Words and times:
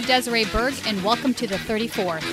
Desiree 0.00 0.44
Berg, 0.46 0.74
and 0.86 1.02
welcome 1.04 1.34
to 1.34 1.46
the 1.46 1.56
34th. 1.56 2.24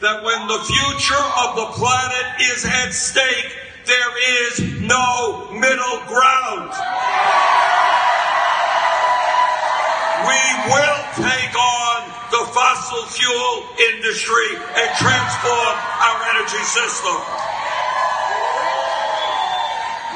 that 0.00 0.24
when 0.24 0.48
the 0.48 0.60
future 0.64 1.24
of 1.44 1.56
the 1.56 1.68
planet 1.76 2.26
is 2.40 2.64
at 2.64 2.90
stake, 2.92 3.52
there 3.84 4.12
is 4.48 4.80
no 4.80 5.52
middle 5.52 6.00
ground. 6.08 6.72
We 10.24 10.42
will 10.72 11.00
take 11.20 11.52
on 11.52 11.98
the 12.32 12.44
fossil 12.48 13.04
fuel 13.12 13.54
industry 13.92 14.56
and 14.56 14.88
transform 14.96 15.74
our 16.00 16.18
energy 16.32 16.64
system. 16.64 17.49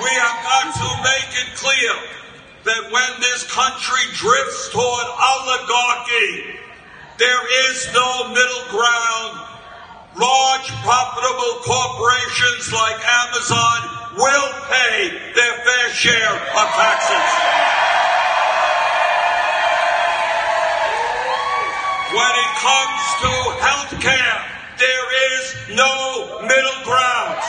We 0.03 0.11
have 0.11 0.39
got 0.43 0.67
to 0.75 0.89
make 1.07 1.31
it 1.39 1.49
clear 1.55 1.95
that 2.65 2.83
when 2.91 3.21
this 3.21 3.47
country 3.53 4.05
drifts 4.15 4.71
toward 4.71 5.07
oligarchy, 5.07 6.59
there 7.19 7.45
is 7.71 7.89
no 7.95 8.29
middle 8.29 8.65
ground 8.71 9.45
large 10.17 10.69
profitable 10.87 11.55
corporations 11.67 12.73
like 12.73 12.99
Amazon 13.03 13.79
will 14.15 14.51
pay 14.71 15.11
their 15.35 15.55
fair 15.67 15.89
share 15.91 16.35
of 16.35 16.67
taxes. 16.79 17.31
When 22.15 22.35
it 22.47 22.53
comes 22.63 23.03
to 23.23 23.33
health 23.59 23.93
care, 23.99 24.39
there 24.79 25.09
is 25.35 25.43
no 25.75 26.41
middle 26.47 26.81
ground. 26.85 27.43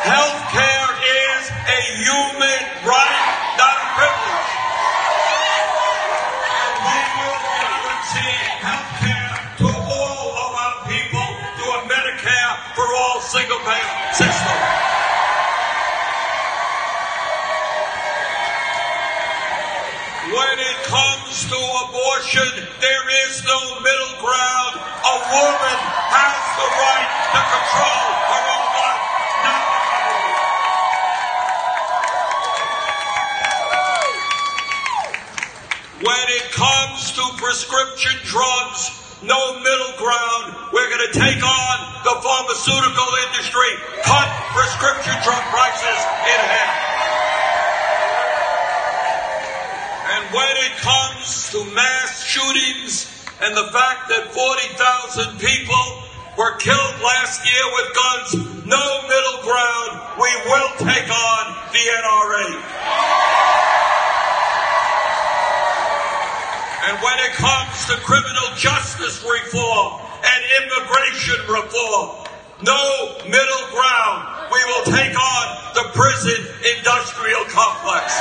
Health 0.00 0.40
care 0.48 0.90
is 0.96 1.44
a 1.52 1.80
human 2.00 2.62
right, 2.88 3.20
not 3.60 3.76
a 3.76 3.88
privilege. 4.00 4.50
And 6.40 6.74
we 6.88 6.98
will 7.20 7.40
guarantee 7.44 8.36
health 8.64 8.92
care 8.96 9.36
to 9.60 9.68
all 9.68 10.28
of 10.40 10.50
our 10.56 10.76
people 10.88 11.28
through 11.52 11.72
a 11.76 11.82
Medicare 11.84 12.54
for 12.72 12.88
all 12.88 13.20
single 13.20 13.60
payer 13.60 13.92
system. 14.16 14.56
When 20.32 20.56
it 20.64 20.78
comes 20.88 21.44
to 21.44 21.60
abortion, 21.84 22.48
there 22.80 23.06
is 23.28 23.44
no 23.44 23.60
middle 23.84 24.16
ground. 24.24 24.80
A 24.80 25.16
woman 25.28 25.78
has 26.08 26.40
the 26.56 26.68
right 26.72 27.10
to 27.36 27.40
control 27.52 28.29
When 36.00 36.26
it 36.32 36.48
comes 36.56 37.12
to 37.12 37.22
prescription 37.36 38.16
drugs, 38.24 38.88
no 39.20 39.36
middle 39.60 39.92
ground. 40.00 40.72
We're 40.72 40.88
going 40.88 41.12
to 41.12 41.18
take 41.18 41.44
on 41.44 41.76
the 42.08 42.16
pharmaceutical 42.24 43.10
industry, 43.28 43.68
cut 44.00 44.28
prescription 44.56 45.12
drug 45.20 45.44
prices 45.52 46.00
in 46.24 46.40
half. 46.40 46.80
And 50.08 50.22
when 50.32 50.56
it 50.64 50.72
comes 50.80 51.52
to 51.52 51.68
mass 51.76 52.24
shootings 52.24 53.04
and 53.42 53.54
the 53.54 53.68
fact 53.68 54.08
that 54.08 54.32
40,000 54.32 55.36
people 55.36 55.84
were 56.38 56.56
killed 56.56 56.96
last 57.04 57.44
year 57.44 57.64
with 57.76 57.88
guns, 57.92 58.64
no 58.64 58.84
middle 59.04 59.44
ground. 59.44 60.00
We 60.16 60.32
will 60.48 60.72
take 60.80 61.12
on 61.12 61.44
the 61.76 61.84
NRA. 61.92 63.20
And 66.82 66.96
when 67.04 67.18
it 67.20 67.32
comes 67.36 67.86
to 67.92 67.96
criminal 68.00 68.48
justice 68.56 69.20
reform 69.20 70.00
and 70.24 70.40
immigration 70.64 71.36
reform, 71.44 72.26
no 72.62 73.16
middle 73.24 73.66
ground. 73.68 74.48
We 74.50 74.64
will 74.64 74.84
take 74.84 75.12
on 75.12 75.44
the 75.74 75.84
prison 75.92 76.40
industrial 76.76 77.44
complex. 77.52 78.16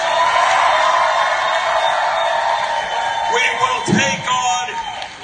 We 3.32 3.46
will 3.64 3.82
take 3.96 4.26
on 4.28 4.66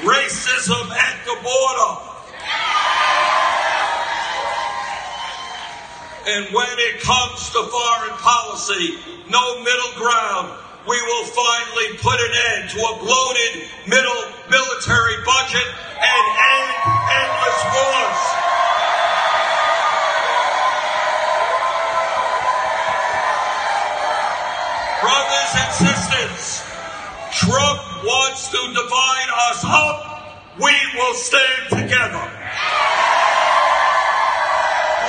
racism 0.07 0.91
at 0.95 1.25
the 1.25 1.35
border. 1.43 1.91
And 6.27 6.53
when 6.55 6.79
it 6.79 7.01
comes 7.01 7.49
to 7.51 7.63
foreign 7.67 8.17
policy, 8.17 8.97
no 9.29 9.59
middle 9.59 9.93
ground. 9.97 10.64
We 10.87 11.01
will 11.01 11.25
finally 11.25 11.97
put 11.97 12.13
an 12.13 12.33
end 12.53 12.69
to 12.69 12.77
a 12.77 12.93
bloated 12.99 13.65
middle 13.87 14.21
military 14.51 15.17
budget 15.25 15.65
and 15.65 16.25
end 16.37 16.69
endless 17.09 17.59
wars. 17.73 18.21
Brothers 25.01 25.51
and 25.57 25.71
sisters, 25.73 26.61
Trump 27.33 27.81
wants 28.05 28.49
to 28.49 28.61
divide 28.69 29.29
us 29.49 29.65
up. 29.65 29.97
We 30.61 30.75
will 30.97 31.15
stand 31.15 31.69
together. 31.69 32.29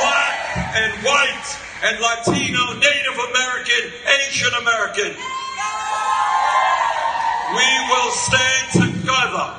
Black 0.00 0.56
and 0.74 0.92
white 1.04 1.65
and 1.84 2.00
Latino, 2.00 2.72
Native 2.74 3.18
American, 3.30 3.92
Asian 4.26 4.52
American. 4.60 5.12
We 7.54 7.70
will 7.90 8.10
stand 8.10 8.72
together 8.72 9.54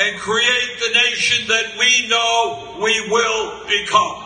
and 0.00 0.18
create 0.18 0.78
the 0.80 0.90
nation 0.94 1.48
that 1.48 1.76
we 1.78 2.08
know 2.08 2.76
we 2.82 3.08
will 3.08 3.66
become. 3.66 4.24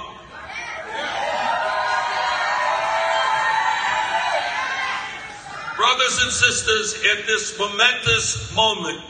Brothers 5.77 6.23
and 6.23 6.33
sisters, 6.33 6.95
at 7.17 7.27
this 7.27 7.59
momentous 7.59 8.55
moment 8.55 9.01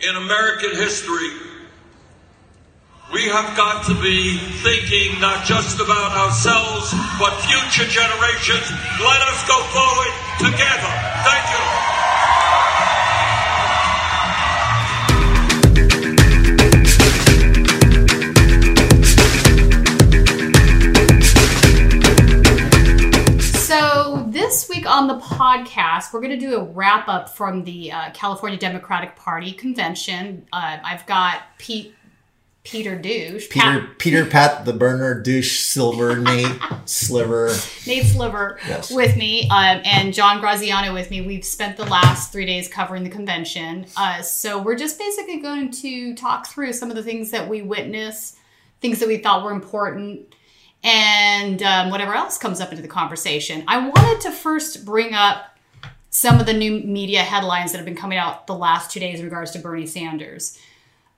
in 0.00 0.16
American 0.16 0.70
history, 0.70 1.30
we 3.12 3.26
have 3.26 3.56
got 3.56 3.84
to 3.86 3.94
be 4.00 4.38
thinking 4.62 5.20
not 5.20 5.44
just 5.44 5.80
about 5.80 6.12
ourselves, 6.16 6.94
but 7.18 7.34
future 7.40 7.88
generations. 7.90 8.70
Let 9.00 9.20
us 9.26 9.48
go 9.48 9.58
forward 9.74 10.12
together. 10.38 10.92
Thank 11.26 11.50
you. 11.50 11.90
So, 23.58 24.26
this 24.28 24.68
week 24.68 24.86
on 24.88 25.08
the 25.08 25.18
podcast, 25.18 26.12
we're 26.12 26.20
going 26.20 26.30
to 26.30 26.36
do 26.36 26.56
a 26.56 26.62
wrap 26.62 27.08
up 27.08 27.28
from 27.28 27.64
the 27.64 27.90
uh, 27.90 28.10
California 28.12 28.58
Democratic 28.58 29.16
Party 29.16 29.52
convention. 29.52 30.46
Uh, 30.52 30.78
I've 30.84 31.06
got 31.06 31.42
Pete, 31.58 31.94
Peter 32.62 32.94
Douche, 32.94 33.48
Peter, 33.48 33.80
Pat- 33.80 33.98
Peter, 33.98 34.26
Pat, 34.26 34.64
the 34.66 34.72
burner, 34.74 35.18
douche, 35.18 35.60
silver, 35.60 36.16
Nate, 36.18 36.46
sliver. 36.84 37.48
Nate 37.86 38.04
Sliver 38.04 38.58
Yes. 38.68 38.90
with 38.90 39.16
me, 39.16 39.44
um, 39.48 39.80
and 39.84 40.12
John 40.12 40.40
Graziano 40.40 40.92
with 40.92 41.10
me. 41.10 41.22
We've 41.22 41.44
spent 41.44 41.78
the 41.78 41.86
last 41.86 42.32
three 42.32 42.44
days 42.44 42.68
covering 42.68 43.02
the 43.02 43.08
convention. 43.10 43.86
Uh, 43.96 44.20
so 44.20 44.60
we're 44.60 44.76
just 44.76 44.98
basically 44.98 45.38
going 45.38 45.70
to 45.72 46.14
talk 46.14 46.48
through 46.48 46.74
some 46.74 46.90
of 46.90 46.96
the 46.96 47.02
things 47.02 47.30
that 47.30 47.48
we 47.48 47.62
witnessed, 47.62 48.36
things 48.82 48.98
that 49.00 49.08
we 49.08 49.16
thought 49.16 49.42
were 49.42 49.52
important, 49.52 50.34
and 50.84 51.62
um, 51.62 51.90
whatever 51.90 52.14
else 52.14 52.36
comes 52.36 52.60
up 52.60 52.70
into 52.70 52.82
the 52.82 52.88
conversation. 52.88 53.64
I 53.68 53.88
wanted 53.88 54.20
to 54.22 54.30
first 54.32 54.84
bring 54.84 55.14
up 55.14 55.58
some 56.10 56.38
of 56.40 56.44
the 56.46 56.52
new 56.52 56.72
media 56.80 57.22
headlines 57.22 57.72
that 57.72 57.78
have 57.78 57.86
been 57.86 57.96
coming 57.96 58.18
out 58.18 58.46
the 58.46 58.54
last 58.54 58.90
two 58.90 59.00
days 59.00 59.18
in 59.18 59.24
regards 59.24 59.52
to 59.52 59.58
Bernie 59.60 59.86
Sanders. 59.86 60.58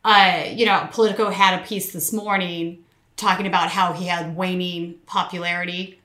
Uh, 0.05 0.45
you 0.51 0.67
know, 0.67 0.89
Politico 0.93 1.31
had 1.31 1.61
a 1.61 1.65
piece 1.65 1.93
this 1.93 2.13
morning 2.13 2.85
talking 3.17 3.47
about 3.47 3.69
how 3.69 3.93
he 3.93 4.07
had 4.07 4.37
waning 4.37 4.95
popularity 5.07 6.01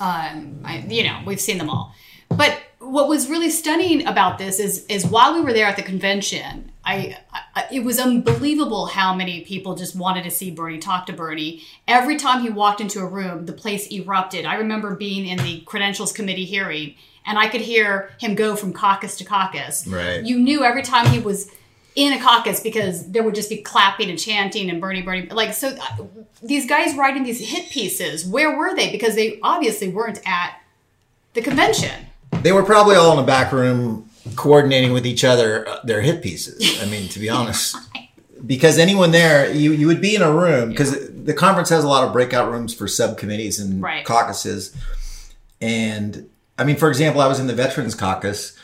um, 0.00 0.60
I, 0.64 0.84
you 0.88 1.04
know, 1.04 1.20
we've 1.24 1.40
seen 1.40 1.58
them 1.58 1.70
all. 1.70 1.94
But 2.28 2.60
what 2.78 3.08
was 3.08 3.28
really 3.28 3.50
stunning 3.50 4.06
about 4.06 4.38
this 4.38 4.60
is, 4.60 4.84
is 4.86 5.06
while 5.06 5.34
we 5.34 5.40
were 5.40 5.52
there 5.52 5.66
at 5.66 5.76
the 5.76 5.82
convention, 5.82 6.72
I, 6.84 7.18
I 7.32 7.64
it 7.72 7.80
was 7.80 7.98
unbelievable 7.98 8.86
how 8.86 9.14
many 9.14 9.40
people 9.42 9.74
just 9.74 9.96
wanted 9.96 10.24
to 10.24 10.30
see 10.30 10.50
Bernie, 10.50 10.78
talk 10.78 11.06
to 11.06 11.12
Bernie. 11.12 11.62
Every 11.88 12.16
time 12.16 12.42
he 12.42 12.50
walked 12.50 12.80
into 12.80 13.00
a 13.00 13.06
room, 13.06 13.46
the 13.46 13.52
place 13.52 13.90
erupted. 13.90 14.44
I 14.44 14.54
remember 14.56 14.94
being 14.94 15.26
in 15.26 15.38
the 15.38 15.60
credentials 15.60 16.12
committee 16.12 16.44
hearing, 16.44 16.94
and 17.24 17.38
I 17.38 17.48
could 17.48 17.62
hear 17.62 18.10
him 18.18 18.34
go 18.34 18.54
from 18.54 18.72
caucus 18.72 19.16
to 19.18 19.24
caucus. 19.24 19.86
Right. 19.86 20.22
You 20.22 20.38
knew 20.38 20.62
every 20.62 20.82
time 20.82 21.06
he 21.06 21.18
was 21.18 21.50
in 21.96 22.12
a 22.12 22.20
caucus 22.22 22.60
because 22.60 23.10
there 23.10 23.22
would 23.22 23.34
just 23.34 23.48
be 23.48 23.56
clapping 23.56 24.08
and 24.10 24.18
chanting 24.18 24.70
and 24.70 24.80
Bernie, 24.80 25.02
Bernie. 25.02 25.26
Like, 25.28 25.52
so 25.54 25.68
uh, 25.70 26.04
these 26.42 26.66
guys 26.68 26.94
writing 26.96 27.24
these 27.24 27.40
hit 27.50 27.70
pieces, 27.70 28.24
where 28.26 28.56
were 28.56 28.74
they? 28.76 28.92
Because 28.92 29.14
they 29.16 29.40
obviously 29.42 29.88
weren't 29.88 30.20
at 30.26 30.60
the 31.32 31.40
convention. 31.42 32.06
They 32.42 32.52
were 32.52 32.62
probably 32.62 32.96
all 32.96 33.12
in 33.16 33.18
a 33.18 33.26
back 33.26 33.50
room 33.50 34.08
coordinating 34.36 34.92
with 34.92 35.06
each 35.06 35.24
other 35.24 35.66
uh, 35.68 35.80
their 35.84 36.02
hit 36.02 36.22
pieces. 36.22 36.80
I 36.82 36.86
mean, 36.86 37.08
to 37.08 37.18
be 37.18 37.28
honest, 37.30 37.76
because 38.46 38.78
anyone 38.78 39.10
there, 39.10 39.50
you 39.50 39.72
you 39.72 39.86
would 39.86 40.00
be 40.02 40.14
in 40.14 40.22
a 40.22 40.30
room 40.32 40.68
because 40.68 41.10
the 41.24 41.32
conference 41.34 41.70
has 41.70 41.82
a 41.82 41.88
lot 41.88 42.04
of 42.06 42.12
breakout 42.12 42.50
rooms 42.52 42.74
for 42.74 42.86
subcommittees 42.86 43.58
and 43.58 43.82
Right. 43.82 44.04
caucuses. 44.04 44.74
And 45.60 46.28
I 46.58 46.64
mean, 46.64 46.76
for 46.76 46.88
example, 46.88 47.20
I 47.20 47.26
was 47.26 47.40
in 47.40 47.46
the 47.46 47.54
Veterans 47.54 47.94
Caucus, 47.94 48.55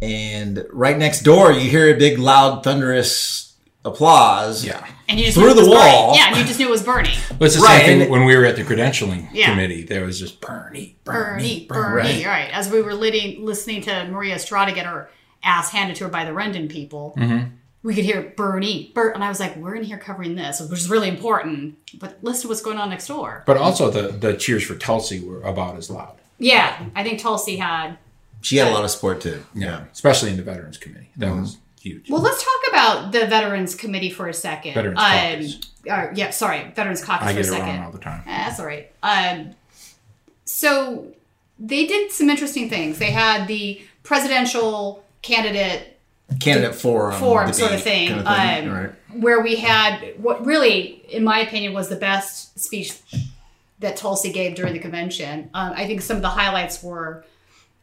and 0.00 0.64
right 0.72 0.96
next 0.96 1.22
door, 1.22 1.52
you 1.52 1.68
hear 1.70 1.94
a 1.94 1.98
big, 1.98 2.18
loud, 2.18 2.62
thunderous 2.64 3.54
applause. 3.84 4.64
Yeah. 4.64 4.86
And 5.08 5.18
you 5.18 5.26
just 5.26 5.38
Through 5.38 5.54
the 5.54 5.60
was 5.62 5.68
Bernie. 5.68 5.76
wall. 5.92 6.14
Yeah, 6.14 6.28
and 6.28 6.36
you 6.36 6.44
just 6.44 6.58
knew 6.58 6.66
it 6.68 6.70
was 6.70 6.82
Bernie. 6.82 7.14
But 7.38 7.46
it's 7.46 7.56
the 7.56 7.62
Right, 7.62 7.84
same 7.86 8.00
thing 8.00 8.10
when 8.10 8.24
we 8.24 8.36
were 8.36 8.44
at 8.44 8.56
the 8.56 8.62
credentialing 8.62 9.28
Yeah. 9.32 9.50
committee. 9.50 9.82
There 9.84 10.04
was 10.04 10.18
just 10.18 10.40
Bernie, 10.40 10.96
Bernie, 11.04 11.66
Bernie, 11.66 11.66
Bernie. 11.68 12.26
Right. 12.26 12.50
As 12.52 12.68
we 12.70 12.82
were 12.82 12.94
listening, 12.94 13.44
listening 13.44 13.80
to 13.82 14.06
Maria 14.10 14.34
Estrada 14.34 14.72
get 14.72 14.86
her 14.86 15.08
ass 15.42 15.70
handed 15.70 15.96
to 15.96 16.04
her 16.04 16.10
by 16.10 16.24
the 16.24 16.32
Rendon 16.32 16.68
people, 16.68 17.14
Mm-hmm. 17.16 17.46
we 17.84 17.94
could 17.94 18.04
hear 18.04 18.32
Bernie, 18.36 18.90
Bert, 18.94 19.14
and 19.14 19.22
I 19.24 19.28
was 19.28 19.38
like, 19.40 19.56
"We're 19.56 19.76
in 19.76 19.84
here 19.84 19.98
covering 19.98 20.34
this, 20.34 20.60
which 20.60 20.80
is 20.80 20.90
really 20.90 21.08
important." 21.08 21.76
But 21.98 22.18
listen 22.22 22.42
to 22.42 22.48
what's 22.48 22.60
going 22.60 22.76
on 22.76 22.90
next 22.90 23.06
door. 23.06 23.44
But 23.46 23.56
also 23.56 23.90
the 23.90 24.08
the 24.08 24.34
cheers 24.36 24.64
for 24.64 24.74
Tulsi 24.74 25.20
were 25.20 25.40
about 25.42 25.76
as 25.76 25.88
loud. 25.88 26.16
Yeah, 26.38 26.84
I 26.94 27.02
think 27.04 27.20
Tulsi 27.20 27.56
had. 27.56 27.96
She 28.40 28.56
had 28.56 28.68
a 28.68 28.70
lot 28.70 28.84
of 28.84 28.90
support 28.90 29.20
too. 29.20 29.44
Yeah, 29.54 29.84
especially 29.92 30.30
in 30.30 30.36
the 30.36 30.42
Veterans 30.42 30.78
Committee. 30.78 31.10
That 31.16 31.34
was 31.34 31.58
huge. 31.80 32.10
Well, 32.10 32.22
let's 32.22 32.42
talk 32.42 32.72
about 32.72 33.12
the 33.12 33.26
Veterans 33.26 33.74
Committee 33.74 34.10
for 34.10 34.28
a 34.28 34.34
second. 34.34 34.74
Veterans 34.74 34.98
um, 34.98 35.04
Caucus. 35.04 35.58
uh, 35.90 36.12
yeah, 36.14 36.30
sorry, 36.30 36.72
Veterans 36.74 37.02
Caucus 37.04 37.26
I 37.26 37.32
for 37.32 37.38
a 37.38 37.42
get 37.42 37.48
it 37.48 37.52
second. 37.52 37.66
wrong 37.66 37.84
all 37.84 37.92
the 37.92 37.98
time. 37.98 38.22
Eh, 38.26 38.48
That's 38.48 38.60
all 38.60 38.66
right. 38.66 38.90
Um, 39.02 39.54
so 40.44 41.12
they 41.58 41.86
did 41.86 42.12
some 42.12 42.30
interesting 42.30 42.68
things. 42.68 42.98
They 42.98 43.10
had 43.10 43.46
the 43.48 43.82
presidential 44.02 45.04
candidate 45.22 45.94
Candidate 46.40 46.74
forum, 46.74 47.18
forum 47.18 47.52
sort 47.54 47.72
of 47.72 47.82
thing, 47.82 48.08
kind 48.08 48.20
of 48.20 48.26
thing, 48.26 48.68
um, 48.68 48.74
right. 48.76 48.90
where 49.14 49.40
we 49.40 49.56
had 49.56 50.12
what 50.18 50.44
really, 50.44 51.02
in 51.08 51.24
my 51.24 51.38
opinion, 51.40 51.72
was 51.72 51.88
the 51.88 51.96
best 51.96 52.58
speech 52.60 53.00
that 53.78 53.96
Tulsi 53.96 54.30
gave 54.30 54.54
during 54.54 54.74
the 54.74 54.78
convention. 54.78 55.48
Um, 55.54 55.72
I 55.74 55.86
think 55.86 56.02
some 56.02 56.16
of 56.16 56.22
the 56.22 56.28
highlights 56.28 56.82
were 56.82 57.24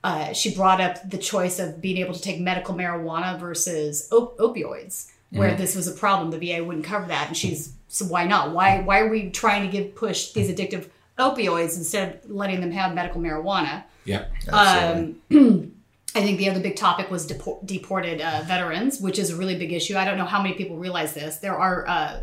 uh, 0.05 0.33
she 0.33 0.53
brought 0.55 0.79
up 0.79 0.95
the 1.09 1.17
choice 1.17 1.57
of 1.59 1.81
being 1.81 1.97
able 1.97 2.13
to 2.13 2.21
take 2.21 2.39
medical 2.39 2.73
marijuana 2.75 3.39
versus 3.39 4.07
op- 4.11 4.37
opioids, 4.37 5.11
where 5.31 5.49
Mm-hmm. 5.49 5.61
this 5.61 5.75
was 5.75 5.87
a 5.87 5.91
problem. 6.03 6.25
The 6.31 6.39
VA 6.45 6.63
wouldn't 6.63 6.85
cover 6.85 7.07
that, 7.07 7.27
and 7.29 7.35
she's 7.41 7.73
so 7.87 8.05
why 8.05 8.23
not? 8.25 8.51
Why 8.51 8.81
why 8.87 8.99
are 9.01 9.09
we 9.09 9.29
trying 9.31 9.63
to 9.65 9.71
give 9.75 9.95
push 9.95 10.31
these 10.33 10.49
addictive 10.53 10.83
opioids 11.17 11.77
instead 11.77 12.05
of 12.23 12.29
letting 12.41 12.59
them 12.61 12.71
have 12.71 12.93
medical 12.93 13.19
marijuana? 13.21 13.83
Yeah. 14.05 14.25
Um, 14.49 15.15
I 16.17 16.21
think 16.21 16.37
the 16.37 16.49
other 16.49 16.61
big 16.61 16.75
topic 16.77 17.09
was 17.11 17.27
depor- 17.27 17.65
deported 17.65 18.21
uh, 18.21 18.41
veterans, 18.45 19.01
which 19.01 19.17
is 19.19 19.31
a 19.31 19.35
really 19.35 19.57
big 19.57 19.73
issue. 19.73 19.97
I 19.97 20.05
don't 20.05 20.17
know 20.17 20.25
how 20.35 20.41
many 20.41 20.53
people 20.55 20.77
realize 20.77 21.13
this. 21.13 21.37
There 21.37 21.57
are 21.57 21.85
uh, 21.87 22.19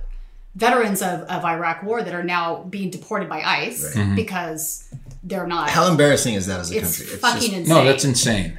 veterans 0.55 1.02
of, 1.02 1.20
of 1.34 1.44
Iraq 1.44 1.82
War 1.82 2.02
that 2.02 2.14
are 2.14 2.23
now 2.23 2.62
being 2.76 2.88
deported 2.90 3.29
by 3.29 3.40
ICE 3.43 3.96
because 4.14 4.88
they're 5.23 5.47
not. 5.47 5.71
How 5.71 5.89
embarrassing 5.91 6.35
is 6.35 6.47
that 6.47 6.61
as 6.61 6.71
a 6.71 6.79
it's 6.79 6.99
country? 6.99 7.17
fucking 7.19 7.41
just- 7.41 7.53
insane. 7.55 7.69
No, 7.69 7.85
that's 7.85 8.05
insane. 8.05 8.59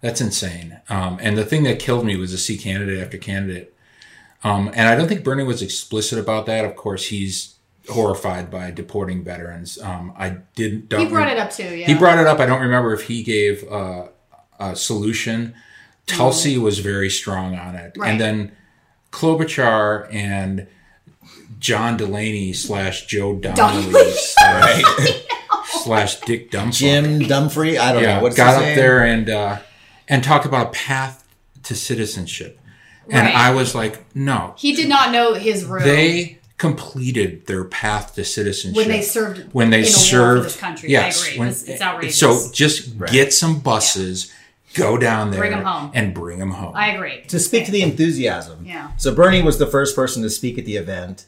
That's 0.00 0.20
insane. 0.20 0.78
Um, 0.88 1.18
and 1.20 1.36
the 1.36 1.44
thing 1.44 1.64
that 1.64 1.78
killed 1.80 2.04
me 2.06 2.16
was 2.16 2.30
to 2.30 2.38
see 2.38 2.56
candidate 2.56 3.02
after 3.02 3.18
candidate. 3.18 3.74
Um, 4.44 4.68
and 4.74 4.88
I 4.88 4.94
don't 4.94 5.08
think 5.08 5.24
Bernie 5.24 5.42
was 5.42 5.60
explicit 5.62 6.18
about 6.18 6.46
that. 6.46 6.64
Of 6.64 6.76
course, 6.76 7.06
he's 7.06 7.56
horrified 7.90 8.48
by 8.50 8.70
deporting 8.70 9.24
veterans. 9.24 9.76
Um, 9.82 10.12
I 10.16 10.36
didn't. 10.54 10.92
He 10.92 11.06
brought 11.06 11.26
rem- 11.26 11.36
it 11.36 11.38
up 11.40 11.50
too. 11.50 11.74
Yeah, 11.76 11.86
He 11.88 11.94
brought 11.94 12.18
it 12.18 12.26
up. 12.28 12.38
I 12.38 12.46
don't 12.46 12.60
remember 12.60 12.92
if 12.92 13.08
he 13.08 13.24
gave 13.24 13.64
uh, 13.70 14.08
a 14.60 14.76
solution. 14.76 15.54
Tulsi 16.06 16.56
was 16.58 16.78
very 16.78 17.10
strong 17.10 17.56
on 17.56 17.74
it, 17.74 17.92
Right. 17.96 18.10
and 18.12 18.20
then 18.20 18.52
Klobuchar 19.10 20.06
and 20.14 20.66
John 21.58 21.96
Delaney 21.96 22.52
slash 22.52 23.06
Joe 23.06 23.34
Donnelly 23.34 23.82
Donnelly. 23.90 24.12
slash, 24.12 24.82
slash 25.70 26.20
Dick 26.20 26.50
Dumfries 26.50 26.78
Jim 26.78 27.18
Dumfrey, 27.20 27.78
I 27.78 27.92
don't 27.92 28.02
know. 28.02 28.22
What's 28.22 28.36
got 28.36 28.56
up 28.56 28.62
name? 28.62 28.76
there 28.76 29.04
and 29.04 29.28
uh, 29.30 29.58
and 30.08 30.24
talked 30.24 30.46
about 30.46 30.68
a 30.68 30.70
path 30.70 31.26
to 31.64 31.74
citizenship, 31.74 32.58
and 33.10 33.26
Right. 33.26 33.34
I 33.34 33.54
was 33.54 33.74
like, 33.74 34.04
no, 34.14 34.54
He 34.56 34.74
did 34.74 34.88
not 34.88 35.12
know 35.12 35.34
his 35.34 35.64
room 35.64 35.82
they 35.84 36.38
completed 36.56 37.46
their 37.46 37.64
path 37.64 38.14
to 38.16 38.24
citizenship 38.24 38.76
when 38.76 38.88
they 38.88 39.02
served 39.02 39.52
when 39.52 39.70
they 39.70 39.78
in 39.80 39.84
a 39.84 39.86
war 39.86 39.92
for 39.92 39.98
served 39.98 40.46
this 40.46 40.56
country. 40.56 40.90
Yes, 40.90 41.22
I 41.22 41.26
agree. 41.28 41.38
when- 41.38 41.48
it's, 41.48 41.62
it's 41.64 41.82
outrageous. 41.82 42.18
So 42.18 42.50
just 42.52 42.98
get 43.06 43.32
some 43.32 43.60
buses, 43.60 44.32
go 44.74 44.96
down 44.98 45.30
there, 45.30 45.40
Bring 45.40 45.52
'em 45.52 45.64
home. 45.64 45.90
and 45.94 46.12
bring 46.14 46.38
them 46.40 46.50
home. 46.52 46.72
I 46.74 46.94
agree. 46.94 47.22
to 47.28 47.38
speak 47.38 47.66
to 47.66 47.70
the 47.70 47.82
enthusiasm. 47.82 48.64
Yeah. 48.66 48.90
So 48.96 49.14
Bernie 49.14 49.42
was 49.42 49.58
the 49.58 49.66
first 49.66 49.94
person 49.94 50.22
to 50.22 50.30
speak 50.30 50.58
at 50.58 50.64
the 50.64 50.76
event, 50.76 51.26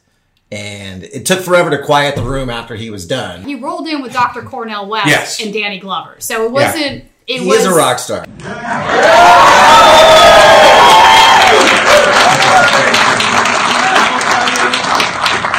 and 0.51 1.03
it 1.03 1.25
took 1.25 1.39
forever 1.41 1.69
to 1.69 1.81
quiet 1.81 2.15
the 2.15 2.23
room 2.23 2.49
after 2.49 2.75
he 2.75 2.89
was 2.89 3.05
done. 3.05 3.43
He 3.43 3.55
rolled 3.55 3.87
in 3.87 4.01
with 4.01 4.11
Dr. 4.13 4.41
Cornel 4.41 4.87
West 4.87 5.07
Yes. 5.07 5.41
and 5.41 5.53
Danny 5.53 5.79
Glover, 5.79 6.15
so 6.19 6.45
it 6.45 6.51
wasn't. 6.51 7.05
It 7.27 7.41
He 7.41 7.47
was 7.47 7.59
is 7.59 7.65
a 7.67 7.73
rock 7.75 7.99
star. 7.99 8.25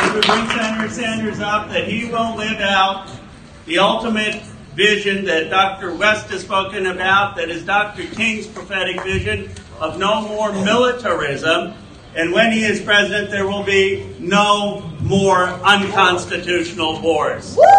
If 0.05 0.15
we 0.29 0.55
bring 0.77 0.91
Sanders 0.91 1.41
up, 1.41 1.71
that 1.71 1.89
he 1.89 2.05
will 2.07 2.37
live 2.37 2.61
out 2.61 3.09
the 3.67 3.79
ultimate 3.79 4.43
vision 4.75 5.25
that 5.25 5.49
Dr. 5.49 5.95
West 5.95 6.29
has 6.31 6.43
spoken 6.43 6.87
about, 6.87 7.37
that 7.37 7.49
is 7.49 7.65
Dr. 7.65 8.05
King's 8.05 8.47
prophetic 8.47 9.03
vision 9.03 9.49
of 9.81 9.99
no 9.99 10.27
more 10.29 10.53
militarism. 10.53 11.75
And 12.15 12.31
when 12.31 12.53
he 12.53 12.63
is 12.65 12.79
president, 12.83 13.31
there 13.31 13.47
will 13.47 13.63
be 13.63 14.07
no 14.19 14.83
more 15.01 15.45
unconstitutional 15.47 17.01
wars. 17.01 17.57
Well, 17.57 17.71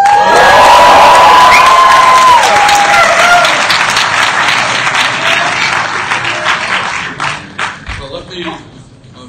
let 8.11 8.27
me 8.31 8.43
uh, 8.43 8.57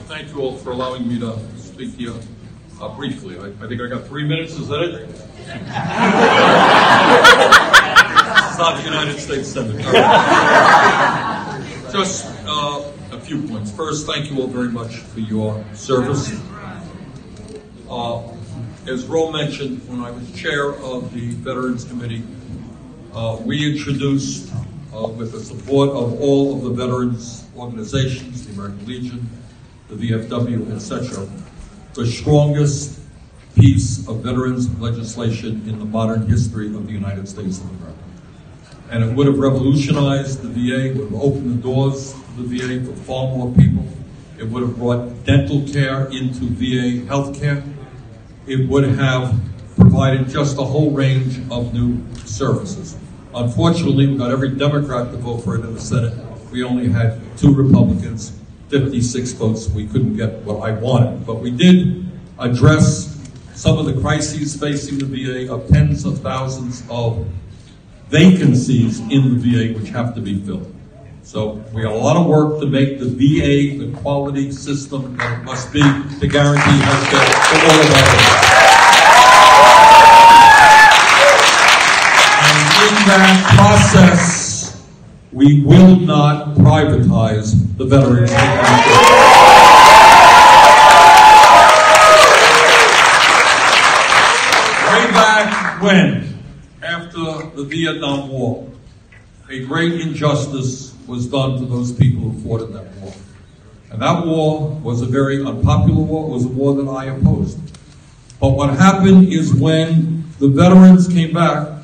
thank 0.06 0.30
you 0.30 0.40
all 0.40 0.56
for 0.56 0.70
allowing 0.70 1.06
me 1.06 1.18
to 1.18 1.38
speak 1.58 1.96
to 1.96 2.02
you 2.02 2.18
uh, 2.80 2.88
briefly. 2.96 3.38
I, 3.38 3.48
I 3.62 3.68
think 3.68 3.82
I 3.82 3.88
got 3.88 4.06
three 4.06 4.26
minutes. 4.26 4.54
Is 4.54 4.68
that 4.68 4.84
it? 4.84 5.10
it's 5.10 5.20
not 8.58 8.78
the 8.78 8.84
United 8.84 9.20
States 9.20 9.48
Senate. 9.48 9.84
All 9.84 9.92
right. 9.92 11.60
Just 11.92 12.24
uh, 12.46 12.50
a 12.50 12.90
few 13.24 13.40
points. 13.48 13.70
First, 13.70 14.06
thank 14.06 14.30
you 14.30 14.40
all 14.40 14.46
very 14.46 14.68
much 14.68 14.96
for 14.96 15.20
your 15.20 15.64
service. 15.72 16.38
Uh, 17.88 18.22
as 18.86 19.06
Ro 19.06 19.32
mentioned, 19.32 19.86
when 19.88 20.00
I 20.00 20.10
was 20.10 20.30
chair 20.32 20.74
of 20.74 21.14
the 21.14 21.30
Veterans 21.30 21.84
Committee, 21.84 22.22
uh, 23.14 23.38
we 23.42 23.72
introduced, 23.72 24.52
uh, 24.94 25.06
with 25.06 25.32
the 25.32 25.40
support 25.40 25.88
of 25.90 26.20
all 26.20 26.54
of 26.54 26.64
the 26.64 26.70
veterans 26.70 27.46
organizations, 27.56 28.46
the 28.46 28.52
American 28.52 28.84
Legion, 28.86 29.28
the 29.88 29.94
VFW, 29.94 30.74
etc., 30.74 31.26
the 31.94 32.06
strongest 32.06 33.00
piece 33.56 34.06
of 34.06 34.18
veterans 34.18 34.68
legislation 34.80 35.66
in 35.66 35.78
the 35.78 35.84
modern 35.86 36.26
history 36.26 36.66
of 36.66 36.86
the 36.86 36.92
United 36.92 37.26
States 37.26 37.58
of 37.58 37.70
America. 37.70 37.98
And 38.90 39.02
it 39.02 39.14
would 39.14 39.26
have 39.26 39.38
revolutionized 39.38 40.42
the 40.42 40.48
VA, 40.48 40.98
would 40.98 41.10
have 41.10 41.22
opened 41.22 41.58
the 41.58 41.62
doors 41.62 42.14
the 42.36 42.42
VA 42.42 42.84
for 42.84 42.96
far 43.04 43.28
more 43.28 43.52
people. 43.52 43.86
It 44.38 44.48
would 44.48 44.62
have 44.62 44.76
brought 44.76 45.24
dental 45.24 45.66
care 45.68 46.06
into 46.06 46.46
VA 46.46 47.06
healthcare. 47.06 47.62
It 48.46 48.68
would 48.68 48.84
have 48.84 49.38
provided 49.76 50.28
just 50.28 50.58
a 50.58 50.64
whole 50.64 50.90
range 50.90 51.38
of 51.50 51.72
new 51.72 52.02
services. 52.24 52.96
Unfortunately, 53.34 54.06
we 54.06 54.16
got 54.16 54.30
every 54.30 54.50
Democrat 54.50 55.10
to 55.12 55.16
vote 55.16 55.38
for 55.38 55.56
it 55.56 55.64
in 55.64 55.74
the 55.74 55.80
Senate. 55.80 56.14
We 56.50 56.62
only 56.62 56.88
had 56.88 57.20
two 57.36 57.54
Republicans, 57.54 58.38
56 58.68 59.32
votes. 59.32 59.68
We 59.68 59.86
couldn't 59.86 60.16
get 60.16 60.42
what 60.42 60.68
I 60.68 60.72
wanted. 60.72 61.26
But 61.26 61.36
we 61.36 61.50
did 61.50 62.06
address 62.38 63.10
some 63.54 63.78
of 63.78 63.86
the 63.86 64.00
crises 64.00 64.56
facing 64.56 64.98
the 64.98 65.06
VA 65.06 65.52
of 65.52 65.68
tens 65.68 66.04
of 66.04 66.20
thousands 66.20 66.82
of 66.90 67.26
vacancies 68.08 69.00
in 69.00 69.38
the 69.38 69.38
VA 69.38 69.78
which 69.78 69.90
have 69.90 70.14
to 70.16 70.20
be 70.20 70.40
filled. 70.40 70.73
So 71.24 71.64
we 71.72 71.82
have 71.82 71.92
a 71.92 71.96
lot 71.96 72.16
of 72.16 72.26
work 72.26 72.60
to 72.60 72.66
make 72.66 72.98
the 73.00 73.06
VA 73.06 73.78
the 73.84 73.90
quality 73.98 74.52
system 74.52 75.16
that 75.16 75.40
it 75.40 75.44
must 75.44 75.72
be 75.72 75.80
to 75.80 76.28
guarantee 76.28 76.78
health 76.84 77.08
care 77.10 77.24
for 77.48 77.58
all 77.64 77.80
our. 77.80 78.44
And 82.44 82.58
in 82.86 82.94
that 83.08 83.54
process, 83.56 84.44
We 85.34 85.64
will 85.64 85.96
not 85.98 86.54
privatize 86.54 87.76
the 87.76 87.86
Veterans 87.86 88.30
back 95.10 95.82
when, 95.82 96.38
after 96.82 97.50
the 97.56 97.64
Vietnam 97.64 98.28
War, 98.28 98.68
a 99.50 99.64
great 99.64 100.00
injustice 100.00 100.83
was 101.06 101.26
done 101.26 101.58
to 101.58 101.66
those 101.66 101.92
people 101.92 102.30
who 102.30 102.40
fought 102.40 102.62
in 102.62 102.72
that 102.72 102.86
war. 102.96 103.12
And 103.90 104.02
that 104.02 104.26
war 104.26 104.70
was 104.82 105.02
a 105.02 105.06
very 105.06 105.44
unpopular 105.44 106.02
war. 106.02 106.28
It 106.28 106.32
was 106.32 106.44
a 106.46 106.48
war 106.48 106.74
that 106.74 106.90
I 106.90 107.06
opposed. 107.06 107.58
But 108.40 108.50
what 108.50 108.76
happened 108.76 109.32
is 109.32 109.54
when 109.54 110.24
the 110.38 110.48
veterans 110.48 111.08
came 111.08 111.32
back, 111.32 111.82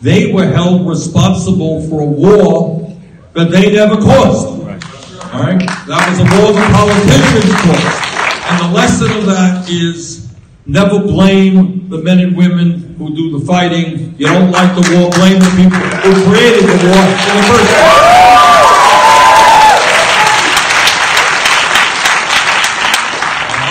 they 0.00 0.32
were 0.32 0.46
held 0.46 0.88
responsible 0.88 1.88
for 1.88 2.02
a 2.02 2.06
war 2.06 2.96
that 3.32 3.50
they 3.50 3.72
never 3.72 3.96
caused. 3.96 4.48
All 4.48 5.42
right? 5.42 5.58
That 5.88 6.06
was 6.08 6.20
a 6.20 6.26
war 6.38 6.52
the 6.52 6.62
politicians 6.72 7.52
caused. 7.60 8.06
And 8.48 8.60
the 8.60 8.76
lesson 8.76 9.10
of 9.18 9.26
that 9.26 9.68
is 9.68 10.32
never 10.66 11.00
blame 11.00 11.88
the 11.88 11.98
men 11.98 12.20
and 12.20 12.36
women 12.36 12.94
who 12.98 13.14
do 13.14 13.38
the 13.38 13.44
fighting. 13.44 14.14
You 14.18 14.26
don't 14.26 14.50
like 14.50 14.74
the 14.74 14.82
war, 14.94 15.10
blame 15.10 15.40
the 15.40 15.50
people 15.50 15.78
who 15.78 16.30
created 16.30 16.62
the 16.64 16.78
war 16.86 17.02
in 17.02 17.10
the 17.10 17.42
first 17.50 17.70
place. 17.70 18.06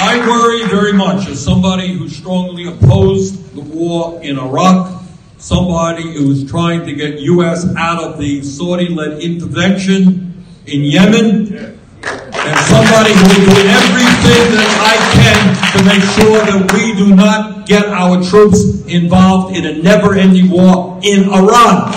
I 0.08 0.18
worry 0.28 0.68
very 0.70 0.94
much 0.94 1.28
as 1.28 1.34
somebody 1.46 1.94
who 1.94 2.10
strongly 2.10 2.66
opposed 2.66 3.54
the 3.54 3.62
war 3.62 4.20
in 4.24 4.40
Iraq, 4.40 5.04
somebody 5.38 6.02
who 6.02 6.28
was 6.28 6.44
trying 6.50 6.84
to 6.84 6.92
get 6.92 7.20
U.S. 7.20 7.68
out 7.78 8.04
of 8.04 8.18
the 8.18 8.42
Saudi-led 8.42 9.22
intervention 9.22 10.44
in 10.66 10.82
Yemen, 10.82 11.78
and 12.02 12.58
somebody 12.66 13.14
who 13.14 13.26
will 13.30 13.46
do 13.46 13.62
everything 13.62 14.46
that 14.58 14.74
I 14.82 14.96
can 15.14 15.38
to 15.78 15.86
make 15.86 16.04
sure 16.18 16.42
that 16.50 16.74
we 16.74 16.96
do 16.96 17.16
not 17.16 17.68
get 17.68 17.86
our 17.90 18.24
troops 18.24 18.84
involved 18.88 19.56
in 19.56 19.68
a 19.68 19.84
never-ending 19.84 20.50
war 20.50 21.00
in 21.04 21.30
Iran. 21.30 21.94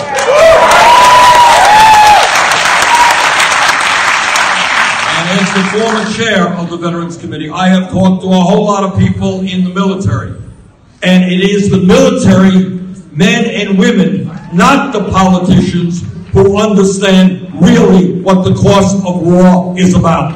As 5.38 5.54
the 5.54 5.78
former 5.78 6.04
chair 6.14 6.48
of 6.54 6.68
the 6.68 6.76
Veterans 6.76 7.16
Committee, 7.16 7.48
I 7.48 7.68
have 7.68 7.92
talked 7.92 8.22
to 8.22 8.28
a 8.28 8.40
whole 8.40 8.64
lot 8.64 8.82
of 8.82 8.98
people 8.98 9.40
in 9.40 9.62
the 9.62 9.70
military. 9.70 10.30
And 11.02 11.30
it 11.30 11.40
is 11.40 11.70
the 11.70 11.78
military, 11.78 12.70
men 13.14 13.44
and 13.46 13.78
women, 13.78 14.26
not 14.52 14.92
the 14.92 15.08
politicians, 15.10 16.02
who 16.32 16.58
understand 16.58 17.54
really 17.54 18.20
what 18.20 18.42
the 18.42 18.54
cost 18.54 18.96
of 19.06 19.22
war 19.22 19.78
is 19.78 19.94
about. 19.94 20.34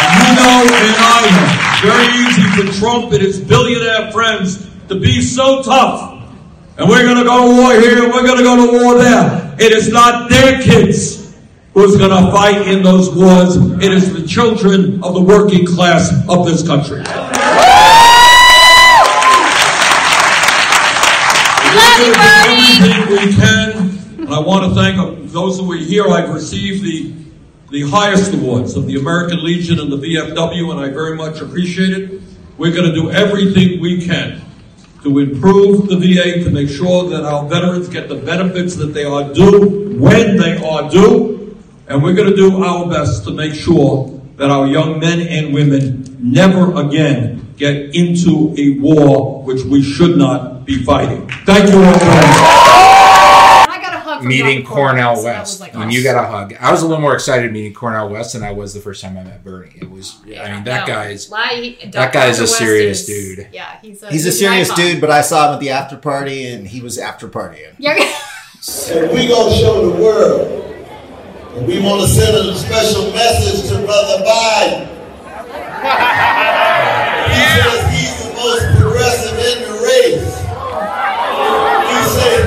And 0.00 0.10
you 0.18 0.30
know, 0.34 0.66
and 0.66 0.96
I 0.98 1.30
know, 1.30 1.46
very 1.80 2.08
easy 2.26 2.42
for 2.56 2.66
Trump 2.80 3.12
and 3.12 3.22
his 3.22 3.40
billionaire 3.40 4.10
friends 4.10 4.68
to 4.88 4.98
be 4.98 5.20
so 5.20 5.62
tough. 5.62 6.12
And 6.76 6.88
we're 6.88 7.04
going 7.04 7.18
to 7.18 7.24
go 7.24 7.52
to 7.52 7.62
war 7.62 7.72
here, 7.80 8.02
we're 8.10 8.26
going 8.26 8.38
to 8.38 8.44
go 8.44 8.66
to 8.66 8.84
war 8.84 8.98
there. 8.98 9.54
It 9.60 9.70
is 9.70 9.92
not 9.92 10.28
their 10.28 10.60
kids 10.60 11.23
who's 11.74 11.96
going 11.96 12.10
to 12.10 12.30
fight 12.30 12.68
in 12.68 12.82
those 12.82 13.14
wars. 13.14 13.56
It 13.82 13.92
is 13.92 14.14
the 14.14 14.26
children 14.26 15.02
of 15.02 15.14
the 15.14 15.20
working 15.20 15.66
class 15.66 16.10
of 16.28 16.46
this 16.46 16.66
country. 16.66 17.02
Love 21.74 21.98
you, 22.06 22.14
Bernie. 22.14 22.64
Everything 22.80 23.08
we 23.10 23.34
can. 23.34 24.24
And 24.24 24.34
I 24.34 24.38
want 24.38 24.72
to 24.72 24.74
thank 24.80 25.30
those 25.32 25.58
who 25.58 25.70
are 25.72 25.76
here. 25.76 26.06
I've 26.06 26.32
received 26.32 26.84
the, 26.84 27.12
the 27.70 27.90
highest 27.90 28.32
awards 28.32 28.76
of 28.76 28.86
the 28.86 28.96
American 28.96 29.44
Legion 29.44 29.80
and 29.80 29.90
the 29.90 29.98
VFW, 29.98 30.70
and 30.70 30.80
I 30.80 30.90
very 30.90 31.16
much 31.16 31.40
appreciate 31.40 31.90
it. 31.90 32.22
We're 32.56 32.72
going 32.72 32.88
to 32.88 32.94
do 32.94 33.10
everything 33.10 33.80
we 33.80 34.06
can 34.06 34.40
to 35.02 35.18
improve 35.18 35.88
the 35.88 35.96
VA 35.96 36.44
to 36.44 36.50
make 36.50 36.68
sure 36.68 37.08
that 37.10 37.24
our 37.24 37.46
veterans 37.48 37.88
get 37.88 38.08
the 38.08 38.14
benefits 38.14 38.76
that 38.76 38.94
they 38.94 39.04
are 39.04 39.34
due 39.34 39.98
when 39.98 40.36
they 40.36 40.56
are 40.64 40.88
due. 40.88 41.43
And 41.86 42.02
we're 42.02 42.14
going 42.14 42.30
to 42.30 42.36
do 42.36 42.62
our 42.62 42.88
best 42.88 43.24
to 43.24 43.30
make 43.30 43.54
sure 43.54 44.08
that 44.36 44.50
our 44.50 44.66
young 44.66 44.98
men 44.98 45.20
and 45.20 45.52
women 45.54 46.16
never 46.20 46.74
again 46.80 47.52
get 47.56 47.94
into 47.94 48.54
a 48.58 48.78
war 48.80 49.42
which 49.42 49.62
we 49.64 49.82
should 49.82 50.16
not 50.16 50.64
be 50.64 50.82
fighting. 50.82 51.28
Thank 51.44 51.70
you 51.70 51.76
all 51.76 51.82
very 51.82 52.14
much. 52.16 52.40
I 53.68 53.78
got 53.82 53.94
a 53.94 53.98
hug 54.00 54.24
meeting 54.24 54.62
Dr. 54.62 54.74
Cornel 54.74 55.22
West. 55.22 55.52
was 55.54 55.60
like 55.60 55.76
oh, 55.76 55.80
when 55.80 55.90
you 55.90 56.02
got 56.02 56.16
a 56.22 56.26
hug, 56.26 56.54
I 56.58 56.72
was 56.72 56.82
a 56.82 56.86
little 56.86 57.02
more 57.02 57.14
excited 57.14 57.52
meeting 57.52 57.74
Cornel 57.74 58.08
West 58.08 58.32
than 58.32 58.42
I 58.42 58.50
was 58.52 58.72
the 58.74 58.80
first 58.80 59.02
time 59.02 59.16
I 59.18 59.22
met 59.22 59.44
Bernie. 59.44 59.72
It 59.76 59.90
was, 59.90 60.16
I 60.24 60.52
mean, 60.54 60.64
that 60.64 60.88
No, 60.88 60.94
guy's 60.94 61.30
lie- 61.30 61.76
that 61.92 62.12
guy's 62.12 62.38
a 62.38 62.40
Dr. 62.40 62.42
West 62.44 62.58
serious 62.58 63.00
is- 63.08 63.36
dude. 63.36 63.48
Yeah, 63.52 63.78
he's 63.82 64.02
a 64.02 64.10
He's 64.10 64.26
a 64.26 64.32
serious 64.32 64.70
icon. 64.70 64.84
dude, 64.84 65.00
but 65.02 65.10
I 65.10 65.20
saw 65.20 65.48
him 65.48 65.54
at 65.54 65.60
the 65.60 65.70
after 65.70 65.96
party 65.98 66.46
and 66.48 66.66
he 66.66 66.80
was 66.80 66.98
after 66.98 67.28
partying. 67.28 67.74
Yeah. 67.78 67.92
And 68.90 69.10
we 69.12 69.28
gonna 69.28 69.54
show 69.54 69.90
the 69.90 70.02
world. 70.02 70.73
And 71.54 71.68
we 71.68 71.78
want 71.78 72.02
to 72.02 72.08
send 72.08 72.34
a 72.34 72.52
special 72.56 73.12
message 73.12 73.70
to 73.70 73.78
Brother 73.86 74.24
Biden. 74.26 74.90
He 77.30 77.42
says 77.54 77.78
he's 77.94 78.26
the 78.26 78.34
most 78.34 78.64
progressive 78.74 79.38
in 79.38 79.62
the 79.62 79.78
race. 79.78 80.34
He 81.86 81.98
said, 82.10 82.42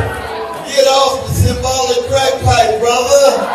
get 0.68 0.88
off 0.92 1.24
the 1.26 1.32
symbolic 1.34 2.04
crack 2.12 2.36
pipe, 2.44 2.80
brother. 2.84 3.48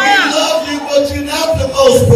We 0.00 0.08
love 0.32 0.64
you, 0.64 0.80
but 0.88 1.12
you're 1.14 1.28
not 1.28 1.60
the 1.60 1.68
most 1.68 2.07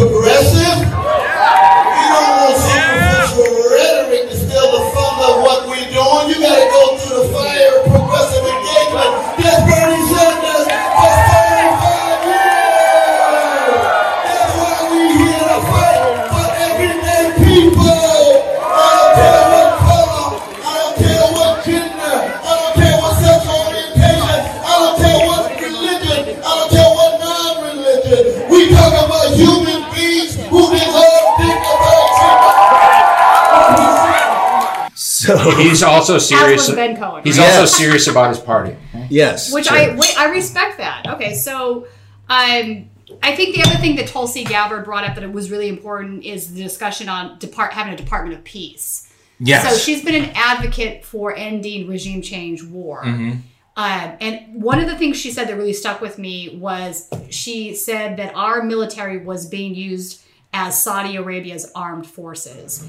So 35.23 35.51
He's 35.57 35.83
also 35.83 36.19
serious. 36.19 36.71
Ben 36.71 36.97
Cohen. 36.97 37.23
He's 37.23 37.39
right? 37.39 37.49
Yeah. 37.49 37.61
also 37.61 37.77
serious 37.77 38.09
about 38.09 38.31
his 38.31 38.41
party. 38.41 38.77
yes, 39.09 39.53
Which 39.53 39.67
sure. 39.67 39.77
I 39.77 39.95
wait, 39.95 40.19
I 40.19 40.31
respect 40.31 40.79
that. 40.79 41.07
Okay, 41.07 41.35
so 41.35 41.87
um, 42.29 42.91
I 43.23 43.37
think 43.37 43.55
the 43.55 43.63
other 43.63 43.79
thing 43.79 43.97
that 43.97 44.09
Tulsi 44.09 44.45
Gabbard 44.45 44.85
brought 44.85 45.05
up 45.05 45.15
that 45.15 45.25
it 45.25 45.33
was 45.33 45.51
really 45.51 45.69
important 45.69 46.25
is 46.25 46.55
the 46.55 46.63
discussion 46.63 47.09
on 47.09 47.39
depart 47.39 47.73
having 47.73 47.93
a 47.93 47.97
Department 47.97 48.37
of 48.37 48.45
Peace. 48.45 49.13
Yes. 49.39 49.69
So 49.69 49.77
she's 49.77 50.05
been 50.05 50.23
an 50.23 50.31
advocate 50.35 51.05
for 51.05 51.35
ending 51.35 51.89
regime 51.89 52.23
change 52.23 52.63
war. 52.63 53.03
Mm-hmm. 53.03 53.39
Um, 53.75 54.17
and 54.21 54.63
one 54.63 54.79
of 54.81 54.87
the 54.87 54.97
things 54.97 55.17
she 55.17 55.31
said 55.31 55.49
that 55.49 55.57
really 55.57 55.73
stuck 55.73 56.01
with 56.01 56.19
me 56.19 56.57
was 56.59 57.09
she 57.31 57.75
said 57.75 58.19
that 58.19 58.35
our 58.35 58.63
military 58.63 59.25
was 59.25 59.47
being 59.47 59.75
used 59.75 60.23
as 60.53 60.83
Saudi 60.83 61.17
Arabia's 61.17 61.71
armed 61.75 62.07
forces. 62.07 62.85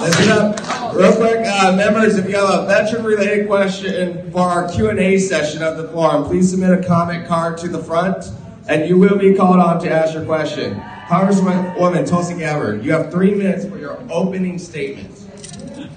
Listen 0.00 0.28
up, 0.28 0.83
real 0.94 1.16
quick, 1.16 1.44
uh, 1.46 1.74
members. 1.76 2.16
If 2.16 2.28
you 2.28 2.36
have 2.36 2.62
a 2.62 2.66
veteran-related 2.66 3.46
question 3.48 4.30
for 4.30 4.42
our 4.42 4.68
Q 4.70 4.90
and 4.90 4.98
A 4.98 5.18
session 5.18 5.62
of 5.62 5.76
the 5.76 5.88
forum, 5.88 6.24
please 6.24 6.50
submit 6.50 6.70
a 6.70 6.82
comment 6.86 7.26
card 7.26 7.58
to 7.58 7.68
the 7.68 7.82
front, 7.82 8.30
and 8.68 8.88
you 8.88 8.96
will 8.96 9.18
be 9.18 9.34
called 9.34 9.58
on 9.58 9.80
to 9.80 9.90
ask 9.90 10.14
your 10.14 10.24
question. 10.24 10.80
Congresswoman 11.08 12.08
Tulsi 12.08 12.38
Gabbard, 12.38 12.84
you 12.84 12.92
have 12.92 13.10
three 13.10 13.34
minutes 13.34 13.66
for 13.66 13.76
your 13.78 13.98
opening 14.10 14.58
statement. 14.58 15.10
Thank 15.10 15.80
you 15.80 15.88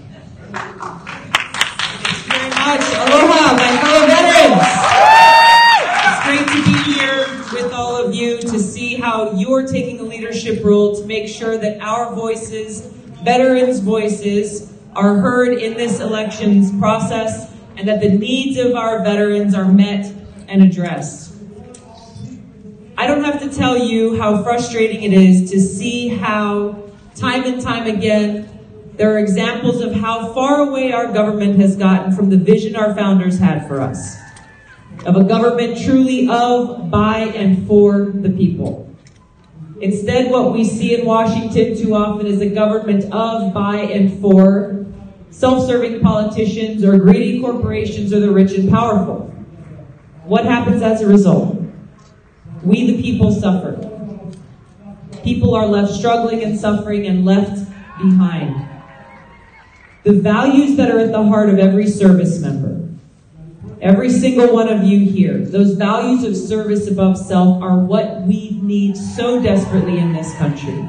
very 2.31 2.49
much. 2.49 2.81
Aloha, 2.93 3.55
my 3.55 3.77
fellow 3.81 4.07
veterans. 4.07 4.61
It's 6.09 6.21
great 6.25 6.47
to 6.47 6.59
be 6.65 6.75
here 6.91 7.19
with 7.53 7.71
all 7.71 7.95
of 8.03 8.13
you 8.13 8.39
to 8.39 8.59
see 8.59 8.95
how 8.95 9.31
you're 9.33 9.65
taking 9.65 9.99
a 9.99 10.03
leadership 10.03 10.63
role 10.63 10.95
to 10.99 11.05
make 11.05 11.27
sure 11.29 11.57
that 11.57 11.79
our 11.81 12.13
voices, 12.13 12.81
veterans' 13.23 13.79
voices, 13.79 14.73
are 14.97 15.19
heard 15.19 15.59
in 15.59 15.75
this 15.75 15.99
elections 15.99 16.75
process 16.79 17.53
and 17.77 17.87
that 17.87 18.01
the 18.01 18.09
needs 18.09 18.57
of 18.57 18.73
our 18.73 19.03
veterans 19.03 19.53
are 19.53 19.71
met 19.71 20.11
and 20.47 20.63
addressed. 20.63 21.35
I 22.97 23.05
don't 23.05 23.23
have 23.23 23.39
to 23.41 23.49
tell 23.55 23.77
you 23.77 24.19
how 24.19 24.41
frustrating 24.41 25.03
it 25.03 25.13
is 25.13 25.51
to 25.51 25.59
see 25.61 26.07
how, 26.07 26.89
time 27.15 27.43
and 27.43 27.61
time 27.61 27.85
again, 27.85 28.49
there 28.95 29.13
are 29.13 29.19
examples 29.19 29.81
of 29.81 29.93
how 29.93 30.33
far 30.33 30.61
away 30.67 30.91
our 30.91 31.13
government 31.13 31.59
has 31.59 31.75
gotten 31.75 32.11
from 32.11 32.31
the 32.31 32.37
vision 32.37 32.75
our 32.75 32.95
founders 32.95 33.37
had 33.37 33.67
for 33.67 33.79
us 33.79 34.17
of 35.05 35.15
a 35.15 35.23
government 35.23 35.77
truly 35.77 36.27
of, 36.27 36.89
by, 36.89 37.19
and 37.19 37.67
for 37.67 38.05
the 38.05 38.31
people. 38.31 38.83
Instead, 39.79 40.31
what 40.31 40.51
we 40.51 40.63
see 40.63 40.99
in 40.99 41.05
Washington 41.05 41.77
too 41.77 41.93
often 41.93 42.25
is 42.25 42.41
a 42.41 42.49
government 42.49 43.05
of, 43.13 43.53
by, 43.53 43.77
and 43.77 44.19
for 44.19 44.86
self-serving 45.37 46.01
politicians 46.01 46.83
or 46.83 46.97
greedy 46.97 47.39
corporations 47.39 48.11
or 48.11 48.19
the 48.19 48.31
rich 48.31 48.53
and 48.53 48.71
powerful. 48.71 49.19
What 50.25 50.45
happens 50.45 50.81
as 50.81 51.01
a 51.01 51.07
result? 51.07 51.61
We, 52.63 52.91
the 52.91 52.99
people, 52.99 53.31
suffer. 53.31 53.75
People 55.23 55.53
are 55.53 55.67
left 55.67 55.93
struggling 55.93 56.43
and 56.43 56.59
suffering 56.59 57.05
and 57.05 57.23
left 57.23 57.69
behind. 58.01 58.67
The 60.05 60.13
values 60.13 60.75
that 60.77 60.89
are 60.89 60.97
at 60.97 61.11
the 61.11 61.23
heart 61.23 61.49
of 61.49 61.59
every 61.59 61.87
service 61.87 62.39
member, 62.39 62.89
every 63.79 64.09
single 64.09 64.51
one 64.51 64.69
of 64.69 64.83
you 64.83 65.07
here, 65.07 65.37
those 65.37 65.73
values 65.73 66.23
of 66.23 66.35
service 66.35 66.87
above 66.87 67.15
self 67.15 67.61
are 67.61 67.77
what 67.77 68.23
we 68.23 68.59
need 68.63 68.97
so 68.97 69.39
desperately 69.39 69.99
in 69.99 70.13
this 70.13 70.33
country. 70.37 70.83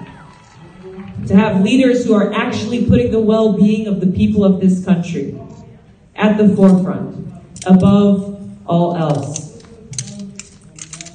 To 1.26 1.36
have 1.36 1.62
leaders 1.62 2.06
who 2.06 2.14
are 2.14 2.32
actually 2.32 2.86
putting 2.86 3.10
the 3.10 3.20
well 3.20 3.52
being 3.52 3.86
of 3.86 4.00
the 4.00 4.06
people 4.06 4.44
of 4.44 4.60
this 4.60 4.84
country 4.84 5.38
at 6.16 6.38
the 6.38 6.48
forefront, 6.56 7.28
above 7.66 8.40
all 8.66 8.96
else. 8.96 9.62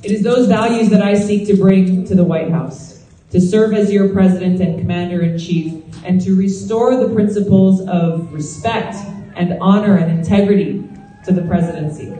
It 0.04 0.12
is 0.12 0.22
those 0.22 0.48
values 0.48 0.90
that 0.90 1.02
I 1.02 1.16
seek 1.16 1.48
to 1.48 1.56
bring 1.56 2.06
to 2.06 2.16
the 2.16 2.24
White 2.24 2.52
House, 2.52 3.04
to 3.32 3.40
serve 3.40 3.74
as 3.74 3.92
your 3.92 4.10
president 4.10 4.62
and 4.62 4.80
commander 4.80 5.22
in 5.22 5.38
chief, 5.38 5.82
and 6.04 6.22
to 6.22 6.36
restore 6.36 6.98
the 6.98 7.14
principles 7.14 7.82
of 7.88 8.32
respect 8.34 8.96
and 9.36 9.58
honor 9.62 9.98
and 9.98 10.12
integrity 10.12 10.88
to 11.26 11.32
the 11.32 11.42
presidency. 11.44 12.14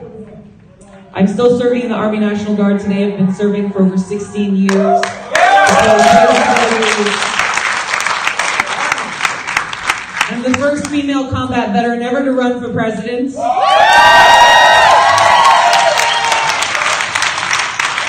I'm 1.12 1.28
still 1.28 1.58
serving 1.58 1.82
in 1.82 1.88
the 1.90 1.94
Army 1.94 2.18
National 2.18 2.56
Guard 2.56 2.80
today. 2.80 3.12
I've 3.12 3.18
been 3.18 3.32
serving 3.32 3.70
for 3.70 3.82
over 3.82 3.96
16 3.96 4.56
years. 4.56 5.00
I'm 5.04 7.13
the 10.44 10.54
first 10.58 10.86
female 10.88 11.30
combat 11.30 11.72
veteran 11.72 12.02
ever 12.02 12.22
to 12.22 12.32
run 12.32 12.60
for 12.60 12.70
president. 12.70 13.34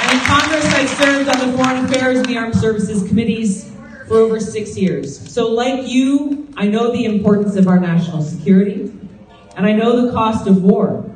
And 0.02 0.12
in 0.12 0.20
Congress, 0.26 0.66
I 0.74 0.86
served 0.86 1.30
on 1.30 1.50
the 1.50 1.58
Foreign 1.58 1.86
Affairs 1.86 2.18
and 2.18 2.26
the 2.26 2.38
Armed 2.38 2.56
Services 2.56 3.08
Committees 3.08 3.72
for 4.10 4.18
over 4.18 4.42
six 4.42 4.78
years. 4.78 5.32
So, 5.32 5.48
like 5.48 5.88
you, 5.88 6.50
I 6.58 6.68
know 6.68 6.92
the 6.92 7.06
importance 7.06 7.56
of 7.56 7.70
our 7.70 7.80
national 7.80 8.22
security, 8.22 8.92
and 9.56 9.66
I 9.66 9.72
know 9.72 10.06
the 10.06 10.12
cost 10.12 10.46
of 10.46 10.62
war. 10.62 11.10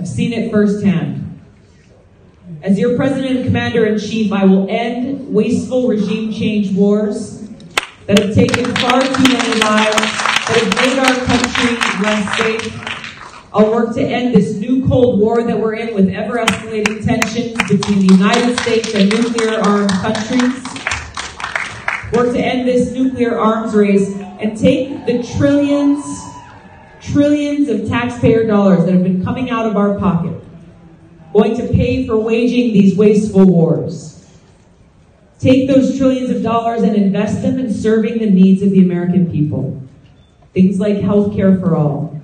I've 0.00 0.08
seen 0.08 0.32
it 0.32 0.50
firsthand. 0.50 1.22
As 2.62 2.78
your 2.78 2.96
president 2.96 3.36
and 3.36 3.44
commander 3.44 3.86
in 3.86 3.98
chief, 4.00 4.32
I 4.32 4.44
will 4.44 4.68
end 4.68 5.32
wasteful 5.32 5.86
regime 5.86 6.32
change 6.32 6.72
wars 6.76 7.36
that 8.06 8.18
have 8.20 8.34
taken 8.34 8.64
far 8.76 9.00
too 9.00 9.22
many 9.22 9.60
lives, 9.60 10.15
that 10.46 10.62
have 10.62 10.74
made 10.76 10.98
our 10.98 11.26
country 11.26 12.02
less 12.02 12.38
safe. 12.38 12.96
I'll 13.52 13.72
work 13.72 13.94
to 13.94 14.02
end 14.02 14.34
this 14.34 14.54
new 14.56 14.86
Cold 14.86 15.18
War 15.18 15.42
that 15.42 15.58
we're 15.58 15.74
in 15.74 15.94
with 15.94 16.08
ever 16.10 16.36
escalating 16.36 17.04
tensions 17.04 17.56
between 17.68 18.06
the 18.06 18.14
United 18.14 18.58
States 18.60 18.94
and 18.94 19.10
nuclear 19.10 19.58
armed 19.60 19.90
countries. 19.90 20.62
Work 22.12 22.34
to 22.34 22.38
end 22.38 22.68
this 22.68 22.92
nuclear 22.92 23.38
arms 23.38 23.74
race 23.74 24.14
and 24.40 24.56
take 24.56 25.06
the 25.06 25.22
trillions, 25.36 26.04
trillions 27.00 27.68
of 27.68 27.88
taxpayer 27.88 28.46
dollars 28.46 28.84
that 28.84 28.92
have 28.92 29.02
been 29.02 29.24
coming 29.24 29.50
out 29.50 29.66
of 29.66 29.76
our 29.76 29.98
pocket, 29.98 30.38
going 31.32 31.56
to 31.56 31.66
pay 31.68 32.06
for 32.06 32.18
waging 32.18 32.72
these 32.72 32.96
wasteful 32.96 33.46
wars. 33.46 34.12
Take 35.40 35.68
those 35.68 35.98
trillions 35.98 36.30
of 36.30 36.42
dollars 36.42 36.82
and 36.82 36.94
invest 36.94 37.42
them 37.42 37.58
in 37.58 37.72
serving 37.72 38.18
the 38.18 38.30
needs 38.30 38.62
of 38.62 38.70
the 38.70 38.80
American 38.80 39.30
people. 39.30 39.82
Things 40.56 40.80
like 40.80 41.02
health 41.02 41.36
care 41.36 41.58
for 41.58 41.76
all, 41.76 42.18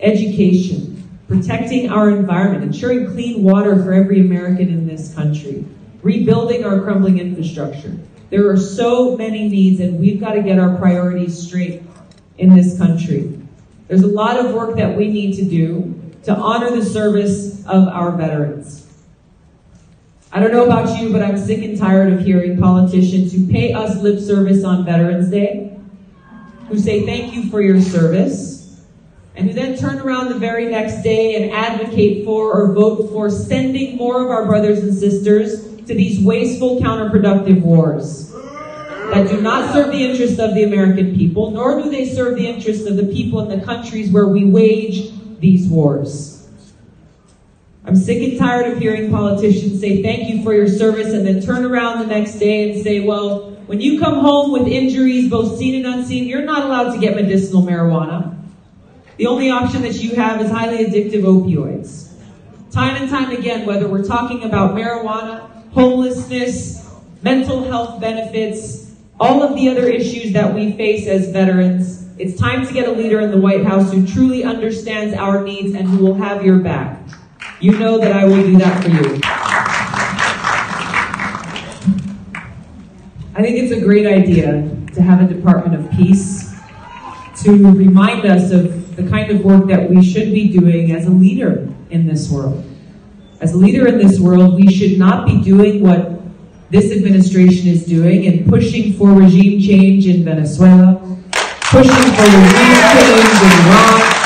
education, 0.00 1.08
protecting 1.28 1.88
our 1.88 2.10
environment, 2.10 2.64
ensuring 2.64 3.12
clean 3.12 3.44
water 3.44 3.80
for 3.80 3.92
every 3.92 4.18
American 4.18 4.70
in 4.70 4.88
this 4.88 5.14
country, 5.14 5.64
rebuilding 6.02 6.64
our 6.64 6.80
crumbling 6.80 7.20
infrastructure. 7.20 7.96
There 8.30 8.50
are 8.50 8.56
so 8.56 9.16
many 9.16 9.48
needs, 9.48 9.78
and 9.78 10.00
we've 10.00 10.18
got 10.18 10.32
to 10.32 10.42
get 10.42 10.58
our 10.58 10.76
priorities 10.78 11.40
straight 11.40 11.84
in 12.38 12.56
this 12.56 12.76
country. 12.76 13.38
There's 13.86 14.02
a 14.02 14.08
lot 14.08 14.44
of 14.44 14.52
work 14.52 14.76
that 14.78 14.96
we 14.96 15.06
need 15.06 15.36
to 15.36 15.44
do 15.44 15.94
to 16.24 16.34
honor 16.34 16.72
the 16.74 16.84
service 16.84 17.64
of 17.66 17.86
our 17.86 18.10
veterans. 18.10 18.84
I 20.32 20.40
don't 20.40 20.50
know 20.50 20.64
about 20.64 21.00
you, 21.00 21.12
but 21.12 21.22
I'm 21.22 21.38
sick 21.38 21.62
and 21.62 21.78
tired 21.78 22.12
of 22.12 22.26
hearing 22.26 22.58
politicians 22.58 23.32
who 23.32 23.46
pay 23.46 23.74
us 23.74 24.02
lip 24.02 24.18
service 24.18 24.64
on 24.64 24.84
Veterans 24.84 25.30
Day, 25.30 25.65
who 26.68 26.78
say 26.78 27.06
thank 27.06 27.34
you 27.34 27.48
for 27.50 27.60
your 27.60 27.80
service, 27.80 28.84
and 29.34 29.48
who 29.48 29.54
then 29.54 29.76
turn 29.76 29.98
around 29.98 30.28
the 30.28 30.38
very 30.38 30.66
next 30.66 31.02
day 31.02 31.36
and 31.36 31.52
advocate 31.52 32.24
for 32.24 32.52
or 32.52 32.72
vote 32.72 33.10
for 33.10 33.30
sending 33.30 33.96
more 33.96 34.24
of 34.24 34.30
our 34.30 34.46
brothers 34.46 34.80
and 34.80 34.94
sisters 34.94 35.76
to 35.86 35.94
these 35.94 36.20
wasteful, 36.20 36.80
counterproductive 36.80 37.60
wars 37.62 38.32
that 39.12 39.28
do 39.28 39.40
not 39.40 39.72
serve 39.72 39.92
the 39.92 40.04
interests 40.04 40.38
of 40.38 40.54
the 40.54 40.64
American 40.64 41.14
people, 41.14 41.50
nor 41.50 41.80
do 41.80 41.90
they 41.90 42.04
serve 42.04 42.36
the 42.36 42.46
interests 42.46 42.86
of 42.86 42.96
the 42.96 43.06
people 43.06 43.40
in 43.40 43.58
the 43.58 43.64
countries 43.64 44.10
where 44.10 44.26
we 44.26 44.44
wage 44.44 45.12
these 45.38 45.68
wars. 45.68 46.35
I'm 47.86 47.94
sick 47.94 48.20
and 48.28 48.36
tired 48.36 48.72
of 48.72 48.78
hearing 48.80 49.12
politicians 49.12 49.80
say 49.80 50.02
thank 50.02 50.28
you 50.28 50.42
for 50.42 50.52
your 50.52 50.66
service 50.66 51.12
and 51.12 51.24
then 51.24 51.40
turn 51.40 51.64
around 51.64 52.00
the 52.00 52.06
next 52.06 52.34
day 52.40 52.72
and 52.72 52.82
say, 52.82 52.98
well, 52.98 53.52
when 53.66 53.80
you 53.80 54.00
come 54.00 54.18
home 54.18 54.50
with 54.50 54.66
injuries, 54.66 55.30
both 55.30 55.56
seen 55.56 55.76
and 55.76 55.94
unseen, 55.94 56.24
you're 56.24 56.44
not 56.44 56.64
allowed 56.64 56.92
to 56.94 56.98
get 56.98 57.14
medicinal 57.14 57.62
marijuana. 57.62 58.36
The 59.18 59.26
only 59.26 59.50
option 59.50 59.82
that 59.82 59.94
you 60.02 60.16
have 60.16 60.40
is 60.40 60.50
highly 60.50 60.84
addictive 60.84 61.22
opioids. 61.22 62.10
Time 62.72 63.00
and 63.00 63.08
time 63.08 63.30
again, 63.30 63.66
whether 63.66 63.86
we're 63.86 64.04
talking 64.04 64.42
about 64.42 64.74
marijuana, 64.74 65.48
homelessness, 65.72 66.90
mental 67.22 67.62
health 67.64 68.00
benefits, 68.00 68.96
all 69.20 69.44
of 69.44 69.54
the 69.54 69.68
other 69.68 69.86
issues 69.86 70.32
that 70.32 70.52
we 70.52 70.72
face 70.72 71.06
as 71.06 71.30
veterans, 71.30 72.04
it's 72.18 72.36
time 72.36 72.66
to 72.66 72.72
get 72.72 72.88
a 72.88 72.92
leader 72.92 73.20
in 73.20 73.30
the 73.30 73.38
White 73.38 73.64
House 73.64 73.92
who 73.92 74.04
truly 74.04 74.42
understands 74.42 75.14
our 75.14 75.44
needs 75.44 75.72
and 75.74 75.86
who 75.88 76.04
will 76.04 76.14
have 76.14 76.44
your 76.44 76.58
back. 76.58 76.98
You 77.58 77.72
know 77.78 77.96
that 77.98 78.12
I 78.12 78.26
will 78.26 78.42
do 78.42 78.58
that 78.58 78.82
for 78.82 78.90
you. 78.90 79.18
I 83.34 83.42
think 83.42 83.56
it's 83.56 83.72
a 83.72 83.80
great 83.80 84.06
idea 84.06 84.68
to 84.94 85.02
have 85.02 85.22
a 85.22 85.34
Department 85.34 85.80
of 85.80 85.90
Peace 85.92 86.54
to 87.44 87.52
remind 87.52 88.26
us 88.26 88.50
of 88.50 88.96
the 88.96 89.08
kind 89.08 89.30
of 89.30 89.42
work 89.42 89.68
that 89.68 89.88
we 89.88 90.04
should 90.04 90.34
be 90.34 90.48
doing 90.48 90.92
as 90.92 91.06
a 91.06 91.10
leader 91.10 91.66
in 91.88 92.06
this 92.06 92.30
world. 92.30 92.62
As 93.40 93.54
a 93.54 93.56
leader 93.56 93.86
in 93.86 93.96
this 93.96 94.20
world, 94.20 94.54
we 94.56 94.70
should 94.70 94.98
not 94.98 95.26
be 95.26 95.40
doing 95.40 95.82
what 95.82 96.20
this 96.70 96.92
administration 96.92 97.68
is 97.68 97.86
doing 97.86 98.26
and 98.26 98.46
pushing 98.46 98.92
for 98.94 99.08
regime 99.12 99.60
change 99.62 100.06
in 100.06 100.24
Venezuela, 100.24 100.96
pushing 101.62 101.88
for 101.88 102.22
regime 102.22 102.52
change 102.52 103.10
in 103.10 103.16
using 103.16 104.25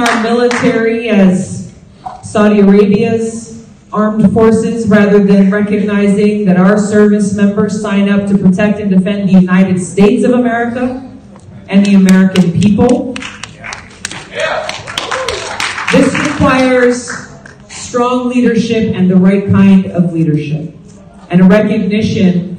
our 0.00 0.22
military 0.22 1.08
as 1.08 1.72
Saudi 2.22 2.60
Arabia's 2.60 3.68
armed 3.92 4.32
forces 4.32 4.88
rather 4.88 5.22
than 5.22 5.50
recognizing 5.50 6.44
that 6.46 6.56
our 6.56 6.78
service 6.78 7.34
members 7.34 7.80
sign 7.82 8.08
up 8.08 8.28
to 8.28 8.38
protect 8.38 8.78
and 8.78 8.90
defend 8.90 9.28
the 9.28 9.32
United 9.32 9.80
States 9.80 10.24
of 10.24 10.30
America 10.32 11.06
and 11.68 11.84
the 11.84 11.94
American 11.94 12.52
people. 12.60 13.14
This 15.92 16.30
requires 16.30 17.10
strong 17.68 18.28
leadership 18.28 18.94
and 18.94 19.10
the 19.10 19.16
right 19.16 19.46
kind 19.50 19.86
of 19.86 20.12
leadership, 20.12 20.72
and 21.30 21.40
a 21.40 21.44
recognition 21.44 22.58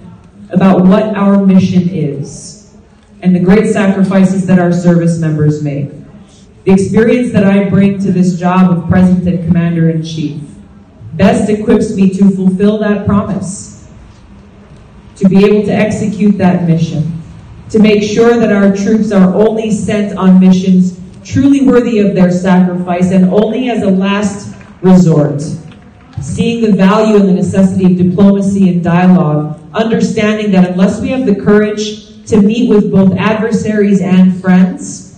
about 0.49 0.85
what 0.85 1.15
our 1.15 1.45
mission 1.45 1.89
is, 1.89 2.75
and 3.21 3.33
the 3.33 3.39
great 3.39 3.71
sacrifices 3.71 4.45
that 4.47 4.59
our 4.59 4.73
service 4.73 5.17
members 5.17 5.63
make. 5.63 5.91
The 6.63 6.73
experience 6.73 7.33
that 7.33 7.43
I 7.43 7.69
bring 7.69 7.97
to 8.01 8.11
this 8.11 8.39
job 8.39 8.71
of 8.71 8.87
President 8.87 9.27
and 9.27 9.47
Commander 9.47 9.89
in 9.89 10.03
Chief 10.03 10.39
best 11.13 11.49
equips 11.49 11.95
me 11.95 12.11
to 12.11 12.29
fulfill 12.29 12.77
that 12.79 13.07
promise, 13.07 13.89
to 15.15 15.27
be 15.27 15.43
able 15.43 15.65
to 15.65 15.73
execute 15.73 16.37
that 16.37 16.67
mission, 16.67 17.23
to 17.71 17.79
make 17.79 18.03
sure 18.03 18.37
that 18.37 18.51
our 18.51 18.75
troops 18.75 19.11
are 19.11 19.33
only 19.33 19.71
sent 19.71 20.15
on 20.15 20.39
missions 20.39 20.99
truly 21.23 21.65
worthy 21.65 21.97
of 21.97 22.13
their 22.13 22.31
sacrifice 22.31 23.11
and 23.11 23.33
only 23.33 23.71
as 23.71 23.81
a 23.81 23.89
last 23.89 24.55
resort. 24.81 25.41
Seeing 26.21 26.61
the 26.61 26.73
value 26.73 27.15
and 27.15 27.27
the 27.27 27.33
necessity 27.33 27.85
of 27.85 27.97
diplomacy 27.97 28.69
and 28.69 28.83
dialogue, 28.83 29.59
understanding 29.73 30.51
that 30.51 30.69
unless 30.69 31.01
we 31.01 31.09
have 31.09 31.25
the 31.25 31.35
courage 31.35 32.23
to 32.27 32.39
meet 32.39 32.69
with 32.69 32.91
both 32.91 33.17
adversaries 33.17 33.99
and 33.99 34.39
friends, 34.39 35.10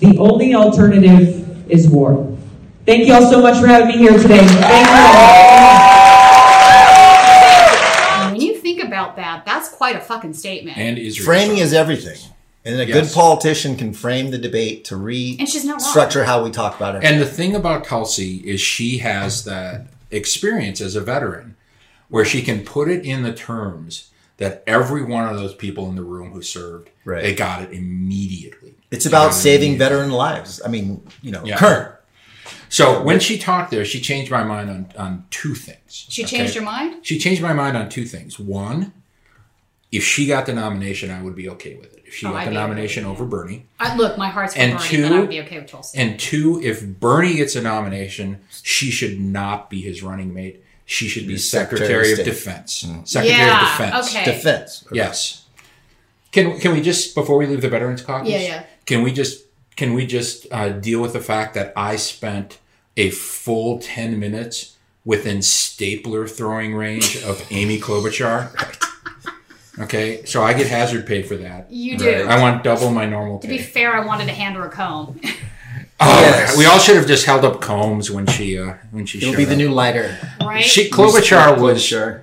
the 0.00 0.16
only 0.18 0.54
alternative 0.54 1.70
is 1.70 1.88
war. 1.88 2.36
Thank 2.86 3.06
you 3.06 3.14
all 3.14 3.30
so 3.30 3.40
much 3.40 3.60
for 3.60 3.66
having 3.66 3.88
me 3.88 3.98
here 3.98 4.12
today. 4.18 4.44
Thank 4.46 4.88
you. 8.30 8.32
When 8.32 8.40
you 8.40 8.56
think 8.60 8.82
about 8.82 9.16
that, 9.16 9.44
that's 9.44 9.68
quite 9.68 9.96
a 9.96 10.00
fucking 10.00 10.34
statement. 10.34 10.78
And 10.78 10.98
Israel. 10.98 11.24
Framing 11.26 11.58
is 11.58 11.72
everything. 11.72 12.18
And 12.64 12.78
a 12.80 12.86
good 12.86 13.10
politician 13.12 13.76
can 13.76 13.92
frame 13.94 14.30
the 14.30 14.38
debate 14.38 14.84
to 14.86 14.94
And 14.96 15.48
she's 15.48 15.64
not 15.64 15.80
wrong. 15.80 15.92
restructure 15.94 16.24
how 16.26 16.44
we 16.44 16.50
talk 16.50 16.76
about 16.76 16.96
it. 16.96 17.04
And 17.04 17.20
the 17.20 17.26
thing 17.26 17.54
about 17.54 17.84
Tulsi 17.84 18.36
is 18.38 18.60
she 18.60 18.98
has 18.98 19.44
that 19.44 19.86
experience 20.10 20.80
as 20.80 20.94
a 20.94 21.00
veteran 21.00 21.56
where 22.08 22.24
she 22.24 22.42
can 22.42 22.62
put 22.64 22.88
it 22.88 23.04
in 23.04 23.22
the 23.22 23.32
terms 23.32 24.10
that 24.36 24.62
every 24.66 25.02
one 25.02 25.26
of 25.28 25.36
those 25.38 25.54
people 25.54 25.88
in 25.88 25.96
the 25.96 26.02
room 26.02 26.32
who 26.32 26.42
served, 26.42 26.90
Right. 27.04 27.22
they 27.22 27.34
got 27.34 27.62
it 27.62 27.72
immediately. 27.72 28.74
It's 28.90 29.06
about 29.06 29.26
got 29.26 29.34
saving 29.34 29.78
veteran 29.78 30.10
lives. 30.10 30.60
I 30.64 30.68
mean, 30.68 31.02
you 31.22 31.30
know, 31.32 31.44
Yeah. 31.44 31.56
current. 31.56 31.94
So 32.68 33.02
when 33.02 33.18
she 33.18 33.36
talked 33.38 33.70
there, 33.72 33.84
she 33.84 34.00
changed 34.00 34.30
my 34.30 34.44
mind 34.44 34.70
on, 34.70 34.92
on 34.96 35.24
two 35.30 35.54
things. 35.54 36.06
she 36.08 36.24
okay? 36.24 36.36
changed 36.38 36.54
your 36.54 36.64
mind? 36.64 37.04
She 37.04 37.18
changed 37.18 37.42
my 37.42 37.52
mind 37.52 37.76
on 37.76 37.88
two 37.88 38.04
things. 38.04 38.38
One, 38.38 38.92
if 39.90 40.04
she 40.04 40.26
got 40.26 40.46
the 40.46 40.52
nomination, 40.52 41.10
I 41.10 41.20
would 41.20 41.34
be 41.34 41.48
okay 41.50 41.74
with 41.74 41.92
it. 41.94 42.04
If 42.06 42.14
she 42.14 42.26
Oh, 42.26 42.30
got 42.30 42.38
I'd 42.42 42.46
the 42.46 42.50
be 42.52 42.56
okay 42.56 42.62
nomination 42.66 43.04
over 43.04 43.24
Bernie. 43.24 43.66
I, 43.80 43.96
look, 43.96 44.16
my 44.18 44.28
heart's 44.28 44.54
for 44.54 44.60
And 44.60 44.72
Bernie, 44.78 44.88
two- 44.88 45.02
but 45.02 45.12
I 45.12 45.20
would 45.20 45.28
be 45.28 45.40
okay 45.40 45.58
with 45.58 45.68
Tulsi. 45.68 45.98
And 45.98 46.18
two, 46.18 46.60
if 46.62 46.84
Bernie 46.84 47.34
gets 47.34 47.56
a 47.56 47.60
nomination, 47.60 48.38
she 48.62 48.90
should 48.92 49.20
not 49.20 49.68
be 49.68 49.80
his 49.80 50.02
running 50.02 50.32
mate. 50.32 50.62
She 50.86 51.06
should 51.08 51.26
be 51.28 51.38
Secretary 51.38 51.86
Secretary, 51.88 52.12
of 52.12 52.18
of 52.18 52.24
State. 52.24 52.24
Defense. 52.32 52.82
Mm. 52.84 53.08
Secretary 53.08 53.38
Yeah, 53.40 53.62
of 53.62 53.78
Defense. 53.78 54.08
okay. 54.16 54.24
Defense. 54.24 54.84
Yes. 54.92 55.44
Can 56.32 56.58
can 56.60 56.72
we 56.72 56.80
just 56.80 57.14
before 57.16 57.36
we 57.36 57.46
leave 57.46 57.60
the 57.60 57.68
Veterans 57.68 58.02
Caucus? 58.02 58.28
Yeah, 58.28 58.38
yeah. 58.38 58.62
Can 58.90 59.02
we 59.04 59.12
just 59.12 59.44
can 59.76 59.94
we 59.94 60.04
just 60.04 60.48
uh, 60.50 60.70
deal 60.70 61.00
with 61.00 61.12
the 61.12 61.20
fact 61.20 61.54
that 61.54 61.72
I 61.76 61.94
spent 61.94 62.58
a 62.96 63.10
full 63.10 63.78
ten 63.78 64.18
minutes 64.18 64.76
within 65.04 65.42
stapler 65.42 66.26
throwing 66.26 66.74
range 66.74 67.22
of 67.22 67.46
Amy 67.50 67.78
Klobuchar? 67.78 68.50
Okay, 69.78 70.24
so 70.26 70.42
I 70.42 70.52
get 70.52 70.66
hazard 70.66 71.06
pay 71.06 71.22
for 71.22 71.36
that. 71.36 71.70
You 71.70 71.96
do. 71.96 72.26
I 72.28 72.38
want 72.38 72.62
double 72.64 72.90
my 72.90 73.06
normal 73.06 73.38
To 73.38 73.48
be 73.48 73.56
fair, 73.56 73.94
I 73.94 74.04
wanted 74.04 74.26
to 74.26 74.32
hand 74.32 74.56
her 74.56 74.66
a 74.66 74.70
comb. 74.70 75.18
oh, 75.24 75.30
Yes. 76.00 76.58
we 76.58 76.66
all 76.66 76.78
should 76.78 76.96
have 76.96 77.06
just 77.06 77.24
held 77.24 77.46
up 77.46 77.62
combs 77.62 78.10
when 78.10 78.26
she 78.26 78.58
uh, 78.58 78.74
when 78.90 79.06
she. 79.06 79.18
It'll 79.18 79.30
showed 79.30 79.38
be 79.38 79.44
the 79.46 79.52
up. 79.52 79.58
new 79.58 79.70
lighter. 79.70 80.18
right? 80.40 80.62
She 80.62 80.90
Klobuchar 80.90 81.58
was 81.58 81.82
Sure. 81.82 82.22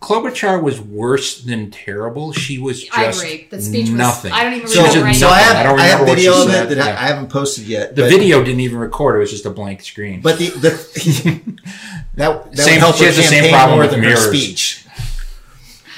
Klobuchar 0.00 0.62
was 0.62 0.80
worse 0.80 1.42
than 1.42 1.70
terrible. 1.72 2.32
She 2.32 2.58
was 2.58 2.84
just 2.84 2.96
I 2.96 3.04
agree. 3.06 3.48
The 3.50 3.60
speech 3.60 3.88
was. 3.88 3.90
nothing. 3.98 4.32
I 4.32 4.44
don't 4.44 4.54
even 4.54 4.68
So, 4.68 4.82
remember 4.84 5.08
just 5.08 5.20
so 5.20 5.26
any 5.26 5.34
I 5.34 5.38
have, 5.40 5.56
I 5.56 5.62
don't 5.64 5.80
I 5.80 5.82
have 5.86 6.00
remember 6.00 6.16
video 6.16 6.42
of 6.42 6.48
it 6.50 6.68
that 6.68 6.78
I- 6.78 6.86
yeah. 6.90 6.92
I 7.02 7.06
haven't 7.08 7.30
posted 7.30 7.64
yet. 7.66 7.96
The 7.96 8.02
but, 8.02 8.10
video 8.10 8.42
didn't 8.44 8.60
even 8.60 8.78
record; 8.78 9.16
it 9.16 9.18
was 9.18 9.30
just 9.32 9.44
a 9.44 9.50
blank 9.50 9.82
screen. 9.82 10.20
But 10.20 10.38
the, 10.38 10.50
the 10.50 10.70
that, 12.14 12.52
that 12.52 12.56
Same- 12.58 12.74
would 12.74 12.80
help 12.80 12.96
she 12.96 13.04
has 13.04 13.16
the 13.16 13.22
same 13.24 13.50
problem 13.52 13.80
with 13.80 13.90
than 13.90 14.00
her 14.04 14.10
mirrors. 14.10 14.28
speech. 14.28 14.84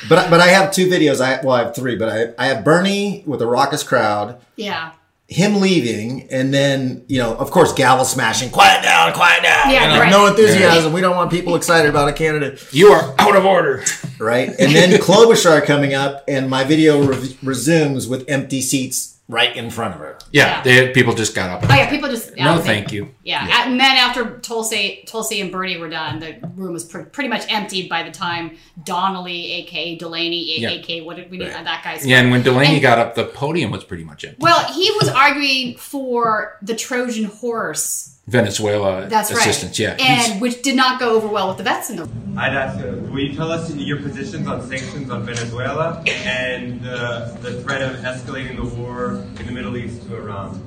But 0.08 0.30
but 0.30 0.40
I 0.40 0.46
have 0.46 0.72
two 0.72 0.86
videos. 0.88 1.20
I 1.20 1.44
well 1.44 1.54
I 1.56 1.64
have 1.64 1.76
three, 1.76 1.96
but 1.96 2.08
I 2.08 2.42
I 2.42 2.46
have 2.46 2.64
Bernie 2.64 3.22
with 3.26 3.42
a 3.42 3.46
raucous 3.46 3.82
crowd, 3.82 4.40
Yeah. 4.56 4.92
Him 5.30 5.60
leaving, 5.60 6.28
and 6.30 6.52
then 6.52 7.04
you 7.06 7.18
know 7.18 7.34
of 7.36 7.52
course 7.52 7.72
gavel 7.72 8.04
smashing, 8.04 8.50
quiet 8.50 8.82
down, 8.82 9.12
quiet 9.12 9.42
down. 9.44 9.70
Yeah, 9.70 9.84
you 9.84 9.94
know, 9.94 10.00
right. 10.00 10.10
no 10.10 10.26
enthusiasm. 10.26 10.92
We 10.92 11.00
don't 11.00 11.16
want 11.16 11.30
people 11.30 11.54
excited 11.54 11.88
about 11.88 12.08
a 12.08 12.12
candidate, 12.12 12.66
you 12.72 12.88
are 12.88 13.14
out 13.18 13.36
of 13.36 13.44
order. 13.44 13.84
right? 14.18 14.48
And 14.48 14.74
then 14.74 14.90
Klobuchar 15.00 15.64
coming 15.64 15.94
up, 15.94 16.24
and 16.26 16.50
my 16.50 16.64
video 16.64 17.02
re- 17.02 17.38
resumes 17.42 18.08
with 18.08 18.28
empty 18.28 18.60
seats 18.60 19.19
right 19.30 19.54
in 19.56 19.70
front 19.70 19.94
of 19.94 20.00
her. 20.00 20.18
Yeah, 20.32 20.46
Yeah. 20.56 20.62
They, 20.62 20.92
people 20.92 21.14
just 21.14 21.34
got 21.34 21.48
up. 21.50 21.70
Oh 21.70 21.74
yeah, 21.74 21.88
people 21.88 22.08
just. 22.08 22.36
No, 22.36 22.54
yeah, 22.56 22.58
thank 22.58 22.92
you. 22.92 23.14
Yeah. 23.22 23.64
and 23.66 23.78
then 23.78 23.96
after 23.96 24.38
Tulsi, 24.40 25.04
Tulsi 25.06 25.40
and 25.40 25.52
Bernie 25.52 25.78
were 25.78 25.88
done, 25.88 26.18
the 26.18 26.38
room 26.56 26.72
was 26.72 26.84
pr- 26.84 27.02
pretty 27.02 27.28
much 27.28 27.44
emptied 27.50 27.88
by 27.88 28.02
the 28.02 28.10
time 28.10 28.56
Donnelly, 28.84 29.52
aka 29.54 29.96
Delaney, 29.96 30.60
Yeah. 30.60 30.70
aka 30.70 31.00
what 31.02 31.16
did 31.16 31.30
we 31.30 31.40
Right. 31.40 31.52
that 31.64 31.84
guy's? 31.84 32.04
Yeah, 32.06 32.20
and 32.20 32.30
when 32.30 32.42
Delaney 32.42 32.74
And- 32.74 32.82
got 32.82 32.98
up, 32.98 33.14
the 33.14 33.24
podium 33.24 33.70
was 33.70 33.84
pretty 33.84 34.04
much 34.04 34.24
empty. 34.24 34.38
Well, 34.40 34.64
he 34.72 34.90
was 35.00 35.08
arguing 35.08 35.76
for 35.76 36.56
the 36.62 36.74
Trojan 36.74 37.24
horse. 37.24 38.16
Venezuela 38.26 39.06
That's 39.08 39.30
assistance. 39.30 39.78
right. 39.80 39.98
Yeah, 39.98 40.04
and 40.32 40.40
which 40.40 40.62
did 40.62 40.76
not 40.76 41.00
go 41.00 41.14
over 41.16 41.26
well 41.26 41.48
with 41.48 41.56
the 41.56 41.64
vets 41.64 41.90
in 41.90 41.96
the 41.96 42.08
I'd 42.36 42.54
ask, 42.54 42.78
uh, 42.78 42.92
will 43.10 43.18
you 43.18 43.34
tell 43.34 43.50
us 43.50 43.74
your 43.74 44.00
positions 44.00 44.46
on 44.46 44.62
sanctions 44.68 45.10
on 45.10 45.24
Venezuela 45.24 46.02
and 46.06 46.86
uh, 46.86 47.32
the 47.40 47.60
threat 47.62 47.82
of 47.82 47.96
escalating 48.00 48.56
the 48.56 48.64
war 48.80 49.14
in 49.40 49.46
the 49.46 49.52
Middle 49.52 49.76
East 49.76 50.06
to 50.08 50.16
Iran? 50.16 50.62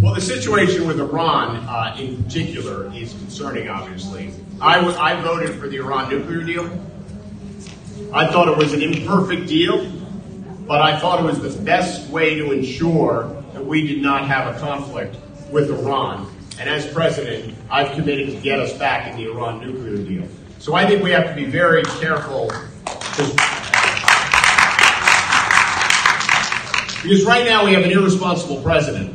Well, 0.00 0.14
the 0.14 0.20
situation 0.20 0.86
with 0.86 1.00
Iran 1.00 1.56
uh, 1.68 1.96
in 1.98 2.22
particular 2.22 2.92
is 2.94 3.12
concerning, 3.12 3.68
obviously. 3.68 4.32
I, 4.60 4.76
w- 4.76 4.96
I 4.96 5.20
voted 5.20 5.58
for 5.60 5.68
the 5.68 5.76
Iran 5.78 6.08
nuclear 6.10 6.42
deal. 6.42 6.66
I 8.12 8.26
thought 8.28 8.48
it 8.48 8.56
was 8.56 8.72
an 8.72 8.82
imperfect 8.82 9.46
deal, 9.48 9.90
but 10.66 10.80
I 10.80 10.98
thought 10.98 11.20
it 11.20 11.24
was 11.26 11.40
the 11.40 11.62
best 11.62 12.08
way 12.10 12.36
to 12.36 12.52
ensure 12.52 13.39
that 13.52 13.64
we 13.64 13.86
did 13.86 14.00
not 14.00 14.26
have 14.26 14.54
a 14.54 14.58
conflict 14.58 15.16
with 15.50 15.70
Iran. 15.70 16.32
And 16.58 16.68
as 16.68 16.86
president, 16.92 17.54
I've 17.70 17.92
committed 17.92 18.28
to 18.30 18.36
get 18.40 18.58
us 18.58 18.72
back 18.76 19.10
in 19.10 19.16
the 19.16 19.30
Iran 19.30 19.60
nuclear 19.60 19.96
deal. 19.96 20.28
So 20.58 20.74
I 20.74 20.86
think 20.86 21.02
we 21.02 21.10
have 21.10 21.26
to 21.26 21.34
be 21.34 21.46
very 21.46 21.82
careful 21.82 22.50
because 27.02 27.24
right 27.24 27.46
now 27.46 27.64
we 27.64 27.72
have 27.72 27.82
an 27.82 27.90
irresponsible 27.90 28.60
president 28.62 29.14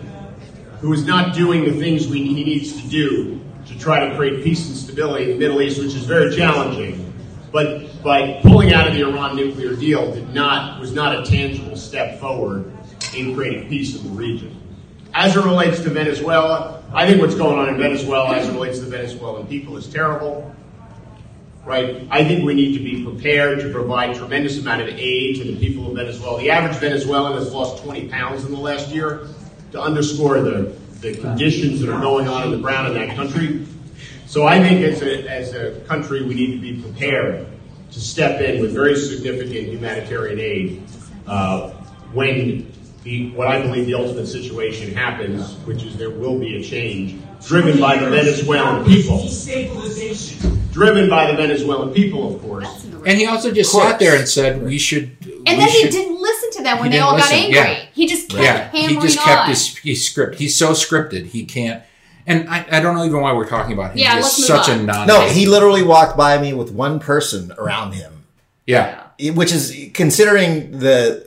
who 0.80 0.91
is 0.91 1.06
not 1.06 1.36
doing 1.36 1.65
the 1.65 1.74
things 1.74 2.08
we, 2.08 2.24
he 2.24 2.43
needs 2.43 2.82
to 2.82 2.88
do 2.89 3.39
to 3.67 3.78
try 3.80 4.10
to 4.10 4.15
create 4.15 4.43
peace 4.43 4.67
and 4.67 4.76
stability 4.76 5.26
in 5.26 5.30
the 5.32 5.38
Middle 5.38 5.62
East, 5.62 5.80
which 5.80 5.93
is 5.93 6.04
very 6.06 6.36
challenging. 6.36 7.13
But 7.52 8.02
by 8.04 8.39
pulling 8.41 8.74
out 8.74 8.88
of 8.88 8.95
the 8.95 9.02
Iran 9.02 9.36
nuclear 9.36 9.76
deal 9.76 10.12
did 10.12 10.34
not 10.34 10.80
was 10.80 10.93
not 10.93 11.15
a 11.15 11.24
tangible 11.24 11.76
step 11.76 12.19
forward 12.19 12.74
in 13.15 13.36
creating 13.36 13.69
peace 13.69 13.95
in 13.95 14.04
the 14.04 14.10
region. 14.10 14.62
As 15.13 15.36
it 15.36 15.43
relates 15.43 15.80
to 15.82 15.89
Venezuela, 15.89 16.84
I 16.93 17.08
think 17.08 17.21
what's 17.21 17.36
going 17.36 17.58
on 17.58 17.69
in 17.69 17.78
Venezuela 17.78 18.36
as 18.36 18.47
it 18.47 18.51
relates 18.51 18.80
to 18.80 18.86
the 18.86 18.91
Venezuelan 18.91 19.47
people 19.47 19.78
is 19.78 19.88
terrible. 19.88 20.54
Right? 21.63 22.08
I 22.12 22.23
think 22.23 22.45
we 22.45 22.54
need 22.54 22.78
to 22.78 22.84
be 22.84 23.04
prepared 23.04 23.60
to 23.62 23.71
provide 23.71 24.15
tremendous 24.15 24.60
amount 24.60 24.82
of 24.82 24.89
aid 24.89 25.38
to 25.38 25.43
the 25.43 25.58
people 25.58 25.88
of 25.88 25.95
Venezuela. 25.95 26.39
The 26.39 26.51
average 26.51 26.78
Venezuelan 26.78 27.34
has 27.34 27.51
lost 27.51 27.84
20 27.84 28.08
pounds 28.10 28.45
in 28.45 28.51
the 28.51 28.60
last 28.60 28.89
year 28.89 29.28
to 29.71 29.82
underscore 29.82 30.41
the, 30.41 30.75
the 31.01 31.15
conditions 31.15 31.80
that 31.82 31.89
are 31.89 31.99
going 31.99 32.28
on 32.28 32.43
in 32.43 32.51
the 32.51 32.60
ground 32.60 32.95
in 32.95 33.08
that 33.08 33.15
country. 33.15 33.65
So 34.28 34.45
I 34.45 34.60
think 34.60 34.84
as 34.84 35.01
a, 35.01 35.28
as 35.30 35.54
a 35.54 35.80
country, 35.82 36.23
we 36.23 36.36
need 36.36 36.51
to 36.51 36.60
be 36.60 36.82
prepared 36.82 37.47
to 37.91 37.99
step 37.99 38.41
in 38.41 38.62
with 38.62 38.73
very 38.73 38.95
significant 38.95 39.69
humanitarian 39.69 40.39
aid 40.39 40.84
uh, 41.28 41.71
when 42.13 42.71
what 43.35 43.47
I 43.47 43.61
believe 43.61 43.85
the 43.85 43.93
ultimate 43.93 44.25
situation 44.27 44.93
happens, 44.93 45.53
which 45.65 45.83
is 45.83 45.95
there 45.97 46.09
will 46.09 46.39
be 46.39 46.57
a 46.57 46.63
change 46.63 47.21
driven 47.45 47.79
by 47.79 47.97
the 47.97 48.09
Venezuelan 48.09 48.83
people. 48.85 49.19
Destabilization. 49.19 50.71
Driven 50.71 51.09
by 51.09 51.29
the 51.31 51.37
Venezuelan 51.37 51.93
people, 51.93 52.35
of 52.35 52.41
course. 52.41 52.83
and 53.05 53.17
he 53.17 53.25
also 53.25 53.51
just 53.51 53.71
sat 53.71 53.97
there 53.99 54.17
and 54.17 54.27
said, 54.27 54.61
"We 54.63 54.77
should." 54.77 55.15
And 55.23 55.31
we 55.45 55.55
then 55.55 55.69
he 55.69 55.89
didn't 55.89 56.19
listen 56.21 56.51
to 56.53 56.63
them 56.63 56.79
when 56.79 56.91
they 56.91 56.99
all 56.99 57.15
didn't 57.15 57.29
got 57.29 57.33
angry. 57.33 57.55
yeah. 57.55 57.85
He 57.93 58.07
just 58.07 58.29
kept 58.29 58.41
Yeah, 58.43 58.67
hammering 58.69 58.95
he 58.95 59.01
just 59.07 59.19
kept 59.19 59.41
on. 59.43 59.49
his, 59.49 59.77
his 59.77 60.05
script. 60.05 60.35
He's 60.39 60.55
so 60.57 60.71
scripted. 60.71 61.27
He 61.27 61.45
can't. 61.45 61.81
And 62.27 62.49
I, 62.49 62.65
I 62.71 62.79
don't 62.81 62.95
know 62.95 63.05
even 63.05 63.21
why 63.21 63.31
we're 63.33 63.47
talking 63.47 63.71
about 63.73 63.91
him. 63.91 63.99
Yeah, 63.99 64.15
He's 64.15 64.23
let's 64.25 64.39
move 64.39 64.47
such 64.47 64.69
on. 64.69 64.79
a 64.79 64.83
non. 64.83 65.07
No, 65.07 65.21
he 65.29 65.45
literally 65.45 65.83
walked 65.83 66.17
by 66.17 66.37
me 66.39 66.53
with 66.53 66.71
one 66.71 66.99
person 66.99 67.53
around 67.57 67.93
him. 67.93 68.25
Yeah. 68.65 69.03
which 69.33 69.53
is 69.53 69.91
considering 69.93 70.79
the 70.79 71.25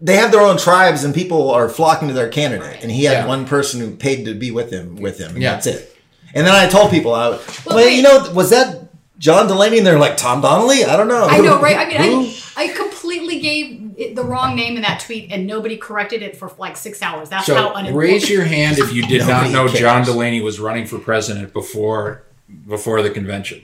they 0.00 0.16
have 0.16 0.32
their 0.32 0.40
own 0.40 0.56
tribes 0.56 1.04
and 1.04 1.14
people 1.14 1.50
are 1.50 1.68
flocking 1.68 2.08
to 2.08 2.14
their 2.14 2.28
candidate 2.28 2.82
and 2.82 2.90
he 2.90 3.04
had 3.04 3.12
Yeah. 3.12 3.26
one 3.26 3.44
person 3.46 3.80
who 3.80 3.94
paid 3.94 4.24
to 4.24 4.34
be 4.34 4.50
with 4.50 4.70
him 4.70 4.96
with 4.96 5.18
him 5.18 5.32
and 5.34 5.42
Yeah. 5.42 5.52
that's 5.54 5.66
it 5.66 5.96
and 6.34 6.46
then 6.46 6.54
i 6.54 6.66
told 6.68 6.90
people 6.90 7.14
I, 7.14 7.28
well, 7.66 7.76
wait. 7.76 7.94
you 7.96 8.02
know 8.02 8.32
was 8.34 8.50
that 8.50 8.88
john 9.18 9.46
delaney 9.46 9.78
and 9.78 9.86
they're 9.86 9.98
like 9.98 10.16
tom 10.16 10.40
donnelly 10.40 10.84
i 10.84 10.96
don't 10.96 11.08
know 11.08 11.24
I 11.26 11.38
know, 11.38 11.60
right? 11.60 11.76
I 11.76 11.86
mean, 11.86 12.34
I, 12.56 12.64
I 12.64 12.68
completely 12.68 13.38
gave 13.40 13.94
it, 13.96 14.16
the 14.16 14.24
wrong 14.24 14.56
name 14.56 14.76
in 14.76 14.82
that 14.82 15.00
tweet 15.00 15.30
and 15.30 15.46
nobody 15.46 15.76
corrected 15.76 16.22
it 16.22 16.36
for 16.36 16.50
like 16.58 16.76
six 16.76 17.02
hours. 17.02 17.28
That's 17.28 17.46
how 17.46 17.74
unimportant. 17.74 17.96
raise 17.96 18.30
your 18.30 18.44
hand 18.44 18.78
if 18.78 18.92
you 18.94 19.06
did 19.06 19.26
not 19.26 19.50
know 19.50 19.66
cares. 19.66 19.78
John 19.80 20.04
Delaney 20.04 20.40
was 20.40 20.58
running 20.58 20.86
for 20.86 20.98
president 20.98 21.52
before 21.52 22.22
before 22.66 23.02
the 23.02 23.10
convention. 23.10 23.62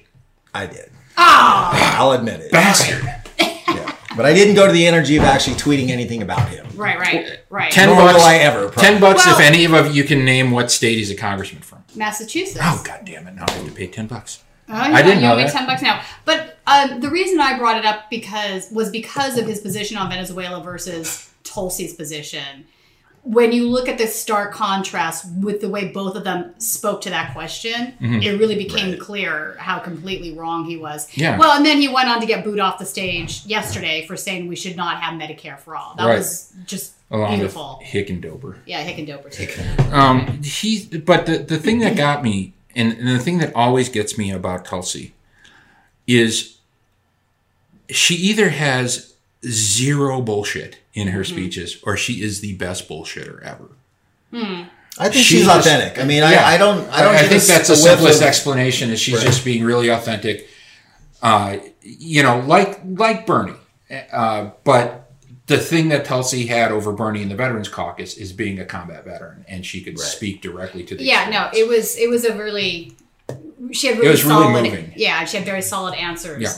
I 0.55 0.67
did. 0.67 0.91
Ah, 1.17 1.99
I'll 1.99 2.13
admit 2.13 2.41
it. 2.41 2.53
Bastard. 2.53 3.03
Yeah. 4.17 4.23
But 4.23 4.27
I 4.27 4.35
didn't 4.35 4.55
go 4.55 4.67
to 4.67 4.73
the 4.73 4.87
energy 4.87 5.17
of 5.17 5.25
actually 5.25 5.57
tweeting 5.57 5.91
anything 5.91 6.23
about 6.23 6.49
him. 6.49 6.67
right, 6.75 6.99
right, 6.99 7.39
right. 7.51 7.71
Ten 7.73 7.89
Nor 7.91 7.97
bucks. 7.99 8.15
will 8.15 8.23
I 8.27 8.37
ever, 8.37 8.69
probably. 8.69 8.83
Ten 8.83 9.01
bucks 9.01 9.27
Well- 9.27 9.39
if 9.39 9.45
any 9.45 9.65
of 9.67 9.95
you 9.95 10.05
can 10.05 10.25
name 10.25 10.51
what 10.51 10.71
state 10.71 10.97
he's 10.99 11.11
a 11.11 11.15
congressman 11.17 11.63
from. 11.63 11.85
Massachusetts. 11.95 12.61
Oh 12.63 12.83
god 12.85 13.01
damn 13.05 13.27
it! 13.27 13.35
Now 13.35 13.45
I 13.49 13.53
have 13.53 13.65
to 13.67 13.73
pay 13.73 13.87
ten 13.87 14.07
bucks. 14.07 14.43
Oh, 14.69 14.73
yeah, 14.75 14.83
I 14.97 15.03
didn't 15.03 15.19
you 15.21 15.27
know 15.29 15.35
owe 15.35 15.37
me 15.37 15.45
that. 15.45 15.53
ten 15.53 15.67
bucks 15.67 15.81
now. 15.83 16.03
But 16.25 16.59
um, 16.67 17.01
the 17.01 17.09
reason 17.09 17.41
I 17.41 17.57
brought 17.59 17.77
it 17.79 17.85
up 17.87 18.11
because 18.11 18.71
was 18.73 18.91
because 18.91 19.39
of 19.39 19.47
his 19.47 19.61
position 19.61 19.97
on 19.97 20.11
Venezuela 20.11 20.63
versus 20.63 21.31
Tulsi's 21.45 21.95
position. 21.95 22.67
When 23.29 23.51
you 23.51 23.69
look 23.69 23.89
at 23.89 23.99
the 23.99 24.07
stark 24.07 24.53
contrast 24.55 25.27
with 25.41 25.61
the 25.61 25.69
way 25.69 25.89
both 25.89 26.15
of 26.15 26.23
them 26.23 26.55
spoke 26.59 27.01
to 27.03 27.11
that 27.11 27.33
question, 27.35 27.95
Mm-hmm. 28.01 28.23
it 28.23 28.39
really 28.39 28.55
became 28.57 28.97
clear 28.99 29.57
how 29.59 29.81
completely 29.81 30.33
wrong 30.33 30.65
he 30.65 30.77
was. 30.77 31.09
Yeah. 31.17 31.37
Well, 31.37 31.57
and 31.57 31.67
then 31.67 31.79
he 31.81 31.89
went 31.89 32.09
on 32.09 32.21
to 32.21 32.27
get 32.27 32.45
booed 32.45 32.61
off 32.61 32.79
the 32.79 32.87
stage 32.87 33.45
yesterday 33.45 34.07
for 34.07 34.17
saying 34.17 34.47
we 34.47 34.55
should 34.55 34.77
not 34.77 35.01
have 35.03 35.21
Medicare 35.21 35.59
for 35.59 35.75
all. 35.75 35.95
That 35.99 36.07
Right. 36.07 36.19
was 36.19 36.53
just 36.67 36.93
Along 37.11 37.35
beautiful. 37.37 37.79
with 37.81 37.89
Hickenlooper. 37.89 38.59
yeah, 38.65 38.85
Hickenlooper 38.89 39.31
too. 39.33 39.93
Um, 39.95 40.43
he, 40.43 40.87
but 40.99 41.27
the, 41.27 41.39
the 41.39 41.59
thing 41.59 41.81
that 41.81 41.97
got 41.97 42.23
me, 42.23 42.53
and, 42.77 42.93
and 42.93 43.09
the 43.09 43.19
thing 43.19 43.39
that 43.39 43.53
always 43.57 43.89
gets 43.89 44.17
me 44.17 44.31
about 44.31 44.65
Tulsi, 44.65 45.15
is 46.07 46.59
she 47.91 48.15
either 48.15 48.51
has 48.51 49.15
zero 49.45 50.21
bullshit 50.21 50.79
in 50.97 51.09
her 51.09 51.23
speeches, 51.23 51.79
or 51.85 51.97
she 51.97 52.15
is 52.23 52.41
the 52.41 52.55
best 52.55 52.89
bullshitter 52.89 53.41
ever. 53.43 53.69
I 54.33 55.09
think 55.11 55.15
She 55.15 55.37
she's 55.37 55.45
just- 55.47 55.67
authentic. 55.67 55.99
I 56.03 56.05
mean, 56.07 56.23
Yeah. 56.23 56.43
I, 56.45 56.55
I 56.55 56.59
don't. 56.59 56.89
I 56.91 57.03
don't. 57.03 57.15
I 57.15 57.21
get 57.23 57.29
think 57.31 57.43
that's 57.45 57.69
the 57.69 57.77
simplest 57.77 58.21
of- 58.23 58.27
explanation. 58.27 58.91
Is 58.91 58.99
she's 58.99 59.15
Right. 59.17 59.27
just 59.27 59.45
being 59.45 59.63
really 59.63 59.89
authentic. 59.89 60.49
Uh, 61.23 61.59
you 61.83 62.23
know, 62.23 62.41
like 62.41 62.81
like 62.85 63.27
Bernie, 63.27 63.53
uh, 64.13 64.51
but 64.65 65.11
the 65.47 65.59
thing 65.59 65.89
that 65.91 66.05
Tulsi 66.05 66.47
had 66.47 66.73
over 66.73 66.93
Bernie 66.93 67.23
in 67.23 67.29
the 67.29 67.35
Veterans 67.37 67.69
Caucus 67.69 68.17
is 68.17 68.33
being 68.33 68.59
a 68.59 68.65
combat 68.65 69.05
veteran, 69.05 69.45
and 69.49 69.65
she 69.65 69.81
could 69.83 69.99
speak 69.99 70.41
directly 70.43 70.83
to 70.85 70.95
the 70.97 71.05
Yeah, 71.05 71.29
no, 71.31 71.51
it 71.59 71.69
was 71.69 71.97
it 71.97 72.09
was 72.11 72.25
a 72.25 72.35
really 72.37 72.97
she 73.73 73.87
had 73.89 73.99
really 73.99 74.11
was 74.11 74.25
really 74.25 74.63
moving. 74.63 74.93
yeah 74.97 75.25
she 75.25 75.37
had 75.37 75.45
very 75.47 75.63
solid 75.63 75.95
answers. 75.95 76.43
Yeah. 76.43 76.53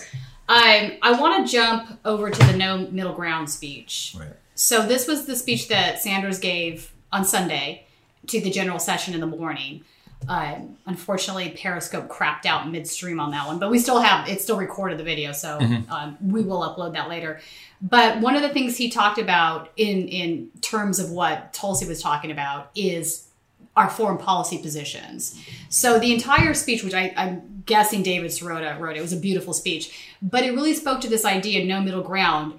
Um, 0.49 0.93
I 1.03 1.13
want 1.21 1.47
to 1.47 1.53
jump 1.53 1.99
over 2.05 2.31
to 2.31 2.47
the 2.47 2.57
no 2.57 2.79
middle 2.91 3.13
ground 3.13 3.51
speech. 3.51 4.15
Right. 4.19 4.33
So 4.55 4.87
this 4.87 5.07
was 5.07 5.27
the 5.27 5.37
speech 5.37 5.69
that 5.69 6.01
Sanders 6.03 6.39
gave 6.39 6.93
on 7.13 7.25
Sunday 7.25 7.87
to 8.29 8.41
the 8.41 8.51
general 8.51 8.79
session 8.79 9.15
in 9.15 9.21
the 9.21 9.27
morning. 9.27 9.85
Um, 10.27 10.77
unfortunately, 10.87 11.51
Periscope 11.51 12.09
crapped 12.09 12.45
out 12.45 12.69
midstream 12.71 13.21
on 13.21 13.31
that 13.31 13.47
one, 13.47 13.59
but 13.59 13.71
we 13.71 13.79
still 13.79 14.01
have 14.01 14.29
it 14.29 14.41
still 14.41 14.59
recorded 14.59 14.99
the 14.99 15.05
video, 15.05 15.33
so 15.33 15.59
um, 15.91 16.19
we 16.21 16.43
will 16.43 16.61
upload 16.61 16.95
that 16.95 17.09
later. 17.09 17.41
But 17.81 18.21
one 18.21 18.35
of 18.35 18.43
the 18.43 18.49
things 18.49 18.77
he 18.77 18.91
talked 18.91 19.19
about 19.19 19.71
in 19.77 20.09
in 20.09 20.51
terms 20.61 20.99
of 20.99 21.11
what 21.11 21.53
Tulsi 21.53 21.87
was 21.87 22.03
talking 22.03 22.31
about 22.31 22.71
is 22.75 23.29
our 23.77 23.89
foreign 23.89 24.19
policy 24.19 24.59
positions. 24.59 25.41
So 25.69 26.01
the 26.01 26.13
entire 26.13 26.53
speech, 26.53 26.83
which 26.83 26.95
I, 26.95 27.15
I'm 27.17 27.58
guessing 27.69 28.03
David 28.03 28.33
Sirota 28.33 28.79
wrote, 28.81 28.97
it 28.97 28.99
It 28.99 29.03
was 29.03 29.13
a 29.13 29.17
beautiful 29.17 29.53
speech, 29.53 30.17
but 30.21 30.43
it 30.43 30.51
really 30.51 30.75
spoke 30.75 31.01
to 31.03 31.09
this 31.09 31.25
idea 31.25 31.61
of 31.61 31.69
no 31.69 31.81
middle 31.81 32.03
ground 32.03 32.59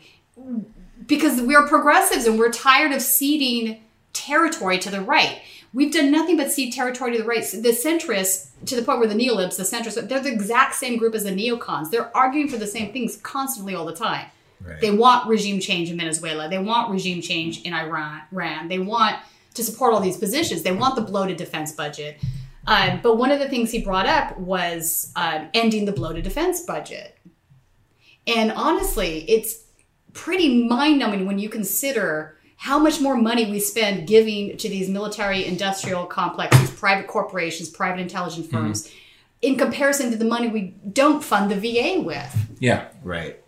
because 1.05 1.41
we're 1.41 1.67
progressives 1.67 2.25
and 2.25 2.39
we're 2.39 2.51
tired 2.51 2.93
of 2.93 3.01
ceding 3.01 3.83
territory 4.13 4.79
to 4.79 4.89
the 4.89 5.01
right. 5.01 5.41
We've 5.73 5.91
done 5.91 6.11
nothing 6.11 6.37
but 6.37 6.51
cede 6.51 6.73
territory 6.73 7.11
to 7.11 7.17
the 7.17 7.27
right. 7.27 7.43
The 7.43 7.69
centrists, 7.69 8.47
to 8.65 8.75
the 8.75 8.81
point 8.81 8.99
where 8.99 9.07
the 9.07 9.15
neolibs, 9.15 9.57
the 9.57 9.63
centrists, 9.63 10.07
they're 10.07 10.21
the 10.21 10.31
exact 10.31 10.75
same 10.75 10.97
group 10.97 11.13
as 11.13 11.25
the 11.25 11.31
neocons. 11.31 11.91
They're 11.91 12.15
arguing 12.15 12.47
for 12.47 12.57
the 12.57 12.67
same 12.67 12.93
things 12.93 13.17
constantly 13.17 13.75
all 13.75 13.85
the 13.85 13.95
time. 13.95 14.27
Right. 14.61 14.81
They 14.81 14.91
want 14.91 15.27
regime 15.27 15.59
change 15.59 15.89
in 15.89 15.97
Venezuela. 15.97 16.49
They 16.49 16.59
want 16.59 16.91
regime 16.91 17.21
change 17.21 17.61
in. 17.61 17.73
Iran. 17.73 18.67
They 18.67 18.79
want 18.79 19.17
to 19.53 19.63
support 19.63 19.93
all 19.93 19.99
these 19.99 20.17
positions. 20.17 20.63
They 20.63 20.71
want 20.71 20.95
the 20.95 21.01
bloated 21.01 21.37
defense 21.37 21.71
budget. 21.71 22.19
Um, 22.67 22.99
but 23.01 23.17
one 23.17 23.31
of 23.31 23.39
the 23.39 23.49
things 23.49 23.71
he 23.71 23.81
brought 23.81 24.05
up 24.05 24.37
was 24.37 25.11
um, 25.15 25.49
ending 25.53 25.85
the 25.85 25.91
bloated 25.91 26.23
defense 26.23 26.61
budget. 26.61 27.17
And 28.27 28.51
honestly, 28.51 29.25
it's 29.29 29.63
pretty 30.13 30.63
mind 30.67 30.99
numbing 30.99 31.25
when 31.25 31.39
you 31.39 31.49
consider 31.49 32.37
how 32.57 32.77
much 32.77 32.99
more 32.99 33.15
money 33.15 33.49
we 33.49 33.59
spend 33.59 34.07
giving 34.07 34.57
to 34.57 34.67
these 34.69 34.89
military 34.89 35.45
industrial 35.45 36.05
complexes, 36.05 36.69
private 36.71 37.07
corporations, 37.07 37.69
private 37.69 38.01
intelligence 38.01 38.47
firms, 38.47 38.91
in 39.41 39.57
comparison 39.57 40.11
to 40.11 40.17
the 40.17 40.25
money 40.25 40.49
we 40.49 40.75
don't 40.91 41.23
fund 41.23 41.49
the 41.49 41.55
VA 41.55 42.01
with. 42.01 42.35
yeah. 42.59 42.89
Right. 43.03 43.39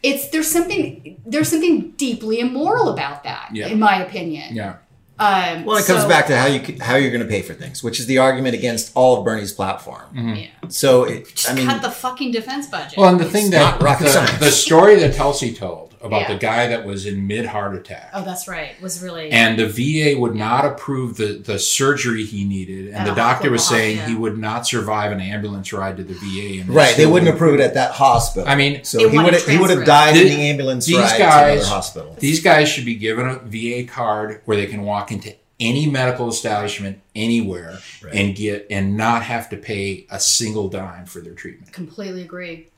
It's 0.00 0.28
there's 0.28 0.48
something 0.48 1.20
there's 1.26 1.48
something 1.48 1.90
deeply 1.96 2.38
immoral 2.38 2.88
about 2.90 3.24
that, 3.24 3.50
Yeah. 3.52 3.66
in 3.66 3.80
my 3.80 4.00
opinion. 4.04 4.54
Yeah. 4.54 4.76
Um, 5.20 5.64
Well, 5.64 5.76
it 5.76 5.86
comes 5.86 6.02
so- 6.02 6.08
back 6.08 6.26
to 6.28 6.36
how 6.36 6.46
you 6.46 6.76
how 6.80 6.96
you're 6.96 7.10
going 7.10 7.22
to 7.22 7.28
pay 7.28 7.42
for 7.42 7.54
things, 7.54 7.82
which 7.82 7.98
is 7.98 8.06
the 8.06 8.18
argument 8.18 8.54
against 8.54 8.92
all 8.94 9.18
of 9.18 9.24
Bernie's 9.24 9.52
platform. 9.52 10.06
Yeah. 10.14 10.46
So, 10.68 11.04
it, 11.04 11.34
Just 11.34 11.50
I 11.50 11.54
mean, 11.54 11.66
cut 11.66 11.82
the 11.82 11.90
fucking 11.90 12.30
defense 12.32 12.66
budget. 12.66 12.98
Well, 12.98 13.10
and 13.10 13.20
the 13.20 13.24
thing 13.24 13.50
that 13.50 13.80
not 13.80 13.98
the, 13.98 14.36
the 14.38 14.50
story 14.50 14.96
that 14.96 15.14
Tulsi 15.14 15.52
told 15.54 15.87
about 16.00 16.22
Yeah. 16.22 16.32
the 16.34 16.38
guy 16.38 16.66
that 16.68 16.84
was 16.84 17.06
in 17.06 17.26
mid 17.26 17.46
heart 17.46 17.74
attack. 17.74 18.10
oh, 18.14 18.24
that's 18.24 18.46
right. 18.48 18.80
Was 18.80 19.02
really 19.02 19.30
And 19.30 19.58
the 19.58 19.66
VA 19.66 20.18
would 20.18 20.34
not 20.34 20.64
approve 20.64 21.16
the, 21.16 21.34
the 21.34 21.58
surgery 21.58 22.24
he 22.24 22.44
needed, 22.44 22.88
and 22.88 22.96
At 22.96 23.06
the 23.06 23.14
doctor 23.14 23.50
was 23.50 23.66
saying 23.66 23.96
yeah. 23.98 24.06
he 24.08 24.14
would 24.14 24.38
not 24.38 24.66
survive 24.66 25.12
an 25.12 25.20
ambulance 25.20 25.72
ride 25.72 25.96
to 25.98 26.04
the 26.04 26.14
VA. 26.14 26.60
And 26.60 26.70
right? 26.70 26.96
They 26.96 27.06
wouldn't 27.06 27.34
approve 27.34 27.54
it 27.54 27.60
at 27.60 27.74
that 27.74 27.92
hospital. 27.92 28.48
I 28.48 28.54
mean, 28.54 28.84
so 28.84 28.98
he 29.08 29.18
would 29.18 29.34
he 29.34 29.58
would 29.58 29.70
have 29.70 29.84
transfer. 29.84 29.84
died 29.84 30.16
in 30.16 30.24
The- 30.28 30.34
the 30.36 30.40
ambulance 30.50 30.86
these 30.86 30.96
ride 30.98 31.12
to 31.12 31.18
guys- 31.18 31.52
another 31.60 31.68
hospital. 31.68 32.16
These 32.18 32.40
guys 32.42 32.68
should 32.68 32.84
be 32.84 32.94
given 32.94 33.26
a 33.28 33.38
VA 33.40 33.84
card 33.84 34.40
where 34.44 34.56
they 34.56 34.66
can 34.66 34.82
walk 34.82 35.10
into 35.12 35.34
any 35.60 35.86
medical 35.90 36.28
establishment 36.28 37.00
anywhere 37.16 37.78
Right. 38.00 38.14
and 38.14 38.36
get 38.36 38.68
and 38.70 38.96
not 38.96 39.24
have 39.24 39.50
to 39.50 39.56
pay 39.56 40.06
a 40.08 40.20
single 40.20 40.68
dime 40.68 41.04
for 41.06 41.20
their 41.20 41.32
treatment. 41.34 41.72
completely 41.72 42.22
agree. 42.22 42.68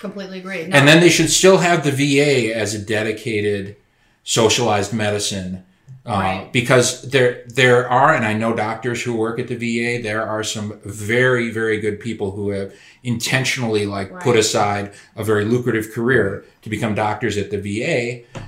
Completely 0.00 0.38
agree. 0.38 0.66
No, 0.66 0.76
And 0.76 0.88
then 0.88 1.00
they 1.00 1.10
should 1.10 1.30
still 1.30 1.58
have 1.58 1.84
the 1.84 1.92
VA 1.92 2.56
as 2.56 2.74
a 2.74 2.78
dedicated 2.78 3.76
socialized 4.24 4.92
medicine. 4.92 5.64
Uh, 6.06 6.10
Right. 6.12 6.52
Because 6.52 7.02
there, 7.10 7.44
there 7.46 7.88
are, 7.88 8.14
and 8.14 8.24
I 8.24 8.32
know 8.32 8.54
doctors 8.54 9.02
who 9.02 9.14
work 9.14 9.38
at 9.38 9.48
the 9.48 9.56
VA. 9.56 10.02
There 10.02 10.26
are 10.26 10.42
some 10.42 10.80
very, 10.82 11.50
very 11.50 11.78
good 11.78 12.00
people 12.00 12.30
who 12.30 12.48
have 12.50 12.74
intentionally, 13.02 13.84
like, 13.84 14.18
put 14.20 14.36
aside 14.36 14.94
a 15.14 15.22
very 15.22 15.44
lucrative 15.44 15.92
career 15.92 16.44
to 16.62 16.70
become 16.70 16.94
doctors 16.94 17.36
at 17.36 17.50
the 17.50 17.58
VA. 17.58 18.40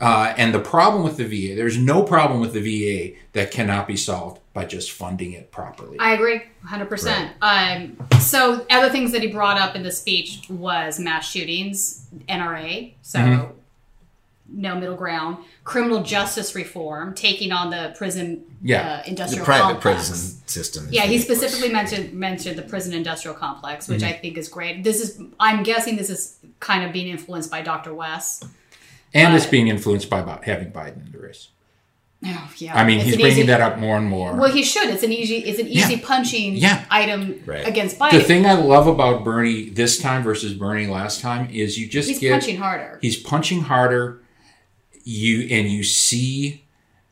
Uh, 0.00 0.32
and 0.36 0.54
the 0.54 0.60
problem 0.60 1.02
with 1.02 1.16
the 1.16 1.24
VA, 1.24 1.56
there's 1.56 1.76
no 1.76 2.04
problem 2.04 2.40
with 2.40 2.52
the 2.52 2.60
VA 2.60 3.16
that 3.32 3.50
cannot 3.50 3.88
be 3.88 3.96
solved 3.96 4.40
by 4.52 4.64
just 4.64 4.90
funding 4.92 5.32
it 5.32 5.52
properly. 5.52 5.96
I 6.00 6.12
agree, 6.14 6.42
100%. 6.66 7.30
Um, 7.40 7.96
so, 8.20 8.66
other 8.70 8.88
things 8.90 9.12
that 9.12 9.22
he 9.22 9.28
brought 9.28 9.58
up 9.58 9.76
in 9.76 9.82
the 9.82 9.92
speech 9.92 10.42
was 10.50 10.98
mass 10.98 11.30
shootings, 11.30 12.06
NRA, 12.28 12.94
so 13.02 13.18
Mm-hmm. 13.20 13.52
no 14.52 14.74
middle 14.74 14.96
ground, 14.96 15.38
criminal 15.62 16.02
justice 16.02 16.56
reform, 16.56 17.14
taking 17.14 17.52
on 17.52 17.70
the 17.70 17.94
prison 17.96 18.42
Yeah. 18.62 18.80
uh, 18.80 19.02
the 19.04 19.08
industrial 19.10 19.44
private 19.44 19.74
complex. 19.80 20.08
prison 20.08 20.42
system. 20.48 20.88
Yeah, 20.90 21.02
he 21.02 21.18
specifically 21.18 21.72
mentioned 21.72 22.12
mentioned 22.12 22.58
the 22.58 22.62
prison 22.62 22.92
industrial 22.92 23.36
complex, 23.36 23.86
which 23.86 24.00
Mm-hmm. 24.00 24.08
I 24.08 24.18
think 24.18 24.36
is 24.36 24.48
great. 24.48 24.82
This 24.82 25.00
is, 25.00 25.22
I'm 25.38 25.62
guessing, 25.62 25.94
this 25.94 26.10
is 26.10 26.38
kind 26.58 26.84
of 26.84 26.92
being 26.92 27.06
influenced 27.06 27.50
by 27.52 27.62
Dr. 27.62 27.94
West. 27.94 28.46
and 29.14 29.32
it's 29.36 29.46
being 29.46 29.68
influenced 29.68 30.10
by 30.10 30.18
about 30.18 30.42
having 30.44 30.72
Biden 30.72 31.06
in 31.06 31.12
the 31.12 31.18
race. 31.18 31.50
Oh, 32.22 32.50
yeah. 32.58 32.76
I 32.78 32.84
mean, 32.84 32.98
It's 32.98 33.04
he's 33.06 33.14
an 33.14 33.20
bringing 33.20 33.38
easy- 33.38 33.46
that 33.46 33.60
up 33.62 33.78
more 33.78 33.96
and 33.96 34.06
more. 34.06 34.34
Well, 34.36 34.52
he 34.52 34.62
should. 34.62 34.90
It's 34.90 35.02
an 35.02 35.10
easy, 35.12 35.38
it's 35.38 35.58
an 35.58 35.66
easy 35.66 35.94
Yeah. 35.94 36.00
punching 36.04 36.56
Yeah. 36.56 36.84
item 36.90 37.40
Right. 37.46 37.66
against 37.66 37.98
Biden. 37.98 38.12
the 38.12 38.20
thing 38.20 38.44
I 38.44 38.52
love 38.52 38.86
about 38.86 39.24
Bernie 39.24 39.70
this 39.70 39.98
time 39.98 40.22
versus 40.22 40.52
Bernie 40.52 40.86
last 40.86 41.22
time 41.22 41.48
is 41.50 41.78
you 41.78 41.86
just 41.86 42.08
He's 42.08 42.18
get 42.18 42.32
punching 42.32 42.58
harder. 42.58 42.98
he's 43.00 43.16
punching 43.16 43.62
harder. 43.62 44.20
You 45.04 45.48
and 45.50 45.68
you 45.68 45.82
see 45.82 46.64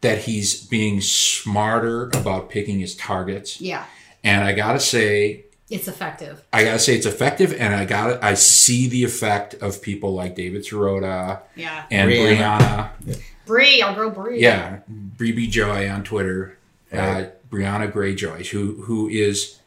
that 0.02 0.18
he's 0.18 0.54
being 0.66 1.00
smarter 1.00 2.04
about 2.14 2.50
picking 2.50 2.78
his 2.80 2.94
targets. 2.94 3.60
yeah, 3.62 3.84
And 4.22 4.44
I 4.44 4.52
gotta 4.52 4.78
say, 4.78 5.44
it's 5.70 5.88
effective. 5.88 6.42
I 6.52 6.64
gotta 6.64 6.78
say 6.78 6.94
it's 6.94 7.06
effective, 7.06 7.54
and 7.58 7.74
I 7.74 7.84
got 7.86 8.06
to 8.08 8.24
I 8.24 8.34
see 8.34 8.88
the 8.88 9.04
effect 9.04 9.54
of 9.54 9.80
people 9.82 10.12
like 10.14 10.34
David 10.36 10.64
Sirota 10.66 11.40
Yeah. 11.56 11.84
and 11.90 12.10
Brianna. 12.10 12.90
Brianna. 13.06 13.18
Bree, 13.48 13.82
our 13.82 13.94
girl 13.94 14.10
Bree. 14.10 14.40
Yeah, 14.40 14.78
Bree 14.88 15.32
B 15.32 15.48
Joy 15.48 15.88
on 15.90 16.04
Twitter, 16.04 16.56
uh, 16.92 16.96
Right. 16.96 17.50
Brianna 17.50 17.90
Greyjoy, 17.90 18.46
who 18.48 18.82
who 18.82 19.08
is 19.08 19.58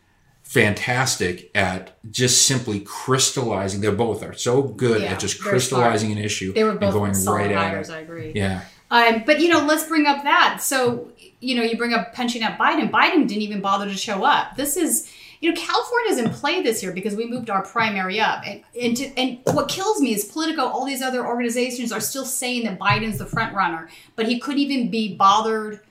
fantastic 0.44 1.50
at 1.56 1.98
just 2.12 2.46
simply 2.46 2.82
crystallizing. 2.82 3.82
They 3.82 3.90
both 3.90 4.22
are 4.24 4.34
so 4.34 4.62
good 4.64 5.02
Yeah, 5.02 5.14
at 5.14 5.20
just 5.20 5.42
crystallizing 5.42 6.12
an 6.12 6.18
issue 6.18 6.52
They 6.54 6.64
were 6.64 6.72
and 6.72 6.80
both 6.80 6.94
going 6.94 7.14
solid 7.14 7.52
right 7.52 7.52
at 7.52 7.74
it. 7.74 7.90
I 7.90 8.00
agree. 8.00 8.34
Yeah. 8.36 8.62
Um, 8.92 9.24
but 9.26 9.40
you 9.40 9.48
know, 9.48 9.66
let's 9.66 9.86
bring 9.88 10.06
up 10.06 10.24
that. 10.24 10.60
So 10.62 11.10
you 11.40 11.56
know, 11.56 11.64
you 11.64 11.76
bring 11.78 11.94
up 11.94 12.14
punching 12.14 12.44
up 12.44 12.58
Biden. 12.60 12.92
Biden 12.92 13.28
didn't 13.28 13.42
even 13.42 13.62
bother 13.62 13.88
to 13.88 13.96
show 13.98 14.24
up. 14.24 14.56
This 14.58 14.78
is 14.78 15.11
you 15.42 15.52
know, 15.52 15.60
California's 15.60 16.18
in 16.20 16.30
play 16.30 16.62
this 16.62 16.82
year 16.84 16.92
because 16.94 17.16
we 17.16 17.26
moved 17.28 17.50
our 17.50 17.64
primary 17.64 18.20
up. 18.20 18.44
And 18.46 18.62
and, 18.80 18.96
to, 18.98 19.06
and 19.20 19.40
what 19.56 19.68
kills 19.68 20.00
me 20.00 20.14
is 20.14 20.24
Politico. 20.24 20.62
All 20.62 20.86
these 20.86 21.02
other 21.02 21.26
organizations 21.26 21.92
are 21.92 22.00
still 22.00 22.26
saying 22.26 22.64
that 22.66 22.80
Biden's 22.80 23.18
the 23.18 23.26
front 23.26 23.54
runner, 23.56 23.90
but 24.16 24.28
he 24.28 24.40
couldn't 24.40 24.60
even 24.60 24.90
be 24.90 25.16
bothered 25.16 25.82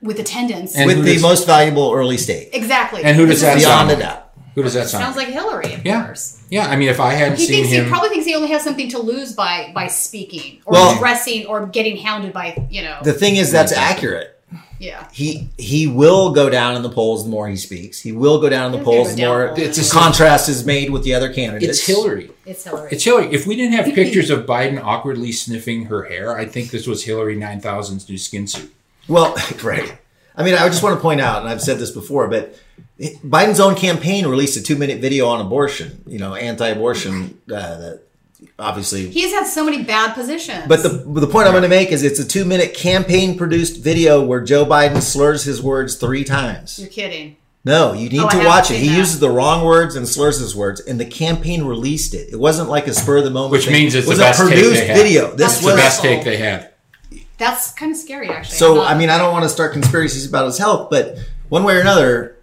with 0.00 0.18
attendance. 0.20 0.76
And 0.76 0.86
with 0.86 1.04
the 1.04 1.14
does- 1.14 1.22
most 1.22 1.46
valuable 1.46 1.92
early 1.92 2.16
state. 2.18 2.50
exactly. 2.52 3.02
And 3.02 3.16
who 3.16 3.26
does 3.26 3.40
This 3.40 3.48
that 3.48 3.56
is- 3.58 3.64
Beyond 3.64 3.90
sound? 3.90 4.02
a. 4.02 4.24
Who 4.54 4.62
does 4.62 4.74
that 4.74 4.88
sound? 4.88 5.02
Sounds 5.02 5.16
like 5.16 5.26
Hillary, 5.26 5.74
of 5.74 5.84
yeah. 5.84 6.04
course. 6.04 6.40
Yeah. 6.48 6.68
I 6.68 6.76
mean, 6.76 6.88
if 6.88 7.00
I 7.00 7.14
hadn't 7.14 7.38
He 7.40 7.46
seen 7.46 7.54
thinks 7.64 7.70
him, 7.70 7.84
he 7.86 7.90
probably 7.90 8.10
thinks 8.10 8.24
he 8.24 8.36
only 8.36 8.50
has 8.50 8.62
something 8.62 8.88
to 8.90 9.00
lose 9.00 9.32
by 9.32 9.72
by 9.74 9.88
speaking 9.88 10.60
or 10.64 10.74
Well- 10.74 10.94
addressing 10.94 11.46
or 11.46 11.66
getting 11.66 11.96
hounded 11.96 12.32
by 12.32 12.64
you 12.70 12.82
know. 12.82 12.98
The 13.02 13.12
thing 13.14 13.34
is, 13.34 13.50
that's 13.50 13.72
accurate. 13.72 14.38
Yeah. 14.78 15.08
He 15.12 15.48
he 15.58 15.86
will 15.86 16.32
go 16.32 16.50
down 16.50 16.76
in 16.76 16.82
the 16.82 16.90
polls 16.90 17.24
the 17.24 17.30
more 17.30 17.48
he 17.48 17.56
speaks. 17.56 18.00
He 18.00 18.12
will 18.12 18.40
go 18.40 18.48
down 18.48 18.66
in 18.66 18.72
the 18.72 18.78
He's 18.78 18.84
gonna 18.86 18.96
polls 18.96 19.14
the 19.16 19.26
more. 19.26 19.54
It's 19.56 19.90
a- 19.90 19.92
contrast 19.94 20.48
is 20.48 20.64
made 20.64 20.90
with 20.90 21.04
the 21.04 21.14
other 21.14 21.32
candidates. 21.32 21.78
it's 21.78 21.86
Hillary. 21.86 22.30
It's 22.44 22.64
Hillary. 22.64 22.88
It's 22.92 23.04
Hillary. 23.04 23.32
If 23.32 23.46
we 23.46 23.56
didn't 23.56 23.72
have 23.74 23.94
pictures 23.94 24.30
of 24.30 24.46
Biden 24.46 24.82
awkwardly 24.82 25.32
sniffing 25.32 25.86
her 25.86 26.04
hair, 26.04 26.36
I 26.36 26.44
think 26.46 26.70
this 26.70 26.86
was 26.86 27.04
Hillary 27.04 27.36
9000's 27.36 28.08
new 28.08 28.18
skin 28.18 28.46
suit. 28.46 28.72
Well, 29.08 29.34
right. 29.62 29.96
I 30.36 30.42
mean, 30.42 30.54
I 30.54 30.66
just 30.68 30.82
want 30.82 30.96
to 30.96 31.00
point 31.00 31.20
out, 31.20 31.42
and 31.42 31.48
I've 31.48 31.62
said 31.62 31.78
this 31.78 31.92
before, 31.92 32.26
but 32.28 32.58
Biden's 32.98 33.60
own 33.60 33.76
campaign 33.76 34.26
released 34.26 34.56
a 34.56 34.62
two-minute 34.62 35.00
video 35.00 35.28
on 35.28 35.40
abortion. 35.40 36.02
You 36.06 36.18
know, 36.18 36.34
anti-abortion. 36.34 37.40
Uh, 37.48 37.78
that 37.78 38.02
obviously 38.58 39.08
He 39.10 39.22
has 39.22 39.32
had 39.32 39.46
so 39.46 39.64
many 39.64 39.82
bad 39.82 40.14
positions. 40.14 40.64
But 40.68 40.82
the 40.82 40.88
the 40.88 41.26
point 41.26 41.46
I'm 41.46 41.52
going 41.52 41.62
to 41.62 41.68
make 41.68 41.90
is 41.90 42.02
it's 42.02 42.18
a 42.18 42.26
two 42.26 42.44
minute 42.44 42.74
campaign 42.74 43.36
produced 43.38 43.80
video 43.82 44.22
where 44.24 44.40
Joe 44.42 44.64
Biden 44.64 45.00
slurs 45.02 45.44
his 45.44 45.62
words 45.62 45.96
three 45.96 46.24
times. 46.24 46.78
You're 46.78 46.88
kidding. 46.88 47.36
No, 47.66 47.94
you 47.94 48.10
need 48.10 48.20
Oh, 48.20 48.28
to 48.28 48.44
watch 48.46 48.70
it. 48.70 48.76
He 48.76 48.88
that. 48.88 48.98
uses 48.98 49.20
the 49.20 49.30
wrong 49.30 49.64
words 49.64 49.96
and 49.96 50.06
slurs 50.06 50.38
his 50.38 50.54
words, 50.54 50.80
and 50.80 51.00
the 51.00 51.06
campaign 51.06 51.64
released 51.64 52.12
it. 52.12 52.28
It 52.30 52.38
wasn't 52.38 52.68
like 52.68 52.86
a 52.86 52.92
spur 52.92 53.16
of 53.18 53.24
the 53.24 53.30
moment, 53.30 53.52
Which 53.52 53.64
thing. 53.64 53.72
means 53.72 53.94
it's 53.94 54.06
it 54.06 54.10
was 54.10 54.18
the 54.18 54.24
best 54.24 54.40
a 54.40 54.42
take 54.44 54.52
produced 54.52 54.80
they 54.80 54.86
had. 54.88 54.96
video. 54.98 55.30
This 55.30 55.38
That's 55.38 55.62
was 55.64 55.72
the 55.74 55.80
best 55.80 56.02
take 56.02 56.24
they 56.24 56.36
had. 56.36 56.70
That's 57.38 57.72
kind 57.72 57.90
of 57.90 57.96
scary, 57.96 58.28
actually. 58.28 58.56
So. 58.58 58.82
I 58.82 58.94
mean, 58.96 59.08
I 59.08 59.16
don't 59.18 59.32
want 59.32 59.44
to 59.44 59.48
start 59.48 59.72
conspiracies 59.72 60.26
about 60.28 60.44
his 60.46 60.58
health, 60.58 60.88
but 60.90 61.16
one 61.48 61.64
way 61.64 61.74
or 61.76 61.80
another, 61.80 62.36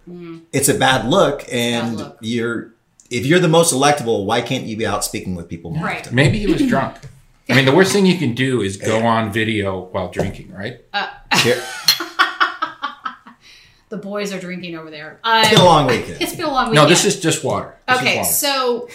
it's 0.52 0.68
a 0.68 0.74
bad 0.74 1.06
look, 1.08 1.44
and 1.52 1.96
Mm. 1.96 1.98
look. 1.98 2.18
you're 2.20 2.71
if 3.12 3.26
you're 3.26 3.38
the 3.40 3.48
most 3.48 3.72
electable, 3.74 4.24
why 4.24 4.40
can't 4.40 4.64
you 4.64 4.76
be 4.76 4.86
out 4.86 5.04
speaking 5.04 5.34
with 5.34 5.48
people 5.48 5.70
more 5.70 5.84
Right. 5.84 6.00
often? 6.00 6.14
Maybe 6.14 6.38
he 6.38 6.46
was 6.46 6.66
drunk. 6.66 6.96
I 7.48 7.54
mean, 7.54 7.64
the 7.66 7.74
worst 7.74 7.92
thing 7.92 8.06
you 8.06 8.16
can 8.18 8.34
do 8.34 8.62
is 8.62 8.76
go 8.76 9.04
on 9.04 9.32
video 9.32 9.80
while 9.92 10.08
drinking, 10.10 10.52
right? 10.52 10.80
Here- 11.42 11.62
the 13.88 13.96
boys 13.98 14.32
are 14.32 14.40
drinking 14.40 14.76
over 14.76 14.90
there. 14.90 15.20
Um, 15.24 15.40
It's 15.42 15.50
been 15.50 15.60
a 15.60 15.64
long 15.64 15.86
weekend. 15.86 16.16
It's 16.22 16.34
been 16.34 16.44
a 16.46 16.50
long 16.50 16.70
weekend. 16.70 16.84
No, 16.84 16.88
this 16.88 17.04
is 17.04 17.20
just 17.20 17.44
water. 17.44 17.76
This 17.88 17.98
okay. 17.98 18.16
water. 18.18 18.28
So 18.28 18.88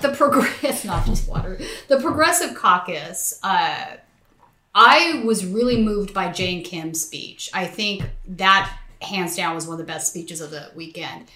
the 0.00 0.14
progress, 0.16 0.84
not 0.84 1.04
just 1.06 1.28
water. 1.28 1.58
The 1.88 1.98
Progressive 2.00 2.54
Caucus. 2.54 3.38
Uh, 3.42 3.96
I 4.74 5.22
was 5.24 5.44
really 5.44 5.82
moved 5.82 6.14
by 6.14 6.30
Jane 6.30 6.62
Kim's 6.62 7.00
speech. 7.04 7.50
I 7.52 7.66
think 7.66 8.04
that 8.28 8.72
hands 9.02 9.36
down 9.36 9.54
was 9.54 9.66
one 9.66 9.74
of 9.74 9.78
the 9.86 9.92
best 9.92 10.06
speeches 10.08 10.40
of 10.40 10.50
the 10.50 10.70
weekend. 10.74 11.26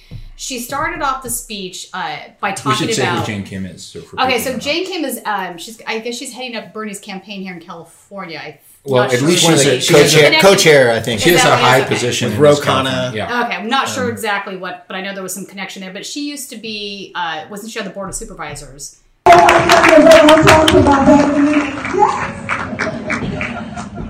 She 0.42 0.58
started 0.58 1.02
off 1.02 1.22
the 1.22 1.30
speech 1.30 1.88
uh, 1.94 2.18
by 2.40 2.50
we 2.50 2.56
talking 2.56 2.88
should 2.88 2.96
say 2.96 3.02
about. 3.04 3.20
who 3.20 3.26
Jane 3.26 3.44
Kim 3.44 3.64
is. 3.64 3.84
So 3.84 4.00
Okay, 4.18 4.40
so. 4.40 4.58
Jane 4.58 4.84
Kim 4.84 5.04
is 5.04 5.20
um 5.24 5.56
she's 5.56 5.80
I 5.86 6.00
guess 6.00 6.16
she's 6.16 6.32
heading 6.32 6.56
up 6.56 6.72
Bernie's 6.72 6.98
campaign 6.98 7.42
here 7.42 7.54
in 7.54 7.60
California. 7.60 8.38
I 8.40 8.58
Well, 8.84 9.04
not 9.04 9.12
at 9.14 9.20
sure 9.20 9.28
least 9.28 9.44
One 9.44 9.52
she's 9.56 9.66
a- 9.66 9.80
she 9.80 9.94
a- 9.94 10.02
co-chair, 10.02 10.40
co-chair, 10.40 10.90
I 10.90 10.98
think. 10.98 11.20
She 11.20 11.30
Is 11.30 11.40
has 11.42 11.46
a 11.46 11.48
that 11.50 11.54
what 11.54 11.60
it 11.60 11.70
high? 11.70 11.80
Okay. 11.82 11.94
position 11.94 12.26
With 12.30 12.38
in 12.38 12.42
this 12.42 12.58
Ro 12.58 12.64
California. 12.64 12.92
Khanna. 12.92 13.14
Yeah. 13.14 13.44
Okay, 13.44 13.54
I'm 13.54 13.68
not 13.68 13.88
sure 13.88 14.06
Um, 14.06 14.10
exactly 14.10 14.56
what, 14.56 14.84
but 14.88 14.96
I 14.96 15.00
know 15.00 15.14
there 15.14 15.22
was 15.22 15.32
some 15.32 15.46
connection 15.46 15.80
there. 15.80 15.92
But 15.92 16.04
she 16.04 16.28
used 16.28 16.50
to 16.50 16.56
be, 16.56 17.12
uh, 17.14 17.44
wasn't 17.48 17.70
she 17.70 17.78
on 17.78 17.84
the 17.84 17.92
board 17.92 18.08
of 18.08 18.16
supervisors? 18.16 18.98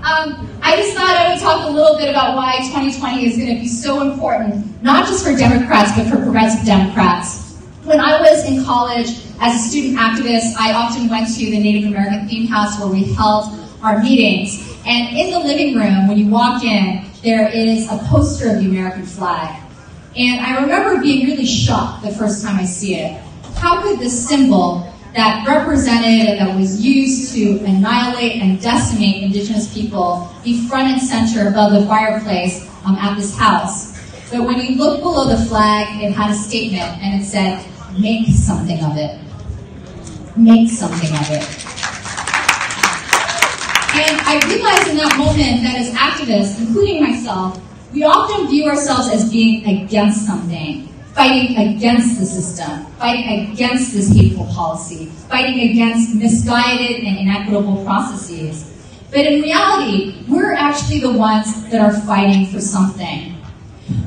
Um, 0.03 0.49
I 0.65 0.77
just 0.77 0.95
thought 0.95 1.09
I 1.09 1.33
would 1.33 1.41
talk 1.41 1.67
a 1.67 1.69
little 1.69 1.97
bit 1.97 2.09
about 2.09 2.37
why 2.37 2.55
2020 2.71 3.25
is 3.25 3.35
going 3.35 3.53
to 3.53 3.59
be 3.59 3.67
so 3.67 3.99
important, 3.99 4.81
not 4.81 5.05
just 5.05 5.25
for 5.25 5.35
Democrats, 5.35 5.91
but 5.97 6.07
for 6.07 6.15
progressive 6.15 6.65
Democrats. 6.65 7.57
When 7.83 7.99
I 7.99 8.21
was 8.21 8.45
in 8.45 8.63
college 8.63 9.09
as 9.41 9.55
a 9.55 9.69
student 9.69 9.99
activist, 9.99 10.55
I 10.57 10.71
often 10.71 11.09
went 11.09 11.27
to 11.35 11.45
the 11.45 11.59
Native 11.59 11.89
American 11.89 12.29
theme 12.29 12.47
house 12.47 12.79
where 12.79 12.87
we 12.87 13.03
held 13.13 13.59
our 13.83 14.01
meetings. 14.01 14.73
And 14.87 15.17
in 15.17 15.31
the 15.31 15.39
living 15.39 15.75
room, 15.75 16.07
when 16.07 16.17
you 16.17 16.29
walk 16.29 16.63
in, 16.63 17.03
there 17.23 17.49
is 17.49 17.91
a 17.91 17.97
poster 18.07 18.49
of 18.49 18.59
the 18.59 18.65
American 18.65 19.05
flag. 19.05 19.61
And 20.15 20.39
I 20.39 20.61
remember 20.61 21.01
being 21.01 21.27
really 21.27 21.45
shocked 21.45 22.03
the 22.03 22.11
first 22.11 22.41
time 22.41 22.57
I 22.57 22.63
see 22.63 22.95
it. 22.95 23.21
How 23.55 23.81
could 23.81 23.99
this 23.99 24.29
symbol 24.29 24.92
that 25.13 25.47
represented 25.47 26.27
and 26.27 26.39
that 26.39 26.57
was 26.57 26.81
used 26.81 27.33
to 27.35 27.59
annihilate 27.65 28.41
and 28.41 28.61
decimate 28.61 29.23
indigenous 29.23 29.73
people 29.73 30.31
be 30.43 30.67
front 30.67 30.87
and 30.89 31.01
center 31.01 31.49
above 31.49 31.73
the 31.73 31.85
fireplace 31.85 32.67
um, 32.85 32.95
at 32.95 33.15
this 33.15 33.37
house? 33.37 33.93
But 34.31 34.43
when 34.45 34.59
you 34.59 34.75
look 34.77 35.01
below 35.01 35.27
the 35.27 35.45
flag, 35.45 36.01
it 36.01 36.11
had 36.11 36.31
a 36.31 36.33
statement 36.33 37.01
and 37.01 37.21
it 37.21 37.25
said, 37.25 37.63
make 37.99 38.27
something 38.27 38.83
of 38.83 38.97
it. 38.97 39.19
Make 40.35 40.69
something 40.69 41.11
of 41.11 41.29
it. 41.29 41.43
And 43.95 44.19
I 44.21 44.41
realized 44.47 44.87
in 44.87 44.97
that 44.97 45.15
moment 45.19 45.61
that 45.61 45.75
as 45.77 45.93
activists, 45.93 46.59
including 46.59 47.03
myself, 47.03 47.61
we 47.93 48.03
often 48.03 48.47
view 48.47 48.65
ourselves 48.65 49.07
as 49.09 49.31
being 49.31 49.63
against 49.67 50.25
something, 50.25 50.89
fighting 51.13 51.75
against 51.75 52.19
the 52.19 52.25
system, 52.25 52.85
fighting 52.97 53.51
against 53.51 53.93
this 53.93 54.13
hateful 54.15 54.45
policy, 54.47 55.05
fighting 55.29 55.69
against 55.69 56.15
misguided 56.15 57.03
and 57.03 57.17
inequitable 57.17 57.83
processes. 57.85 58.69
But 59.11 59.27
in 59.27 59.43
reality, 59.43 60.25
we're 60.27 60.53
actually 60.53 60.99
the 60.99 61.11
ones 61.11 61.69
that 61.69 61.79
are 61.79 61.93
fighting 62.01 62.47
for 62.47 62.59
something. 62.59 63.37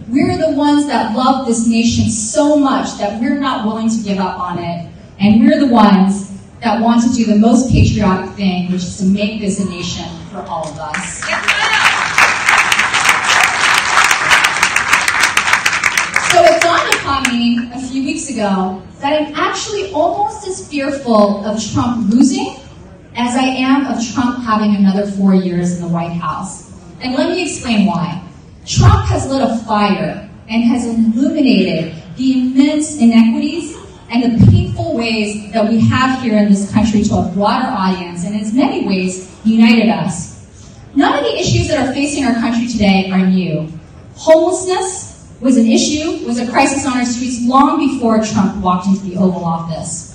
We're 0.09 0.37
the 0.37 0.51
ones 0.57 0.87
that 0.87 1.17
love 1.17 1.47
this 1.47 1.69
nation 1.69 2.11
so 2.11 2.57
much 2.57 2.99
that 2.99 3.21
we're 3.21 3.39
not 3.39 3.65
willing 3.65 3.89
to 3.89 4.03
give 4.03 4.19
up 4.19 4.39
on 4.41 4.59
it. 4.59 4.91
And 5.21 5.45
we're 5.45 5.61
the 5.61 5.67
ones 5.67 6.43
that 6.61 6.81
want 6.83 7.03
to 7.03 7.13
do 7.15 7.25
the 7.25 7.37
most 7.37 7.71
patriotic 7.71 8.35
thing, 8.35 8.73
which 8.73 8.83
is 8.83 8.99
to 8.99 9.05
make 9.05 9.41
this 9.41 9.61
a 9.61 9.69
nation 9.69 10.07
for 10.31 10.41
all 10.43 10.67
of 10.67 10.79
us. 10.79 11.23
So 16.33 16.66
me 17.25 17.71
a 17.73 17.81
few 17.81 18.05
weeks 18.05 18.31
ago 18.31 18.83
that 19.01 19.21
I'm 19.21 19.35
actually 19.35 19.93
almost 19.93 20.47
as 20.47 20.69
fearful 20.69 21.45
of 21.45 21.63
Trump 21.73 22.13
losing 22.13 22.57
as 23.17 23.35
I 23.35 23.45
am 23.45 23.87
of 23.87 24.05
Trump 24.13 24.45
having 24.45 24.77
another 24.77 25.07
four 25.07 25.35
years 25.35 25.77
in 25.77 25.83
the 25.83 25.89
White 25.89 26.13
House. 26.13 26.73
And 27.01 27.15
let 27.15 27.31
me 27.31 27.43
explain 27.43 27.87
why. 27.87 28.23
Trump 28.67 29.07
has 29.07 29.27
lit 29.29 29.43
a 29.43 29.57
fire 29.65 30.29
and 30.49 30.65
has 30.65 30.87
illuminated 30.87 31.95
the 32.17 32.41
immense 32.41 32.99
inequities 32.99 33.77
and 34.11 34.23
the 34.23 34.47
painful 34.51 34.97
ways 34.97 35.53
that 35.53 35.69
we 35.69 35.81
have 35.81 36.23
here 36.23 36.37
in 36.39 36.49
this 36.49 36.71
country 36.73 37.03
to 37.05 37.15
a 37.15 37.29
broader 37.33 37.69
audience 37.69 38.25
and 38.25 38.35
in 38.35 38.57
many 38.57 38.87
ways 38.87 39.35
united 39.45 39.89
us. 39.89 40.37
None 40.95 41.19
of 41.19 41.25
the 41.25 41.39
issues 41.39 41.69
that 41.69 41.87
are 41.87 41.93
facing 41.93 42.25
our 42.25 42.35
country 42.35 42.69
today 42.69 43.11
are 43.11 43.27
new. 43.27 43.71
Homelessness 44.15 45.16
was 45.41 45.57
an 45.57 45.67
issue, 45.67 46.27
was 46.27 46.39
a 46.39 46.51
crisis 46.51 46.87
on 46.87 46.97
our 46.97 47.05
streets 47.05 47.43
long 47.43 47.79
before 47.79 48.23
Trump 48.25 48.57
walked 48.63 48.87
into 48.87 49.01
the 49.01 49.17
Oval 49.17 49.45
Office. 49.45 50.13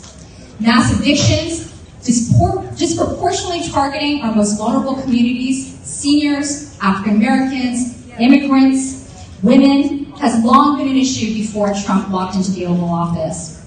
Mass 0.60 0.92
evictions, 0.94 1.72
dispor- 2.02 2.78
disproportionately 2.78 3.68
targeting 3.70 4.22
our 4.22 4.34
most 4.36 4.58
vulnerable 4.58 4.96
communities, 5.02 5.78
seniors, 5.84 6.78
African 6.82 7.18
Americans, 7.18 8.10
immigrants, 8.20 9.02
women, 9.44 10.06
has 10.14 10.44
long 10.44 10.78
been 10.78 10.88
an 10.88 10.98
issue 10.98 11.34
before 11.34 11.74
Trump 11.86 12.10
walked 12.10 12.36
into 12.36 12.52
the 12.52 12.66
Oval 12.66 12.90
Office. 12.90 13.60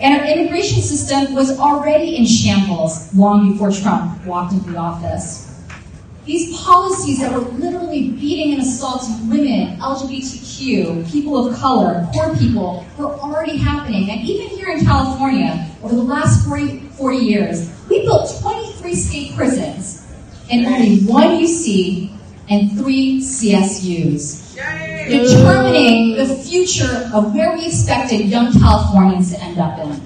And 0.00 0.20
our 0.20 0.26
immigration 0.26 0.80
system 0.80 1.34
was 1.34 1.58
already 1.58 2.16
in 2.16 2.24
shambles 2.24 3.12
long 3.14 3.52
before 3.52 3.72
Trump 3.72 4.24
walked 4.24 4.52
into 4.52 4.70
the 4.70 4.78
office. 4.78 5.47
These 6.28 6.60
policies 6.60 7.20
that 7.20 7.32
were 7.32 7.40
literally 7.52 8.10
beating 8.10 8.52
and 8.52 8.60
assaulting 8.60 9.30
women, 9.30 9.78
LGBTQ, 9.78 11.10
people 11.10 11.48
of 11.48 11.56
color, 11.56 12.06
poor 12.12 12.36
people, 12.36 12.84
were 12.98 13.14
already 13.14 13.56
happening. 13.56 14.10
And 14.10 14.20
even 14.28 14.48
here 14.48 14.68
in 14.68 14.84
California, 14.84 15.66
over 15.82 15.94
the 15.94 16.02
last 16.02 16.46
40, 16.46 16.80
40 16.80 17.16
years, 17.16 17.72
we 17.88 18.02
built 18.02 18.30
23 18.42 18.94
state 18.94 19.36
prisons 19.36 20.06
and 20.50 20.66
only 20.66 20.98
one 21.04 21.28
UC 21.28 22.12
and 22.50 22.72
three 22.72 23.22
CSUs. 23.22 24.54
determining 25.08 26.16
the 26.16 26.26
future 26.26 27.08
of 27.14 27.34
where 27.34 27.54
we 27.56 27.64
expected 27.68 28.26
young 28.26 28.52
Californians 28.52 29.32
to 29.32 29.40
end 29.42 29.58
up 29.58 29.78
in. 29.78 29.98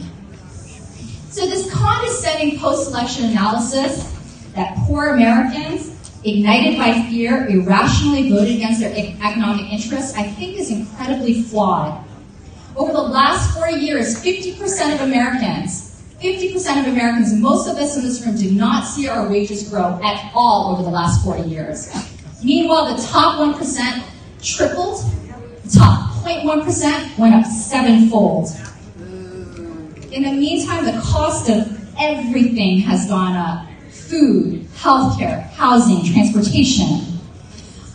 So 1.31 1.47
this 1.47 1.68
condescending 1.75 2.61
post-election 2.61 3.31
analysis 3.31 4.09
that 4.55 4.77
poor 4.87 5.14
Americans, 5.14 5.91
ignited 6.25 6.79
by 6.79 6.93
fear, 7.11 7.49
irrationally 7.49 8.31
voted 8.31 8.57
against 8.57 8.81
their 8.81 8.95
economic 8.97 9.73
interests, 9.73 10.14
I 10.16 10.25
think 10.25 10.59
is 10.59 10.70
incredibly 10.70 11.43
flawed. 11.43 12.05
Over 12.77 12.93
the 12.93 13.03
last 13.03 13.55
four 13.55 13.68
years, 13.68 14.23
50% 14.23 14.95
of 14.95 15.01
Americans, 15.03 16.03
50% 16.20 16.81
of 16.81 16.93
Americans, 16.93 17.35
most 17.35 17.68
of 17.68 17.77
us 17.77 17.97
in 17.97 18.03
this 18.03 18.25
room 18.25 18.37
did 18.37 18.55
not 18.57 18.87
see 18.87 19.09
our 19.09 19.29
wages 19.29 19.68
grow 19.68 20.01
at 20.03 20.31
all 20.35 20.73
over 20.73 20.83
the 20.83 20.91
last 20.91 21.25
40 21.25 21.49
years. 21.49 21.93
Meanwhile, 22.43 22.97
the 22.97 23.03
top 23.03 23.39
1% 23.41 24.05
tripled, 24.41 25.05
the 25.64 25.70
top 25.70 26.12
0.1% 26.25 27.18
went 27.18 27.35
up 27.35 27.45
sevenfold. 27.45 28.49
In 30.12 30.23
the 30.23 30.33
meantime, 30.33 30.85
the 30.85 31.01
cost 31.01 31.51
of 31.51 31.66
everything 31.99 32.79
has 32.81 33.09
gone 33.09 33.35
up 33.35 33.66
food, 34.12 34.60
healthcare, 34.74 35.40
housing, 35.52 36.04
transportation. 36.04 37.00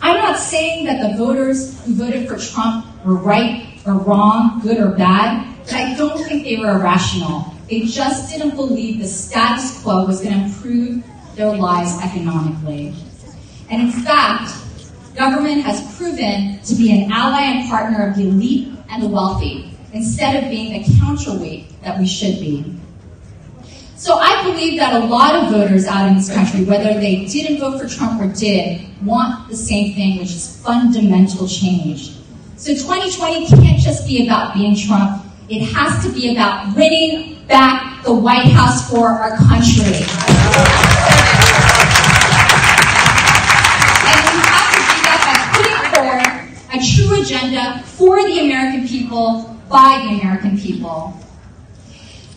I'm 0.00 0.16
not 0.16 0.36
saying 0.36 0.84
that 0.86 1.00
the 1.00 1.16
voters 1.16 1.80
who 1.84 1.94
voted 1.94 2.26
for 2.26 2.36
Trump 2.36 2.86
were 3.04 3.14
right 3.14 3.78
or 3.86 3.92
wrong, 3.92 4.58
good 4.60 4.78
or 4.78 4.88
bad, 4.88 5.46
but 5.62 5.74
I 5.74 5.94
don't 5.94 6.18
think 6.18 6.42
they 6.42 6.56
were 6.56 6.72
irrational. 6.72 7.54
They 7.70 7.82
just 7.82 8.32
didn't 8.32 8.56
believe 8.56 8.98
the 8.98 9.06
status 9.06 9.80
quo 9.80 10.06
was 10.06 10.20
going 10.20 10.34
to 10.34 10.44
improve 10.46 11.04
their 11.36 11.56
lives 11.56 11.96
economically. 12.02 12.92
And 13.70 13.82
in 13.82 13.92
fact, 13.92 14.50
government 15.14 15.62
has 15.62 15.96
proven 15.96 16.58
to 16.64 16.74
be 16.74 16.90
an 17.00 17.12
ally 17.12 17.42
and 17.42 17.70
partner 17.70 18.08
of 18.08 18.16
the 18.16 18.26
elite 18.26 18.72
and 18.90 19.04
the 19.04 19.08
wealthy, 19.08 19.70
instead 19.92 20.42
of 20.42 20.50
being 20.50 20.82
the 20.82 20.98
counterweight 20.98 21.80
that 21.82 21.96
we 21.96 22.08
should 22.08 22.40
be. 22.40 22.77
So 23.98 24.14
I 24.16 24.44
believe 24.44 24.78
that 24.78 24.94
a 24.94 25.04
lot 25.06 25.34
of 25.34 25.50
voters 25.50 25.84
out 25.84 26.06
in 26.06 26.14
this 26.14 26.32
country, 26.32 26.62
whether 26.62 26.94
they 27.00 27.24
didn't 27.24 27.58
vote 27.58 27.80
for 27.80 27.88
Trump 27.88 28.22
or 28.22 28.32
did, 28.32 28.80
want 29.04 29.48
the 29.48 29.56
same 29.56 29.92
thing, 29.96 30.20
which 30.20 30.30
is 30.30 30.62
fundamental 30.62 31.48
change. 31.48 32.12
So 32.56 32.74
2020 32.74 33.48
can't 33.48 33.80
just 33.80 34.06
be 34.06 34.24
about 34.24 34.54
being 34.54 34.76
Trump. 34.76 35.26
It 35.48 35.64
has 35.74 36.06
to 36.06 36.12
be 36.12 36.30
about 36.30 36.76
winning 36.76 37.44
back 37.48 38.04
the 38.04 38.14
White 38.14 38.46
House 38.52 38.88
for 38.88 39.08
our 39.08 39.36
country. 39.36 39.82
And 39.82 40.04
we 44.30 44.38
have 44.46 44.70
to 44.70 44.78
do 44.78 45.02
that 45.10 45.18
by 45.26 45.34
putting 45.58 45.78
forward 45.90 46.30
a 46.72 46.78
true 46.86 47.20
agenda 47.20 47.82
for 47.82 48.22
the 48.22 48.46
American 48.46 48.86
people, 48.86 49.58
by 49.68 50.06
the 50.06 50.20
American 50.20 50.56
people. 50.56 51.18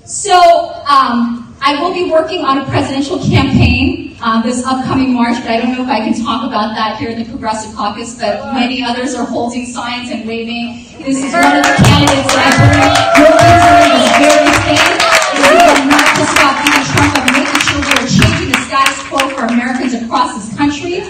So, 0.05 0.84
um, 0.89 1.41
I 1.62 1.80
will 1.80 1.93
be 1.93 2.09
working 2.09 2.43
on 2.43 2.57
a 2.57 2.66
presidential 2.66 3.20
campaign 3.22 4.18
uh, 4.20 4.41
this 4.41 4.66
upcoming 4.66 5.14
March, 5.14 5.38
but 5.45 5.49
I 5.53 5.62
don't 5.62 5.78
know 5.78 5.84
if 5.84 5.89
I 5.89 6.01
can 6.01 6.18
talk 6.18 6.41
about 6.41 6.74
that 6.74 6.97
here 6.97 7.09
in 7.09 7.22
the 7.22 7.30
Progressive 7.30 7.76
Caucus, 7.78 8.18
but 8.18 8.53
many 8.53 8.82
others 8.82 9.14
are 9.14 9.26
holding 9.26 9.66
signs 9.66 10.09
and 10.09 10.26
waving. 10.26 10.89
This 11.05 11.22
is 11.22 11.34
one 11.34 11.45
of 11.45 11.62
the 11.62 11.76
candidates 11.86 12.34
that 12.34 12.49
I 12.49 13.22
will 13.22 13.38
consider 13.38 13.93
this 13.93 14.09
very 14.18 14.49
thing. 14.66 14.89
This 15.38 15.53
is 15.53 15.86
not 15.86 16.05
just 16.18 16.34
about 16.34 16.57
being 16.66 16.82
Trump, 16.82 17.14
but 17.14 17.30
making 17.30 17.62
sure 17.62 17.78
we're 17.78 18.09
changing 18.09 18.49
the 18.49 18.62
status 18.66 18.97
quo 19.05 19.22
for 19.30 19.45
Americans 19.45 19.93
across 19.93 20.34
this 20.34 20.49
country. 20.57 21.05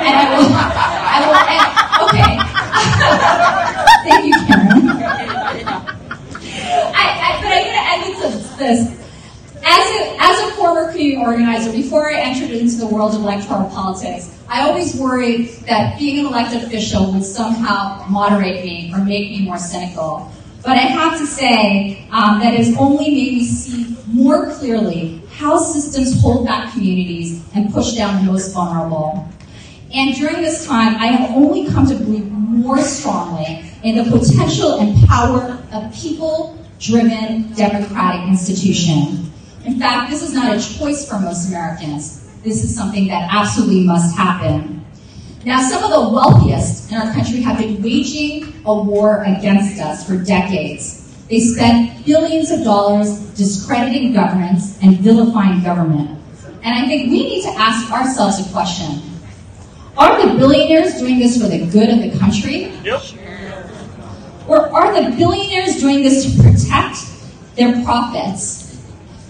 And 0.00 0.16
I 0.16 0.32
will, 0.32 0.48
I 0.48 1.28
will, 1.28 1.36
and, 1.44 1.68
okay. 2.08 2.40
Thank 4.08 4.24
you, 4.24 4.36
Karen. 4.48 4.80
I, 6.88 7.04
I, 7.20 7.36
but 7.44 7.52
I'm 7.52 7.68
going 7.68 7.76
to 7.76 7.84
end 7.84 8.16
with 8.16 8.56
this. 8.56 9.00
As 9.72 9.88
a, 9.88 10.16
as 10.18 10.48
a 10.48 10.56
former 10.56 10.90
community 10.90 11.16
organizer, 11.24 11.70
before 11.70 12.10
I 12.10 12.18
entered 12.18 12.50
into 12.50 12.74
the 12.74 12.88
world 12.88 13.14
of 13.14 13.20
electoral 13.20 13.70
politics, 13.70 14.36
I 14.48 14.68
always 14.68 14.96
worried 14.96 15.50
that 15.68 15.96
being 15.96 16.18
an 16.18 16.26
elected 16.26 16.64
official 16.64 17.12
would 17.12 17.22
somehow 17.22 18.04
moderate 18.08 18.64
me 18.64 18.90
or 18.92 18.98
make 18.98 19.30
me 19.30 19.42
more 19.42 19.58
cynical. 19.58 20.32
But 20.64 20.72
I 20.72 20.80
have 20.98 21.20
to 21.20 21.26
say 21.26 22.04
um, 22.10 22.40
that 22.40 22.52
it's 22.54 22.76
only 22.78 23.10
made 23.10 23.32
me 23.34 23.44
see 23.44 23.96
more 24.08 24.52
clearly 24.54 25.22
how 25.30 25.56
systems 25.58 26.20
hold 26.20 26.46
back 26.46 26.72
communities 26.72 27.40
and 27.54 27.72
push 27.72 27.92
down 27.92 28.26
the 28.26 28.32
most 28.32 28.52
vulnerable. 28.52 29.28
And 29.94 30.16
during 30.16 30.42
this 30.42 30.66
time, 30.66 30.96
I 30.96 31.06
have 31.06 31.30
only 31.36 31.70
come 31.70 31.86
to 31.86 31.94
believe 31.94 32.28
more 32.28 32.82
strongly 32.82 33.64
in 33.84 33.94
the 33.94 34.18
potential 34.18 34.80
and 34.80 35.06
power 35.06 35.62
of 35.72 35.94
people-driven 35.94 37.52
democratic 37.54 38.28
institution. 38.28 39.29
In 39.70 39.78
fact, 39.78 40.10
this 40.10 40.20
is 40.20 40.34
not 40.34 40.56
a 40.56 40.58
choice 40.60 41.08
for 41.08 41.20
most 41.20 41.48
Americans. 41.48 42.26
This 42.42 42.64
is 42.64 42.74
something 42.74 43.06
that 43.06 43.28
absolutely 43.30 43.84
must 43.84 44.16
happen. 44.16 44.84
Now, 45.44 45.62
some 45.62 45.84
of 45.84 45.90
the 45.90 46.10
wealthiest 46.10 46.90
in 46.90 46.98
our 46.98 47.12
country 47.12 47.40
have 47.42 47.56
been 47.56 47.80
waging 47.80 48.52
a 48.66 48.74
war 48.74 49.22
against 49.22 49.80
us 49.80 50.04
for 50.04 50.16
decades. 50.16 51.14
They 51.28 51.38
spent 51.38 52.04
billions 52.04 52.50
of 52.50 52.64
dollars 52.64 53.20
discrediting 53.36 54.12
governments 54.12 54.76
and 54.82 54.98
vilifying 54.98 55.62
government. 55.62 56.18
And 56.64 56.74
I 56.74 56.88
think 56.88 57.08
we 57.08 57.22
need 57.22 57.42
to 57.44 57.50
ask 57.50 57.92
ourselves 57.92 58.44
a 58.44 58.52
question. 58.52 59.00
Are 59.96 60.20
the 60.20 60.34
billionaires 60.34 60.98
doing 60.98 61.20
this 61.20 61.40
for 61.40 61.46
the 61.46 61.64
good 61.66 61.90
of 61.90 62.02
the 62.02 62.18
country? 62.18 62.72
Yep. 62.82 63.02
Or 64.48 64.68
are 64.74 65.00
the 65.00 65.16
billionaires 65.16 65.76
doing 65.76 66.02
this 66.02 66.24
to 66.24 66.42
protect 66.42 67.06
their 67.54 67.84
profits 67.84 68.59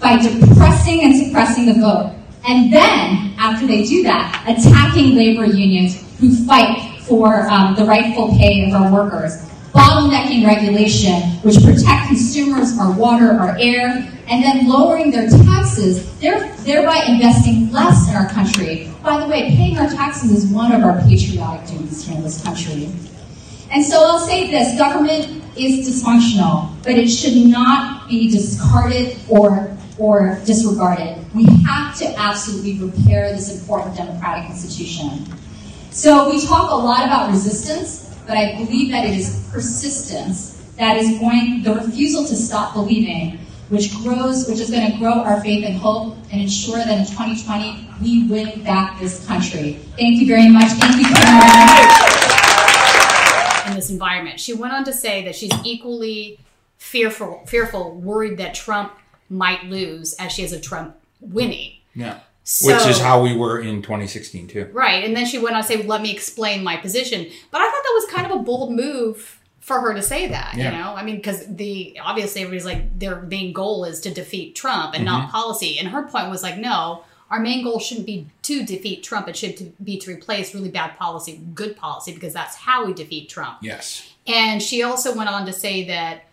by 0.01 0.17
depressing 0.17 1.03
and 1.03 1.15
suppressing 1.15 1.67
the 1.67 1.73
vote? 1.75 2.15
And 2.47 2.73
then, 2.73 3.35
after 3.37 3.67
they 3.67 3.83
do 3.83 4.03
that, 4.03 4.43
attacking 4.47 5.15
labor 5.15 5.45
unions 5.45 6.03
who 6.19 6.35
fight 6.45 6.99
for 7.01 7.47
um, 7.49 7.75
the 7.75 7.85
rightful 7.85 8.29
pay 8.29 8.67
of 8.67 8.73
our 8.73 8.91
workers, 8.91 9.47
bottlenecking 9.73 10.45
regulation, 10.45 11.21
which 11.43 11.63
protect 11.63 12.07
consumers, 12.07 12.77
our 12.79 12.91
water, 12.97 13.31
our 13.31 13.55
air, 13.59 14.07
and 14.27 14.43
then 14.43 14.67
lowering 14.67 15.11
their 15.11 15.29
taxes, 15.29 16.17
thereby 16.19 17.03
investing 17.07 17.71
less 17.71 18.09
in 18.09 18.15
our 18.15 18.29
country. 18.29 18.91
By 19.03 19.19
the 19.23 19.29
way, 19.29 19.55
paying 19.55 19.77
our 19.77 19.89
taxes 19.89 20.31
is 20.31 20.51
one 20.51 20.71
of 20.71 20.83
our 20.83 21.01
patriotic 21.01 21.67
duties 21.67 22.07
here 22.07 22.15
in 22.15 22.23
this 22.23 22.41
country. 22.43 22.89
And 23.71 23.83
so 23.83 24.03
I'll 24.03 24.19
say 24.19 24.49
this, 24.51 24.77
government 24.77 25.43
is 25.55 25.87
dysfunctional, 25.87 26.69
but 26.83 26.93
it 26.93 27.07
should 27.07 27.35
not 27.45 28.07
be 28.07 28.29
discarded 28.29 29.17
or, 29.29 29.75
or 30.01 30.41
disregarded. 30.45 31.23
We 31.35 31.45
have 31.67 31.95
to 31.99 32.07
absolutely 32.17 32.79
repair 32.79 33.31
this 33.31 33.61
important 33.61 33.95
democratic 33.95 34.49
institution. 34.49 35.27
So 35.91 36.27
we 36.27 36.43
talk 36.43 36.71
a 36.71 36.75
lot 36.75 37.05
about 37.05 37.29
resistance, 37.29 38.17
but 38.25 38.35
I 38.35 38.55
believe 38.57 38.91
that 38.91 39.05
it 39.05 39.15
is 39.15 39.47
persistence 39.51 40.59
that 40.77 40.97
is 40.97 41.19
going, 41.19 41.61
the 41.61 41.75
refusal 41.75 42.25
to 42.25 42.35
stop 42.35 42.73
believing, 42.73 43.37
which 43.69 43.93
grows, 43.97 44.49
which 44.49 44.59
is 44.59 44.71
going 44.71 44.91
to 44.91 44.97
grow 44.97 45.19
our 45.19 45.39
faith 45.41 45.63
and 45.65 45.75
hope 45.75 46.15
and 46.31 46.41
ensure 46.41 46.77
that 46.77 46.97
in 46.97 47.05
2020 47.05 47.87
we 48.01 48.27
win 48.27 48.63
back 48.63 48.99
this 48.99 49.23
country. 49.27 49.73
Thank 49.99 50.19
you 50.19 50.25
very 50.25 50.49
much. 50.49 50.71
Thank 50.79 50.97
you, 50.97 51.05
in 53.69 53.75
this 53.75 53.91
environment. 53.91 54.39
She 54.39 54.53
went 54.53 54.73
on 54.73 54.83
to 54.85 54.93
say 54.93 55.23
that 55.25 55.35
she's 55.35 55.53
equally 55.63 56.39
fearful, 56.77 57.43
fearful, 57.45 57.91
worried 58.01 58.37
that 58.37 58.55
Trump 58.55 58.93
might 59.31 59.63
lose 59.65 60.13
as 60.15 60.31
she 60.31 60.43
is 60.43 60.51
a 60.53 60.59
Trump 60.59 60.95
winning. 61.19 61.73
Yeah. 61.95 62.19
So- 62.43 62.67
Which 62.75 62.85
is 62.87 62.99
how 62.99 63.21
we 63.21 63.35
were 63.35 63.59
in 63.59 63.81
2016 63.81 64.47
too. 64.47 64.69
Right. 64.73 65.03
And 65.03 65.15
then 65.15 65.25
she 65.25 65.37
went 65.39 65.55
on 65.55 65.61
to 65.61 65.67
say, 65.67 65.83
let 65.83 66.01
me 66.01 66.11
explain 66.11 66.63
my 66.63 66.77
position. 66.77 67.27
But 67.51 67.61
I 67.61 67.65
thought 67.65 67.83
that 67.83 67.93
was 67.93 68.05
kind 68.11 68.31
of 68.31 68.39
a 68.39 68.43
bold 68.43 68.73
move 68.73 69.39
for 69.59 69.79
her 69.79 69.93
to 69.93 70.01
say 70.01 70.27
that, 70.27 70.55
Yeah. 70.57 70.71
you 70.71 70.77
know? 70.77 70.93
I 70.95 71.03
mean, 71.03 71.17
because 71.17 71.45
the 71.47 71.99
obviously 72.03 72.41
everybody's 72.41 72.65
like, 72.65 72.97
their 72.99 73.21
main 73.21 73.53
goal 73.53 73.85
is 73.85 74.01
to 74.01 74.11
defeat 74.13 74.55
Trump 74.55 74.95
and 74.95 75.05
not 75.05 75.27
Mhm. 75.27 75.31
policy. 75.31 75.77
And 75.77 75.89
her 75.89 76.03
point 76.07 76.29
was 76.31 76.41
like, 76.41 76.57
no, 76.57 77.03
our 77.29 77.39
main 77.39 77.63
goal 77.63 77.79
shouldn't 77.79 78.07
be 78.07 78.25
to 78.41 78.63
defeat 78.65 79.03
Trump. 79.03 79.29
It 79.29 79.37
should 79.37 79.55
to 79.57 79.65
be 79.83 79.97
to 79.99 80.11
replace 80.11 80.53
really 80.55 80.69
bad 80.69 80.97
policy, 80.97 81.33
with 81.33 81.53
good 81.55 81.77
policy, 81.77 82.11
because 82.11 82.33
that's 82.33 82.55
how 82.55 82.85
we 82.85 82.93
defeat 82.93 83.29
Trump. 83.29 83.59
Yes. 83.61 84.01
And 84.27 84.61
she 84.61 84.81
also 84.83 85.15
went 85.15 85.29
on 85.29 85.45
to 85.45 85.53
say 85.53 85.85
that 85.85 86.23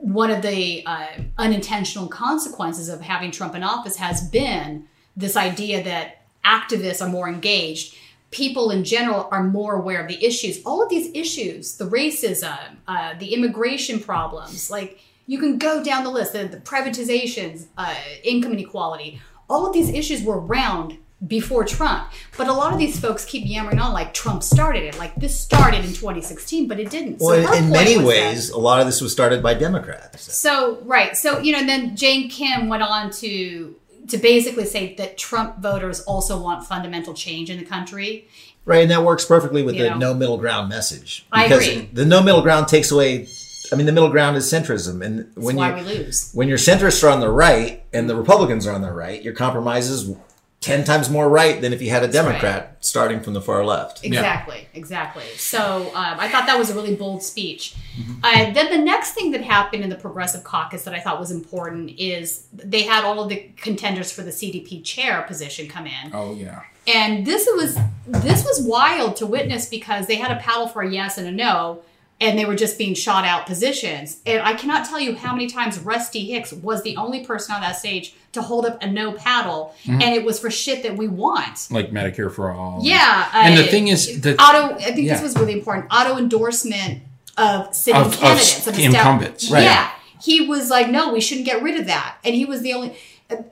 one 0.00 0.30
of 0.30 0.40
the 0.40 0.82
uh, 0.86 1.06
unintentional 1.36 2.08
consequences 2.08 2.88
of 2.88 3.02
having 3.02 3.30
Trump 3.30 3.54
in 3.54 3.62
office 3.62 3.96
has 3.96 4.28
been 4.30 4.86
this 5.16 5.36
idea 5.36 5.84
that 5.84 6.22
activists 6.44 7.04
are 7.04 7.08
more 7.08 7.28
engaged. 7.28 7.94
People 8.30 8.70
in 8.70 8.82
general 8.82 9.28
are 9.30 9.44
more 9.44 9.74
aware 9.74 10.00
of 10.00 10.08
the 10.08 10.24
issues. 10.24 10.62
All 10.64 10.82
of 10.82 10.88
these 10.88 11.10
issues, 11.14 11.76
the 11.76 11.84
racism, 11.84 12.76
uh, 12.88 13.14
the 13.18 13.34
immigration 13.34 14.00
problems, 14.00 14.70
like 14.70 14.98
you 15.26 15.38
can 15.38 15.58
go 15.58 15.84
down 15.84 16.04
the 16.04 16.10
list, 16.10 16.32
the, 16.32 16.44
the 16.44 16.56
privatizations, 16.56 17.66
uh, 17.76 17.94
income 18.24 18.52
inequality, 18.52 19.20
all 19.50 19.66
of 19.66 19.74
these 19.74 19.90
issues 19.90 20.22
were 20.22 20.40
around 20.40 20.96
before 21.26 21.64
Trump. 21.64 22.08
But 22.36 22.48
a 22.48 22.52
lot 22.52 22.72
of 22.72 22.78
these 22.78 22.98
folks 22.98 23.24
keep 23.24 23.46
yammering 23.46 23.78
on 23.78 23.92
like 23.92 24.14
Trump 24.14 24.42
started 24.42 24.84
it, 24.84 24.98
like 24.98 25.14
this 25.16 25.38
started 25.38 25.84
in 25.84 25.92
2016, 25.92 26.66
but 26.66 26.80
it 26.80 26.90
didn't. 26.90 27.18
Well, 27.20 27.52
in 27.52 27.70
many 27.70 27.98
ways, 27.98 28.48
that, 28.48 28.56
a 28.56 28.58
lot 28.58 28.80
of 28.80 28.86
this 28.86 29.00
was 29.00 29.12
started 29.12 29.42
by 29.42 29.54
Democrats. 29.54 30.32
So. 30.32 30.32
so 30.32 30.82
right, 30.84 31.16
so 31.16 31.38
you 31.38 31.52
know, 31.52 31.64
then 31.64 31.96
Jane 31.96 32.28
Kim 32.30 32.68
went 32.68 32.82
on 32.82 33.10
to 33.12 33.76
to 34.08 34.18
basically 34.18 34.64
say 34.64 34.94
that 34.96 35.18
Trump 35.18 35.58
voters 35.58 36.00
also 36.00 36.40
want 36.40 36.64
fundamental 36.66 37.14
change 37.14 37.50
in 37.50 37.58
the 37.58 37.64
country. 37.64 38.26
Right, 38.64 38.82
and 38.82 38.90
that 38.90 39.04
works 39.04 39.24
perfectly 39.24 39.62
with 39.62 39.74
you 39.74 39.84
the 39.84 39.90
know. 39.90 39.98
no 39.98 40.14
middle 40.14 40.36
ground 40.36 40.68
message. 40.68 41.26
Because 41.32 41.68
I 41.68 41.70
agree. 41.72 41.88
the 41.92 42.04
no 42.04 42.22
middle 42.22 42.42
ground 42.42 42.68
takes 42.68 42.90
away 42.90 43.26
I 43.72 43.76
mean, 43.76 43.86
the 43.86 43.92
middle 43.92 44.10
ground 44.10 44.36
is 44.36 44.50
centrism, 44.52 45.04
and 45.04 45.30
when 45.36 45.56
you 45.56 46.10
when 46.32 46.48
your 46.48 46.58
centrists 46.58 47.04
are 47.04 47.08
on 47.08 47.20
the 47.20 47.30
right 47.30 47.84
and 47.92 48.10
the 48.10 48.16
Republicans 48.16 48.66
are 48.66 48.72
on 48.72 48.82
the 48.82 48.92
right, 48.92 49.22
your 49.22 49.32
compromises 49.32 50.12
10 50.60 50.84
times 50.84 51.08
more 51.08 51.26
right 51.26 51.62
than 51.62 51.72
if 51.72 51.80
you 51.80 51.88
had 51.88 52.02
a 52.02 52.08
Democrat 52.08 52.60
right. 52.60 52.84
starting 52.84 53.20
from 53.20 53.32
the 53.32 53.40
far 53.40 53.64
left. 53.64 54.04
Exactly, 54.04 54.58
yeah. 54.58 54.78
exactly. 54.78 55.24
So 55.36 55.90
um, 55.94 56.20
I 56.20 56.28
thought 56.28 56.46
that 56.46 56.58
was 56.58 56.68
a 56.68 56.74
really 56.74 56.94
bold 56.94 57.22
speech. 57.22 57.74
Mm-hmm. 57.98 58.12
Uh, 58.22 58.52
then 58.52 58.70
the 58.70 58.84
next 58.84 59.12
thing 59.12 59.30
that 59.30 59.42
happened 59.42 59.84
in 59.84 59.88
the 59.88 59.96
Progressive 59.96 60.44
Caucus 60.44 60.84
that 60.84 60.92
I 60.92 61.00
thought 61.00 61.18
was 61.18 61.30
important 61.30 61.98
is 61.98 62.46
they 62.52 62.82
had 62.82 63.04
all 63.04 63.22
of 63.22 63.30
the 63.30 63.48
contenders 63.56 64.12
for 64.12 64.20
the 64.20 64.30
CDP 64.30 64.84
chair 64.84 65.22
position 65.22 65.66
come 65.66 65.86
in. 65.86 66.10
Oh, 66.12 66.34
yeah. 66.34 66.62
And 66.86 67.26
this 67.26 67.48
was 67.52 67.78
this 68.06 68.44
was 68.44 68.62
wild 68.62 69.16
to 69.16 69.26
witness 69.26 69.68
because 69.68 70.06
they 70.06 70.16
had 70.16 70.30
a 70.30 70.40
paddle 70.40 70.66
for 70.66 70.82
a 70.82 70.90
yes 70.90 71.18
and 71.18 71.26
a 71.26 71.30
no, 71.30 71.82
and 72.20 72.38
they 72.38 72.44
were 72.44 72.54
just 72.54 72.76
being 72.78 72.94
shot 72.94 73.24
out 73.24 73.46
positions. 73.46 74.18
And 74.26 74.42
I 74.42 74.52
cannot 74.54 74.86
tell 74.86 75.00
you 75.00 75.14
how 75.16 75.32
many 75.32 75.46
times 75.48 75.78
Rusty 75.78 76.26
Hicks 76.30 76.52
was 76.52 76.82
the 76.82 76.96
only 76.96 77.24
person 77.24 77.54
on 77.54 77.60
that 77.62 77.76
stage 77.76 78.14
to 78.32 78.42
hold 78.42 78.66
up 78.66 78.82
a 78.82 78.86
no 78.90 79.12
paddle, 79.12 79.74
Mhm. 79.84 80.02
and 80.02 80.14
it 80.14 80.24
was 80.24 80.38
for 80.38 80.50
shit 80.50 80.82
that 80.84 80.96
we 80.96 81.08
want. 81.08 81.66
Like 81.70 81.90
Medicare 81.90 82.30
for 82.32 82.52
all. 82.52 82.80
Yeah, 82.82 83.28
And 83.34 83.58
uh, 83.58 83.62
the 83.62 83.68
thing 83.68 83.88
is, 83.88 84.20
the 84.20 84.34
auto. 84.40 84.74
I 84.76 84.92
think 84.92 85.06
yeah. 85.06 85.14
this 85.14 85.22
was 85.22 85.36
really 85.36 85.54
important. 85.54 85.86
Auto 85.90 86.16
endorsement 86.18 87.02
of 87.36 87.74
sitting 87.74 88.00
Of- 88.00 88.08
of 88.08 88.18
candidates 88.20 88.66
of, 88.66 88.78
incumbents. 88.78 89.46
estab- 89.48 89.52
Right. 89.54 89.62
Yeah, 89.64 89.90
he 90.22 90.46
was 90.46 90.68
like, 90.70 90.90
no, 90.90 91.12
we 91.12 91.20
shouldn't 91.20 91.46
get 91.46 91.62
rid 91.62 91.80
of 91.80 91.86
that, 91.86 92.16
and 92.24 92.34
he 92.34 92.44
was 92.44 92.60
the 92.62 92.72
only. 92.74 92.94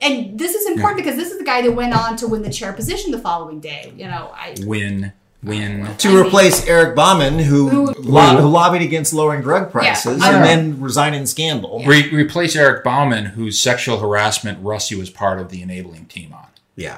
And 0.01 0.37
this 0.37 0.53
is 0.55 0.65
important 0.67 0.97
because 1.03 1.15
this 1.15 1.31
is 1.31 1.37
the 1.37 1.45
guy 1.45 1.61
that 1.61 1.71
went 1.71 1.93
on 1.93 2.17
to 2.17 2.27
win 2.27 2.41
the 2.41 2.49
chair 2.51 2.73
position 2.73 3.11
the 3.11 3.19
following 3.19 3.61
day. 3.61 3.91
You 3.97 4.05
know, 4.07 4.29
I 4.35 4.55
Win, 4.65 5.13
win. 5.43 5.95
To 5.97 6.17
replace 6.21 6.65
Eric 6.67 6.95
Bauman, 6.95 7.39
who, 7.39 7.69
Who- 7.69 7.93
lo- 7.99 8.37
who 8.41 8.47
lobbied 8.47 8.81
against 8.81 9.13
lowering 9.13 9.41
drug 9.41 9.71
prices 9.71 10.21
I 10.21 10.31
and 10.31 10.39
know. 10.41 10.45
then 10.45 10.81
resigned 10.81 11.15
in 11.15 11.25
scandal. 11.27 11.83
Re- 11.85 12.09
replace 12.11 12.55
Eric 12.55 12.83
Bauman, 12.83 13.25
whose 13.25 13.59
sexual 13.59 13.99
harassment 13.99 14.59
Rusty 14.61 14.95
was 14.95 15.09
part 15.09 15.39
of 15.39 15.49
the 15.49 15.61
enabling 15.61 16.05
team 16.05 16.33
on. 16.33 16.47
Yeah. 16.75 16.97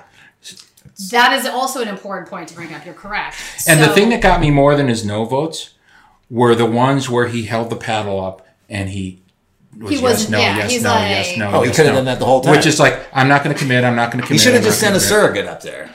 that 1.11 1.33
is 1.33 1.45
also 1.47 1.81
an 1.81 1.87
important 1.87 2.29
point 2.29 2.47
to 2.49 2.55
bring 2.55 2.73
up. 2.73 2.85
You're 2.85 2.93
correct. 2.93 3.35
And 3.67 3.79
So- 3.79 3.87
the 3.87 3.93
thing 3.93 4.09
that 4.09 4.21
got 4.21 4.39
me 4.39 4.51
more 4.51 4.75
than 4.75 4.87
his 4.87 5.03
no 5.05 5.25
votes 5.25 5.71
were 6.29 6.55
the 6.55 6.65
ones 6.65 7.09
where 7.09 7.27
he 7.27 7.43
held 7.43 7.69
the 7.69 7.75
paddle 7.75 8.23
up 8.23 8.45
and 8.69 8.89
he 8.89 9.21
was 9.79 9.89
He 9.89 9.95
yes, 9.95 10.03
wasn't- 10.03 10.31
no, 10.31 10.39
yeah, 10.39 10.57
yes, 10.67 10.81
no, 10.83 10.89
like- 10.91 11.09
yes, 11.09 11.37
no. 11.37 11.51
Oh, 11.53 11.61
he 11.61 11.67
yes, 11.67 11.75
could 11.75 11.85
have 11.85 11.93
no. 11.95 11.99
done 11.99 12.05
that 12.05 12.19
the 12.19 12.25
whole 12.25 12.41
time. 12.41 12.51
Which 12.55 12.65
is 12.65 12.79
like, 12.79 12.99
I'm 13.13 13.27
not 13.27 13.43
going 13.43 13.55
to 13.55 13.59
commit. 13.59 13.83
I'm 13.83 13.95
not 13.95 14.11
going 14.11 14.21
to 14.21 14.27
commit. 14.27 14.39
He 14.39 14.43
should 14.43 14.53
have 14.53 14.63
just 14.63 14.81
not 14.81 14.87
sent 14.87 14.95
a 14.97 14.99
surrogate 14.99 15.47
up 15.47 15.61
there. 15.61 15.89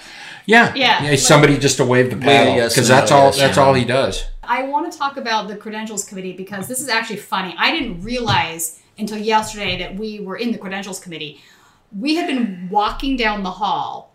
Yeah, 0.46 0.72
Yeah. 0.74 1.02
yeah. 1.02 1.16
Somebody 1.16 1.58
just 1.58 1.76
to 1.78 1.84
wave 1.84 2.10
the 2.10 2.16
paddle 2.16 2.54
yes, 2.54 2.74
because 2.74 2.88
no, 2.88 2.94
that's 2.94 3.10
all. 3.12 3.26
yes, 3.26 3.38
that's 3.38 3.56
no. 3.56 3.64
all 3.64 3.74
he 3.74 3.84
does. 3.84 4.24
I 4.42 4.62
want 4.62 4.90
to 4.90 4.96
talk 4.96 5.16
about 5.16 5.48
the 5.48 5.56
credentials 5.56 6.04
committee 6.04 6.32
because 6.32 6.68
this 6.68 6.80
is 6.80 6.88
actually 6.88 7.16
funny. 7.16 7.54
I 7.58 7.72
didn't 7.72 8.02
realize 8.02 8.80
until 8.96 9.18
yesterday 9.18 9.76
that 9.78 9.96
we 9.96 10.20
were 10.20 10.36
in 10.36 10.52
the 10.52 10.58
credentials 10.58 11.00
committee. 11.00 11.40
We 11.96 12.14
had 12.14 12.26
been 12.26 12.68
walking 12.70 13.16
down 13.16 13.42
the 13.42 13.50
hall 13.50 14.14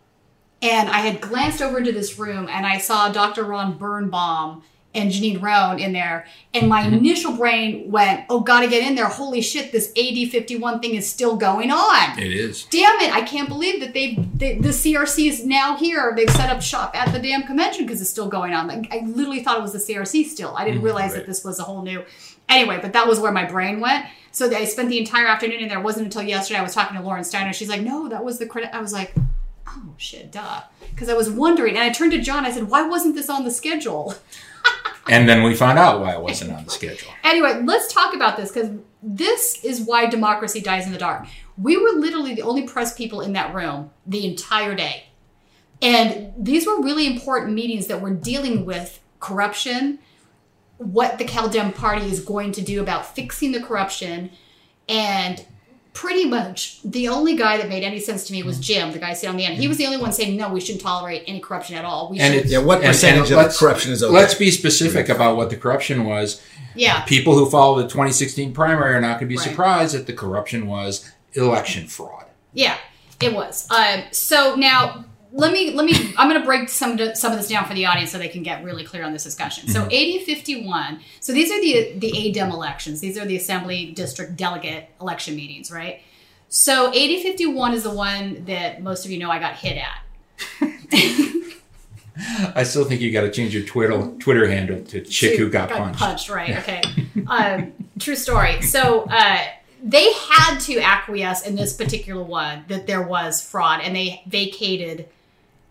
and 0.61 0.89
I 0.89 0.99
had 0.99 1.21
glanced 1.21 1.61
over 1.61 1.79
into 1.79 1.91
this 1.91 2.17
room 2.17 2.47
and 2.49 2.65
I 2.65 2.77
saw 2.77 3.09
Dr. 3.09 3.43
Ron 3.43 3.77
Birnbaum 3.77 4.63
and 4.93 5.09
Janine 5.09 5.41
Roan 5.41 5.79
in 5.79 5.93
there. 5.93 6.25
And 6.53 6.67
my 6.67 6.81
initial 6.85 7.31
brain 7.37 7.89
went, 7.89 8.25
oh, 8.29 8.41
gotta 8.41 8.67
get 8.67 8.85
in 8.85 8.95
there. 8.95 9.05
Holy 9.07 9.41
shit, 9.41 9.71
this 9.71 9.89
AD 9.97 10.29
51 10.29 10.81
thing 10.81 10.95
is 10.95 11.09
still 11.09 11.37
going 11.37 11.71
on. 11.71 12.19
It 12.19 12.31
is. 12.33 12.65
Damn 12.65 12.99
it, 12.99 13.13
I 13.13 13.21
can't 13.21 13.47
believe 13.47 13.79
that 13.79 13.93
they, 13.93 14.15
they 14.35 14.57
the 14.57 14.69
CRC 14.69 15.29
is 15.29 15.45
now 15.45 15.77
here. 15.77 16.13
They've 16.15 16.29
set 16.29 16.49
up 16.49 16.61
shop 16.61 16.95
at 16.95 17.13
the 17.13 17.19
damn 17.19 17.43
convention 17.43 17.85
because 17.85 18.01
it's 18.01 18.09
still 18.09 18.27
going 18.27 18.53
on. 18.53 18.67
Like, 18.67 18.93
I 18.93 19.05
literally 19.05 19.41
thought 19.43 19.57
it 19.57 19.61
was 19.61 19.71
the 19.71 19.79
CRC 19.93 20.25
still. 20.25 20.53
I 20.57 20.65
didn't 20.65 20.81
Mhm, 20.81 20.85
realize 20.85 21.11
right. 21.11 21.19
that 21.19 21.27
this 21.27 21.43
was 21.45 21.59
a 21.59 21.63
whole 21.63 21.83
new. 21.83 22.03
Anyway, 22.49 22.79
but 22.81 22.91
that 22.91 23.07
was 23.07 23.17
where 23.19 23.31
my 23.31 23.45
brain 23.45 23.79
went. 23.79 24.05
So 24.33 24.49
I 24.53 24.65
spent 24.65 24.89
the 24.89 24.97
entire 24.97 25.27
afternoon 25.27 25.59
in 25.61 25.69
there. 25.69 25.79
It 25.79 25.83
wasn't 25.83 26.05
until 26.07 26.21
yesterday 26.23 26.59
I 26.59 26.63
was 26.63 26.73
talking 26.73 26.97
to 26.97 27.03
Lauren 27.03 27.23
Steiner. 27.23 27.53
She's 27.53 27.69
like, 27.69 27.81
no, 27.81 28.09
that 28.09 28.23
was 28.25 28.39
the 28.39 28.45
credit. 28.45 28.73
I 28.73 28.81
was 28.81 28.91
like, 28.91 29.13
oh 29.67 29.93
shit, 29.97 30.31
duh. 30.33 30.61
Because 30.89 31.07
I 31.07 31.13
was 31.13 31.29
wondering, 31.29 31.75
and 31.75 31.83
I 31.83 31.89
turned 31.91 32.11
to 32.11 32.19
John. 32.21 32.45
I 32.45 32.51
said, 32.51 32.69
why 32.69 32.81
wasn't 32.85 33.15
this 33.15 33.29
on 33.29 33.45
the 33.45 33.51
schedule? 33.51 34.15
And 35.09 35.27
then 35.27 35.43
we 35.43 35.55
found 35.55 35.77
out 35.77 35.99
why 35.99 36.13
it 36.13 36.21
wasn't 36.21 36.53
on 36.53 36.63
the 36.63 36.71
schedule. 36.71 37.11
Anyway, 37.23 37.61
let's 37.65 37.91
talk 37.91 38.15
about 38.15 38.37
this 38.37 38.51
because 38.51 38.71
this 39.03 39.63
is 39.63 39.81
why 39.81 40.05
democracy 40.05 40.61
dies 40.61 40.85
in 40.85 40.93
the 40.93 40.97
dark. 40.97 41.25
We 41.57 41.75
were 41.75 41.99
literally 41.99 42.33
the 42.33 42.43
only 42.43 42.63
press 42.67 42.95
people 42.95 43.21
in 43.21 43.33
that 43.33 43.53
room 43.53 43.89
the 44.05 44.25
entire 44.25 44.73
day. 44.73 45.07
And 45.81 46.31
these 46.37 46.67
were 46.67 46.81
really 46.81 47.07
important 47.07 47.53
meetings 47.53 47.87
that 47.87 48.01
were 48.01 48.13
dealing 48.13 48.65
with 48.65 48.99
corruption, 49.19 49.99
what 50.77 51.17
the 51.17 51.25
Cal 51.25 51.49
Dem 51.49 51.73
Party 51.73 52.05
is 52.05 52.23
going 52.23 52.51
to 52.53 52.61
do 52.61 52.81
about 52.81 53.15
fixing 53.15 53.51
the 53.51 53.61
corruption, 53.61 54.31
and 54.87 55.45
pretty 55.93 56.25
much 56.25 56.79
the 56.83 57.07
only 57.09 57.35
guy 57.35 57.57
that 57.57 57.67
made 57.67 57.83
any 57.83 57.99
sense 57.99 58.25
to 58.27 58.33
me 58.33 58.43
was 58.43 58.59
Jim, 58.59 58.91
the 58.93 58.99
guy 58.99 59.13
sitting 59.13 59.29
on 59.31 59.35
the 59.37 59.45
end. 59.45 59.57
He 59.57 59.67
was 59.67 59.77
the 59.77 59.85
only 59.85 59.97
one 59.97 60.13
saying, 60.13 60.37
no, 60.37 60.49
we 60.49 60.61
shouldn't 60.61 60.81
tolerate 60.81 61.23
any 61.27 61.39
corruption 61.39 61.75
at 61.75 61.83
all. 61.83 62.09
We 62.09 62.19
And 62.19 62.33
should. 62.33 62.43
it's, 62.43 62.51
Yeah, 62.51 62.59
what 62.59 62.77
and- 62.79 62.87
percentage 62.87 63.23
and 63.29 63.31
of 63.31 63.37
let's- 63.37 63.59
corruption 63.59 63.91
is 63.91 64.01
okay? 64.01 64.13
Let's 64.13 64.33
be 64.35 64.51
specific 64.51 65.09
about 65.09 65.35
what 65.35 65.49
the 65.49 65.57
corruption 65.57 66.05
was. 66.05 66.41
yeah. 66.75 67.01
People 67.01 67.35
who 67.35 67.49
follow 67.49 67.77
the 67.81 67.87
2016 67.89 68.53
primary 68.53 68.93
are 68.95 69.01
not 69.01 69.19
going 69.19 69.27
to 69.29 69.33
be 69.33 69.35
Right. 69.37 69.43
surprised 69.49 69.93
that 69.93 70.07
the 70.07 70.13
corruption 70.13 70.67
was 70.67 71.09
election 71.33 71.87
fraud. 71.87 72.25
Yeah, 72.53 72.77
it 73.19 73.33
was. 73.33 73.67
Um, 73.69 74.03
so 74.11 74.55
now 74.55 75.03
let 75.33 75.51
me 75.53 75.73
let 75.73 75.85
me. 75.85 76.13
I'm 76.17 76.29
going 76.29 76.39
to 76.41 76.45
break 76.45 76.69
some 76.69 76.99
of- 76.99 77.17
some 77.17 77.31
of 77.31 77.37
this 77.37 77.47
down 77.47 77.65
for 77.65 77.73
the 77.73 77.85
audience 77.85 78.11
so 78.11 78.17
they 78.17 78.27
can 78.27 78.43
get 78.43 78.63
really 78.63 78.83
clear 78.83 79.03
on 79.03 79.13
this 79.13 79.23
discussion. 79.23 79.69
So 79.69 79.83
AD 79.85 80.23
51. 80.23 80.99
So 81.19 81.31
these 81.33 81.51
are 81.51 81.61
the 81.61 81.93
the 81.97 82.11
ADEM 82.11 82.51
elections. 82.51 82.99
These 82.99 83.17
are 83.17 83.25
the 83.25 83.37
Assembly 83.37 83.91
District 83.91 84.35
Delegate 84.35 84.89
election 84.99 85.35
meetings, 85.35 85.71
right? 85.71 86.01
So 86.49 86.89
AD 86.89 86.93
51 87.21 87.73
is 87.73 87.83
the 87.83 87.93
one 87.93 88.43
that 88.45 88.81
most 88.83 89.05
of 89.05 89.11
you 89.11 89.19
know 89.19 89.31
I 89.31 89.39
got 89.39 89.55
hit 89.55 89.77
at. 89.77 90.03
I 92.55 92.63
still 92.63 92.83
think 92.83 92.99
you 93.01 93.11
got 93.11 93.21
to 93.21 93.31
change 93.31 93.55
your 93.55 93.63
Twitter 93.65 94.11
Twitter 94.19 94.47
handle 94.49 94.83
to 94.85 95.01
chick 95.01 95.39
who 95.39 95.49
got, 95.49 95.69
punched. 95.69 96.29
right? 96.29 96.57
Okay. 96.57 96.81
um, 97.27 97.71
true 97.99 98.15
story. 98.17 98.61
So 98.61 99.03
uh, 99.09 99.39
they 99.81 100.11
had 100.13 100.59
to 100.59 100.79
acquiesce 100.79 101.45
in 101.47 101.55
this 101.55 101.73
particular 101.73 102.21
one 102.21 102.65
that 102.67 102.85
there 102.85 103.01
was 103.01 103.41
fraud, 103.41 103.81
and 103.81 103.95
they 103.95 104.21
vacated 104.27 105.07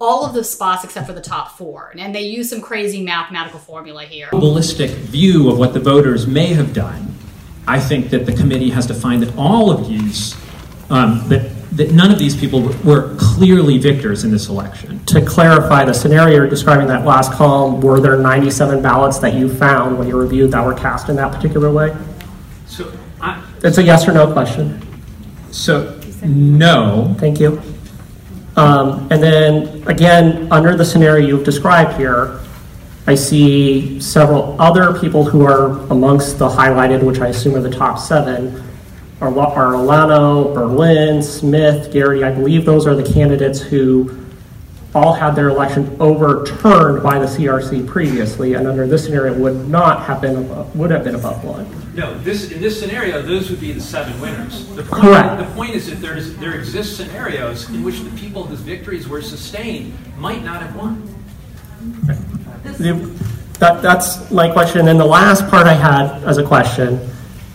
all 0.01 0.25
of 0.25 0.33
the 0.33 0.43
spots 0.43 0.83
except 0.85 1.07
for 1.07 1.13
the 1.13 1.21
top 1.21 1.57
four, 1.59 1.93
and 1.99 2.15
they 2.15 2.23
use 2.23 2.49
some 2.51 2.61
crazy 2.61 3.03
mathematical 3.03 3.61
formula 3.61 4.05
here. 4.05 4.29
Holistic 4.33 4.89
view 4.91 5.51
of 5.51 5.59
what 5.59 5.75
the 5.75 5.81
voters 5.81 6.27
may 6.27 6.55
have 6.55 6.73
done. 6.73 7.15
I 7.69 7.79
think 7.79 8.11
that 8.11 8.25
the 8.27 8.33
committee 8.33 8.71
has 8.71 8.87
to 8.87 8.95
find 8.95 9.23
that 9.23 9.37
all 9.37 9.71
of 9.71 9.87
these, 9.89 10.35
um, 10.89 11.23
that 11.29 11.51
that 11.73 11.93
none 11.93 12.11
of 12.11 12.19
these 12.19 12.35
people 12.35 12.61
were- 12.63 12.75
were 12.83 13.15
clearly 13.17 13.79
victors 13.79 14.25
in 14.25 14.33
this 14.33 14.49
election. 14.49 14.99
To 15.07 15.21
clarify 15.21 15.85
the 15.85 15.95
scenario 15.95 16.35
you're 16.39 16.49
describing 16.49 16.89
that 16.89 17.07
last 17.07 17.31
column, 17.31 17.81
were 17.81 18.01
there 18.01 18.17
97 18.19 18.83
ballots 18.83 19.19
that 19.19 19.35
you 19.35 19.49
found 19.49 19.97
when 19.97 20.09
you 20.09 20.17
reviewed 20.19 20.51
that 20.51 20.67
were 20.67 20.75
cast 20.75 21.09
in 21.09 21.15
that 21.17 21.31
particular 21.31 21.71
way? 21.71 21.93
So, 22.67 22.87
I, 23.23 23.37
It's 23.63 23.79
a 23.79 23.85
yes 23.85 24.09
or 24.09 24.13
no 24.13 24.27
question. 24.33 24.83
so 25.53 25.93
no. 26.25 27.15
Thank 27.21 27.39
you. 27.39 27.63
Um, 28.57 29.09
and 29.11 29.23
then 29.23 29.87
again, 29.89 30.51
under 30.53 30.77
the 30.77 30.85
scenario 30.85 31.27
you've 31.27 31.45
described 31.45 31.97
here, 31.99 32.41
I 33.07 33.15
see 33.15 34.01
several 34.01 34.61
other 34.61 34.99
people 34.99 35.25
who 35.25 35.45
are 35.45 35.81
amongst 35.91 36.39
the 36.39 36.49
highlighted, 36.49 37.03
which 37.03 37.21
I 37.21 37.29
assume 37.29 37.57
are 37.57 37.61
the 37.61 37.71
top 37.71 37.99
seven, 37.99 38.63
are, 39.21 39.37
are 39.39 39.73
Alano, 39.73 40.55
Berlin, 40.55 41.23
Smith, 41.23 41.93
Gary. 41.93 42.25
I 42.25 42.31
believe 42.31 42.65
those 42.65 42.87
are 42.87 42.95
the 42.95 43.13
candidates 43.13 43.61
who 43.61 44.17
all 44.95 45.13
had 45.13 45.37
their 45.37 45.49
election 45.49 45.97
overturned 46.01 47.03
by 47.03 47.19
the 47.19 47.27
CRC 47.27 47.87
previously, 47.87 48.55
and 48.55 48.67
under 48.67 48.87
this 48.87 49.05
scenario 49.05 49.35
would 49.35 49.69
not 49.69 50.05
have 50.05 50.21
been 50.21 50.37
above, 50.37 50.77
would 50.77 50.91
have 50.91 51.05
been 51.05 51.15
above 51.15 51.45
one. 51.45 51.69
No, 51.95 52.19
this, 52.19 52.51
in 52.51 52.61
this 52.61 52.79
scenario, 52.79 53.23
those 53.23 53.51
would 53.51 53.61
be 53.61 53.73
the 53.73 53.81
seven 53.81 54.21
winners. 54.21 54.67
The 54.75 54.83
point, 54.83 55.03
Correct. 55.03 55.39
The 55.39 55.55
point 55.55 55.75
is 55.75 55.89
that 55.91 56.01
there's, 56.01 56.37
there 56.37 56.55
exist 56.55 56.97
scenarios 56.97 57.69
in 57.71 57.85
which 57.85 58.01
the 58.01 58.11
people 58.19 58.45
whose 58.45 58.61
victories 58.61 59.09
were 59.09 59.23
sustained 59.23 59.93
might 60.19 60.43
not 60.43 60.61
have 60.63 60.75
won. 60.75 61.15
That, 63.61 63.83
that's 63.83 64.31
my 64.31 64.51
question. 64.51 64.89
And 64.89 64.99
the 64.99 65.07
last 65.07 65.47
part 65.49 65.67
I 65.67 65.75
had 65.75 66.25
as 66.25 66.39
a 66.39 66.45
question 66.45 67.01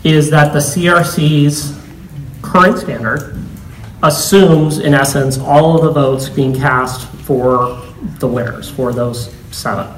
is 0.03 0.29
that 0.29 0.53
the 0.53 0.59
CRC's 0.59 1.77
current 2.41 2.77
standard 2.77 3.44
assumes, 4.05 4.79
in 4.79 4.93
essence, 4.93 5.37
all 5.37 5.75
of 5.77 5.83
the 5.83 5.91
votes 5.91 6.29
being 6.29 6.53
cast 6.55 7.07
for 7.07 7.81
the 8.19 8.27
winners, 8.27 8.69
for 8.69 8.93
those 8.93 9.33
seven. 9.51 9.91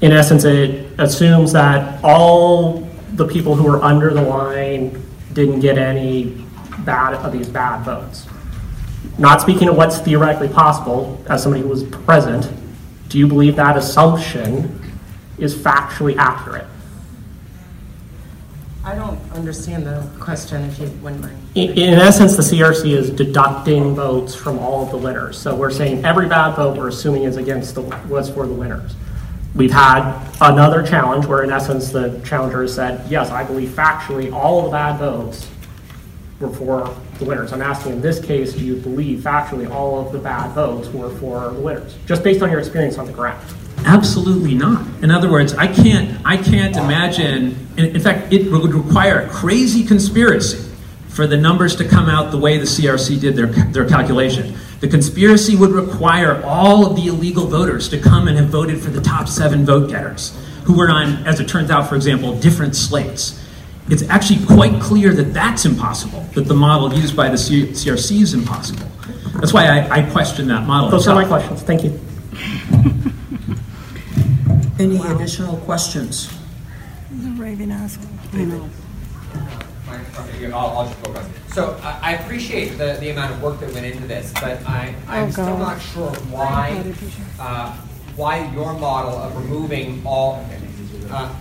In 0.00 0.12
essence, 0.12 0.44
it 0.44 0.92
assumes 0.98 1.52
that 1.52 2.02
all 2.02 2.88
the 3.14 3.26
people 3.26 3.54
who 3.54 3.64
were 3.64 3.82
under 3.82 4.14
the 4.14 4.22
line 4.22 5.02
didn't 5.32 5.60
get 5.60 5.76
any 5.76 6.44
bad 6.80 7.14
of 7.14 7.32
these 7.32 7.48
bad 7.48 7.84
votes. 7.84 8.26
Not 9.18 9.40
speaking 9.40 9.68
of 9.68 9.76
what's 9.76 9.98
theoretically 9.98 10.48
possible, 10.48 11.22
as 11.28 11.42
somebody 11.42 11.62
who 11.62 11.68
was 11.68 11.82
present, 11.82 12.50
do 13.08 13.18
you 13.18 13.26
believe 13.26 13.56
that 13.56 13.76
assumption 13.76 14.80
is 15.38 15.54
factually 15.54 16.16
accurate? 16.16 16.66
I 18.84 18.94
don't 18.94 19.20
understand 19.32 19.86
the 19.86 20.08
question, 20.20 20.62
if 20.64 20.78
you 20.78 20.86
wouldn't 21.02 21.22
mind. 21.22 21.47
In, 21.58 21.94
essence, 21.94 22.36
the 22.36 22.42
CRC 22.42 22.92
is 22.96 23.10
deducting 23.10 23.96
votes 23.96 24.32
from 24.32 24.60
all 24.60 24.84
of 24.84 24.92
the 24.92 24.96
winners. 24.96 25.36
So 25.36 25.56
we're 25.56 25.72
saying 25.72 26.04
every 26.04 26.28
bad 26.28 26.54
vote 26.54 26.76
we're 26.76 26.86
assuming 26.86 27.24
is 27.24 27.36
against 27.36 27.74
the 27.74 27.82
was 28.08 28.30
for 28.30 28.46
the 28.46 28.54
winners. 28.54 28.94
We've 29.56 29.72
had 29.72 30.24
another 30.40 30.86
challenge 30.86 31.26
where, 31.26 31.42
in 31.42 31.50
essence, 31.50 31.90
the 31.90 32.20
challenger 32.24 32.62
has 32.62 32.72
said, 32.72 33.10
"Yes, 33.10 33.30
I 33.30 33.42
believe 33.42 33.70
factually 33.70 34.32
all 34.32 34.60
of 34.60 34.66
the 34.66 34.70
bad 34.70 35.00
votes 35.00 35.48
were 36.38 36.50
for 36.50 36.94
the 37.18 37.24
winners." 37.24 37.52
I'm 37.52 37.62
asking, 37.62 37.94
in 37.94 38.02
this 38.02 38.20
case, 38.20 38.52
do 38.52 38.64
you 38.64 38.76
believe 38.76 39.18
factually 39.18 39.68
all 39.68 39.98
of 39.98 40.12
the 40.12 40.18
bad 40.18 40.52
votes 40.52 40.88
were 40.90 41.10
for 41.10 41.50
the 41.50 41.60
winners, 41.60 41.96
just 42.06 42.22
based 42.22 42.40
on 42.40 42.52
your 42.52 42.60
experience 42.60 42.98
on 42.98 43.06
the 43.06 43.12
ground? 43.12 43.42
Absolutely 43.84 44.54
not. 44.54 44.86
In 45.02 45.10
other 45.10 45.28
words, 45.28 45.54
I 45.54 45.66
can't, 45.66 46.20
I 46.24 46.36
can't 46.36 46.76
imagine, 46.76 47.66
in, 47.76 47.86
in 47.86 48.00
fact, 48.00 48.32
it 48.32 48.48
would 48.52 48.74
require 48.74 49.22
a 49.22 49.28
crazy 49.28 49.82
conspiracy 49.82 50.67
for 51.18 51.26
the 51.26 51.36
numbers 51.36 51.74
to 51.74 51.84
come 51.84 52.08
out 52.08 52.30
the 52.30 52.38
way 52.38 52.58
the 52.58 52.64
CRC 52.64 53.20
did 53.20 53.34
their, 53.34 53.46
their 53.46 53.84
calculation. 53.84 54.56
The 54.78 54.86
conspiracy 54.86 55.56
would 55.56 55.72
require 55.72 56.40
all 56.44 56.86
of 56.86 56.94
the 56.94 57.08
illegal 57.08 57.48
voters 57.48 57.88
to 57.88 57.98
come 57.98 58.28
and 58.28 58.38
have 58.38 58.50
voted 58.50 58.80
for 58.80 58.90
the 58.90 59.00
top 59.00 59.26
seven 59.26 59.66
vote 59.66 59.90
getters, 59.90 60.38
who 60.62 60.76
were 60.76 60.88
on, 60.88 61.26
as 61.26 61.40
it 61.40 61.48
turns 61.48 61.72
out, 61.72 61.88
for 61.88 61.96
example, 61.96 62.38
different 62.38 62.76
slates. 62.76 63.44
It's 63.88 64.04
actually 64.04 64.46
quite 64.46 64.80
clear 64.80 65.12
that 65.12 65.34
that's 65.34 65.64
impossible, 65.64 66.20
that 66.34 66.42
the 66.42 66.54
model 66.54 66.94
used 66.94 67.16
by 67.16 67.28
the 67.28 67.34
CRC 67.34 68.22
is 68.22 68.32
impossible. 68.32 68.86
That's 69.40 69.52
why 69.52 69.66
I, 69.66 69.90
I 69.90 70.02
question 70.12 70.46
that 70.46 70.68
model. 70.68 70.88
Those 70.88 71.08
are 71.08 71.16
my 71.16 71.24
questions. 71.24 71.62
Thank 71.62 71.82
you. 71.82 71.98
Any 74.78 75.04
additional 75.04 75.56
questions? 75.56 76.32
The 77.10 77.30
Raven 77.30 77.72
asked. 77.72 78.06
I 78.32 78.44
know. 78.44 78.70
I'll, 80.54 80.54
I'll 80.78 80.86
just 80.86 80.98
focus. 81.00 81.26
So 81.52 81.78
I, 81.82 81.98
I 82.02 82.12
appreciate 82.14 82.70
the, 82.78 82.96
the 83.00 83.10
amount 83.10 83.32
of 83.34 83.42
work 83.42 83.58
that 83.60 83.72
went 83.72 83.86
into 83.86 84.06
this, 84.06 84.32
but 84.34 84.60
I, 84.66 84.94
I'm 85.06 85.28
Oh, 85.28 85.30
still 85.30 85.58
not 85.58 85.80
sure 85.80 86.10
why, 86.30 86.94
uh, 87.40 87.72
why 88.16 88.52
your 88.52 88.72
model 88.74 89.12
of 89.16 89.36
removing 89.36 90.02
all, 90.06 90.44
uh, 91.10 91.34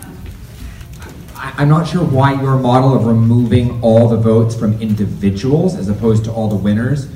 I, 1.36 1.54
I'm 1.58 1.70
not 1.70 1.88
sure 1.88 2.04
why 2.04 2.40
your 2.42 2.58
model 2.58 2.96
of 2.96 3.06
removing 3.06 3.82
all 3.82 4.08
the 4.08 4.18
votes 4.18 4.56
from 4.56 4.80
individuals 4.82 5.76
as 5.76 5.90
opposed 5.90 6.24
to 6.26 6.32
all 6.32 6.48
the 6.50 6.56
winners 6.56 7.08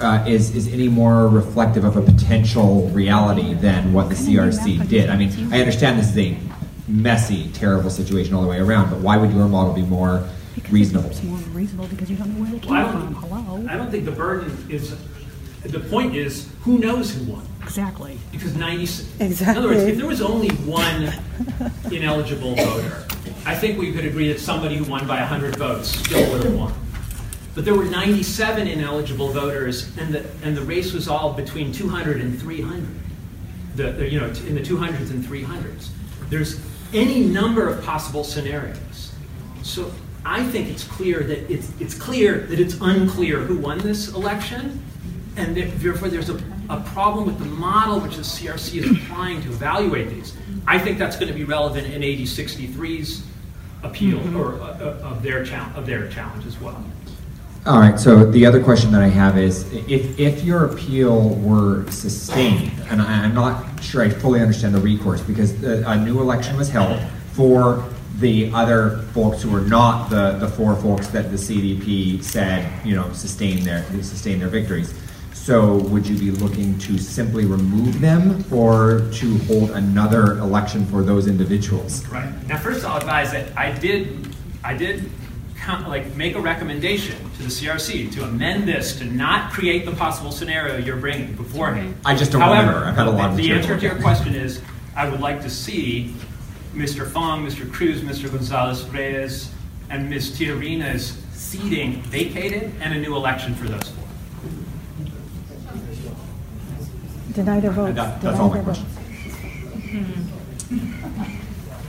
uh, 0.00 0.24
is, 0.28 0.54
is 0.54 0.72
any 0.72 0.88
more 0.88 1.28
reflective 1.28 1.84
of 1.84 1.96
a 1.96 2.02
potential 2.02 2.88
reality 2.90 3.54
than 3.54 3.92
what 3.92 4.08
the 4.08 4.14
CRC 4.14 4.88
did. 4.88 5.10
I 5.10 5.16
mean, 5.16 5.52
I 5.52 5.58
understand 5.60 5.98
this 5.98 6.10
is 6.10 6.18
a 6.18 6.38
messy, 6.86 7.48
terrible 7.52 7.90
situation 7.90 8.32
all 8.32 8.42
the 8.42 8.48
way 8.48 8.58
around, 8.58 8.90
but 8.90 9.00
why 9.00 9.16
would 9.16 9.32
your 9.32 9.48
model 9.48 9.74
be 9.74 9.82
more 9.82 10.26
reasonable? 10.70 11.10
It's 11.10 11.22
more 11.22 11.38
reasonable 11.52 11.86
because 11.88 12.10
you 12.10 12.16
don't 12.16 12.34
know 12.36 12.42
where 12.42 12.52
they 12.52 12.58
came 12.58 12.70
Well, 12.72 12.86
I 12.86 12.90
from. 12.92 13.12
don't, 13.12 13.14
Hello? 13.14 13.66
I 13.68 13.76
don't 13.76 13.90
think 13.90 14.04
the 14.04 14.12
burden 14.12 14.66
is, 14.68 14.96
the 15.64 15.80
point 15.80 16.14
is, 16.14 16.48
who 16.62 16.78
knows 16.78 17.12
who 17.14 17.32
won? 17.32 17.46
Exactly. 17.62 18.18
Because 18.32 18.56
90, 18.56 18.82
Exactly. 19.20 19.50
in 19.50 19.58
other 19.58 19.68
words, 19.68 19.82
if 19.82 19.96
there 19.96 20.06
was 20.06 20.22
only 20.22 20.48
one 20.64 21.12
ineligible 21.92 22.54
voter, 22.54 23.04
I 23.44 23.54
think 23.54 23.78
we 23.78 23.92
could 23.92 24.04
agree 24.04 24.28
that 24.32 24.40
somebody 24.40 24.76
who 24.76 24.84
won 24.84 25.06
by 25.06 25.18
100 25.18 25.56
votes 25.56 25.88
still 25.88 26.30
would 26.32 26.44
have 26.44 26.54
won. 26.54 26.72
But 27.54 27.64
there 27.64 27.74
were 27.74 27.84
97 27.84 28.68
ineligible 28.68 29.28
voters, 29.32 29.96
and 29.98 30.14
the, 30.14 30.24
and 30.44 30.56
the 30.56 30.62
race 30.62 30.92
was 30.92 31.08
all 31.08 31.32
between 31.32 31.72
200 31.72 32.20
and 32.20 32.38
300. 32.40 32.86
The, 33.74 33.92
the, 33.92 34.08
you 34.10 34.20
know, 34.20 34.26
in 34.26 34.54
the 34.54 34.60
200s 34.60 35.10
and 35.10 35.24
300s. 35.24 35.88
There's 36.30 36.60
any 36.94 37.24
number 37.24 37.68
of 37.68 37.84
possible 37.84 38.22
scenarios. 38.24 39.12
So 39.62 39.90
I 40.24 40.44
think 40.44 40.68
it's 40.68 40.84
clear 40.84 41.22
that 41.22 41.50
it's, 41.50 41.72
it's 41.80 41.94
clear 41.94 42.38
that 42.46 42.60
it's 42.60 42.76
unclear 42.80 43.40
who 43.40 43.58
won 43.58 43.78
this 43.78 44.12
election, 44.12 44.82
and 45.36 45.56
that 45.56 45.80
therefore 45.80 46.08
there's 46.08 46.28
a, 46.28 46.40
a 46.68 46.80
problem 46.86 47.26
with 47.26 47.38
the 47.38 47.46
model 47.46 48.00
which 48.00 48.16
the 48.16 48.22
CRC 48.22 48.82
is 48.82 48.90
applying 48.90 49.40
to 49.42 49.48
evaluate 49.48 50.10
these. 50.10 50.36
I 50.66 50.78
think 50.78 50.98
that's 50.98 51.16
going 51.16 51.28
to 51.28 51.34
be 51.34 51.44
relevant 51.44 51.86
in 51.86 52.02
AD 52.02 52.26
63's 52.26 53.24
appeal 53.82 54.36
or 54.36 54.54
uh, 54.54 54.64
uh, 54.64 55.08
of 55.08 55.22
their 55.22 55.44
challenge 55.44 55.76
of 55.76 55.86
their 55.86 56.08
challenge 56.08 56.44
as 56.46 56.60
well. 56.60 56.82
All 57.66 57.78
right, 57.78 57.98
so 57.98 58.24
the 58.30 58.46
other 58.46 58.62
question 58.62 58.90
that 58.92 59.02
I 59.02 59.08
have 59.08 59.36
is, 59.36 59.70
if, 59.72 60.18
if 60.18 60.42
your 60.42 60.64
appeal 60.64 61.34
were 61.36 61.88
sustained, 61.90 62.72
and 62.88 63.02
I, 63.02 63.24
I'm 63.24 63.34
not 63.34 63.82
sure 63.82 64.02
I 64.02 64.08
fully 64.08 64.40
understand 64.40 64.74
the 64.74 64.80
recourse, 64.80 65.20
because 65.20 65.60
the, 65.60 65.86
a 65.88 66.02
new 66.02 66.20
election 66.20 66.56
was 66.56 66.70
held 66.70 66.98
for 67.32 67.84
the 68.18 68.52
other 68.52 68.98
folks 69.12 69.42
who 69.42 69.50
were 69.50 69.60
not 69.60 70.10
the, 70.10 70.32
the 70.38 70.48
four 70.48 70.74
folks 70.76 71.06
that 71.08 71.30
the 71.30 71.36
CDP 71.36 72.22
said, 72.22 72.84
you 72.84 72.94
know, 72.94 73.12
sustain 73.12 73.62
their, 73.62 73.84
sustain 74.02 74.40
their 74.40 74.48
victories. 74.48 74.92
So 75.32 75.76
would 75.76 76.06
you 76.06 76.18
be 76.18 76.30
looking 76.30 76.78
to 76.80 76.98
simply 76.98 77.46
remove 77.46 78.00
them, 78.00 78.44
or 78.52 79.08
to 79.12 79.38
hold 79.44 79.70
another 79.70 80.38
election 80.38 80.84
for 80.86 81.02
those 81.02 81.26
individuals? 81.26 82.06
Right. 82.08 82.30
Now, 82.46 82.58
first 82.58 82.84
I'll 82.84 82.98
advise 82.98 83.32
that 83.32 83.56
I 83.56 83.72
did, 83.72 84.36
I 84.62 84.74
did 84.74 85.10
like 85.86 86.16
make 86.16 86.34
a 86.34 86.40
recommendation 86.40 87.16
to 87.36 87.42
the 87.42 87.48
CRC 87.48 88.10
to 88.12 88.24
amend 88.24 88.66
this 88.66 88.98
to 88.98 89.04
not 89.04 89.52
create 89.52 89.84
the 89.84 89.92
possible 89.92 90.32
scenario 90.32 90.78
you're 90.78 90.96
bringing 90.96 91.34
beforehand. 91.34 91.94
I 92.04 92.14
just 92.14 92.32
don't 92.32 92.40
However, 92.40 92.68
remember. 92.68 92.86
I've 92.88 92.96
had 92.96 93.06
a 93.06 93.10
lot 93.10 93.30
of 93.30 93.36
The 93.36 93.52
answer 93.52 93.76
to 93.78 93.82
your 93.82 94.00
question 94.00 94.34
is, 94.34 94.62
I 94.96 95.08
would 95.08 95.20
like 95.20 95.42
to 95.42 95.50
see 95.50 96.14
Mr. 96.78 97.10
Fong, 97.10 97.44
Mr. 97.44 97.70
Cruz, 97.70 98.02
Mr. 98.02 98.30
Gonzalez 98.30 98.84
Reyes, 98.90 99.50
and 99.90 100.08
Ms. 100.08 100.38
Tiarina's 100.38 101.18
seating 101.32 102.00
vacated 102.02 102.72
and 102.80 102.94
a 102.94 103.00
new 103.00 103.16
election 103.16 103.52
for 103.56 103.66
those 103.66 103.88
four. 103.88 104.04
Deny 107.32 107.58
their 107.60 107.72
votes. 107.72 107.96
that- 107.96 108.20
Deny 108.20 108.30
that's 108.30 108.40
all 108.40 108.48
my 108.48 108.54
their 108.54 108.62
votes. 108.62 108.80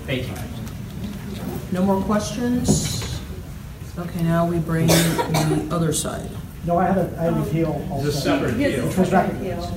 Thank 0.08 0.28
you. 0.28 0.34
No 1.72 1.84
more 1.84 2.02
questions? 2.02 3.22
Okay, 3.98 4.24
now 4.24 4.48
we 4.48 4.58
bring 4.58 4.88
the 4.88 5.68
other 5.70 5.94
side. 5.94 6.30
No, 6.66 6.78
I 6.80 6.86
had 6.88 6.98
a, 6.98 7.16
I 7.20 7.24
had 7.26 7.34
an 7.34 7.42
appeal 7.44 7.88
also. 7.92 8.08
It's 8.08 8.18
a 8.18 8.22
separate 8.22 8.54
appeal. 8.56 8.88
Which 8.88 8.98
was 8.98 9.12
recognized. 9.12 9.74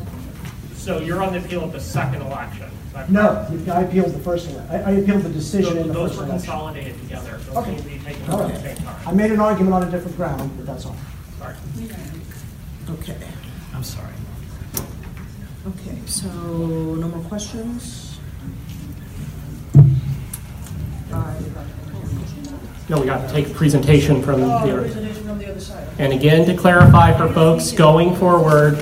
So 0.74 1.00
you're 1.00 1.22
on 1.22 1.34
the 1.34 1.38
appeal 1.40 1.64
of 1.64 1.72
the 1.72 1.80
second 1.80 2.22
election? 2.22 2.70
No, 3.08 3.46
I 3.72 3.80
appealed 3.82 4.12
the 4.12 4.18
first 4.18 4.48
one. 4.50 4.66
I, 4.68 4.82
I 4.82 4.90
appealed 4.92 5.22
the 5.22 5.30
decision 5.30 5.78
in 5.78 5.88
the 5.88 5.94
Those 5.94 6.10
first 6.10 6.20
were 6.20 6.26
election. 6.26 6.50
consolidated 6.50 7.00
together. 7.00 7.38
Those 7.38 7.56
Okay. 7.56 7.74
will 7.74 7.82
be 7.82 7.98
taken 7.98 8.30
All 8.30 8.42
at 8.42 8.48
the 8.48 8.54
right. 8.68 8.76
same 8.76 8.86
time. 8.86 9.08
I 9.08 9.12
made 9.12 9.30
an 9.32 9.40
argument 9.40 9.74
on 9.74 9.82
a 9.84 9.90
different 9.90 10.16
ground, 10.16 10.50
but 10.56 10.66
that's 10.66 10.84
all. 10.84 10.96
Sorry. 11.38 11.54
Okay. 12.90 13.16
I'm 13.74 13.82
sorry. 13.82 14.12
Okay, 15.66 15.96
so 16.06 16.28
no 16.28 17.08
more 17.08 17.22
questions? 17.28 18.18
No, 22.88 23.00
we 23.00 23.06
got 23.06 23.26
to 23.26 23.32
take 23.32 23.46
a 23.48 23.54
presentation 23.54 24.22
from 24.22 24.42
oh, 24.42 24.66
the 24.66 24.72
Oh, 24.72 24.80
presentation 24.82 25.24
from 25.24 25.38
the 25.38 25.50
other 25.50 25.60
side. 25.60 25.88
And 25.98 26.12
again, 26.12 26.44
to 26.46 26.56
clarify 26.56 27.16
for 27.16 27.32
folks 27.32 27.70
going 27.72 28.14
forward, 28.16 28.74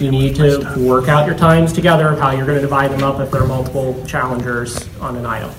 you 0.00 0.10
need 0.10 0.36
to 0.36 0.74
work 0.78 1.08
out 1.08 1.26
your 1.26 1.36
times 1.36 1.72
together 1.72 2.08
of 2.08 2.18
how 2.18 2.30
you're 2.32 2.46
going 2.46 2.58
to 2.58 2.62
divide 2.62 2.90
them 2.90 3.02
up 3.02 3.20
if 3.20 3.30
there 3.30 3.42
are 3.42 3.46
multiple 3.46 4.04
challengers 4.06 4.88
on 4.98 5.16
an 5.16 5.26
item. 5.26 5.50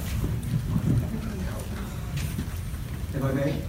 If 3.14 3.24
I 3.24 3.32
may? 3.32 3.62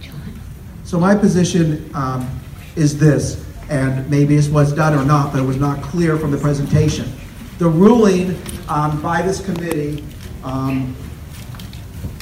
So 0.83 0.99
my 0.99 1.15
position 1.15 1.89
um, 1.93 2.29
is 2.75 2.97
this, 2.97 3.45
and 3.69 4.09
maybe 4.09 4.35
this 4.35 4.49
was 4.49 4.73
done 4.73 4.93
or 4.93 5.03
not, 5.03 5.33
but 5.33 5.41
it 5.41 5.45
was 5.45 5.57
not 5.57 5.81
clear 5.81 6.17
from 6.17 6.31
the 6.31 6.37
presentation. 6.37 7.11
The 7.57 7.67
ruling 7.67 8.39
um, 8.69 9.01
by 9.01 9.21
this 9.21 9.43
committee 9.43 10.03
um, 10.43 10.95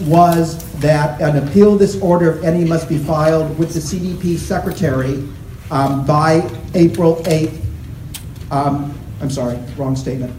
was 0.01 0.63
that 0.79 1.21
an 1.21 1.47
appeal 1.47 1.77
this 1.77 1.99
order 2.01 2.31
of 2.31 2.43
any 2.43 2.65
must 2.65 2.89
be 2.89 2.97
filed 2.97 3.57
with 3.57 3.73
the 3.73 3.79
CDP 3.79 4.37
secretary 4.37 5.27
um, 5.71 6.05
by 6.05 6.49
April 6.73 7.17
8th. 7.23 7.64
Um, 8.55 8.97
I'm 9.19 9.29
sorry, 9.29 9.59
wrong 9.75 9.97
statement. 9.97 10.33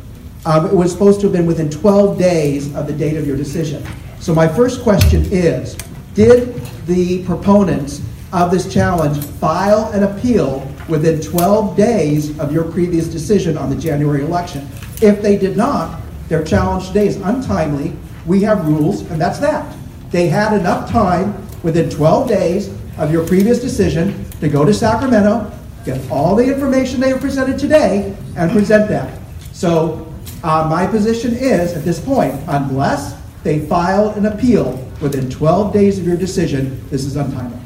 Um, 0.47 0.67
It 0.67 0.73
was 0.73 0.91
supposed 0.91 1.21
to 1.21 1.27
have 1.27 1.33
been 1.35 1.45
within 1.45 1.69
12 1.69 2.19
days 2.19 2.75
of 2.75 2.87
the 2.87 2.93
date 2.95 3.17
of 3.19 3.27
your 3.27 3.37
decision. 3.37 3.85
So 4.21 4.35
my 4.35 4.49
first 4.49 4.83
question 4.83 5.27
is, 5.31 5.77
did 6.15 6.55
the 6.87 7.23
proponents 7.25 8.01
of 8.33 8.51
this 8.51 8.73
challenge 8.73 9.19
file 9.19 9.91
an 9.93 10.03
appeal 10.05 10.67
within 10.89 11.21
12 11.21 11.77
days 11.77 12.39
of 12.39 12.53
your 12.53 12.65
previous 12.65 13.07
decision 13.07 13.59
on 13.59 13.71
the 13.71 13.77
January 13.77 14.23
election. 14.23 14.69
If 15.03 15.21
they 15.21 15.37
did 15.37 15.57
not, 15.57 16.01
their 16.29 16.43
challenge 16.43 16.89
today 16.89 17.07
is 17.09 17.17
untimely. 17.17 17.93
We 18.25 18.43
have 18.43 18.67
rules, 18.67 19.03
and 19.11 19.21
that's 19.21 19.39
that. 19.41 19.75
They 20.11 20.29
had 20.29 20.59
enough 20.59 20.91
time 20.91 21.35
within 21.63 21.91
12 21.91 22.29
days 22.29 22.69
of 22.99 23.13
your 23.13 23.27
previous 23.27 23.61
decision 23.61 24.25
to 24.41 24.49
go 24.49 24.65
to 24.65 24.73
Sacramento, 24.73 25.53
get 25.87 26.11
all 26.11 26.35
the 26.35 26.45
information 26.45 27.01
they 27.01 27.11
have 27.11 27.21
presented 27.21 27.59
today, 27.59 28.15
and 28.37 28.51
present 28.51 28.89
that. 28.91 29.19
So 29.53 30.13
uh, 30.43 30.69
my 30.69 30.87
position 30.87 31.35
is, 31.35 31.73
at 31.73 31.85
this 31.85 31.99
point, 31.99 32.35
unless 32.49 33.19
they 33.43 33.61
file 33.61 34.11
an 34.11 34.27
appeal 34.27 34.73
within 35.01 35.31
12 35.31 35.73
days 35.73 35.99
of 35.99 36.07
your 36.07 36.17
decision, 36.17 36.85
this 36.91 37.05
is 37.05 37.17
untimely. 37.17 37.59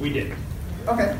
We 0.00 0.10
did. 0.10 0.34
Okay. 0.88 1.16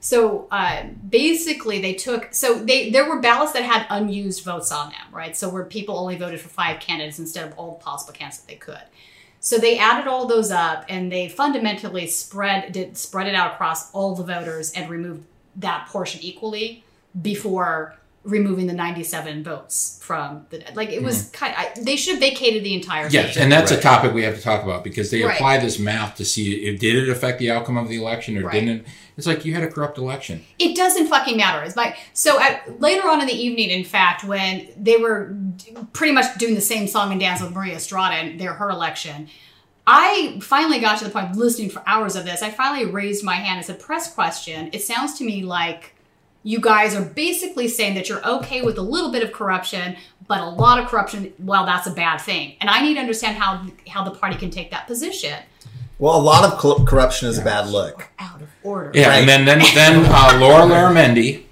So 0.00 0.48
uh, 0.50 0.84
basically, 1.08 1.80
they 1.80 1.94
took 1.94 2.34
so 2.34 2.58
they 2.58 2.90
there 2.90 3.08
were 3.08 3.20
ballots 3.20 3.52
that 3.52 3.62
had 3.62 3.86
unused 3.88 4.44
votes 4.44 4.72
on 4.72 4.88
them, 4.88 5.12
right? 5.12 5.36
So 5.36 5.48
where 5.48 5.64
people 5.64 5.96
only 5.96 6.16
voted 6.16 6.40
for 6.40 6.48
five 6.48 6.80
candidates 6.80 7.20
instead 7.20 7.46
of 7.46 7.56
all 7.56 7.76
the 7.78 7.84
possible 7.84 8.12
candidates 8.12 8.40
that 8.40 8.48
they 8.48 8.56
could. 8.56 8.82
So 9.44 9.58
they 9.58 9.76
added 9.76 10.06
all 10.06 10.28
those 10.28 10.52
up, 10.52 10.84
and 10.88 11.10
they 11.10 11.28
fundamentally 11.28 12.06
spread 12.06 12.72
did 12.72 12.96
spread 12.96 13.26
it 13.26 13.34
out 13.34 13.54
across 13.54 13.90
all 13.90 14.14
the 14.14 14.22
voters 14.22 14.70
and 14.70 14.88
removed 14.88 15.24
that 15.56 15.88
portion 15.88 16.20
equally 16.22 16.84
before 17.20 17.96
removing 18.24 18.68
the 18.68 18.72
97 18.72 19.42
votes 19.42 19.98
from 20.00 20.46
the 20.50 20.62
like 20.74 20.90
it 20.90 21.02
was 21.02 21.28
kind 21.30 21.52
I, 21.56 21.72
they 21.80 21.96
should 21.96 22.12
have 22.14 22.20
vacated 22.20 22.62
the 22.62 22.72
entire 22.74 23.06
Mm-hmm. 23.06 23.14
Yes, 23.14 23.34
thing. 23.34 23.42
and 23.44 23.52
that's 23.52 23.72
a 23.72 23.80
topic 23.80 24.12
we 24.14 24.22
have 24.22 24.36
to 24.36 24.40
talk 24.42 24.62
about 24.62 24.84
because 24.84 25.10
they 25.10 25.22
Right. 25.24 25.34
apply 25.34 25.58
this 25.58 25.80
math 25.80 26.14
to 26.18 26.24
see 26.24 26.52
if 26.66 26.78
did 26.78 26.94
it 26.96 27.08
affect 27.08 27.40
the 27.40 27.50
outcome 27.50 27.76
of 27.76 27.88
the 27.88 27.96
election 28.00 28.38
or 28.38 28.42
Right. 28.46 28.52
didn't. 28.60 28.86
It's 29.16 29.26
like 29.26 29.44
you 29.44 29.54
had 29.54 29.64
a 29.64 29.68
corrupt 29.68 29.98
election. 29.98 30.44
It 30.60 30.76
doesn't 30.76 31.08
fucking 31.08 31.36
matter. 31.36 31.64
It's 31.64 31.76
like 31.76 31.96
so. 32.12 32.40
At, 32.40 32.80
later 32.80 33.08
on 33.08 33.20
in 33.20 33.26
the 33.26 33.34
evening, 33.34 33.70
in 33.70 33.84
fact, 33.84 34.22
when 34.24 34.68
they 34.76 34.96
were 34.96 35.36
pretty 35.92 36.12
much 36.14 36.38
doing 36.38 36.54
the 36.54 36.60
same 36.62 36.86
song 36.88 37.10
and 37.10 37.20
dance 37.20 37.42
with 37.42 37.52
Maria 37.52 37.74
Estrada 37.74 38.14
and 38.14 38.40
their 38.40 38.54
her 38.54 38.70
election, 38.70 39.28
I 39.86 40.38
finally 40.40 40.78
got 40.78 40.98
to 40.98 41.04
the 41.04 41.10
point 41.10 41.30
of 41.32 41.36
listening 41.36 41.68
for 41.70 41.82
hours 41.86 42.14
of 42.16 42.24
this. 42.24 42.40
I 42.42 42.50
finally 42.50 42.86
raised 42.90 43.24
my 43.24 43.34
hand 43.34 43.58
and 43.58 43.66
said, 43.66 43.80
"Press 43.80 44.14
question." 44.14 44.70
It 44.72 44.82
sounds 44.82 45.18
to 45.18 45.24
me 45.24 45.42
like 45.42 45.94
you 46.42 46.60
guys 46.60 46.94
are 46.94 47.04
basically 47.04 47.68
saying 47.68 47.94
that 47.94 48.08
you're 48.08 48.26
okay 48.26 48.62
with 48.62 48.78
a 48.78 48.82
little 48.82 49.12
bit 49.12 49.22
of 49.22 49.32
corruption, 49.32 49.96
but 50.26 50.40
a 50.40 50.48
lot 50.48 50.78
of 50.80 50.88
corruption, 50.88 51.32
well, 51.38 51.64
that's 51.66 51.86
a 51.86 51.92
bad 51.92 52.18
thing. 52.18 52.56
And 52.60 52.68
I 52.68 52.82
need 52.82 52.94
to 52.94 53.00
understand 53.00 53.36
how 53.36 53.64
how 53.88 54.04
the 54.04 54.10
party 54.10 54.36
can 54.36 54.50
take 54.50 54.70
that 54.70 54.86
position. 54.86 55.38
Well, 55.98 56.16
a 56.16 56.20
lot 56.20 56.44
of 56.44 56.60
cl- 56.60 56.84
corruption 56.84 57.28
is 57.28 57.38
a 57.38 57.44
bad 57.44 57.68
look. 57.68 58.08
Out 58.18 58.42
of 58.42 58.48
order. 58.64 58.90
Yeah, 58.94 59.14
and 59.14 59.28
then 59.28 59.44
then 59.44 59.60
then 59.74 60.04
uh, 60.06 60.38
Laura 60.40 60.64
Laramendi, 60.64 61.44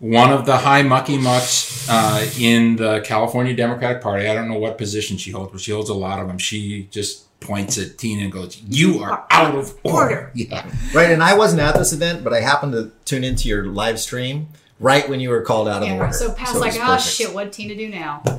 one 0.00 0.32
of 0.32 0.44
the 0.44 0.56
high 0.56 0.82
mucky 0.82 1.18
mucks 1.18 1.88
uh, 1.88 2.28
in 2.38 2.76
the 2.76 3.00
California 3.00 3.54
Democratic 3.54 4.02
Party. 4.02 4.26
I 4.26 4.34
don't 4.34 4.48
know 4.48 4.58
what 4.58 4.76
position 4.76 5.16
she 5.16 5.30
holds, 5.30 5.52
but 5.52 5.60
she 5.60 5.70
holds 5.70 5.88
a 5.88 5.94
lot 5.94 6.18
of 6.18 6.26
them. 6.26 6.38
She 6.38 6.88
just 6.90 7.27
points 7.40 7.78
at 7.78 7.98
Tina 7.98 8.22
and 8.24 8.32
goes, 8.32 8.60
"You 8.68 9.00
are 9.02 9.26
out 9.30 9.54
of 9.54 9.74
order." 9.84 10.32
Yeah. 10.34 10.68
Right, 10.94 11.10
and 11.10 11.22
I 11.22 11.36
wasn't 11.36 11.60
at 11.62 11.74
this 11.76 11.92
event, 11.92 12.24
but 12.24 12.32
I 12.32 12.40
happened 12.40 12.72
to 12.72 12.90
tune 13.04 13.24
into 13.24 13.48
your 13.48 13.66
live 13.66 13.98
stream 14.00 14.48
right 14.80 15.08
when 15.08 15.20
you 15.20 15.30
were 15.30 15.42
called 15.42 15.68
out 15.68 15.82
of 15.82 15.88
Yeah, 15.88 15.98
order. 15.98 16.12
so 16.12 16.32
Pat's 16.32 16.54
it 16.54 16.58
like, 16.58 16.74
oh 16.76 16.86
perfect. 16.86 17.02
shit, 17.08 17.34
what 17.34 17.52
Tina 17.52 17.74
do 17.74 17.88
now? 17.88 18.22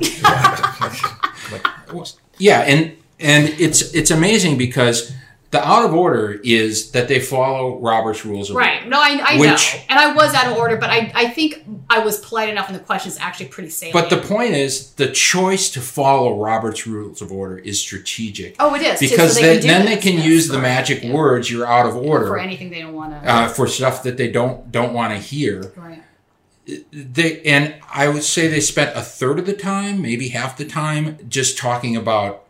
Yeah, 2.38 2.60
and 2.60 2.96
and 3.18 3.48
it's 3.60 3.94
it's 3.94 4.10
amazing 4.10 4.56
because 4.56 5.12
the 5.50 5.66
out 5.66 5.84
of 5.84 5.92
order 5.92 6.40
is 6.44 6.92
that 6.92 7.08
they 7.08 7.18
follow 7.18 7.80
Robert's 7.80 8.24
rules 8.24 8.50
of 8.50 8.56
order. 8.56 8.68
right. 8.68 8.78
order. 8.78 8.90
No, 8.90 9.00
I, 9.00 9.20
I 9.34 9.38
Which- 9.40 9.74
know. 9.74 9.80
And 9.88 9.98
I 9.98 10.12
was 10.14 10.32
out 10.32 10.46
of 10.46 10.56
order, 10.56 10.76
but 10.76 10.90
I, 10.90 11.10
I 11.12 11.28
think 11.28 11.64
I 11.88 11.98
was 11.98 12.18
polite 12.20 12.48
enough 12.48 12.68
and 12.68 12.76
the 12.78 12.82
question's 12.84 13.18
actually 13.18 13.46
pretty 13.46 13.70
salient. 13.70 13.94
But 13.94 14.10
the 14.14 14.24
point 14.28 14.54
is, 14.54 14.92
the 14.92 15.10
choice 15.10 15.68
to 15.70 15.80
follow 15.80 16.38
Robert's 16.40 16.86
rules 16.86 17.20
of 17.20 17.32
order 17.32 17.58
is 17.58 17.80
strategic. 17.80 18.54
Oh, 18.60 18.74
it 18.76 18.82
is, 18.82 19.00
too, 19.00 19.08
so 19.08 19.16
because 19.16 19.34
they 19.34 19.42
then, 19.42 19.60
can 19.60 19.66
then 19.68 19.86
they 19.86 19.96
can 19.96 20.14
yes, 20.18 20.24
use 20.26 20.48
the 20.48 20.60
magic 20.60 21.02
words 21.02 21.50
"you're 21.50 21.66
out 21.66 21.86
of 21.86 21.96
order" 21.96 22.28
for 22.28 22.38
anything 22.38 22.70
they 22.70 22.82
don't 22.82 22.94
want 22.94 23.20
to. 23.20 23.28
uh, 23.28 23.48
for 23.48 23.66
stuff 23.66 24.04
that 24.04 24.16
they 24.16 24.30
don't 24.30 24.70
don't 24.70 24.92
want 24.94 25.12
to 25.12 25.18
hear. 25.18 25.72
right. 25.76 26.02
They 26.92 27.42
and 27.42 27.74
I 27.92 28.06
would 28.08 28.22
say 28.22 28.46
they 28.46 28.60
spent 28.60 28.96
a 28.96 29.02
third 29.02 29.40
of 29.40 29.46
the 29.46 29.52
time, 29.54 30.00
maybe 30.00 30.28
half 30.28 30.56
the 30.56 30.64
time, 30.64 31.18
just 31.28 31.58
talking 31.58 31.96
about 31.96 32.44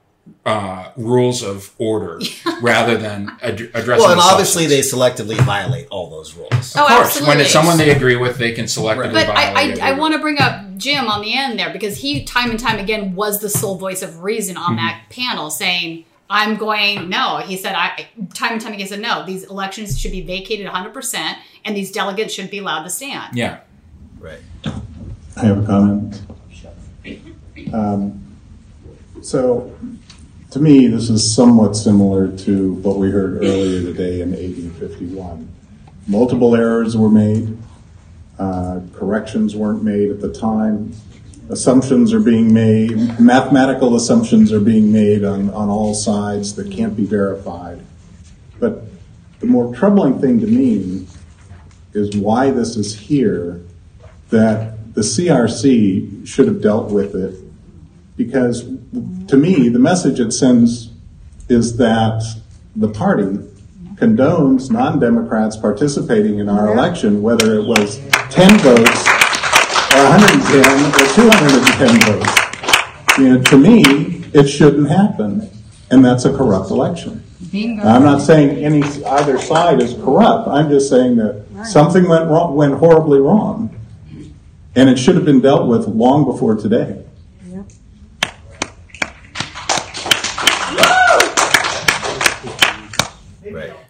uh, 0.47 0.91
rules 0.97 1.43
of 1.43 1.75
order 1.79 2.21
rather 2.63 2.97
than 2.97 3.29
ad- 3.43 3.61
addressing. 3.61 3.87
Well, 3.99 4.11
and 4.13 4.19
the 4.21 4.25
obviously 4.25 4.65
substance. 4.69 4.91
they 5.25 5.35
selectively 5.37 5.37
violate 5.45 5.87
all 5.89 6.09
those 6.11 6.35
rules. 6.35 6.75
Oh, 6.77 6.83
Of 6.85 6.89
course, 6.89 7.21
when 7.27 7.41
it's 7.41 7.51
someone 7.53 7.77
they 7.79 7.91
agree 7.91 8.17
with, 8.17 8.39
they 8.39 8.53
can 8.53 8.65
selectively 8.67 9.13
But 9.13 9.27
violate. 9.27 9.81
I, 9.81 9.89
I, 9.89 9.91
I 9.91 9.99
want 9.99 10.15
to 10.15 10.21
bring 10.21 10.39
up 10.41 10.77
Jim 10.77 11.09
on 11.09 11.21
the 11.21 11.35
end 11.37 11.59
there 11.59 11.71
because 11.73 11.99
he, 11.99 12.25
time 12.25 12.51
and 12.51 12.59
time 12.59 12.79
again, 12.79 13.15
was 13.15 13.41
the 13.41 13.49
sole 13.51 13.77
voice 13.77 14.03
of 14.03 14.23
reason 14.23 14.57
on 14.57 14.75
Mhm. 14.75 14.77
that 14.79 15.03
panel 15.11 15.51
saying, 15.51 16.05
I'm 16.31 16.57
going, 16.57 17.09
no. 17.09 17.39
He 17.39 17.57
said, 17.57 17.75
I, 17.75 18.07
time 18.35 18.53
and 18.53 18.61
time 18.61 18.73
again, 18.73 18.87
said, 18.87 19.01
no, 19.01 19.27
these 19.27 19.43
elections 19.45 19.99
should 19.99 20.13
be 20.13 20.23
vacated 20.23 20.67
100% 20.67 21.35
and 21.65 21.77
these 21.77 21.91
delegates 21.91 22.33
should 22.33 22.51
be 22.51 22.59
allowed 22.59 22.85
to 22.85 22.91
stand. 22.91 23.37
Yeah. 23.37 23.59
Right. 24.19 24.39
I 24.65 25.41
have 25.45 25.63
a 25.65 25.67
comment. 25.67 26.23
Um, 27.75 28.37
so, 29.23 29.77
to 30.51 30.59
me, 30.59 30.89
this 30.89 31.09
is 31.09 31.35
somewhat 31.35 31.77
similar 31.77 32.37
to 32.39 32.75
what 32.75 32.97
we 32.97 33.09
heard 33.11 33.37
earlier 33.37 33.83
today 33.83 34.21
in 34.21 34.35
AD 34.35 34.73
51. 34.79 35.49
Multiple 36.09 36.57
errors 36.57 36.97
were 36.97 37.09
made, 37.09 37.57
uh, 38.39 38.81
corrections 38.93 39.55
weren't 39.55 39.85
made 39.85 40.11
at 40.11 40.21
the 40.21 40.33
time, 40.33 40.93
assumptions 41.51 42.13
are 42.13 42.21
being 42.21 42.53
made, 42.53 43.21
mathematical 43.21 43.95
assumptions 43.95 44.53
are 44.53 44.61
being 44.61 44.91
made 44.91 45.25
on, 45.25 45.51
on 45.51 45.69
all 45.69 45.95
sides 45.95 46.57
that 46.57 46.71
can't 46.73 46.97
be 46.97 47.05
verified. 47.05 47.81
But 48.59 48.83
the 49.39 49.47
more 49.47 49.73
troubling 49.73 50.21
thing 50.21 50.41
to 50.41 50.47
me 50.49 51.07
is 51.93 52.17
why 52.17 52.51
this 52.51 52.77
is 52.77 52.99
here 52.99 53.61
that 54.31 54.95
the 54.95 55.03
CRC 55.03 56.27
should 56.27 56.49
have 56.49 56.61
dealt 56.61 56.91
with 56.91 57.15
it 57.15 57.37
because 58.17 58.65
to 58.93 59.37
me, 59.37 59.69
the 59.69 59.79
message 59.79 60.19
it 60.19 60.33
sends 60.33 60.91
is 61.49 61.77
that 61.77 62.23
the 62.75 62.89
party 62.89 63.39
condones 63.95 64.71
non 64.71 64.99
Democrats 64.99 65.57
participating 65.57 66.39
in 66.39 66.49
our 66.49 66.73
election, 66.73 67.23
whether 67.23 67.55
it 67.55 67.65
was 67.65 67.99
10 68.31 68.59
votes 68.59 69.07
or 69.95 70.03
110 70.09 70.63
or 70.87 71.15
210 71.15 72.01
votes. 72.13 73.19
You 73.19 73.29
know, 73.29 73.43
to 73.43 73.59
me, 73.59 73.83
it 74.33 74.47
shouldn't 74.49 74.89
happen, 74.89 75.51
and 75.91 76.05
that's 76.05 76.25
a 76.25 76.37
corrupt 76.37 76.71
election. 76.71 77.23
Bingo. 77.51 77.83
I'm 77.83 78.05
not 78.05 78.23
saying 78.23 78.65
any 78.65 78.83
either 78.83 79.39
side 79.39 79.83
is 79.83 79.95
corrupt. 79.95 80.49
I'm 80.49 80.69
just 80.69 80.89
saying 80.89 81.17
that 81.17 81.45
something 81.65 82.09
went 82.09 82.29
wrong, 82.29 82.55
went 82.55 82.75
horribly 82.75 83.19
wrong, 83.19 83.75
and 84.75 84.89
it 84.89 84.99
should 84.99 85.17
have 85.17 85.25
been 85.25 85.41
dealt 85.41 85.69
with 85.69 85.87
long 85.89 86.25
before 86.25 86.55
today. 86.55 87.05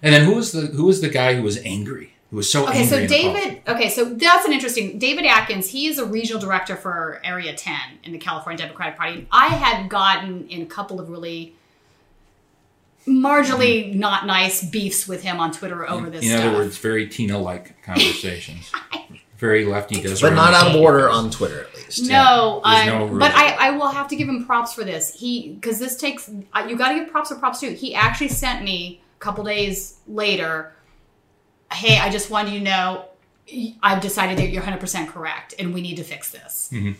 And 0.03 0.15
then 0.15 0.25
who 0.25 0.35
was 0.35 0.53
the 0.53 0.63
who 0.63 0.85
was 0.85 1.01
the 1.01 1.09
guy 1.09 1.35
who 1.35 1.43
was 1.43 1.59
angry? 1.59 2.15
Who 2.31 2.37
was 2.37 2.51
so 2.51 2.67
angry? 2.67 2.81
Okay, 2.81 2.87
so 2.87 2.97
in 2.97 3.07
the 3.07 3.23
pub? 3.23 3.35
David, 3.37 3.63
okay, 3.69 3.89
so 3.91 4.05
that's 4.05 4.47
an 4.47 4.53
interesting. 4.53 4.99
David 4.99 5.27
Atkins, 5.27 5.69
he 5.69 5.89
is 5.89 5.99
a 5.99 6.07
regional 6.07 6.41
director 6.41 6.77
for 6.77 7.21
Area 7.25 7.55
10 7.55 7.75
in 8.05 8.13
the 8.13 8.19
California 8.19 8.59
Democratic 8.63 8.97
Party. 8.97 9.27
I 9.33 9.49
had 9.49 9.89
gotten 9.89 10.49
in 10.49 10.63
a 10.63 10.67
couple 10.67 11.01
of 11.01 11.11
really 11.11 11.55
marginally 13.07 13.95
not 13.95 14.27
nice 14.27 14.63
beefs 14.65 15.09
with 15.09 15.23
him 15.23 15.41
on 15.41 15.53
Twitter 15.53 15.89
over 15.89 16.11
this 16.11 16.23
In 16.23 16.31
stuff. 16.31 16.45
other 16.45 16.57
words, 16.57 16.79
very 16.79 17.09
Tina-like 17.09 17.83
conversations. 17.83 18.71
very 19.39 19.65
lefty 19.65 20.01
does. 20.01 20.21
But 20.21 20.35
not 20.35 20.55
out 20.55 20.69
of 20.75 20.81
order 20.81 21.09
on 21.09 21.31
Twitter, 21.31 21.63
at 21.63 21.75
least. 21.75 22.09
No, 22.09 22.61
There's 22.65 22.89
um, 22.89 22.99
no 22.99 23.07
rule. 23.07 23.19
but 23.19 23.33
I, 23.35 23.69
I 23.69 23.71
will 23.71 23.89
have 23.89 24.07
to 24.09 24.17
give 24.17 24.29
him 24.29 24.45
props 24.45 24.75
for 24.75 24.85
this. 24.85 25.15
He 25.15 25.55
because 25.55 25.79
this 25.79 25.97
takes 25.97 26.31
uh, 26.53 26.67
you 26.69 26.77
got 26.77 26.91
to 26.91 27.01
give 27.01 27.09
props 27.11 27.33
or 27.33 27.37
props 27.37 27.61
too. 27.61 27.71
He 27.71 27.95
actually 27.95 28.29
sent 28.29 28.63
me 28.63 29.01
a 29.01 29.10
couple 29.21 29.45
days 29.45 29.99
later. 30.09 30.73
Hey, 31.73 31.99
I 31.99 32.11
just 32.11 32.31
wanted 32.31 32.53
you 32.53 32.59
to 32.61 32.65
know 32.65 33.05
I've 33.83 34.01
decided 34.03 34.39
that 34.39 34.49
you're 34.51 34.63
100 34.63 34.81
percent 34.81 35.09
correct, 35.11 35.55
and 35.59 35.73
we 35.73 35.81
need 35.81 35.97
to 35.97 36.05
fix 36.05 36.31
this. 36.31 36.71
Mhm. 36.73 36.97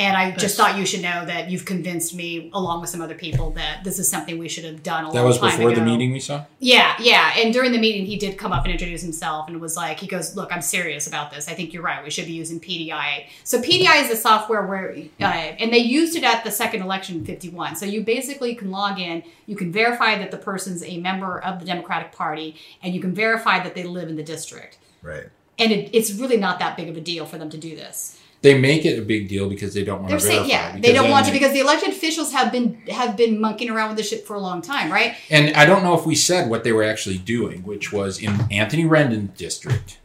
And 0.00 0.16
I 0.16 0.30
just 0.30 0.56
thought 0.56 0.78
you 0.78 0.86
should 0.86 1.02
know 1.02 1.26
that 1.26 1.50
you've 1.50 1.66
convinced 1.66 2.14
me, 2.14 2.50
along 2.54 2.80
with 2.80 2.88
some 2.88 3.02
other 3.02 3.14
people, 3.14 3.50
that 3.50 3.84
this 3.84 3.98
is 3.98 4.10
something 4.10 4.38
we 4.38 4.48
should 4.48 4.64
have 4.64 4.82
done 4.82 5.04
a 5.04 5.12
That 5.12 5.18
long 5.18 5.26
was 5.26 5.36
time 5.36 5.58
before 5.58 5.74
the 5.74 5.82
meeting 5.82 6.10
we 6.10 6.20
saw. 6.20 6.46
Yeah, 6.58 6.96
yeah. 6.98 7.34
And 7.36 7.52
during 7.52 7.70
the 7.72 7.78
meeting, 7.78 8.06
he 8.06 8.16
did 8.16 8.38
come 8.38 8.50
up 8.50 8.64
and 8.64 8.72
introduce 8.72 9.02
himself 9.02 9.46
and 9.48 9.60
was 9.60 9.76
like, 9.76 10.00
he 10.00 10.06
goes, 10.06 10.34
Look, 10.34 10.54
I'm 10.54 10.62
serious 10.62 11.06
about 11.06 11.30
this. 11.30 11.48
I 11.48 11.52
think 11.52 11.74
you're 11.74 11.82
right. 11.82 12.02
We 12.02 12.08
should 12.08 12.24
be 12.24 12.32
using 12.32 12.58
PDI. 12.58 13.26
So, 13.44 13.60
PDI 13.60 14.04
is 14.04 14.08
the 14.08 14.16
software 14.16 14.64
where, 14.64 14.96
uh, 15.20 15.24
and 15.24 15.70
they 15.70 15.78
used 15.78 16.16
it 16.16 16.24
at 16.24 16.44
the 16.44 16.50
second 16.50 16.80
election 16.80 17.16
in 17.16 17.26
51. 17.26 17.76
So, 17.76 17.84
you 17.84 18.02
basically 18.02 18.54
can 18.54 18.70
log 18.70 18.98
in, 18.98 19.22
you 19.44 19.54
can 19.54 19.70
verify 19.70 20.16
that 20.16 20.30
the 20.30 20.38
person's 20.38 20.82
a 20.82 20.96
member 20.96 21.40
of 21.40 21.60
the 21.60 21.66
Democratic 21.66 22.12
Party, 22.12 22.56
and 22.82 22.94
you 22.94 23.02
can 23.02 23.14
verify 23.14 23.62
that 23.62 23.74
they 23.74 23.84
live 23.84 24.08
in 24.08 24.16
the 24.16 24.22
district. 24.22 24.78
Right. 25.02 25.26
And 25.58 25.72
it, 25.72 25.90
it's 25.92 26.10
really 26.14 26.38
not 26.38 26.58
that 26.60 26.78
big 26.78 26.88
of 26.88 26.96
a 26.96 27.02
deal 27.02 27.26
for 27.26 27.36
them 27.36 27.50
to 27.50 27.58
do 27.58 27.76
this. 27.76 28.18
They 28.42 28.58
make 28.58 28.86
it 28.86 28.98
a 28.98 29.02
big 29.02 29.28
deal 29.28 29.50
because 29.50 29.74
they 29.74 29.84
don't 29.84 29.98
want 29.98 30.10
They're 30.10 30.18
to 30.18 30.24
saying, 30.24 30.48
yeah, 30.48 30.78
they 30.78 30.94
don't 30.94 31.10
want 31.10 31.26
to 31.26 31.32
because 31.32 31.52
the 31.52 31.60
elected 31.60 31.90
officials 31.90 32.32
have 32.32 32.50
been 32.50 32.80
have 32.88 33.16
been 33.16 33.38
monkeying 33.40 33.70
around 33.70 33.88
with 33.88 33.98
this 33.98 34.08
shit 34.08 34.26
for 34.26 34.34
a 34.34 34.40
long 34.40 34.62
time, 34.62 34.90
right? 34.90 35.14
And 35.28 35.54
I 35.54 35.66
don't 35.66 35.82
know 35.82 35.98
if 35.98 36.06
we 36.06 36.14
said 36.14 36.48
what 36.48 36.64
they 36.64 36.72
were 36.72 36.84
actually 36.84 37.18
doing, 37.18 37.62
which 37.64 37.92
was 37.92 38.18
in 38.18 38.40
Anthony 38.50 38.84
Rendon's 38.84 39.36
district, 39.36 39.98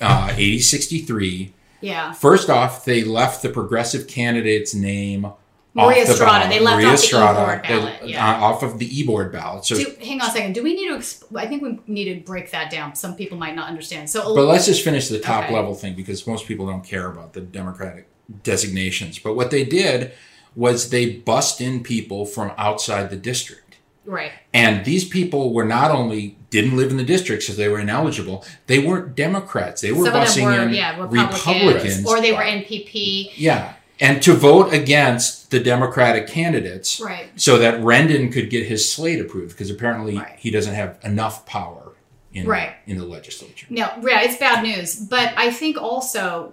uh, 0.00 0.34
AD 0.38 0.60
63. 0.60 1.54
Yeah. 1.80 2.12
First 2.12 2.50
off, 2.50 2.84
they 2.84 3.02
left 3.02 3.42
the 3.42 3.48
progressive 3.48 4.06
candidate's 4.08 4.74
name 4.74 5.28
Maria 5.86 6.06
the 6.06 6.14
ballot. 6.18 6.48
They 6.50 6.60
left 6.60 6.76
Maria 6.76 6.88
off 6.92 7.00
the 7.00 7.08
e-board 7.08 7.62
they- 7.62 7.68
ballot, 7.68 8.08
yeah. 8.08 8.38
uh, 8.38 8.44
off 8.44 8.62
of 8.62 8.78
the 8.78 9.00
e-board 9.00 9.32
ballot. 9.32 9.64
So, 9.64 9.76
Do, 9.76 9.94
hang 10.04 10.20
on 10.20 10.28
a 10.28 10.32
second. 10.32 10.52
Do 10.54 10.62
we 10.62 10.74
need 10.74 10.88
to? 10.88 10.94
Exp- 10.96 11.36
I 11.36 11.46
think 11.46 11.62
we 11.62 11.78
need 11.86 12.12
to 12.14 12.20
break 12.20 12.50
that 12.50 12.70
down. 12.70 12.94
Some 12.94 13.14
people 13.16 13.38
might 13.38 13.54
not 13.56 13.68
understand. 13.68 14.10
So, 14.10 14.34
but 14.34 14.44
let's 14.46 14.66
just 14.66 14.82
finish 14.84 15.08
the 15.08 15.18
top 15.20 15.44
Okay. 15.44 15.54
level 15.54 15.74
thing 15.74 15.94
because 15.94 16.26
most 16.26 16.46
people 16.46 16.66
don't 16.66 16.84
care 16.84 17.10
about 17.10 17.32
the 17.32 17.40
Democratic 17.40 18.08
designations. 18.42 19.18
But 19.18 19.34
what 19.34 19.50
they 19.50 19.64
did 19.64 20.12
was 20.54 20.90
they 20.90 21.10
bust 21.16 21.60
in 21.60 21.82
people 21.82 22.24
from 22.26 22.52
outside 22.58 23.10
the 23.10 23.16
district. 23.16 23.76
right. 24.04 24.32
And 24.54 24.84
these 24.86 25.04
people 25.06 25.52
were 25.52 25.64
not 25.66 25.90
only 25.90 26.36
didn't 26.50 26.76
live 26.76 26.90
in 26.90 26.96
the 26.96 27.04
district, 27.04 27.42
so 27.42 27.52
they 27.52 27.68
were 27.68 27.78
ineligible. 27.78 28.42
They 28.66 28.78
weren't 28.78 29.14
Democrats. 29.14 29.82
They 29.82 29.92
were 29.92 30.06
Some 30.06 30.14
busing 30.14 30.44
were, 30.44 30.62
in 30.62 30.72
yeah, 30.74 30.98
Republicans, 30.98 31.46
Republicans. 31.46 32.06
or 32.06 32.20
they 32.22 32.32
were 32.32 32.38
NPP. 32.42 33.32
yeah, 33.36 33.74
and 34.00 34.22
to 34.22 34.32
vote 34.34 34.72
against 34.72 35.50
the 35.50 35.58
Democratic 35.60 36.26
candidates, 36.28 37.00
Right. 37.00 37.28
so 37.36 37.58
that 37.58 37.80
Rendon 37.80 38.32
could 38.32 38.50
get 38.50 38.66
his 38.66 38.90
slate 38.90 39.20
approved, 39.20 39.50
because 39.50 39.70
apparently 39.70 40.20
he 40.38 40.50
doesn't 40.50 40.74
have 40.74 40.98
enough 41.02 41.46
power 41.46 41.92
in 42.32 42.46
Right. 42.46 42.72
in 42.86 42.98
the 42.98 43.04
legislature. 43.04 43.66
No, 43.70 43.90
yeah, 44.02 44.20
it's 44.22 44.36
bad 44.36 44.62
news. 44.62 44.94
But 44.94 45.32
I 45.36 45.50
think 45.50 45.80
also 45.80 46.52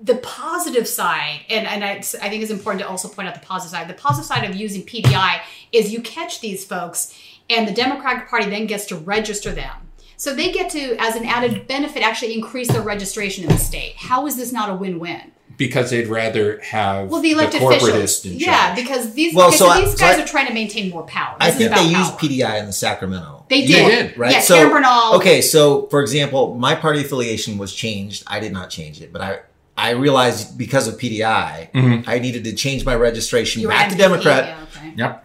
the 0.00 0.16
positive 0.16 0.86
side, 0.86 1.40
and, 1.50 1.66
and 1.66 1.82
I, 1.82 1.90
I 1.96 2.28
think 2.28 2.42
it's 2.42 2.52
important 2.52 2.82
to 2.82 2.88
also 2.88 3.08
point 3.08 3.26
out 3.26 3.34
the 3.34 3.40
positive 3.44 3.76
side. 3.76 3.88
The 3.88 3.94
positive 3.94 4.26
side 4.26 4.48
of 4.48 4.54
using 4.54 4.82
PDI 4.84 5.40
is 5.72 5.92
you 5.92 6.00
catch 6.02 6.40
these 6.40 6.64
folks, 6.64 7.12
and 7.50 7.66
the 7.66 7.72
Democratic 7.72 8.28
Party 8.28 8.48
then 8.48 8.66
gets 8.66 8.86
to 8.86 8.96
register 8.96 9.50
them. 9.50 9.74
So 10.18 10.34
they 10.34 10.52
get 10.52 10.70
to, 10.70 10.96
as 10.98 11.16
an 11.16 11.24
added 11.26 11.66
benefit, 11.66 12.02
actually 12.02 12.34
increase 12.34 12.68
their 12.68 12.80
registration 12.82 13.44
in 13.44 13.50
the 13.50 13.58
state. 13.58 13.94
How 13.96 14.26
is 14.26 14.36
this 14.36 14.52
not 14.52 14.70
a 14.70 14.74
win-win? 14.74 15.32
Because 15.56 15.90
they'd 15.90 16.06
rather 16.08 16.60
have 16.60 17.08
Well, 17.08 17.22
the 17.22 17.30
elected 17.32 17.62
corporatist 17.62 17.76
officials, 17.88 18.24
in 18.26 18.34
yeah, 18.38 18.74
because 18.74 19.14
these 19.14 19.34
Well, 19.34 19.48
okay, 19.48 19.56
so 19.56 19.64
so 19.66 19.70
I- 19.70 19.80
these 19.80 19.92
so 19.92 19.96
guys 19.98 20.18
I- 20.18 20.22
are 20.22 20.26
trying 20.26 20.46
to 20.48 20.52
maintain 20.52 20.90
more 20.90 21.02
power. 21.04 21.34
I 21.40 21.46
This 21.50 21.54
is 21.54 21.58
think 21.68 21.70
they 21.74 21.92
power. 21.94 22.02
used 22.04 22.18
PDI 22.18 22.58
in 22.58 22.66
the 22.66 22.72
Sacramento. 22.72 23.44
They 23.48 23.64
did. 23.66 24.18
Right. 24.18 24.32
Yeah, 24.32 24.40
so, 24.40 24.56
Karen 24.56 24.70
Bernal. 24.72 25.14
Okay, 25.14 25.40
so 25.40 25.86
for 25.90 26.02
example, 26.02 26.54
my 26.56 26.74
party 26.74 27.00
affiliation 27.00 27.56
was 27.58 27.72
changed. 27.72 28.24
I 28.26 28.38
did 28.40 28.52
not 28.52 28.68
change 28.70 29.00
it, 29.00 29.12
but 29.12 29.22
I 29.22 29.38
I 29.78 29.90
realized 29.90 30.56
because 30.56 30.88
of 30.88 30.98
PDI, 30.98 31.68
Mhm. 31.74 32.04
I 32.06 32.18
needed 32.18 32.44
to 32.44 32.52
change 32.54 32.84
my 32.86 32.94
registration 32.94 33.60
You 33.62 33.68
back 33.68 33.88
to 33.90 33.94
NPP, 33.94 33.98
Democrat. 33.98 34.44
yeah, 34.46 34.54
okay. 34.80 34.92
Yep. 34.96 35.24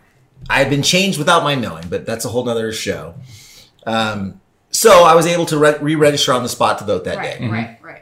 I 0.49 0.59
had 0.59 0.69
been 0.69 0.81
changed 0.83 1.17
without 1.17 1.43
my 1.43 1.55
knowing, 1.55 1.85
but 1.89 2.05
that's 2.05 2.25
a 2.25 2.29
whole 2.29 2.43
nother 2.43 2.71
show. 2.73 3.13
Um, 3.85 4.41
so 4.69 5.03
I 5.03 5.15
was 5.15 5.25
able 5.25 5.45
to 5.47 5.57
re- 5.57 5.75
re-register 5.81 6.33
on 6.33 6.43
the 6.43 6.49
spot 6.49 6.79
to 6.79 6.83
vote 6.85 7.03
that 7.05 7.17
right, 7.17 7.39
day. 7.39 7.47
right, 7.47 7.77
right. 7.81 8.01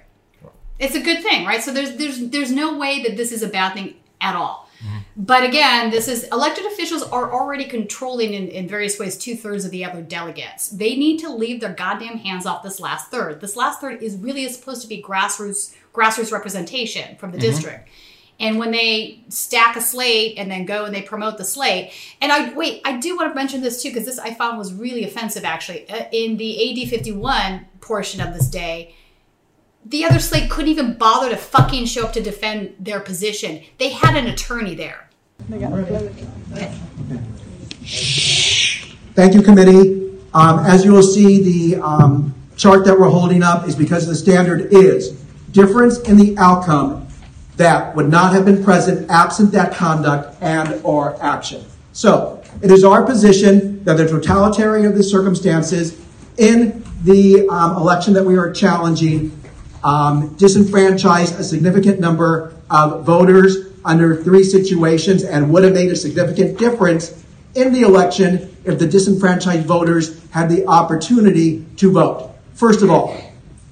It's 0.80 0.96
a 0.96 1.02
good 1.02 1.22
thing, 1.22 1.46
right? 1.46 1.62
So 1.62 1.72
there's 1.74 1.96
there's 1.98 2.20
there's 2.30 2.52
no 2.52 2.78
way 2.78 3.04
that 3.04 3.18
this 3.18 3.32
is 3.32 3.44
a 3.44 3.48
bad 3.50 3.74
thing 3.74 3.96
at 4.22 4.36
all. 4.36 4.68
But 5.18 5.44
again, 5.44 5.90
this 5.92 6.08
is 6.08 6.24
elected 6.32 6.66
officials 6.66 7.04
are 7.04 7.34
already 7.34 7.66
controlling 7.66 8.34
in, 8.34 8.48
in 8.48 8.66
various 8.70 8.98
ways 8.98 9.18
two 9.18 9.36
thirds 9.36 9.66
of 9.66 9.72
the 9.72 9.84
other 9.84 10.02
delegates. 10.02 10.70
They 10.70 10.96
need 10.96 11.20
to 11.20 11.30
leave 11.30 11.60
their 11.60 11.74
goddamn 11.74 12.18
hands 12.20 12.46
off 12.46 12.64
this 12.64 12.80
last 12.80 13.12
third. 13.12 13.42
This 13.42 13.58
last 13.58 13.82
third 13.82 14.02
is 14.02 14.16
really 14.16 14.48
supposed 14.48 14.82
to 14.84 14.88
be 14.88 15.04
grassroots 15.04 15.76
grassroots 15.94 16.32
representation 16.32 17.18
from 17.18 17.32
the 17.32 17.38
Mhm. 17.38 17.42
district. 17.42 17.90
And 18.40 18.58
when 18.58 18.72
they 18.72 19.20
stack 19.28 19.76
a 19.76 19.82
slate 19.82 20.36
and 20.38 20.50
then 20.50 20.64
go 20.64 20.86
and 20.86 20.96
they 20.96 21.02
promote 21.02 21.38
the 21.38 21.44
slate, 21.44 21.92
and 22.22 22.32
I 22.32 22.54
wait, 22.54 22.80
I 22.86 22.94
do 22.96 23.18
want 23.18 23.30
to 23.32 23.36
mention 23.36 23.60
this 23.62 23.84
too 23.84 23.90
because 23.90 24.06
this 24.06 24.18
I 24.20 24.34
found 24.34 24.58
was 24.58 24.72
really 24.74 25.04
offensive 25.04 25.44
actually 25.44 25.90
Uh, 25.90 26.06
in 26.14 26.38
the 26.38 26.52
AD 26.72 26.86
fifty 26.90 27.12
one 27.12 27.66
portion 27.82 28.22
of 28.22 28.34
this 28.34 28.48
day. 28.48 28.96
The 29.90 30.06
other 30.06 30.20
slate 30.20 30.52
couldn't 30.52 30.70
even 30.70 30.94
bother 30.94 31.32
to 31.32 31.36
fucking 31.36 31.86
show 31.86 32.06
up 32.06 32.14
to 32.14 32.22
defend 32.22 32.76
their 32.80 33.00
position. 33.00 33.64
They 33.80 33.90
had 33.90 34.16
an 34.16 34.28
attorney 34.28 34.76
there. 34.76 35.10
Thank 39.16 39.34
you, 39.34 39.42
committee. 39.42 40.16
Um, 40.32 40.60
as 40.60 40.86
you 40.86 40.92
will 40.92 41.02
see, 41.02 41.72
the 41.72 41.82
um, 41.82 42.36
chart 42.56 42.86
that 42.86 43.00
we're 43.00 43.10
holding 43.10 43.42
up 43.42 43.68
is 43.68 43.76
because 43.76 44.06
the 44.06 44.14
standard 44.14 44.72
is 44.72 45.10
difference 45.54 45.98
in 46.02 46.18
the 46.18 46.38
outcome 46.38 47.08
that 47.58 47.96
would 47.96 48.10
not 48.10 48.32
have 48.32 48.46
been 48.46 48.64
present 48.64 49.10
absent 49.10 49.52
that 49.54 49.74
conduct 49.74 50.40
and 50.44 50.80
or 50.84 51.22
action. 51.24 51.66
So 51.94 52.44
it 52.62 52.70
is 52.70 52.84
our 52.84 53.04
position 53.04 53.84
that 53.86 53.98
the 53.98 54.08
totality 54.08 54.86
of 54.86 54.94
the 54.94 55.02
circumstances 55.02 56.00
in 56.38 56.86
the 57.04 57.48
um, 57.50 57.76
election 57.76 58.14
that 58.14 58.24
we 58.24 58.38
are 58.38 58.52
challenging 58.52 59.39
um, 59.84 60.36
disenfranchised 60.36 61.40
a 61.40 61.44
significant 61.44 62.00
number 62.00 62.54
of 62.70 63.06
voters 63.06 63.70
under 63.86 64.24
three 64.24 64.44
situations 64.44 65.24
and 65.24 65.52
would 65.52 65.64
have 65.64 65.74
made 65.74 65.92
a 65.92 65.96
significant 65.96 66.58
difference 66.58 67.24
in 67.56 67.74
the 67.74 67.82
election 67.82 68.56
if 68.66 68.78
the 68.78 68.88
disenfranchised 68.88 69.66
voters 69.66 70.24
had 70.30 70.50
the 70.50 70.66
opportunity 70.68 71.66
to 71.78 71.92
vote. 71.92 72.32
First 72.54 72.82
of 72.82 72.90
all, 72.90 73.20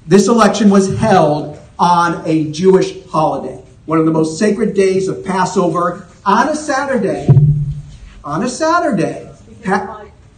this 0.07 0.27
election 0.27 0.69
was 0.69 0.97
held 0.97 1.59
on 1.77 2.23
a 2.25 2.51
Jewish 2.51 3.05
holiday, 3.07 3.61
one 3.85 3.99
of 3.99 4.05
the 4.05 4.11
most 4.11 4.39
sacred 4.39 4.73
days 4.73 5.07
of 5.07 5.23
Passover 5.23 6.07
on 6.25 6.49
a 6.49 6.55
Saturday. 6.55 7.27
On 8.23 8.43
a 8.43 8.49
Saturday. 8.49 9.29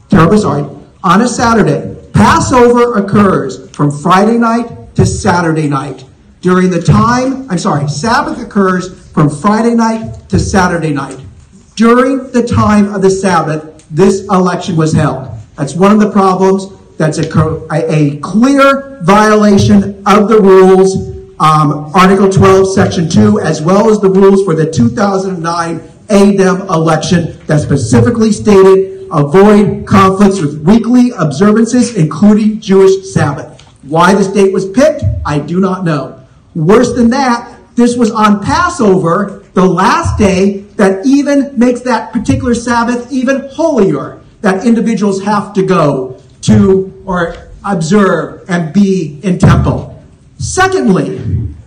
Terribly 0.09 0.37
sorry. 0.37 0.63
On 1.03 1.21
a 1.21 1.27
Saturday. 1.27 1.95
Passover 2.13 2.95
occurs 2.95 3.69
from 3.71 3.91
Friday 3.91 4.37
night 4.37 4.78
to 4.99 5.05
Saturday 5.05 5.69
night. 5.69 6.03
During 6.41 6.69
the 6.69 6.81
time, 6.81 7.49
I'm 7.49 7.57
sorry, 7.57 7.87
Sabbath 7.87 8.37
occurs 8.37 9.09
from 9.11 9.29
Friday 9.29 9.73
night 9.73 10.27
to 10.27 10.37
Saturday 10.37 10.93
night. 10.93 11.17
During 11.75 12.29
the 12.33 12.45
time 12.45 12.93
of 12.93 13.01
the 13.01 13.09
Sabbath, 13.09 13.87
this 13.89 14.23
election 14.23 14.75
was 14.75 14.91
held. 14.91 15.29
That's 15.55 15.73
one 15.73 15.93
of 15.93 16.01
the 16.01 16.11
problems. 16.11 16.67
That's 16.97 17.17
a, 17.17 17.23
a, 17.71 18.17
clear 18.17 18.99
violation 19.03 20.03
of 20.05 20.27
the 20.27 20.37
rules, 20.41 20.97
um, 21.39 21.91
Article 21.95 22.29
12, 22.29 22.73
Section 22.73 23.09
2, 23.09 23.39
as 23.39 23.61
well 23.61 23.89
as 23.89 24.01
the 24.01 24.09
rules 24.09 24.43
for 24.43 24.53
the 24.53 24.69
2009 24.69 25.79
ADEM 26.09 26.61
election 26.69 27.39
that 27.45 27.61
specifically 27.61 28.33
stated 28.33 29.07
avoid 29.13 29.87
conflicts 29.87 30.41
with 30.41 30.61
weekly 30.65 31.11
observances, 31.17 31.95
including 31.95 32.59
Jewish 32.59 33.13
Sabbath. 33.13 33.48
Why 33.89 34.13
this 34.13 34.27
date 34.27 34.53
was 34.53 34.69
picked, 34.69 35.03
I 35.25 35.39
do 35.39 35.59
not 35.59 35.83
know. 35.83 36.23
Worse 36.55 36.93
than 36.93 37.09
that, 37.09 37.59
this 37.75 37.97
was 37.97 38.11
on 38.11 38.43
Passover, 38.43 39.43
the 39.53 39.65
last 39.65 40.17
day 40.17 40.59
that 40.77 41.05
even 41.05 41.57
makes 41.57 41.81
that 41.81 42.13
particular 42.13 42.53
Sabbath 42.53 43.11
even 43.11 43.49
holier, 43.51 44.21
that 44.41 44.65
individuals 44.65 45.23
have 45.23 45.53
to 45.53 45.65
go 45.65 46.21
to 46.41 47.03
or 47.05 47.35
observe 47.65 48.45
and 48.47 48.73
be 48.73 49.19
in 49.23 49.39
temple. 49.39 50.03
Secondly, 50.37 51.17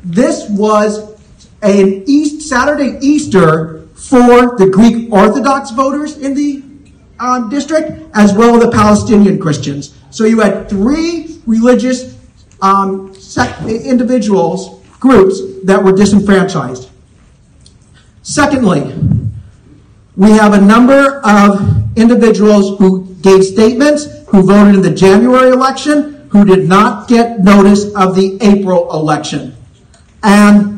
this 0.04 0.48
was 0.48 1.20
an 1.62 2.04
East 2.06 2.48
Saturday 2.48 2.98
Easter 3.00 3.86
for 3.94 4.56
the 4.58 4.68
Greek 4.72 5.12
Orthodox 5.12 5.70
voters 5.70 6.16
in 6.18 6.34
the 6.34 6.62
um, 7.20 7.50
district, 7.50 7.90
as 8.14 8.32
well 8.32 8.56
as 8.56 8.64
the 8.64 8.70
Palestinian 8.70 9.38
Christians. 9.38 9.96
So 10.10 10.24
you 10.24 10.40
had 10.40 10.68
three 10.68 11.40
religious 11.46 12.11
um, 12.62 13.14
individuals, 13.66 14.80
groups 14.98 15.40
that 15.64 15.82
were 15.82 15.92
disenfranchised. 15.92 16.88
Secondly, 18.22 18.94
we 20.16 20.30
have 20.30 20.54
a 20.54 20.60
number 20.60 21.20
of 21.24 21.98
individuals 21.98 22.78
who 22.78 23.06
gave 23.20 23.44
statements, 23.44 24.06
who 24.28 24.42
voted 24.42 24.76
in 24.76 24.82
the 24.82 24.90
January 24.90 25.50
election, 25.50 26.28
who 26.30 26.44
did 26.44 26.68
not 26.68 27.08
get 27.08 27.40
notice 27.40 27.84
of 27.94 28.14
the 28.14 28.38
April 28.40 28.90
election. 28.92 29.54
And 30.22 30.72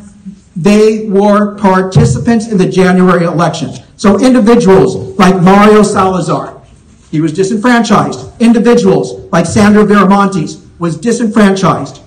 They 0.57 1.09
were 1.09 1.57
participants 1.57 2.47
in 2.49 2.59
the 2.59 2.68
January 2.68 3.24
election. 3.24 3.72
So 3.97 4.20
individuals 4.20 5.18
like 5.18 5.43
Mario 5.43 5.82
Salazar, 5.82 6.62
he 7.11 7.20
was 7.20 7.32
disenfranchised. 7.32 8.41
Individuals 8.41 9.30
like 9.32 9.47
Sandra 9.47 9.85
Viramontes 9.85 10.64
was 10.79 10.97
disenfranchised. 10.97 12.01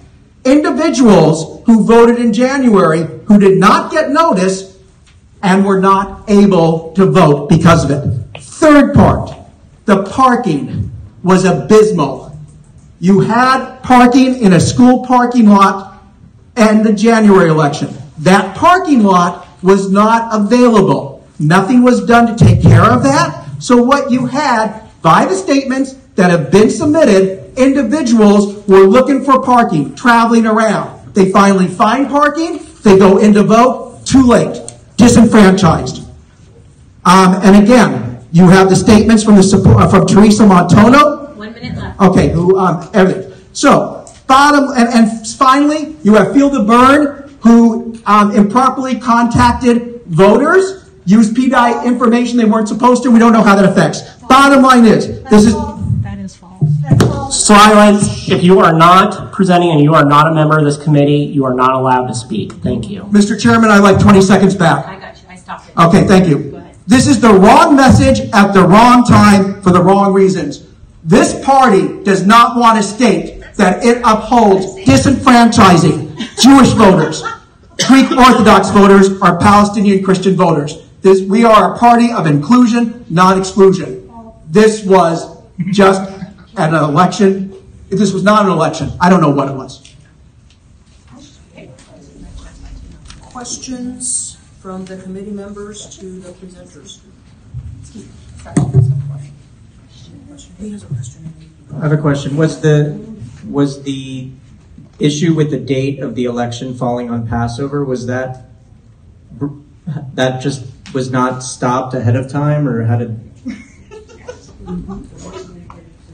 Individuals 0.45 1.63
who 1.65 1.83
voted 1.83 2.19
in 2.19 2.33
January 2.33 3.03
who 3.25 3.39
did 3.39 3.57
not 3.57 3.91
get 3.91 4.09
notice 4.09 4.77
and 5.43 5.65
were 5.65 5.79
not 5.79 6.29
able 6.29 6.93
to 6.93 7.05
vote 7.05 7.49
because 7.49 7.83
of 7.83 7.91
it. 7.91 8.41
Third 8.41 8.93
part, 8.93 9.31
the 9.85 10.03
parking 10.03 10.91
was 11.23 11.45
abysmal. 11.45 12.37
You 12.99 13.19
had 13.19 13.79
parking 13.83 14.41
in 14.41 14.53
a 14.53 14.59
school 14.59 15.05
parking 15.05 15.47
lot 15.47 16.01
and 16.55 16.85
the 16.85 16.93
January 16.93 17.49
election. 17.49 17.95
That 18.19 18.55
parking 18.57 19.03
lot 19.03 19.47
was 19.61 19.91
not 19.91 20.33
available. 20.33 21.25
Nothing 21.39 21.83
was 21.83 22.05
done 22.05 22.27
to 22.27 22.45
take 22.45 22.61
care 22.61 22.83
of 22.83 23.03
that. 23.03 23.45
So 23.59 23.77
what 23.81 24.11
you 24.11 24.25
had 24.25 24.81
by 25.01 25.25
the 25.25 25.35
statements 25.35 25.95
that 26.17 26.31
have 26.31 26.51
been 26.51 26.69
submitted, 26.69 27.53
individuals 27.57 28.67
were 28.67 28.83
looking 28.83 29.23
for 29.23 29.41
parking, 29.41 29.95
traveling 29.95 30.45
around. 30.45 31.13
They 31.13 31.31
finally 31.31 31.67
find 31.67 32.07
parking, 32.07 32.65
they 32.83 32.97
go 32.97 33.19
in 33.19 33.33
to 33.35 33.43
vote, 33.43 34.01
too 34.05 34.23
late, 34.23 34.61
disenfranchised. 34.97 36.03
Um, 37.05 37.35
and 37.43 37.63
again, 37.63 38.25
you 38.31 38.47
have 38.49 38.69
the 38.69 38.75
statements 38.75 39.23
from 39.23 39.35
the 39.35 39.43
support, 39.43 39.77
uh, 39.77 39.87
from 39.87 40.07
Teresa 40.07 40.43
Montono. 40.43 41.35
One 41.35 41.53
minute 41.53 41.77
left. 41.77 42.01
Okay, 42.01 42.29
who 42.29 42.57
um, 42.57 42.89
everything. 42.93 43.33
So 43.53 44.05
bottom 44.25 44.69
and, 44.75 44.89
and 44.89 45.27
finally, 45.27 45.95
you 46.03 46.15
have 46.15 46.33
Field 46.33 46.55
of 46.55 46.67
Burn, 46.67 47.29
who 47.41 47.97
um, 48.05 48.31
improperly 48.31 48.99
contacted 48.99 50.01
voters, 50.05 50.89
used 51.05 51.35
PDI 51.35 51.85
information 51.85 52.37
they 52.37 52.45
weren't 52.45 52.67
supposed 52.67 53.03
to. 53.03 53.11
We 53.11 53.19
don't 53.19 53.33
know 53.33 53.43
how 53.43 53.55
that 53.55 53.65
affects. 53.65 54.01
Bottom 54.27 54.63
line 54.63 54.85
is, 54.85 55.23
this 55.23 55.45
is 55.45 55.53
That 55.53 55.53
is 55.53 55.53
false. 55.53 55.76
Silence. 57.31 58.29
If 58.29 58.43
you 58.43 58.59
are 58.59 58.73
not 58.73 59.31
presenting 59.31 59.71
and 59.71 59.81
you 59.81 59.93
are 59.93 60.05
not 60.05 60.31
a 60.31 60.33
member 60.33 60.57
of 60.57 60.65
this 60.65 60.77
committee, 60.77 61.19
you 61.19 61.45
are 61.45 61.53
not 61.53 61.73
allowed 61.73 62.07
to 62.07 62.15
speak. 62.15 62.53
Thank 62.53 62.89
you. 62.89 63.03
Mr. 63.03 63.39
Chairman. 63.39 63.69
I'd 63.69 63.79
like 63.79 63.99
20 63.99 64.21
seconds 64.21 64.55
back. 64.55 64.85
I 64.85 64.99
got 64.99 65.21
you. 65.21 65.27
I 65.29 65.35
stopped 65.35 65.69
it. 65.69 65.77
Okay, 65.77 66.07
thank 66.07 66.27
you. 66.27 66.61
This 66.87 67.07
is 67.07 67.19
the 67.19 67.33
wrong 67.33 67.75
message 67.75 68.21
at 68.33 68.53
the 68.53 68.63
wrong 68.63 69.03
time 69.03 69.61
for 69.61 69.71
the 69.71 69.83
wrong 69.83 70.13
reasons. 70.13 70.65
This 71.03 71.43
party 71.43 72.01
does 72.03 72.25
not 72.25 72.57
want 72.57 72.77
to 72.77 72.83
state 72.83 73.43
that 73.55 73.83
it 73.83 74.01
upholds 74.05 74.75
disenfranchising 74.85 76.15
Jewish 76.41 76.69
voters. 76.73 77.23
Greek 77.87 78.09
Orthodox 78.11 78.69
voters 78.69 79.21
are 79.21 79.37
Palestinian 79.37 80.03
Christian 80.03 80.35
voters. 80.35 80.87
This, 81.01 81.21
we 81.21 81.43
are 81.43 81.75
a 81.75 81.77
party 81.77 82.11
of 82.11 82.25
inclusion, 82.25 83.05
not 83.09 83.37
exclusion. 83.37 84.09
This 84.49 84.83
was 84.85 85.37
just 85.71 86.16
an 86.57 86.73
election. 86.73 87.53
If 87.89 87.99
this 87.99 88.11
was 88.11 88.23
not 88.23 88.45
an 88.45 88.51
election, 88.51 88.91
I 88.99 89.09
don't 89.09 89.21
know 89.21 89.29
what 89.29 89.49
it 89.49 89.55
was. 89.55 89.95
Questions 93.21 94.37
from 94.59 94.85
the 94.85 94.97
committee 94.97 95.31
members 95.31 95.97
to 95.97 96.19
the 96.19 96.29
presenters? 96.31 96.99
He 100.59 100.71
has 100.71 100.83
a 100.83 100.87
question. 100.87 101.33
I 101.75 101.79
have 101.81 101.91
a 101.91 101.97
question. 101.97 102.35
Was 102.35 102.61
the 102.61 102.99
was 103.47 103.83
the 103.83 104.31
issue 104.99 105.33
with 105.33 105.51
the 105.51 105.59
date 105.59 105.99
of 105.99 106.15
the 106.15 106.25
election 106.25 106.75
falling 106.75 107.11
on 107.11 107.27
Passover 107.27 107.85
was 107.85 108.07
that 108.07 108.45
that 110.15 110.41
just 110.41 110.65
was 110.93 111.11
not 111.11 111.43
stopped 111.43 111.93
ahead 111.93 112.15
of 112.15 112.29
time, 112.29 112.67
or 112.67 112.85
how 112.85 112.97
did? 112.97 113.19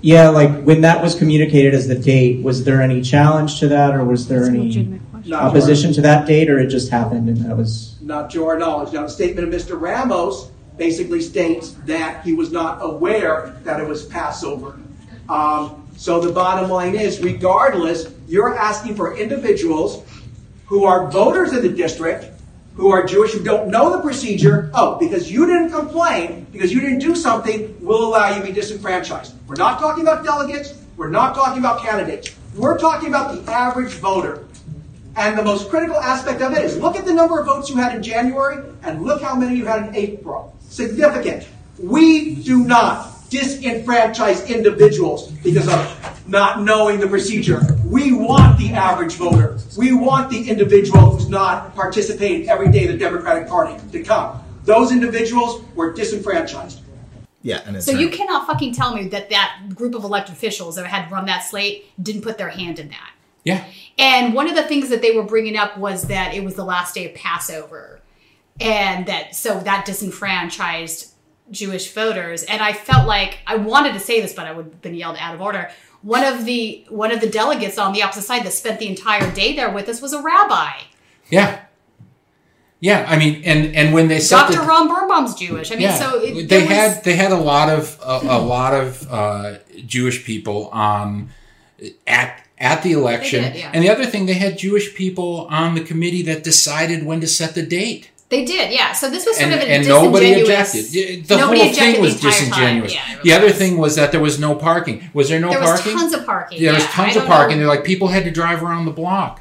Yeah, 0.03 0.27
like 0.29 0.63
when 0.63 0.81
that 0.81 1.01
was 1.01 1.15
communicated 1.15 1.73
as 1.73 1.87
the 1.87 1.95
date, 1.95 2.43
was 2.43 2.65
there 2.65 2.81
any 2.81 3.01
challenge 3.01 3.61
to 3.61 3.69
that, 3.69 3.95
or 3.95 4.03
was 4.03 4.27
there 4.27 4.43
any 4.43 4.99
opposition 5.31 5.93
to 5.93 6.01
that 6.01 6.27
date, 6.27 6.49
or 6.49 6.59
it 6.59 6.67
just 6.67 6.91
happened 6.91 7.29
and 7.29 7.37
that 7.37 7.55
was? 7.55 7.95
Not 8.01 8.29
to 8.31 8.45
our 8.45 8.59
knowledge. 8.59 8.91
Now, 8.91 9.03
the 9.03 9.07
statement 9.07 9.47
of 9.47 9.53
Mr. 9.53 9.79
Ramos 9.79 10.51
basically 10.75 11.21
states 11.21 11.71
that 11.85 12.21
he 12.25 12.33
was 12.33 12.51
not 12.51 12.79
aware 12.81 13.55
that 13.63 13.79
it 13.79 13.87
was 13.87 14.05
Passover. 14.05 14.77
Um, 15.29 15.87
so 15.95 16.19
the 16.19 16.33
bottom 16.33 16.69
line 16.69 16.95
is, 16.95 17.21
regardless, 17.21 18.13
you're 18.27 18.57
asking 18.57 18.95
for 18.95 19.15
individuals 19.15 20.03
who 20.65 20.83
are 20.83 21.09
voters 21.09 21.53
in 21.53 21.61
the 21.61 21.69
district, 21.69 22.25
who 22.75 22.89
are 22.89 23.05
Jewish, 23.05 23.33
who 23.33 23.43
don't 23.43 23.69
know 23.69 23.91
the 23.91 24.01
procedure. 24.01 24.71
Oh, 24.73 24.97
because 24.97 25.31
you 25.31 25.45
didn't 25.45 25.71
complain, 25.71 26.47
because 26.51 26.71
you 26.71 26.81
didn't 26.81 26.99
do 26.99 27.15
something, 27.15 27.75
we'll 27.79 28.05
allow 28.05 28.29
you 28.29 28.41
to 28.41 28.47
be 28.47 28.51
disenfranchised. 28.51 29.35
We're 29.47 29.55
not 29.55 29.79
talking 29.79 30.03
about 30.03 30.23
delegates. 30.23 30.73
We're 30.97 31.09
not 31.09 31.35
talking 31.35 31.59
about 31.59 31.81
candidates. 31.81 32.35
We're 32.55 32.77
talking 32.77 33.09
about 33.09 33.45
the 33.45 33.51
average 33.51 33.93
voter. 33.93 34.47
And 35.15 35.37
the 35.37 35.43
most 35.43 35.69
critical 35.69 35.97
aspect 35.97 36.41
of 36.41 36.53
it 36.53 36.63
is 36.63 36.77
look 36.77 36.95
at 36.95 37.05
the 37.05 37.13
number 37.13 37.39
of 37.39 37.45
votes 37.45 37.69
you 37.69 37.75
had 37.75 37.95
in 37.95 38.01
January 38.01 38.63
and 38.81 39.03
look 39.03 39.21
how 39.21 39.35
many 39.35 39.55
you 39.55 39.65
had 39.65 39.87
in 39.87 39.95
April. 39.95 40.55
Significant. 40.69 41.47
We 41.77 42.35
do 42.35 42.63
not 42.65 43.12
disenfranchise 43.33 44.47
individuals 44.47 45.31
because 45.43 45.67
of 45.67 46.29
not 46.29 46.61
knowing 46.61 46.99
the 46.99 47.07
procedure. 47.07 47.61
We 47.83 48.13
want 48.13 48.59
the 48.59 48.71
average 48.71 49.15
voter. 49.15 49.57
We 49.75 49.91
want 49.91 50.29
the 50.29 50.47
individual 50.47 51.11
who's 51.11 51.27
not 51.27 51.73
participating 51.73 52.47
every 52.47 52.71
day 52.71 52.85
in 52.85 52.91
the 52.91 52.97
Democratic 52.97 53.47
Party 53.47 53.81
to 53.91 54.03
come. 54.03 54.39
Those 54.65 54.91
individuals 54.91 55.63
were 55.73 55.91
disenfranchised. 55.93 56.81
Yeah, 57.41 57.61
and 57.65 57.75
it's 57.75 57.85
So 57.85 57.91
you 57.91 58.09
cannot 58.09 58.47
fucking 58.47 58.73
tell 58.73 58.95
me 58.95 59.09
that 59.09 59.29
that 59.31 59.69
group 59.75 59.95
of 59.95 60.03
elected 60.03 60.35
officials 60.35 60.75
that 60.75 60.85
had 60.85 61.11
run 61.11 61.25
that 61.25 61.39
slate 61.39 61.91
didn't 62.01 62.21
put 62.21 62.37
their 62.37 62.49
hand 62.49 62.79
in 62.79 62.89
that. 62.89 63.11
Yeah. 63.43 63.65
And 63.97 64.33
one 64.33 64.47
of 64.47 64.55
the 64.55 64.63
things 64.63 64.89
that 64.89 65.01
they 65.01 65.11
were 65.11 65.23
bringing 65.23 65.57
up 65.57 65.77
was 65.77 66.03
that 66.03 66.33
it 66.33 66.43
was 66.43 66.55
the 66.55 66.63
last 66.63 66.95
day 66.95 67.09
of 67.09 67.15
Passover, 67.15 67.99
and 68.61 69.05
that 69.07 69.35
so 69.35 69.59
that 69.59 69.85
disenfranchised 69.85 71.12
Jewish 71.51 71.91
voters. 71.93 72.43
And 72.43 72.61
I 72.61 72.73
felt 72.73 73.07
like 73.07 73.39
I 73.45 73.55
wanted 73.55 73.93
to 73.93 73.99
say 73.99 74.21
this, 74.21 74.33
but 74.33 74.45
I 74.45 74.51
would 74.51 74.65
have 74.65 74.81
been 74.81 74.95
yelled 74.95 75.17
out 75.19 75.35
of 75.35 75.41
order. 75.41 75.71
One 76.01 76.23
of 76.23 76.45
the 76.45 76.85
one 76.89 77.11
of 77.11 77.21
the 77.21 77.29
delegates 77.29 77.77
on 77.77 77.93
the 77.93 78.03
opposite 78.03 78.23
side 78.23 78.43
that 78.45 78.53
spent 78.53 78.79
the 78.79 78.87
entire 78.87 79.31
day 79.31 79.55
there 79.55 79.71
with 79.71 79.87
us 79.87 80.01
was 80.01 80.13
a 80.13 80.21
rabbi. 80.21 80.71
Yeah. 81.29 81.61
Yeah, 82.83 83.05
I 83.07 83.17
mean, 83.17 83.43
and 83.45 83.73
and 83.77 83.93
when 83.93 84.09
they 84.09 84.19
set 84.19 84.47
Dr. 84.49 84.59
the, 84.59 84.67
Ron 84.67 84.89
Birnbaum's 84.89 85.35
Jewish. 85.35 85.71
I 85.71 85.75
mean, 85.75 85.93
so 85.93 86.21
it, 86.21 86.49
they 86.49 86.63
was- 86.63 86.67
had 86.67 87.03
they 87.05 87.15
had 87.15 87.31
a 87.31 87.37
lot 87.37 87.69
of 87.69 87.97
a, 88.03 88.19
a 88.23 88.39
lot 88.39 88.73
of 88.73 89.07
uh, 89.09 89.59
Jewish 89.85 90.25
people 90.25 90.69
um, 90.73 91.29
at 92.05 92.45
at 92.57 92.83
the 92.83 92.91
election, 92.91 93.43
did, 93.43 93.55
yeah. 93.55 93.71
and 93.73 93.81
the 93.81 93.89
other 93.89 94.05
thing 94.05 94.25
they 94.25 94.33
had 94.33 94.57
Jewish 94.57 94.93
people 94.95 95.47
on 95.49 95.75
the 95.75 95.81
committee 95.81 96.23
that 96.23 96.43
decided 96.43 97.05
when 97.05 97.21
to 97.21 97.27
set 97.27 97.55
the 97.55 97.65
date, 97.65 98.11
They 98.33 98.45
did, 98.45 98.71
yeah. 98.73 98.93
So 98.93 99.11
this 99.11 99.27
was 99.27 99.37
sort 99.37 99.51
and, 99.51 99.61
of 99.61 99.67
a 99.67 99.71
and 99.71 99.87
nobody 99.87 100.33
disingenuous- 100.33 100.73
objected. 100.73 101.25
The 101.27 101.37
nobody 101.37 101.59
whole 101.59 101.69
objected 101.69 101.93
thing 101.93 102.01
was 102.01 102.19
the 102.19 102.27
entire 102.27 102.39
time. 102.39 102.49
disingenuous. 102.81 102.93
Yeah, 102.95 103.19
the 103.23 103.33
other 103.33 103.49
thing 103.51 103.77
was 103.77 103.95
that 103.95 104.11
there 104.11 104.19
was 104.21 104.39
no 104.39 104.55
parking. 104.55 105.07
Was 105.13 105.29
there 105.29 105.39
no 105.39 105.49
parking? 105.49 105.63
there 105.63 105.71
was 105.71 105.81
tons 106.01 106.13
of 106.13 106.25
parking. 106.25 106.57
Yeah, 106.59 106.71
there 106.71 106.79
was 106.81 106.85
tons 106.87 107.15
of 107.15 107.25
parking. 107.25 107.57
know. 107.57 107.67
They're 107.67 107.75
like 107.75 107.85
people 107.85 108.07
had 108.07 108.23
to 108.23 108.31
drive 108.31 108.63
around 108.63 108.85
the 108.85 108.91
block. 108.91 109.39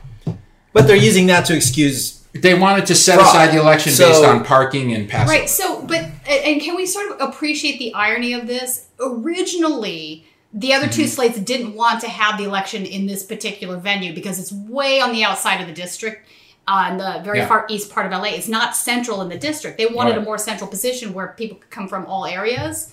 But 0.75 0.87
they're 0.87 0.97
using 1.11 1.27
that 1.29 1.47
to 1.47 1.57
excuse. 1.57 2.19
They 2.35 2.53
wanted 2.53 2.85
to 2.87 2.95
set 2.95 3.15
Fraud. 3.17 3.29
aside 3.29 3.53
the 3.57 3.61
election 3.61 3.93
So- 3.93 4.09
based 4.09 4.25
on 4.25 4.45
parking 4.45 4.93
and 4.93 5.09
Passover. 5.09 5.39
Right. 5.39 5.49
So, 5.49 5.83
but 5.83 6.11
and 6.29 6.61
can 6.61 6.77
we 6.77 6.85
sort 6.85 7.13
of 7.13 7.29
appreciate 7.29 7.79
the 7.79 7.95
irony 7.95 8.35
of 8.35 8.47
this? 8.47 8.87
Originally, 9.01 10.27
the 10.53 10.75
other 10.75 10.87
two 10.89 11.05
Mhm. 11.05 11.09
slates 11.09 11.39
didn't 11.39 11.75
want 11.75 12.01
to 12.03 12.09
have 12.09 12.37
the 12.39 12.45
election 12.45 12.85
in 12.85 13.07
this 13.07 13.23
particular 13.23 13.79
venue 13.79 14.13
because 14.15 14.39
it's 14.39 14.53
way 14.53 15.01
on 15.01 15.13
the 15.13 15.25
outside 15.25 15.61
of 15.63 15.67
the 15.67 15.73
district. 15.73 16.29
Uh, 16.69 16.89
in 16.93 16.97
the 16.97 17.21
very 17.25 17.39
Yeah. 17.39 17.49
far 17.49 17.67
east 17.69 17.91
part 17.91 18.07
of 18.07 18.13
LA, 18.13 18.29
it's 18.37 18.47
not 18.49 18.77
central 18.77 19.21
in 19.21 19.29
the 19.29 19.37
district. 19.37 19.79
They 19.79 19.87
wanted 19.87 20.17
a 20.17 20.21
more 20.21 20.39
central 20.39 20.71
position 20.71 21.13
where 21.13 21.35
people 21.37 21.57
could 21.57 21.71
come 21.71 21.89
from 21.89 22.07
all 22.07 22.25
areas, 22.25 22.91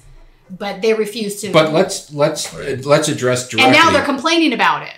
but 0.50 0.82
they 0.82 0.96
refused 0.96 1.42
to. 1.42 1.52
But 1.52 1.72
let's 1.72 2.12
let's 2.12 2.52
let's 2.84 3.08
address 3.08 3.48
directly. 3.48 3.66
and 3.66 3.72
now 3.74 3.92
they're 3.92 4.04
complaining 4.04 4.54
about 4.54 4.84
it. 4.84 4.94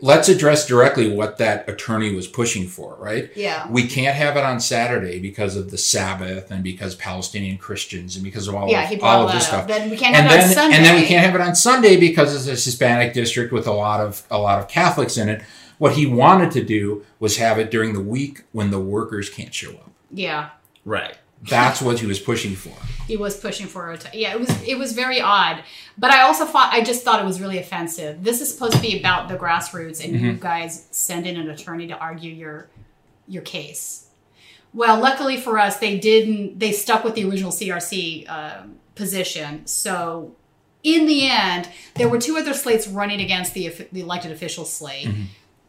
Let's 0.00 0.30
address 0.30 0.66
directly 0.66 1.14
what 1.14 1.36
that 1.38 1.68
attorney 1.68 2.14
was 2.14 2.26
pushing 2.26 2.66
for, 2.66 2.96
right? 2.98 3.28
Yeah. 3.36 3.66
We 3.68 3.86
can't 3.86 4.16
have 4.16 4.34
it 4.38 4.42
on 4.44 4.58
Saturday 4.58 5.18
because 5.18 5.54
of 5.54 5.70
the 5.70 5.76
Sabbath 5.76 6.50
and 6.50 6.64
because 6.64 6.94
Palestinian 6.94 7.58
Christians 7.58 8.14
and 8.16 8.24
because 8.24 8.48
of 8.48 8.54
all 8.54 8.70
Yeah, 8.70 8.90
of, 8.90 9.02
all 9.02 9.26
of 9.26 9.32
this 9.34 9.42
up. 9.44 9.48
stuff. 9.48 9.68
Then 9.68 9.90
we 9.90 9.96
can't 9.98 10.16
and 10.16 10.26
have 10.28 10.38
it 10.40 10.44
on 10.48 10.54
then, 10.54 10.72
And 10.72 10.84
then 10.84 10.94
we 10.94 11.00
Sunday. 11.02 11.08
can't 11.08 11.26
have 11.26 11.34
it 11.34 11.40
on 11.46 11.54
Sunday 11.54 11.96
because 11.98 12.34
it's 12.34 12.46
a 12.46 12.52
Hispanic 12.52 13.12
district 13.12 13.52
with 13.52 13.66
a 13.66 13.72
lot 13.72 14.00
of 14.00 14.22
a 14.30 14.38
lot 14.38 14.60
of 14.60 14.68
Catholics 14.68 15.18
in 15.18 15.28
it. 15.28 15.42
What 15.78 15.92
he 15.92 16.06
wanted 16.06 16.50
to 16.52 16.64
do 16.64 17.04
was 17.18 17.36
have 17.38 17.58
it 17.58 17.70
during 17.70 17.92
the 17.92 18.00
week 18.00 18.42
when 18.52 18.70
the 18.70 18.80
workers 18.80 19.28
can't 19.30 19.52
show 19.54 19.70
up. 19.72 19.90
Yeah. 20.10 20.50
Right. 20.84 21.16
That's 21.42 21.82
what 21.82 21.98
he 22.00 22.06
was 22.06 22.18
pushing 22.18 22.54
for. 22.54 22.72
he 23.06 23.16
was 23.16 23.36
pushing 23.38 23.66
for 23.66 23.92
a 23.92 23.98
t- 23.98 24.18
yeah 24.18 24.32
it 24.32 24.40
was 24.40 24.48
it 24.66 24.76
was 24.78 24.92
very 24.92 25.20
odd 25.20 25.62
but 25.96 26.10
i 26.10 26.22
also 26.22 26.44
thought 26.44 26.72
i 26.72 26.80
just 26.82 27.04
thought 27.04 27.20
it 27.20 27.24
was 27.24 27.40
really 27.40 27.58
offensive 27.58 28.24
this 28.24 28.40
is 28.40 28.52
supposed 28.52 28.72
to 28.72 28.80
be 28.80 28.98
about 28.98 29.28
the 29.28 29.36
grassroots 29.36 30.02
and 30.02 30.18
you 30.18 30.32
Mhm. 30.32 30.40
guys 30.40 30.88
send 30.90 31.24
in 31.24 31.36
an 31.36 31.48
attorney 31.50 31.86
to 31.86 31.94
argue 31.96 32.32
your 32.32 32.68
your 33.28 33.42
case 33.42 34.06
Well, 34.74 34.98
luckily 35.00 35.36
for 35.36 35.58
us, 35.58 35.76
they 35.78 35.98
didn't. 35.98 36.58
They 36.58 36.72
stuck 36.72 37.02
with 37.04 37.14
the 37.14 37.24
original 37.28 37.52
CRC 37.52 38.26
um 38.28 38.76
position. 38.94 39.66
So, 39.66 40.32
in 40.82 41.06
the 41.06 41.28
end, 41.28 41.68
there 41.94 42.08
were 42.08 42.18
two 42.20 42.36
other 42.36 42.52
slates 42.54 42.86
running 42.88 43.20
against 43.20 43.54
the 43.54 43.68
the 43.92 44.00
elected 44.00 44.32
official 44.32 44.64
slate. 44.64 45.08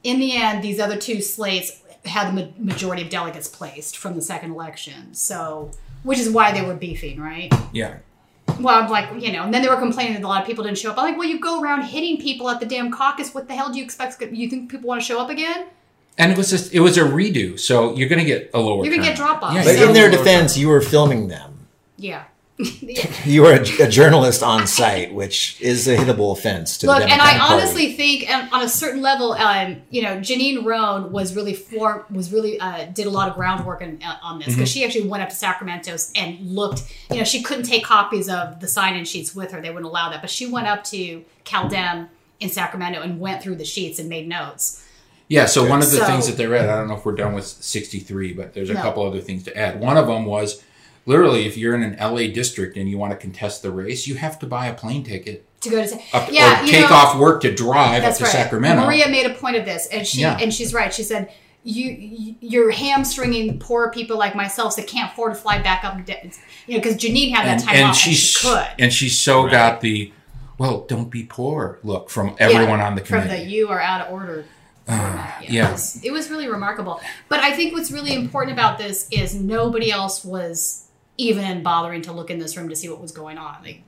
In 0.07 0.19
the 0.19 0.37
end, 0.37 0.63
these 0.63 0.79
other 0.79 0.95
two 0.95 1.21
slates 1.21 1.81
had 2.05 2.33
the 2.33 2.53
majority 2.57 3.03
of 3.03 3.09
delegates 3.09 3.49
placed 3.49 3.97
from 3.97 4.15
the 4.15 4.21
second 4.21 4.51
election. 4.51 5.13
So, 5.13 5.71
which 6.03 6.17
is 6.17 6.29
why 6.29 6.53
they 6.53 6.61
were 6.61 6.75
beefing, 6.75 7.19
right? 7.19 7.53
Yeah. 7.73 7.97
Well, 8.57 8.81
I'm 8.81 8.89
like, 8.89 9.21
you 9.21 9.33
know, 9.33 9.43
and 9.43 9.53
then 9.53 9.61
they 9.61 9.67
were 9.67 9.75
complaining 9.75 10.13
that 10.13 10.23
a 10.23 10.27
lot 10.27 10.41
of 10.41 10.47
people 10.47 10.63
didn't 10.63 10.77
show 10.77 10.91
up. 10.91 10.97
I'm 10.97 11.09
like, 11.09 11.17
well, 11.17 11.27
you 11.27 11.41
go 11.41 11.61
around 11.61 11.81
hitting 11.81 12.21
people 12.21 12.49
at 12.49 12.61
the 12.61 12.65
damn 12.65 12.89
caucus. 12.89 13.33
What 13.33 13.49
the 13.49 13.53
hell 13.53 13.69
do 13.69 13.79
you 13.79 13.83
expect? 13.83 14.21
You 14.21 14.49
think 14.49 14.71
people 14.71 14.87
want 14.87 15.01
to 15.01 15.05
show 15.05 15.19
up 15.19 15.29
again? 15.29 15.65
And 16.17 16.31
it 16.31 16.37
was 16.37 16.49
just 16.49 16.73
it 16.73 16.79
was 16.79 16.97
a 16.97 17.01
redo, 17.01 17.59
so 17.59 17.93
you're 17.93 18.07
going 18.07 18.19
to 18.19 18.25
get 18.25 18.49
a 18.53 18.59
lower. 18.59 18.85
You're 18.85 18.95
gonna 18.95 19.05
get 19.05 19.17
drop-offs. 19.17 19.55
Yeah, 19.55 19.65
But 19.65 19.77
you're 19.77 19.89
in 19.89 19.93
their 19.93 20.09
get 20.09 20.19
a 20.19 20.23
lower 20.23 20.25
defense, 20.25 20.57
you 20.57 20.69
were 20.69 20.79
filming 20.79 21.27
them. 21.27 21.67
Yeah. 21.97 22.23
You 23.25 23.41
were 23.43 23.53
a, 23.53 23.83
a 23.83 23.87
journalist 23.89 24.41
on 24.41 24.65
site, 24.67 25.13
which 25.13 25.59
is 25.61 25.87
a 25.87 25.95
hittable 25.97 26.31
offense 26.35 26.77
to 26.79 26.87
Look, 26.87 26.99
the 26.99 27.03
and 27.09 27.21
I 27.21 27.37
Party. 27.37 27.53
honestly 27.53 27.93
think, 27.93 28.29
um, 28.29 28.49
on 28.51 28.61
a 28.63 28.69
certain 28.69 29.01
level, 29.01 29.33
um, 29.33 29.81
you 29.89 30.01
know, 30.01 30.17
Janine 30.17 30.63
Roan 30.65 31.11
was 31.11 31.35
really 31.35 31.53
for 31.53 32.05
was 32.09 32.31
really 32.31 32.59
uh, 32.59 32.85
did 32.85 33.05
a 33.05 33.09
lot 33.09 33.29
of 33.29 33.35
groundwork 33.35 33.81
in, 33.81 34.01
uh, 34.03 34.17
on 34.23 34.39
this 34.39 34.47
because 34.55 34.69
Mhm. 34.69 34.73
she 34.73 34.85
actually 34.85 35.07
went 35.07 35.21
up 35.23 35.29
to 35.29 35.35
Sacramento 35.35 35.95
and 36.15 36.39
looked. 36.41 36.83
You 37.11 37.17
know, 37.17 37.23
she 37.25 37.43
couldn't 37.43 37.65
take 37.65 37.83
copies 37.83 38.27
of 38.29 38.59
the 38.59 38.67
sign-in 38.67 39.05
sheets 39.05 39.35
with 39.35 39.51
her; 39.51 39.61
they 39.61 39.69
wouldn't 39.69 39.85
allow 39.85 40.09
that. 40.09 40.21
But 40.21 40.29
she 40.29 40.47
went 40.47 40.67
up 40.67 40.83
to 40.85 41.23
CalDem 41.45 42.07
in 42.39 42.49
Sacramento 42.49 43.01
and 43.01 43.19
went 43.19 43.43
through 43.43 43.55
the 43.55 43.65
sheets 43.65 43.99
and 43.99 44.07
made 44.09 44.27
notes. 44.27 44.83
Yeah, 45.27 45.45
so 45.45 45.65
one 45.67 45.79
of 45.81 45.91
the 45.91 45.97
So- 45.97 46.05
things 46.05 46.25
that 46.27 46.37
they 46.37 46.47
read, 46.47 46.69
I 46.69 46.77
don't 46.77 46.87
know 46.87 46.95
if 46.95 47.03
we're 47.05 47.15
done 47.15 47.33
with 47.33 47.45
63, 47.45 48.31
but 48.31 48.53
there's 48.53 48.69
a 48.69 48.75
No. 48.75 48.81
couple 48.81 49.05
other 49.05 49.19
things 49.19 49.43
to 49.43 49.57
add. 49.57 49.81
One 49.81 49.97
of 49.97 50.07
them 50.07 50.25
was 50.25 50.61
literally 51.07 51.47
if 51.47 51.57
you're 51.57 51.73
in 51.73 51.81
an 51.81 51.97
LA 51.99 52.27
district 52.31 52.77
and 52.77 52.87
you 52.87 52.97
want 52.99 53.11
to 53.11 53.17
contest 53.17 53.63
the 53.63 53.71
race, 53.71 54.05
you 54.05 54.15
have 54.15 54.37
to 54.39 54.45
buy 54.45 54.67
a 54.67 54.73
plane 54.75 55.03
ticket 55.03 55.45
To 55.61 55.69
go 55.71 55.83
to, 55.85 55.95
up, 56.13 56.29
yeah, 56.31 56.61
or 56.63 56.67
take 56.67 56.87
know- 56.89 56.95
off 56.95 57.17
work 57.17 57.41
to 57.41 57.51
drive 57.55 58.03
up 58.03 58.15
to 58.17 58.23
right. 58.23 58.31
Sacramento. 58.31 58.85
Maria 58.85 59.07
made 59.09 59.25
a 59.25 59.33
point 59.33 59.55
of 59.55 59.65
this, 59.65 59.87
and 59.87 60.05
she 60.05 60.21
Yeah. 60.21 60.37
and 60.39 60.53
she's 60.53 60.73
right. 60.73 60.93
She 60.93 61.03
said. 61.03 61.31
You, 61.63 61.91
you 61.91 62.35
you're 62.39 62.71
hamstringing 62.71 63.59
poor 63.59 63.91
people 63.91 64.17
like 64.17 64.35
myself 64.35 64.77
that 64.77 64.87
can't 64.87 65.11
afford 65.11 65.33
to 65.33 65.39
fly 65.39 65.61
back 65.61 65.83
up, 65.83 65.95
and 65.95 66.05
down. 66.05 66.31
you 66.65 66.75
know, 66.77 66.81
because 66.81 66.95
Janine 66.95 67.31
had 67.33 67.45
that 67.45 67.53
and, 67.55 67.63
time 67.63 67.75
and 67.75 67.83
off, 67.83 67.89
and 67.89 67.97
she's 67.97 68.17
she 68.19 68.47
could. 68.47 68.67
and 68.79 68.93
she 68.93 69.09
so 69.09 69.49
got 69.49 69.81
the 69.81 70.13
well, 70.57 70.85
don't 70.87 71.09
be 71.11 71.23
poor 71.23 71.79
look 71.83 72.09
from 72.09 72.37
everyone 72.39 72.79
Yeah, 72.79 72.87
on 72.87 72.95
the 72.95 73.03
from 73.03 73.23
committee. 73.23 73.43
the 73.43 73.49
you 73.49 73.67
are 73.67 73.81
out 73.81 74.07
of 74.07 74.13
order. 74.13 74.45
Uh, 74.87 75.29
It, 75.43 75.49
yeah. 75.49 75.71
was, 75.73 75.99
it 76.05 76.11
was 76.11 76.29
really 76.29 76.47
remarkable. 76.47 77.01
But 77.27 77.41
I 77.41 77.51
think 77.51 77.73
what's 77.73 77.91
really 77.91 78.13
important 78.13 78.53
about 78.53 78.77
this 78.77 79.09
is 79.11 79.35
nobody 79.35 79.91
else 79.91 80.23
was 80.23 80.86
even 81.17 81.63
bothering 81.63 82.01
to 82.03 82.11
look 82.11 82.29
in 82.29 82.39
this 82.39 82.55
room 82.55 82.69
to 82.69 82.75
see 82.75 82.89
what 82.89 83.01
was 83.01 83.11
going 83.11 83.37
on. 83.37 83.57
Like 83.63 83.83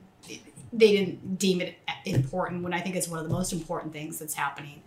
they 0.72 0.92
didn't 0.92 1.38
deem 1.38 1.60
it 1.60 1.76
important 2.04 2.62
when 2.62 2.72
I 2.72 2.80
think 2.80 2.96
it's 2.96 3.08
one 3.08 3.18
of 3.18 3.26
the 3.28 3.32
most 3.32 3.52
important 3.52 3.92
things 3.92 4.18
that's 4.18 4.34
happening, 4.34 4.82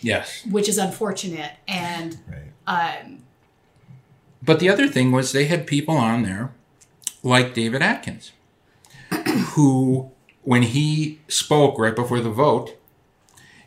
Yes. 0.00 0.44
which 0.50 0.68
is 0.68 0.78
unfortunate. 0.78 1.52
And 1.66 2.18
um, 2.66 3.24
But 4.42 4.60
the 4.60 4.68
other 4.68 4.88
thing 4.88 5.12
was 5.12 5.32
they 5.32 5.46
had 5.46 5.66
people 5.66 5.96
on 5.96 6.22
there 6.22 6.52
like 7.22 7.54
David 7.54 7.82
Atkins, 7.82 8.32
who, 9.54 10.10
when 10.42 10.62
he 10.62 11.20
spoke 11.28 11.78
right 11.78 11.94
before 11.94 12.20
the 12.20 12.30
vote, 12.30 12.76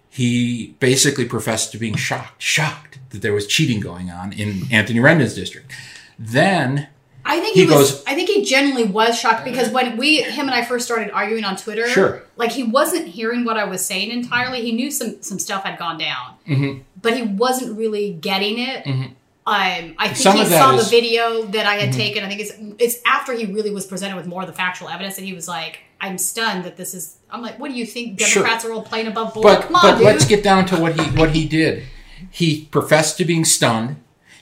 he 0.10 0.76
basically 0.80 1.26
professed 1.26 1.72
to 1.72 1.78
being 1.78 1.96
shocked, 1.96 2.42
shocked 2.42 3.00
that 3.12 3.22
there 3.22 3.34
was 3.34 3.48
cheating 3.48 3.80
going 3.80 4.10
on 4.10 4.34
in 4.34 4.64
Anthony 4.72 5.00
Rendon's 5.00 5.36
district. 5.36 5.72
Then 6.20 6.88
I 7.26 7.40
think 7.40 7.56
He 7.56 7.62
he, 7.62 7.68
was. 7.68 7.92
goes- 7.92 8.04
I 8.08 8.16
think 8.16 8.30
he 8.30 8.44
genuinely 8.44 8.86
was 8.90 9.18
shocked 9.20 9.46
because 9.46 9.70
when 9.70 9.98
we, 9.98 10.22
him 10.22 10.48
and 10.48 10.56
I 10.56 10.64
first 10.64 10.86
started 10.86 11.12
arguing 11.12 11.44
on 11.44 11.56
Twitter, 11.56 11.88
Sure. 11.88 12.24
like 12.36 12.52
he 12.52 12.64
wasn't 12.64 13.08
hearing 13.08 13.44
what 13.46 13.58
I 13.58 13.66
was 13.66 13.86
saying 13.86 14.10
entirely. 14.12 14.62
He 14.62 14.72
knew 14.72 14.90
some 14.92 15.22
some 15.22 15.40
stuff 15.40 15.64
had 15.64 15.78
gone 15.78 15.98
down, 15.98 16.36
Mhm. 16.48 16.82
but 17.02 17.16
he 17.16 17.24
wasn't 17.24 17.78
really 17.78 18.14
getting 18.14 18.60
it. 18.60 18.84
Mhm. 18.86 19.12
Um, 19.44 19.96
I 19.98 20.06
think 20.08 20.18
Some 20.18 20.38
he 20.38 20.46
saw 20.46 20.76
is- 20.76 20.86
the 20.86 20.90
video 20.90 21.44
that 21.48 21.66
I 21.66 21.76
had 21.76 21.90
Mhm. 21.90 21.96
taken. 21.96 22.24
I 22.24 22.28
think 22.28 22.42
it's 22.42 22.52
it's 22.80 22.98
after 23.06 23.34
he 23.34 23.46
really 23.46 23.72
was 23.72 23.86
presented 23.86 24.16
with 24.16 24.28
more 24.28 24.42
of 24.42 24.48
the 24.48 24.54
factual 24.54 24.88
evidence, 24.90 25.18
and 25.18 25.26
he 25.26 25.34
was 25.34 25.48
like, 25.48 25.80
"I'm 26.00 26.18
stunned 26.18 26.64
that 26.66 26.78
this 26.78 26.94
is." 26.94 27.16
I'm 27.32 27.42
like, 27.42 27.60
"What 27.60 27.72
do 27.72 27.78
you 27.78 27.86
think? 27.86 28.20
Sure. 28.20 28.44
Democrats 28.44 28.66
are 28.66 28.72
all 28.72 28.84
playing 28.84 29.08
above 29.08 29.34
board? 29.34 29.44
But 29.44 29.62
Come 29.64 29.76
on, 29.76 29.82
but 29.82 29.96
dude." 29.98 30.06
let's 30.06 30.26
get 30.26 30.44
down 30.44 30.66
to 30.68 30.78
what 30.78 31.00
he 31.00 31.02
what 31.20 31.32
he 31.32 31.46
did. 31.46 31.84
He 32.30 32.66
professed 32.72 33.18
to 33.18 33.26
being 33.26 33.44
stunned. 33.46 33.96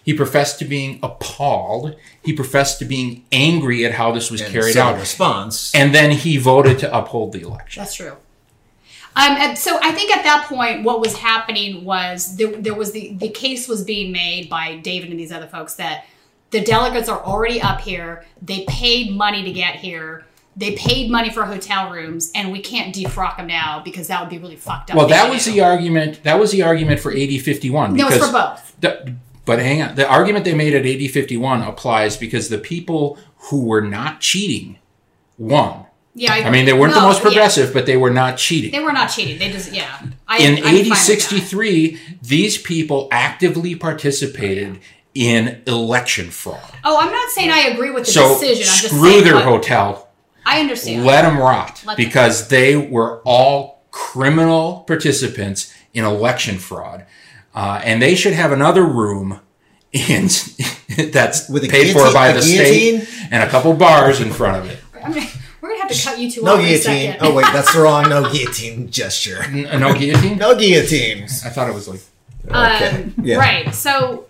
He 0.04 0.14
professed 0.14 0.60
to 0.60 0.66
being 0.66 1.00
appalled. 1.04 1.96
He 2.24 2.34
professed 2.34 2.80
to 2.80 2.86
being 2.86 3.26
angry 3.32 3.86
at 3.86 3.94
how 3.94 4.12
this 4.12 4.32
was 4.32 4.42
And 4.42 4.52
carried 4.52 4.78
out. 4.78 4.96
in 4.96 5.00
response- 5.00 5.74
and 5.76 5.94
then 5.94 6.12
he 6.12 6.38
voted 6.38 6.80
to 6.80 6.98
uphold 6.98 7.32
the 7.34 7.42
election. 7.42 7.82
That's 7.82 7.94
true. 7.96 8.14
Um, 9.16 9.36
and 9.38 9.58
so 9.58 9.80
I 9.82 9.92
think 9.92 10.16
at 10.16 10.24
that 10.24 10.46
point, 10.48 10.84
what 10.84 11.02
was 11.02 11.18
happening 11.18 11.84
was 11.84 12.38
there, 12.38 12.52
there 12.56 12.76
was 12.76 12.92
the, 12.92 13.14
the 13.16 13.30
case 13.30 13.68
was 13.68 13.84
being 13.84 14.12
made 14.12 14.50
by 14.50 14.78
David 14.78 15.10
and 15.10 15.20
these 15.20 15.32
other 15.32 15.48
folks 15.48 15.76
that 15.76 16.06
the 16.52 16.62
delegates 16.62 17.10
are 17.10 17.22
already 17.24 17.62
up 17.62 17.82
here. 17.82 18.26
They 18.42 18.66
paid 18.68 19.12
money 19.16 19.44
to 19.44 19.52
get 19.52 19.76
here. 19.76 20.26
They 20.56 20.74
paid 20.76 21.10
money 21.10 21.30
for 21.30 21.46
hotel 21.46 21.92
rooms, 21.92 22.32
and 22.36 22.52
we 22.52 22.60
can't 22.60 22.94
defrock 22.94 23.38
them 23.38 23.48
now 23.48 23.82
because 23.84 24.08
that 24.08 24.20
would 24.20 24.30
be 24.30 24.38
really 24.40 24.56
fucked 24.58 24.92
up. 24.92 24.98
Well, 24.98 25.08
that 25.08 25.30
was 25.30 25.46
do. 25.46 25.52
the 25.54 25.62
argument. 25.62 26.24
That 26.24 26.40
was 26.40 26.52
the 26.52 26.64
argument 26.64 27.00
for 27.00 27.12
AD 27.12 27.42
51. 27.42 27.96
No, 27.96 28.08
it's 28.08 28.18
for 28.26 28.32
both. 28.32 28.76
The, 28.82 29.16
but 29.46 29.60
hang 29.60 29.82
on, 29.82 29.96
the 29.96 30.08
argument 30.08 30.46
they 30.46 30.54
made 30.54 30.74
at 30.74 30.86
AD 30.86 31.12
51 31.12 31.62
applies 31.64 32.18
because 32.18 32.50
the 32.50 32.58
people 32.58 33.18
who 33.50 33.66
were 33.66 33.82
not 33.82 34.22
cheating 34.22 34.78
won. 35.38 35.86
Yeah, 36.16 36.34
I, 36.34 36.44
I 36.44 36.50
mean, 36.50 36.66
they 36.66 36.74
weren't 36.74 36.94
the 36.94 37.02
most 37.02 37.18
yeah. 37.18 37.24
progressive, 37.24 37.74
but 37.74 37.86
they 37.86 37.96
were 37.96 38.10
not 38.10 38.38
cheating. 38.38 38.72
They 38.72 38.84
were 38.84 38.92
not 38.92 39.08
cheating. 39.08 39.40
They 39.40 39.52
just 39.52 39.72
yeah. 39.72 40.02
I, 40.28 40.40
in 40.40 40.58
I'm 40.58 40.64
fine 40.64 40.74
with 40.74 40.84
that. 40.90 40.92
AD 40.92 40.98
63, 40.98 42.00
these 42.22 42.58
people 42.58 43.08
actively 43.12 43.76
participated 43.76 44.80
in 45.14 45.62
election 45.66 46.30
fraud. 46.30 46.62
Oh, 46.84 46.98
I'm 47.00 47.12
not 47.12 47.30
saying 47.30 47.52
I 47.52 47.60
agree 47.70 47.92
with 47.92 48.06
the 48.06 48.12
So 48.12 48.34
decision. 48.40 48.64
I'm 48.64 48.80
just 48.82 48.86
screw 48.88 49.10
saying 49.12 49.24
their 49.24 49.36
what- 49.36 49.46
hotel. 49.46 50.08
I 50.46 50.62
understand. 50.62 51.06
Let 51.06 51.22
them 51.24 51.38
rot 51.38 51.84
Let 51.86 51.98
them- 51.98 52.06
because 52.06 52.48
they 52.48 52.76
were 52.76 53.22
all 53.24 53.84
criminal 53.92 54.84
participants 54.88 55.74
in 55.94 56.06
election 56.06 56.58
fraud, 56.58 57.06
uh, 57.56 57.82
and 57.84 58.02
they 58.02 58.16
should 58.16 58.34
have 58.34 58.52
another 58.52 58.84
room 58.84 59.40
in 59.92 60.24
that's 61.12 61.50
With 61.50 61.64
a 61.64 61.68
paid 61.68 61.88
for 61.94 62.00
guillotine- 62.00 62.14
by 62.14 62.28
a 62.30 62.34
the 62.36 62.42
state 62.42 63.10
and 63.32 63.44
a 63.44 63.48
couple 63.50 63.74
bars 63.74 64.22
in 64.22 64.32
front 64.32 64.58
of 64.58 64.70
it. 64.72 64.80
I 65.04 65.10
mean, 65.10 65.28
we're 65.62 65.70
gonna 65.70 65.82
have 65.82 65.92
to 65.92 66.04
cut 66.04 66.20
you 66.20 66.30
two 66.30 66.42
No 66.44 66.54
off 66.54 66.60
in 66.60 66.66
a 66.66 66.68
guillotine. 66.70 66.84
second. 67.14 67.18
Oh 67.28 67.34
wait, 67.34 67.46
that's 67.52 67.74
the 67.74 67.82
wrong 67.82 68.10
no 68.10 68.32
guillotine 68.32 68.90
gesture. 68.92 69.50
no 69.52 69.94
guillotine. 69.94 70.38
no 70.46 70.56
guillotines. 70.56 71.44
I 71.46 71.50
thought 71.50 71.70
it 71.70 71.74
was 71.74 71.88
like. 71.88 72.02
Um, 72.52 73.14
Yeah. 73.22 73.38
Right. 73.38 73.76
So, 73.76 74.26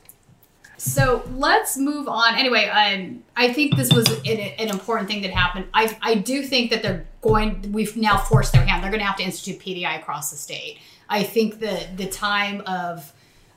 so 0.77 1.23
let's 1.35 1.77
move 1.77 2.07
on. 2.07 2.35
Anyway, 2.35 2.65
um, 2.65 3.23
I 3.35 3.51
think 3.53 3.75
this 3.75 3.91
was 3.93 4.07
an, 4.07 4.39
an 4.39 4.69
important 4.69 5.09
thing 5.09 5.21
that 5.21 5.31
happened. 5.31 5.65
I, 5.73 5.95
I 6.01 6.15
do 6.15 6.41
think 6.43 6.71
that 6.71 6.81
they're 6.81 7.05
going. 7.21 7.71
We've 7.71 7.95
now 7.97 8.17
forced 8.17 8.53
their 8.53 8.65
hand. 8.65 8.83
They're 8.83 8.91
going 8.91 9.01
to 9.01 9.05
have 9.05 9.17
to 9.17 9.23
institute 9.23 9.59
PDI 9.61 9.99
across 9.99 10.31
the 10.31 10.37
state. 10.37 10.79
I 11.09 11.23
think 11.23 11.59
the 11.59 11.87
the 11.95 12.07
time 12.07 12.61
of 12.65 13.11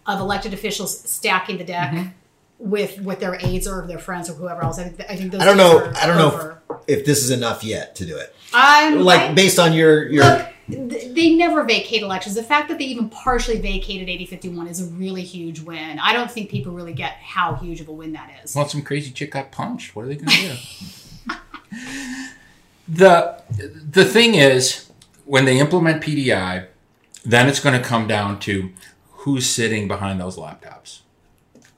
of 0.06 0.20
elected 0.20 0.52
officials 0.54 0.98
stacking 1.08 1.58
the 1.58 1.64
deck 1.64 1.92
Mm-hmm. 1.92 2.08
with 2.58 3.00
with 3.00 3.20
their 3.20 3.36
aides 3.40 3.66
or 3.68 3.86
their 3.86 3.98
friends 3.98 4.28
or 4.30 4.34
whoever 4.34 4.62
else. 4.62 4.78
I 4.78 4.84
think 4.84 5.10
I 5.10 5.16
think 5.16 5.32
those. 5.32 5.40
I 5.40 5.44
don't 5.44 5.56
know. 5.56 5.92
I 5.96 6.06
don't 6.06 6.16
know 6.16 6.56
if, 6.86 6.98
if 7.00 7.06
this 7.06 7.22
is 7.24 7.30
enough 7.30 7.62
yet 7.64 7.94
to 7.96 8.06
do 8.06 8.16
it. 8.16 8.34
I'm 8.54 9.00
like 9.00 9.20
I- 9.20 9.34
based 9.34 9.58
on 9.58 9.72
your 9.72 10.08
your. 10.08 10.24
Look, 10.24 10.48
they 10.68 11.34
never 11.34 11.64
vacate 11.64 12.02
elections. 12.02 12.36
The 12.36 12.42
fact 12.42 12.68
that 12.68 12.78
they 12.78 12.84
even 12.84 13.10
partially 13.10 13.60
vacated 13.60 14.08
AD 14.08 14.28
51 14.28 14.68
is 14.68 14.80
a 14.80 14.86
really 14.92 15.22
huge 15.22 15.60
win. 15.60 15.98
I 15.98 16.12
don't 16.12 16.30
think 16.30 16.50
people 16.50 16.72
really 16.72 16.94
get 16.94 17.12
how 17.14 17.56
huge 17.56 17.80
of 17.80 17.88
a 17.88 17.92
win 17.92 18.12
that 18.12 18.30
is. 18.42 18.54
Well, 18.54 18.68
some 18.68 18.80
crazy 18.82 19.10
chick 19.10 19.32
got 19.32 19.50
punched. 19.50 19.94
What 19.96 20.04
are 20.04 20.08
they 20.08 20.14
going 20.16 20.28
to 20.28 20.56
do? 20.56 21.34
the 22.88 23.42
The 23.90 24.04
thing 24.04 24.34
is, 24.34 24.90
when 25.24 25.44
they 25.44 25.58
implement 25.58 26.02
PDI, 26.02 26.66
then 27.24 27.48
it's 27.48 27.60
going 27.60 27.80
to 27.80 27.86
come 27.86 28.06
down 28.06 28.38
to 28.40 28.70
who's 29.22 29.46
sitting 29.46 29.86
behind 29.88 30.20
those 30.20 30.36
laptops 30.36 31.00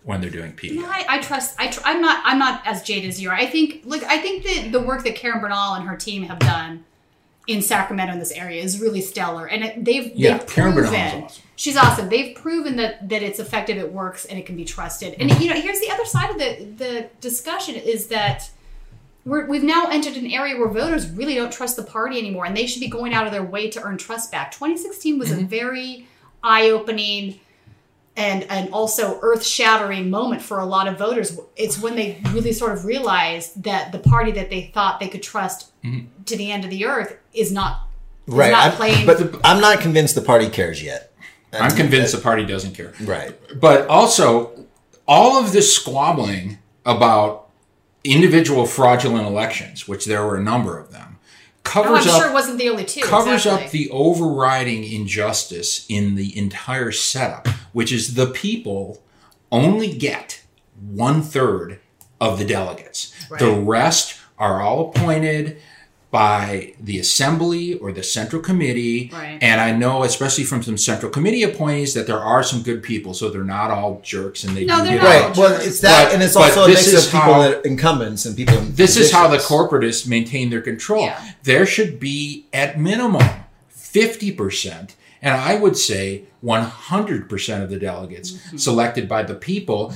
when 0.03 0.21
they're 0.21 0.31
doing 0.31 0.53
PDI. 0.53 0.77
No, 0.77 0.87
I, 0.87 1.05
I 1.09 1.19
trust. 1.19 1.57
I 1.59 1.69
tr- 1.69 1.81
I'm 1.85 2.01
not. 2.01 2.23
I'm 2.25 2.39
not 2.39 2.62
as 2.66 2.83
jaded 2.83 3.09
as 3.09 3.21
you 3.21 3.31
are. 3.31 3.35
I 3.35 3.47
think. 3.47 3.83
Look, 3.85 4.03
I 4.05 4.19
think 4.19 4.45
that 4.45 4.73
the 4.73 4.81
work 4.81 5.05
that 5.05 5.15
Karen 5.15 5.41
Bernal 5.41 5.75
and 5.75 5.87
her 5.87 5.97
team 5.97 6.25
have 6.25 6.39
done 6.39 6.85
in 7.47 7.61
Sacramento 7.61 8.15
in 8.15 8.19
this 8.19 8.33
area 8.33 8.62
is 8.62 8.81
really 8.81 9.01
stellar, 9.01 9.47
and 9.47 9.65
it, 9.65 9.85
they've 9.85 10.12
Yeah, 10.15 10.39
they've 10.39 10.47
Karen 10.47 10.73
proven. 10.73 11.25
Awesome. 11.25 11.43
She's 11.57 11.77
awesome. 11.77 12.09
They've 12.09 12.35
proven 12.35 12.77
that 12.77 13.09
that 13.09 13.23
it's 13.23 13.39
effective, 13.39 13.77
it 13.79 13.93
works, 13.93 14.25
and 14.25 14.39
it 14.39 14.47
can 14.47 14.57
be 14.57 14.65
trusted. 14.65 15.15
And 15.19 15.31
mm-hmm. 15.31 15.43
you 15.43 15.49
know, 15.53 15.61
here's 15.61 15.81
the 15.81 15.91
other 15.91 16.05
side 16.05 16.31
of 16.31 16.39
the 16.39 16.65
the 16.77 17.09
discussion 17.21 17.75
is 17.75 18.09
that. 18.09 18.51
We're, 19.27 19.47
we've 19.47 19.62
now 19.65 19.89
entered 19.89 20.19
an 20.19 20.27
area 20.27 20.55
where 20.55 20.69
voters 20.69 21.11
really 21.11 21.35
don't 21.35 21.51
trust 21.51 21.77
the 21.77 21.83
party 21.83 22.19
anymore, 22.19 22.45
and 22.45 22.55
they 22.55 22.66
should 22.66 22.81
be 22.81 22.89
going 22.89 23.15
out 23.15 23.25
of 23.25 23.33
their 23.33 23.43
way 23.43 23.71
to 23.71 23.83
earn 23.83 23.97
trust 23.97 24.31
back. 24.31 24.53
2016 24.53 25.19
was 25.19 25.33
a 25.33 25.37
mm-hmm. 25.37 25.47
very 25.47 26.07
eye-opening 26.45 27.41
and 28.16 28.45
and 28.45 28.73
also 28.73 29.19
earth-shattering 29.23 30.09
moment 30.09 30.41
for 30.41 30.61
a 30.61 30.65
lot 30.65 30.87
of 30.87 30.97
voters. 30.99 31.37
It's 31.57 31.81
when 31.81 31.97
they 31.97 32.21
really 32.31 32.53
sort 32.53 32.73
of 32.73 32.85
realize 32.85 33.53
that 33.55 33.91
the 33.91 33.99
party 33.99 34.31
that 34.33 34.51
they 34.51 34.71
thought 34.73 35.01
they 35.01 35.09
could 35.09 35.23
trust 35.23 35.73
mm-hmm. 35.83 36.07
to 36.27 36.37
the 36.37 36.53
end 36.53 36.65
of 36.65 36.71
the 36.71 36.85
earth 36.87 37.16
is 37.33 37.51
not 37.51 37.89
is 38.27 38.35
Right. 38.35 38.51
not 38.53 38.65
I'm- 38.69 38.77
playing. 38.77 39.07
but 39.07 39.41
I'm 39.45 39.61
not 39.61 39.81
convinced 39.81 40.15
the 40.15 40.23
party 40.23 40.49
cares 40.49 40.83
yet. 40.83 41.11
I'm 41.53 41.71
convinced 41.77 42.12
the 42.15 42.21
party 42.21 42.45
doesn't 42.45 42.75
care. 42.75 42.93
Right. 43.01 43.33
But 43.61 43.87
also, 43.87 44.66
all 45.07 45.39
of 45.43 45.53
this 45.53 45.75
squabbling 45.75 46.59
about 46.85 47.49
individual 48.03 48.66
fraudulent 48.66 49.27
elections, 49.27 49.87
which 49.87 50.05
there 50.05 50.25
were 50.27 50.37
a 50.37 50.43
number 50.43 50.79
of 50.79 50.91
them, 50.91 51.14
oh, 51.66 51.70
covers 51.70 52.07
I'm 52.07 52.15
up 52.15 52.23
sure 52.23 52.31
it 52.31 52.35
wasn't 52.35 52.59
the 52.59 52.69
only 52.69 52.85
two. 52.85 53.03
covers 53.03 53.47
exactly. 53.47 53.65
up 53.65 53.70
the 53.70 53.91
overriding 53.91 54.85
injustice 54.85 55.86
in 55.89 56.15
the 56.15 56.36
entire 56.36 56.93
setup, 56.93 57.49
which 57.73 57.93
is 57.93 58.15
the 58.15 58.27
people 58.27 59.03
only 59.51 59.93
get 59.93 60.43
one 60.81 61.23
third 61.23 61.81
of 62.20 62.39
the 62.39 62.45
delegates. 62.45 63.12
The 63.39 63.53
rest 63.53 64.20
are 64.39 64.61
all 64.61 64.91
appointed 64.91 65.61
by 66.15 66.73
the 66.81 66.97
assembly 67.01 67.74
or 67.78 67.91
the 67.91 68.03
central 68.05 68.41
committee. 68.41 69.11
Right. 69.12 69.36
And 69.43 69.61
I 69.61 69.73
know, 69.73 70.05
especially 70.05 70.45
from 70.45 70.62
some 70.62 70.78
central 70.78 71.11
committee 71.11 71.43
appointees, 71.43 71.93
that 71.95 72.07
there 72.07 72.20
are 72.20 72.45
some 72.45 72.62
good 72.62 72.85
people, 72.85 73.15
so 73.15 73.31
they're 73.31 73.43
not 73.43 73.73
all 73.73 74.01
jerks 74.05 74.45
and 74.45 74.57
they 74.57 74.65
No, 74.65 74.77
do 74.78 74.85
they're 74.85 74.93
get 74.99 75.03
not 75.03 75.09
right. 75.09 75.23
all 75.23 75.28
Right. 75.31 75.36
Well, 75.36 75.61
it's 75.61 75.81
that, 75.81 76.05
But- 76.05 76.15
and 76.15 76.23
it's 76.23 76.36
also 76.36 76.62
a 76.62 76.66
this 76.69 76.86
mix 76.86 76.86
is 76.99 77.07
of 77.07 77.12
people 77.12 77.35
how- 77.35 77.43
that 77.43 77.55
are 77.57 77.61
incumbents 77.62 78.27
and 78.27 78.36
people. 78.36 78.57
In 78.59 78.77
this 78.77 78.97
is 78.97 79.11
how 79.11 79.27
the 79.27 79.39
corporatists 79.39 80.07
maintain 80.07 80.51
their 80.51 80.61
control. 80.61 81.11
There 81.43 81.66
should 81.66 81.99
be, 81.99 82.47
at 82.53 82.78
minimum, 82.78 83.28
50%, 83.77 84.95
and 85.20 85.35
I 85.36 85.57
would 85.57 85.77
say 85.77 86.24
100% 86.45 87.62
of 87.65 87.70
the 87.70 87.78
delegates 87.81 88.31
Mm-hmm. 88.31 88.57
selected 88.59 89.09
by 89.09 89.24
the 89.24 89.35
people. 89.35 89.93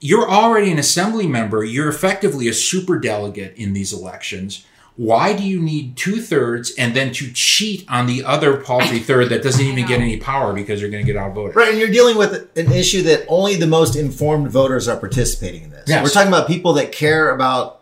You're 0.00 0.28
already 0.28 0.72
an 0.72 0.78
assembly 0.80 1.28
member. 1.28 1.62
You're 1.62 1.88
effectively 1.88 2.48
a 2.48 2.54
super 2.54 2.98
delegate 2.98 3.54
in 3.56 3.72
these 3.72 3.92
elections. 3.92 4.64
Why 4.96 5.32
do 5.32 5.42
you 5.42 5.60
need 5.60 5.96
two 5.96 6.20
thirds 6.20 6.72
and 6.76 6.94
then 6.94 7.12
to 7.14 7.32
cheat 7.32 7.84
on 7.88 8.06
the 8.06 8.22
other 8.24 8.58
paltry 8.58 8.98
third 9.10 9.30
that 9.30 9.42
doesn't 9.42 9.64
even 9.64 9.86
get 9.86 10.00
any 10.00 10.18
power 10.18 10.52
because 10.52 10.80
you're 10.80 10.90
going 10.90 11.04
to 11.06 11.12
get 11.12 11.18
outvoted? 11.20 11.56
Right, 11.56 11.70
and 11.70 11.78
you're 11.78 11.88
dealing 11.90 12.18
with 12.18 12.56
an 12.56 12.70
issue 12.72 13.02
that 13.04 13.24
only 13.28 13.56
the 13.56 13.66
most 13.66 13.96
informed 13.96 14.50
voters 14.50 14.88
are 14.88 14.96
participating 14.98 15.62
in 15.64 15.70
this. 15.70 15.84
Yes. 15.88 16.02
We're 16.04 16.10
talking 16.10 16.28
about 16.28 16.46
people 16.48 16.74
that 16.74 16.92
care 16.92 17.30
about 17.34 17.80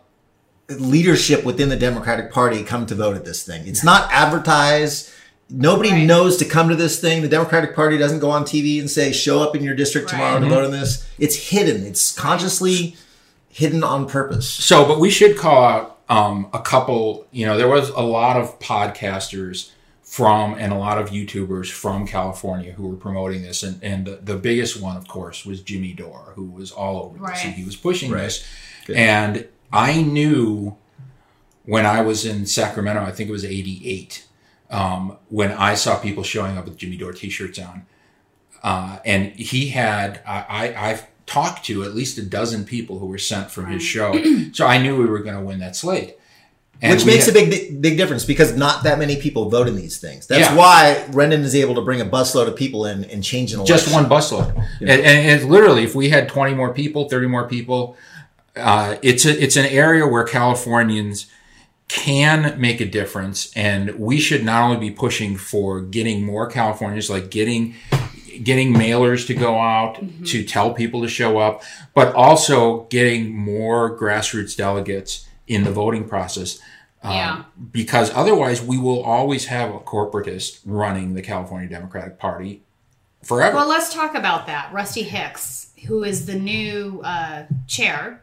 leadership 0.69 1.43
within 1.43 1.69
the 1.69 1.75
Democratic 1.75 2.31
Party 2.31 2.63
come 2.63 2.85
to 2.85 2.95
vote 2.95 3.15
at 3.15 3.25
this 3.25 3.43
thing. 3.43 3.67
It's 3.67 3.83
not 3.83 4.09
advertised. 4.11 5.09
Nobody 5.49 6.05
knows 6.05 6.37
to 6.37 6.45
come 6.45 6.69
to 6.69 6.75
this 6.75 7.01
thing. 7.01 7.23
The 7.23 7.27
Democratic 7.27 7.73
Party 7.75 7.97
doesn't 7.97 8.19
go 8.19 8.29
on 8.29 8.43
TV 8.43 8.79
and 8.79 8.89
say, 8.89 9.11
show 9.11 9.41
up 9.41 9.55
in 9.55 9.63
your 9.63 9.73
district 9.73 10.09
tomorrow 10.09 10.39
to 10.39 10.45
Mhm. 10.45 10.49
vote 10.49 10.63
on 10.65 10.71
this. 10.71 11.03
It's 11.17 11.49
hidden. 11.49 11.85
It's 11.87 12.11
consciously 12.11 12.95
hidden 13.49 13.83
on 13.83 14.07
purpose. 14.07 14.47
So, 14.47 14.85
but 14.85 14.99
we 14.99 15.09
should 15.09 15.37
call 15.37 15.63
out 15.63 15.97
um, 16.09 16.49
a 16.53 16.59
couple. 16.59 17.27
You 17.31 17.45
know, 17.45 17.57
there 17.57 17.67
was 17.67 17.89
a 17.89 18.01
lot 18.01 18.37
of 18.37 18.59
podcasters 18.59 19.71
from 20.03 20.55
and 20.55 20.73
a 20.73 20.77
lot 20.77 20.97
of 20.97 21.09
YouTubers 21.11 21.71
from 21.71 22.07
California 22.07 22.71
who 22.73 22.87
were 22.87 22.95
promoting 22.95 23.43
this, 23.43 23.63
and 23.63 23.81
and 23.83 24.05
the, 24.07 24.15
the 24.21 24.35
biggest 24.35 24.81
one, 24.81 24.97
of 24.97 25.07
course, 25.07 25.45
was 25.45 25.61
Jimmy 25.61 25.93
Dore, 25.93 26.33
who 26.35 26.45
was 26.45 26.71
all 26.71 27.03
over 27.03 27.19
this, 27.27 27.43
and 27.45 27.53
he 27.53 27.63
was 27.63 27.75
pushing 27.75 28.11
Right. 28.11 28.23
this. 28.23 28.45
Good. 28.85 28.97
And 28.97 29.47
I 29.71 30.01
knew 30.01 30.77
when 31.65 31.85
I 31.85 32.01
was 32.01 32.25
in 32.25 32.45
Sacramento, 32.47 33.01
I 33.03 33.11
think 33.11 33.29
it 33.29 33.31
was 33.33 33.45
'88, 33.45 34.25
um, 34.71 35.17
when 35.29 35.51
I 35.51 35.75
saw 35.75 35.99
people 35.99 36.23
showing 36.23 36.57
up 36.57 36.65
with 36.65 36.77
Jimmy 36.77 36.97
Dore 36.97 37.13
T-shirts 37.13 37.59
on 37.59 37.85
uh, 38.63 38.99
and 39.05 39.31
he 39.33 39.69
had 39.69 40.21
I, 40.27 40.45
I 40.75 40.89
I've 40.89 41.07
talked 41.29 41.65
to 41.65 41.83
at 41.83 41.93
least 41.95 42.17
a 42.17 42.23
dozen 42.23 42.65
people 42.65 42.97
who 42.99 43.05
were 43.05 43.17
sent 43.19 43.51
from 43.51 43.67
his 43.67 43.83
show, 43.83 44.13
so 44.53 44.65
I 44.65 44.81
knew 44.81 44.97
we 44.97 45.05
were 45.05 45.19
going 45.19 45.35
to 45.35 45.41
win 45.41 45.59
that 45.59 45.75
slate. 45.75 46.15
Which 46.81 47.05
makes 47.05 47.25
had- 47.25 47.35
a 47.35 47.39
big 47.49 47.81
big 47.81 47.97
difference 47.97 48.23
because 48.23 48.55
not 48.55 48.83
that 48.83 48.97
many 48.99 49.17
people 49.17 49.49
vote 49.49 49.67
in 49.67 49.75
these 49.75 49.97
things. 49.99 50.27
That's 50.27 50.49
Yeah. 50.49 50.55
why 50.55 51.03
Rendon 51.11 51.43
is 51.43 51.53
able 51.53 51.75
to 51.75 51.81
bring 51.81 51.99
a 51.99 52.05
busload 52.05 52.47
of 52.47 52.55
people 52.55 52.85
in 52.85 53.03
and 53.05 53.21
change 53.21 53.51
an 53.53 53.59
election. 53.59 53.77
just 53.77 53.93
one 53.93 54.05
busload, 54.09 54.55
and, 54.79 54.89
and 54.89 55.29
it's 55.31 55.43
literally 55.43 55.83
if 55.83 55.93
we 55.93 56.09
had 56.09 56.29
twenty 56.29 56.55
more 56.55 56.73
people, 56.73 57.09
thirty 57.09 57.27
more 57.27 57.47
people, 57.49 57.97
uh, 58.55 58.95
it's 59.01 59.25
a, 59.25 59.43
it's 59.43 59.57
an 59.57 59.65
area 59.65 60.07
where 60.07 60.23
Californians 60.23 61.25
can 61.89 62.55
make 62.59 62.79
a 62.79 62.85
difference, 62.85 63.51
and 63.57 63.95
we 63.99 64.17
should 64.19 64.45
not 64.45 64.61
only 64.63 64.77
be 64.77 64.91
pushing 64.91 65.35
for 65.35 65.81
getting 65.81 66.23
more 66.25 66.47
Californians, 66.47 67.09
like 67.09 67.29
getting 67.29 67.75
getting 68.43 68.73
mailers 68.73 69.27
to 69.27 69.33
go 69.33 69.59
out 69.59 69.99
to 70.25 70.43
tell 70.43 70.73
people 70.73 71.01
to 71.01 71.07
show 71.07 71.37
up, 71.37 71.61
but 71.93 72.13
also 72.15 72.83
getting 72.89 73.35
more 73.35 73.97
grassroots 73.97 74.55
delegates 74.55 75.27
in 75.47 75.63
the 75.63 75.71
voting 75.71 76.07
process. 76.07 76.59
Um, 77.03 77.11
Yeah. 77.13 77.43
Because 77.71 78.11
otherwise, 78.13 78.61
we 78.61 78.77
will 78.77 79.01
always 79.03 79.45
have 79.45 79.73
a 79.73 79.79
corporatist 79.79 80.59
running 80.65 81.13
the 81.13 81.21
California 81.21 81.69
Democratic 81.69 82.19
Party 82.19 82.61
forever. 83.23 83.55
Well, 83.55 83.67
let's 83.69 83.93
talk 83.93 84.15
about 84.15 84.47
that. 84.47 84.71
Rusty 84.73 85.03
Hicks, 85.03 85.71
who 85.87 86.03
is 86.03 86.25
the 86.25 86.35
new 86.35 87.01
uh, 87.03 87.43
chair, 87.67 88.21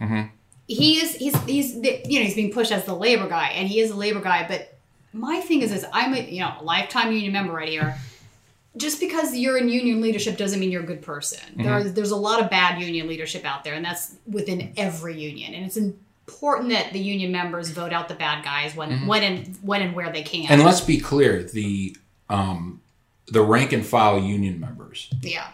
Mhm. 0.00 0.30
he 0.68 0.94
is 1.02 1.14
he's 1.16 1.36
he's 1.44 1.74
you 1.74 2.18
know 2.20 2.24
he's 2.24 2.34
being 2.34 2.52
pushed 2.52 2.72
as 2.72 2.84
the 2.84 2.94
labor 2.94 3.28
guy, 3.28 3.48
and 3.48 3.68
he 3.68 3.80
is 3.80 3.90
a 3.90 3.96
labor 3.96 4.20
guy. 4.20 4.46
But 4.48 4.76
my 5.12 5.40
thing 5.40 5.60
is, 5.62 5.72
is 5.72 5.84
I'm 5.92 6.14
a 6.14 6.20
you 6.20 6.40
know 6.40 6.54
a 6.60 6.62
lifetime 6.64 7.12
union 7.12 7.32
member 7.32 7.52
right 7.52 7.68
here. 7.68 7.96
Just 8.76 9.00
because 9.00 9.36
you're 9.36 9.58
in 9.58 9.68
union 9.68 10.00
leadership 10.00 10.38
doesn't 10.38 10.58
mean 10.58 10.70
you're 10.70 10.82
a 10.82 10.86
good 10.86 11.02
person. 11.02 11.40
There 11.56 11.72
are, 11.72 11.84
there's 11.84 12.10
a 12.10 12.16
lot 12.16 12.42
of 12.42 12.48
bad 12.48 12.80
union 12.80 13.06
leadership 13.06 13.44
out 13.44 13.64
there, 13.64 13.74
and 13.74 13.84
that's 13.84 14.14
within 14.26 14.72
every 14.78 15.20
union. 15.20 15.52
And 15.52 15.66
it's 15.66 15.76
important 15.76 16.70
that 16.70 16.92
the 16.94 16.98
union 16.98 17.32
members 17.32 17.68
vote 17.68 17.92
out 17.92 18.08
the 18.08 18.14
bad 18.14 18.42
guys 18.44 18.74
when 18.74 18.90
Mhm. 18.90 19.06
when 19.06 19.22
and 19.22 19.58
when 19.60 19.82
and 19.82 19.94
where 19.94 20.10
they 20.10 20.22
can. 20.22 20.46
And 20.48 20.64
let's 20.64 20.80
be 20.80 20.98
clear: 20.98 21.42
the 21.42 21.94
um, 22.30 22.80
the 23.28 23.42
rank 23.42 23.72
and 23.72 23.84
file 23.84 24.18
union 24.18 24.58
members 24.58 25.10
yeah. 25.20 25.48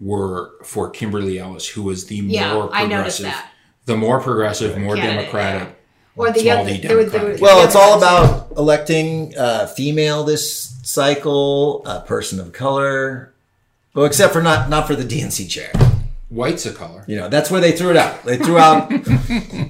were 0.00 0.50
for 0.64 0.90
Kimberly 0.90 1.38
Ellis, 1.38 1.68
who 1.68 1.82
was 1.84 2.06
the 2.06 2.16
Yeah, 2.16 2.54
more 2.54 2.70
I 2.74 2.86
noticed 2.86 3.18
progressive, 3.20 3.24
that. 3.26 3.50
the 3.86 3.96
more 3.96 4.20
progressive, 4.20 4.76
more 4.78 4.96
Candidate, 4.96 5.20
democratic. 5.26 5.76
Or 6.16 6.30
the 6.30 6.50
other- 6.50 6.70
d 6.70 6.78
there 6.86 6.96
were- 6.96 7.04
there 7.04 7.10
Democratic. 7.20 7.40
were- 7.40 7.46
Well, 7.46 7.64
it's 7.64 7.74
all 7.74 7.98
about 7.98 8.52
electing 8.56 9.34
uh, 9.36 9.66
female 9.66 10.22
this 10.24 10.74
cycle, 10.82 11.82
a 11.86 12.00
person 12.00 12.38
of 12.40 12.52
color. 12.52 13.32
Well, 13.94 14.04
except 14.06 14.32
for 14.32 14.42
not 14.42 14.68
not 14.68 14.86
for 14.86 14.94
the 14.96 15.04
DNC 15.04 15.48
chair. 15.48 15.70
White's 16.28 16.66
a 16.66 16.72
color. 16.72 17.04
You 17.06 17.16
know, 17.16 17.28
that's 17.28 17.48
where 17.50 17.60
they 17.60 17.72
threw 17.72 17.90
it 17.90 17.96
out. 17.96 18.24
They 18.24 18.36
threw 18.36 18.58
out. 18.58 18.90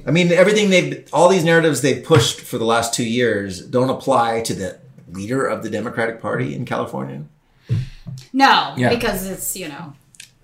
I 0.06 0.10
mean, 0.10 0.32
everything 0.32 0.70
they've 0.70 1.06
all 1.12 1.28
these 1.28 1.44
narratives 1.44 1.82
they've 1.82 2.02
pushed 2.02 2.40
for 2.40 2.56
the 2.58 2.64
last 2.64 2.94
two 2.94 3.04
years 3.04 3.60
don't 3.60 3.90
apply 3.90 4.40
to 4.42 4.54
the 4.54 4.78
leader 5.12 5.46
of 5.46 5.62
the 5.62 5.68
Democratic 5.70 6.20
Party 6.22 6.54
in 6.54 6.64
California. 6.64 7.22
No, 8.32 8.72
Yeah. 8.76 8.88
because 8.90 9.26
it's 9.28 9.54
you 9.56 9.68
know, 9.68 9.92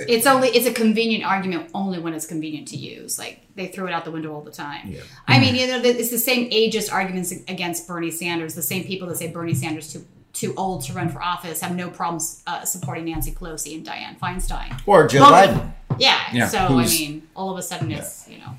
it's 0.09 0.27
only 0.27 0.48
it's 0.48 0.66
a 0.66 0.72
convenient 0.72 1.24
argument 1.24 1.70
only 1.74 1.98
when 1.98 2.14
it's 2.14 2.27
convenient 2.27 2.68
to 2.68 2.77
use. 2.77 3.18
Like 3.18 3.40
they 3.55 3.68
throw 3.68 3.86
it 3.86 3.93
out 3.93 4.05
the 4.05 4.10
window 4.10 4.32
all 4.35 4.43
the 4.43 4.51
time. 4.51 4.90
I 5.27 5.39
mean, 5.39 5.55
you 5.55 5.66
know, 5.66 5.81
it's 5.82 6.10
the 6.10 6.18
same 6.18 6.51
ageist 6.51 6.93
arguments 6.93 7.32
against 7.32 7.86
Bernie 7.86 8.10
Sanders. 8.10 8.55
The 8.55 8.62
same 8.62 8.85
people 8.85 9.09
that 9.09 9.16
say 9.16 9.31
Bernie 9.31 9.55
Sanders 9.55 9.93
too 9.93 10.05
too 10.32 10.55
old 10.56 10.82
to 10.85 10.93
run 10.93 11.09
for 11.09 11.20
office 11.22 11.60
have 11.60 11.74
no 11.74 11.90
problems 11.90 12.43
uh, 12.47 12.64
supporting 12.64 13.05
Nancy 13.05 13.32
Pelosi 13.32 13.74
and 13.74 13.85
Dianne 13.85 14.18
Feinstein 14.18 14.81
Or 14.86 15.09
Joe 15.09 15.22
Biden. 15.24 15.72
Yeah. 15.98 16.20
Yeah, 16.32 16.47
So 16.47 16.59
I 16.59 16.86
mean, 16.86 17.28
all 17.35 17.51
of 17.51 17.59
a 17.59 17.62
sudden 17.62 17.90
it's 17.90 18.28
you 18.28 18.39
know. 18.39 18.56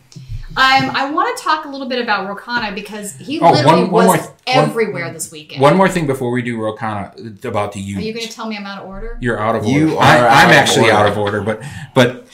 Um, 0.58 0.92
I 0.94 1.10
want 1.12 1.36
to 1.38 1.44
talk 1.44 1.66
a 1.66 1.70
little 1.70 1.88
bit 1.88 2.02
about 2.02 2.28
Ro 2.28 2.36
Khanna 2.36 2.76
because 2.76 3.16
he 3.16 3.40
Oh, 3.40 3.52
literally 3.52 3.84
one- 3.84 3.92
one 3.92 4.08
was 4.08 4.18
more- 4.18 4.18
one- 4.28 4.36
everywhere 4.48 5.14
this 5.14 5.32
weekend. 5.32 5.62
One 5.62 5.78
more 5.78 5.88
thing 5.88 6.08
before 6.08 6.30
we 6.32 6.42
do 6.42 6.60
Ro 6.62 6.76
Khanna 6.76 7.44
about 7.46 7.72
the 7.72 7.80
union. 7.80 8.00
Are 8.00 8.02
you 8.08 8.14
going 8.14 8.26
to 8.28 8.32
tell 8.32 8.48
me 8.48 8.58
I'm 8.58 8.66
out 8.66 8.84
of 8.84 8.90
order? 8.90 9.18
You're 9.22 9.40
out 9.40 9.56
of 9.56 9.66
order. 9.66 9.80
You 9.80 9.98
are 9.98 10.04
I, 10.04 10.44
I'm 10.44 10.50
of 10.50 10.56
actually 10.56 10.86
order. 10.92 10.94
out 10.98 11.08
of 11.08 11.18
order, 11.18 11.42
but 11.42 11.62
but 11.96 12.28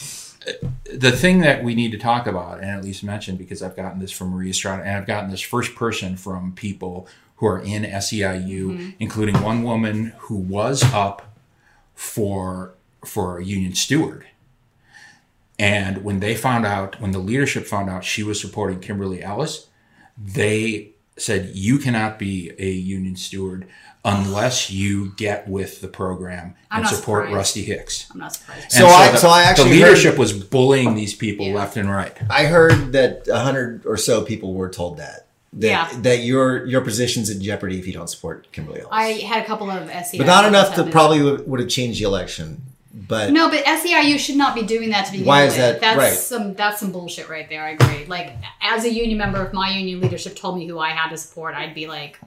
uh, 0.47 0.51
the 0.91 1.11
thing 1.11 1.41
that 1.41 1.63
we 1.63 1.75
need 1.75 1.91
to 1.91 1.97
talk 1.99 2.25
about 2.25 2.59
and 2.59 2.69
at 2.71 2.83
least 2.83 3.03
mention 3.03 3.35
because 3.35 3.61
I've 3.61 3.75
gotten 3.75 3.99
this 3.99 4.11
from 4.11 4.29
Maria 4.31 4.49
Estrada 4.49 4.83
and 4.83 4.97
I've 4.97 5.05
gotten 5.05 5.29
this 5.29 5.41
first 5.41 5.75
person 5.75 6.17
from 6.17 6.53
people 6.53 7.07
who 7.35 7.45
are 7.45 7.59
in 7.59 7.83
SEIU, 7.83 8.47
Mm-hmm. 8.47 8.89
including 8.99 9.43
one 9.43 9.61
woman 9.61 10.13
who 10.21 10.37
was 10.37 10.83
up 10.91 11.37
for 11.93 12.71
for 13.05 13.37
a 13.37 13.43
union 13.45 13.75
steward. 13.75 14.25
And 15.59 16.03
when 16.03 16.19
they 16.19 16.35
found 16.35 16.65
out, 16.65 17.01
when 17.01 17.11
the 17.11 17.19
leadership 17.19 17.65
found 17.65 17.89
out 17.89 18.03
she 18.03 18.23
was 18.23 18.39
supporting 18.39 18.79
Kimberly 18.79 19.23
Ellis, 19.23 19.67
they 20.17 20.91
said 21.17 21.51
you 21.55 21.79
cannot 21.79 22.19
be 22.19 22.51
a 22.59 22.69
union 22.69 23.15
steward 23.15 23.67
unless 24.05 24.69
you 24.69 25.13
get 25.17 25.47
with 25.47 25.81
the 25.81 25.87
program 25.87 26.53
I'm 26.69 26.81
and 26.81 26.87
support 26.89 27.23
surprised. 27.23 27.35
Rusty 27.35 27.63
Hicks. 27.63 28.07
I'm 28.11 28.19
not 28.19 28.33
surprised. 28.33 28.63
And 28.65 28.71
So 28.71 28.87
I- 28.87 29.11
the, 29.11 29.17
so 29.17 29.29
I 29.29 29.43
actually 29.43 29.69
the 29.71 29.75
leadership 29.75 30.11
heard- 30.11 30.19
was 30.19 30.33
bullying 30.43 30.93
these 30.95 31.13
people 31.15 31.51
left 31.51 31.75
and 31.75 31.89
right. 31.89 32.15
I 32.29 32.45
heard 32.45 32.91
that 32.93 33.27
a 33.27 33.39
hundred 33.39 33.85
or 33.85 33.97
so 33.97 34.21
people 34.23 34.53
were 34.53 34.69
told 34.69 34.97
that 34.97 35.25
that 35.53 35.67
Yeah. 35.93 35.99
that 36.01 36.19
your 36.19 36.65
your 36.67 36.81
position's 36.81 37.29
in 37.31 37.41
jeopardy 37.41 37.79
if 37.79 37.87
you 37.87 37.93
don't 37.93 38.09
support 38.09 38.49
Kimberly 38.51 38.81
Ellis. 38.81 38.89
I 38.91 39.03
had 39.25 39.43
a 39.43 39.45
couple 39.47 39.69
of 39.71 39.89
SEI. 39.89 40.19
but 40.19 40.27
not 40.27 40.45
enough 40.45 40.75
to 40.75 40.83
probably 40.85 41.21
would, 41.23 41.47
would 41.47 41.59
have 41.59 41.69
changed 41.69 41.99
the 41.99 42.05
election. 42.05 42.61
But 43.07 43.31
no, 43.31 43.49
but 43.49 43.63
SEIU 43.63 44.17
should 44.17 44.37
not 44.37 44.55
be 44.55 44.63
doing 44.63 44.89
that 44.89 45.05
to 45.05 45.11
begin 45.11 45.27
Why 45.27 45.43
with. 45.43 45.51
is 45.51 45.57
that 45.57 45.79
That's 45.81 45.97
right? 45.97 46.13
some 46.13 46.53
that's 46.55 46.79
some 46.79 46.91
bullshit 46.91 47.29
right 47.29 47.47
there. 47.47 47.63
I 47.63 47.69
agree. 47.71 48.05
Like 48.05 48.33
as 48.61 48.85
a 48.85 48.91
union 48.91 49.19
member, 49.19 49.45
if 49.45 49.53
my 49.53 49.69
union 49.69 50.01
leadership 50.01 50.35
told 50.35 50.57
me 50.57 50.65
who 50.67 50.79
I 50.79 50.89
had 50.89 51.09
to 51.09 51.17
support, 51.17 51.53
I'd 51.53 51.75
be 51.75 51.85
like, 51.87 52.19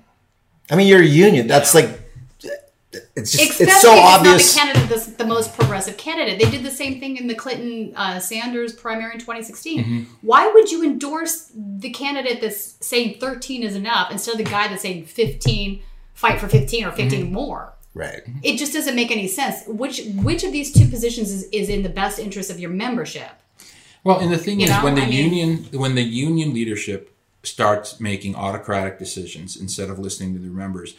I 0.71 0.77
mean, 0.77 0.87
you're 0.87 1.03
a 1.03 1.05
union. 1.05 1.49
That's 1.49 1.75
like 1.75 1.89
it's 3.15 3.31
just 3.31 3.43
especially 3.51 3.67
it's 3.67 3.81
so 3.83 3.93
obvious. 3.99 4.57
not 4.57 4.73
the 4.75 4.79
candidate, 4.81 5.19
the 5.19 5.25
most 5.27 5.55
progressive 5.57 5.97
candidate. 5.97 6.41
They 6.41 6.51
did 6.51 6.65
the 6.65 6.71
same 6.73 6.99
thing 6.99 7.17
in 7.19 7.29
the 7.29 7.35
Clinton 7.37 7.93
uh, 7.97 8.19
Sanders 8.19 8.73
primary 8.73 9.15
in 9.15 9.21
2016. 9.21 9.79
Mm-hmm. 9.79 9.99
Mhm. 9.99 10.07
Why 10.23 10.51
would 10.53 10.71
you 10.73 10.85
endorse 10.85 11.51
the 11.55 11.91
candidate 11.91 12.41
that's 12.41 12.75
saying 12.85 13.19
13 13.21 13.63
is 13.63 13.77
enough 13.77 14.11
instead 14.11 14.33
of 14.33 14.39
the 14.39 14.45
guy 14.45 14.67
that's 14.69 14.83
saying 14.83 15.05
15, 15.07 15.83
fight 16.15 16.41
for 16.41 16.49
15 16.49 16.85
or 16.85 16.91
15 16.93 17.23
Mm-hmm. 17.25 17.33
more? 17.33 17.73
Right. 17.93 18.21
It 18.43 18.57
just 18.57 18.73
doesn't 18.73 18.95
make 18.95 19.11
any 19.11 19.27
sense. 19.27 19.65
Which 19.67 20.03
which 20.23 20.45
of 20.45 20.53
these 20.53 20.73
two 20.73 20.87
positions 20.87 21.31
is, 21.31 21.45
is 21.53 21.69
in 21.69 21.83
the 21.83 21.89
best 21.89 22.19
interest 22.19 22.51
of 22.51 22.61
your 22.61 22.71
membership? 22.71 23.31
Well, 24.05 24.21
and 24.21 24.33
the 24.33 24.39
thing 24.39 24.61
You 24.61 24.65
is, 24.67 24.71
know, 24.71 24.85
when 24.85 24.95
the 24.95 25.03
I 25.03 25.07
mean- 25.09 25.33
union 25.33 25.69
when 25.73 25.95
the 25.97 26.03
union 26.03 26.55
leadership 26.55 27.15
starts 27.43 27.99
making 28.01 28.37
autocratic 28.37 28.99
decisions 28.99 29.57
instead 29.57 29.91
of 29.91 29.99
listening 29.99 30.35
to 30.35 30.39
their 30.41 30.51
members, 30.51 30.95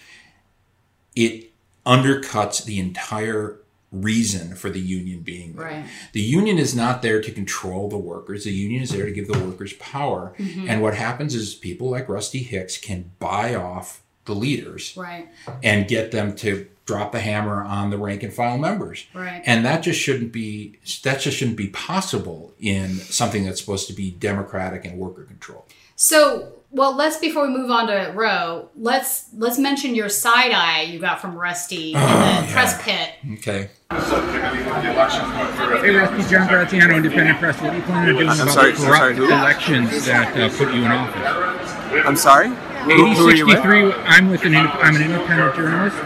it 1.16 1.52
undercuts 1.86 2.64
the 2.66 2.80
entire 2.80 3.58
reason 3.92 4.56
for 4.56 4.70
the 4.70 4.80
union 4.80 5.20
being 5.20 5.54
there. 5.54 5.66
Right. 5.66 5.86
The 6.14 6.22
union 6.22 6.58
is 6.58 6.74
not 6.76 7.02
there 7.02 7.22
to 7.22 7.32
control 7.32 7.90
the 7.90 7.98
workers. 7.98 8.44
The 8.46 8.52
union 8.54 8.82
is 8.84 8.90
there 8.92 9.06
to 9.06 9.12
give 9.12 9.28
the 9.28 9.38
workers 9.40 9.74
power. 9.74 10.34
Mhm. 10.40 10.70
And 10.70 10.82
what 10.82 10.96
happens 10.96 11.36
is 11.36 11.56
people 11.56 11.90
like 11.90 12.08
Rusty 12.08 12.40
Hicks 12.40 12.78
can 12.78 13.12
buy 13.20 13.54
off 13.54 14.02
the 14.26 14.36
leaders 14.36 14.94
Right. 14.96 15.28
and 15.64 15.88
get 15.88 16.12
them 16.12 16.36
to 16.38 16.68
drop 16.86 17.12
the 17.12 17.20
hammer 17.22 17.64
on 17.64 17.90
the 17.90 17.98
rank 17.98 18.22
and 18.24 18.34
file 18.34 18.58
members. 18.58 19.06
Right. 19.14 19.42
And 19.46 19.64
that 19.66 19.82
just 19.84 20.00
shouldn't 20.00 20.32
be 20.32 20.80
that 21.04 21.22
just 21.22 21.38
shouldn't 21.38 21.58
be 21.58 21.68
possible 21.68 22.54
in 22.60 22.96
something 22.96 23.46
that's 23.46 23.60
supposed 23.60 23.88
to 23.88 23.94
be 23.94 24.12
democratic 24.12 24.84
and 24.86 24.98
worker 24.98 25.24
controlled. 25.24 25.66
So, 25.96 26.54
well, 26.72 26.96
let's 26.96 27.18
before 27.18 27.48
we 27.48 27.54
move 27.56 27.70
on 27.70 27.88
to 27.88 28.12
Ro, 28.16 28.70
let's 28.76 29.26
let's 29.36 29.58
mention 29.60 29.94
your 29.96 30.10
side 30.10 30.52
eye 30.52 30.82
you 30.84 31.00
got 31.00 31.22
from 31.22 31.36
Rusty 31.36 31.94
in 31.94 32.00
the 32.00 32.48
press 32.52 32.82
pit. 32.82 33.10
Okay. 33.40 33.70
Hey, 33.92 35.90
Rusty, 35.96 36.30
John 36.30 36.48
Graziano, 36.48 36.96
Independent 36.96 37.40
Press. 37.40 37.62
What 37.62 37.74
are 37.74 37.76
you 37.78 37.82
planning 37.84 38.10
on 38.10 38.16
doing 38.16 38.30
I'm 38.30 38.40
about 38.42 38.54
sorry, 38.54 38.72
the 38.72 38.78
corrupt 38.86 39.18
sorry, 39.18 39.32
elections 39.32 40.06
that 40.06 40.38
uh, 40.38 40.50
put 40.58 40.74
you 40.74 40.84
in 40.84 40.92
office? 40.92 42.06
I'm 42.06 42.16
sorry? 42.16 42.50
Who- 42.86 43.14
who 43.14 43.30
are 43.30 43.36
you 43.36 43.46
with? 43.46 43.58
AD 43.58 43.64
63. 43.64 43.94
I'm 44.06 44.30
with 44.30 44.44
an. 44.46 44.56
I'm 44.56 44.96
an 44.96 45.02
independent 45.04 45.56
journalist. 45.56 45.98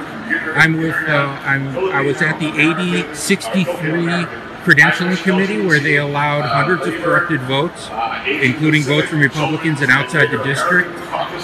I'm 0.55 0.77
with. 0.77 0.95
Uh, 1.07 1.37
I'm. 1.45 1.77
I 1.91 2.01
was 2.01 2.21
at 2.21 2.39
the 2.39 2.47
AD 2.49 3.15
63 3.15 4.25
credentialing 4.65 5.21
committee 5.23 5.61
where 5.65 5.79
they 5.79 5.97
allowed 5.97 6.41
hundreds 6.41 6.87
of 6.87 6.95
corrupted 7.01 7.39
votes, 7.41 7.89
including 8.27 8.81
votes 8.83 9.07
from 9.07 9.19
Republicans 9.19 9.81
and 9.81 9.91
outside 9.91 10.31
the 10.31 10.43
district, 10.43 10.89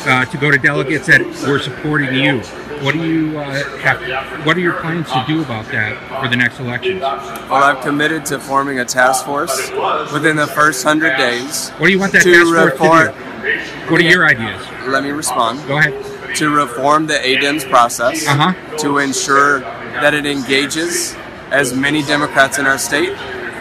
uh, 0.08 0.26
to 0.26 0.38
go 0.38 0.50
to 0.50 0.58
delegates 0.58 1.06
that 1.08 1.22
were 1.48 1.60
supporting 1.60 2.14
you. 2.16 2.40
What 2.84 2.94
do 2.96 3.04
you 3.08 3.38
uh, 3.38 3.78
have? 3.78 4.46
What 4.46 4.58
are 4.58 4.60
your 4.60 4.74
plans 4.74 5.08
to 5.12 5.24
do 5.28 5.44
about 5.44 5.66
that 5.72 5.96
for 6.20 6.28
the 6.30 6.36
next 6.36 6.60
elections? 6.60 7.02
Well, 7.02 7.54
I've 7.54 7.82
committed 7.84 8.26
to 8.28 8.40
forming 8.40 8.80
a 8.80 8.86
task 8.86 9.24
force 9.26 9.70
within 10.12 10.36
the 10.36 10.48
first 10.48 10.84
hundred 10.84 11.16
days. 11.18 11.70
What 11.78 11.88
do 11.88 11.94
you 11.94 12.00
want 12.00 12.14
that 12.14 12.24
to 12.24 12.34
task 12.34 12.48
force 12.48 12.58
to 12.58 12.66
report, 12.66 13.16
do? 13.16 13.31
What 13.90 14.00
are 14.00 14.04
your 14.04 14.26
ideas? 14.28 14.62
Let 14.88 15.04
me 15.04 15.12
respond. 15.12 15.66
Go 15.68 15.78
ahead. 15.78 15.94
To 16.36 16.50
reform 16.50 17.08
the 17.08 17.16
ADEMS 17.16 17.70
process 17.70 18.26
Uh-huh. 18.28 18.54
to 18.78 19.00
ensure 19.00 19.60
that 20.02 20.14
it 20.14 20.26
engages 20.26 21.16
as 21.52 21.74
many 21.74 22.02
Democrats 22.04 22.58
in 22.58 22.66
our 22.66 22.78
state 22.78 23.12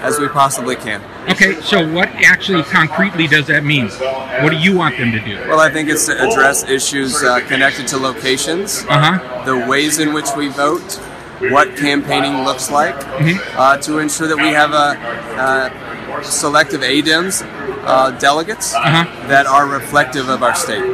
as 0.02 0.18
we 0.20 0.28
possibly 0.28 0.76
can. 0.76 1.02
Okay, 1.28 1.60
so 1.60 1.86
what 1.92 2.08
actually 2.24 2.62
concretely 2.62 3.26
does 3.26 3.46
that 3.48 3.64
mean? 3.64 3.88
What 4.42 4.50
do 4.50 4.56
you 4.56 4.76
want 4.76 4.96
them 4.98 5.12
to 5.12 5.20
do? 5.20 5.36
Well, 5.48 5.60
I 5.60 5.68
think 5.70 5.88
it's 5.90 6.06
to 6.06 6.14
address 6.28 6.62
issues 6.68 7.22
uh, 7.22 7.40
connected 7.48 7.86
to 7.88 7.96
locations, 7.98 8.84
Uh-huh. 8.88 9.44
the 9.44 9.66
ways 9.66 9.98
in 9.98 10.12
which 10.14 10.30
we 10.36 10.48
vote, 10.48 10.88
what 11.50 11.76
campaigning 11.76 12.44
looks 12.44 12.70
like, 12.70 12.94
Mm-hmm. 12.94 13.58
uh, 13.58 13.76
to 13.78 13.98
ensure 13.98 14.28
that 14.28 14.36
we 14.38 14.50
have 14.60 14.72
a, 14.72 14.96
uh 15.40 16.22
selective 16.22 16.82
ADEMS 16.82 17.42
uh, 17.84 18.10
delegates 18.12 18.74
Uh-huh. 18.74 19.04
that 19.28 19.46
are 19.46 19.66
reflective 19.66 20.28
of 20.28 20.42
our 20.42 20.54
state. 20.54 20.84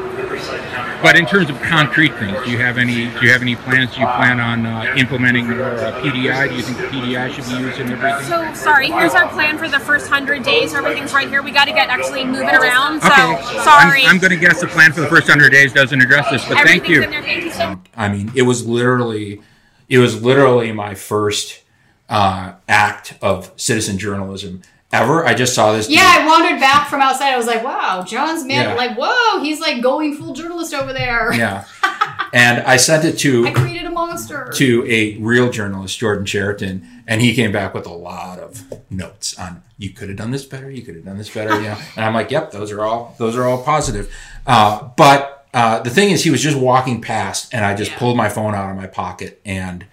But 1.03 1.17
in 1.17 1.27
terms 1.27 1.51
of 1.51 1.61
concrete 1.63 2.15
things, 2.17 2.37
do 2.45 2.51
you 2.51 2.59
have 2.59 2.79
any? 2.79 3.07
Do 3.07 3.21
you 3.27 3.31
have 3.31 3.43
any 3.43 3.55
plans? 3.55 3.95
Do 3.95 4.01
you 4.01 4.07
plan 4.07 4.41
on 4.41 4.65
uh, 4.67 4.95
implementing 4.97 5.47
your 5.47 5.63
uh, 5.79 6.01
PDI? 6.01 6.49
Do 6.49 6.55
you 6.57 6.63
think 6.63 6.79
the 6.79 6.85
PDI 6.85 7.31
should 7.33 7.45
be 7.45 7.63
used 7.63 7.79
in 7.79 7.91
everything? 7.93 8.25
So 8.25 8.53
sorry, 8.55 8.89
here's 8.89 9.15
our 9.15 9.29
plan 9.29 9.59
for 9.59 9.69
the 9.69 9.79
first 9.79 10.09
hundred 10.09 10.43
days. 10.43 10.75
Everything's 10.75 11.13
right 11.13 11.29
here. 11.29 11.43
We 11.43 11.51
got 11.53 11.67
to 11.67 11.73
get 11.73 11.89
actually 11.91 12.25
moving 12.25 12.49
around. 12.49 13.03
So 13.03 13.09
Okay. 13.09 13.43
sorry. 13.63 14.03
I'm, 14.05 14.13
I'm 14.15 14.19
going 14.19 14.31
to 14.33 14.37
guess 14.39 14.61
the 14.61 14.67
plan 14.69 14.93
for 14.93 15.03
the 15.03 15.07
first 15.09 15.29
hundred 15.29 15.51
days 15.51 15.73
doesn't 15.73 16.01
address 16.01 16.31
this, 16.31 16.43
but 16.49 16.55
thank 16.65 16.85
Everything's 16.85 16.89
you. 16.89 17.03
in 17.03 17.11
there. 17.11 17.23
Thank 17.23 17.45
you 17.45 17.51
so. 17.53 17.81
I 17.97 18.09
mean, 18.09 18.33
it 18.35 18.43
was 18.43 18.67
literally, 18.67 19.43
it 19.89 19.99
was 19.99 20.23
literally 20.23 20.73
my 20.73 20.95
first 20.95 21.63
uh, 22.09 22.55
act 22.69 23.15
of 23.21 23.53
citizen 23.57 23.99
journalism 23.99 24.63
ever. 25.03 25.25
I 25.27 25.35
just 25.35 25.55
saw 25.55 25.73
this. 25.73 25.89
Yeah, 25.89 26.03
I 26.05 26.27
wandered 26.27 26.59
back 26.61 26.89
from 26.89 27.01
outside. 27.01 27.33
I 27.33 27.37
was 27.37 27.47
like, 27.47 27.63
wow, 27.65 28.05
John's 28.07 28.45
man, 28.45 28.71
Yeah. 28.71 28.75
like, 28.75 28.97
whoa, 28.99 29.41
he's 29.43 29.61
like 29.61 29.83
going 29.83 30.17
full 30.17 30.33
journalist 30.35 30.75
over 30.75 30.93
there. 30.93 31.33
Yeah, 31.35 31.65
and 32.33 32.61
I 32.63 32.77
sent 32.77 33.05
it 33.05 33.19
to 33.21 33.47
I 33.47 33.53
created 33.53 33.85
a 33.87 33.91
monster. 33.91 34.51
to 34.57 34.87
a 34.89 35.17
real 35.19 35.51
journalist, 35.51 35.99
Jordan 35.99 36.25
Chariton, 36.25 36.83
and 37.07 37.21
he 37.21 37.35
came 37.35 37.53
back 37.53 37.75
with 37.75 37.87
a 37.87 37.93
lot 37.93 38.39
of 38.39 38.63
notes 38.91 39.39
on 39.39 39.63
you 39.79 39.91
could 39.91 40.09
have 40.09 40.17
done 40.17 40.31
this 40.31 40.45
better, 40.45 40.71
you 40.71 40.83
could 40.83 40.95
have 40.97 41.05
done 41.05 41.19
this 41.19 41.29
better, 41.29 41.55
you 41.57 41.69
know. 41.69 41.79
And 41.97 42.05
I'm 42.05 42.15
like, 42.15 42.31
yep, 42.31 42.51
those 42.51 42.73
are 42.73 42.83
all 42.85 43.15
those 43.19 43.37
are 43.37 43.45
all 43.45 43.63
positive. 43.63 44.13
Uh, 44.47 44.89
but 44.97 45.47
uh, 45.53 45.81
the 45.81 45.91
thing 45.91 46.11
is, 46.11 46.23
he 46.25 46.31
was 46.31 46.43
just 46.43 46.57
walking 46.57 47.01
past, 47.01 47.53
and 47.55 47.65
I 47.65 47.75
just 47.75 47.93
pulled 47.93 48.17
my 48.17 48.29
phone 48.29 48.55
out 48.55 48.71
of 48.71 48.77
my 48.77 48.87
pocket 48.87 49.41
and 49.45 49.85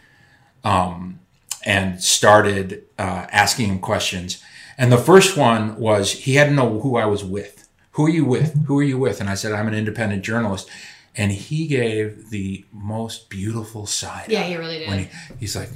um, 0.64 1.20
and 1.66 2.02
started 2.04 2.84
uh, 2.98 3.28
asking 3.32 3.68
him 3.70 3.80
questions. 3.80 4.42
And 4.78 4.92
the 4.92 4.98
first 4.98 5.38
one 5.38 5.78
was 5.78 6.12
he 6.12 6.36
had 6.36 6.46
to 6.50 6.54
know 6.54 6.80
who 6.80 6.96
I 6.98 7.06
was 7.06 7.24
with. 7.24 7.68
Who 7.92 8.06
are 8.08 8.10
you 8.10 8.26
with? 8.26 8.66
Who 8.66 8.80
are 8.80 8.84
you 8.84 8.98
with? 8.98 9.22
And 9.22 9.30
I 9.30 9.36
said, 9.36 9.52
I'm 9.52 9.68
an 9.68 9.74
independent 9.76 10.24
journalist. 10.24 10.70
And 11.16 11.32
he 11.32 11.68
gave 11.68 12.32
the 12.32 12.66
most 12.72 13.30
beautiful 13.30 13.86
side. 13.86 14.26
Yeah, 14.30 14.42
he 14.44 14.56
really 14.58 14.80
did. 14.80 14.88
When 14.90 15.00
he, 15.00 15.08
he's 15.40 15.56
like, 15.56 15.70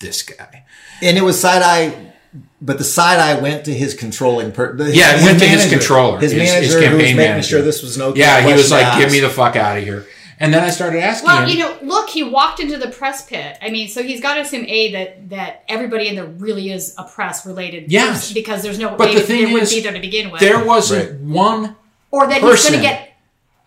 this 0.00 0.22
guy. 0.22 0.64
And 1.02 1.16
it 1.16 1.22
was 1.22 1.40
side 1.40 1.62
eye, 1.62 2.12
but 2.60 2.78
the 2.78 2.84
side 2.84 3.18
eye 3.20 3.40
went 3.40 3.64
to 3.66 3.74
his 3.74 3.94
controlling 3.94 4.50
per. 4.52 4.74
the- 4.76 4.94
yeah, 4.94 5.18
it 5.18 5.22
went 5.24 5.38
to 5.38 5.46
his 5.46 5.68
controller, 5.70 6.18
his, 6.18 6.34
manager, 6.34 6.60
his 6.60 6.72
who 6.72 6.78
was 6.80 6.84
campaign 6.88 6.98
making 6.98 7.16
manager. 7.16 7.48
sure 7.48 7.62
this 7.62 7.82
was 7.82 7.96
no. 7.96 8.14
Yeah, 8.14 8.40
he 8.40 8.52
was 8.52 8.70
like, 8.70 8.94
to 8.94 8.98
"Get 9.00 9.12
me 9.12 9.20
the 9.20 9.28
fuck 9.28 9.56
out 9.56 9.78
of 9.78 9.84
here." 9.84 10.06
And 10.42 10.54
then 10.54 10.64
I 10.64 10.70
started 10.70 11.02
asking 11.02 11.26
Well, 11.26 11.42
him. 11.42 11.48
you 11.50 11.58
know, 11.58 11.76
look, 11.82 12.08
he 12.08 12.22
walked 12.22 12.60
into 12.60 12.78
the 12.78 12.88
press 12.88 13.26
pit. 13.28 13.58
I 13.60 13.68
mean, 13.68 13.88
so 13.88 14.02
he's 14.02 14.22
got 14.22 14.34
to 14.34 14.40
assume 14.40 14.64
a 14.66 14.90
that 14.92 15.28
that 15.30 15.64
everybody 15.68 16.08
in 16.08 16.14
there 16.16 16.24
really 16.24 16.70
is 16.70 16.94
a 16.96 17.04
press 17.04 17.44
related. 17.44 17.92
Yes. 17.92 18.08
person, 18.28 18.34
because 18.34 18.62
there's 18.62 18.78
no 18.78 18.88
But 18.96 19.08
way 19.10 19.14
the 19.16 19.20
thing 19.20 19.44
they 19.44 19.52
wouldn't 19.52 19.64
is, 19.70 19.74
be 19.74 19.80
there 19.82 19.92
to 19.92 20.00
begin 20.00 20.30
with. 20.30 20.40
there 20.40 20.64
wasn't 20.64 21.20
one 21.20 21.76
or 22.10 22.26
that 22.26 22.40
person. 22.40 22.72
he's 22.72 22.80
going 22.82 22.94
to 22.94 23.00
get 23.00 23.06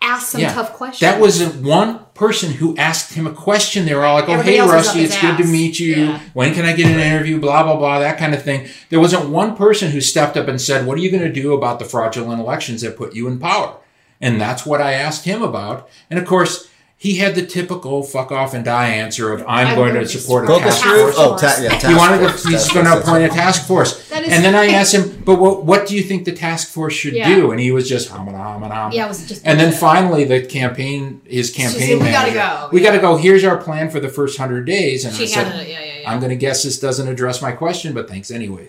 asked 0.02 0.30
some 0.30 0.40
Yeah. 0.40 0.52
tough 0.52 0.72
questions. 0.74 1.00
That 1.00 1.20
wasn't 1.20 1.62
one 1.64 2.00
person 2.12 2.50
who 2.52 2.76
asked 2.76 3.14
him 3.14 3.26
a 3.26 3.32
question. 3.32 3.86
They 3.86 3.94
were 3.94 4.04
all 4.04 4.14
like, 4.16 4.28
"Oh, 4.28 4.32
Everybody 4.32 4.52
hey, 4.56 4.58
else 4.58 4.70
was 4.72 4.74
up 4.80 4.86
Rusty, 4.86 5.00
his 5.00 5.12
it's 5.12 5.20
good 5.20 5.38
to 5.38 5.44
meet 5.44 5.78
you. 5.78 6.16
When 6.34 6.52
can 6.54 6.64
I 6.66 6.72
get 6.74 6.86
an 6.86 6.98
interview? 6.98 7.38
Blah 7.40 7.62
blah 7.62 7.76
blah, 7.76 8.00
that 8.00 8.18
kind 8.18 8.34
of 8.34 8.42
thing." 8.42 8.66
There 8.90 9.00
wasn't 9.00 9.30
one 9.30 9.56
person 9.56 9.92
who 9.92 10.00
stepped 10.00 10.36
up 10.36 10.48
and 10.48 10.60
said, 10.60 10.86
"What 10.86 10.98
are 10.98 11.00
you 11.00 11.10
going 11.10 11.22
to 11.22 11.32
do 11.32 11.54
about 11.54 11.78
the 11.78 11.84
fraudulent 11.84 12.40
elections 12.40 12.82
that 12.82 12.96
put 12.96 13.14
you 13.14 13.28
in 13.28 13.38
power?" 13.38 13.76
And 14.20 14.40
that's 14.40 14.64
what 14.64 14.80
I 14.80 14.92
asked 14.92 15.24
him 15.24 15.42
about. 15.42 15.88
And 16.10 16.18
of 16.18 16.24
course, 16.26 16.68
he 16.96 17.16
had 17.16 17.34
the 17.34 17.44
typical 17.44 18.02
"fuck 18.02 18.32
off 18.32 18.54
and 18.54 18.64
die" 18.64 18.88
answer 18.88 19.30
of, 19.32 19.42
"I'm 19.46 19.66
I 19.66 19.74
going 19.74 19.92
to 19.94 20.06
support 20.08 20.44
a 20.48 20.58
task 20.58 20.82
group? 20.82 21.00
force." 21.02 21.14
Oh, 21.18 21.36
ta- 21.36 21.56
yeah, 21.60 21.74
he 21.74 21.78
task 21.80 21.98
wanted 21.98 22.20
force. 22.20 22.42
to. 22.44 22.48
He's 22.48 22.72
going 22.72 22.86
to 22.86 22.98
appoint 22.98 23.24
a 23.24 23.28
task 23.28 23.66
force. 23.66 24.08
That 24.08 24.22
is 24.24 24.32
And 24.32 24.42
then 24.44 24.54
I 24.54 24.68
asked 24.68 24.94
him, 24.94 25.22
"But 25.22 25.34
what, 25.38 25.64
what 25.66 25.86
do 25.86 25.96
you 25.96 26.02
think 26.02 26.24
the 26.24 26.32
task 26.32 26.68
force 26.68 26.94
should 26.94 27.12
Yeah. 27.12 27.34
do?" 27.34 27.50
And 27.50 27.60
he 27.60 27.72
was 27.72 27.86
just 27.88 28.08
hum 28.08 28.28
and 28.28 28.36
hum 28.36 28.62
and 28.62 28.72
hum. 28.72 28.92
Yeah, 28.92 29.04
it 29.04 29.08
was 29.08 29.26
just 29.28 29.42
And 29.44 29.60
then 29.60 29.72
finally, 29.72 30.24
the 30.24 30.40
campaign, 30.46 31.20
his 31.26 31.48
She 31.48 31.60
campaign 31.60 31.80
said, 31.98 32.06
"We 32.06 32.10
gotta 32.12 32.30
manager, 32.32 32.58
go." 32.62 32.68
We 32.72 32.80
got 32.80 32.92
to 32.92 33.00
go. 33.00 33.16
Here's 33.16 33.44
our 33.44 33.58
plan 33.58 33.90
for 33.90 34.00
the 34.00 34.08
first 34.08 34.38
hundred 34.38 34.64
days. 34.64 35.04
And 35.04 35.14
She 35.14 35.24
I 35.24 35.26
said, 35.26 35.46
had 35.48 35.60
it, 35.62 35.68
yeah, 35.68 35.80
yeah, 35.80 35.92
yeah. 36.02 36.10
I'm 36.10 36.20
going 36.20 36.30
to 36.30 36.36
guess 36.36 36.62
this 36.62 36.78
doesn't 36.78 37.08
address 37.08 37.42
my 37.42 37.52
question, 37.52 37.92
but 37.92 38.08
thanks 38.08 38.30
anyway. 38.30 38.68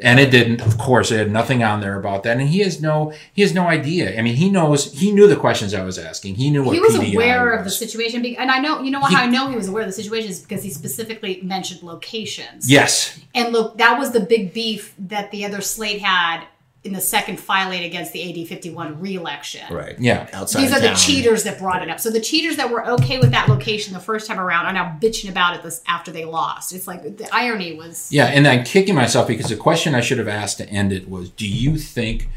And 0.00 0.20
it 0.20 0.30
didn't. 0.30 0.60
Of 0.60 0.78
course, 0.78 1.10
it 1.10 1.18
had 1.18 1.30
nothing 1.30 1.62
on 1.62 1.80
there 1.80 1.98
about 1.98 2.22
that. 2.22 2.38
And 2.38 2.48
he 2.48 2.60
has 2.60 2.80
no, 2.80 3.12
he 3.32 3.42
has 3.42 3.52
no 3.54 3.66
idea. 3.66 4.18
I 4.18 4.22
mean, 4.22 4.36
he 4.36 4.50
knows, 4.50 4.92
he 4.92 5.10
knew 5.12 5.26
the 5.26 5.36
questions 5.36 5.74
I 5.74 5.82
was 5.84 5.98
asking. 5.98 6.36
He 6.36 6.50
knew 6.50 6.62
what 6.64 6.74
he 6.74 6.80
was 6.80 6.94
PDI 6.96 7.14
aware 7.14 7.50
was. 7.50 7.58
of 7.60 7.64
the 7.64 7.70
situation, 7.70 8.24
and 8.24 8.50
I 8.50 8.58
know 8.60 8.80
you 8.82 8.90
know 8.90 9.00
He- 9.04 9.14
how 9.14 9.22
I 9.22 9.26
know 9.26 9.48
he 9.48 9.56
was 9.56 9.68
aware 9.68 9.82
of 9.82 9.88
the 9.88 9.92
situation 9.92 10.30
is 10.30 10.40
because 10.40 10.62
he 10.62 10.70
specifically 10.70 11.40
mentioned 11.42 11.82
locations. 11.82 12.70
Yes. 12.70 13.18
and 13.34 13.52
look, 13.52 13.78
that 13.78 13.98
was 13.98 14.12
the 14.12 14.20
big 14.20 14.52
beef 14.52 14.94
that 14.98 15.30
the 15.30 15.44
other 15.44 15.60
slate 15.60 16.00
had 16.00 16.44
in 16.84 16.92
the 16.92 17.00
second 17.00 17.40
filing 17.40 17.82
against 17.82 18.12
the 18.12 18.42
AD 18.42 18.48
51 18.48 19.00
re-election. 19.00 19.62
Right. 19.72 19.98
Yeah. 19.98 20.28
Outside 20.32 20.62
These 20.62 20.70
of 20.70 20.78
are 20.78 20.88
the 20.88 20.94
cheaters 20.94 21.42
that 21.44 21.58
brought 21.58 21.82
it 21.82 21.90
up. 21.90 21.98
So 21.98 22.10
the 22.10 22.20
cheaters 22.20 22.56
that 22.56 22.70
were 22.70 22.86
okay 22.92 23.18
with 23.18 23.32
that 23.32 23.48
location 23.48 23.94
the 23.94 24.00
first 24.00 24.26
time 24.26 24.38
around 24.38 24.66
are 24.66 24.72
now 24.72 24.96
bitching 25.00 25.28
about 25.28 25.56
it 25.56 25.62
this 25.62 25.82
after 25.88 26.12
they 26.12 26.24
lost. 26.24 26.72
It's 26.72 26.86
like 26.86 27.02
the 27.02 27.28
irony 27.32 27.74
was 27.74 28.12
Yeah, 28.12 28.26
and 28.26 28.46
I'm 28.46 28.64
kicking 28.64 28.94
myself 28.94 29.26
because 29.26 29.48
the 29.48 29.56
question 29.56 29.94
I 29.94 30.00
should 30.00 30.18
have 30.18 30.28
asked 30.28 30.58
to 30.58 30.68
end 30.68 30.92
it 30.92 31.08
was 31.08 31.30
Do 31.30 31.48
you 31.48 31.78
think 31.78 32.28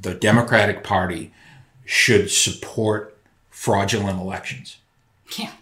the 0.00 0.14
Democratic 0.14 0.84
Party 0.84 1.32
should 1.84 2.30
support 2.30 3.16
fraudulent 3.48 4.20
elections? 4.20 4.76
Yeah. 5.38 5.52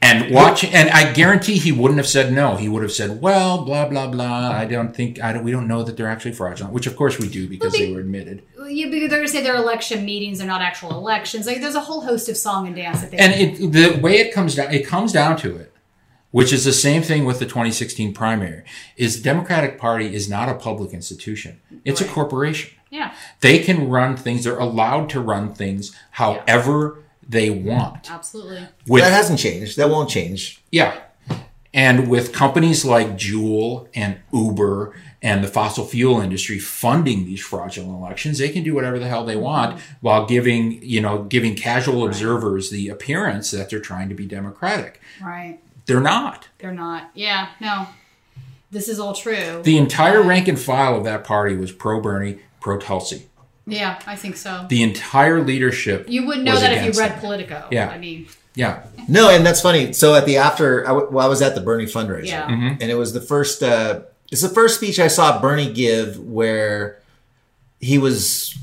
And 0.00 0.32
watch, 0.32 0.64
and 0.64 0.88
I 0.90 1.12
guarantee 1.12 1.58
he 1.58 1.72
wouldn't 1.72 1.98
have 1.98 2.06
said 2.06 2.32
no. 2.32 2.54
He 2.54 2.68
would 2.68 2.82
have 2.82 2.92
said, 2.92 3.20
"Well, 3.20 3.64
blah 3.64 3.88
blah 3.88 4.06
blah. 4.06 4.50
I 4.50 4.64
don't 4.64 4.94
think 4.94 5.20
I 5.20 5.32
don't. 5.32 5.42
We 5.42 5.50
don't 5.50 5.66
know 5.66 5.82
that 5.82 5.96
they're 5.96 6.08
actually 6.08 6.32
fraudulent." 6.32 6.72
Which, 6.72 6.86
of 6.86 6.94
course, 6.94 7.18
we 7.18 7.28
do 7.28 7.48
because 7.48 7.72
they 7.72 7.92
were 7.92 7.98
admitted. 7.98 8.44
you, 8.68 8.88
they're 8.90 9.08
going 9.08 9.22
to 9.22 9.28
say 9.28 9.42
they're 9.42 9.56
election 9.56 10.04
meetings, 10.04 10.38
they're 10.38 10.46
not 10.46 10.62
actual 10.62 10.92
elections. 10.92 11.46
Like 11.46 11.60
there's 11.60 11.74
a 11.74 11.80
whole 11.80 12.02
host 12.02 12.28
of 12.28 12.36
song 12.36 12.68
and 12.68 12.76
dance 12.76 13.00
that 13.00 13.10
they 13.10 13.16
And 13.16 13.34
it, 13.34 13.72
the 13.72 14.00
way 14.00 14.18
it 14.18 14.32
comes 14.32 14.54
down, 14.54 14.72
it 14.72 14.86
comes 14.86 15.12
down 15.12 15.36
to 15.38 15.56
it, 15.56 15.74
which 16.30 16.52
is 16.52 16.64
the 16.64 16.72
same 16.72 17.02
thing 17.02 17.24
with 17.24 17.40
the 17.40 17.46
2016 17.46 18.14
primary. 18.14 18.62
Is 18.96 19.16
the 19.16 19.22
Democratic 19.24 19.78
Party 19.78 20.14
is 20.14 20.28
not 20.28 20.48
a 20.48 20.54
public 20.54 20.92
institution; 20.92 21.60
it's 21.84 22.00
a 22.00 22.06
corporation. 22.06 22.70
Yeah. 22.90 23.14
They 23.40 23.58
can 23.58 23.88
run 23.88 24.16
things. 24.16 24.44
They're 24.44 24.58
allowed 24.58 25.10
to 25.10 25.20
run 25.20 25.54
things 25.54 25.94
however 26.12 27.02
they 27.28 27.50
want. 27.50 28.10
Absolutely. 28.10 28.66
With- 28.86 29.02
that 29.02 29.12
hasn't 29.12 29.38
changed. 29.38 29.76
That 29.76 29.90
won't 29.90 30.08
change. 30.10 30.62
Yeah. 30.70 30.98
And 31.74 32.08
with 32.08 32.32
companies 32.32 32.84
like 32.84 33.16
Juul 33.18 33.88
and 33.94 34.18
Uber 34.32 34.96
and 35.20 35.44
the 35.44 35.48
fossil 35.48 35.84
fuel 35.84 36.20
industry 36.20 36.58
funding 36.58 37.26
these 37.26 37.40
fraudulent 37.40 37.92
elections, 38.00 38.38
they 38.38 38.48
can 38.48 38.62
do 38.64 38.74
whatever 38.74 38.98
the 38.98 39.06
hell 39.06 39.24
they 39.26 39.36
want 39.36 39.78
while 40.00 40.24
giving, 40.24 40.82
you 40.82 41.00
know, 41.00 41.24
giving 41.24 41.54
casual 41.54 42.06
observers 42.06 42.70
the 42.70 42.88
appearance 42.88 43.50
that 43.50 43.68
they're 43.68 43.80
trying 43.80 44.08
to 44.08 44.14
be 44.14 44.26
democratic. 44.26 45.00
Right. 45.22 45.58
They're 45.86 46.00
not. 46.00 46.48
They're 46.58 46.72
not. 46.72 47.10
Yeah. 47.14 47.48
No. 47.60 47.88
This 48.70 48.88
is 48.88 48.98
all 48.98 49.14
true. 49.14 49.60
The 49.62 49.76
entire 49.78 50.22
rank 50.22 50.48
and 50.48 50.58
file 50.58 50.96
of 50.96 51.04
that 51.04 51.24
party 51.24 51.56
was 51.56 51.72
pro 51.72 52.00
Bernie, 52.00 52.38
pro 52.60 52.78
Tulsi. 52.78 53.28
Yeah, 53.68 53.98
I 54.06 54.16
think 54.16 54.36
so. 54.36 54.66
The 54.68 54.82
entire 54.82 55.42
leadership. 55.42 56.06
you 56.08 56.26
wouldn't 56.26 56.44
know 56.44 56.52
was 56.52 56.60
that 56.62 56.72
if 56.72 56.76
you 56.78 56.80
against 56.82 57.00
read 57.00 57.12
them. 57.12 57.20
Politico. 57.20 57.68
Yeah. 57.70 57.88
I 57.88 57.98
mean, 57.98 58.26
Yeah. 58.54 58.82
No, 59.08 59.30
and 59.30 59.44
that's 59.46 59.60
funny. 59.60 59.92
So 59.92 60.14
at 60.14 60.26
the 60.26 60.36
after, 60.38 60.84
I, 60.84 60.88
w- 60.88 61.08
well, 61.10 61.24
I 61.24 61.28
was 61.28 61.40
at 61.42 61.54
the 61.54 61.60
Bernie 61.60 61.86
fundraiser, 61.86 62.26
Yeah. 62.26 62.46
Mhm. 62.48 62.78
and 62.80 62.90
it 62.90 62.96
was 62.96 63.12
the 63.12 63.20
first. 63.20 63.62
Uh, 63.62 64.00
it's 64.30 64.42
the 64.42 64.48
first 64.48 64.76
speech 64.76 64.98
I 64.98 65.08
saw 65.08 65.40
Bernie 65.40 65.72
give 65.72 66.18
where 66.18 66.98
he 67.80 67.96
was 67.98 68.56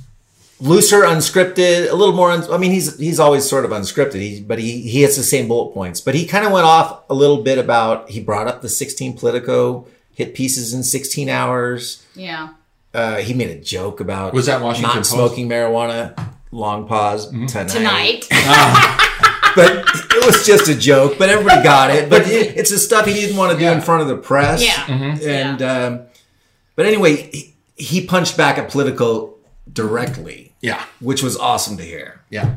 looser, 0.59 1.01
unscripted, 1.01 1.89
a 1.89 1.95
little 1.95 2.13
more. 2.15 2.31
Un- 2.31 2.51
I 2.51 2.57
mean, 2.57 2.71
he's 2.71 2.97
he's 2.99 3.19
always 3.19 3.47
sort 3.49 3.65
of 3.65 3.71
unscripted. 3.71 4.15
He, 4.21 4.41
but 4.41 4.59
he 4.59 4.81
he 4.81 5.01
hits 5.01 5.15
the 5.17 5.23
same 5.23 5.47
bullet 5.47 5.73
points. 5.73 6.01
But 6.01 6.15
he 6.15 6.25
kind 6.25 6.45
of 6.45 6.51
went 6.51 6.65
off 6.65 7.03
a 7.09 7.13
little 7.15 7.41
bit 7.41 7.57
about. 7.57 8.09
He 8.09 8.19
brought 8.19 8.47
up 8.47 8.61
the 8.61 8.69
16 8.69 9.17
Politico 9.17 9.87
hit 10.13 10.33
pieces 10.35 10.73
in 10.73 10.83
16 10.83 11.29
hours. 11.29 12.03
yeah. 12.15 12.49
Uh, 12.95 13.17
he 13.17 13.33
made 13.33 13.49
a 13.49 13.59
joke 13.59 13.99
about 13.99 14.33
Was 14.33 14.45
that 14.45 14.61
Washington 14.61 14.89
not 14.89 14.95
Post? 14.97 15.11
smoking 15.11 15.49
marijuana. 15.49 16.17
Long 16.51 16.87
pause 16.87 17.27
tonight. 17.29 17.67
Tonight. 17.67 18.25
but 19.55 19.85
it 20.15 20.25
was 20.25 20.45
just 20.45 20.69
a 20.69 20.75
joke. 20.75 21.17
But 21.17 21.29
everybody 21.29 21.61
got 21.63 21.91
it. 21.91 22.09
But 22.09 22.21
it, 22.27 22.55
it's 22.57 22.69
the 22.71 22.77
stuff 22.79 23.05
he 23.05 23.13
didn't 23.13 23.35
want 23.37 23.51
to 23.53 23.59
do 23.59 23.69
in 23.69 23.81
front 23.81 24.01
of 24.01 24.07
the 24.07 24.17
press. 24.17 24.63
Yeah. 24.63 24.71
Mhm. 24.85 25.25
And 25.27 25.61
um, 25.61 26.01
but 26.75 26.85
anyway, 26.85 27.29
he, 27.31 27.55
he 27.75 28.05
punched 28.05 28.37
back 28.37 28.57
at 28.57 28.69
Politico 28.69 29.35
directly. 29.71 30.53
Yeah. 30.61 30.83
which 30.99 31.21
was 31.21 31.37
awesome 31.37 31.77
to 31.77 31.83
hear. 31.83 32.21
Yeah. 32.31 32.55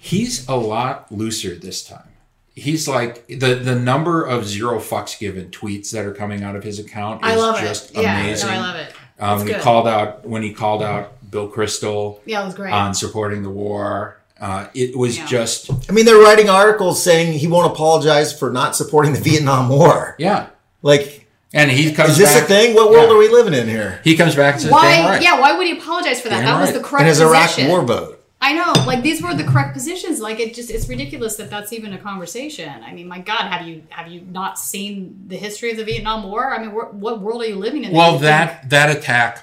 He's 0.00 0.48
a 0.48 0.54
lot 0.56 1.10
looser 1.12 1.54
this 1.56 1.84
time. 1.84 2.08
He's 2.54 2.86
like 2.86 3.26
the 3.26 3.54
the 3.56 3.74
number 3.74 4.22
of 4.24 4.46
zero 4.46 4.78
fucks 4.78 5.18
given 5.18 5.50
tweets 5.50 5.90
that 5.90 6.04
are 6.06 6.14
coming 6.14 6.42
out 6.44 6.54
of 6.56 6.62
his 6.62 6.78
account 6.78 7.24
is 7.24 7.32
I 7.32 7.34
love 7.34 7.58
it. 7.58 7.66
just 7.66 7.94
Yeah, 7.94 8.02
no, 8.14 8.20
amazing. 8.20 8.50
I 8.50 8.58
love 8.60 8.76
it. 8.76 8.94
Um, 9.24 9.40
It's 9.40 9.50
he 9.50 9.62
called 9.62 9.88
out 9.88 10.26
when 10.26 10.42
he 10.42 10.52
called 10.52 10.82
out 10.82 11.12
Bill 11.30 11.48
Kristol 11.48 12.18
Yeah, 12.26 12.42
it 12.42 12.46
was 12.46 12.54
great. 12.54 12.72
on 12.72 12.94
supporting 12.94 13.42
the 13.42 13.50
war. 13.50 14.16
Uh, 14.40 14.66
it 14.74 14.96
was 14.96 15.16
Yeah. 15.16 15.26
just 15.26 15.70
I 15.88 15.92
mean, 15.92 16.04
they're 16.04 16.18
writing 16.20 16.48
articles 16.50 17.02
saying 17.02 17.34
he 17.34 17.46
won't 17.46 17.70
apologize 17.72 18.36
for 18.36 18.50
not 18.50 18.76
supporting 18.76 19.12
the 19.14 19.20
Vietnam 19.20 19.68
War. 19.68 20.16
yeah. 20.18 20.46
Like, 20.82 21.26
And 21.54 21.70
he 21.70 21.92
comes 21.92 22.10
is 22.10 22.18
this 22.18 22.34
back, 22.34 22.42
a 22.42 22.46
thing? 22.46 22.74
What 22.74 22.90
world 22.90 23.08
Yeah. 23.08 23.14
are 23.14 23.18
we 23.18 23.28
living 23.28 23.54
in 23.54 23.68
here? 23.68 24.00
He 24.04 24.16
comes 24.16 24.34
back 24.34 24.54
and 24.54 24.62
says, 24.62 24.70
Why? 24.72 25.04
Right." 25.08 25.22
Yeah. 25.22 25.40
Why 25.40 25.56
would 25.56 25.66
he 25.66 25.78
apologize 25.78 26.20
for 26.20 26.28
that? 26.28 26.40
Damn 26.40 26.46
that 26.46 26.60
was 26.60 26.72
the 26.72 26.80
correct 26.80 27.00
And 27.02 27.08
his 27.08 27.20
Iraq 27.20 27.46
position. 27.46 27.68
war 27.70 27.82
vote. 27.82 28.13
I 28.46 28.52
know, 28.52 28.72
like 28.86 29.02
these 29.02 29.22
were 29.22 29.32
the 29.34 29.44
correct 29.44 29.72
positions. 29.72 30.20
Like 30.20 30.38
it 30.38 30.52
just 30.54 30.70
it's 30.70 30.86
ridiculous 30.86 31.36
that 31.36 31.48
that's 31.48 31.72
even 31.72 31.94
a 31.94 31.98
conversation. 31.98 32.68
I 32.84 32.92
mean, 32.92 33.08
my 33.08 33.18
God, 33.18 33.44
have 33.50 33.66
you 33.66 33.82
have 33.88 34.08
you 34.12 34.20
not 34.30 34.58
seen 34.58 35.24
the 35.28 35.36
history 35.38 35.70
of 35.70 35.78
the 35.78 35.84
Vietnam 35.84 36.24
War? 36.24 36.52
I 36.54 36.58
mean, 36.58 36.70
wh- 36.70 36.92
what 36.94 37.20
world 37.22 37.40
are 37.42 37.46
you 37.46 37.56
living 37.56 37.84
in? 37.84 37.92
Well, 37.92 38.18
that 38.18 38.68
that 38.68 38.94
attack 38.94 39.42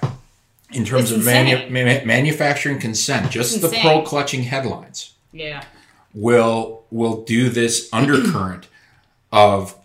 in 0.71 0.85
terms 0.85 1.11
It's 1.11 1.19
of 1.19 1.25
manu- 1.25 1.67
ma- 1.69 2.05
manufacturing 2.05 2.79
consent, 2.79 3.31
just 3.31 3.53
It's 3.55 3.61
the 3.71 3.75
pro 3.81 4.03
clutching 4.03 4.43
headlines. 4.43 5.13
yeah, 5.33 5.63
will 6.13 6.83
will 6.91 7.23
do 7.23 7.49
this 7.49 7.89
undercurrent 7.91 8.67
of 9.31 9.75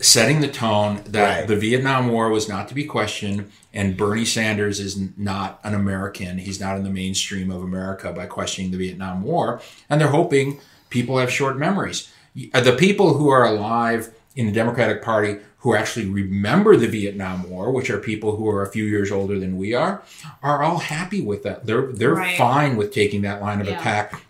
setting 0.00 0.40
the 0.40 0.48
tone 0.48 1.00
that 1.06 1.38
Right. 1.40 1.46
the 1.48 1.56
Vietnam 1.56 2.08
War 2.08 2.30
was 2.30 2.48
not 2.48 2.68
to 2.68 2.74
be 2.74 2.84
questioned 2.84 3.50
and 3.72 3.96
Bernie 3.96 4.24
Sanders 4.24 4.80
is 4.80 4.98
not 5.16 5.60
an 5.62 5.74
American. 5.74 6.38
He's 6.38 6.58
not 6.60 6.76
in 6.76 6.84
the 6.84 6.90
mainstream 6.90 7.50
of 7.50 7.62
America 7.62 8.12
by 8.12 8.26
questioning 8.26 8.70
the 8.70 8.78
Vietnam 8.78 9.22
War. 9.22 9.60
And 9.88 10.00
they're 10.00 10.08
hoping 10.08 10.58
people 10.88 11.18
have 11.18 11.30
short 11.30 11.58
memories. 11.58 12.08
Uh, 12.54 12.60
The 12.60 12.72
people 12.72 13.14
who 13.14 13.28
are 13.28 13.44
alive 13.44 14.10
in 14.34 14.46
the 14.46 14.52
Democratic 14.52 15.02
Party 15.02 15.36
who 15.58 15.74
actually 15.74 16.06
remember 16.06 16.74
the 16.76 16.86
Vietnam 16.88 17.48
War, 17.50 17.70
which 17.70 17.90
are 17.90 17.98
people 17.98 18.36
who 18.36 18.48
are 18.48 18.62
a 18.62 18.70
few 18.72 18.84
years 18.84 19.10
older 19.12 19.38
than 19.38 19.58
we 19.58 19.74
are, 19.74 20.02
are 20.42 20.62
all 20.62 20.78
happy 20.78 21.20
with 21.20 21.42
that. 21.42 21.66
They're 21.66 21.92
they're 21.92 22.14
Right. 22.14 22.38
fine 22.38 22.76
with 22.76 22.94
taking 22.94 23.20
that 23.22 23.42
line 23.42 23.60
of 23.60 23.68
Yeah. 23.68 23.78
attack 23.78 24.22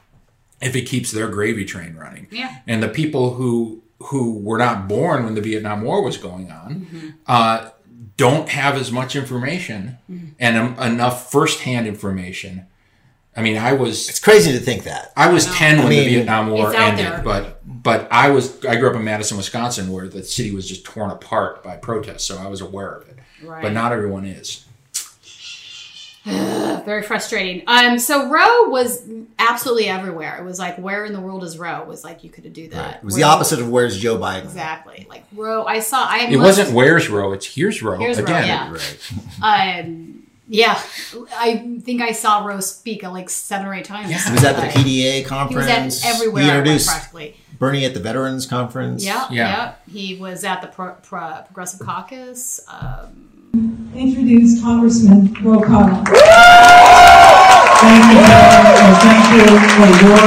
if 0.61 0.75
it 0.75 0.83
keeps 0.83 1.13
their 1.13 1.29
gravy 1.29 1.65
train 1.65 1.95
running. 1.97 2.27
Yeah. 2.31 2.57
And 2.67 2.83
the 2.83 2.89
people 2.89 3.35
who 3.35 3.83
who 4.05 4.39
were 4.39 4.59
not 4.59 4.89
born 4.89 5.25
when 5.25 5.35
the 5.35 5.41
Vietnam 5.41 5.83
War 5.83 6.03
was 6.03 6.17
going 6.17 6.51
on 6.51 6.87
Mm-hmm. 6.91 7.09
uh, 7.27 7.71
don't 8.17 8.49
have 8.51 8.77
as 8.77 8.91
much 8.93 9.17
information 9.17 9.99
Mm-hmm. 10.11 10.27
and 10.39 10.57
um, 10.57 10.79
enough 10.79 11.31
firsthand 11.31 11.87
information. 11.87 12.67
I 13.37 13.43
mean, 13.43 13.57
I 13.57 13.73
was 13.75 14.09
It's 14.09 14.19
crazy 14.19 14.53
to 14.53 14.59
think 14.59 14.85
that. 14.85 15.13
I 15.17 15.33
was 15.33 15.47
ten 15.55 15.79
when 15.79 15.87
I 15.87 15.91
the 15.91 16.05
Vietnam 16.07 16.51
War 16.51 16.75
ended, 16.75 17.07
there. 17.07 17.23
but 17.25 17.61
but 17.65 18.09
I 18.11 18.31
was 18.31 18.65
I 18.67 18.77
grew 18.77 18.91
up 18.91 18.97
in 18.97 19.05
Madison, 19.05 19.37
Wisconsin, 19.37 19.91
where 19.93 20.09
the 20.09 20.23
city 20.25 20.51
was 20.51 20.69
just 20.69 20.85
torn 20.85 21.11
apart 21.11 21.63
by 21.63 21.77
protests, 21.77 22.25
so 22.25 22.37
I 22.39 22.49
was 22.49 22.61
aware 22.61 22.91
of 22.93 23.09
it. 23.09 23.19
Right. 23.43 23.63
But 23.63 23.73
not 23.73 23.93
everyone 23.93 24.25
is. 24.27 24.67
very 26.85 27.03
frustrating. 27.03 27.63
Um, 27.67 27.99
so 27.99 28.29
Ro 28.29 28.69
was 28.69 29.03
absolutely 29.39 29.87
everywhere. 29.89 30.39
It 30.39 30.45
was 30.45 30.59
like, 30.59 30.77
where 30.79 31.05
in 31.05 31.13
the 31.13 31.21
world 31.21 31.45
is 31.45 31.59
Ro? 31.59 31.81
It 31.81 31.87
was 31.87 32.05
like 32.05 32.23
you 32.25 32.31
could 32.31 32.51
do 32.53 32.69
that. 32.69 32.97
It 32.97 33.05
was 33.05 33.15
Where- 33.15 33.21
the 33.23 33.29
opposite 33.29 33.59
of 33.61 33.69
where's 33.71 33.99
Joe 33.99 34.19
Biden. 34.19 34.45
Exactly. 34.45 35.07
Like 35.09 35.25
Ro, 35.35 35.65
I 35.65 35.81
saw. 35.81 36.05
I 36.07 36.25
It 36.27 36.37
must- 36.37 36.59
wasn't 36.59 36.73
where's 36.73 37.09
Ro, 37.09 37.33
it's 37.33 37.47
here's 37.47 37.83
Ro 37.83 37.99
Here's 37.99 38.19
Ro, 38.19 38.25
again. 38.25 38.47
yeah. 38.47 39.81
Um, 39.83 40.17
yeah, 40.49 40.83
I 41.39 41.79
think 41.83 42.03
I 42.03 42.11
saw 42.13 42.45
Roe 42.45 42.59
speak 42.61 43.05
uh, 43.05 43.11
like 43.13 43.31
seven 43.31 43.67
or 43.67 43.75
eight 43.75 43.85
times. 43.85 44.11
Yeah. 44.11 44.19
He 44.25 44.33
was 44.33 44.45
at 44.45 44.57
the 44.57 44.63
PDA 44.63 45.25
conference. 45.25 45.69
He 45.69 45.85
was 45.85 46.05
at 46.05 46.15
everywhere. 46.17 46.43
He 46.43 46.49
introduced 46.51 46.89
practically. 46.89 47.37
Bernie 47.59 47.85
at 47.85 47.95
the 47.95 48.01
Veterans 48.01 48.47
Conference. 48.47 49.05
Yeah, 49.05 49.27
Yeah. 49.31 49.49
yeah, 49.49 49.73
He 49.93 50.17
was 50.17 50.45
at 50.45 50.61
the 50.63 50.67
Pro- 50.69 50.95
Pro- 51.03 51.43
Progressive 51.45 51.81
Caucus. 51.87 52.59
Um, 52.69 53.30
Introduce 53.53 54.63
Congressman 54.63 55.35
Ro 55.43 55.59
Khanna. 55.61 56.05
Thank 57.81 58.05
you, 58.13 58.21
and 58.79 58.95
thank 59.03 59.25
you 59.35 59.47
for 59.75 59.89
your 60.07 60.23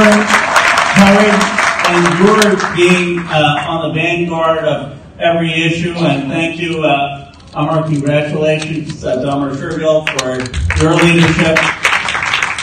courage 0.94 1.44
and 1.88 2.04
your 2.20 2.36
being 2.76 3.20
uh, 3.20 3.64
on 3.66 3.88
the 3.88 3.94
vanguard 3.94 4.64
of 4.64 5.00
every 5.18 5.52
issue. 5.52 5.94
And 5.94 6.30
thank 6.30 6.60
you, 6.60 6.84
uh, 6.84 7.32
Amar, 7.54 7.84
congratulations 7.84 9.02
uh, 9.04 9.22
to 9.22 9.28
Amar 9.28 9.50
Shergill 9.52 10.06
for 10.18 10.82
your 10.82 10.94
leadership. 10.96 11.58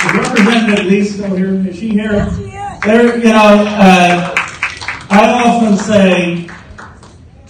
Is 0.06 0.14
Representative 0.14 0.86
Lee 0.86 1.04
still 1.06 1.36
here? 1.36 1.56
Is 1.68 1.80
she 1.80 1.90
here? 1.90 2.12
Yes. 2.12 2.86
There, 2.86 3.18
you 3.18 3.24
know, 3.24 3.66
uh, 3.68 4.36
I 5.10 5.44
often 5.44 5.78
say 5.78 6.48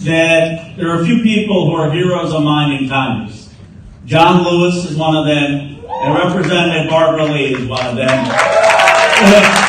that 0.04 0.76
there 0.76 0.90
are 0.90 1.02
a 1.02 1.04
few 1.04 1.22
people 1.22 1.66
who 1.66 1.74
are 1.76 1.90
heroes 1.90 2.32
of 2.32 2.42
mine 2.42 2.72
in 2.72 2.88
Congress. 2.88 3.52
John 4.04 4.42
Lewis 4.44 4.84
is 4.84 4.96
one 4.96 5.16
of 5.16 5.26
them, 5.26 5.84
and 5.88 6.14
Representative 6.14 6.90
Barbara 6.90 7.24
Lee 7.26 7.54
is 7.54 7.66
one 7.66 7.86
of 7.86 7.96
them. 7.96 9.68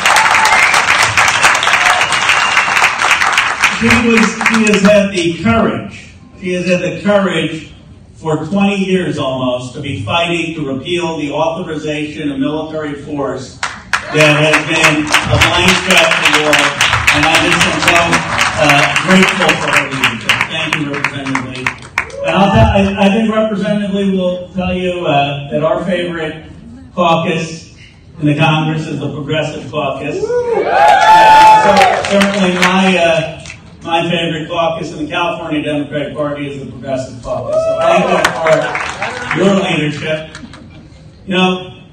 She 3.80 3.88
was, 4.08 4.20
has 4.20 4.82
had 4.82 5.12
the 5.12 5.42
courage, 5.42 6.14
she 6.40 6.52
has 6.54 6.66
had 6.66 6.80
the 6.80 7.02
courage 7.02 7.74
for 8.14 8.46
20 8.46 8.76
years 8.76 9.18
almost 9.18 9.74
to 9.74 9.80
be 9.82 10.02
fighting 10.02 10.54
to 10.54 10.66
repeal 10.66 11.18
the 11.18 11.30
authorization 11.32 12.30
of 12.30 12.38
military 12.38 12.94
force 13.02 13.58
that 13.58 14.40
has 14.40 14.56
been 14.64 15.04
a 15.04 15.36
blank 15.44 15.74
check 15.84 16.08
to 16.24 16.42
war. 16.44 16.83
And 17.14 17.24
I 17.24 17.34
just 17.46 17.62
am 17.62 17.78
so 17.86 18.00
uh, 18.58 19.06
grateful 19.06 19.50
for 19.62 19.70
her 19.70 19.86
leadership. 19.86 20.34
Thank 20.50 20.74
you, 20.76 20.92
Representative 20.92 21.44
Lee. 21.46 21.64
And 22.26 22.34
I'll 22.36 22.50
tell, 22.50 22.66
I, 22.66 23.06
I 23.06 23.08
think 23.12 23.32
Representative 23.32 23.94
Lee 23.94 24.16
will 24.16 24.48
tell 24.54 24.74
you 24.74 25.06
uh, 25.06 25.50
that 25.50 25.62
our 25.62 25.84
favorite 25.84 26.50
caucus 26.94 27.76
in 28.20 28.26
the 28.26 28.36
Congress 28.36 28.86
is 28.88 28.98
the 28.98 29.12
Progressive 29.12 29.70
Caucus. 29.70 30.24
Uh, 30.24 32.02
so 32.02 32.18
certainly 32.18 32.54
my 32.54 32.96
uh, 32.98 33.44
my 33.82 34.02
favorite 34.08 34.48
caucus 34.48 34.92
in 34.92 35.04
the 35.04 35.10
California 35.10 35.62
Democratic 35.62 36.16
Party 36.16 36.48
is 36.48 36.64
the 36.64 36.70
Progressive 36.70 37.22
Caucus. 37.22 37.54
So 37.54 37.78
thank 37.78 38.10
you 38.10 39.36
for 39.36 39.44
your 39.44 39.54
leadership. 39.62 40.36
You 41.26 41.36
know, 41.36 41.84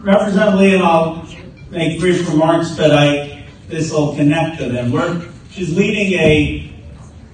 Representative 0.00 0.58
Lee 0.58 0.74
and 0.74 0.82
I'll 0.82 1.28
make 1.70 2.00
brief 2.00 2.28
remarks, 2.28 2.74
but 2.76 2.92
I 2.92 3.37
this 3.68 3.92
will 3.92 4.14
connect 4.16 4.58
to 4.58 4.68
them. 4.68 4.90
We're, 4.90 5.28
she's 5.50 5.76
leading 5.76 6.18
a 6.18 6.72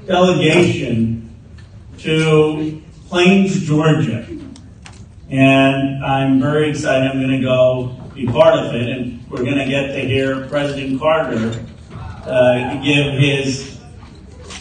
delegation 0.06 1.34
to 1.98 2.82
Plains, 3.08 3.60
Georgia. 3.62 4.26
And 5.30 6.04
I'm 6.04 6.40
very 6.40 6.70
excited. 6.70 7.10
I'm 7.10 7.20
going 7.20 7.40
to 7.40 7.40
go 7.40 7.96
be 8.14 8.26
part 8.26 8.54
of 8.54 8.74
it, 8.74 8.88
and 8.88 9.28
we're 9.30 9.44
going 9.44 9.58
to 9.58 9.66
get 9.66 9.88
to 9.92 10.00
hear 10.00 10.46
President 10.46 11.00
Carter 11.00 11.64
uh, 12.24 12.82
give 12.82 13.14
his 13.14 13.80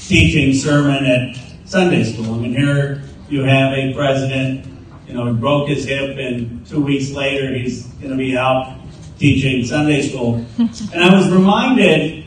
teaching 0.08 0.54
sermon 0.54 1.06
at 1.06 1.36
Sunday 1.66 2.04
school. 2.04 2.34
I 2.34 2.38
mean, 2.38 2.56
here 2.56 3.04
you 3.30 3.44
have 3.44 3.74
a 3.74 3.94
president, 3.94 4.68
you 5.08 5.14
know, 5.14 5.34
broke 5.34 5.70
his 5.70 5.86
hip, 5.86 6.18
and 6.18 6.66
two 6.66 6.82
weeks 6.82 7.12
later 7.12 7.54
he's 7.54 7.86
going 7.86 8.12
to 8.12 8.18
be 8.18 8.38
out 8.38 8.80
teaching 9.24 9.66
Sunday 9.66 10.02
school. 10.02 10.46
And 10.60 11.02
I 11.02 11.16
was 11.16 11.32
reminded 11.32 12.26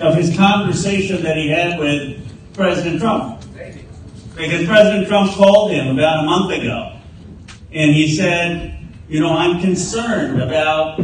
of 0.00 0.14
his 0.14 0.34
conversation 0.34 1.22
that 1.22 1.36
he 1.36 1.50
had 1.50 1.78
with 1.78 2.26
President 2.54 3.00
Trump. 3.02 3.44
Because 4.34 4.66
President 4.66 5.08
Trump 5.08 5.30
called 5.32 5.72
him 5.72 5.88
about 5.88 6.24
a 6.24 6.26
month 6.26 6.58
ago, 6.58 6.96
and 7.70 7.94
he 7.94 8.16
said, 8.16 8.78
you 9.10 9.20
know, 9.20 9.36
I'm 9.36 9.60
concerned 9.60 10.40
about 10.40 10.98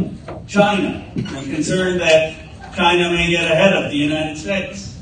China. 0.47 1.05
I'm 1.15 1.45
concerned 1.53 1.99
that 2.01 2.35
China 2.73 3.11
may 3.11 3.29
get 3.29 3.43
ahead 3.43 3.73
of 3.73 3.91
the 3.91 3.97
United 3.97 4.37
States. 4.37 4.97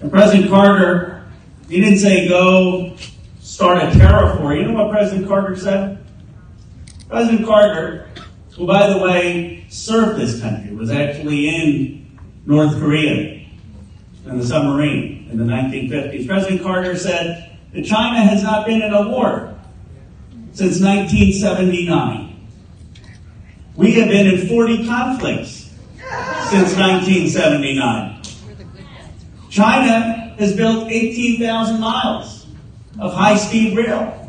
And 0.00 0.10
President 0.10 0.48
Carter, 0.48 1.26
he 1.68 1.80
didn't 1.82 1.98
say 1.98 2.28
go 2.28 2.96
start 3.40 3.82
a 3.82 3.90
tariff 3.98 4.40
war. 4.40 4.54
You 4.54 4.68
know 4.68 4.84
what 4.84 4.90
President 4.90 5.28
Carter 5.28 5.54
said? 5.54 6.02
President 7.10 7.44
Carter, 7.46 8.08
who 8.56 8.66
by 8.66 8.88
the 8.88 8.98
way 8.98 9.64
served 9.68 10.20
this 10.20 10.40
country, 10.40 10.74
was 10.74 10.90
actually 10.90 11.48
in 11.48 12.18
North 12.46 12.78
Korea 12.78 13.44
in 14.26 14.38
the 14.38 14.46
submarine 14.46 15.28
in 15.30 15.38
the 15.38 15.44
1950s. 15.44 16.26
President 16.26 16.62
Carter 16.62 16.96
said 16.96 17.58
that 17.72 17.84
China 17.84 18.22
has 18.22 18.42
not 18.42 18.66
been 18.66 18.82
in 18.82 18.92
a 18.94 19.08
war 19.08 19.54
since 20.52 20.80
1979. 20.80 22.48
We 23.74 23.92
have 23.94 24.08
been 24.08 24.26
in 24.28 24.46
40 24.46 24.86
conflicts 24.86 25.74
since 26.50 26.76
1979. 26.76 28.22
China 29.50 30.34
has 30.38 30.54
built 30.56 30.90
18,000 30.90 31.80
miles 31.80 32.46
of 33.00 33.12
high 33.12 33.36
speed 33.36 33.76
rail. 33.76 34.20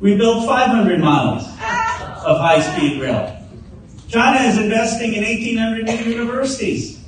We 0.00 0.16
built 0.16 0.46
500 0.46 1.00
miles 1.00 1.51
of 2.24 2.38
high 2.38 2.60
speed 2.60 3.00
rail. 3.00 3.38
China 4.08 4.46
is 4.46 4.58
investing 4.58 5.14
in 5.14 5.22
1,800 5.22 5.84
new 5.86 6.12
universities. 6.12 7.02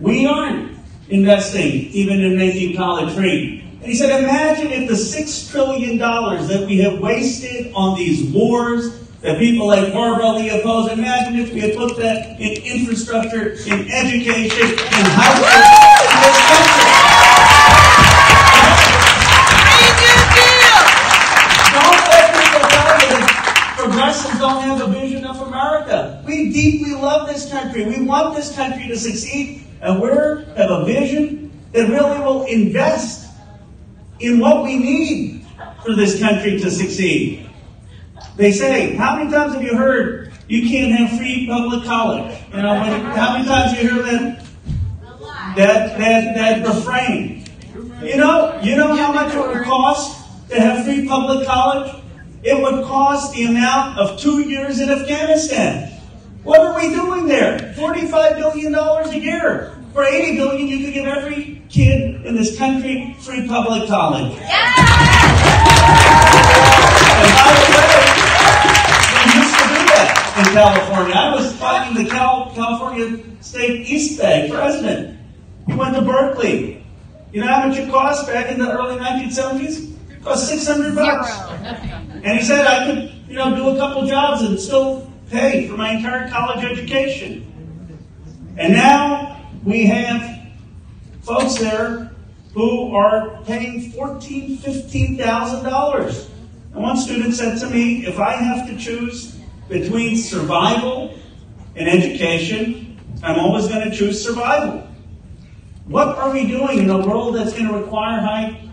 We 0.00 0.26
aren't 0.26 0.76
investing 1.08 1.88
even 1.90 2.20
in 2.20 2.36
making 2.36 2.76
college 2.76 3.14
free. 3.14 3.62
And 3.80 3.84
he 3.84 3.94
said, 3.94 4.22
imagine 4.22 4.72
if 4.72 4.88
the 4.88 4.94
$6 4.94 5.50
trillion 5.50 5.98
that 5.98 6.64
we 6.66 6.78
have 6.78 7.00
wasted 7.00 7.72
on 7.74 7.96
these 7.96 8.30
wars 8.32 8.98
that 9.20 9.38
people 9.38 9.68
like 9.68 9.92
Lee 9.92 10.50
oppose, 10.50 10.90
imagine 10.90 11.38
if 11.38 11.52
we 11.52 11.60
had 11.60 11.76
put 11.76 11.96
that 11.96 12.40
in 12.40 12.62
infrastructure, 12.62 13.52
in 13.52 13.90
education, 13.90 14.70
in 14.70 15.04
housing 15.16 15.86
in 16.16 16.65
We 26.36 26.52
deeply 26.52 26.92
love 26.92 27.28
this 27.28 27.50
country. 27.50 27.86
We 27.86 28.02
want 28.02 28.36
this 28.36 28.54
country 28.54 28.88
to 28.88 28.98
succeed, 28.98 29.64
and 29.80 30.02
we 30.02 30.08
have 30.10 30.70
a 30.70 30.84
vision 30.84 31.50
that 31.72 31.88
really 31.88 32.20
will 32.20 32.44
invest 32.44 33.30
in 34.20 34.38
what 34.38 34.62
we 34.62 34.76
need 34.76 35.46
for 35.82 35.94
this 35.94 36.20
country 36.20 36.60
to 36.60 36.70
succeed. 36.70 37.48
They 38.36 38.52
say, 38.52 38.96
how 38.96 39.16
many 39.16 39.30
times 39.30 39.54
have 39.54 39.62
you 39.62 39.76
heard 39.78 40.30
you 40.46 40.68
can't 40.68 40.92
have 40.92 41.18
free 41.18 41.46
public 41.46 41.84
college? 41.84 42.38
You 42.52 42.60
know, 42.60 42.74
how 42.74 43.32
many 43.32 43.46
times 43.46 43.72
have 43.72 43.82
you 43.82 43.88
heard 43.88 44.04
that 44.04 45.96
that 45.96 45.96
that 45.96 46.36
that 46.36 46.66
refrain? 46.66 47.46
You 48.02 48.18
know, 48.18 48.60
you 48.62 48.76
know 48.76 48.94
how 48.94 49.10
much 49.10 49.34
it 49.34 49.38
would 49.38 49.64
cost 49.64 50.50
to 50.50 50.60
have 50.60 50.84
free 50.84 51.08
public 51.08 51.46
college? 51.46 51.94
It 52.42 52.62
would 52.62 52.84
cost 52.84 53.34
the 53.34 53.44
amount 53.46 53.98
of 53.98 54.20
two 54.20 54.40
years 54.50 54.80
in 54.80 54.90
Afghanistan. 54.90 55.95
What 56.46 56.60
are 56.60 56.76
we 56.76 56.94
doing 56.94 57.26
there? 57.26 57.58
$45 57.76 58.36
billion 58.36 58.72
a 58.72 59.18
year. 59.18 59.76
For 59.92 60.04
80 60.04 60.36
billion, 60.36 60.68
you 60.68 60.84
could 60.84 60.94
give 60.94 61.06
every 61.06 61.60
kid 61.68 62.24
in 62.24 62.36
this 62.36 62.56
country 62.56 63.16
free 63.18 63.48
public 63.48 63.88
college. 63.88 64.32
Yeah! 64.36 64.76
And 67.18 67.32
by 67.34 67.50
the 67.50 67.66
way, 67.74 67.98
we 69.10 69.40
used 69.42 69.54
to 69.58 69.64
do 69.66 69.80
that 69.90 70.34
in 70.38 70.44
California. 70.54 71.14
I 71.16 71.34
was 71.34 71.52
fighting 71.56 72.04
the 72.04 72.08
Cal- 72.08 72.52
California 72.54 73.24
State 73.40 73.88
East 73.88 74.20
Bay 74.20 74.48
president. 74.48 75.18
He 75.66 75.74
went 75.74 75.96
to 75.96 76.02
Berkeley. 76.02 76.86
You 77.32 77.40
know 77.40 77.48
how 77.48 77.66
much 77.66 77.76
it 77.76 77.90
cost 77.90 78.28
back 78.28 78.52
in 78.52 78.60
the 78.60 78.70
early 78.70 79.00
1970s? 79.00 79.92
It 80.12 80.22
cost 80.22 80.48
600 80.48 80.94
bucks. 80.94 81.28
And 82.22 82.38
he 82.38 82.44
said 82.44 82.64
I 82.68 82.86
could, 82.86 83.12
you 83.28 83.34
know, 83.34 83.52
do 83.56 83.68
a 83.70 83.76
couple 83.76 84.06
jobs 84.06 84.42
and 84.42 84.60
still 84.60 85.10
pay 85.30 85.68
for 85.68 85.76
my 85.76 85.92
entire 85.92 86.28
college 86.30 86.64
education. 86.64 87.42
And 88.56 88.72
now 88.72 89.48
we 89.64 89.86
have 89.86 90.48
folks 91.22 91.56
there 91.56 92.12
who 92.54 92.94
are 92.94 93.42
paying 93.44 93.92
fourteen, 93.92 94.56
fifteen 94.58 95.18
thousand 95.18 95.64
dollars. 95.64 96.30
And 96.72 96.82
one 96.82 96.96
student 96.96 97.34
said 97.34 97.58
to 97.58 97.70
me, 97.70 98.06
if 98.06 98.18
I 98.18 98.32
have 98.32 98.66
to 98.68 98.76
choose 98.76 99.36
between 99.68 100.16
survival 100.16 101.18
and 101.74 101.88
education, 101.88 102.98
I'm 103.22 103.38
always 103.38 103.68
going 103.68 103.90
to 103.90 103.94
choose 103.94 104.22
survival. 104.24 104.86
What 105.86 106.16
are 106.16 106.32
we 106.32 106.46
doing 106.46 106.78
in 106.78 106.90
a 106.90 107.06
world 107.06 107.34
that's 107.34 107.52
going 107.52 107.68
to 107.68 107.78
require 107.78 108.20
high 108.20 108.70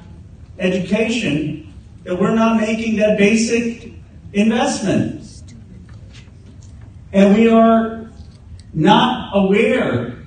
education 0.60 1.74
that 2.04 2.20
we're 2.20 2.36
not 2.36 2.60
making 2.60 2.98
that 2.98 3.18
basic 3.18 3.94
investment? 4.34 5.23
And 7.14 7.36
we 7.36 7.48
are 7.48 8.10
not 8.74 9.30
aware 9.36 10.18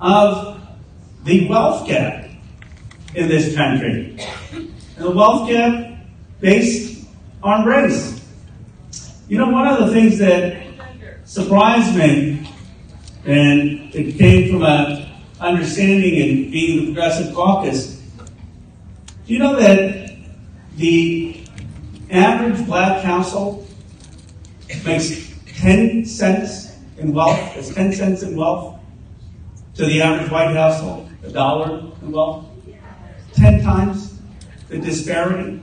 of 0.00 0.60
the 1.24 1.48
wealth 1.48 1.86
gap 1.86 2.28
in 3.14 3.28
this 3.28 3.54
country. 3.54 4.18
And 4.52 4.72
the 4.96 5.12
wealth 5.12 5.48
gap 5.48 5.96
based 6.40 7.06
on 7.42 7.64
race. 7.64 8.20
You 9.28 9.38
know, 9.38 9.48
one 9.50 9.68
of 9.68 9.86
the 9.86 9.92
things 9.92 10.18
that 10.18 10.64
surprised 11.24 11.96
me, 11.96 12.50
and 13.24 13.94
it 13.94 14.18
came 14.18 14.50
from 14.50 14.62
a 14.62 15.08
understanding 15.40 16.14
in 16.14 16.50
being 16.50 16.78
in 16.78 16.86
the 16.86 16.92
Progressive 16.94 17.32
Caucus, 17.32 18.02
do 19.26 19.34
you 19.34 19.38
know 19.38 19.54
that 19.54 20.16
the 20.76 21.44
average 22.10 22.66
black 22.66 23.04
household 23.04 23.68
makes 24.84 25.27
10 25.58 26.04
cents 26.04 26.76
in 26.98 27.12
wealth, 27.12 27.56
it's 27.56 27.74
10 27.74 27.92
cents 27.92 28.22
in 28.22 28.36
wealth 28.36 28.78
to 29.74 29.86
the 29.86 30.00
average 30.00 30.30
white 30.30 30.54
household, 30.54 31.08
a 31.24 31.30
dollar 31.30 31.80
in 32.02 32.12
wealth? 32.12 32.46
10 33.34 33.62
times 33.62 34.18
the 34.68 34.78
disparity. 34.78 35.60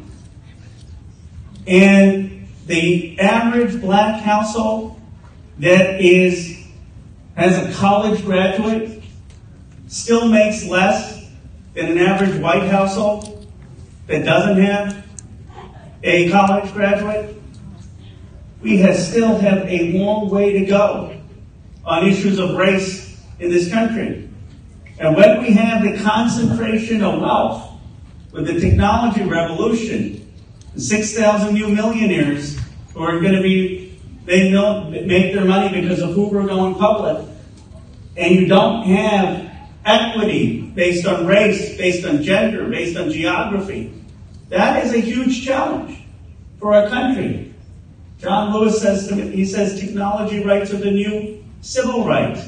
And 1.67 2.47
the 2.67 3.19
average 3.19 3.79
black 3.79 4.21
household 4.21 4.99
that 5.59 6.01
is 6.01 6.63
has 7.35 7.57
a 7.57 7.77
college 7.77 8.23
graduate 8.23 9.03
still 9.87 10.27
makes 10.27 10.65
less 10.65 11.29
than 11.73 11.91
an 11.91 11.97
average 11.99 12.39
white 12.41 12.63
household 12.63 13.47
that 14.07 14.23
doesn't 14.23 14.61
have 14.63 15.05
a 16.03 16.29
college 16.29 16.71
graduate, 16.73 17.35
we 18.65 18.81
still 18.95 19.37
have 19.37 19.59
a 19.69 19.91
long 19.91 20.27
way 20.27 20.51
to 20.53 20.65
go 20.65 21.15
on 21.85 22.07
issues 22.07 22.39
of 22.39 22.55
race 22.55 23.21
in 23.37 23.51
this 23.51 23.69
country. 23.69 24.27
And 24.97 25.15
when 25.15 25.43
we 25.43 25.51
have 25.51 25.83
the 25.83 26.03
concentration 26.03 27.03
of 27.03 27.21
wealth 27.21 27.79
with 28.31 28.47
the 28.47 28.59
technology 28.59 29.21
revolution, 29.21 30.33
6,000 30.77 31.53
new 31.53 31.67
millionaires 31.67 32.57
who 32.95 33.03
are 33.03 33.19
going 33.19 33.35
to 33.35 33.41
be, 33.43 33.99
they 34.25 34.49
know, 34.49 34.89
make 34.89 35.35
their 35.35 35.45
money 35.45 35.79
because 35.79 36.01
of 36.01 36.15
who 36.15 36.29
we're 36.29 36.47
going 36.47 36.73
public, 36.73 37.23
and 38.17 38.33
you 38.33 38.47
don't 38.47 38.81
have 38.87 39.51
equity 39.85 40.61
based 40.73 41.05
on 41.05 41.27
race, 41.27 41.77
based 41.77 42.03
on 42.03 42.23
gender, 42.23 42.67
based 42.67 42.97
on 42.97 43.11
geography, 43.11 43.93
that 44.49 44.83
is 44.83 44.91
a 44.91 44.99
huge 44.99 45.45
challenge 45.45 46.03
for 46.59 46.73
our 46.73 46.89
country. 46.89 47.51
John 48.25 48.51
Lewis 48.51 48.81
says 48.81 49.07
he 49.07 49.45
says 49.45 49.79
technology 49.79 50.43
rights 50.43 50.73
are 50.73 50.77
the 50.77 50.89
new 50.89 51.45
civil 51.61 52.07
rights. 52.07 52.41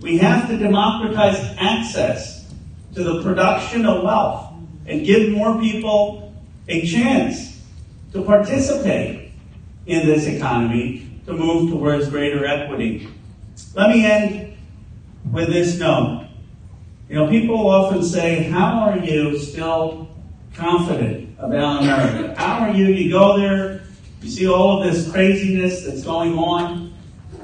We 0.00 0.18
have 0.18 0.48
to 0.48 0.56
democratize 0.56 1.38
access 1.56 2.52
to 2.94 3.04
the 3.04 3.22
production 3.22 3.86
of 3.86 4.02
wealth 4.02 4.52
and 4.86 5.06
give 5.06 5.30
more 5.30 5.56
people 5.60 6.34
a 6.66 6.84
chance 6.84 7.62
to 8.12 8.22
participate 8.22 9.30
in 9.86 10.04
this 10.04 10.26
economy 10.26 11.08
to 11.26 11.32
move 11.32 11.70
towards 11.70 12.08
greater 12.08 12.44
equity. 12.44 13.06
Let 13.76 13.90
me 13.90 14.04
end 14.04 14.58
with 15.30 15.46
this 15.46 15.78
note. 15.78 16.26
You 17.08 17.14
know, 17.14 17.28
people 17.28 17.68
often 17.68 18.02
say, 18.02 18.50
How 18.50 18.80
are 18.80 18.98
you 18.98 19.38
still 19.38 20.08
confident 20.54 21.36
about 21.38 21.84
America? 21.84 22.34
How 22.36 22.68
are 22.68 22.74
you? 22.74 22.86
You 22.86 23.12
go 23.12 23.38
there, 23.38 23.79
you 24.22 24.28
see 24.28 24.48
all 24.48 24.82
of 24.82 24.92
this 24.92 25.10
craziness 25.10 25.84
that's 25.84 26.02
going 26.02 26.36
on. 26.36 26.92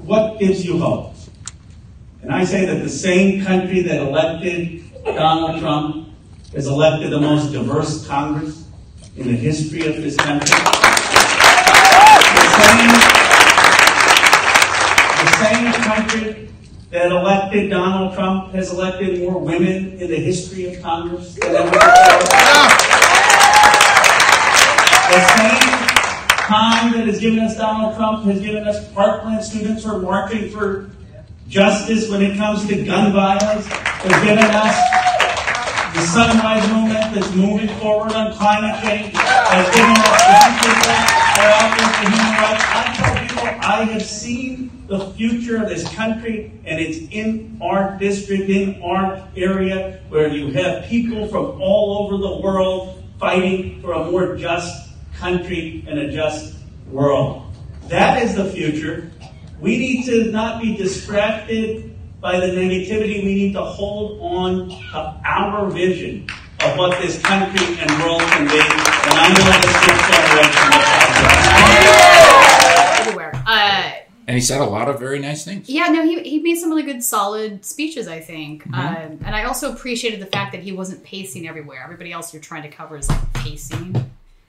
What 0.05 0.39
gives 0.39 0.65
you 0.65 0.79
hope? 0.79 1.15
And 2.23 2.33
I 2.33 2.45
say 2.45 2.67
that 2.67 2.83
the 2.83 2.89
same 2.89 3.45
country 3.45 3.83
that 3.83 4.01
elected 4.01 4.83
Donald 5.05 5.61
Trump 5.61 6.09
has 6.53 6.67
elected 6.67 7.11
the 7.11 7.21
most 7.21 7.53
diverse 7.53 8.07
Congress 8.07 8.69
in 9.17 9.29
the 9.29 9.37
history 9.37 9.87
of 9.87 9.97
this 9.97 10.17
country. 10.17 10.57
The 12.37 12.47
same, 12.59 12.93
the 15.25 15.31
same 15.39 15.73
country 15.83 16.49
that 16.91 17.11
elected 17.11 17.71
Donald 17.71 18.15
Trump 18.15 18.53
has 18.53 18.73
elected 18.73 19.21
more 19.21 19.39
women 19.41 19.93
in 20.01 20.11
the 20.11 20.17
history 20.17 20.75
of 20.75 20.83
Congress 20.83 21.35
than 21.37 21.55
ever 21.55 21.71
before. 21.71 21.87
The 25.09 25.21
same 25.37 25.76
time 26.47 26.93
that 26.93 27.09
has 27.09 27.19
given 27.19 27.41
us 27.41 27.57
Donald 27.57 27.97
Trump 27.97 28.25
has 28.25 28.41
given 28.41 28.69
us 28.69 28.89
Parkland 28.93 29.43
students 29.43 29.83
who 29.83 29.91
are 29.91 29.99
marching 29.99 30.49
for 30.49 30.89
justice 31.49 32.09
when 32.09 32.23
it 32.23 32.37
comes 32.37 32.65
to 32.69 32.85
gun 32.85 33.13
violence, 33.13 33.67
has 33.67 34.25
given 34.25 34.39
us 34.39 35.97
the 35.97 36.03
Sunrise 36.03 36.69
Movement 36.71 37.15
that's 37.15 37.35
moving 37.35 37.69
forward 37.81 38.13
on 38.13 38.33
climate 38.35 38.81
change, 38.85 39.13
has 39.17 39.75
given 39.75 39.91
us 39.91 40.23
the 40.63 40.87
out 41.43 41.77
there 41.77 41.89
for 41.95 42.11
human 42.11 42.35
rights. 42.39 42.65
I 42.69 42.95
tell 42.95 43.27
people 43.27 43.69
I 43.69 43.85
have 43.85 44.05
seen 44.05 44.85
the 44.87 45.11
future 45.15 45.57
of 45.61 45.69
this 45.69 45.93
country, 45.95 46.53
and 46.65 46.81
it's 46.81 47.13
in 47.13 47.59
our 47.61 47.99
district, 47.99 48.49
in 48.49 48.81
our 48.83 49.27
area, 49.37 50.01
where 50.11 50.29
you 50.29 50.53
have 50.53 50.85
people 50.85 51.27
from 51.27 51.61
all 51.61 52.07
over 52.07 52.19
the 52.19 52.37
world 52.41 53.03
fighting 53.19 53.83
for 53.83 53.95
a 53.95 54.09
more 54.09 54.37
just 54.37 54.86
country 55.19 55.85
and 55.89 55.99
a 55.99 56.11
just 56.13 56.55
world. 56.91 57.43
That 57.89 58.23
is 58.23 58.35
the 58.35 58.51
future. 58.51 59.11
We 59.61 59.79
need 59.79 60.05
to 60.07 60.31
not 60.31 60.61
be 60.61 60.77
distracted 60.77 61.95
by 62.21 62.39
the 62.41 62.47
negativity. 62.47 63.23
We 63.25 63.35
need 63.35 63.53
to 63.55 63.63
hold 63.63 64.21
on 64.21 64.69
to 64.71 65.21
our 65.25 65.71
vision 65.71 66.27
of 66.61 66.77
what 66.79 67.01
this 67.01 67.21
country 67.23 67.67
and 67.79 67.91
world 68.03 68.21
can 68.23 68.47
be. 68.49 68.59
And 68.59 69.19
I 69.19 69.29
know 69.29 69.45
this 69.61 69.75
next 69.87 70.07
generation 70.11 70.71
will 70.73 70.85
Everywhere. 73.01 73.33
Uh, 73.47 73.93
And 74.29 74.35
he 74.35 74.41
said 74.41 74.61
a 74.61 74.65
lot 74.65 74.89
of 74.89 74.99
very 74.99 75.21
nice 75.21 75.45
things. 75.45 75.69
Yeah, 75.69 75.87
no, 75.89 76.03
he, 76.03 76.21
he 76.29 76.41
made 76.41 76.57
some 76.57 76.71
really 76.71 76.83
good, 76.83 77.05
solid 77.05 77.65
speeches, 77.65 78.09
I 78.09 78.19
think. 78.21 78.65
Mhm. 78.65 78.75
Um, 78.75 79.19
and 79.25 79.37
I 79.37 79.45
also 79.45 79.73
appreciated 79.73 80.21
the 80.21 80.27
fact 80.27 80.53
that 80.53 80.63
he 80.63 80.73
wasn't 80.73 81.05
pacing 81.05 81.47
everywhere. 81.47 81.81
Everybody 81.85 82.11
else 82.13 82.33
you're 82.35 82.43
trying 82.43 82.63
to 82.63 82.69
cover 82.69 82.97
is 82.97 83.09
like 83.09 83.33
pacing. 83.35 84.06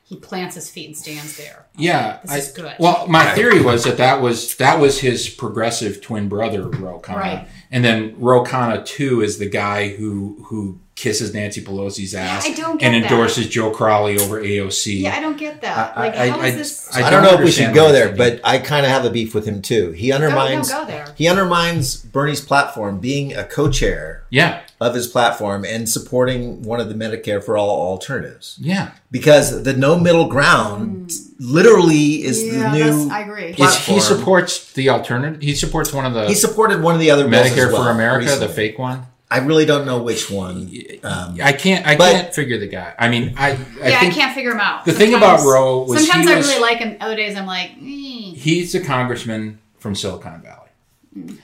He 0.10 0.16
plants 0.16 0.56
his 0.56 0.70
feet 0.70 0.88
and 0.88 0.96
stands 0.98 1.36
there. 1.36 1.66
Yeah, 1.76 2.20
This 2.22 2.32
I, 2.32 2.38
is 2.38 2.52
good. 2.54 2.76
Well, 2.80 3.08
my 3.10 3.26
theory 3.36 3.62
was 3.62 3.84
that 3.84 3.98
that 3.98 4.22
was 4.22 4.56
that 4.56 4.80
was 4.80 5.00
his 5.02 5.28
progressive 5.28 6.02
twin 6.02 6.30
brother, 6.30 6.70
Ro 6.70 7.02
Khanna, 7.04 7.16
Right. 7.18 7.48
and 7.72 7.84
then 7.84 8.16
Ro 8.18 8.46
Khanna 8.46 8.86
two 8.86 9.22
is 9.22 9.38
the 9.38 9.50
guy 9.50 9.90
who 9.90 10.46
who 10.48 10.80
kisses 10.96 11.34
Nancy 11.34 11.62
Pelosi's 11.62 12.16
ass 12.16 12.46
I 12.48 12.54
don't 12.54 12.80
get 12.80 12.86
and 12.94 13.04
that. 13.04 13.12
endorses 13.12 13.50
Joe 13.50 13.70
Crowley 13.72 14.18
over 14.18 14.42
AOC. 14.42 15.02
Yeah, 15.02 15.14
I 15.16 15.20
don't 15.20 15.38
get 15.38 15.60
that. 15.62 15.98
I- 15.98 16.00
like, 16.00 16.16
I- 16.16 16.30
how 16.30 16.40
is 16.42 16.54
I- 16.54 16.58
this? 16.58 16.96
I, 16.96 17.10
don't 17.10 17.22
know 17.24 17.34
if 17.34 17.42
we 17.42 17.52
should 17.52 17.74
go 17.76 17.92
there, 17.92 18.16
but 18.16 18.40
I 18.46 18.60
kind 18.60 18.86
of 18.86 18.92
have 18.94 19.04
a 19.04 19.10
beef 19.10 19.36
with 19.36 19.46
him 19.46 19.62
too. 19.62 19.92
He 19.92 20.14
undermines. 20.14 20.72
go 20.72 20.86
there. 20.86 21.14
He 21.16 21.28
undermines 21.28 21.98
Bernie's 21.98 22.40
platform, 22.42 23.00
being 23.00 23.36
a 23.36 23.44
co-chair. 23.44 24.24
Yeah. 24.30 24.62
Of 24.80 24.94
his 24.94 25.08
platform 25.08 25.66
and 25.66 25.90
supporting 25.90 26.62
one 26.62 26.80
of 26.80 26.88
the 26.88 26.94
Medicare 26.94 27.44
for 27.44 27.58
all 27.58 27.70
alternatives. 27.70 28.58
Yeah. 28.62 28.92
Because 29.10 29.64
the 29.64 29.74
no 29.74 30.00
middle 30.00 30.28
ground 30.28 31.12
literally 31.40 32.24
is 32.24 32.44
Yeah, 32.44 32.72
the 32.72 32.78
new. 32.78 33.10
I 33.10 33.22
agree. 33.22 33.56
Is 33.58 33.76
he 33.88 34.00
supports 34.00 34.72
the 34.74 34.90
alternative? 34.90 35.42
He 35.42 35.56
supports 35.56 35.92
one 35.92 36.06
of 36.06 36.14
the. 36.14 36.28
He 36.28 36.36
supported 36.36 36.84
one 36.84 36.94
of 36.94 37.00
the 37.02 37.10
other 37.10 37.28
bills 37.28 37.48
Medicare 37.48 37.68
as 37.68 37.74
well 37.74 37.86
for 37.86 37.90
America, 37.90 38.26
recently. 38.26 38.48
the 38.48 38.54
fake 38.54 38.78
one. 38.78 39.08
I 39.32 39.40
really 39.40 39.66
don't 39.66 39.86
know 39.88 40.02
which 40.04 40.30
one. 40.30 40.72
Um, 41.04 41.38
I 41.44 41.54
can't. 41.54 41.86
I 41.88 41.98
but- 41.98 42.12
can't 42.12 42.36
figure 42.36 42.60
the 42.60 42.68
guy. 42.68 42.94
I 43.00 43.10
mean, 43.10 43.34
I. 43.36 43.48
I 43.48 43.90
yeah, 43.90 44.00
think 44.00 44.14
I 44.14 44.16
can't 44.16 44.36
figure 44.36 44.52
him 44.52 44.60
out. 44.60 44.86
The 44.86 44.94
thing 44.94 45.16
about 45.16 45.40
Ro 45.44 45.84
was 45.86 46.08
sometimes 46.08 46.28
he 46.28 46.34
I 46.34 46.38
was- 46.38 46.48
really 46.48 46.62
like 46.62 46.78
him. 46.78 46.98
Other 47.02 47.16
days 47.16 47.36
I'm 47.36 47.48
like, 47.48 47.72
eh. 47.72 48.36
he's 48.36 48.76
a 48.76 48.80
congressman 48.80 49.58
from 49.80 49.96
Silicon 49.96 50.42
Valley. 50.44 50.70
Mm. 51.18 51.38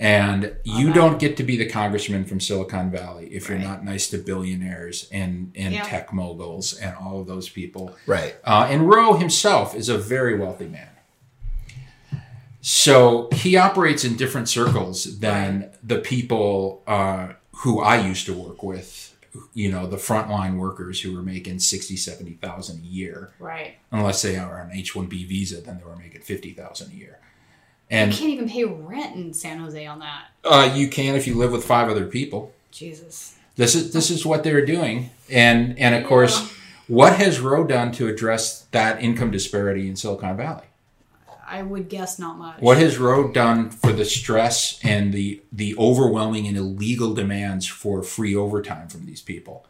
And 0.00 0.56
you 0.64 0.94
don't 0.94 1.18
get 1.18 1.36
to 1.36 1.42
be 1.42 1.58
the 1.58 1.68
congressman 1.68 2.24
from 2.24 2.40
Silicon 2.40 2.90
Valley 2.90 3.26
if 3.26 3.50
you're 3.50 3.58
not 3.58 3.84
nice 3.84 4.08
to 4.08 4.16
billionaires 4.16 5.06
and, 5.12 5.52
and 5.54 5.74
Yeah. 5.74 5.82
tech 5.84 6.10
moguls 6.10 6.72
and 6.72 6.96
all 6.96 7.20
of 7.20 7.26
those 7.26 7.50
people. 7.50 7.94
Right. 8.06 8.34
Uh, 8.42 8.66
and 8.70 8.88
Ro 8.88 9.12
himself 9.18 9.74
is 9.74 9.90
a 9.90 9.98
very 9.98 10.38
wealthy 10.38 10.68
man. 10.68 10.88
So 12.62 13.28
he 13.32 13.58
operates 13.58 14.02
in 14.04 14.16
different 14.16 14.48
circles 14.48 15.18
than 15.20 15.70
the 15.82 15.98
people 15.98 16.82
uh, 16.86 17.34
who 17.56 17.80
I 17.80 18.00
used 18.06 18.24
to 18.26 18.32
work 18.34 18.62
with, 18.62 19.14
you 19.52 19.70
know, 19.70 19.86
the 19.86 19.96
frontline 19.98 20.56
workers 20.56 21.02
who 21.02 21.14
were 21.14 21.22
making 21.22 21.58
60, 21.58 21.96
70,000 21.96 22.82
a 22.82 22.86
year. 22.86 23.32
Right. 23.38 23.74
Unless 23.92 24.22
they 24.22 24.36
are 24.38 24.62
on 24.62 24.72
H-1B 24.72 25.26
visa, 25.26 25.60
then 25.60 25.78
they 25.78 25.84
were 25.84 25.96
making 25.96 26.22
50,000 26.22 26.90
a 26.90 26.94
year. 26.94 27.18
You 27.90 27.96
can't 28.12 28.30
even 28.30 28.48
pay 28.48 28.64
rent 28.64 29.16
in 29.16 29.34
San 29.34 29.58
Jose 29.58 29.84
on 29.86 29.98
that. 29.98 30.26
uh, 30.44 30.72
you 30.74 30.88
can 30.88 31.16
if 31.16 31.26
you 31.26 31.34
live 31.34 31.52
with 31.52 31.64
five 31.64 31.88
other 31.88 32.06
people. 32.06 32.52
Jesus. 32.70 33.34
This 33.56 33.74
is 33.74 33.92
this 33.92 34.10
is 34.10 34.24
what 34.24 34.44
they're 34.44 34.64
doing, 34.64 35.10
and 35.28 35.78
and 35.78 35.94
of 35.94 36.04
course, 36.06 36.52
what 36.86 37.16
has 37.16 37.40
Ro 37.40 37.66
done 37.66 37.92
to 37.92 38.08
address 38.08 38.62
that 38.70 39.02
income 39.02 39.30
disparity 39.30 39.88
in 39.88 39.96
Silicon 39.96 40.36
Valley? 40.36 40.64
I 41.46 41.62
would 41.62 41.88
guess 41.88 42.16
not 42.18 42.38
much. 42.38 42.60
What 42.60 42.78
has 42.78 42.96
Ro 42.96 43.32
done 43.32 43.70
for 43.70 43.92
the 43.92 44.04
stress 44.04 44.78
and 44.84 45.12
the 45.12 45.42
the 45.52 45.76
overwhelming 45.76 46.46
and 46.46 46.56
illegal 46.56 47.12
demands 47.12 47.66
for 47.66 48.02
free 48.04 48.36
overtime 48.36 48.86
from 48.88 49.04
these 49.04 49.20
people? 49.20 49.66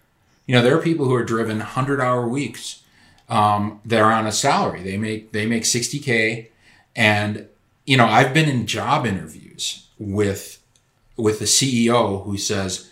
You 0.46 0.54
know, 0.56 0.62
there 0.62 0.76
are 0.76 0.82
people 0.82 1.06
who 1.06 1.14
are 1.14 1.24
driven 1.24 1.60
hundred 1.60 2.00
hour 2.00 2.28
weeks. 2.28 2.82
Um, 3.30 3.80
they're 3.84 4.12
on 4.12 4.26
a 4.26 4.32
salary. 4.32 4.82
They 4.82 4.98
make 4.98 5.32
they 5.32 5.46
make 5.46 5.64
sixty 5.64 5.98
k, 5.98 6.50
and 6.94 7.46
you 7.90 7.96
know 7.96 8.06
I've 8.06 8.32
been 8.32 8.48
in 8.48 8.66
job 8.66 9.04
interviews 9.04 9.88
with 9.98 10.62
with 11.16 11.40
the 11.40 11.44
CEO 11.44 12.24
who 12.24 12.38
says 12.38 12.88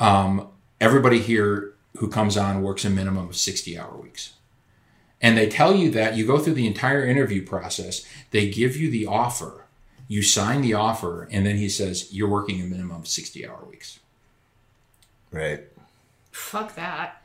um, 0.00 0.48
everybody 0.80 1.20
here 1.20 1.74
who 1.98 2.08
comes 2.08 2.36
on 2.36 2.60
works 2.60 2.84
a 2.84 2.90
minimum 2.90 3.28
of 3.28 3.36
sixty 3.36 3.78
hour 3.78 3.96
weeks. 3.96 4.32
And 5.20 5.38
they 5.38 5.48
tell 5.48 5.76
you 5.76 5.88
that 5.92 6.16
you 6.16 6.26
go 6.26 6.40
through 6.40 6.54
the 6.54 6.66
entire 6.66 7.06
interview 7.06 7.46
process 7.46 8.04
they 8.32 8.50
give 8.50 8.76
you 8.76 8.90
the 8.90 9.06
offer 9.06 9.62
you 10.08 10.22
sign 10.22 10.60
the 10.60 10.74
offer 10.74 11.28
and 11.30 11.46
then 11.46 11.56
he 11.56 11.68
says 11.68 12.12
you're 12.12 12.28
working 12.28 12.60
a 12.60 12.64
minimum 12.64 13.02
of 13.02 13.06
60 13.06 13.46
hour 13.48 13.64
weeks. 13.70 14.00
Right. 15.30 15.68
Fuck 16.32 16.74
that. 16.74 17.21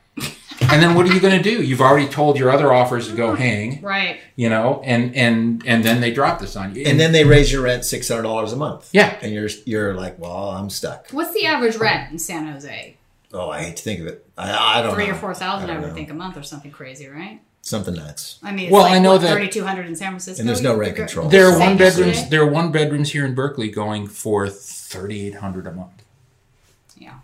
And 0.60 0.82
then 0.82 0.94
what 0.94 1.08
are 1.08 1.14
you 1.14 1.20
going 1.20 1.36
to 1.36 1.42
do 1.42 1.62
you've 1.62 1.80
already 1.80 2.08
told 2.08 2.38
your 2.38 2.50
other 2.50 2.72
offers 2.72 3.08
to 3.08 3.14
go 3.14 3.28
mm-hmm. 3.28 3.42
hang 3.42 3.80
Right. 3.82 4.20
you 4.36 4.48
know 4.48 4.82
and 4.84 5.14
and 5.14 5.62
and 5.66 5.84
then 5.84 6.00
they 6.00 6.10
drop 6.12 6.40
this 6.40 6.56
on 6.56 6.74
you 6.74 6.84
and 6.86 6.98
then 6.98 7.12
they 7.12 7.24
raise 7.24 7.52
your 7.52 7.62
rent 7.62 7.84
six 7.84 8.08
hundred 8.08 8.22
dollars 8.22 8.52
a 8.52 8.56
month. 8.56 8.90
Yeah. 8.92 9.16
and 9.22 9.32
you're 9.32 9.48
you're 9.66 9.94
like, 9.94 10.18
well, 10.18 10.50
I'm 10.50 10.68
stuck. 10.70 11.10
What's 11.10 11.32
the 11.32 11.46
average 11.46 11.76
rent 11.76 12.10
in 12.12 12.18
San 12.18 12.46
Jose? 12.52 12.96
Oh, 13.32 13.50
I 13.50 13.62
hate 13.62 13.76
to 13.76 13.82
think 13.82 14.00
of 14.00 14.06
it. 14.06 14.26
I, 14.38 14.78
I 14.78 14.82
don't 14.82 14.94
Three 14.94 15.06
know. 15.06 15.12
or 15.12 15.16
four 15.16 15.34
thousand, 15.34 15.70
I 15.70 15.74
I, 15.76 15.78
would 15.78 15.88
know. 15.88 15.94
think 15.94 16.10
a 16.10 16.14
month 16.14 16.36
or 16.36 16.42
something 16.42 16.70
crazy, 16.70 17.06
right? 17.08 17.40
Something 17.60 17.94
nuts. 17.94 18.38
I 18.42 18.50
mean, 18.52 18.66
it's 18.66 18.72
Well, 18.72 18.84
like, 18.84 18.92
I 18.92 18.98
know 18.98 19.12
what, 19.12 19.20
that- 19.22 19.32
3,200 19.34 19.84
in 19.86 19.94
San 19.96 20.12
Francisco. 20.12 20.40
And 20.40 20.48
there's 20.48 20.62
no 20.62 20.74
rent 20.74 20.96
control. 20.96 21.28
There 21.28 21.46
are 21.48 21.58
one 21.58 21.76
bedrooms. 21.76 22.28
There 22.30 22.40
are 22.40 22.46
one 22.46 22.72
bedrooms 22.72 23.12
here 23.12 23.26
in 23.26 23.34
Berkeley 23.34 23.68
going 23.68 24.06
for 24.06 24.48
thirty 24.48 25.26
eight 25.26 25.34
hundred 25.34 25.66
a 25.66 25.72
month. 25.72 26.02
Yeah. 26.96 27.14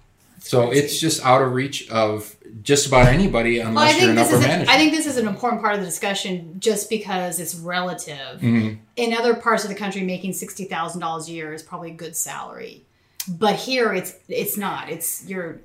So 0.54 0.70
it's 0.70 0.98
just 1.00 1.24
out 1.24 1.42
of 1.42 1.52
reach 1.52 1.88
of 1.90 2.34
just 2.62 2.86
about 2.86 3.06
anybody 3.08 3.58
Well, 3.58 3.68
unless 3.68 3.92
you're 3.92 4.00
think 4.00 4.10
in 4.10 4.16
this 4.16 4.28
upper 4.28 4.36
is. 4.38 4.44
A, 4.44 4.48
management. 4.48 4.70
I 4.70 4.78
think 4.78 4.92
this 4.92 5.06
is 5.06 5.16
an 5.16 5.26
important 5.26 5.60
part 5.62 5.74
of 5.74 5.80
the 5.80 5.86
discussion, 5.86 6.56
just 6.60 6.88
because 6.88 7.40
it's 7.40 7.54
relative. 7.56 8.40
Mhm. 8.40 8.78
In 8.96 9.12
other 9.14 9.34
parts 9.34 9.64
of 9.64 9.70
the 9.70 9.76
country, 9.76 10.02
making 10.02 10.32
sixty 10.32 10.64
thousand 10.64 11.00
dollars 11.00 11.28
a 11.28 11.32
year 11.32 11.52
is 11.52 11.62
probably 11.62 11.90
a 11.90 11.94
good 11.94 12.14
salary, 12.16 12.82
but 13.28 13.56
here 13.56 13.92
it's 13.92 14.14
it's 14.28 14.56
not. 14.56 14.88
It's 14.90 15.24
you're 15.26 15.58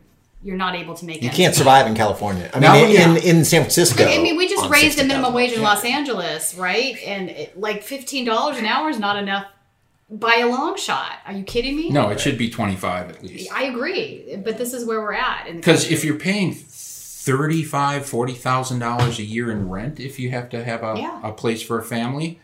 you're 0.44 0.57
not 0.57 0.74
able 0.76 0.95
to 0.95 1.06
make. 1.06 1.18
It. 1.18 1.24
You 1.24 1.30
can't 1.30 1.53
survive 1.53 1.86
in 1.86 1.95
California. 1.95 2.49
I 2.53 2.60
Now 2.60 2.74
mean, 2.74 2.90
we- 2.90 2.98
in, 2.98 3.18
in 3.18 3.45
San 3.45 3.61
Francisco. 3.61 4.03
I 4.06 4.18
mean, 4.18 4.38
we 4.38 4.48
just 4.48 4.70
raised 4.70 4.98
the 4.98 5.03
$60,000. 5.03 5.07
minimum 5.07 5.34
wage 5.34 5.52
in 5.52 5.61
Los 5.61 5.84
Angeles, 5.86 6.56
right? 6.56 6.98
And 7.06 7.30
it, 7.30 7.60
like 7.60 7.84
fifteen 7.84 8.26
dollars 8.26 8.57
an 8.57 8.66
hour 8.66 8.90
is 8.90 8.98
not 8.99 9.18
enough 9.18 9.45
by 10.11 10.38
a 10.38 10.48
long 10.48 10.76
shot. 10.77 11.19
Are 11.26 11.34
you 11.34 11.44
kidding 11.44 11.76
me? 11.76 11.90
no, 11.90 12.10
it 12.10 12.19
should 12.19 12.38
be 12.38 12.49
twenty 12.49 12.76
five 12.76 13.10
at 13.10 13.23
least. 13.23 13.52
I 13.52 13.64
agree, 13.65 14.38
but 14.44 14.57
this 14.57 14.73
is 14.73 14.86
where 14.86 14.99
we're 15.02 15.14
at. 15.14 15.45
Because 15.53 15.91
if 15.91 16.03
you're 16.03 16.15
paying 16.19 16.53
thirty 16.53 17.64
five, 17.64 18.06
forty 18.06 18.34
thousand 18.34 18.80
dollars 18.80 19.19
a 19.19 19.23
year 19.23 19.52
in 19.52 19.69
rent, 19.69 19.99
if 19.99 20.19
you 20.19 20.30
have 20.31 20.49
to 20.49 20.64
have 20.64 20.84
a, 20.84 20.95
Yeah. 20.98 21.19
a 21.23 21.31
place 21.31 21.61
for 21.61 21.77
a 21.80 21.84
family, 21.84 22.40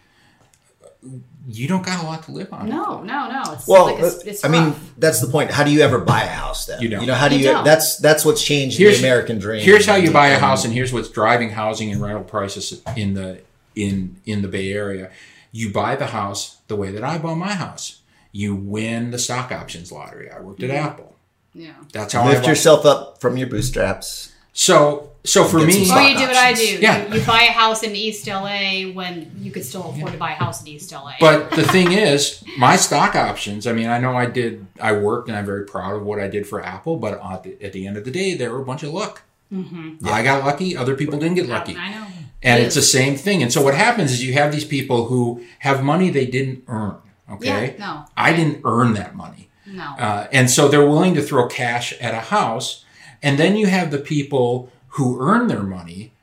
you 1.47 1.67
don't 1.67 1.85
got 1.85 2.03
a 2.03 2.07
lot 2.07 2.23
to 2.23 2.31
live 2.31 2.51
on. 2.51 2.67
no, 2.67 3.03
no, 3.03 3.29
no, 3.29 3.53
it's 3.53 3.67
Well, 3.67 3.85
like 3.85 3.99
it's, 4.03 4.23
it's 4.25 4.45
I 4.45 4.47
mean, 4.47 4.73
that's 4.97 5.21
the 5.21 5.27
point. 5.27 5.51
How 5.51 5.63
do 5.63 5.71
you 5.71 5.81
ever 5.81 5.99
buy 5.99 6.23
a 6.23 6.27
house 6.27 6.65
then? 6.65 6.81
You 6.81 6.89
don't. 6.89 7.01
You 7.01 7.07
know, 7.07 7.13
how 7.13 7.27
do 7.27 7.37
You 7.37 7.47
you? 7.57 7.63
That's 7.63 7.97
that's 7.97 8.25
what's 8.25 8.43
changed 8.43 8.77
Here's 8.77 8.99
the 8.99 9.07
American 9.07 9.37
dream. 9.39 9.61
Here's 9.63 9.85
how 9.85 9.95
you 9.95 10.11
buy 10.11 10.27
a 10.29 10.39
house, 10.39 10.65
and 10.65 10.73
here's 10.73 10.91
what's 10.91 11.09
driving 11.09 11.51
housing 11.51 11.91
and 11.91 12.01
rental 12.01 12.23
prices 12.23 12.81
in 12.95 13.13
the 13.13 13.41
in 13.75 14.17
in 14.25 14.41
the 14.41 14.47
Bay 14.47 14.71
Area. 14.73 15.11
You 15.59 15.71
buy 15.71 15.95
the 15.95 16.07
house 16.07 16.41
the 16.67 16.75
way 16.75 16.89
that 16.91 17.03
I 17.03 17.17
bought 17.17 17.35
my 17.49 17.53
house. 17.65 18.01
You 18.33 18.55
win 18.55 19.11
the 19.11 19.19
stock 19.19 19.51
options 19.61 19.89
lottery. 19.91 20.27
I 20.29 20.39
worked 20.41 20.61
at 20.63 20.69
Mm-hmm. 20.69 20.87
Apple. 20.87 21.15
Yeah. 21.53 21.71
That's 21.93 22.11
how 22.13 22.23
I 22.23 22.29
lift 22.33 22.45
yourself 22.47 22.85
up 22.85 23.21
from 23.21 23.37
your 23.37 23.47
bootstraps. 23.47 24.33
So 24.51 25.11
so 25.23 25.43
for 25.45 25.59
me, 25.65 25.71
some 25.71 25.81
Or 25.83 25.85
stock 25.85 26.09
you 26.11 26.17
do 26.17 26.27
what 26.27 26.35
I 26.35 26.53
do. 26.53 26.77
Yeah. 26.87 27.07
You, 27.07 27.15
you 27.19 27.25
buy 27.25 27.43
a 27.43 27.51
house 27.63 27.81
in 27.83 27.95
East 27.95 28.27
LA 28.27 28.91
when 28.99 29.31
you 29.39 29.51
could 29.51 29.63
still 29.63 29.89
afford 29.91 30.11
to 30.11 30.17
buy 30.17 30.31
a 30.31 30.35
house 30.35 30.61
in 30.61 30.67
East 30.67 30.91
LA. 30.91 31.13
But 31.21 31.51
the 31.51 31.63
thing 31.63 31.93
is, 31.93 32.43
my 32.57 32.75
stock 32.75 33.15
options. 33.15 33.65
I 33.67 33.71
mean, 33.73 33.87
I 33.87 33.97
know 33.99 34.13
I 34.17 34.25
did. 34.25 34.65
I 34.81 34.91
worked, 34.91 35.29
and 35.29 35.37
I'm 35.37 35.45
very 35.45 35.65
proud 35.65 35.95
of 35.95 36.03
what 36.03 36.19
I 36.19 36.27
did 36.27 36.45
for 36.45 36.61
Apple. 36.61 36.97
But 36.97 37.13
at 37.23 37.43
the, 37.43 37.51
at 37.65 37.71
the 37.71 37.87
end 37.87 37.95
of 37.97 38.03
the 38.03 38.11
day, 38.11 38.35
there 38.35 38.51
were 38.51 38.61
a 38.61 38.65
bunch 38.65 38.83
of 38.83 38.91
luck. 38.93 39.23
Mhm. 39.53 40.05
I 40.05 40.21
got 40.23 40.43
lucky. 40.45 40.75
Other 40.75 40.95
people 40.95 41.17
didn't 41.19 41.35
get 41.35 41.47
lucky. 41.47 41.75
I 41.77 41.91
know. 41.91 42.05
And 42.45 42.61
It 42.61 42.67
it's 42.67 42.75
the 42.75 42.81
same 42.81 43.17
thing. 43.17 43.41
And 43.43 43.51
so 43.51 43.61
what 43.61 43.73
happens 43.73 44.11
is 44.11 44.23
you 44.23 44.33
have 44.33 44.51
these 44.51 44.65
people 44.65 45.05
who 45.05 45.43
have 45.59 45.83
money 45.83 46.09
they 46.09 46.27
didn't 46.27 46.63
earn. 46.67 46.97
Okay. 47.29 47.75
Yeah, 47.77 47.79
no. 47.79 48.05
I 48.15 48.33
didn't 48.33 48.61
earn 48.63 48.93
that 48.93 49.15
money. 49.15 49.49
No. 49.65 49.83
Uh, 49.83 50.27
and 50.31 50.49
so 50.49 50.67
they're 50.67 50.85
willing 50.85 51.15
to 51.15 51.23
throw 51.23 51.47
cash 51.47 51.91
at 51.99 52.13
a 52.13 52.19
house. 52.19 52.85
And 53.23 53.39
then 53.39 53.55
you 53.55 53.65
have 53.65 53.89
the 53.89 53.97
people 53.97 54.71
who 54.89 55.19
earn 55.19 55.47
their 55.47 55.63
money 55.63 56.13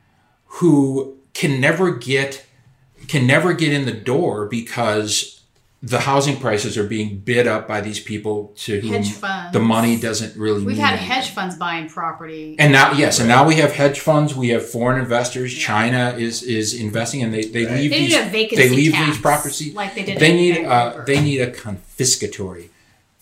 who 0.45 1.17
can 1.33 1.59
never 1.59 1.91
get 1.91 2.45
can 3.07 3.27
never 3.27 3.53
get 3.53 3.73
in 3.73 3.85
the 3.85 3.91
door 3.91 4.45
because 4.45 5.41
the 5.85 5.99
housing 5.99 6.37
prices 6.39 6.77
are 6.77 6.85
being 6.85 7.19
bid 7.19 7.45
up 7.45 7.67
by 7.67 7.81
these 7.81 7.99
people 7.99 8.53
to 8.55 8.79
whom 8.79 8.93
Hedge 8.93 9.11
funds. 9.11 9.51
the 9.51 9.59
money 9.59 9.99
doesn't 9.99 10.33
really 10.37 10.59
We've 10.63 10.77
mean 10.77 10.85
had 10.85 10.93
anything. 10.93 11.07
hedge 11.11 11.29
funds 11.31 11.57
buying 11.57 11.89
property. 11.89 12.55
And 12.57 12.71
now, 12.71 12.93
yes, 12.93 13.19
and 13.19 13.27
now 13.27 13.45
we 13.45 13.55
have 13.55 13.73
hedge 13.73 13.99
funds. 13.99 14.33
We 14.33 14.47
have 14.55 14.65
foreign 14.65 14.97
investors. 14.99 15.53
China 15.53 16.15
is 16.17 16.41
is 16.41 16.73
investing, 16.73 17.21
and 17.21 17.33
they 17.33 17.43
they 17.43 17.65
leave 17.67 17.91
They 17.91 17.99
these 17.99 18.13
need 18.13 18.21
a 18.27 18.29
vacancy 18.29 18.63
they 18.69 18.75
leave 18.75 18.93
tax, 18.93 19.07
these 19.11 19.21
properties 19.21 19.73
like 19.75 19.93
they 19.93 20.03
did 20.03 20.19
They 20.19 20.33
need 20.33 20.55
Vancouver. 20.55 21.01
uh, 21.01 21.05
they 21.05 21.19
need 21.21 21.41
a 21.41 21.51
confiscatory 21.51 22.69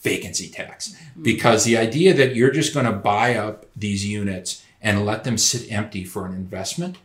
vacancy 0.03 0.47
tax 0.49 0.89
Mm-hmm. 0.93 1.23
because 1.23 1.63
the 1.65 1.77
idea 1.77 2.13
that 2.13 2.35
you're 2.35 2.51
just 2.51 2.73
going 2.73 2.85
to 2.85 2.91
buy 2.93 3.35
up 3.35 3.65
these 3.75 4.05
units 4.05 4.63
and 4.81 5.05
let 5.05 5.23
them 5.23 5.37
sit 5.37 5.71
empty 5.71 6.03
for 6.03 6.25
an 6.25 6.33
investment 6.33 6.97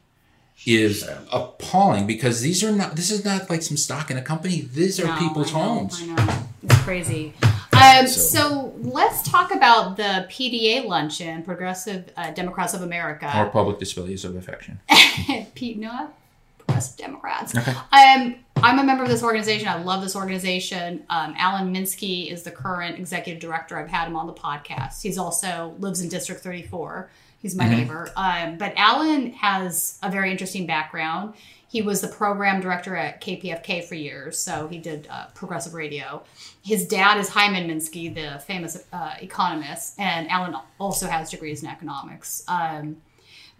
is 0.64 1.08
appalling 1.32 2.06
because 2.06 2.40
these 2.40 2.64
are 2.64 2.72
not 2.72 2.96
this 2.96 3.10
is 3.10 3.24
not 3.24 3.48
like 3.50 3.62
some 3.62 3.76
stock 3.76 4.10
in 4.10 4.16
a 4.16 4.22
company 4.22 4.62
these 4.72 4.98
are 4.98 5.06
No, 5.06 5.18
people's 5.18 5.52
know, 5.52 5.58
homes 5.60 6.02
I 6.02 6.06
know. 6.06 6.38
It's 6.62 6.80
crazy. 6.82 7.34
Um, 7.72 8.06
so. 8.06 8.72
let's 8.78 9.22
talk 9.28 9.54
about 9.54 9.96
the 9.98 10.26
PDA 10.30 10.86
luncheon, 10.86 11.42
Progressive 11.42 12.10
uh, 12.16 12.30
Democrats 12.30 12.72
of 12.72 12.82
America. 12.82 13.30
or 13.36 13.50
public 13.50 13.78
displays 13.78 14.24
of 14.24 14.34
affection 14.34 14.80
Pete, 15.54 15.78
no, 15.78 16.10
Progressive 16.58 16.96
Democrats. 16.96 17.54
Okay. 17.54 17.72
Um, 17.92 18.36
I'm 18.62 18.78
a 18.78 18.84
member 18.84 19.02
of 19.04 19.10
this 19.10 19.22
organization. 19.22 19.68
I 19.68 19.82
love 19.82 20.02
this 20.02 20.16
organization. 20.16 21.04
Um, 21.10 21.34
Alan 21.36 21.72
Minsky 21.72 22.32
is 22.32 22.42
the 22.42 22.50
current 22.50 22.98
executive 22.98 23.40
director. 23.40 23.78
I've 23.78 23.90
had 23.90 24.08
him 24.08 24.16
on 24.16 24.26
the 24.26 24.32
podcast. 24.32 25.02
He's 25.02 25.18
also 25.18 25.74
lives 25.78 26.00
in 26.00 26.08
District 26.08 26.40
34. 26.40 27.10
He's 27.40 27.54
my 27.54 27.64
Mhm. 27.64 27.70
neighbor. 27.70 28.10
Um, 28.16 28.58
but 28.58 28.72
Alan 28.76 29.32
has 29.34 29.98
a 30.02 30.10
very 30.10 30.30
interesting 30.30 30.66
background. 30.66 31.34
He 31.68 31.82
was 31.82 32.00
the 32.00 32.08
program 32.08 32.60
director 32.60 32.96
at 32.96 33.20
KPFK 33.20 33.82
for 33.82 33.94
years, 33.94 34.38
so 34.38 34.68
he 34.68 34.78
did 34.78 35.06
uh, 35.10 35.26
progressive 35.34 35.74
radio. 35.74 36.22
His 36.64 36.86
dad 36.86 37.18
is 37.18 37.28
Hyman 37.28 37.68
Minsky, 37.68 38.12
the 38.14 38.38
famous 38.40 38.82
uh, 38.92 39.14
economist, 39.20 39.94
and 39.98 40.28
Alan 40.30 40.56
also 40.78 41.06
has 41.08 41.30
degrees 41.30 41.62
in 41.62 41.68
economics. 41.68 42.42
Um, 42.48 42.98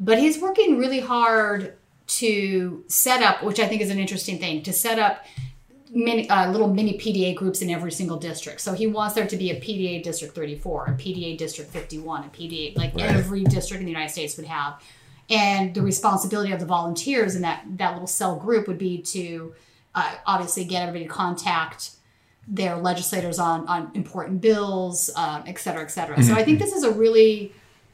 but 0.01 0.19
he's 0.19 0.39
working 0.40 0.78
really 0.78 1.01
hard 1.01 1.77
to 2.07 2.85
set 2.86 3.23
up, 3.23 3.43
which 3.43 3.59
I 3.59 3.66
think 3.66 3.82
is 3.82 3.90
an 3.90 3.98
interesting 3.98 4.39
thing, 4.39 4.62
to 4.62 4.73
set 4.73 4.98
up 4.98 5.24
mini, 5.97 6.28
uh, 6.28 6.51
little 6.52 6.68
mini 6.68 6.98
PDA 6.98 7.35
groups 7.35 7.62
in 7.62 7.70
every 7.70 7.90
single 7.90 8.18
district. 8.18 8.60
So 8.60 8.74
he 8.74 8.86
wants 8.86 9.14
there 9.14 9.27
to 9.27 9.36
be 9.36 9.51
a 9.51 9.59
PDA 9.60 10.02
District 10.02 10.35
34, 10.35 10.86
a 10.89 10.93
PDA 10.93 11.39
District 11.39 11.70
51, 11.73 12.24
a 12.24 12.28
PDA, 12.28 12.77
like 12.77 12.94
Right. 12.94 13.05
every 13.06 13.44
district 13.44 13.81
in 13.81 13.86
the 13.86 13.93
United 13.93 14.12
States 14.12 14.36
would 14.36 14.47
have. 14.47 14.74
And 15.31 15.74
the 15.74 15.81
responsibility 15.81 16.52
of 16.52 16.60
the 16.60 16.66
volunteers 16.66 17.35
in 17.35 17.43
that, 17.43 17.64
that 17.78 17.93
little 17.94 18.06
cell 18.06 18.36
group 18.36 18.68
would 18.68 18.78
be 18.78 18.98
to 18.98 19.55
uh, 19.94 20.12
obviously 20.27 20.64
get 20.66 20.82
everybody 20.82 21.05
to 21.06 21.10
contact 21.10 21.93
their 22.47 22.77
legislators 22.77 23.39
on, 23.39 23.66
on 23.66 23.90
important 23.94 24.43
bills, 24.43 25.10
um, 25.16 25.43
et 25.47 25.59
cetera, 25.59 25.82
et 25.82 25.89
cetera. 25.90 26.23
So 26.23 26.35
Mhm. 26.35 26.36
I 26.36 26.44
think 26.44 26.59
this 26.59 26.73
is 26.74 26.85
a 26.85 26.90
really, 26.90 27.52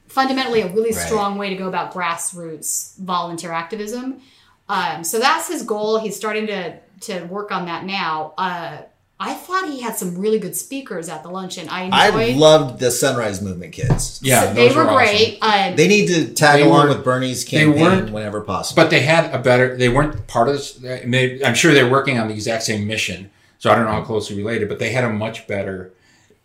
fundamentally, 0.08 0.62
a 0.62 0.66
really 0.72 0.90
Right. 0.90 1.06
strong 1.06 1.38
way 1.38 1.48
to 1.50 1.54
go 1.54 1.68
about 1.68 1.94
grassroots 1.94 2.98
volunteer 2.98 3.52
activism. 3.52 4.20
Um, 4.68 5.04
so 5.04 5.20
that's 5.20 5.46
his 5.48 5.62
goal. 5.62 5.98
He's 6.00 6.16
starting 6.16 6.48
to 6.48 6.74
to 7.02 7.24
work 7.24 7.50
on 7.52 7.66
that 7.66 7.84
now. 7.84 8.34
Uh, 8.38 8.78
I 9.20 9.34
thought 9.34 9.68
he 9.68 9.80
had 9.80 9.96
some 9.96 10.18
really 10.18 10.40
good 10.40 10.56
speakers 10.56 11.08
at 11.08 11.22
the 11.22 11.28
luncheon. 11.28 11.68
I 11.70 11.88
I 11.92 12.32
loved 12.32 12.80
the 12.80 12.90
Sunrise 12.90 13.40
Movement 13.40 13.72
kids. 13.72 14.18
Yeah, 14.22 14.48
So 14.48 14.54
they 14.54 14.66
those 14.66 14.76
were 14.76 14.82
awesome. 14.82 14.96
great. 14.96 15.38
Um, 15.40 15.76
They 15.76 15.86
need 15.86 16.08
to 16.08 16.34
tag 16.34 16.60
along 16.60 16.86
weren't- 16.86 16.96
with 16.96 17.04
Bernie's 17.04 17.44
they 17.44 17.58
campaign 17.64 18.12
whenever 18.12 18.40
possible. 18.40 18.82
But 18.82 18.90
they 18.90 19.00
had 19.00 19.32
a 19.32 19.38
better. 19.38 19.76
They 19.76 19.88
weren't 19.88 20.26
part 20.26 20.48
of 20.48 20.54
this. 20.54 20.78
I 20.84 21.04
mean, 21.06 21.40
I'm 21.44 21.54
sure 21.54 21.72
they're 21.72 21.88
working 21.90 22.18
on 22.18 22.26
the 22.28 22.34
exact 22.34 22.64
same 22.64 22.86
mission. 22.88 23.30
So 23.60 23.70
I 23.70 23.76
don't 23.76 23.84
know 23.84 23.92
how 23.92 24.02
closely 24.02 24.36
related, 24.36 24.68
but 24.68 24.80
they 24.80 24.90
had 24.90 25.04
a 25.04 25.10
much 25.10 25.46
better 25.46 25.92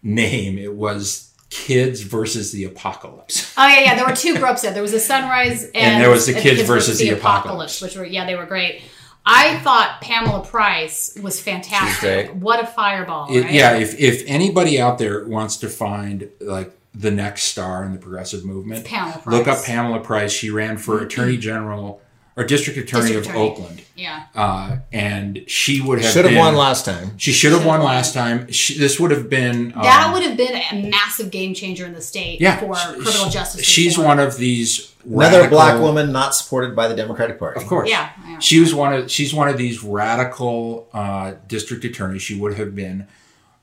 name. 0.03 0.59
It 0.59 0.73
was 0.75 1.23
Kids 1.49 2.01
versus 2.01 2.51
the 2.51 2.65
Apocalypse. 2.65 3.53
Oh 3.57 3.65
yeah, 3.67 3.79
yeah. 3.79 3.95
There 3.95 4.05
were 4.05 4.15
two 4.15 4.37
groups 4.37 4.61
there. 4.61 4.73
There 4.73 4.81
was 4.83 4.91
the 4.91 4.99
sunrise 4.99 5.63
and, 5.63 5.75
And 5.75 6.03
there 6.03 6.09
was 6.11 6.27
the 6.27 6.33
Kids 6.33 6.61
versus 6.61 6.99
the 6.99 7.09
Apocalypse. 7.09 7.81
which 7.81 7.95
were 7.95 8.05
yeah, 8.05 8.25
they 8.27 8.35
were 8.35 8.45
great. 8.45 8.81
I 9.27 9.59
thought 9.59 9.99
Pamela 10.01 10.45
Price 10.45 11.17
was 11.21 11.39
fantastic. 11.39 12.31
What 12.31 12.63
a 12.63 12.67
fireball! 12.67 13.27
It- 13.29 13.41
right? 13.41 13.53
yeah, 13.53 13.75
if 13.75 13.99
if 13.99 14.23
anybody 14.25 14.79
out 14.79 14.97
there 14.97 15.27
wants 15.27 15.57
to 15.57 15.69
find 15.69 16.29
like 16.39 16.71
the 16.93 17.11
next 17.11 17.43
star 17.43 17.83
in 17.83 17.91
the 17.91 17.99
progressive 17.99 18.45
movement, 18.45 18.85
Pamela 18.85 19.21
look 19.27 19.47
up 19.47 19.63
Pamela 19.63 19.99
Price. 19.99 20.31
She 20.31 20.49
ran 20.49 20.77
for 20.77 20.95
mm-hmm. 20.95 21.05
Attorney 21.05 21.37
General 21.37 22.01
or 22.37 22.43
District 22.45 22.77
Attorney 22.77 23.11
District 23.13 23.25
of 23.27 23.31
Attorney. 23.33 23.49
Oakland. 23.49 23.81
Yeah. 23.95 24.25
Uh, 24.35 24.77
and 24.93 25.43
she 25.47 25.81
would 25.81 25.99
have 25.99 26.13
Should 26.13 26.25
have 26.25 26.31
been- 26.31 26.39
won 26.39 26.55
last 26.55 26.85
time. 26.85 27.17
She 27.17 27.31
should 27.31 27.51
have 27.51 27.65
won 27.65 27.81
last 27.81 28.13
time. 28.13 28.51
She, 28.51 28.77
this 28.77 28.99
would 28.99 29.09
have 29.09 29.27
been 29.29 29.73
um, 29.75 29.81
that 29.81 30.13
would 30.13 30.21
have 30.21 30.37
been 30.37 30.53
a 30.55 30.89
massive 30.89 31.31
game 31.31 31.55
changer 31.55 31.85
in 31.85 31.93
the 31.93 32.01
state 32.01 32.39
Yeah, 32.39 32.57
for 32.59 32.75
she- 32.75 33.01
criminal 33.01 33.29
justice. 33.29 33.65
She's 33.65 33.97
one 33.97 34.19
of 34.19 34.37
these 34.37 34.93
Another 35.03 35.37
radical- 35.37 35.57
black 35.57 35.79
woman 35.81 36.11
not 36.11 36.35
supported 36.35 36.75
by 36.75 36.87
the 36.87 36.95
Democratic 36.95 37.39
Party. 37.39 37.59
Of 37.59 37.65
course. 37.67 37.89
Yeah, 37.89 38.09
She 38.39 38.59
was 38.59 38.75
one 38.75 38.93
of 38.93 39.09
she's 39.09 39.33
one 39.33 39.47
of 39.49 39.57
these 39.57 39.83
radical 39.83 40.87
uh, 40.93 41.33
district 41.47 41.83
attorneys. 41.85 42.21
She 42.21 42.37
would 42.39 42.55
have 42.57 42.75
been 42.75 43.07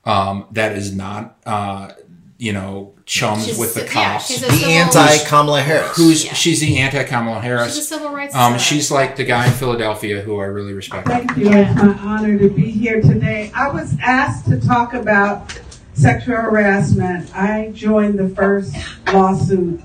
um, 0.03 0.47
that 0.51 0.73
is 0.73 0.93
not 0.93 1.37
uh, 1.45 1.91
you 2.37 2.51
know 2.51 2.94
chums 3.05 3.45
She's 3.45 3.57
with 3.57 3.75
the 3.75 3.81
a- 3.81 3.85
yeah, 3.85 4.13
cops. 4.13 4.39
The 4.41 4.65
anti-Kamala 4.65 5.61
Harris. 5.61 5.95
Who's 5.95 6.21
she's 6.21 6.59
the 6.61 6.77
anti 6.79 7.03
Kamala 7.03 7.39
Harris. 7.39 7.75
She's 7.75 7.83
a 7.85 7.87
civil 7.87 8.11
rights. 8.11 8.35
Um, 8.35 8.57
she's 8.57 8.89
like 8.91 9.15
the 9.15 9.23
guy 9.23 9.45
in 9.47 9.53
Philadelphia 9.53 10.21
who 10.21 10.39
I 10.39 10.45
really 10.45 10.73
respect. 10.73 11.07
Thank 11.07 11.37
you. 11.37 11.51
It's 11.51 11.75
my 11.75 11.93
honor 11.99 12.37
to 12.39 12.49
be 12.49 12.69
here 12.71 13.01
today. 13.01 13.51
I 13.55 13.69
was 13.69 13.95
asked 14.01 14.47
to 14.49 14.59
talk 14.59 14.93
about 14.93 15.57
sexual 15.93 16.35
harassment. 16.37 17.35
I 17.35 17.71
joined 17.73 18.17
the 18.19 18.29
first 18.29 18.75
lawsuit 19.13 19.81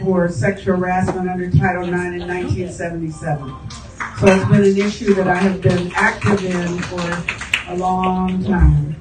for 0.00 0.28
sexual 0.28 0.76
harassment 0.76 1.28
under 1.28 1.50
Title 1.50 1.82
IX 1.84 1.92
in 2.22 2.28
1977. 2.28 3.54
So 4.18 4.26
it's 4.26 4.48
been 4.50 4.64
an 4.64 4.78
issue 4.78 5.14
that 5.14 5.28
I 5.28 5.34
have 5.36 5.60
been 5.60 5.92
active 5.94 6.44
in 6.44 6.78
for 6.82 7.24
a 7.72 7.76
long 7.76 8.44
time. 8.44 8.96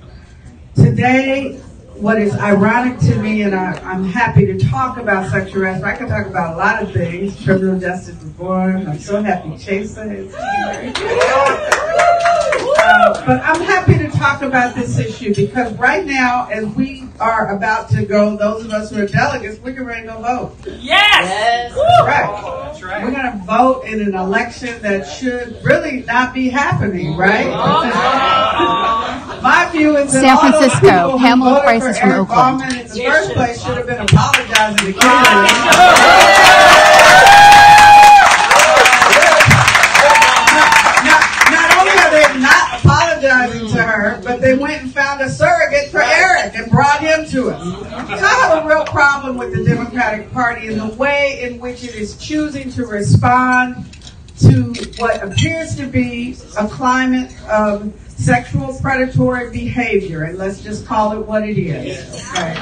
Today, 0.76 1.60
what 2.02 2.20
is 2.20 2.36
ironic 2.36 3.00
to 3.00 3.16
me, 3.22 3.44
and 3.44 3.54
I, 3.54 3.74
I'm 3.84 4.04
happy 4.04 4.48
to 4.48 4.58
talk 4.58 4.98
about 4.98 5.30
sexual 5.32 5.62
harassment. 5.62 5.86
I 5.86 5.96
can 5.96 6.10
talk 6.10 6.26
about 6.26 6.56
a 6.56 6.58
lot 6.58 6.82
of 6.82 6.92
things, 6.92 7.40
criminal 7.44 7.80
justice 7.80 8.16
reform. 8.24 8.88
I'm 8.88 8.98
so 8.98 9.22
happy 9.22 9.50
Chesa 9.52 10.12
is 10.12 10.34
here. 10.34 10.94
Uh, 12.84 13.26
but 13.26 13.40
I'm 13.44 13.62
happy 13.62 14.00
to 14.00 14.10
talk 14.10 14.42
about 14.42 14.74
this 14.74 14.98
issue 14.98 15.36
because 15.36 15.72
right 15.78 16.04
now, 16.04 16.48
as 16.52 16.66
we 16.76 17.08
are 17.20 17.56
about 17.56 17.90
to 17.92 18.04
go, 18.04 18.36
those 18.36 18.66
of 18.66 18.72
us 18.72 18.90
who 18.90 19.04
are 19.04 19.06
delegates, 19.06 19.60
we're 19.60 19.72
getting 19.72 19.86
ready 19.86 20.08
to 20.08 20.14
go 20.14 20.22
vote. 20.22 20.56
Yes! 20.80 21.72
Right. 22.02 22.66
That's 22.66 22.82
right. 22.82 23.04
We're 23.04 23.12
going 23.12 23.32
to 23.32 23.44
vote 23.46 23.84
in 23.86 24.02
an 24.02 24.16
election 24.16 24.82
that 24.82 25.08
should 25.08 25.64
really 25.64 26.02
not 26.02 26.34
be 26.34 26.50
happening, 26.50 27.16
right? 27.16 27.48
My 27.48 27.82
view 27.84 27.90
is 27.90 27.94
that 27.94 29.31
San 29.42 30.38
all 30.38 30.52
those 30.52 30.60
Francisco, 30.62 30.80
people 30.82 31.12
who 31.12 31.18
Pamela 31.20 31.50
voted 31.52 31.64
Price 31.64 31.84
is 31.84 31.98
from 32.00 32.10
Eric 32.12 32.22
Oakland. 32.22 32.60
Bauman 32.60 32.76
in 32.80 32.88
the 32.88 33.04
first 33.04 33.32
place 33.34 33.64
should 33.64 33.78
have 33.78 33.88
been 33.88 34.02
apologizing 34.02 34.94
to 34.94 35.00
Kennedy. 35.00 36.52
Not 41.52 41.78
only 41.80 41.92
are 41.92 42.12
they 42.12 42.40
not 42.40 42.80
apologizing 42.80 43.68
to 43.70 43.82
her, 43.84 44.22
but 44.24 44.42
they 44.42 44.56
went 44.56 44.84
and 44.84 44.94
found 44.94 45.22
a 45.22 45.30
surrogate 45.30 45.90
for 45.90 46.02
Eric 46.02 46.56
and 46.56 46.70
brought 46.72 47.00
him 47.00 47.26
to 47.28 47.50
us. 47.50 47.64
So 48.20 48.26
I 48.26 48.48
have 48.48 48.64
a 48.64 48.68
real 48.68 48.86
problem 48.86 49.38
with 49.38 49.56
the 49.56 49.64
Democratic 49.64 50.32
Party 50.32 50.68
and 50.68 50.80
the 50.80 50.94
way 50.96 51.40
in 51.42 51.60
which 51.60 51.84
it 51.84 51.96
is 51.96 52.16
choosing 52.18 52.70
to 52.72 52.86
respond 52.86 53.86
to 54.42 54.74
what 54.98 55.24
appears 55.24 55.76
to 55.76 55.88
be 55.88 56.36
a 56.58 56.68
climate 56.68 57.32
of 57.48 57.92
sexual 58.22 58.78
predatory 58.80 59.50
behavior, 59.50 60.24
and 60.24 60.38
let's 60.38 60.62
just 60.62 60.86
call 60.86 61.20
it 61.20 61.26
what 61.26 61.48
it 61.48 61.58
is. 61.58 62.30
Okay. 62.32 62.56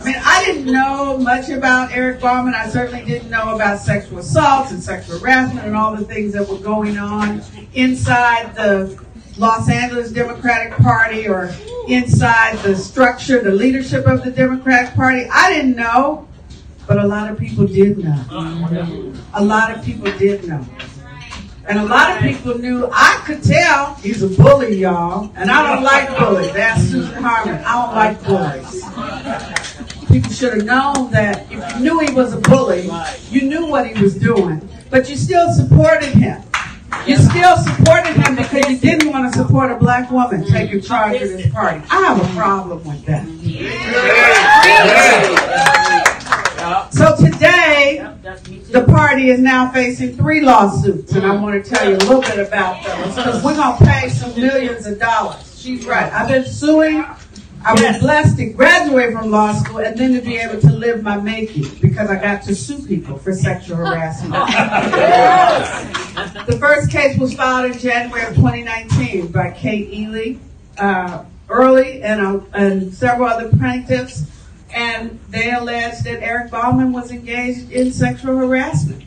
I 0.00 0.04
mean, 0.04 0.14
I 0.24 0.44
didn't 0.44 0.66
know 0.66 1.18
much 1.18 1.48
about 1.48 1.90
Eric 1.90 2.20
Bauman. 2.20 2.54
I 2.54 2.68
certainly 2.68 3.04
didn't 3.04 3.30
know 3.30 3.56
about 3.56 3.80
sexual 3.80 4.18
assaults 4.18 4.70
and 4.70 4.80
sexual 4.80 5.18
harassment 5.18 5.66
and 5.66 5.74
all 5.74 5.96
the 5.96 6.04
things 6.04 6.32
that 6.34 6.48
were 6.48 6.58
going 6.58 6.98
on 6.98 7.42
inside 7.74 8.54
the 8.54 8.96
Los 9.38 9.68
Angeles 9.68 10.12
Democratic 10.12 10.74
Party 10.78 11.26
or 11.26 11.50
inside 11.88 12.58
the 12.58 12.76
structure, 12.76 13.42
the 13.42 13.50
leadership 13.50 14.06
of 14.06 14.22
the 14.22 14.30
Democratic 14.30 14.94
Party. 14.94 15.26
I 15.32 15.52
didn't 15.52 15.74
know, 15.74 16.28
but 16.86 16.98
a 16.98 17.06
lot 17.06 17.30
of 17.30 17.38
people 17.38 17.66
did 17.66 17.98
know. 17.98 18.24
Uh-huh. 18.30 19.12
A 19.34 19.44
lot 19.44 19.76
of 19.76 19.84
people 19.84 20.12
did 20.16 20.46
know. 20.46 20.64
And 21.68 21.78
a 21.78 21.84
lot 21.84 22.16
of 22.16 22.22
people 22.22 22.58
knew, 22.58 22.88
I 22.90 23.22
could 23.26 23.42
tell 23.42 23.94
he's 23.96 24.22
a 24.22 24.28
bully, 24.28 24.76
y'all. 24.76 25.30
And 25.36 25.50
I 25.50 25.74
don't 25.74 25.84
like 25.84 26.08
bullies. 26.18 26.50
That's 26.52 26.80
Susan 26.82 27.22
Harmon. 27.22 27.62
I 27.62 27.72
don't 27.84 27.94
like 27.94 28.24
bullies. 28.24 28.84
People 30.08 30.32
should 30.32 30.54
have 30.54 30.64
known 30.64 31.10
that 31.10 31.46
if 31.52 31.74
you 31.74 31.80
knew 31.80 31.98
he 32.00 32.10
was 32.14 32.32
a 32.32 32.40
bully, 32.40 32.88
you 33.30 33.42
knew 33.42 33.66
what 33.66 33.86
he 33.86 34.02
was 34.02 34.14
doing. 34.16 34.66
But 34.88 35.10
you 35.10 35.16
still 35.16 35.52
supported 35.52 36.08
him. 36.08 36.42
You 37.06 37.18
still 37.18 37.58
supported 37.58 38.14
him 38.14 38.34
because 38.34 38.66
you 38.70 38.78
didn't 38.78 39.10
want 39.10 39.30
to 39.30 39.38
support 39.38 39.70
a 39.70 39.74
black 39.76 40.10
woman 40.10 40.46
taking 40.46 40.80
charge 40.80 41.20
of 41.20 41.28
this 41.28 41.50
party. 41.52 41.82
I 41.90 42.00
have 42.00 42.18
a 42.18 42.34
problem 42.34 42.82
with 42.82 43.04
that. 43.04 43.26
So 46.92 47.14
today, 47.16 48.06
the 48.36 48.84
party 48.86 49.30
is 49.30 49.40
now 49.40 49.70
facing 49.70 50.16
three 50.16 50.42
lawsuits, 50.42 51.12
and 51.12 51.24
I 51.24 51.34
want 51.40 51.64
to 51.64 51.70
tell 51.70 51.88
you 51.88 51.96
a 51.96 51.98
little 51.98 52.20
bit 52.20 52.38
about 52.38 52.84
those 52.84 53.16
because 53.16 53.42
we're 53.42 53.56
going 53.56 53.78
to 53.78 53.84
pay 53.84 54.08
some 54.10 54.34
millions 54.34 54.86
of 54.86 54.98
dollars. 54.98 55.58
She's 55.58 55.86
right. 55.86 56.12
I've 56.12 56.28
been 56.28 56.44
suing. 56.44 57.04
I 57.64 57.72
was 57.72 57.98
blessed 57.98 58.36
to 58.36 58.50
graduate 58.50 59.12
from 59.12 59.30
law 59.30 59.52
school 59.52 59.78
and 59.78 59.98
then 59.98 60.12
to 60.14 60.20
be 60.20 60.36
able 60.36 60.60
to 60.60 60.70
live 60.72 61.02
my 61.02 61.16
making 61.16 61.74
because 61.80 62.08
I 62.08 62.20
got 62.20 62.42
to 62.44 62.54
sue 62.54 62.86
people 62.86 63.18
for 63.18 63.32
sexual 63.32 63.76
harassment. 63.78 64.32
the 66.46 66.56
first 66.58 66.90
case 66.90 67.18
was 67.18 67.34
filed 67.34 67.72
in 67.72 67.78
January 67.78 68.26
of 68.26 68.36
2019 68.36 69.32
by 69.32 69.50
Kate 69.50 69.92
Ely, 69.92 70.36
uh, 70.78 71.24
Early, 71.48 72.02
and, 72.02 72.20
uh, 72.20 72.40
and 72.52 72.92
several 72.92 73.26
other 73.28 73.48
plaintiffs 73.48 74.24
and 74.74 75.18
they 75.28 75.52
alleged 75.52 76.04
that 76.04 76.22
Eric 76.22 76.50
Bauman 76.50 76.92
was 76.92 77.10
engaged 77.10 77.70
in 77.70 77.92
sexual 77.92 78.36
harassment. 78.36 79.04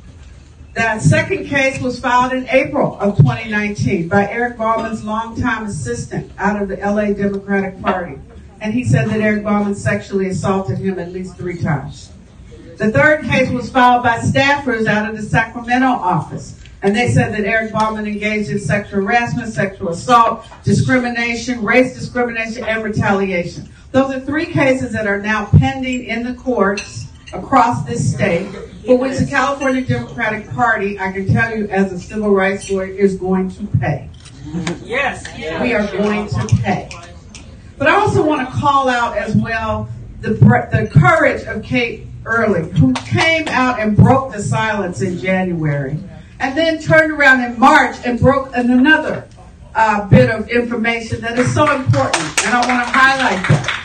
That 0.73 1.01
second 1.01 1.47
case 1.47 1.81
was 1.81 1.99
filed 1.99 2.31
in 2.31 2.47
April 2.47 2.97
of 2.99 3.17
2019 3.17 4.07
by 4.07 4.29
Eric 4.29 4.57
Bauman's 4.57 5.03
longtime 5.03 5.65
assistant 5.65 6.31
out 6.37 6.61
of 6.61 6.69
the 6.69 6.77
LA 6.77 7.13
Democratic 7.13 7.81
Party. 7.81 8.17
And 8.61 8.73
he 8.73 8.85
said 8.85 9.09
that 9.09 9.19
Eric 9.19 9.43
Bauman 9.43 9.75
sexually 9.75 10.29
assaulted 10.29 10.77
him 10.77 10.97
at 10.97 11.11
least 11.11 11.35
three 11.35 11.61
times. 11.61 12.11
The 12.77 12.91
third 12.91 13.25
case 13.25 13.49
was 13.49 13.69
filed 13.69 14.03
by 14.03 14.19
staffers 14.19 14.87
out 14.87 15.09
of 15.09 15.17
the 15.17 15.23
Sacramento 15.23 15.87
office. 15.87 16.57
And 16.83 16.95
they 16.95 17.09
said 17.09 17.33
that 17.33 17.41
Eric 17.41 17.73
Bauman 17.73 18.07
engaged 18.07 18.49
in 18.49 18.59
sexual 18.59 19.01
harassment, 19.01 19.53
sexual 19.53 19.89
assault, 19.89 20.45
discrimination, 20.63 21.63
race 21.63 21.93
discrimination, 21.93 22.63
and 22.63 22.83
retaliation. 22.83 23.69
Those 23.91 24.15
are 24.15 24.19
three 24.21 24.45
cases 24.45 24.93
that 24.93 25.05
are 25.05 25.19
now 25.19 25.45
pending 25.45 26.05
in 26.05 26.23
the 26.23 26.33
courts 26.33 27.07
across 27.33 27.83
this 27.85 28.13
state, 28.13 28.47
for 28.85 28.97
which 28.97 29.17
the 29.17 29.25
California 29.25 29.81
Democratic 29.81 30.49
Party, 30.51 30.99
I 30.99 31.11
can 31.11 31.27
tell 31.27 31.55
you 31.55 31.67
as 31.67 31.91
a 31.91 31.99
civil 31.99 32.31
rights 32.31 32.69
lawyer, 32.69 32.85
is 32.85 33.15
going 33.15 33.51
to 33.51 33.67
pay. 33.79 34.09
Yes. 34.83 35.25
We 35.61 35.73
are 35.73 35.85
going 35.91 36.27
to 36.29 36.47
pay. 36.57 36.89
But 37.77 37.87
I 37.87 37.95
also 37.95 38.25
want 38.25 38.47
to 38.47 38.55
call 38.55 38.87
out 38.89 39.17
as 39.17 39.35
well 39.35 39.89
the, 40.21 40.31
the 40.31 40.89
courage 40.91 41.43
of 41.43 41.63
Kate 41.63 42.07
Early, 42.23 42.69
who 42.77 42.93
came 42.93 43.47
out 43.47 43.79
and 43.79 43.97
broke 43.97 44.31
the 44.31 44.41
silence 44.41 45.01
in 45.01 45.17
January, 45.17 45.97
and 46.39 46.55
then 46.55 46.79
turned 46.79 47.11
around 47.11 47.43
in 47.43 47.59
March 47.59 47.95
and 48.05 48.19
broke 48.19 48.55
another 48.55 49.27
uh, 49.73 50.07
bit 50.07 50.29
of 50.29 50.47
information 50.49 51.21
that 51.21 51.39
is 51.39 51.51
so 51.53 51.73
important, 51.75 52.45
and 52.45 52.53
I 52.53 52.59
want 52.67 52.87
to 52.87 52.93
highlight 52.93 53.47
that. 53.47 53.80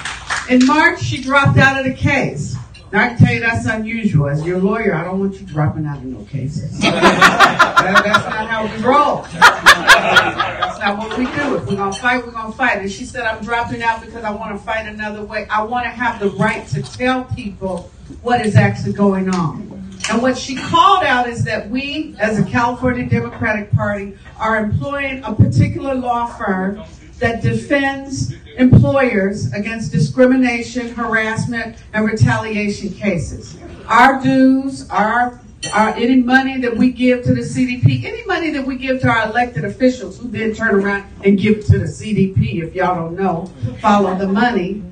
In 0.48 0.64
March, 0.64 1.02
she 1.02 1.20
dropped 1.20 1.58
out 1.58 1.78
of 1.78 1.84
the 1.84 1.94
case. 1.94 2.56
Now, 2.92 3.04
I 3.04 3.08
can 3.08 3.18
tell 3.18 3.34
you 3.34 3.40
that's 3.40 3.66
unusual. 3.66 4.28
As 4.28 4.46
your 4.46 4.60
lawyer, 4.60 4.94
I 4.94 5.02
don't 5.02 5.18
want 5.18 5.40
you 5.40 5.46
dropping 5.46 5.86
out 5.86 5.98
of 5.98 6.04
no 6.04 6.24
cases. 6.26 6.78
that, 6.80 8.02
that's 8.04 8.24
not 8.24 8.48
how 8.48 8.64
we 8.64 8.82
roll. 8.84 9.22
That's 9.22 10.78
not 10.78 10.98
what 10.98 11.18
we 11.18 11.24
do. 11.24 11.56
If 11.56 11.66
we're 11.66 11.74
going 11.76 11.92
to 11.92 12.00
fight, 12.00 12.24
we're 12.24 12.30
going 12.30 12.52
to 12.52 12.56
fight. 12.56 12.78
And 12.78 12.90
she 12.90 13.04
said, 13.04 13.26
I'm 13.26 13.42
dropping 13.42 13.82
out 13.82 14.02
because 14.02 14.22
I 14.22 14.30
want 14.30 14.56
to 14.56 14.64
fight 14.64 14.86
another 14.86 15.24
way. 15.24 15.48
I 15.50 15.64
want 15.64 15.84
to 15.84 15.90
have 15.90 16.20
the 16.20 16.30
right 16.30 16.64
to 16.68 16.82
tell 16.82 17.24
people 17.24 17.90
what 18.22 18.46
is 18.46 18.54
actually 18.54 18.92
going 18.92 19.28
on. 19.30 19.76
And 20.08 20.22
what 20.22 20.38
she 20.38 20.54
called 20.54 21.02
out 21.02 21.28
is 21.28 21.42
that 21.44 21.68
we, 21.68 22.14
as 22.20 22.38
a 22.38 22.44
California 22.44 23.04
Democratic 23.06 23.72
Party, 23.72 24.16
are 24.38 24.58
employing 24.58 25.24
a 25.24 25.34
particular 25.34 25.96
law 25.96 26.26
firm 26.26 26.84
that 27.18 27.42
defends 27.42 28.34
employers 28.56 29.52
against 29.52 29.92
discrimination, 29.92 30.88
harassment, 30.94 31.76
and 31.92 32.06
retaliation 32.06 32.90
cases. 32.90 33.56
Our 33.88 34.22
dues, 34.22 34.88
our, 34.90 35.40
our 35.74 35.90
any 35.90 36.16
money 36.16 36.60
that 36.60 36.76
we 36.76 36.90
give 36.90 37.24
to 37.24 37.34
the 37.34 37.42
CDP, 37.42 38.04
any 38.04 38.24
money 38.24 38.50
that 38.50 38.66
we 38.66 38.76
give 38.76 39.00
to 39.02 39.08
our 39.08 39.28
elected 39.28 39.64
officials, 39.64 40.18
who 40.18 40.28
then 40.28 40.54
turn 40.54 40.74
around 40.74 41.04
and 41.24 41.38
give 41.38 41.58
it 41.58 41.66
to 41.66 41.78
the 41.78 41.86
CDP, 41.86 42.62
if 42.62 42.74
y'all 42.74 42.94
don't 42.94 43.16
know, 43.16 43.46
follow 43.80 44.14
the 44.16 44.28
money. 44.28 44.82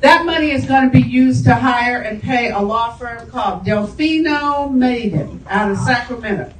That 0.00 0.26
money 0.26 0.50
is 0.50 0.66
going 0.66 0.90
to 0.90 0.90
be 0.90 1.04
used 1.06 1.44
to 1.44 1.54
hire 1.54 2.02
and 2.02 2.22
pay 2.22 2.50
a 2.50 2.60
law 2.60 2.92
firm 2.92 3.28
called 3.30 3.64
Delfino 3.64 4.72
Madden 4.72 5.44
out 5.48 5.70
of 5.70 5.78
Sacramento. 5.78 6.52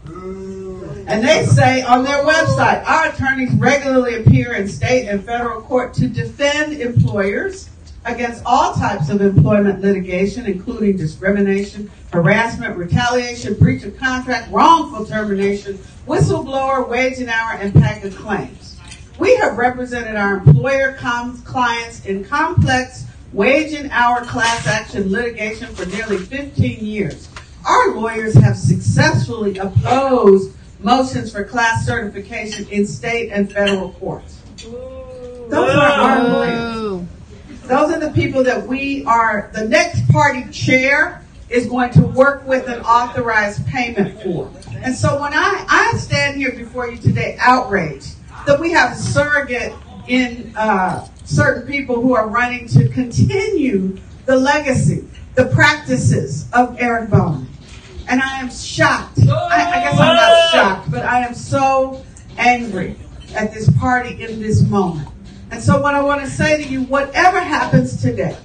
And 1.07 1.25
they 1.25 1.47
say 1.47 1.83
on 1.83 2.03
their 2.03 2.25
website, 2.25 2.85
our 2.85 3.11
attorneys 3.11 3.53
regularly 3.55 4.17
appear 4.17 4.55
in 4.55 4.67
state 4.67 5.07
and 5.09 5.25
federal 5.25 5.63
court 5.63 5.95
to 5.95 6.09
defend 6.09 6.81
employers 6.81 7.71
against 8.05 8.43
all 8.45 8.75
types 8.75 9.09
of 9.09 9.21
employment 9.21 9.81
litigation, 9.83 10.47
including 10.47 10.97
discrimination, 10.97 11.89
harassment, 12.13 12.77
retaliation, 12.77 13.55
breach 13.55 13.85
of 13.85 13.97
contract, 13.97 14.51
wrongful 14.51 15.07
termination, 15.07 15.79
whistleblower, 16.09 16.89
wage 16.89 17.19
and 17.19 17.29
hour, 17.29 17.53
and 17.53 17.73
packet 17.73 18.15
claims. 18.15 18.77
We 19.19 19.37
have 19.37 19.57
represented 19.57 20.17
our 20.17 20.39
employer 20.39 20.95
clients 20.95 22.05
in 22.05 22.25
complex 22.25 23.05
wage 23.33 23.73
and 23.75 23.91
hour 23.93 24.25
class 24.25 24.67
action 24.67 25.11
litigation 25.11 25.69
for 25.75 25.87
nearly 25.87 26.19
15 26.19 26.85
years. 26.85 27.29
Our 27.65 27.95
lawyers 27.95 28.35
have 28.35 28.57
successfully 28.57 29.59
opposed 29.59 30.56
motions 30.81 31.33
for 31.33 31.45
class 31.45 31.87
certification 31.87 32.69
in 32.69 32.87
state 32.87 33.31
and 33.31 33.51
federal 33.53 33.93
courts. 33.93 34.43
Those 35.49 35.75
are 35.75 35.79
our 35.79 36.29
lawyers. 36.29 37.07
Those 37.63 37.93
are 37.93 37.99
the 37.99 38.11
people 38.11 38.45
that 38.45 38.67
we 38.67 39.05
are, 39.07 39.51
the 39.53 39.67
next 39.67 40.09
party 40.09 40.49
chair 40.51 41.25
is 41.49 41.67
going 41.67 41.91
to 41.93 42.03
work 42.03 42.47
with 42.47 42.69
an 42.69 42.81
authorized 42.83 43.67
payment 43.67 44.23
for. 44.23 44.51
And 44.83 44.95
so 44.95 45.21
when 45.21 45.33
I, 45.33 45.65
I 45.69 45.97
stand 45.99 46.37
here 46.37 46.53
before 46.53 46.89
you 46.89 46.97
today 46.97 47.37
outraged 47.41 48.15
that 48.47 48.61
we 48.61 48.71
have 48.73 48.93
a 48.93 48.95
surrogate 48.95 49.73
in 50.07 50.53
uh, 50.57 51.09
certain 51.25 51.67
people 51.67 52.01
who 52.01 52.15
are 52.15 52.29
running 52.29 52.69
to 52.69 52.89
continue 52.89 53.99
the 54.27 54.37
legacy, 54.37 55.09
the 55.35 55.47
practices 55.47 56.49
of 56.53 56.77
Eric 56.81 57.11
Bauman. 57.11 57.49
And 58.09 58.21
I 58.23 58.41
am 58.41 58.51
shocked. 58.51 59.19
I, 59.21 59.25
I 59.25 59.81
guess 59.81 59.99
I'm 59.99 60.17
not 60.17 60.51
shocked, 60.51 60.91
but 60.91 61.05
I 61.05 61.27
am 61.27 61.35
so 61.35 62.05
angry 62.39 62.97
at 63.35 63.53
this 63.53 63.71
party 63.79 64.23
in 64.23 64.41
this 64.41 64.63
moment. 64.63 65.09
And 65.51 65.63
so 65.63 65.81
what 65.81 65.95
I 65.95 66.03
want 66.03 66.21
to 66.23 66.31
say 66.31 66.63
to 66.63 66.69
you, 66.69 66.83
whatever 66.83 67.41
happens 67.41 68.01
today, 68.01 68.37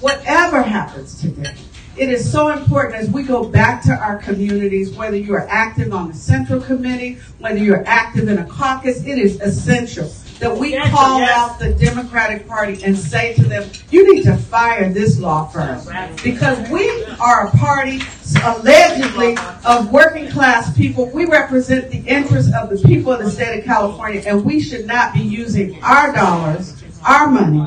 whatever 0.00 0.62
happens 0.62 1.20
today, 1.20 1.54
it 1.96 2.10
is 2.10 2.30
so 2.30 2.48
important 2.48 2.96
as 2.96 3.08
we 3.08 3.22
go 3.22 3.48
back 3.48 3.82
to 3.84 3.92
our 3.92 4.18
communities, 4.18 4.92
whether 4.92 5.16
you 5.16 5.34
are 5.34 5.48
active 5.48 5.92
on 5.92 6.08
the 6.08 6.14
central 6.14 6.60
committee, 6.60 7.14
whether 7.38 7.58
you're 7.58 7.86
active 7.86 8.28
in 8.28 8.38
a 8.38 8.44
caucus, 8.46 9.04
it 9.04 9.18
is 9.18 9.40
essential 9.40 10.12
that 10.38 10.56
we 10.56 10.72
Yes, 10.72 10.90
call 10.92 11.20
yes. 11.20 11.30
out 11.36 11.58
the 11.58 11.72
Democratic 11.74 12.46
Party 12.46 12.82
and 12.84 12.96
say 12.96 13.34
to 13.34 13.42
them, 13.44 13.68
you 13.90 14.12
need 14.14 14.24
to 14.24 14.36
fire 14.36 14.92
this 14.92 15.18
law 15.18 15.46
firm. 15.46 15.80
Because 16.22 16.58
we 16.70 17.04
are 17.20 17.46
a 17.46 17.50
party, 17.56 18.00
allegedly, 18.44 19.36
of 19.64 19.90
working 19.92 20.28
class 20.30 20.76
people. 20.76 21.06
We 21.10 21.24
represent 21.26 21.90
the 21.90 21.98
interests 21.98 22.52
of 22.54 22.70
the 22.70 22.76
people 22.86 23.12
of 23.12 23.20
the 23.24 23.30
state 23.30 23.58
of 23.58 23.64
California, 23.64 24.22
and 24.26 24.44
we 24.44 24.60
should 24.60 24.86
not 24.86 25.14
be 25.14 25.20
using 25.20 25.82
our 25.82 26.12
dollars, 26.12 26.82
our 27.06 27.28
money, 27.28 27.60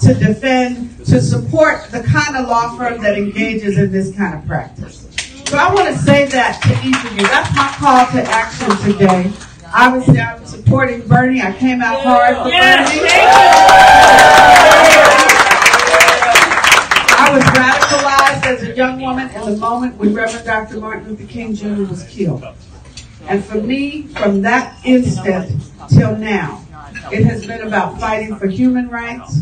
to 0.00 0.14
defend, 0.14 1.04
to 1.06 1.20
support 1.20 1.90
the 1.90 2.02
kind 2.02 2.36
of 2.36 2.48
law 2.48 2.76
firm 2.76 3.00
that 3.02 3.16
engages 3.16 3.78
in 3.78 3.92
this 3.92 4.14
kind 4.16 4.34
of 4.34 4.46
practice. 4.46 5.02
So 5.46 5.56
I 5.56 5.72
want 5.72 5.86
to 5.94 5.96
say 6.02 6.24
that 6.26 6.60
to 6.62 6.72
each 6.86 7.04
of 7.04 7.12
you. 7.16 7.22
That's 7.28 7.54
my 7.54 7.68
call 7.78 8.04
to 8.06 8.22
action 8.28 8.68
today. 8.90 9.32
Obviously, 9.78 10.18
I'm 10.20 10.44
supporting 10.46 11.06
Bernie. 11.06 11.42
I 11.42 11.52
came 11.52 11.82
out 11.82 12.02
hard 12.02 12.34
for 12.36 12.44
Bernie. 12.44 12.54
I 17.18 17.30
was 17.30 17.44
radicalized 17.44 18.46
as 18.46 18.62
a 18.62 18.74
young 18.74 19.02
woman 19.02 19.28
in 19.28 19.44
the 19.44 19.56
moment 19.58 19.96
when 19.96 20.14
Reverend 20.14 20.46
Dr. 20.46 20.80
Martin 20.80 21.10
Luther 21.10 21.26
King 21.26 21.54
Jr. 21.54 21.82
was 21.84 22.04
killed. 22.04 22.42
And 23.28 23.44
for 23.44 23.60
me, 23.60 24.04
from 24.04 24.40
that 24.42 24.78
instant 24.86 25.62
till 25.90 26.16
now, 26.16 26.64
it 27.12 27.24
has 27.24 27.46
been 27.46 27.60
about 27.60 28.00
fighting 28.00 28.36
for 28.36 28.46
human 28.46 28.88
rights, 28.88 29.40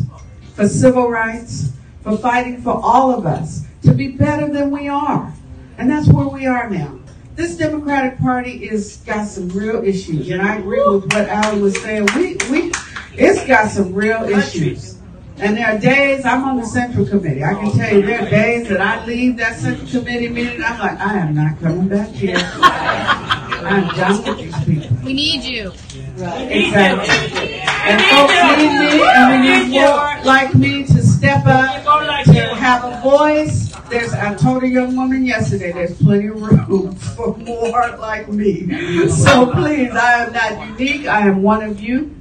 for 0.55 0.67
civil 0.67 1.09
rights, 1.09 1.71
for 2.03 2.19
fighting 2.19 2.61
for 2.61 2.81
all 2.83 3.15
of 3.17 3.25
us 3.25 3.63
to 3.83 3.93
be 3.93 4.09
better 4.09 4.53
than 4.53 4.73
we 4.73 4.89
are. 4.89 5.33
And 5.79 5.89
that's 5.89 6.09
where 6.09 6.27
we 6.27 6.47
are 6.47 6.69
now. 6.69 6.99
This 7.35 7.57
Democratic 7.57 8.21
Party 8.21 8.65
is 8.65 8.99
got 8.99 9.27
some 9.27 9.49
real 9.49 9.83
issues, 9.83 10.31
and 10.31 10.41
I 10.41 10.57
agree 10.57 10.81
with 10.87 11.13
what 11.13 11.29
Alan 11.29 11.61
was 11.61 11.81
saying. 11.83 12.07
We 12.15 12.37
we 12.49 12.71
it's 13.15 13.45
got 13.45 13.71
some 13.71 13.93
real 13.93 14.23
issues. 14.23 14.99
And 15.39 15.57
there 15.57 15.67
are 15.67 15.79
days 15.79 16.25
I'm 16.25 16.45
on 16.45 16.59
the 16.59 16.67
Central 16.67 17.05
Committee. 17.05 17.43
I 17.43 17.55
can 17.55 17.73
tell 17.77 17.93
you 17.93 18.03
there 18.03 18.23
are 18.23 18.31
days 18.31 18.69
that 18.69 18.81
I 18.81 19.05
leave 19.05 19.37
that 19.39 19.59
Central 19.59 19.89
Committee 19.89 20.29
meeting. 20.29 20.63
I'm 20.63 20.79
like, 20.79 20.97
I 21.01 21.19
am 21.19 21.35
not 21.35 21.59
coming 21.59 21.89
back 21.89 22.09
here. 22.11 22.37
I'm 22.39 23.89
done 23.97 24.23
with 24.23 24.39
these 24.39 24.65
people. 24.65 24.97
We 25.05 25.13
need 25.13 25.43
you. 25.43 25.73
Exactly. 26.17 27.55
And 27.59 28.01
folks 28.13 28.33
need 28.59 28.79
me, 28.79 29.03
and 29.03 29.33
we 29.33 29.39
need 29.49 29.81
more 29.81 30.25
like 30.25 30.55
me 30.55 30.85
to 30.85 31.03
step 31.03 31.45
up, 31.47 31.83
to 32.27 32.55
have 32.55 32.85
a 32.85 33.01
voice. 33.03 33.74
There's, 33.95 34.13
I 34.13 34.35
told 34.35 34.65
a 34.65 34.69
young 34.69 34.97
woman 34.97 35.25
yesterday, 35.25 35.71
there's 35.71 35.97
plenty 36.03 36.27
of 36.27 36.43
room 36.43 36.95
for 37.17 37.37
more 37.37 37.97
like 37.97 38.27
me. 38.27 39.07
So 39.09 39.47
please, 39.53 39.93
I 39.93 40.25
am 40.25 40.33
not 40.33 40.69
unique. 40.81 41.07
I 41.07 41.29
am 41.29 41.43
one 41.43 41.63
of 41.63 41.81
you. 41.81 42.13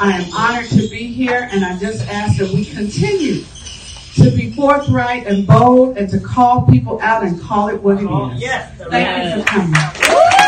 I 0.00 0.20
am 0.20 0.32
honored 0.34 0.68
to 0.70 0.88
be 0.88 1.06
here, 1.06 1.48
and 1.52 1.64
I 1.64 1.78
just 1.78 2.08
ask 2.08 2.38
that 2.38 2.50
we 2.50 2.64
continue 2.64 3.44
to 4.14 4.30
be 4.36 4.50
forthright 4.50 5.28
and 5.28 5.46
bold 5.46 5.96
and 5.96 6.10
to 6.10 6.18
call 6.18 6.66
people 6.66 7.00
out 7.00 7.22
and 7.22 7.40
call 7.40 7.68
it 7.68 7.80
what 7.80 7.98
it 7.98 8.34
is. 8.34 8.42
Yes. 8.42 8.76
Thank 8.90 9.36
you 9.36 9.42
for 9.42 9.48
coming. 9.48 9.72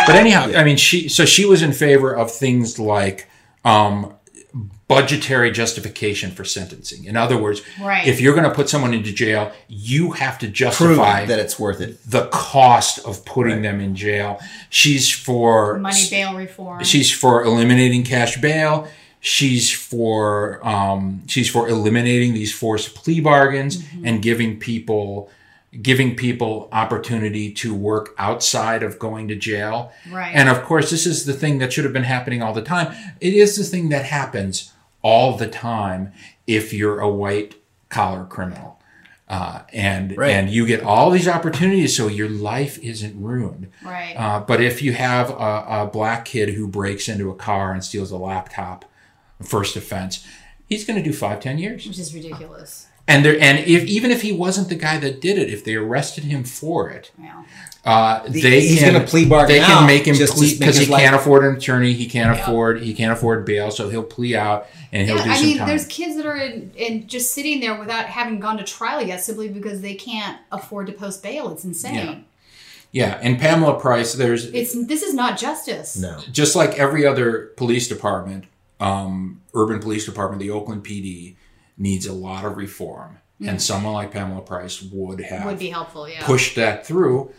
But 0.07 0.17
anyhow, 0.17 0.51
I 0.57 0.65
mean, 0.65 0.77
she 0.77 1.09
so 1.09 1.25
she 1.25 1.45
was 1.45 1.63
in 1.63 1.73
favor 1.73 2.13
of 2.13 2.33
things 2.33 2.81
like 2.81 3.29
um, 3.65 4.13
budgetary 4.87 5.51
justification 5.51 6.31
for 6.31 6.45
sentencing. 6.45 7.05
In 7.05 7.17
other 7.17 7.39
words, 7.39 7.63
Right. 7.81 8.07
if 8.07 8.21
you're 8.21 8.35
going 8.35 8.49
to 8.49 8.55
put 8.55 8.69
someone 8.69 8.93
into 8.93 9.13
jail, 9.13 9.51
you 9.67 10.13
have 10.13 10.39
to 10.41 10.49
justify 10.49 11.25
that 11.25 11.39
it's 11.39 11.59
worth 11.59 11.81
it. 11.81 11.99
The 12.09 12.27
cost 12.29 12.99
of 13.07 13.25
putting 13.25 13.63
them 13.63 13.81
in 13.81 13.95
jail. 13.97 14.41
She's 14.71 15.11
for 15.11 15.79
Money 15.79 16.07
bail 16.11 16.35
reform. 16.35 16.85
She's 16.85 17.11
for 17.11 17.43
eliminating 17.45 18.03
cash 18.05 18.37
bail. 18.41 18.87
She's 19.21 19.71
for 19.73 20.61
um, 20.67 21.23
she's 21.29 21.49
for 21.49 21.67
eliminating 21.67 22.35
these 22.35 22.53
forced 22.53 22.95
plea 22.95 23.21
bargains 23.21 23.79
Mm-hmm. 23.79 24.07
and 24.07 24.23
giving 24.23 24.59
people 24.59 25.31
giving 25.83 26.15
people 26.15 26.69
opportunity 26.71 27.51
to 27.51 27.75
work 27.75 28.15
outside 28.19 28.83
of 28.85 28.97
going 28.99 29.27
to 29.29 29.35
jail. 29.35 29.91
Right. 30.09 30.31
And 30.33 30.49
of 30.49 30.63
course, 30.63 30.89
this 30.91 31.05
is 31.05 31.25
the 31.25 31.33
thing 31.33 31.59
that 31.59 31.73
should 31.73 31.83
have 31.85 31.93
been 31.93 32.05
happening 32.05 32.43
all 32.43 32.53
the 32.53 32.63
time. 32.63 32.95
It 33.21 33.33
is 33.33 33.57
the 33.57 33.65
thing 33.65 33.89
that 33.89 34.05
happens 34.05 34.71
all 35.05 35.37
the 35.37 35.47
time 35.47 36.13
if 36.47 36.73
you're 36.73 36.99
a 36.99 37.09
white 37.09 37.55
collar 37.91 38.25
criminal. 38.25 38.81
Uh, 39.29 39.63
and 39.73 40.17
Right. 40.19 40.31
and 40.33 40.51
you 40.51 40.67
get 40.67 40.83
all 40.83 41.11
these 41.11 41.27
opportunities, 41.29 41.97
so 41.97 42.09
your 42.09 42.29
life 42.29 42.79
isn't 42.83 43.21
ruined. 43.21 43.71
Right. 43.83 44.15
Uh, 44.17 44.41
but 44.41 44.61
if 44.61 44.83
you 44.83 44.93
have 44.95 45.31
a, 45.31 45.65
a 45.85 45.91
black 45.91 46.25
kid 46.27 46.51
who 46.51 46.67
breaks 46.69 47.09
into 47.09 47.31
a 47.31 47.35
car 47.35 47.73
and 47.73 47.83
steals 47.83 48.11
a 48.11 48.17
laptop, 48.19 48.85
first 49.43 49.77
offense, 49.77 50.27
he's 50.69 50.85
going 50.85 51.03
to 51.03 51.03
do 51.03 51.15
five, 51.15 51.41
ten 51.41 51.57
years. 51.59 51.87
Which 51.87 51.99
is 51.99 52.15
ridiculous. 52.15 52.84
And 53.07 53.23
there, 53.25 53.39
and 53.39 53.59
if 53.59 53.85
even 53.85 54.11
if 54.11 54.23
he 54.23 54.33
wasn't 54.33 54.71
the 54.71 54.75
guy 54.77 54.97
that 54.99 55.21
did 55.21 55.37
it, 55.39 55.51
if 55.51 55.63
they 55.65 55.75
arrested 55.75 56.25
him 56.25 56.43
for 56.43 56.89
it, 56.89 57.11
uh, 57.85 58.23
they 58.27 58.63
he's 58.63 58.83
gonna 58.83 59.05
plea 59.05 59.27
bargain 59.27 59.57
They 59.59 59.63
can 59.63 59.87
make 59.87 60.07
him 60.07 60.15
just 60.15 60.35
plea 60.37 60.57
because 60.59 60.79
he 60.79 60.87
life- 60.87 61.03
can't 61.03 61.15
afford 61.15 61.45
an 61.45 61.57
attorney. 61.57 61.93
He 61.93 62.07
can't 62.07 62.31
afford 62.39 62.81
he 62.83 62.95
can't 62.95 63.13
afford 63.13 63.45
bail, 63.45 63.71
so 63.71 63.91
he'll 63.91 64.03
plea 64.03 64.37
out 64.37 64.67
and 64.91 65.07
he'll 65.07 65.19
Yeah, 65.19 65.25
do 65.25 65.31
I 65.31 65.35
some 65.37 65.47
mean, 65.47 65.59
time. 65.59 65.69
there's 65.69 65.87
kids 65.87 66.17
that 66.17 66.25
are 66.25 66.37
in, 66.37 66.71
in 66.77 67.07
just 67.07 67.33
sitting 67.35 67.61
there 67.61 67.79
without 67.79 68.07
having 68.07 68.41
gone 68.41 68.57
to 68.57 68.65
trial 68.65 69.03
yet, 69.03 69.23
simply 69.23 69.49
because 69.49 69.83
they 69.83 69.95
can't 69.95 70.39
afford 70.51 70.87
to 70.87 70.95
post 70.95 71.23
bail. 71.23 71.51
It's 71.53 71.65
insane. 71.65 72.25
yeah, 72.91 73.19
and 73.21 73.39
Pamela 73.39 73.79
Price, 73.79 74.15
there's 74.15 74.47
It's 74.47 74.73
this 74.87 75.03
is 75.03 75.13
not 75.13 75.37
justice. 75.39 75.99
No. 75.99 76.21
just 76.33 76.57
like 76.57 76.79
every 76.79 77.05
other 77.07 77.51
police 77.59 77.87
department, 77.87 78.45
um, 78.81 79.43
urban 79.55 79.81
police 79.81 80.07
department, 80.07 80.41
the 80.41 80.51
Oakland 80.51 80.85
PD 80.85 81.35
needs 81.77 82.07
a 82.07 82.13
lot 82.13 82.45
of 82.45 82.57
reform, 82.57 83.19
Mm. 83.41 83.49
and 83.49 83.63
someone 83.63 83.95
like 83.95 84.13
Pamela 84.13 84.43
Price 84.43 84.81
would 84.81 85.21
have 85.21 85.45
Would 85.47 85.59
be 85.59 85.71
helpful, 85.71 86.09
yeah. 86.09 86.25
pushed 86.25 86.55
that 86.55 86.87
through. 86.87 87.33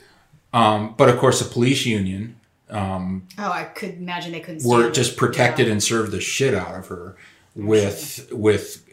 Um, 0.53 0.94
but 0.98 1.07
of 1.10 1.18
course, 1.20 1.40
the 1.40 1.45
police 1.45 1.86
union 1.86 2.36
um, 2.70 3.28
Oh, 3.38 3.52
I 3.52 3.64
could 3.64 3.98
imagine 3.98 4.32
they 4.34 4.40
couldn't. 4.41 4.66
were 4.68 4.90
just 4.91 5.14
it. 5.14 5.18
protected 5.18 5.70
and 5.70 5.82
served 5.84 6.12
the 6.12 6.20
shit 6.20 6.53
out 6.56 6.76
of 6.76 6.88
her 6.88 7.16
with 7.56 8.28
with 8.32 8.84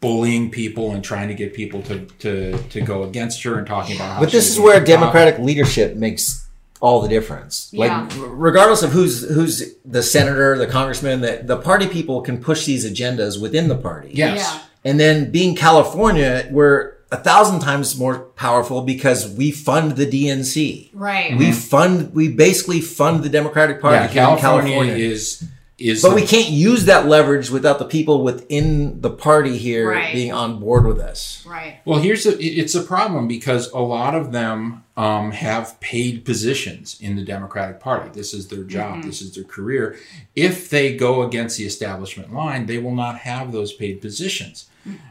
bullying 0.00 0.50
people 0.50 0.90
and 0.90 1.04
trying 1.04 1.28
to 1.28 1.34
get 1.34 1.54
people 1.54 1.80
to, 1.82 2.00
to, 2.18 2.58
to 2.70 2.80
go 2.80 3.04
against 3.04 3.42
her 3.44 3.56
and 3.58 3.66
talking 3.66 3.94
about 3.94 4.14
how 4.14 4.20
But 4.20 4.30
she 4.30 4.36
this 4.38 4.50
is 4.50 4.58
where 4.58 4.74
a 4.76 4.78
cop. 4.80 4.86
democratic 4.88 5.38
leadership 5.38 5.94
makes 5.96 6.44
all 6.80 7.00
the 7.00 7.08
difference. 7.08 7.68
Yeah. 7.72 8.02
Like, 8.02 8.12
regardless 8.18 8.82
of 8.82 8.90
who's 8.90 9.22
who's 9.32 9.74
the 9.84 10.02
senator, 10.02 10.58
the 10.58 10.66
congressman, 10.66 11.20
the, 11.20 11.40
the 11.44 11.56
party 11.56 11.86
people 11.86 12.20
can 12.22 12.42
push 12.42 12.66
these 12.66 12.84
agendas 12.84 13.40
within 13.40 13.68
the 13.68 13.76
party. 13.76 14.10
Yes. 14.12 14.38
Yeah. 14.38 14.62
And 14.84 14.98
then 14.98 15.30
being 15.30 15.54
California, 15.54 16.46
we're 16.50 16.94
a 17.12 17.16
thousand 17.16 17.60
times 17.60 17.96
more 17.98 18.18
powerful 18.20 18.82
because 18.82 19.28
we 19.28 19.50
fund 19.50 19.92
the 19.96 20.06
DNC. 20.06 20.90
Right. 20.94 21.36
We 21.36 21.52
fund. 21.52 22.14
We 22.14 22.28
basically 22.28 22.80
fund 22.80 23.22
the 23.22 23.28
Democratic 23.28 23.80
Party. 23.80 23.96
Yeah, 23.96 24.08
here 24.26 24.34
in 24.34 24.38
California 24.40 24.94
is 24.94 25.44
is 25.78 26.00
But 26.02 26.10
the- 26.10 26.14
we 26.16 26.26
can't 26.26 26.48
use 26.50 26.84
that 26.84 27.06
leverage 27.08 27.50
without 27.50 27.78
the 27.80 27.84
people 27.86 28.22
within 28.22 29.00
the 29.00 29.10
party 29.10 29.56
here 29.58 29.90
Right. 29.90 30.12
being 30.14 30.32
on 30.32 30.60
board 30.60 30.86
with 30.86 31.00
us. 31.00 31.42
Right. 31.44 31.78
Well, 31.84 31.98
here's 31.98 32.24
a, 32.24 32.38
it's 32.40 32.74
a 32.76 32.82
problem 32.82 33.26
because 33.26 33.68
a 33.72 33.80
lot 33.80 34.14
of 34.14 34.30
them 34.30 34.84
um, 34.96 35.32
have 35.32 35.80
paid 35.80 36.24
positions 36.24 36.98
in 37.00 37.16
the 37.16 37.24
Democratic 37.24 37.80
Party. 37.80 38.10
This 38.12 38.32
is 38.32 38.46
their 38.48 38.62
job. 38.62 38.98
Mhm. 38.98 39.04
This 39.06 39.22
is 39.22 39.34
their 39.34 39.42
career. 39.44 39.96
If 40.36 40.68
they 40.70 40.94
go 40.94 41.22
against 41.22 41.56
the 41.58 41.64
establishment 41.64 42.32
line, 42.32 42.66
they 42.66 42.78
will 42.78 42.94
not 42.94 43.18
have 43.20 43.50
those 43.52 43.72
paid 43.72 44.00
positions. 44.00 44.66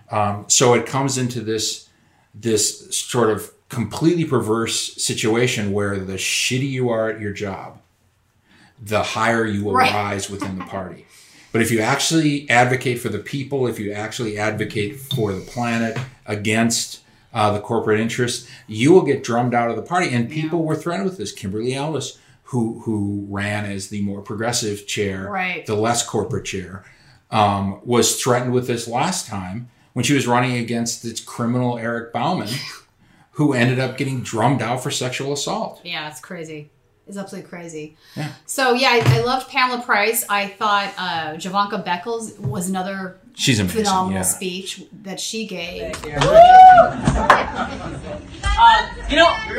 Um, 0.09 0.45
so 0.47 0.73
it 0.73 0.85
comes 0.85 1.17
into 1.17 1.41
this 1.41 1.87
this 2.33 2.95
sort 2.95 3.29
of 3.29 3.51
completely 3.69 4.23
perverse 4.25 4.93
situation 5.03 5.71
where 5.71 5.99
the 5.99 6.13
shitty 6.13 6.69
you 6.69 6.89
are 6.89 7.09
at 7.09 7.19
your 7.19 7.33
job, 7.33 7.79
the 8.81 9.03
higher 9.03 9.45
you 9.45 9.63
will 9.63 9.73
Right. 9.73 9.91
rise 9.93 10.29
within 10.29 10.57
the 10.57 10.63
party. 10.65 11.05
But 11.51 11.61
if 11.61 11.71
you 11.71 11.81
actually 11.81 12.49
advocate 12.49 12.99
for 12.99 13.09
the 13.09 13.19
people, 13.19 13.67
if 13.67 13.79
you 13.79 13.91
actually 13.91 14.37
advocate 14.37 14.99
for 14.99 15.33
the 15.33 15.41
planet 15.41 15.97
against 16.25 16.99
uh, 17.33 17.51
the 17.51 17.59
corporate 17.59 17.99
interests, 17.99 18.47
you 18.67 18.91
will 18.93 19.01
get 19.03 19.23
drummed 19.23 19.53
out 19.53 19.69
of 19.69 19.75
the 19.75 19.81
party. 19.81 20.09
And 20.13 20.29
people 20.29 20.63
were 20.63 20.75
threatened 20.75 21.05
with 21.09 21.17
this. 21.17 21.31
Kimberly 21.33 21.73
Ellis, 21.73 22.17
who 22.45 22.79
who 22.85 23.25
ran 23.29 23.65
as 23.65 23.87
the 23.87 24.01
more 24.01 24.21
progressive 24.21 24.87
chair, 24.87 25.29
Right. 25.29 25.65
the 25.65 25.75
less 25.75 26.05
corporate 26.05 26.45
chair, 26.45 26.83
um, 27.31 27.79
was 27.85 28.21
threatened 28.21 28.53
with 28.53 28.67
this 28.67 28.87
last 28.87 29.27
time 29.27 29.69
when 29.93 30.03
she 30.03 30.13
was 30.13 30.27
running 30.27 30.57
against 30.57 31.03
this 31.03 31.19
criminal 31.19 31.77
Eric 31.77 32.13
Bauman, 32.13 32.49
who 33.31 33.53
ended 33.53 33.79
up 33.79 33.97
getting 33.97 34.21
drummed 34.21 34.61
out 34.61 34.83
for 34.83 34.91
sexual 34.91 35.33
assault. 35.33 35.81
Yeah, 35.83 36.09
it's 36.09 36.19
crazy. 36.19 36.69
It's 37.07 37.17
absolutely 37.17 37.49
crazy. 37.49 37.97
Yeah. 38.15 38.31
So 38.45 38.73
yeah, 38.73 38.89
I, 38.89 39.01
I 39.05 39.23
loved 39.23 39.49
Pamela 39.49 39.81
Price. 39.81 40.23
I 40.29 40.47
thought 40.47 40.93
uh, 40.97 41.33
Jovanka 41.33 41.83
Beckles 41.83 42.37
was 42.39 42.69
another 42.69 43.17
She's 43.33 43.59
amazing, 43.59 43.83
phenomenal 43.83 44.19
yeah. 44.19 44.23
speech 44.23 44.83
that 45.03 45.19
she 45.19 45.47
gave. 45.47 45.95
Uh, 48.63 48.87
you 49.09 49.15
know, 49.15 49.25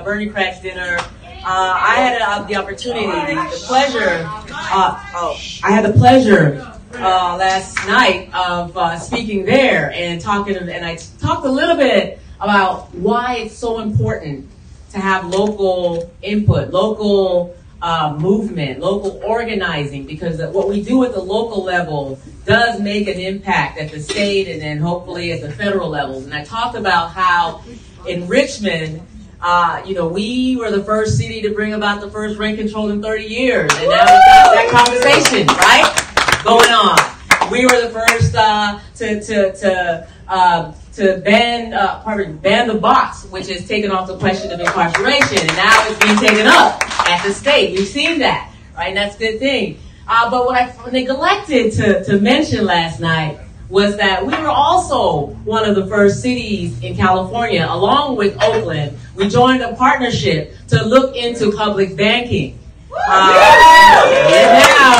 uh, 0.00 0.04
Berniecrats 0.04 0.60
dinner, 0.60 0.96
uh, 0.98 1.04
I 1.44 1.96
had 1.96 2.22
uh, 2.22 2.42
the 2.44 2.56
opportunity, 2.56 3.06
the, 3.06 3.64
pleasure. 3.66 4.24
Uh, 4.26 5.04
oh, 5.14 5.38
I 5.62 5.70
had 5.70 5.84
the 5.84 5.92
pleasure 5.98 6.60
uh, 6.94 7.36
last 7.38 7.76
night 7.86 8.30
of 8.34 8.76
uh, 8.76 8.98
speaking 8.98 9.44
there 9.44 9.90
and 9.92 10.20
talking, 10.20 10.56
and 10.56 10.84
I 10.84 10.96
talked 11.18 11.46
a 11.46 11.50
little 11.50 11.76
bit 11.76 12.20
about 12.40 12.94
why 12.94 13.36
it's 13.36 13.56
so 13.56 13.80
important 13.80 14.48
to 14.92 14.98
have 14.98 15.26
local 15.26 16.10
input, 16.22 16.70
local 16.70 17.56
uh, 17.80 18.16
movement, 18.18 18.80
local 18.80 19.22
organizing, 19.24 20.04
because 20.04 20.38
what 20.52 20.68
we 20.68 20.82
do 20.82 21.04
at 21.04 21.12
the 21.12 21.20
local 21.20 21.64
level 21.64 22.18
does 22.44 22.80
make 22.80 23.06
an 23.06 23.18
impact 23.18 23.78
at 23.78 23.90
the 23.90 24.00
state 24.00 24.48
and 24.48 24.60
then 24.60 24.78
hopefully 24.78 25.32
at 25.32 25.40
the 25.40 25.50
federal 25.50 25.88
levels. 25.88 26.24
And 26.24 26.34
I 26.34 26.44
talked 26.44 26.76
about 26.76 27.12
how 27.12 27.62
in 28.06 28.26
Richmond, 28.28 29.06
uh, 29.42 29.82
you 29.86 29.94
know, 29.94 30.06
we 30.06 30.56
were 30.56 30.70
the 30.70 30.84
first 30.84 31.16
city 31.16 31.40
to 31.42 31.50
bring 31.50 31.72
about 31.72 32.00
the 32.00 32.10
first 32.10 32.38
rent 32.38 32.58
control 32.58 32.90
in 32.90 33.02
30 33.02 33.24
years, 33.24 33.70
and 33.76 33.88
now 33.88 34.00
we've 34.00 34.26
got 34.26 34.54
that 34.54 34.68
conversation, 34.70 35.46
right, 35.46 36.44
going 36.44 36.70
on. 36.70 37.50
We 37.50 37.64
were 37.64 37.80
the 37.80 37.90
first 37.90 38.34
uh, 38.34 38.78
to 38.96 39.20
to 39.22 39.52
to 39.56 40.08
uh, 40.28 40.72
to 40.94 41.18
ban 41.24 41.72
uh, 41.72 42.02
pardon, 42.02 42.36
ban 42.36 42.68
the 42.68 42.74
box, 42.74 43.24
which 43.26 43.48
has 43.48 43.66
taken 43.66 43.90
off 43.90 44.06
the 44.06 44.18
question 44.18 44.52
of 44.52 44.60
incarceration, 44.60 45.38
and 45.38 45.56
now 45.56 45.88
it's 45.88 45.98
being 46.04 46.18
taken 46.18 46.46
up 46.46 46.82
at 47.08 47.26
the 47.26 47.32
state. 47.32 47.76
We've 47.76 47.88
seen 47.88 48.18
that, 48.20 48.52
right? 48.76 48.88
And 48.88 48.96
that's 48.96 49.16
a 49.16 49.18
good 49.18 49.38
thing. 49.38 49.78
Uh, 50.06 50.30
but 50.30 50.44
what 50.44 50.56
I 50.56 50.90
neglected 50.90 51.72
to, 51.74 52.04
to 52.04 52.20
mention 52.20 52.64
last 52.66 53.00
night 53.00 53.38
was 53.68 53.96
that 53.96 54.26
we 54.26 54.32
were 54.32 54.48
also 54.48 55.28
one 55.44 55.64
of 55.64 55.76
the 55.76 55.86
first 55.86 56.20
cities 56.20 56.82
in 56.82 56.96
California, 56.96 57.66
along 57.68 58.16
with 58.16 58.36
Oakland. 58.42 58.98
We 59.20 59.28
joined 59.28 59.60
a 59.60 59.76
partnership 59.76 60.56
to 60.68 60.82
look 60.82 61.14
into 61.14 61.52
public 61.52 61.94
banking. 61.94 62.58
Uh, 62.90 64.02
and 64.06 64.64
now, 64.64 64.92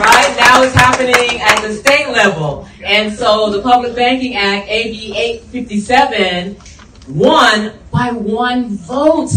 right 0.00 0.34
now 0.38 0.62
it's 0.62 0.74
happening 0.74 1.38
at 1.42 1.60
the 1.60 1.74
state 1.74 2.08
level. 2.08 2.66
And 2.82 3.12
so 3.12 3.50
the 3.50 3.60
Public 3.60 3.94
Banking 3.94 4.34
Act, 4.34 4.66
AB 4.66 5.14
857, 5.14 6.56
won 7.08 7.74
by 7.92 8.12
one 8.12 8.78
vote. 8.78 9.30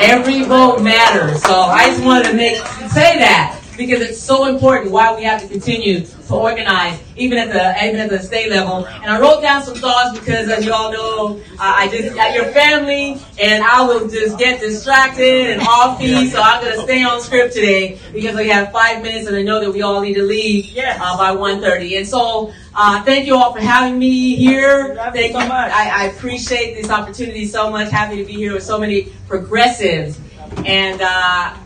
Every 0.00 0.44
vote 0.44 0.82
matters. 0.82 1.42
So 1.42 1.52
I 1.52 1.88
just 1.88 2.02
wanted 2.02 2.30
to 2.30 2.34
make 2.34 2.56
say 2.56 3.18
that 3.18 3.60
because 3.76 4.00
it's 4.00 4.18
so 4.18 4.46
important 4.46 4.92
why 4.92 5.14
we 5.14 5.24
have 5.24 5.42
to 5.42 5.48
continue 5.48 6.06
to 6.28 6.34
organize 6.34 7.00
even 7.16 7.38
at 7.38 7.52
the 7.52 7.86
even 7.86 8.00
at 8.00 8.10
the 8.10 8.18
state 8.18 8.50
level. 8.50 8.86
And 8.86 9.06
I 9.06 9.20
wrote 9.20 9.42
down 9.42 9.62
some 9.62 9.76
thoughts 9.76 10.18
because 10.18 10.48
as 10.48 10.64
you 10.64 10.72
all 10.72 10.92
know, 10.92 11.40
uh, 11.54 11.58
I 11.58 11.88
just 11.88 12.16
at 12.16 12.34
your 12.34 12.46
family 12.46 13.20
and 13.40 13.62
I 13.62 13.82
will 13.86 14.08
just 14.08 14.38
get 14.38 14.60
distracted 14.60 15.50
and 15.50 15.62
off 15.62 15.98
beat. 15.98 16.30
So 16.30 16.40
I'm 16.40 16.62
gonna 16.62 16.82
stay 16.82 17.02
on 17.04 17.20
script 17.20 17.54
today 17.54 17.98
because 18.12 18.34
we 18.36 18.48
have 18.48 18.72
five 18.72 19.02
minutes 19.02 19.26
and 19.26 19.36
I 19.36 19.42
know 19.42 19.60
that 19.60 19.70
we 19.70 19.82
all 19.82 20.00
need 20.00 20.14
to 20.14 20.22
leave 20.22 20.76
uh, 20.76 21.16
by 21.16 21.34
1.30. 21.34 21.98
And 21.98 22.06
so 22.06 22.52
uh, 22.74 23.02
thank 23.04 23.26
you 23.26 23.36
all 23.36 23.52
for 23.52 23.60
having 23.60 23.98
me 23.98 24.34
here. 24.34 24.94
Thank 25.12 25.32
you. 25.32 25.40
So 25.40 25.48
I, 25.48 25.90
I 25.92 26.04
appreciate 26.06 26.74
this 26.74 26.90
opportunity 26.90 27.46
so 27.46 27.70
much. 27.70 27.90
Happy 27.90 28.16
to 28.16 28.24
be 28.24 28.34
here 28.34 28.52
with 28.52 28.64
so 28.64 28.78
many 28.78 29.12
progressives. 29.28 30.20
And 30.64 31.00
uh, 31.02 31.56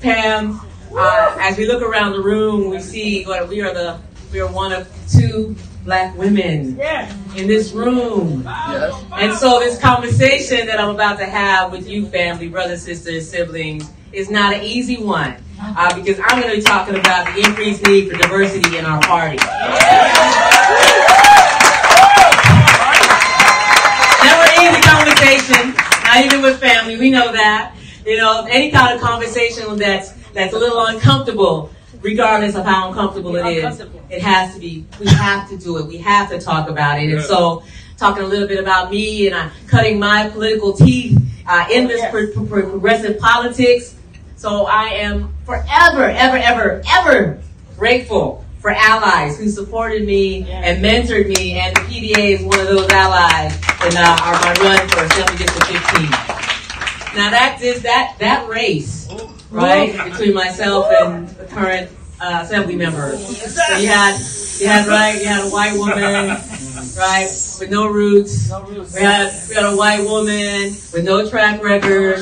Pam, 0.00 0.60
uh, 0.94 1.36
as 1.40 1.56
we 1.56 1.66
look 1.66 1.82
around 1.82 2.12
the 2.12 2.20
room, 2.22 2.70
we 2.70 2.80
see 2.80 3.24
what 3.24 3.48
we 3.48 3.60
are 3.62 3.72
the 3.72 3.98
we 4.32 4.40
are 4.40 4.50
one 4.50 4.72
of 4.72 4.88
two 5.10 5.54
black 5.84 6.16
women 6.16 6.78
in 7.36 7.46
this 7.46 7.72
room. 7.72 8.46
And 8.46 9.34
so 9.34 9.58
this 9.58 9.78
conversation 9.78 10.66
that 10.66 10.80
I'm 10.80 10.94
about 10.94 11.18
to 11.18 11.26
have 11.26 11.70
with 11.70 11.88
you, 11.88 12.06
family, 12.06 12.48
brothers, 12.48 12.82
sisters, 12.82 13.28
siblings, 13.28 13.90
is 14.12 14.30
not 14.30 14.54
an 14.54 14.62
easy 14.62 15.02
one. 15.02 15.36
Uh, 15.60 15.94
because 15.94 16.18
I'm 16.24 16.40
going 16.40 16.50
to 16.50 16.56
be 16.56 16.62
talking 16.62 16.96
about 16.96 17.34
the 17.34 17.46
increased 17.46 17.86
need 17.86 18.10
for 18.10 18.16
diversity 18.16 18.78
in 18.78 18.84
our 18.84 19.00
party. 19.02 19.36
Never 24.22 24.46
easy 24.60 24.82
conversation, 24.82 25.74
not 26.04 26.24
even 26.24 26.42
with 26.42 26.58
family. 26.58 26.98
We 26.98 27.10
know 27.10 27.32
that. 27.32 27.76
You 28.04 28.16
know, 28.16 28.44
any 28.50 28.72
kind 28.72 28.96
of 28.96 29.00
conversation 29.00 29.76
that's 29.76 30.21
that's 30.32 30.54
a 30.54 30.58
little 30.58 30.84
uncomfortable, 30.86 31.70
regardless 32.00 32.54
of 32.54 32.64
how 32.64 32.88
uncomfortable 32.88 33.36
it 33.36 33.46
is, 33.46 33.80
it 34.10 34.22
has 34.22 34.54
to 34.54 34.60
be. 34.60 34.84
We 35.00 35.06
have 35.08 35.48
to 35.50 35.56
do 35.56 35.78
it. 35.78 35.86
We 35.86 35.98
have 35.98 36.30
to 36.30 36.40
talk 36.40 36.68
about 36.68 37.00
it. 37.00 37.12
And 37.12 37.22
so, 37.22 37.62
talking 38.02 38.24
a 38.24 38.26
little 38.26 38.48
bit 38.48 38.58
about 38.58 38.90
me 38.90 39.28
and 39.28 39.36
I'm 39.36 39.50
cutting 39.68 39.98
my 39.98 40.28
political 40.30 40.72
teeth 40.72 41.16
uh, 41.46 41.66
in 41.70 41.86
this 41.86 42.04
pro- 42.10 42.32
pro- 42.46 42.68
progressive 42.68 43.18
politics. 43.18 43.94
So 44.36 44.66
I 44.66 44.86
am 44.86 45.32
forever, 45.44 46.04
ever, 46.04 46.36
ever, 46.36 46.82
ever 46.90 47.40
grateful 47.76 48.44
for 48.58 48.70
allies 48.72 49.38
who 49.38 49.48
supported 49.48 50.04
me 50.04 50.50
and 50.50 50.82
mentored 50.84 51.28
me, 51.28 51.60
and 51.60 51.76
the 51.76 51.80
PDA 51.82 52.38
is 52.38 52.42
one 52.42 52.58
of 52.60 52.66
those 52.66 52.88
allies 52.90 53.54
in 53.86 53.96
uh, 53.96 54.16
our 54.22 54.32
my 54.34 54.54
run 54.60 54.88
for 54.88 55.04
Assembly 55.04 55.36
District 55.36 55.66
15. 55.66 56.10
Now 57.14 57.30
that 57.30 57.58
is 57.60 57.82
that 57.82 58.16
that 58.18 58.48
race, 58.48 59.08
right, 59.52 60.10
between 60.10 60.34
myself 60.34 60.86
and 60.90 61.28
the 61.28 61.44
current 61.44 61.90
uh, 62.20 62.40
assembly 62.42 62.76
member. 62.76 63.16
So 63.16 63.76
you 63.78 63.88
had 63.88 64.18
you 64.58 64.66
had 64.66 64.86
right, 64.86 65.20
you 65.20 65.26
had 65.26 65.44
a 65.46 65.50
white 65.50 65.76
woman, 65.76 66.36
right, 66.96 67.28
with 67.58 67.70
no 67.70 67.88
roots. 67.88 68.50
We 68.94 69.00
had 69.00 69.32
we 69.48 69.54
had 69.54 69.72
a 69.72 69.76
white 69.76 70.04
woman 70.04 70.74
with 70.92 71.04
no 71.04 71.28
track 71.28 71.62
record. 71.62 72.20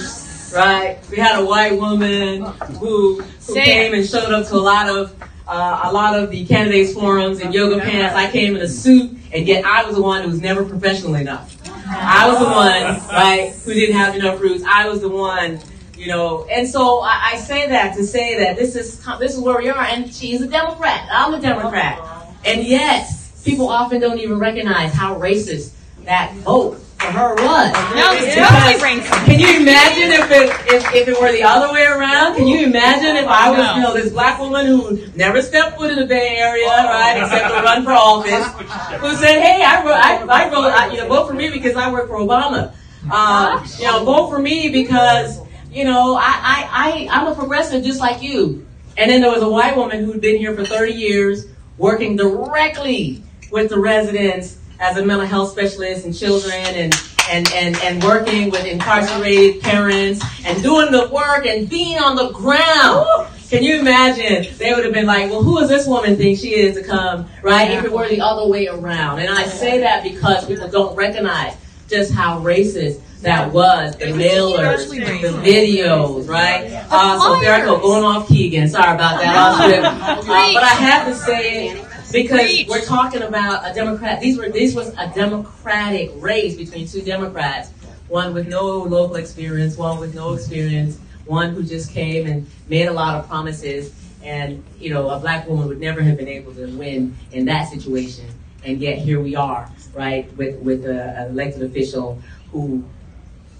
Right, 0.52 0.98
we 1.08 1.16
had 1.16 1.40
a 1.40 1.44
white 1.46 1.78
woman 1.78 2.42
who 2.80 3.22
who 3.22 3.54
came 3.54 3.94
and 3.94 4.04
showed 4.04 4.32
up 4.32 4.48
to 4.48 4.56
a 4.56 4.56
lot 4.56 4.88
of 4.88 5.14
uh, 5.46 5.80
a 5.84 5.92
lot 5.92 6.18
of 6.18 6.30
the 6.30 6.44
candidates 6.44 6.92
forums 6.92 7.38
in 7.40 7.52
yoga 7.52 7.80
pants. 7.80 8.16
I 8.16 8.28
came 8.32 8.56
in 8.56 8.62
a 8.62 8.68
suit, 8.68 9.16
and 9.32 9.46
yet 9.46 9.64
I 9.64 9.84
was 9.84 9.94
the 9.94 10.02
one 10.02 10.22
who 10.22 10.28
was 10.28 10.40
never 10.40 10.64
professional 10.64 11.14
enough. 11.14 11.56
I 11.92 12.28
was 12.28 12.38
the 12.38 12.46
one, 12.46 13.08
right, 13.10 13.52
who 13.64 13.74
didn't 13.74 13.96
have 13.96 14.14
enough 14.14 14.40
roots. 14.40 14.64
I 14.64 14.88
was 14.88 15.00
the 15.00 15.08
one, 15.08 15.60
you 16.00 16.08
know. 16.08 16.46
And 16.50 16.66
so 16.66 17.00
I, 17.00 17.32
I 17.32 17.36
say 17.36 17.68
that 17.68 17.94
to 17.96 18.04
say 18.04 18.38
that 18.38 18.56
this 18.56 18.74
is 18.74 19.04
this 19.18 19.34
is 19.34 19.40
where 19.40 19.58
we 19.58 19.68
are. 19.68 19.84
And 19.84 20.12
she's 20.12 20.40
a 20.40 20.48
Democrat. 20.48 21.06
I'm 21.12 21.34
a 21.34 21.40
Democrat. 21.40 22.00
And 22.44 22.66
yet, 22.66 23.06
people 23.44 23.68
often 23.68 24.00
don't 24.00 24.18
even 24.18 24.38
recognize 24.38 24.94
how 24.94 25.18
racist 25.20 25.74
that 26.04 26.32
vote 26.36 26.78
for 26.98 27.12
her 27.12 27.34
was. 27.34 27.72
No, 27.94 28.12
it's 28.12 28.34
Because 28.34 28.80
totally. 28.80 29.00
Can 29.26 29.40
you 29.40 29.60
imagine 29.60 30.10
if 30.10 30.30
it 30.30 30.72
if, 30.72 30.94
if 30.94 31.08
it 31.08 31.20
were 31.20 31.32
the 31.32 31.42
other 31.42 31.70
way 31.70 31.84
around? 31.84 32.36
Can 32.36 32.46
you 32.46 32.64
imagine 32.64 33.16
if 33.16 33.26
I 33.26 33.50
was, 33.50 33.76
you 33.76 33.82
know, 33.82 33.92
this 33.92 34.10
black 34.10 34.38
woman 34.40 34.64
who 34.64 35.06
never 35.16 35.42
stepped 35.42 35.76
foot 35.76 35.90
in 35.90 35.98
the 35.98 36.06
Bay 36.06 36.38
Area, 36.38 36.66
right, 36.66 37.20
except 37.20 37.54
to 37.54 37.60
run 37.60 37.84
for 37.84 37.92
office, 37.92 38.46
who 39.00 39.14
said, 39.16 39.38
"Hey, 39.42 39.62
I 39.62 39.84
wrote, 39.84 40.30
I, 40.30 40.46
I 40.46 40.50
wrote, 40.50 40.72
I, 40.72 40.92
you 40.92 40.96
know, 40.96 41.08
vote 41.08 41.28
for 41.28 41.34
me 41.34 41.50
because 41.50 41.76
I 41.76 41.92
work 41.92 42.08
for 42.08 42.16
Obama. 42.16 42.72
Uh, 43.10 43.66
you 43.78 43.84
know, 43.84 44.04
vote 44.04 44.30
for 44.30 44.38
me 44.38 44.70
because 44.70 45.40
you 45.70 45.84
know 45.84 46.16
I, 46.16 46.20
I 46.20 46.68
I 46.72 47.08
I'm 47.10 47.26
a 47.26 47.34
progressive 47.34 47.84
just 47.84 48.00
like 48.00 48.22
you." 48.22 48.66
And 48.96 49.10
then 49.10 49.20
there 49.20 49.30
was 49.30 49.42
a 49.42 49.48
white 49.48 49.76
woman 49.76 50.04
who'd 50.04 50.20
been 50.20 50.36
here 50.36 50.54
for 50.54 50.64
30 50.64 50.92
years, 50.92 51.46
working 51.78 52.16
directly 52.16 53.22
with 53.50 53.70
the 53.70 53.78
residents 53.78 54.58
as 54.78 54.96
a 54.96 55.04
mental 55.04 55.26
health 55.26 55.52
specialist 55.52 56.04
and 56.04 56.16
children 56.16 56.52
and 56.52 56.94
and, 57.30 57.48
and, 57.52 57.76
and 57.76 58.02
working 58.02 58.50
with 58.50 58.64
incarcerated 58.64 59.62
parents 59.62 60.24
and 60.44 60.60
doing 60.62 60.90
the 60.90 61.08
work 61.10 61.46
and 61.46 61.68
being 61.68 61.96
on 61.98 62.16
the 62.16 62.30
ground. 62.30 63.28
Can 63.48 63.62
you 63.62 63.78
imagine? 63.78 64.52
They 64.58 64.72
would 64.72 64.84
have 64.84 64.92
been 64.92 65.06
like, 65.06 65.30
well, 65.30 65.42
who 65.42 65.60
does 65.60 65.68
this 65.68 65.86
woman 65.86 66.16
think 66.16 66.38
she 66.38 66.54
is 66.54 66.76
to 66.76 66.82
come, 66.82 67.28
right? 67.42 67.70
If 67.70 67.84
it 67.84 67.92
were 67.92 68.08
the 68.08 68.20
other 68.20 68.48
way 68.48 68.66
around. 68.66 69.20
And 69.20 69.28
I 69.28 69.44
say 69.44 69.78
that 69.80 70.02
because 70.02 70.46
people 70.46 70.68
don't 70.68 70.96
recognize 70.96 71.56
just 71.90 72.12
how 72.12 72.40
racist 72.40 73.00
that 73.22 73.52
was. 73.52 73.96
The 73.96 74.06
mailers, 74.06 74.88
the 74.88 75.28
videos, 75.50 76.28
right? 76.28 76.70
Uh, 76.90 77.18
so 77.18 77.40
there 77.40 77.52
I 77.52 77.60
go, 77.64 77.78
going 77.78 78.04
off 78.04 78.28
Keegan. 78.28 78.68
Sorry 78.68 78.94
about 78.94 79.20
that. 79.20 79.84
Uh, 79.84 80.52
but 80.54 80.62
I 80.62 80.68
have 80.68 81.06
to 81.08 81.14
say 81.14 81.68
it 81.68 81.86
because 82.12 82.68
we're 82.68 82.84
talking 82.84 83.22
about 83.22 83.70
a 83.70 83.74
Democrat. 83.74 84.20
These 84.20 84.38
were 84.38 84.48
this 84.48 84.74
was 84.74 84.88
a 84.96 85.10
Democratic 85.14 86.10
race 86.16 86.56
between 86.56 86.86
two 86.86 87.02
Democrats, 87.02 87.70
one 88.08 88.32
with 88.34 88.48
no 88.48 88.64
local 88.64 89.16
experience, 89.16 89.76
one 89.76 89.98
with 89.98 90.14
no 90.14 90.34
experience, 90.34 90.98
one 91.26 91.54
who 91.54 91.62
just 91.62 91.92
came 91.92 92.26
and 92.26 92.46
made 92.68 92.86
a 92.86 92.92
lot 92.92 93.16
of 93.16 93.28
promises. 93.28 93.94
And 94.22 94.62
you 94.78 94.92
know, 94.92 95.08
a 95.10 95.18
black 95.18 95.48
woman 95.48 95.68
would 95.68 95.80
never 95.80 96.02
have 96.02 96.16
been 96.16 96.28
able 96.28 96.54
to 96.54 96.66
win 96.76 97.16
in 97.32 97.46
that 97.46 97.68
situation. 97.68 98.26
And 98.64 98.78
yet 98.80 98.98
here 98.98 99.20
we 99.20 99.36
are, 99.36 99.70
right, 99.94 100.30
with 100.36 100.58
with 100.60 100.84
an 100.84 101.30
elected 101.30 101.62
official 101.62 102.20
who 102.52 102.84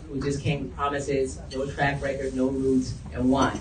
who 0.09 0.21
just 0.21 0.43
came 0.43 0.65
with 0.65 0.77
promises, 0.77 1.41
no 1.55 1.71
track 1.71 2.03
record, 2.03 2.35
no 2.35 2.49
roots, 2.49 2.95
and 3.13 3.31
won. 3.31 3.59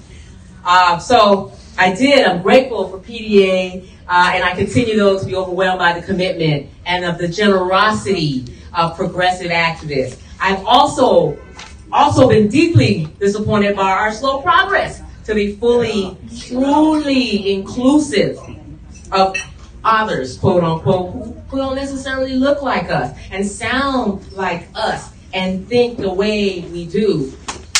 Uh, 0.65 0.97
so 0.97 1.53
I 1.77 1.93
did. 1.93 2.25
I'm 2.25 2.41
grateful 2.41 2.89
for 2.89 2.99
PDA, 2.99 3.87
uh, 4.07 4.31
and 4.33 4.43
I 4.43 4.55
continue 4.55 4.97
though 4.97 5.19
to 5.19 5.25
be 5.25 5.35
overwhelmed 5.35 5.79
by 5.79 5.97
the 5.97 6.05
commitment 6.05 6.69
and 6.85 7.05
of 7.05 7.17
the 7.17 7.27
generosity 7.27 8.45
of 8.73 8.95
progressive 8.95 9.51
activists. 9.51 10.19
I've 10.41 10.65
also 10.65 11.37
also 11.91 12.29
been 12.29 12.49
deeply 12.49 13.07
disappointed 13.19 13.75
by 13.75 13.89
our 13.89 14.11
slow 14.11 14.41
progress 14.41 15.01
to 15.25 15.33
be 15.33 15.55
fully, 15.55 16.17
truly 16.47 17.53
inclusive 17.53 18.37
of 19.11 19.35
others, 19.83 20.37
quote 20.37 20.63
unquote, 20.63 21.11
who, 21.13 21.33
who 21.49 21.57
don't 21.57 21.75
necessarily 21.75 22.33
look 22.33 22.61
like 22.61 22.89
us 22.89 23.17
and 23.31 23.45
sound 23.45 24.31
like 24.33 24.67
us 24.75 25.11
and 25.33 25.67
think 25.67 25.97
the 25.97 26.11
way 26.11 26.61
we 26.61 26.85
do. 26.85 27.33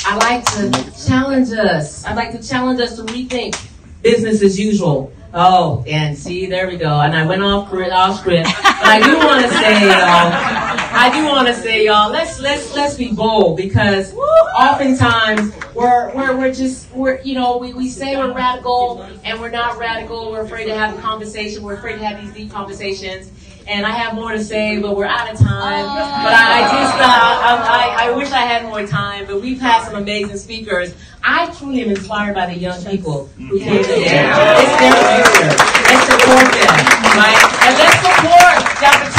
I 0.06 0.16
like 0.18 0.46
to 0.54 0.72
challenge 1.06 1.52
us. 1.52 2.06
I'd 2.06 2.16
like 2.16 2.32
to 2.32 2.48
challenge 2.48 2.80
us 2.80 2.96
to 2.96 3.04
rethink 3.04 3.60
business 4.02 4.42
as 4.42 4.60
usual. 4.60 5.12
Oh, 5.34 5.84
and 5.88 6.18
see, 6.18 6.48
there 6.48 6.68
we 6.68 6.78
go. 6.78 7.02
And 7.02 7.16
I 7.16 7.26
went 7.26 7.44
off 7.44 7.72
off 7.72 8.20
script. 8.20 8.50
But 8.64 8.86
I 8.86 9.00
do 9.04 9.18
want 9.18 9.46
to 9.46 9.52
say, 9.52 9.82
y'all, 9.88 10.79
I 11.00 11.10
do 11.18 11.26
want 11.26 11.48
to 11.48 11.54
say, 11.54 11.86
y'all, 11.86 12.12
let's 12.12 12.42
let's 12.42 12.76
let's 12.76 12.96
be 12.96 13.14
bold 13.14 13.56
because 13.56 14.14
oftentimes 14.14 15.54
we're 15.74 16.14
we're 16.14 16.36
we're 16.36 16.54
just 16.54 16.92
we're 16.92 17.22
you 17.22 17.36
know 17.36 17.58
we, 17.58 17.72
we 17.72 17.88
say 17.88 18.18
we're 18.18 18.34
radical 18.34 19.08
and 19.24 19.40
we're 19.40 19.50
not 19.50 19.78
radical. 19.78 20.30
We're 20.30 20.42
afraid 20.42 20.66
to 20.66 20.76
have 20.76 21.00
a 21.00 21.02
conversation. 21.02 21.64
We're 21.64 21.76
afraid 21.76 22.00
to 22.00 22.06
have 22.06 22.22
these 22.22 22.34
deep 22.34 22.52
conversations. 22.52 23.32
And 23.66 23.86
I 23.86 23.92
have 23.92 24.14
more 24.14 24.32
to 24.34 24.44
say, 24.44 24.82
but 24.82 24.98
we're 24.98 25.06
out 25.06 25.32
of 25.32 25.40
time. 25.40 25.86
But 25.86 26.34
I, 26.34 26.58
I 26.58 26.62
just 26.64 26.96
uh, 26.96 27.06
I, 27.06 27.96
I, 28.02 28.08
I 28.08 28.18
wish 28.18 28.32
I 28.32 28.42
had 28.42 28.64
more 28.64 28.86
time. 28.86 29.26
But 29.26 29.42
we've 29.42 29.62
had 29.62 29.86
some 29.86 29.96
amazing 29.96 30.38
speakers. 30.38 30.94
I 31.24 31.50
truly 31.54 31.82
am 31.82 31.92
inspired 31.92 32.36
by 32.36 32.48
the 32.48 32.60
young 32.60 32.84
people 32.84 33.28
who 33.38 33.58
came 33.58 33.84
today. 33.84 34.04
It's 34.04 34.76
their 34.80 35.00
future. 35.16 35.56
Let's 35.80 36.06
support 36.12 36.52
them, 36.52 36.76
right? 37.16 37.40
And 37.64 37.78
let's 37.78 37.96
support 38.04 38.39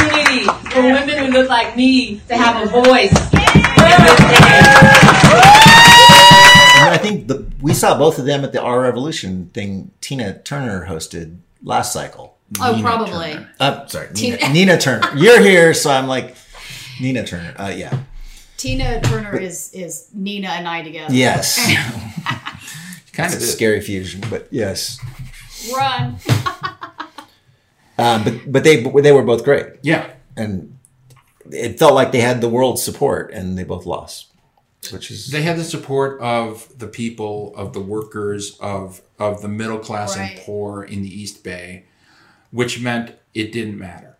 opportunity 0.01 0.45
for 0.71 0.81
women 0.81 1.25
who 1.25 1.31
look 1.31 1.49
like 1.49 1.75
me 1.75 2.19
to 2.27 2.35
have 2.37 2.63
a 2.67 2.69
voice. 2.69 3.11
in 3.11 3.17
this 3.19 4.17
day. 4.19 4.51
And 6.83 6.89
I 6.89 6.97
think 6.99 7.27
the, 7.27 7.45
we 7.61 7.73
saw 7.73 7.97
both 7.97 8.17
of 8.17 8.25
them 8.25 8.43
at 8.43 8.53
the 8.53 8.61
Our 8.61 8.81
Revolution 8.81 9.47
thing 9.53 9.91
Tina 10.01 10.39
Turner 10.39 10.87
hosted 10.87 11.37
last 11.63 11.93
cycle. 11.93 12.37
Oh, 12.59 12.71
Nina 12.75 12.83
probably. 12.83 13.33
Turner. 13.33 13.49
Uh, 13.59 13.85
sorry, 13.87 14.07
Nina, 14.13 14.37
Tina- 14.37 14.53
Nina 14.53 14.77
Turner. 14.81 15.15
You're 15.15 15.39
here, 15.41 15.73
so 15.73 15.91
I'm 15.91 16.07
like 16.07 16.35
Nina 16.99 17.25
Turner. 17.25 17.53
Uh, 17.57 17.67
yeah. 17.75 17.99
Tina 18.57 18.99
Turner 19.01 19.37
is 19.37 19.71
is 19.73 20.09
Nina 20.13 20.49
and 20.49 20.67
I 20.67 20.81
together. 20.83 21.13
Yes. 21.13 21.57
kind 23.13 23.33
of 23.33 23.39
a 23.39 23.43
scary 23.43 23.81
fusion, 23.81 24.21
but 24.29 24.47
yes. 24.51 24.99
Run. 25.75 26.17
Um, 27.97 28.23
but 28.23 28.51
but 28.51 28.63
they 28.63 28.83
they 28.83 29.11
were 29.11 29.23
both 29.23 29.43
great. 29.43 29.67
Yeah. 29.81 30.09
And 30.37 30.77
it 31.51 31.77
felt 31.79 31.93
like 31.93 32.11
they 32.11 32.21
had 32.21 32.41
the 32.41 32.49
world's 32.49 32.81
support, 32.83 33.31
and 33.33 33.57
they 33.57 33.63
both 33.63 33.85
lost, 33.85 34.27
which 34.91 35.11
is 35.11 35.27
They 35.31 35.41
had 35.41 35.57
the 35.57 35.63
support 35.63 36.19
of 36.21 36.67
the 36.77 36.87
people, 36.87 37.53
of 37.55 37.73
the 37.73 37.81
workers, 37.81 38.57
of 38.59 39.01
of 39.19 39.41
the 39.41 39.47
middle 39.49 39.79
class 39.79 40.17
Right. 40.17 40.31
and 40.37 40.39
poor 40.41 40.83
in 40.83 41.01
the 41.01 41.21
East 41.21 41.43
Bay, 41.43 41.85
which 42.51 42.79
meant 42.81 43.13
it 43.33 43.51
didn't 43.51 43.77
matter. 43.77 44.17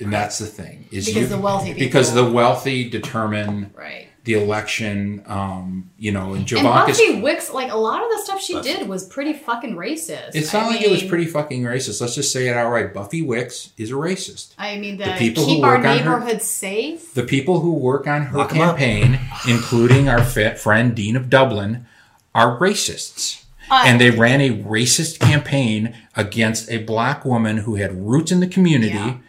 And 0.00 0.12
that's 0.12 0.38
the 0.38 0.46
thing 0.46 0.86
is 0.90 1.06
Because 1.06 1.22
you- 1.22 1.28
the 1.28 1.38
wealthy 1.38 1.66
people- 1.74 1.86
because 1.86 2.14
the 2.14 2.24
wealthy 2.28 2.88
determine 2.90 3.70
Right. 3.76 4.08
The 4.24 4.34
election. 4.34 5.22
Um, 5.26 5.90
you 5.98 6.10
know, 6.12 6.28
and 6.28 6.38
And 6.38 6.46
Jovanka's 6.46 6.98
Buffy 6.98 7.20
Wicks, 7.20 7.52
like 7.52 7.70
a 7.70 7.76
lot 7.76 8.02
of 8.02 8.10
the 8.10 8.18
stuff 8.24 8.40
she 8.40 8.60
did 8.62 8.88
was 8.88 9.04
pretty 9.06 9.34
fucking 9.34 9.76
racist. 9.76 10.30
It's 10.34 10.54
I 10.54 10.60
not 10.62 10.70
like 10.70 10.80
it 10.82 10.90
was 10.90 11.02
pretty 11.02 11.26
fucking 11.26 11.62
racist. 11.62 12.00
Let's 12.00 12.14
just 12.14 12.32
say 12.32 12.48
it 12.48 12.56
outright. 12.56 12.94
Buffy 12.94 13.20
Wicks 13.22 13.70
is 13.76 13.90
a 13.90 13.94
racist. 13.94 14.54
I 14.58 14.76
mean, 14.78 14.96
the, 14.96 15.04
The 15.04 15.16
people 15.18 15.44
who 15.44 15.54
keep 15.56 15.64
our 15.64 15.76
work 15.76 15.84
on 15.86 15.98
her- 15.98 16.10
neighborhoods 16.18 16.44
safe. 16.46 17.12
The 17.14 17.22
people 17.24 17.60
who 17.60 17.72
work 17.74 18.06
on 18.06 18.22
her 18.26 18.38
Lock 18.38 18.54
'em 18.54 18.62
up. 18.62 18.78
campaign, 18.78 19.20
including 19.48 20.08
our 20.08 20.24
fa- 20.24 20.54
friend 20.56 20.94
Dean 20.94 21.16
of 21.16 21.28
Dublin, 21.28 21.86
are 22.34 22.58
racists. 22.58 23.42
Uh, 23.70 23.82
and 23.86 23.98
they 24.00 24.10
ran 24.10 24.40
a 24.42 24.50
racist 24.62 25.18
campaign 25.20 25.94
against 26.16 26.70
a 26.70 26.78
black 26.78 27.24
woman 27.24 27.58
who 27.58 27.76
had 27.76 28.06
roots 28.06 28.30
in 28.30 28.40
the 28.40 28.46
community. 28.46 29.20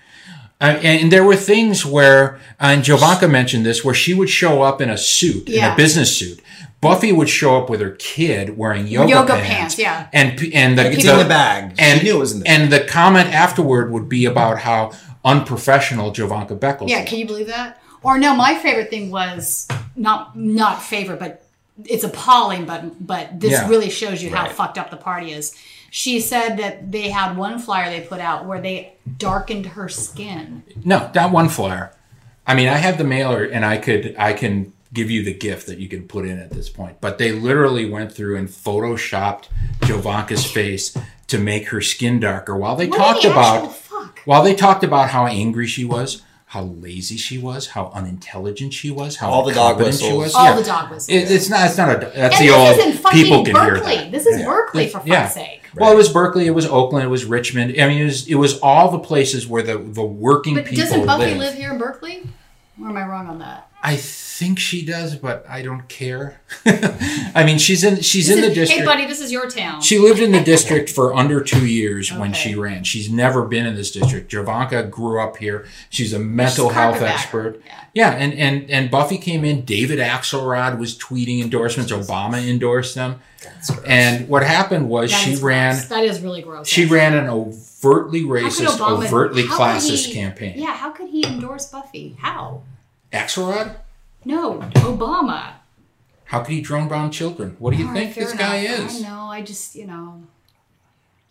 Uh, 0.61 0.79
and 0.83 1.11
there 1.11 1.23
were 1.23 1.35
things 1.35 1.85
where, 1.85 2.39
and 2.59 2.81
Jovanka 2.83 3.29
mentioned 3.29 3.65
this, 3.65 3.83
where 3.83 3.93
she 3.93 4.13
would 4.13 4.29
show 4.29 4.61
up 4.61 4.79
in 4.81 4.89
a 4.89 4.97
suit, 4.97 5.49
in 5.49 5.63
a 5.63 5.75
business 5.75 6.15
suit. 6.17 6.39
Buffy 6.81 7.11
would 7.11 7.29
show 7.29 7.57
up 7.61 7.69
with 7.69 7.81
her 7.81 7.91
kid 7.91 8.57
wearing 8.57 8.87
yoga, 8.87 9.09
Yoga 9.09 9.33
pants, 9.33 9.75
pants, 9.75 9.79
yeah. 9.79 10.07
and 10.13 10.39
and 10.53 10.77
the, 10.77 10.91
It's 10.91 11.03
in 11.05 11.17
the 11.17 11.25
bag. 11.25 11.79
She 11.79 12.03
knew 12.03 12.15
it 12.17 12.19
was 12.19 12.33
in 12.33 12.39
the 12.41 12.47
and 12.49 12.71
the 12.71 12.81
comment 12.81 13.33
afterward 13.33 13.91
would 13.91 14.07
be 14.07 14.25
about 14.25 14.59
how 14.59 14.91
unprofessional 15.23 16.11
Jovanka 16.11 16.57
Beckles 16.57 16.89
Yeah, 16.89 17.01
was. 17.01 17.09
can 17.09 17.19
you 17.19 17.25
believe 17.25 17.47
that? 17.47 17.81
Or 18.03 18.17
no, 18.19 18.35
my 18.35 18.55
favorite 18.55 18.89
thing 18.91 19.09
was 19.09 19.67
not 19.95 20.37
not 20.37 20.81
favorite, 20.83 21.19
but 21.19 21.43
it's 21.85 22.03
appalling. 22.03 22.65
But 22.65 23.05
but 23.05 23.39
this 23.39 23.51
Yeah. 23.51 23.67
really 23.67 23.89
shows 23.89 24.21
you 24.21 24.33
how 24.33 24.47
fucked 24.47 24.77
up 24.77 24.91
the 24.91 24.97
party 24.97 25.31
is. 25.31 25.55
She 25.97 26.19
said 26.19 26.57
that 26.57 26.91
they 26.91 27.07
had 27.09 27.37
one 27.37 27.57
flyer 27.57 27.89
they 27.89 28.05
put 28.05 28.19
out 28.19 28.43
where 28.45 28.59
they 28.59 28.95
darkened 29.17 29.65
her 29.65 29.87
skin. 29.87 30.61
No, 30.83 31.09
not 31.15 31.31
one 31.31 31.47
flyer. 31.47 31.93
I 32.45 32.53
mean, 32.53 32.67
I 32.67 32.73
have 32.75 32.97
the 32.97 33.05
mailer, 33.05 33.45
and 33.45 33.63
I 33.63 33.77
could 33.77 34.13
I 34.19 34.33
can 34.33 34.73
give 34.91 35.09
you 35.09 35.23
the 35.23 35.33
gift 35.33 35.67
that 35.67 35.77
you 35.77 35.87
can 35.87 36.05
put 36.05 36.25
in 36.25 36.37
at 36.37 36.49
this 36.51 36.67
point. 36.69 36.99
But 36.99 37.17
they 37.17 37.31
literally 37.31 37.89
went 37.89 38.11
through 38.11 38.35
and 38.35 38.49
photoshopped 38.49 39.45
Jovanka's 39.83 40.45
face 40.45 40.97
to 41.27 41.37
make 41.37 41.69
her 41.69 41.79
skin 41.79 42.19
darker 42.19 42.57
while 42.57 42.75
they 42.75 42.87
What 42.87 42.97
talked 42.97 43.21
the 43.21 43.31
about 43.31 43.73
fuck? 43.73 44.19
while 44.25 44.43
they 44.43 44.53
talked 44.53 44.83
about 44.83 45.11
how 45.11 45.27
angry 45.27 45.65
she 45.65 45.85
was. 45.85 46.21
How 46.47 46.63
lazy 46.63 47.15
she 47.17 47.37
was, 47.37 47.67
how 47.67 47.89
unintelligent 47.93 48.73
she 48.73 48.89
was, 48.91 49.15
how 49.17 49.29
All 49.29 49.43
the 49.43 49.53
dog 49.53 49.77
incompetent 49.79 49.99
she 50.01 50.05
whistles. 50.17 50.23
was. 50.23 50.35
All 50.35 50.55
the 50.55 50.63
dog 50.63 50.91
whistles. 50.91 51.09
It, 51.09 51.31
it's 51.33 51.49
not. 51.49 51.67
It's 51.67 51.77
not 51.77 51.89
a. 51.89 51.99
That's 52.13 52.39
and 52.39 52.47
the 52.49 52.51
this 52.53 52.55
old 52.55 52.77
isn't 52.79 53.01
fucking 53.01 53.23
people 53.23 53.45
can 53.45 53.55
hear 53.55 53.75
Berkeley. 53.75 53.95
that. 53.95 54.11
This 54.11 54.25
is 54.25 54.41
Berkeley 54.45 54.87
for 54.87 54.99
fuck's 54.99 55.07
Yeah. 55.07 55.27
sake. 55.29 55.64
Well, 55.77 55.91
it 55.91 55.95
was 55.95 56.09
Berkeley, 56.09 56.47
it 56.47 56.51
was 56.51 56.65
Oakland, 56.65 57.05
it 57.05 57.09
was 57.09 57.25
Richmond. 57.25 57.75
I 57.79 57.87
mean, 57.87 58.01
it 58.01 58.05
was 58.05 58.27
it 58.27 58.35
was 58.35 58.59
all 58.59 58.91
the 58.91 58.99
places 58.99 59.47
where 59.47 59.61
the 59.63 59.77
the 59.77 60.03
working 60.03 60.55
people 60.55 60.63
But 60.63 60.69
people 60.69 60.85
doesn't 60.85 61.05
Buffy 61.05 61.25
live. 61.31 61.37
live 61.37 61.53
here 61.55 61.71
in 61.71 61.77
Berkeley? 61.79 62.23
Or 62.81 62.89
am 62.89 62.97
I 62.97 63.05
wrong 63.07 63.27
on 63.27 63.39
that? 63.39 63.69
I 63.87 63.97
think 63.97 64.57
she 64.59 64.83
does, 64.83 65.15
but 65.15 65.45
I 65.47 65.61
don't 65.61 65.87
care. 65.87 66.41
I 66.65 67.43
mean, 67.45 67.57
she's 67.59 67.83
in 67.83 68.01
she's 68.01 68.27
This 68.27 68.35
in 68.35 68.41
the 68.41 68.47
is- 68.49 68.55
district. 68.55 68.79
Hey, 68.81 68.85
buddy, 68.85 69.05
this 69.05 69.21
is 69.21 69.31
your 69.31 69.47
town. 69.49 69.81
She 69.81 69.99
lived 69.99 70.19
in 70.19 70.31
the 70.31 70.41
district 70.43 70.89
for 70.89 71.13
under 71.13 71.41
two 71.41 71.65
years 71.67 72.11
when 72.11 72.33
she 72.33 72.55
ran. 72.55 72.83
She's 72.83 73.09
never 73.11 73.45
been 73.45 73.65
in 73.65 73.75
this 73.75 73.91
district. 73.91 74.31
Jovanka 74.31 74.89
grew 74.89 75.21
up 75.21 75.37
here. 75.37 75.65
She's 75.89 76.11
a 76.13 76.19
mental 76.19 76.67
She's 76.69 76.75
health 76.75 77.01
expert. 77.01 77.61
Yeah. 77.65 77.83
yeah, 77.93 78.09
and, 78.11 78.33
and 78.33 78.69
and 78.71 78.89
Buffy 78.91 79.17
came 79.19 79.45
in. 79.45 79.63
David 79.63 79.99
Axelrod 79.99 80.79
was 80.79 80.97
tweeting 80.97 81.41
endorsements. 81.41 81.91
Obama 81.91 82.45
endorsed 82.45 82.95
them. 82.95 83.21
And 83.85 84.27
what 84.27 84.41
happened 84.43 84.89
was 84.89 85.11
That 85.11 85.17
she 85.23 85.35
ran. 85.35 85.75
gross. 85.75 85.85
That 85.89 86.03
is 86.03 86.19
really 86.21 86.41
gross. 86.41 86.67
She 86.67 86.85
ran 86.85 87.13
an 87.15 87.29
overtly 87.29 88.23
racist, 88.23 88.77
Obama- 88.79 89.05
overtly 89.05 89.43
classist 89.43 90.07
he- 90.07 90.13
campaign. 90.13 90.55
Yeah, 90.57 90.73
how 90.75 90.89
could 90.89 91.09
he 91.09 91.23
endorse 91.25 91.67
Buffy? 91.67 92.15
How? 92.19 92.63
Axelrod? 93.11 93.75
No, 94.23 94.59
Obama. 94.75 95.53
How 96.25 96.39
could 96.41 96.53
he 96.53 96.61
drone 96.61 96.87
bomb 96.87 97.11
children? 97.11 97.55
What 97.59 97.71
do 97.71 97.77
you 97.77 97.87
All 97.87 97.93
right, 97.93 98.03
think 98.03 98.15
fair 98.15 98.23
this 98.25 98.33
guy 98.33 98.57
is? 98.57 99.03
I 99.03 99.07
know. 99.07 99.25
I 99.25 99.41
just, 99.41 99.75
you 99.75 99.85
know, 99.85 100.23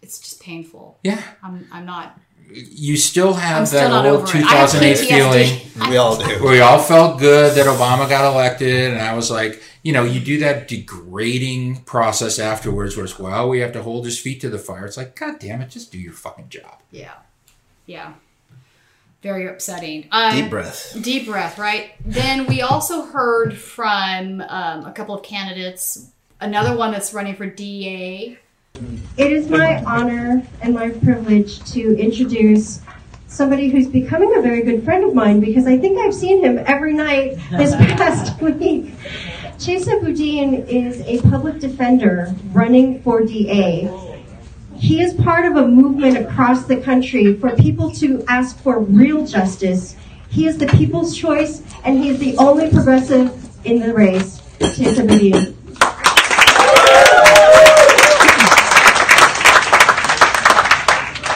it's 0.01 0.19
just 0.21 0.41
painful. 0.41 0.99
Yeah. 1.03 1.21
I'm, 1.43 1.67
I'm 1.73 1.85
not. 1.85 2.19
you 2.49 2.97
still 2.97 3.35
have 3.35 3.61
I'm 3.61 3.67
still 3.67 3.81
that 3.81 3.89
not 3.89 4.07
old 4.07 4.23
over 4.23 4.39
it. 4.39 4.45
I 4.45 4.55
have 4.55 4.71
2008 4.71 5.09
feeling. 5.09 5.61
We 5.91 5.97
all 5.97 6.17
do. 6.17 6.45
We 6.45 6.61
all 6.61 6.79
felt 6.79 7.19
good 7.19 7.57
that 7.57 7.67
Obama 7.67 8.09
got 8.09 8.33
elected, 8.33 8.93
and 8.93 9.03
I 9.03 9.15
was 9.15 9.29
like, 9.31 9.61
you 9.83 9.93
know, 9.93 10.05
you 10.05 10.21
do 10.21 10.39
that 10.39 10.69
degrading 10.69 11.83
process 11.83 12.39
afterwards, 12.39 12.97
where 12.97 13.05
it's 13.05 13.19
well, 13.19 13.49
we 13.49 13.59
have 13.59 13.73
to 13.73 13.83
hold 13.83 14.05
his 14.05 14.19
feet 14.19 14.41
to 14.43 14.49
the 14.49 14.59
fire. 14.59 14.87
It's 14.87 14.97
like, 14.97 15.17
god 15.17 15.41
damn 15.41 15.61
it, 15.61 15.71
just 15.71 15.91
do 15.91 15.99
your 15.99 16.13
fucking 16.13 16.49
job. 16.49 16.81
Yeah. 16.93 17.15
Yeah. 17.87 18.13
Very 19.25 19.47
upsetting. 19.47 20.07
Um, 20.13 20.37
Deep 20.37 20.51
breath. 20.51 20.99
Deep 21.01 21.25
breath, 21.27 21.59
right? 21.59 21.93
Then 22.05 22.47
we 22.47 22.61
also 22.61 23.07
heard 23.07 23.57
from 23.57 24.43
um, 24.43 24.85
a 24.85 24.93
couple 24.93 25.15
of 25.15 25.23
candidates. 25.23 26.11
Another 26.43 26.77
one 26.77 26.93
that's 26.93 27.15
running 27.15 27.35
for 27.35 27.47
DA. 27.47 28.37
It 29.17 29.33
is 29.33 29.49
my 29.49 29.83
honor 29.85 30.47
and 30.61 30.75
my 30.75 30.91
privilege 30.91 31.65
to 31.73 31.97
introduce 31.99 32.83
somebody 33.27 33.71
who's 33.71 33.89
becoming 33.89 34.31
a 34.37 34.43
very 34.43 34.61
good 34.63 34.85
friend 34.85 35.03
of 35.05 35.15
mine 35.15 35.41
because 35.41 35.67
I 35.67 35.79
think 35.79 35.99
I've 35.99 36.15
seen 36.15 36.45
him 36.45 36.59
every 36.67 36.93
night 36.93 37.39
this 37.51 37.75
past 37.97 38.39
week. 38.43 38.93
Chesa 39.57 40.03
Boudin 40.03 40.67
is 40.69 41.01
a 41.01 41.23
public 41.31 41.61
defender 41.61 42.35
running 42.53 43.01
for 43.01 43.23
DA. 43.23 44.14
He 44.77 45.01
is 45.01 45.15
part 45.15 45.47
of 45.47 45.57
a 45.57 45.67
movement 45.67 46.17
across 46.17 46.65
the 46.65 46.77
country 46.77 47.35
for 47.37 47.55
people 47.57 47.91
to 47.93 48.25
ask 48.29 48.59
for 48.61 48.81
real 48.81 49.27
justice. 49.27 49.97
He 50.29 50.47
is 50.47 50.59
the 50.59 50.67
people's 50.67 51.17
choice, 51.17 51.63
and 51.85 51.99
he 51.99 52.09
is 52.09 52.19
the 52.19 52.37
only 52.39 52.71
progressive 52.71 53.33
in 53.65 53.81
the 53.81 53.95
race. 53.95 54.41
Boudin. 54.59 55.55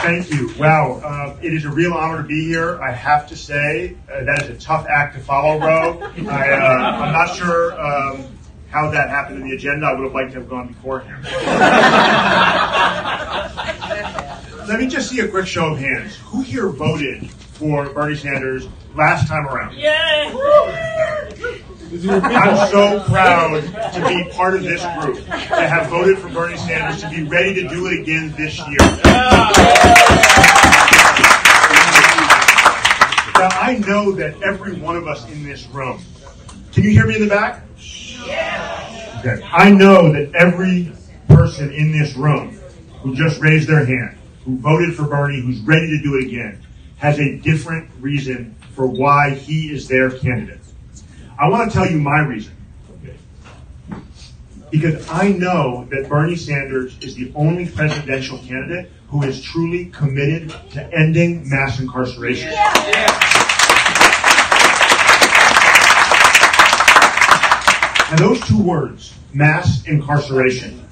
Thank 0.01 0.31
you. 0.31 0.51
Wow, 0.57 1.01
uh, 1.03 1.37
it 1.41 1.53
is 1.53 1.65
a 1.65 1.69
real 1.69 1.93
honor 1.93 2.21
to 2.21 2.27
be 2.27 2.43
here. 2.45 2.81
I 2.81 2.91
have 2.91 3.27
to 3.27 3.35
say 3.35 3.95
uh, 4.11 4.23
that 4.23 4.43
is 4.43 4.49
a 4.49 4.59
tough 4.59 4.87
act 4.87 5.15
to 5.15 5.21
follow, 5.21 5.59
Ro. 5.59 6.01
I, 6.27 6.49
uh, 6.51 6.57
I'm 6.57 7.13
not 7.13 7.35
sure 7.35 7.79
um, 7.79 8.25
how 8.69 8.89
that 8.91 9.09
happened 9.09 9.41
in 9.41 9.49
the 9.49 9.55
agenda. 9.55 9.87
I 9.87 9.93
would 9.93 10.03
have 10.03 10.13
liked 10.13 10.31
to 10.33 10.39
have 10.39 10.49
gone 10.49 10.69
beforehand. 10.69 11.25
Let 14.69 14.79
me 14.79 14.85
just 14.85 15.09
see 15.09 15.19
a 15.21 15.27
quick 15.27 15.47
show 15.47 15.73
of 15.73 15.79
hands. 15.79 16.15
Who 16.25 16.43
here 16.43 16.69
voted 16.69 17.27
for 17.31 17.89
Bernie 17.89 18.15
Sanders 18.15 18.67
last 18.93 19.27
time 19.27 19.47
around? 19.47 19.73
I'm 21.91 22.67
so 22.69 23.03
proud 23.05 23.63
to 23.63 24.07
be 24.07 24.29
part 24.31 24.53
of 24.53 24.61
this 24.61 24.85
group, 24.99 25.25
to 25.25 25.31
have 25.31 25.89
voted 25.89 26.19
for 26.19 26.29
Bernie 26.29 26.55
Sanders, 26.55 27.01
to 27.01 27.09
be 27.09 27.23
ready 27.23 27.55
to 27.55 27.67
do 27.67 27.87
it 27.87 28.01
again 28.01 28.31
this 28.37 28.59
year. 28.59 28.77
Now, 33.39 33.49
I 33.49 33.81
know 33.87 34.11
that 34.11 34.39
every 34.43 34.79
one 34.79 34.95
of 34.95 35.07
us 35.07 35.27
in 35.31 35.43
this 35.43 35.65
room, 35.69 35.99
can 36.73 36.83
you 36.83 36.91
hear 36.91 37.07
me 37.07 37.15
in 37.15 37.21
the 37.21 37.27
back? 37.27 37.63
Yeah. 38.23 39.15
Okay. 39.25 39.41
I 39.51 39.71
know 39.71 40.13
that 40.13 40.35
every 40.35 40.91
person 41.27 41.73
in 41.73 41.91
this 41.91 42.15
room 42.15 42.59
who 43.01 43.15
just 43.15 43.41
raised 43.41 43.67
their 43.67 43.83
hand, 43.83 44.15
who 44.49 44.57
voted 44.57 44.95
for 44.95 45.03
Bernie, 45.03 45.41
who's 45.41 45.59
ready 45.61 45.87
to 45.87 46.01
do 46.01 46.15
it 46.15 46.25
again, 46.25 46.59
has 46.97 47.19
a 47.19 47.37
different 47.37 47.87
reason 47.99 48.55
for 48.73 48.87
why 48.87 49.29
he 49.29 49.71
is 49.71 49.87
their 49.87 50.09
candidate. 50.09 50.59
I 51.37 51.49
want 51.49 51.71
to 51.71 51.77
tell 51.77 51.89
you 51.89 51.99
my 51.99 52.21
reason. 52.21 52.55
Because 54.71 55.07
I 55.09 55.29
know 55.29 55.87
that 55.91 56.09
Bernie 56.09 56.35
Sanders 56.35 56.97
is 57.01 57.15
the 57.15 57.31
only 57.35 57.67
presidential 57.67 58.39
candidate 58.39 58.91
who 59.07 59.23
is 59.23 59.41
truly 59.41 59.85
committed 59.85 60.49
to 60.71 60.93
ending 60.93 61.47
mass 61.47 61.79
incarceration. 61.79 62.51
And 68.09 68.19
those 68.19 68.39
two 68.47 68.61
words, 68.61 69.15
mass 69.31 69.85
incarceration, 69.85 70.87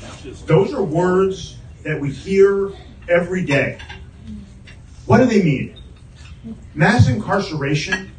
those 0.45 0.73
are 0.73 0.83
words 0.83 1.57
that 1.83 1.99
we 1.99 2.11
hear 2.11 2.71
every 3.09 3.45
day. 3.45 3.79
What 5.05 5.19
do 5.19 5.25
they 5.25 5.41
mean? 5.41 5.79
Mass 6.75 7.07
incarceration 7.07 8.11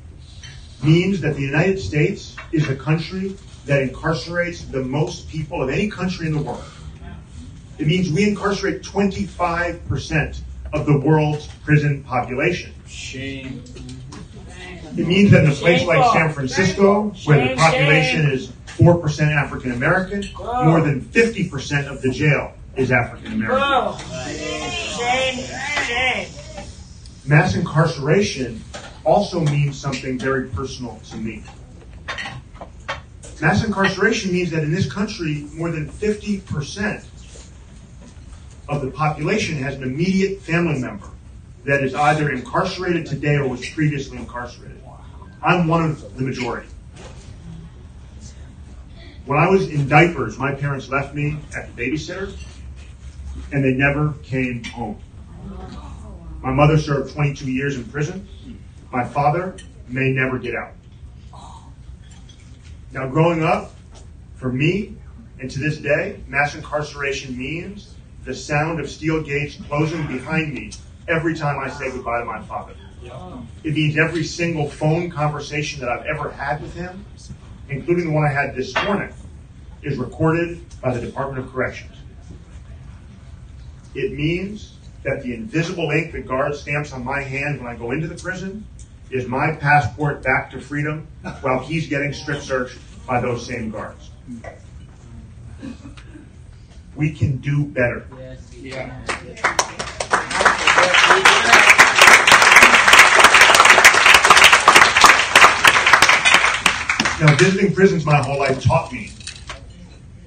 means 0.82 1.20
that 1.20 1.34
the 1.34 1.42
United 1.42 1.78
States 1.78 2.36
is 2.52 2.68
a 2.68 2.76
country 2.76 3.36
that 3.66 3.88
incarcerates 3.88 4.70
the 4.70 4.82
most 4.82 5.28
people 5.28 5.62
of 5.62 5.68
any 5.68 5.90
country 5.90 6.26
in 6.26 6.32
the 6.32 6.42
world. 6.42 6.64
It 7.78 7.86
means 7.86 8.10
we 8.10 8.28
incarcerate 8.28 8.82
25% 8.82 10.40
of 10.72 10.86
the 10.86 10.98
world's 10.98 11.46
prison 11.64 12.02
population. 12.04 12.74
Shame. 12.86 13.62
It 14.96 15.06
means 15.06 15.30
that 15.30 15.44
in 15.44 15.50
a 15.50 15.54
place 15.54 15.84
like 15.84 16.12
San 16.12 16.32
Francisco, 16.32 17.10
where 17.24 17.48
the 17.48 17.56
population 17.56 18.30
is 18.30 18.48
4% 18.78 19.36
African 19.36 19.72
American, 19.72 20.24
more 20.64 20.80
than 20.80 21.02
50% 21.02 21.86
of 21.88 22.02
the 22.02 22.10
jail 22.10 22.52
is 22.78 22.92
African 22.92 23.32
American. 23.32 23.60
Oh, 23.60 23.98
Shame, 24.96 25.44
shame. 25.84 26.28
Mass 27.26 27.54
incarceration 27.54 28.62
also 29.04 29.40
means 29.40 29.78
something 29.78 30.18
very 30.18 30.48
personal 30.48 31.00
to 31.10 31.16
me. 31.16 31.42
Mass 33.40 33.64
incarceration 33.64 34.32
means 34.32 34.50
that 34.50 34.62
in 34.62 34.72
this 34.72 34.90
country, 34.90 35.46
more 35.54 35.70
than 35.70 35.88
50% 35.88 37.04
of 38.68 38.82
the 38.82 38.90
population 38.90 39.56
has 39.56 39.74
an 39.74 39.82
immediate 39.82 40.40
family 40.40 40.78
member 40.80 41.08
that 41.64 41.82
is 41.82 41.94
either 41.94 42.30
incarcerated 42.30 43.06
today 43.06 43.36
or 43.36 43.48
was 43.48 43.68
previously 43.68 44.18
incarcerated. 44.18 44.82
I'm 45.42 45.66
one 45.66 45.84
of 45.84 46.16
the 46.16 46.22
majority. 46.22 46.68
When 49.26 49.38
I 49.38 49.48
was 49.48 49.68
in 49.68 49.88
diapers, 49.88 50.38
my 50.38 50.54
parents 50.54 50.88
left 50.88 51.14
me 51.14 51.36
at 51.54 51.74
the 51.74 51.82
babysitter, 51.82 52.34
and 53.52 53.64
they 53.64 53.72
never 53.72 54.14
came 54.22 54.64
home. 54.64 54.98
My 56.40 56.52
mother 56.52 56.78
served 56.78 57.12
22 57.14 57.50
years 57.50 57.76
in 57.76 57.84
prison. 57.84 58.28
My 58.92 59.04
father 59.04 59.56
may 59.88 60.10
never 60.10 60.38
get 60.38 60.54
out. 60.54 60.72
Now, 62.92 63.06
growing 63.08 63.42
up, 63.42 63.74
for 64.36 64.52
me, 64.52 64.94
and 65.40 65.50
to 65.50 65.58
this 65.58 65.78
day, 65.78 66.20
mass 66.28 66.54
incarceration 66.54 67.36
means 67.36 67.94
the 68.24 68.34
sound 68.34 68.80
of 68.80 68.88
steel 68.88 69.22
gates 69.22 69.56
closing 69.68 70.06
behind 70.06 70.54
me 70.54 70.70
every 71.06 71.34
time 71.34 71.58
I 71.58 71.68
say 71.68 71.90
goodbye 71.90 72.20
to 72.20 72.24
my 72.24 72.40
father. 72.42 72.74
It 73.64 73.74
means 73.74 73.96
every 73.96 74.24
single 74.24 74.68
phone 74.68 75.10
conversation 75.10 75.80
that 75.80 75.88
I've 75.88 76.06
ever 76.06 76.30
had 76.30 76.60
with 76.62 76.74
him, 76.74 77.04
including 77.68 78.06
the 78.06 78.12
one 78.12 78.24
I 78.24 78.32
had 78.32 78.54
this 78.54 78.74
morning, 78.84 79.12
is 79.82 79.96
recorded 79.98 80.64
by 80.80 80.92
the 80.96 81.04
Department 81.04 81.44
of 81.44 81.52
Corrections. 81.52 81.97
It 83.98 84.12
means 84.12 84.74
that 85.02 85.24
the 85.24 85.34
invisible 85.34 85.90
ink 85.90 86.12
that 86.12 86.28
guard 86.28 86.54
stamps 86.54 86.92
on 86.92 87.04
my 87.04 87.20
hand 87.20 87.58
when 87.58 87.66
I 87.66 87.74
go 87.74 87.90
into 87.90 88.06
the 88.06 88.14
prison 88.14 88.64
is 89.10 89.26
my 89.26 89.56
passport 89.56 90.22
back 90.22 90.52
to 90.52 90.60
freedom 90.60 91.08
while 91.40 91.58
he's 91.58 91.88
getting 91.88 92.12
strip 92.12 92.40
searched 92.40 92.78
by 93.08 93.20
those 93.20 93.44
same 93.44 93.72
guards. 93.72 94.10
We 96.94 97.12
can 97.12 97.38
do 97.38 97.64
better. 97.64 98.06
Now, 107.20 107.34
visiting 107.34 107.74
prisons 107.74 108.06
my 108.06 108.22
whole 108.22 108.38
life 108.38 108.62
taught 108.62 108.92
me 108.92 109.10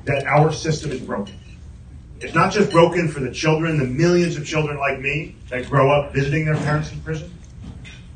that 0.03 0.25
our 0.25 0.51
system 0.51 0.91
is 0.91 0.99
broken. 0.99 1.40
It's 2.21 2.35
not 2.35 2.53
just 2.53 2.69
broken 2.69 3.07
for 3.07 3.19
the 3.19 3.31
children, 3.31 3.79
the 3.79 3.85
millions 3.85 4.37
of 4.37 4.45
children 4.45 4.77
like 4.77 4.99
me 4.99 5.35
that 5.49 5.67
grow 5.67 5.91
up 5.91 6.13
visiting 6.13 6.45
their 6.45 6.55
parents 6.55 6.91
in 6.91 7.01
prison. 7.01 7.33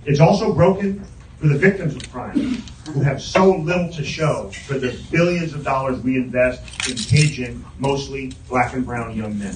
It's 0.05 0.19
also 0.19 0.53
broken 0.53 1.03
for 1.39 1.47
the 1.47 1.57
victims 1.57 1.95
of 1.95 2.11
crime 2.11 2.61
who 2.93 3.01
have 3.01 3.19
so 3.19 3.55
little 3.55 3.91
to 3.93 4.03
show 4.03 4.51
for 4.67 4.77
the 4.77 4.95
billions 5.09 5.53
of 5.53 5.63
dollars 5.63 5.99
we 6.01 6.17
invest 6.17 6.87
in 6.87 6.95
caging 6.95 7.65
mostly 7.79 8.31
black 8.47 8.73
and 8.73 8.85
brown 8.85 9.17
young 9.17 9.39
men. 9.39 9.55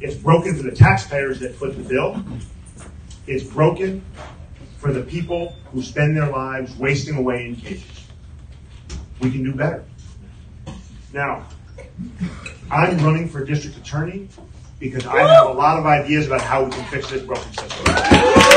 It's 0.00 0.16
broken 0.16 0.56
for 0.56 0.64
the 0.64 0.74
taxpayers 0.74 1.38
that 1.38 1.54
foot 1.54 1.76
the 1.76 1.88
bill. 1.88 2.20
It's 3.28 3.44
broken 3.44 4.04
for 4.78 4.92
the 4.92 5.02
people 5.02 5.54
who 5.72 5.82
spend 5.82 6.16
their 6.16 6.30
lives 6.30 6.76
wasting 6.76 7.16
away 7.16 7.46
in 7.46 7.54
cages. 7.54 7.84
We 9.20 9.30
can 9.30 9.44
do 9.44 9.54
better. 9.54 9.84
Now, 11.12 11.46
I'm 12.70 12.98
running 12.98 13.28
for 13.28 13.44
district 13.44 13.78
attorney 13.78 14.28
because 14.78 15.06
I 15.06 15.20
have 15.20 15.46
a 15.46 15.52
lot 15.52 15.78
of 15.78 15.86
ideas 15.86 16.26
about 16.26 16.42
how 16.42 16.64
we 16.64 16.70
can 16.70 16.84
fix 16.86 17.10
this 17.10 17.22
broken 17.22 17.50
system. 17.52 18.47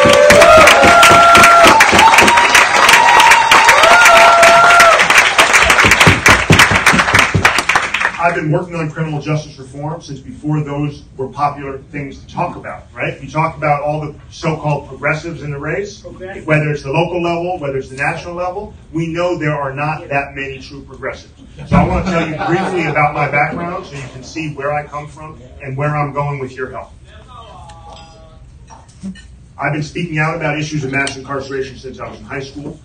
I've 8.21 8.35
been 8.35 8.51
working 8.51 8.75
on 8.75 8.91
criminal 8.91 9.19
justice 9.19 9.57
reform 9.57 9.99
since 9.99 10.19
before 10.19 10.63
those 10.63 11.01
were 11.17 11.27
popular 11.27 11.79
things 11.91 12.23
to 12.23 12.27
talk 12.31 12.55
about, 12.55 12.83
right? 12.93 13.19
You 13.19 13.27
talk 13.27 13.57
about 13.57 13.81
all 13.81 13.99
the 13.99 14.15
so-called 14.29 14.87
progressives 14.89 15.41
in 15.41 15.49
the 15.49 15.57
race, 15.57 16.05
Okay. 16.05 16.41
whether 16.41 16.69
it's 16.69 16.83
the 16.83 16.91
local 16.91 17.19
level, 17.23 17.57
whether 17.59 17.77
it's 17.77 17.89
the 17.89 17.95
national 17.95 18.35
level, 18.35 18.75
we 18.93 19.07
know 19.07 19.39
there 19.39 19.55
are 19.59 19.73
not 19.73 20.07
that 20.09 20.35
many 20.35 20.59
true 20.59 20.83
progressives. 20.83 21.33
So 21.67 21.75
I 21.75 21.87
want 21.87 22.05
to 22.05 22.11
tell 22.11 22.27
you 22.27 22.35
briefly 22.45 22.85
about 22.91 23.15
my 23.15 23.27
background 23.27 23.87
so 23.87 23.95
you 23.95 24.07
can 24.13 24.23
see 24.23 24.53
where 24.53 24.71
I 24.71 24.85
come 24.85 25.07
from 25.07 25.41
and 25.63 25.75
where 25.75 25.97
I'm 25.97 26.13
going 26.13 26.37
with 26.37 26.51
your 26.51 26.69
help. 26.69 26.91
I've 29.57 29.73
been 29.73 29.81
speaking 29.81 30.19
out 30.19 30.35
about 30.35 30.59
issues 30.59 30.83
of 30.83 30.91
mass 30.91 31.17
incarceration 31.17 31.75
since 31.75 31.99
I 31.99 32.07
was 32.07 32.19
in 32.19 32.25
high 32.25 32.41
school. 32.41 32.79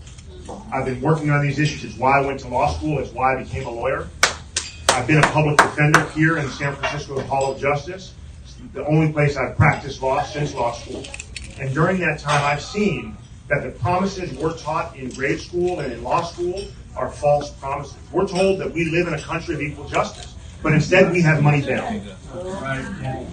I've 0.72 0.86
been 0.86 1.02
working 1.02 1.28
on 1.28 1.42
these 1.42 1.58
issues. 1.58 1.84
It's 1.84 1.98
why 1.98 2.20
I 2.20 2.24
went 2.24 2.40
to 2.40 2.48
law 2.48 2.72
school. 2.72 2.98
It's 3.00 3.12
why 3.12 3.34
I 3.36 3.42
became 3.42 3.66
a 3.66 3.70
lawyer. 3.70 4.08
I've 4.96 5.06
been 5.06 5.18
a 5.18 5.26
public 5.26 5.58
defender 5.58 6.08
here 6.14 6.38
in 6.38 6.48
San 6.48 6.74
Francisco 6.74 7.20
Hall 7.20 7.52
of 7.52 7.60
Justice. 7.60 8.14
The 8.72 8.82
only 8.86 9.12
place 9.12 9.36
I've 9.36 9.54
practiced 9.54 10.00
law 10.00 10.22
since 10.22 10.54
law 10.54 10.72
school. 10.72 11.04
And 11.60 11.74
during 11.74 12.00
that 12.00 12.18
time, 12.18 12.42
I've 12.42 12.62
seen 12.62 13.14
that 13.48 13.62
the 13.62 13.78
promises 13.78 14.32
we're 14.38 14.56
taught 14.56 14.96
in 14.96 15.10
grade 15.10 15.38
school 15.38 15.80
and 15.80 15.92
in 15.92 16.02
law 16.02 16.22
school 16.22 16.64
are 16.96 17.10
false 17.10 17.50
promises. 17.50 17.98
We're 18.10 18.26
told 18.26 18.58
that 18.60 18.72
we 18.72 18.86
live 18.86 19.06
in 19.06 19.12
a 19.12 19.20
country 19.20 19.54
of 19.54 19.60
equal 19.60 19.86
justice, 19.86 20.34
but 20.62 20.72
instead 20.72 21.12
we 21.12 21.20
have 21.20 21.42
money 21.42 21.60
bail, 21.60 21.84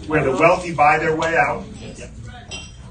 where 0.07 0.21
the 0.21 0.31
wealthy 0.31 0.73
buy 0.73 0.97
their 0.97 1.15
way 1.15 1.37
out 1.37 1.63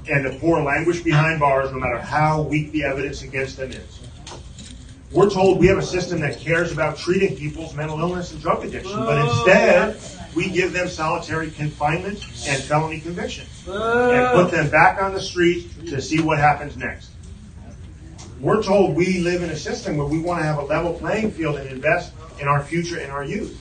and 0.09 0.25
the 0.25 0.35
poor 0.39 0.63
languish 0.63 1.03
behind 1.03 1.39
bars 1.39 1.71
no 1.71 1.77
matter 1.77 1.99
how 1.99 2.41
weak 2.41 2.71
the 2.71 2.83
evidence 2.83 3.21
against 3.21 3.57
them 3.57 3.69
is. 3.71 4.02
We're 5.13 5.29
told 5.29 5.59
we 5.59 5.67
have 5.67 5.77
a 5.77 5.83
system 5.83 6.21
that 6.21 6.39
cares 6.39 6.71
about 6.71 6.97
treating 6.97 7.35
people's 7.35 7.75
mental 7.75 7.99
illness 7.99 8.31
and 8.31 8.41
drug 8.41 8.65
addiction, 8.65 8.97
but 8.97 9.23
instead 9.29 9.95
we 10.35 10.49
give 10.49 10.73
them 10.73 10.89
solitary 10.89 11.51
confinement 11.51 12.23
and 12.47 12.63
felony 12.63 12.99
convictions 12.99 13.49
and 13.67 14.35
put 14.35 14.49
them 14.49 14.69
back 14.69 14.99
on 15.01 15.13
the 15.13 15.21
street 15.21 15.69
to 15.87 16.01
see 16.01 16.19
what 16.19 16.39
happens 16.39 16.75
next. 16.77 17.11
We're 18.39 18.63
told 18.63 18.95
we 18.95 19.19
live 19.19 19.43
in 19.43 19.51
a 19.51 19.55
system 19.55 19.97
where 19.97 20.07
we 20.07 20.19
want 20.19 20.39
to 20.41 20.45
have 20.45 20.57
a 20.57 20.63
level 20.63 20.93
playing 20.93 21.31
field 21.31 21.57
and 21.57 21.69
invest 21.69 22.11
in 22.39 22.47
our 22.47 22.63
future 22.63 22.99
and 22.99 23.11
our 23.11 23.23
youth. 23.23 23.59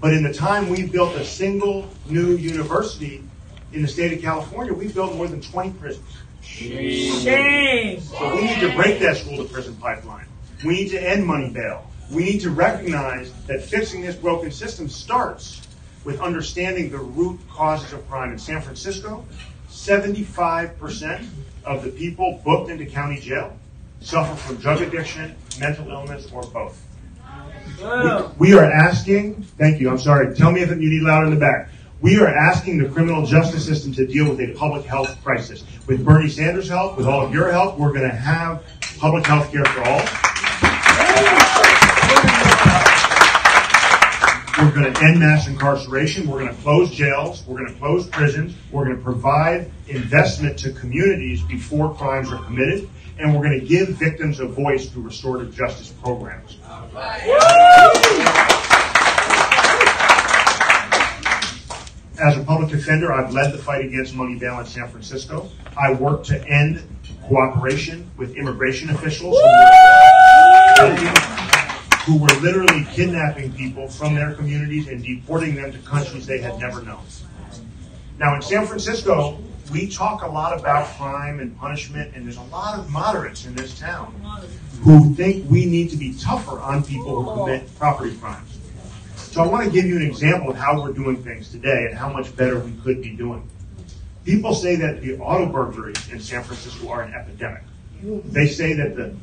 But 0.00 0.12
in 0.12 0.22
the 0.22 0.34
time 0.34 0.68
we 0.68 0.86
built 0.86 1.16
a 1.16 1.24
single 1.24 1.88
new 2.08 2.36
university 2.36 3.24
in 3.72 3.82
the 3.82 3.88
state 3.88 4.12
of 4.12 4.22
California, 4.22 4.72
we 4.72 4.88
built 4.88 5.14
more 5.16 5.26
than 5.26 5.40
20 5.40 5.72
prisons. 5.72 6.06
Shame. 6.42 8.00
So 8.00 8.36
we 8.36 8.42
need 8.42 8.60
to 8.60 8.74
break 8.76 9.00
that 9.00 9.16
school 9.16 9.38
to 9.38 9.44
prison 9.44 9.74
pipeline. 9.76 10.27
We 10.64 10.74
need 10.74 10.88
to 10.90 11.00
end 11.00 11.24
money 11.24 11.50
bail. 11.50 11.88
We 12.10 12.24
need 12.24 12.40
to 12.40 12.50
recognize 12.50 13.32
that 13.46 13.62
fixing 13.62 14.02
this 14.02 14.16
broken 14.16 14.50
system 14.50 14.88
starts 14.88 15.62
with 16.04 16.20
understanding 16.20 16.90
the 16.90 16.98
root 16.98 17.38
causes 17.50 17.92
of 17.92 18.08
crime. 18.08 18.32
In 18.32 18.38
San 18.38 18.60
Francisco, 18.62 19.24
75% 19.70 21.26
of 21.64 21.84
the 21.84 21.90
people 21.90 22.40
booked 22.44 22.70
into 22.70 22.86
county 22.86 23.20
jail 23.20 23.56
suffer 24.00 24.34
from 24.36 24.56
drug 24.56 24.80
addiction, 24.80 25.34
mental 25.60 25.88
illness, 25.90 26.30
or 26.32 26.42
both. 26.42 26.82
We 28.38 28.54
are 28.54 28.64
asking, 28.64 29.42
thank 29.58 29.80
you, 29.80 29.90
I'm 29.90 29.98
sorry, 29.98 30.34
tell 30.34 30.50
me 30.50 30.62
if 30.62 30.70
you 30.70 30.76
need 30.76 31.02
louder 31.02 31.26
in 31.26 31.34
the 31.34 31.40
back. 31.40 31.68
We 32.00 32.18
are 32.20 32.28
asking 32.28 32.78
the 32.78 32.88
criminal 32.88 33.26
justice 33.26 33.66
system 33.66 33.92
to 33.94 34.06
deal 34.06 34.28
with 34.30 34.40
a 34.40 34.54
public 34.54 34.84
health 34.84 35.22
crisis. 35.22 35.64
With 35.86 36.04
Bernie 36.04 36.28
Sanders' 36.28 36.68
help, 36.68 36.96
with 36.96 37.06
all 37.06 37.26
of 37.26 37.34
your 37.34 37.50
help, 37.50 37.76
we're 37.78 37.92
going 37.92 38.08
to 38.08 38.16
have 38.16 38.62
public 38.98 39.26
health 39.26 39.50
care 39.52 39.64
for 39.64 39.82
all. 39.82 40.27
We're 44.58 44.72
going 44.72 44.92
to 44.92 45.04
end 45.04 45.20
mass 45.20 45.46
incarceration. 45.46 46.28
We're 46.28 46.40
going 46.40 46.54
to 46.54 46.62
close 46.62 46.90
jails. 46.90 47.44
We're 47.46 47.58
going 47.58 47.72
to 47.72 47.78
close 47.78 48.08
prisons. 48.08 48.56
We're 48.72 48.86
going 48.86 48.96
to 48.96 49.02
provide 49.02 49.70
investment 49.86 50.58
to 50.58 50.72
communities 50.72 51.42
before 51.42 51.94
crimes 51.94 52.32
are 52.32 52.42
committed. 52.42 52.90
And 53.20 53.32
we're 53.32 53.46
going 53.46 53.60
to 53.60 53.64
give 53.64 53.90
victims 53.90 54.40
a 54.40 54.46
voice 54.46 54.88
through 54.88 55.02
restorative 55.02 55.54
justice 55.54 55.92
programs. 56.02 56.58
As 62.20 62.36
a 62.36 62.42
public 62.44 62.70
defender, 62.70 63.12
I've 63.12 63.32
led 63.32 63.52
the 63.52 63.58
fight 63.58 63.84
against 63.84 64.16
money 64.16 64.40
bail 64.40 64.58
in 64.58 64.66
San 64.66 64.88
Francisco. 64.88 65.48
I 65.80 65.92
work 65.92 66.24
to 66.24 66.44
end 66.48 66.82
cooperation 67.28 68.10
with 68.16 68.34
immigration 68.34 68.90
officials 68.90 69.38
who 72.08 72.16
were, 72.16 72.28
literally 72.40 72.86
kidnapping 72.94 73.52
people 73.52 73.86
from 73.86 74.14
their 74.14 74.32
communities 74.32 74.88
and 74.88 75.04
deporting 75.04 75.54
them 75.54 75.70
to 75.70 75.78
countries 75.80 76.26
they 76.26 76.38
had 76.38 76.58
never 76.58 76.80
known. 76.80 77.04
Now, 78.18 78.34
in 78.34 78.40
San 78.40 78.66
Francisco, 78.66 79.38
we 79.70 79.90
talk 79.90 80.22
a 80.22 80.26
lot 80.26 80.58
about 80.58 80.86
crime 80.96 81.38
and 81.38 81.54
punishment, 81.58 82.14
and 82.14 82.24
there's 82.24 82.38
a 82.38 82.42
lot 82.44 82.78
of 82.78 82.88
moderates 82.88 83.44
in 83.44 83.54
this 83.54 83.78
town 83.78 84.14
who 84.80 85.14
think 85.14 85.50
we 85.50 85.66
need 85.66 85.90
to 85.90 85.98
be 85.98 86.14
tougher 86.14 86.58
on 86.60 86.82
people 86.82 87.22
who 87.22 87.44
commit 87.44 87.78
property 87.78 88.16
crimes. 88.16 88.58
So 89.16 89.42
I 89.42 89.46
want 89.46 89.66
to 89.66 89.70
give 89.70 89.84
you 89.84 89.96
an 89.96 90.06
example 90.06 90.50
of 90.50 90.56
how 90.56 90.80
we're 90.80 90.92
doing 90.92 91.22
things 91.22 91.50
today 91.50 91.88
and 91.90 91.98
how 91.98 92.10
much 92.10 92.34
better 92.34 92.58
we 92.58 92.72
could 92.82 93.02
be 93.02 93.10
doing. 93.10 93.46
People 94.24 94.54
say 94.54 94.76
that 94.76 95.02
the 95.02 95.18
auto 95.18 95.46
burglaries 95.46 96.08
in 96.10 96.20
San 96.20 96.42
Francisco 96.42 96.88
are 96.88 97.02
an 97.02 97.12
epidemic. 97.12 97.62
They 98.02 98.46
say 98.46 98.72
that 98.74 98.96
the 98.96 99.14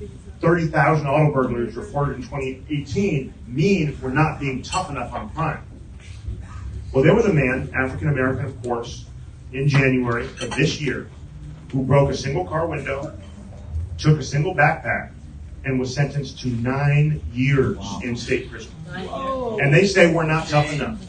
30,000 0.41 1.07
auto 1.07 1.33
burglaries 1.33 1.75
reported 1.75 2.17
in 2.17 2.21
2018 2.23 3.33
mean 3.47 3.97
we're 4.01 4.09
not 4.09 4.39
being 4.39 4.61
tough 4.61 4.89
enough 4.89 5.13
on 5.13 5.29
crime. 5.31 5.63
Well, 6.91 7.03
there 7.03 7.15
was 7.15 7.25
a 7.25 7.33
man, 7.33 7.71
African 7.75 8.09
American, 8.09 8.45
of 8.45 8.61
course, 8.63 9.05
in 9.51 9.67
January 9.67 10.25
of 10.25 10.55
this 10.55 10.79
year, 10.79 11.09
who 11.71 11.83
broke 11.83 12.09
a 12.09 12.15
single 12.15 12.45
car 12.45 12.67
window, 12.67 13.17
took 13.97 14.19
a 14.19 14.23
single 14.23 14.53
backpack, 14.53 15.11
and 15.63 15.79
was 15.79 15.93
sentenced 15.93 16.39
to 16.39 16.47
nine 16.47 17.21
years 17.33 17.77
in 18.03 18.15
state 18.15 18.49
prison. 18.49 18.71
And 18.87 19.73
they 19.73 19.87
say 19.87 20.13
we're 20.13 20.25
not 20.25 20.47
tough 20.47 20.71
enough. 20.71 21.01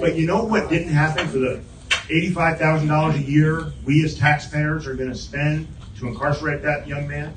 But 0.00 0.16
you 0.16 0.26
know 0.26 0.44
what 0.44 0.68
didn't 0.68 0.92
happen 0.92 1.28
for 1.28 1.38
the 1.38 1.62
$85,000 2.08 3.14
a 3.14 3.22
year 3.22 3.72
we 3.84 4.04
as 4.04 4.16
taxpayers 4.18 4.86
are 4.86 4.94
going 4.94 5.10
to 5.10 5.16
spend 5.16 5.68
to 6.02 6.08
incarcerate 6.08 6.62
that 6.62 6.86
young 6.88 7.06
man? 7.06 7.32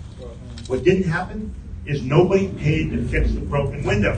What 0.65 0.83
didn't 0.83 1.03
happen 1.03 1.53
is 1.85 2.01
nobody 2.01 2.47
paid 2.47 2.89
to 2.89 3.07
fix 3.07 3.31
the 3.31 3.41
broken 3.41 3.83
window. 3.83 4.15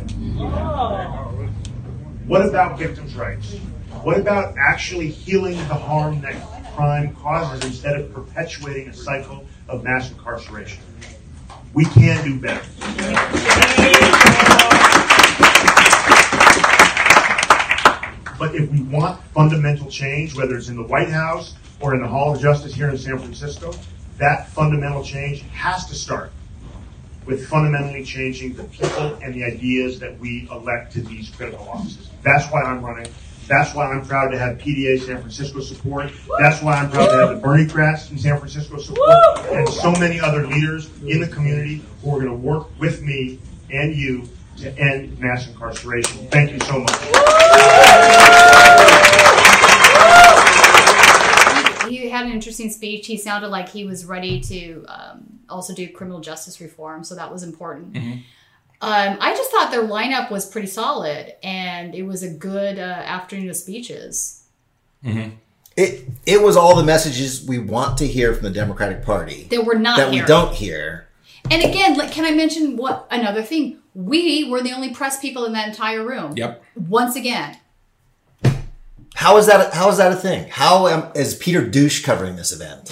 What 2.26 2.46
about 2.46 2.80
victims' 2.80 3.16
rights? 3.16 3.58
What 4.04 4.18
about 4.18 4.56
actually 4.58 5.10
healing 5.10 5.58
the 5.68 5.76
harm 5.76 6.22
that 6.22 6.36
crime 6.76 7.14
causes 7.16 7.66
instead 7.66 8.00
of 8.00 8.14
perpetuating 8.14 8.88
a 8.88 8.94
cycle 8.94 9.46
of 9.68 9.84
mass 9.84 10.10
incarceration? 10.12 10.82
We 11.74 11.84
can 11.84 12.24
do 12.24 12.40
better. 12.40 12.66
But 18.40 18.56
if 18.56 18.72
we 18.72 18.82
want 18.84 19.22
fundamental 19.34 19.90
change, 19.90 20.36
whether 20.36 20.56
it's 20.56 20.70
in 20.70 20.78
the 20.78 20.84
White 20.84 21.10
House 21.10 21.56
or 21.82 21.94
in 21.96 22.02
the 22.02 22.08
Hall 22.08 22.34
of 22.34 22.40
Justice 22.40 22.74
here 22.74 22.90
in 22.90 22.98
San 22.98 23.20
Francisco, 23.20 23.74
that 24.18 24.50
fundamental 24.50 25.04
change 25.04 25.42
has 25.54 25.86
to 25.88 25.96
start 25.96 26.32
with 27.26 27.48
fundamentally 27.48 28.04
changing 28.04 28.54
the 28.54 28.64
people 28.66 29.16
and 29.22 29.34
the 29.34 29.44
ideas 29.44 30.00
that 30.00 30.18
we 30.20 30.48
elect 30.50 30.94
to 30.94 31.02
these 31.02 31.30
critical 31.30 31.68
offices. 31.68 32.10
That's 32.24 32.48
why 32.52 32.62
I'm 32.62 32.84
running. 32.84 33.12
That's 33.48 33.74
why 33.74 33.92
I'm 33.92 34.06
proud 34.06 34.30
to 34.32 34.38
have 34.38 34.58
PDA 34.58 35.00
San 35.00 35.20
Francisco 35.20 35.60
support. 35.62 36.12
That's 36.40 36.62
why 36.62 36.76
I'm 36.76 36.90
proud 36.90 37.08
to 37.08 37.18
have 37.18 37.30
the 37.30 37.42
Berniecrats 37.42 38.12
in 38.12 38.18
San 38.18 38.38
Francisco 38.38 38.78
support 38.78 39.10
and 39.52 39.70
so 39.70 39.92
many 39.94 40.20
other 40.20 40.46
leaders 40.48 40.90
in 41.04 41.22
the 41.22 41.28
community 41.28 41.82
who 42.02 42.16
are 42.16 42.20
going 42.20 42.32
to 42.32 42.34
work 42.34 42.68
with 42.80 43.02
me 43.02 43.40
and 43.72 43.96
you 43.96 44.28
to 44.58 44.78
end 44.78 45.18
mass 45.20 45.48
incarceration. 45.48 46.28
Thank 46.28 46.52
you 46.52 46.60
so 46.62 46.80
much. 46.80 46.92
He 51.90 52.07
had 52.18 52.26
an 52.26 52.32
interesting 52.32 52.70
speech. 52.70 53.08
He 53.08 53.18
sounded 53.18 53.50
like 53.50 53.70
he 53.70 53.86
was 53.86 54.06
ready 54.06 54.40
to 54.42 54.86
um, 54.88 55.40
also 55.50 55.74
do 55.74 55.88
criminal 55.90 56.20
justice 56.20 56.60
reform, 56.60 57.04
so 57.04 57.16
that 57.16 57.32
was 57.32 57.44
important. 57.44 57.96
Um, 58.80 59.18
I 59.20 59.36
just 59.36 59.50
thought 59.50 59.72
their 59.72 59.84
lineup 59.84 60.30
was 60.30 60.46
pretty 60.46 60.68
solid, 60.68 61.34
and 61.44 61.96
it 61.96 62.04
was 62.04 62.22
a 62.24 62.30
good 62.30 62.78
uh, 62.78 62.82
afternoon 62.82 63.50
of 63.50 63.56
speeches. 63.56 64.44
It 65.76 66.08
it 66.26 66.42
was 66.42 66.58
all 66.58 66.76
the 66.76 66.84
messages 66.84 67.46
we 67.48 67.60
want 67.60 67.98
to 68.00 68.08
hear 68.08 68.34
from 68.34 68.44
the 68.44 68.52
Democratic 68.52 69.04
Party 69.04 69.44
That 69.52 69.64
we're 69.66 69.78
not 69.78 69.98
that 69.98 70.12
we 70.12 70.22
don't 70.22 70.54
hear. 70.54 71.08
And 71.50 71.64
again, 71.64 71.98
like, 71.98 72.12
can 72.12 72.26
I 72.26 72.32
mention 72.32 72.76
what 72.76 73.08
another 73.10 73.42
thing? 73.42 73.78
We 73.94 74.50
were 74.50 74.62
the 74.62 74.74
only 74.74 74.94
press 74.94 75.20
people 75.20 75.46
in 75.46 75.54
that 75.54 75.68
entire 75.68 76.06
room. 76.06 76.36
Yep. 76.36 76.64
Once 76.76 77.16
again, 77.16 77.58
How 79.18 79.38
is 79.38 79.48
that? 79.48 79.74
How 79.74 79.90
is 79.90 79.98
that 79.98 80.12
a 80.12 80.16
thing? 80.16 80.48
How 80.48 80.88
am, 80.88 81.12
is 81.16 81.34
Peter 81.34 81.66
Douche 81.68 82.06
covering 82.06 82.36
this 82.36 82.52
event? 82.52 82.92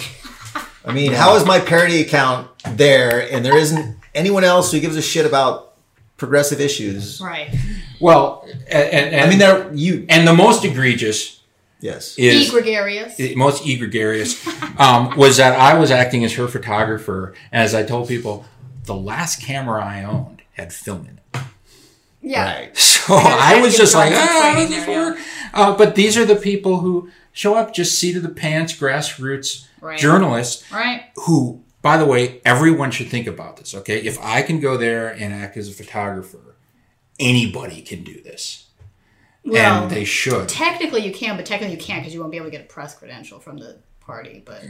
I 0.84 0.92
mean, 0.92 1.12
how 1.12 1.36
is 1.36 1.46
my 1.46 1.60
parody 1.60 2.00
account 2.00 2.50
there, 2.68 3.32
and 3.32 3.44
there 3.44 3.56
isn't 3.56 3.96
anyone 4.12 4.42
else 4.42 4.72
who 4.72 4.80
gives 4.80 4.96
a 4.96 5.02
shit 5.02 5.24
about 5.24 5.74
progressive 6.16 6.60
issues? 6.60 7.20
right? 7.20 7.54
Well, 8.00 8.44
and, 8.44 8.60
and, 8.68 9.14
and 9.14 9.20
I 9.24 9.28
mean, 9.28 9.38
they're 9.38 9.72
you. 9.72 10.04
And 10.08 10.26
the 10.26 10.34
most 10.34 10.64
egregious, 10.64 11.42
yes, 11.78 12.18
is 12.18 12.52
Egregious. 12.52 13.16
the 13.16 13.36
most 13.36 13.64
egregious 13.64 14.44
um, 14.80 15.16
was 15.16 15.36
that 15.36 15.56
I 15.56 15.78
was 15.78 15.92
acting 15.92 16.24
as 16.24 16.34
her 16.34 16.48
photographer. 16.48 17.34
As 17.52 17.72
I 17.72 17.84
told 17.84 18.08
people, 18.08 18.44
the 18.82 18.96
last 18.96 19.40
camera 19.40 19.80
I 19.80 20.02
owned 20.02 20.42
had 20.54 20.72
film 20.72 21.06
in 21.06 21.18
it. 21.18 21.42
Yeah. 22.20 22.66
So 22.74 23.14
I 23.14 23.60
was 23.62 23.76
just 23.76 23.94
like, 23.94 24.12
ah, 24.12 24.40
how 24.42 24.54
does 24.56 24.68
this 24.68 24.88
work? 24.88 25.16
Uh, 25.54 25.76
but 25.76 25.94
these 25.94 26.16
are 26.16 26.24
the 26.24 26.36
people 26.36 26.80
who 26.80 27.10
show 27.32 27.54
up, 27.54 27.72
just 27.74 27.98
seat 27.98 28.16
of 28.16 28.22
the 28.22 28.28
pants, 28.28 28.72
grassroots 28.74 29.66
Right. 29.80 29.98
journalists 29.98 30.64
Right. 30.72 31.02
who, 31.16 31.62
by 31.82 31.96
the 31.98 32.06
way, 32.06 32.40
everyone 32.44 32.90
should 32.90 33.08
think 33.08 33.26
about 33.26 33.56
this, 33.58 33.74
okay? 33.74 33.98
If 33.98 34.18
I 34.22 34.42
can 34.42 34.58
go 34.60 34.76
there 34.76 35.08
and 35.08 35.32
act 35.34 35.56
as 35.56 35.68
a 35.68 35.72
photographer, 35.72 36.56
anybody 37.20 37.82
can 37.82 38.02
do 38.04 38.20
this. 38.22 38.64
Well, 39.44 39.82
and 39.84 39.90
they 39.90 40.04
should. 40.04 40.48
Technically, 40.48 41.02
you 41.06 41.12
can, 41.12 41.36
but 41.36 41.46
technically, 41.46 41.76
you 41.76 41.80
can't 41.80 42.00
because 42.02 42.12
you 42.14 42.20
won't 42.20 42.32
be 42.32 42.36
able 42.36 42.48
to 42.48 42.50
get 42.50 42.62
a 42.62 42.64
press 42.64 42.94
credential 42.96 43.38
from 43.38 43.58
the 43.58 43.78
party. 44.00 44.42
But 44.44 44.62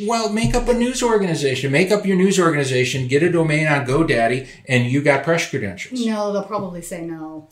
Well, 0.00 0.32
make 0.32 0.54
up 0.54 0.68
a 0.68 0.72
news 0.72 1.02
organization. 1.02 1.72
Make 1.72 1.90
up 1.90 2.06
your 2.06 2.16
news 2.16 2.38
organization, 2.38 3.08
get 3.08 3.22
a 3.24 3.30
domain 3.32 3.66
on 3.66 3.86
GoDaddy, 3.86 4.46
and 4.68 4.86
you 4.86 5.02
got 5.02 5.24
press 5.24 5.48
credentials. 5.50 6.04
no, 6.04 6.32
they'll 6.32 6.44
probably 6.44 6.82
say 6.82 7.00
no. 7.04 7.48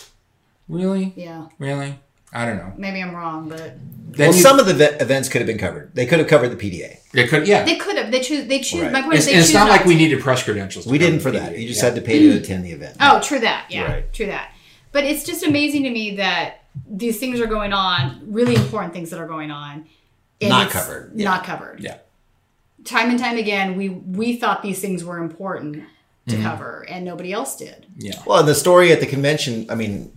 Really? 0.68 1.14
Yeah, 1.16 1.46
Really? 1.58 1.98
I 2.32 2.44
don't 2.44 2.58
know. 2.58 2.72
maybe 2.76 3.00
I'm 3.02 3.14
wrong, 3.14 3.48
but 3.48 3.74
well, 4.18 4.32
some 4.32 4.58
of 4.58 4.66
the 4.66 4.74
ve- 4.74 4.96
events 5.00 5.28
could 5.28 5.40
have 5.40 5.46
been 5.46 5.58
covered. 5.58 5.94
They 5.94 6.04
could 6.06 6.18
have 6.18 6.28
covered 6.28 6.48
the 6.50 6.56
PDA. 6.56 6.98
They 7.12 7.26
could, 7.26 7.46
yeah. 7.46 7.64
they 7.64 7.76
could 7.76 7.96
have. 7.96 8.10
They 8.10 8.20
choose. 8.20 8.46
They 8.46 8.60
choose. 8.60 8.82
Right. 8.82 8.92
My 8.92 9.00
point 9.02 9.14
It's, 9.14 9.20
is, 9.22 9.26
they 9.26 9.32
and 9.32 9.40
it's 9.40 9.48
choose 9.48 9.54
not 9.54 9.68
like 9.68 9.82
to. 9.82 9.88
we 9.88 9.94
needed 9.94 10.20
press 10.20 10.42
credentials. 10.42 10.84
to 10.84 10.90
We 10.90 10.98
didn't 10.98 11.20
for 11.20 11.30
that. 11.30 11.52
PDA. 11.52 11.60
You 11.62 11.68
just 11.68 11.80
Yeah. 11.80 11.86
had 11.90 11.94
to 11.96 12.02
pay 12.02 12.18
to 12.18 12.36
attend 12.38 12.64
the 12.64 12.72
event. 12.72 12.96
Oh, 13.00 13.20
true 13.20 13.38
that. 13.40 13.66
Yeah, 13.70 13.84
Right. 13.90 14.12
true 14.12 14.26
that. 14.26 14.52
But 14.92 15.04
it's 15.04 15.24
just 15.24 15.42
amazing 15.46 15.84
to 15.84 15.90
me 15.90 16.16
that 16.16 16.64
these 16.90 17.18
things 17.18 17.40
are 17.40 17.46
going 17.46 17.72
on. 17.72 18.20
Really 18.26 18.54
important 18.56 18.92
things 18.92 19.10
that 19.10 19.20
are 19.20 19.26
going 19.28 19.50
on. 19.50 19.86
and 20.40 20.50
Not 20.50 20.66
it's 20.66 20.72
covered. 20.74 21.16
Not 21.16 21.44
covered. 21.44 21.80
Yeah. 21.80 21.96
Time 22.84 23.10
and 23.10 23.18
time 23.18 23.36
again, 23.38 23.74
we 23.76 23.88
we 23.88 24.36
thought 24.36 24.62
these 24.62 24.80
things 24.80 25.02
were 25.02 25.18
important 25.18 25.82
to 26.28 26.36
Mhm. 26.36 26.42
cover, 26.42 26.86
and 26.88 27.04
nobody 27.04 27.32
else 27.32 27.56
did. 27.56 27.86
Yeah. 27.98 28.20
Well, 28.26 28.42
the 28.44 28.54
story 28.54 28.92
at 28.92 29.00
the 29.00 29.06
convention, 29.06 29.66
I 29.68 29.74
mean, 29.74 30.12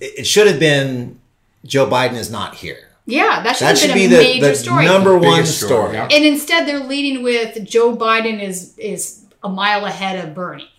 it, 0.00 0.18
it 0.20 0.26
should 0.26 0.46
have 0.46 0.58
been 0.60 1.18
Joe 1.64 1.86
Biden 1.88 2.14
is 2.14 2.30
not 2.30 2.54
here. 2.56 2.88
Yeah, 3.06 3.42
that 3.42 3.56
should 3.56 3.66
That 3.66 3.78
should 3.78 3.94
be 3.94 4.04
a 4.04 4.08
the, 4.08 4.16
major 4.16 4.48
the 4.48 4.54
story. 4.54 4.84
number 4.84 5.14
one 5.18 5.38
Biggest 5.40 5.58
story, 5.58 5.70
story. 5.70 5.94
yeah. 5.94 6.08
And 6.10 6.24
instead, 6.24 6.68
they're 6.68 6.80
leading 6.84 7.22
with 7.22 7.64
Joe 7.64 7.96
Biden 7.96 8.40
is 8.40 8.76
is 8.78 9.24
a 9.42 9.48
mile 9.48 9.84
ahead 9.86 10.24
of 10.24 10.34
Bernie. 10.34 10.70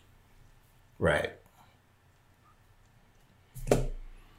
Right. 0.99 1.31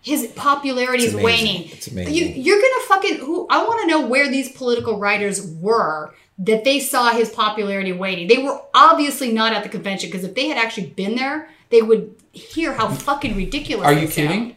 His 0.02 0.26
popularity 0.36 1.04
It's 1.04 1.14
is 1.14 1.20
amazing. 1.20 1.46
waning. 1.46 1.70
It's 1.70 1.86
amazing. 1.88 2.14
You, 2.14 2.24
you're 2.26 2.60
gonna 2.60 2.84
fucking 2.88 3.16
who? 3.18 3.46
I 3.48 3.64
want 3.64 3.80
to 3.82 3.86
know 3.86 4.06
where 4.06 4.28
these 4.30 4.50
political 4.52 4.98
writers 4.98 5.46
were 5.46 6.14
that 6.38 6.64
they 6.64 6.80
saw 6.80 7.10
his 7.12 7.30
popularity 7.30 7.92
waning. 7.92 8.26
They 8.28 8.38
were 8.38 8.60
obviously 8.74 9.32
not 9.32 9.52
at 9.54 9.62
the 9.62 9.68
convention 9.70 10.10
because 10.10 10.24
if 10.24 10.34
they 10.34 10.48
had 10.48 10.58
actually 10.58 10.88
been 10.88 11.14
there, 11.16 11.48
they 11.70 11.80
would 11.80 12.14
hear 12.32 12.74
how 12.74 12.88
fucking 12.88 13.34
ridiculous. 13.36 13.86
Are 13.86 13.94
they 13.94 14.02
you 14.02 14.06
sound. 14.08 14.28
kidding? 14.28 14.56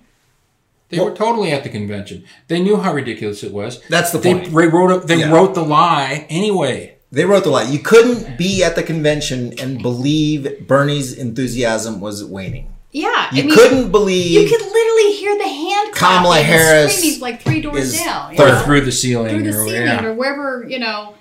They 0.89 0.99
were 0.99 1.11
totally 1.14 1.51
at 1.51 1.64
the 1.64 1.69
convention. 1.69 2.23
They 2.47 2.59
knew 2.61 2.77
how 2.77 2.93
ridiculous 2.93 3.43
it 3.43 3.51
was. 3.51 3.81
That's 3.89 4.11
the 4.11 4.19
they, 4.19 4.34
point. 4.34 4.45
They 4.55 4.68
wrote. 4.68 5.03
A, 5.03 5.05
they 5.05 5.19
Yeah. 5.19 5.31
wrote 5.31 5.53
the 5.53 5.64
lie 5.64 6.26
anyway. 6.30 6.95
They 7.11 7.26
wrote 7.26 7.43
the 7.43 7.49
lie. 7.49 7.64
You 7.64 7.80
couldn't 7.80 8.38
be 8.38 8.64
at 8.64 8.76
the 8.76 8.84
convention 8.84 9.53
and 9.59 9.81
believe 9.81 10.65
Bernie's 10.68 11.14
enthusiasm 11.14 11.99
was 11.99 12.23
waning. 12.23 12.73
Yeah, 12.91 13.30
You 13.34 13.43
I 13.43 13.45
mean, 13.45 13.55
couldn't 13.55 13.91
believe 13.91 14.31
You 14.41 14.49
could 14.49 14.65
literally 14.65 15.11
hear 15.14 15.38
the 15.38 15.47
hand 15.47 15.93
Kamala 15.93 16.38
Harris 16.38 16.97
screaming 16.97 17.19
like 17.19 17.41
three 17.41 17.61
doors 17.61 17.93
is 17.93 17.99
down, 17.99 18.34
you 18.35 18.43
Or 18.43 18.47
know? 18.47 18.59
through 18.64 18.81
the 18.81 18.91
ceiling. 18.91 19.30
through 19.30 19.43
the 19.43 19.57
or, 19.57 19.65
ceiling 19.65 19.81
yeah. 19.88 20.05
or 20.05 20.14
wherever 20.14 20.65
you 20.68 20.80
know. 20.80 21.14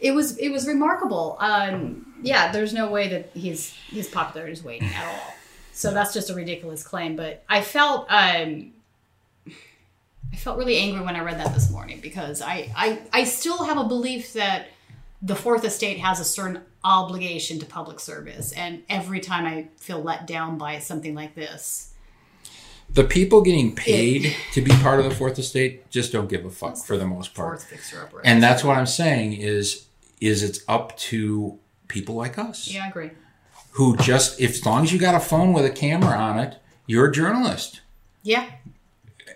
It 0.00 0.12
was 0.12 0.36
it 0.38 0.48
was 0.50 0.66
remarkable. 0.66 1.36
Um, 1.40 2.14
yeah, 2.22 2.52
there's 2.52 2.72
no 2.72 2.90
way 2.90 3.08
that 3.08 3.30
his 3.34 3.72
his 3.90 4.08
popularity 4.08 4.52
is 4.52 4.62
waning 4.64 4.88
at 4.94 5.04
all. 5.04 5.34
So 5.72 5.92
that's 5.92 6.14
just 6.14 6.30
a 6.30 6.34
ridiculous 6.34 6.82
claim. 6.82 7.16
But 7.16 7.42
I 7.48 7.60
felt 7.60 8.06
um, 8.08 8.72
I 10.32 10.36
felt 10.36 10.58
really 10.58 10.78
angry 10.78 11.04
when 11.04 11.16
I 11.16 11.20
read 11.20 11.38
that 11.38 11.52
this 11.54 11.70
morning 11.70 12.00
because 12.00 12.40
I 12.42 12.70
I, 12.76 12.98
I 13.12 13.24
still 13.24 13.64
have 13.64 13.78
a 13.78 13.84
belief 13.84 14.32
that 14.34 14.68
the 15.22 15.34
fourth 15.36 15.64
estate 15.64 15.98
has 15.98 16.20
a 16.20 16.24
certain 16.24 16.62
obligation 16.82 17.58
to 17.58 17.66
public 17.66 18.00
service 18.00 18.52
and 18.52 18.82
every 18.88 19.20
time 19.20 19.44
i 19.44 19.68
feel 19.76 20.00
let 20.00 20.26
down 20.26 20.56
by 20.56 20.78
something 20.78 21.14
like 21.14 21.34
this 21.34 21.92
The 22.92 23.04
people 23.04 23.42
getting 23.42 23.74
paid 23.74 24.34
to 24.52 24.62
be 24.62 24.70
part 24.82 24.98
of 24.98 25.04
the 25.04 25.14
fourth 25.14 25.38
estate 25.38 25.90
just 25.90 26.10
don't 26.10 26.28
give 26.28 26.44
a 26.46 26.50
fuck 26.50 26.76
for 26.78 26.96
the 26.96 27.06
most 27.06 27.34
part. 27.34 27.64
And 28.24 28.42
that's 28.42 28.64
what 28.64 28.76
I'm 28.78 28.86
saying 28.86 29.34
is 29.34 29.86
is 30.20 30.42
it's 30.42 30.60
up 30.66 30.96
to 30.96 31.58
people 31.88 32.14
like 32.14 32.38
us 32.38 32.66
yeah 32.72 32.84
i 32.84 32.88
agree 32.88 33.10
who 33.72 33.96
just 33.98 34.40
if 34.40 34.50
as 34.52 34.66
long 34.66 34.84
as 34.84 34.92
you 34.92 34.98
got 34.98 35.14
a 35.14 35.20
phone 35.20 35.52
with 35.52 35.64
a 35.64 35.70
camera 35.70 36.16
on 36.16 36.38
it, 36.38 36.56
you're 36.86 37.08
a 37.08 37.12
journalist. 37.12 37.80
yeah 38.22 38.46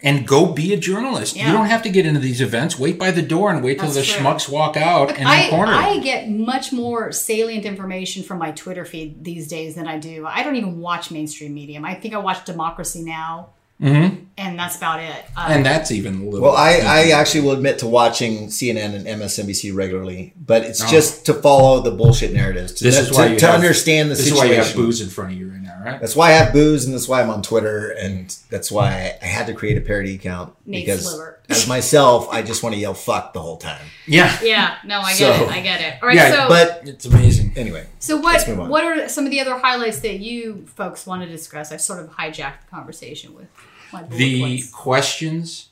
And 0.05 0.26
go 0.28 0.52
be 0.52 0.72
a 0.72 0.76
journalist. 0.76 1.35
Yeah. 1.35 1.47
You 1.48 1.52
don't 1.55 1.66
have 1.66 1.82
to 1.82 1.89
get 1.89 2.05
into 2.06 2.20
these 2.20 2.40
events. 2.43 2.78
Wait 2.78 2.98
by 2.98 3.10
the 3.10 3.22
door 3.22 3.51
and 3.51 3.64
wait 3.64 3.78
till 3.81 3.89
That's 3.90 4.06
the 4.06 4.12
true. 4.12 4.22
schmucks 4.24 4.48
walk 4.48 4.76
out 4.76 5.09
Look, 5.09 5.18
and 5.18 5.26
then 5.26 5.47
I, 5.47 5.48
corner. 5.51 5.72
I 5.72 5.98
get 5.98 6.28
much 6.31 6.72
more 6.72 7.10
salient 7.10 7.64
information 7.64 8.22
from 8.22 8.39
my 8.39 8.52
Twitter 8.52 8.85
feed 8.85 9.24
these 9.24 9.48
days 9.48 9.74
than 9.74 9.89
I 9.89 9.98
do. 9.98 10.26
I 10.26 10.43
don't 10.43 10.56
even 10.56 10.78
watch 10.78 11.10
mainstream 11.10 11.55
medium. 11.55 11.85
I 11.86 11.94
think 11.94 12.12
I 12.14 12.18
watch 12.18 12.44
Democracy 12.44 13.02
Now, 13.02 13.48
Mhm. 13.82 14.26
and 14.39 14.59
that's 14.59 14.76
about 14.76 15.01
it. 15.01 15.24
Uh, 15.36 15.47
and 15.48 15.64
that's 15.66 15.90
even 15.90 16.20
a 16.20 16.24
little. 16.24 16.43
Well, 16.43 16.56
I, 16.56 16.74
I 16.85 17.09
actually 17.10 17.40
will 17.40 17.52
admit 17.52 17.78
to 17.81 17.86
watching 17.86 18.48
CNN 18.48 18.94
and 18.94 19.06
MSNBC 19.06 19.72
regularly, 19.74 20.32
but 20.39 20.62
it's 20.64 20.81
Oh. 20.82 20.86
just 20.89 21.26
to 21.26 21.35
follow 21.35 21.81
the 21.81 21.90
bullshit 21.90 22.32
narratives. 22.32 22.72
To, 22.74 22.85
This 22.85 22.98
is 22.98 23.09
to, 23.09 23.14
why 23.14 23.26
you 23.28 23.39
to 23.39 23.47
have- 23.47 23.55
understand 23.56 24.10
the 24.10 24.14
this 24.14 24.26
is 24.26 24.35
why 24.35 24.44
you 24.44 24.55
have 24.55 24.74
booze 24.76 25.01
in 25.01 25.09
front 25.09 25.32
of 25.32 25.39
you 25.39 25.48
right 25.51 25.60
now, 25.62 25.64
right? 25.85 26.01
That's 26.01 26.16
why 26.16 26.28
I 26.28 26.32
have 26.32 26.52
booze, 26.52 26.85
and 26.86 26.94
that's 26.94 27.06
why 27.09 27.20
I'm 27.23 27.31
on 27.31 27.43
Twitter, 27.43 27.90
and 27.90 28.35
that's 28.51 28.70
why 28.73 29.16
I 29.23 29.24
had 29.27 29.47
to 29.48 29.55
create 29.55 29.77
a 29.77 29.81
parody 29.81 30.15
account 30.15 30.55
Nate 30.66 30.85
because 30.86 31.09
Sliver. 31.09 31.40
as 31.48 31.69
myself, 31.69 32.28
I 32.31 32.43
just 32.43 32.62
want 32.62 32.74
to 32.74 32.81
yell 32.81 32.94
"fuck" 32.94 33.32
the 33.32 33.40
whole 33.40 33.56
time. 33.59 33.85
Yeah. 34.06 34.36
yeah, 34.43 34.77
no, 34.85 35.01
I 35.01 35.11
get 35.16 35.19
So- 35.39 35.44
it. 35.44 35.51
I 35.51 35.61
get 35.61 35.81
it. 35.81 35.98
All 36.02 36.09
right, 36.09 36.16
yeah, 36.16 36.32
so 36.32 36.48
but 36.48 36.82
it's 36.86 37.05
amazing. 37.05 37.52
Anyway, 37.56 37.86
so 37.98 38.16
let's 38.16 38.44
what 38.47 38.48
move 38.48 38.61
on. 38.65 38.69
what 38.70 38.85
are 38.85 39.09
some 39.09 39.24
of 39.27 39.31
the 39.31 39.40
other 39.40 39.56
highlights 39.59 40.01
that 40.01 40.20
you 40.20 40.66
folks 40.74 41.06
want 41.06 41.23
to 41.23 41.28
discuss? 41.28 41.70
I've 41.73 41.81
sort 41.81 42.01
of 42.01 42.11
hijacked 42.11 42.62
the 42.65 42.70
conversation 42.70 43.35
with 43.35 43.47
my 43.93 44.02
the 44.05 44.40
points. 44.40 44.70
questions 44.70 45.69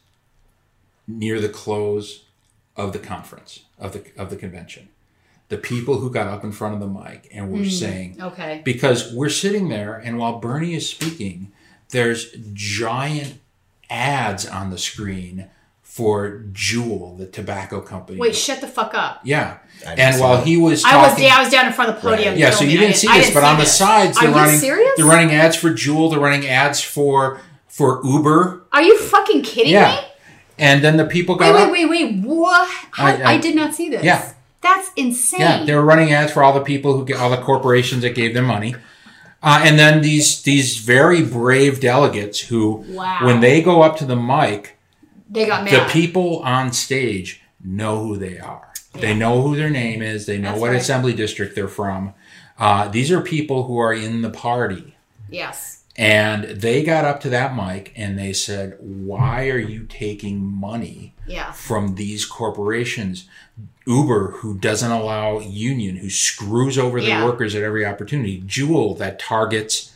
near 1.09 1.40
the 1.40 1.48
close 1.48 2.24
of 2.76 2.93
the 2.93 2.98
conference 2.98 3.60
of 3.78 3.93
the 3.93 4.05
of 4.16 4.30
the 4.30 4.36
convention 4.36 4.89
the 5.52 5.58
people 5.58 5.98
who 5.98 6.10
got 6.10 6.26
up 6.26 6.42
in 6.44 6.50
front 6.50 6.72
of 6.74 6.80
the 6.80 6.86
mic 6.86 7.28
and 7.32 7.52
were 7.52 7.58
Mm, 7.58 7.70
saying 7.70 8.16
okay. 8.20 8.62
because 8.64 9.12
we're 9.12 9.28
sitting 9.28 9.68
there 9.68 9.94
and 9.96 10.16
while 10.18 10.38
bernie 10.40 10.74
is 10.74 10.88
speaking 10.88 11.52
there's 11.90 12.32
giant 12.54 13.38
ads 13.90 14.46
on 14.48 14.70
the 14.70 14.78
screen 14.78 15.48
for 15.82 16.42
Juul, 16.52 17.18
the 17.18 17.26
tobacco 17.26 17.82
company 17.82 18.18
Wait, 18.18 18.34
shut 18.34 18.60
the 18.62 18.66
fuck 18.66 18.94
up. 18.94 19.20
yeah 19.24 19.58
and 19.84 20.18
while 20.20 20.36
that. 20.38 20.46
he 20.46 20.56
was 20.56 20.84
I 20.86 20.96
was 20.96 21.20
yeah, 21.20 21.36
I 21.36 21.42
was 21.42 21.52
down 21.52 21.66
in 21.66 21.72
front 21.74 21.90
of 21.90 21.96
the 21.96 22.02
podium. 22.08 22.36
yeah, 22.38 22.50
so 22.50 22.64
you 22.64 22.78
didn't 22.78 22.96
see 22.96 23.08
I 23.08 23.18
this, 23.18 23.34
but 23.34 23.44
on 23.44 23.58
the 23.58 23.66
sides 23.66 24.16
Are 24.16 24.22
they're 24.22 24.30
you 24.30 24.36
running 24.36 24.58
serious? 24.58 24.92
they're 24.96 25.06
running 25.06 25.32
ads 25.34 25.56
for 25.56 25.70
Juul, 25.70 26.10
they're 26.10 26.20
running 26.20 26.46
ads 26.48 26.80
for 26.80 27.40
for 27.68 28.00
Uber. 28.04 28.64
Are 28.72 28.82
you 28.82 28.98
fucking 28.98 29.42
kidding 29.42 29.72
Yeah. 29.72 29.94
me? 29.96 30.00
And 30.58 30.84
then 30.84 30.96
the 30.98 31.04
people 31.06 31.34
got 31.36 31.54
Wait, 31.54 31.70
wait, 31.72 31.88
wait, 31.88 32.12
wait. 32.12 32.24
What? 32.24 32.68
How, 32.92 33.06
I- 33.06 33.12
I, 33.22 33.32
I- 33.32 33.38
did 33.38 33.54
not 33.56 33.74
see 33.74 33.88
this. 33.88 34.04
Yeah. 34.04 34.32
That's 34.62 34.90
insane. 34.97 35.40
Yeah, 35.40 35.64
they 35.64 35.74
were 35.74 35.82
running 35.82 36.12
ads 36.12 36.32
for 36.32 36.43
all 36.43 36.52
the 36.52 36.60
people 36.60 36.97
who 36.97 37.05
get 37.05 37.16
all 37.18 37.30
the 37.30 37.36
corporations 37.36 38.02
that 38.02 38.14
gave 38.14 38.32
them 38.34 38.44
money. 38.47 38.74
Uh, 39.43 39.60
and 39.64 39.76
then 39.78 40.02
these 40.02 40.43
these 40.43 40.78
very 40.78 41.22
brave 41.22 41.80
delegates 41.80 42.39
who, 42.40 42.84
Wow. 42.89 43.20
when 43.26 43.40
they 43.40 43.60
go 43.60 43.82
up 43.82 43.97
to 43.98 44.05
the 44.05 44.14
mic, 44.16 44.78
They 45.28 45.47
got 45.47 45.68
the 45.68 45.86
people 45.90 46.39
on 46.40 46.72
stage 46.72 47.43
know 47.64 48.05
who 48.05 48.16
they 48.16 48.39
are. 48.39 48.68
They 48.94 49.14
know 49.14 49.43
who 49.43 49.56
their 49.56 49.70
name 49.70 50.01
is. 50.02 50.26
They 50.26 50.39
know 50.39 50.51
That's 50.51 50.60
what 50.60 50.70
right. 50.70 50.80
assembly 50.80 51.12
district 51.14 51.55
they're 51.56 51.66
from. 51.66 52.14
Uh, 52.59 52.86
these 52.89 53.10
are 53.10 53.20
people 53.20 53.64
who 53.64 53.78
are 53.78 53.93
in 53.94 54.22
the 54.22 54.30
party. 54.30 54.94
yes. 55.30 55.78
And 55.94 56.44
they 56.44 56.82
got 56.82 57.05
up 57.05 57.20
to 57.20 57.28
that 57.30 57.55
mic 57.55 57.93
and 57.97 58.18
they 58.18 58.32
said, 58.32 58.76
Why 58.80 59.48
are 59.51 59.59
you 59.59 59.84
taking 59.84 60.40
money 60.43 61.14
Yeah. 61.26 61.52
from 61.52 61.97
these 61.97 62.24
corporations? 62.24 63.28
Uber, 63.86 64.32
who 64.38 64.59
doesn't 64.59 64.90
allow 64.90 65.40
union, 65.40 65.96
who 65.96 66.09
screws 66.10 66.78
over 66.78 67.00
their 67.00 67.10
Yeah. 67.10 67.24
workers 67.24 67.54
at 67.54 67.62
every 67.62 67.84
opportunity. 67.84 68.42
Juul, 68.46 68.96
that 68.98 69.18
targets 69.18 69.88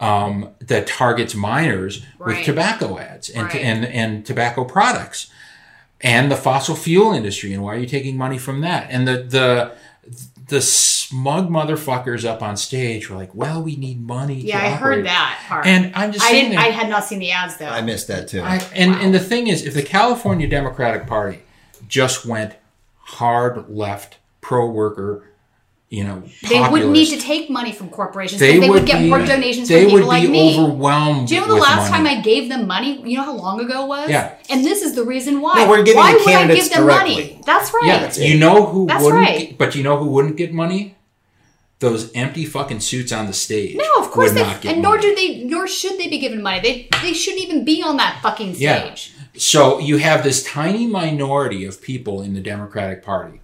um, 0.00 0.48
that 0.60 0.88
targets 0.88 1.32
minors 1.32 2.04
Right. 2.18 2.38
with 2.38 2.44
tobacco 2.44 2.98
ads 2.98 3.28
and, 3.28 3.44
Right. 3.44 3.54
and 3.56 3.84
and 3.84 4.26
tobacco 4.26 4.64
products, 4.64 5.28
and 6.00 6.28
the 6.28 6.34
fossil 6.36 6.74
fuel 6.74 7.12
industry. 7.12 7.52
And 7.54 7.62
why 7.62 7.74
are 7.76 7.78
you 7.78 7.86
taking 7.86 8.16
money 8.16 8.36
from 8.36 8.62
that? 8.62 8.88
And 8.90 9.06
the 9.06 9.18
the 9.22 9.72
the 10.48 10.60
smug 10.60 11.48
motherfuckers 11.50 12.24
up 12.28 12.42
on 12.42 12.56
stage 12.56 13.08
were 13.08 13.16
like, 13.16 13.30
"Well, 13.32 13.62
we 13.62 13.76
need 13.76 14.04
money." 14.04 14.34
Yeah, 14.40 14.58
to 14.60 14.66
I 14.66 14.70
heard 14.70 15.06
that 15.06 15.38
part. 15.46 15.66
And 15.66 15.92
I'm 15.94 16.10
just 16.10 16.24
I 16.24 16.32
didn't. 16.32 16.50
there- 16.50 16.58
I 16.60 16.70
had 16.70 16.88
not 16.90 17.04
seen 17.04 17.20
the 17.20 17.30
ads 17.30 17.56
though. 17.58 17.66
I 17.68 17.80
missed 17.80 18.08
that 18.08 18.26
too. 18.26 18.42
I, 18.42 18.60
and 18.74 18.96
and 18.96 19.14
the 19.14 19.20
thing 19.20 19.46
is, 19.46 19.64
if 19.64 19.72
the 19.72 19.82
California 19.84 20.48
Democratic 20.48 21.06
Party 21.06 21.42
just 21.86 22.26
went 22.26 22.54
hard 23.04 23.68
left, 23.68 24.18
pro 24.40 24.68
worker, 24.70 25.28
you 25.88 26.04
know, 26.04 26.22
They 26.48 26.58
wouldn't 26.58 26.90
need 26.90 27.10
to 27.10 27.20
take 27.20 27.50
money 27.50 27.70
from 27.70 27.90
corporations. 27.90 28.40
They 28.40 28.58
They, 28.58 28.60
would, 28.60 28.70
would 28.80 28.86
get 28.86 29.00
be- 29.00 29.10
more 29.10 29.18
donations 29.18 29.68
they 29.68 29.82
from 29.82 29.90
people 29.90 30.08
would 30.08 30.14
be 30.20 30.22
like 30.22 30.30
me. 30.30 30.58
overwhelmed 30.58 31.28
Do 31.28 31.34
you 31.34 31.40
know 31.42 31.48
the 31.48 31.54
last 31.60 31.90
money. 31.90 32.08
time 32.08 32.18
I 32.18 32.22
gave 32.22 32.48
them 32.48 32.66
money? 32.66 33.02
You 33.06 33.18
know 33.18 33.24
how 33.24 33.34
long 33.34 33.60
ago 33.60 33.84
it 33.84 33.88
was? 33.88 34.08
Yeah. 34.08 34.34
And 34.48 34.64
this 34.64 34.80
is 34.82 34.94
the 34.94 35.04
reason 35.04 35.42
why. 35.42 35.54
No, 35.64 35.68
we're 35.68 35.82
giving 35.82 35.98
why 35.98 36.14
would 36.14 36.26
I 36.26 36.46
give 36.54 36.70
them 36.70 36.84
directly. 36.86 37.14
money? 37.14 37.40
That's 37.44 37.74
right. 37.74 38.16
Yeah, 38.16 38.24
you 38.24 38.38
know 38.38 38.64
who 38.66 38.86
That's 38.86 39.04
wouldn't, 39.04 39.22
right. 39.22 39.58
but 39.58 39.74
you 39.74 39.82
know 39.82 39.98
who 39.98 40.06
wouldn't 40.06 40.36
get 40.36 40.52
money? 40.54 40.96
Those 41.80 42.10
empty 42.14 42.46
fucking 42.46 42.80
suits 42.80 43.12
on 43.12 43.26
the 43.26 43.32
stage. 43.32 43.76
No, 43.76 43.84
of 44.04 44.10
course 44.12 44.32
they, 44.32 44.42
not 44.44 44.60
get 44.62 44.74
and 44.74 44.82
nor 44.82 44.96
money. 44.96 45.02
do 45.02 45.14
they, 45.16 45.44
nor 45.44 45.66
should 45.66 45.98
they 45.98 46.08
be 46.08 46.18
given 46.18 46.40
money. 46.40 46.60
They 46.60 46.88
they 47.02 47.12
shouldn't 47.12 47.42
even 47.42 47.64
be 47.64 47.82
on 47.82 47.96
that 47.98 48.20
fucking 48.22 48.54
Yeah. 48.56 48.94
So 49.36 49.78
you 49.78 49.96
have 49.98 50.22
this 50.22 50.44
tiny 50.44 50.86
minority 50.86 51.64
of 51.64 51.80
people 51.80 52.20
in 52.20 52.34
the 52.34 52.40
Democratic 52.40 53.02
Party 53.02 53.40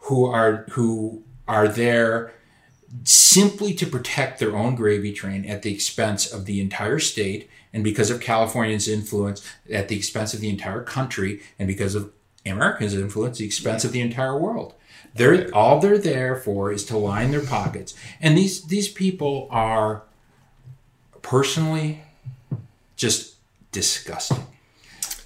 who 0.00 0.26
are 0.26 0.66
who 0.70 1.22
are 1.48 1.66
there 1.68 2.32
simply 3.02 3.74
to 3.74 3.86
protect 3.86 4.38
their 4.38 4.56
own 4.56 4.74
gravy 4.74 5.12
train 5.12 5.44
at 5.44 5.62
the 5.62 5.74
expense 5.74 6.32
of 6.32 6.44
the 6.46 6.60
entire 6.60 6.98
state 6.98 7.50
and 7.72 7.82
because 7.82 8.10
of 8.10 8.20
California's 8.20 8.88
influence 8.88 9.44
at 9.70 9.88
the 9.88 9.96
expense 9.96 10.32
of 10.32 10.40
the 10.40 10.48
entire 10.48 10.82
country 10.82 11.42
and 11.58 11.66
because 11.66 11.94
of 11.94 12.12
America's 12.46 12.94
influence, 12.94 13.38
the 13.38 13.44
expense 13.44 13.84
of 13.84 13.92
the 13.92 14.00
entire 14.00 14.38
world. 14.38 14.74
They're 15.14 15.52
all 15.54 15.80
they're 15.80 15.98
there 15.98 16.36
for 16.36 16.70
is 16.70 16.84
to 16.86 16.96
line 16.96 17.32
their 17.32 17.44
pockets. 17.44 17.94
And 18.20 18.38
these 18.38 18.62
these 18.62 18.88
people 18.88 19.48
are 19.50 20.04
personally 21.22 22.02
just 22.94 23.34
disgusting. 23.72 24.46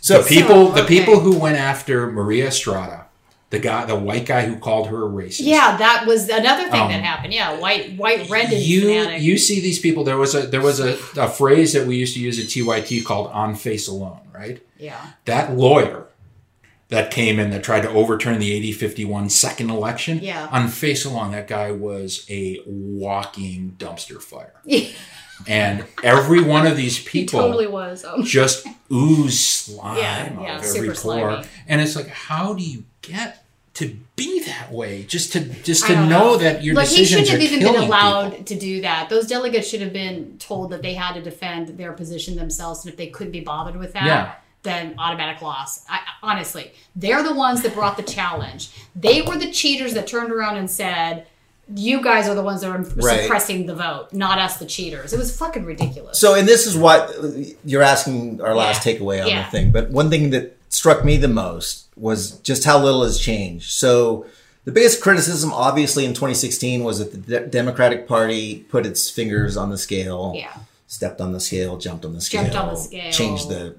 So- 0.00 0.22
the 0.22 0.28
people 0.28 0.74
So, 0.74 0.82
the 0.82 0.84
people 0.88 1.20
who 1.20 1.36
went 1.38 1.56
after 1.58 2.10
Maria 2.10 2.48
Estrada, 2.48 3.06
the 3.50 3.58
guy 3.58 3.84
the 3.84 3.96
white 3.96 4.26
guy 4.26 4.42
who 4.46 4.56
called 4.56 4.88
her 4.88 5.04
a 5.04 5.08
racist. 5.08 5.40
Yeah, 5.44 5.76
that 5.76 6.06
was 6.06 6.28
another 6.28 6.70
thing 6.70 6.80
Um, 6.80 6.88
that 6.92 7.02
happened. 7.02 7.34
Yeah, 7.34 7.58
white 7.58 7.96
white 7.96 8.28
Reddit 8.28 8.64
You 8.64 8.82
fanatic. 8.82 9.22
you 9.22 9.36
see 9.38 9.60
these 9.60 9.78
people. 9.78 10.04
There 10.04 10.16
was 10.18 10.34
a 10.34 10.42
there 10.46 10.60
was 10.62 10.78
a, 10.80 10.96
a 11.16 11.28
phrase 11.28 11.72
that 11.72 11.86
we 11.86 11.96
used 11.96 12.14
to 12.14 12.20
use 12.20 12.38
at 12.38 12.46
TYT 12.46 13.04
called 13.04 13.30
"on 13.32 13.54
face 13.56 13.88
alone," 13.88 14.20
right? 14.32 14.60
yeah. 14.78 14.96
That 15.26 15.56
lawyer 15.56 16.06
that 16.88 17.10
came 17.10 17.38
in 17.38 17.50
that 17.50 17.62
tried 17.62 17.82
to 17.82 17.88
overturn 17.90 18.38
the 18.40 18.56
AD 18.70 18.74
51 18.76 19.28
second 19.30 19.70
election. 19.70 20.18
Yeah. 20.22 20.48
On 20.50 20.66
face 20.68 21.04
alone, 21.04 21.30
that 21.32 21.46
guy 21.46 21.70
was 21.72 22.24
a 22.28 22.60
walking 22.66 23.74
dumpster 23.78 24.20
fire. 24.22 24.54
And 25.48 25.84
every 26.02 26.42
one 26.42 26.66
of 26.66 26.76
these 26.76 26.98
He 26.98 27.08
people 27.08 27.40
totally 27.40 27.66
was. 27.66 28.04
Um, 28.04 28.22
just 28.24 28.66
ooze 28.92 29.40
slime 29.44 29.96
Yeah, 29.98 30.32
out 30.36 30.42
yeah, 30.42 30.58
of 30.58 30.64
every 30.64 30.88
pore. 30.88 30.94
slimy. 30.94 31.46
And 31.68 31.80
it's 31.80 31.96
like, 31.96 32.08
how 32.08 32.54
do 32.54 32.62
you 32.62 32.84
get 33.02 33.44
to 33.74 33.96
be 34.16 34.40
that 34.44 34.70
way? 34.72 35.04
Just 35.04 35.32
to 35.32 35.40
just 35.40 35.86
to 35.86 35.94
don't 35.94 36.08
know, 36.08 36.36
that 36.36 36.62
your 36.62 36.74
Look, 36.74 36.88
he 36.88 36.96
decisions 36.98 37.28
shouldn't 37.28 37.28
are 37.28 37.32
have 37.32 37.52
even 37.52 37.60
been 37.60 37.72
people. 37.80 37.86
allowed 37.88 38.46
to 38.46 38.54
do 38.58 38.80
that. 38.82 39.08
Those 39.08 39.26
delegates 39.26 39.68
should 39.68 39.80
have 39.80 39.92
been 39.92 40.36
told 40.38 40.70
that 40.70 40.82
they 40.82 40.94
had 40.94 41.14
to 41.14 41.22
defend 41.22 41.68
their 41.78 41.92
position 41.92 42.36
themselves, 42.36 42.84
and 42.84 42.90
if 42.92 42.96
they 42.98 43.06
couldn't 43.06 43.32
be 43.32 43.40
bothered 43.40 43.76
with 43.76 43.92
that, 43.94 44.04
Yeah. 44.04 44.32
then 44.64 44.94
automatic 44.98 45.40
loss. 45.40 45.84
I, 45.88 46.00
honestly, 46.22 46.72
they're 46.94 47.22
the 47.22 47.32
ones 47.32 47.62
that 47.62 47.72
brought 47.72 47.96
the 47.96 48.02
challenge. 48.02 48.70
They 48.94 49.22
were 49.22 49.38
the 49.38 49.50
cheaters 49.50 49.94
that 49.94 50.06
turned 50.06 50.32
around 50.32 50.56
and 50.58 50.70
said. 50.70 51.26
You 51.74 52.02
guys 52.02 52.28
are 52.28 52.34
the 52.34 52.42
ones 52.42 52.60
that 52.62 52.70
are 52.70 52.78
Right. 52.96 53.22
suppressing 53.22 53.66
the 53.66 53.74
vote, 53.74 54.08
not 54.12 54.38
us, 54.38 54.56
the 54.56 54.66
cheaters. 54.66 55.12
It 55.12 55.18
was 55.18 55.36
fucking 55.36 55.64
ridiculous. 55.64 56.18
So, 56.18 56.34
and 56.34 56.48
this 56.48 56.66
is 56.66 56.76
what 56.76 57.14
you're 57.64 57.82
asking 57.82 58.40
our 58.42 58.54
last 58.54 58.84
Yeah. 58.84 58.92
takeaway 58.94 59.22
on 59.22 59.28
Yeah. 59.28 59.44
the 59.44 59.50
thing. 59.50 59.70
But 59.70 59.90
one 59.90 60.10
thing 60.10 60.30
that 60.30 60.56
struck 60.68 61.04
me 61.04 61.16
the 61.16 61.28
most 61.28 61.84
was 61.96 62.32
just 62.42 62.64
how 62.64 62.82
little 62.82 63.02
has 63.04 63.18
changed. 63.18 63.70
So, 63.72 64.24
the 64.64 64.72
biggest 64.72 65.00
criticism, 65.00 65.52
obviously, 65.52 66.04
in 66.04 66.14
2016 66.14 66.84
was 66.84 66.98
that 66.98 67.12
the 67.12 67.18
De- 67.40 67.46
Democratic 67.46 68.06
Party 68.08 68.64
put 68.70 68.84
its 68.86 69.08
fingers 69.10 69.56
on 69.56 69.70
the 69.70 69.78
scale, 69.78 70.32
Yeah. 70.36 70.48
stepped 70.86 71.20
on 71.20 71.32
the 71.32 71.40
scale, 71.40 71.76
jumped 71.76 72.04
on 72.04 72.14
the 72.14 72.20
scale, 72.20 72.42
Jumped 72.42 72.56
on 72.56 72.68
the 72.74 72.80
scale. 72.80 73.12
changed 73.12 73.48
the 73.48 73.74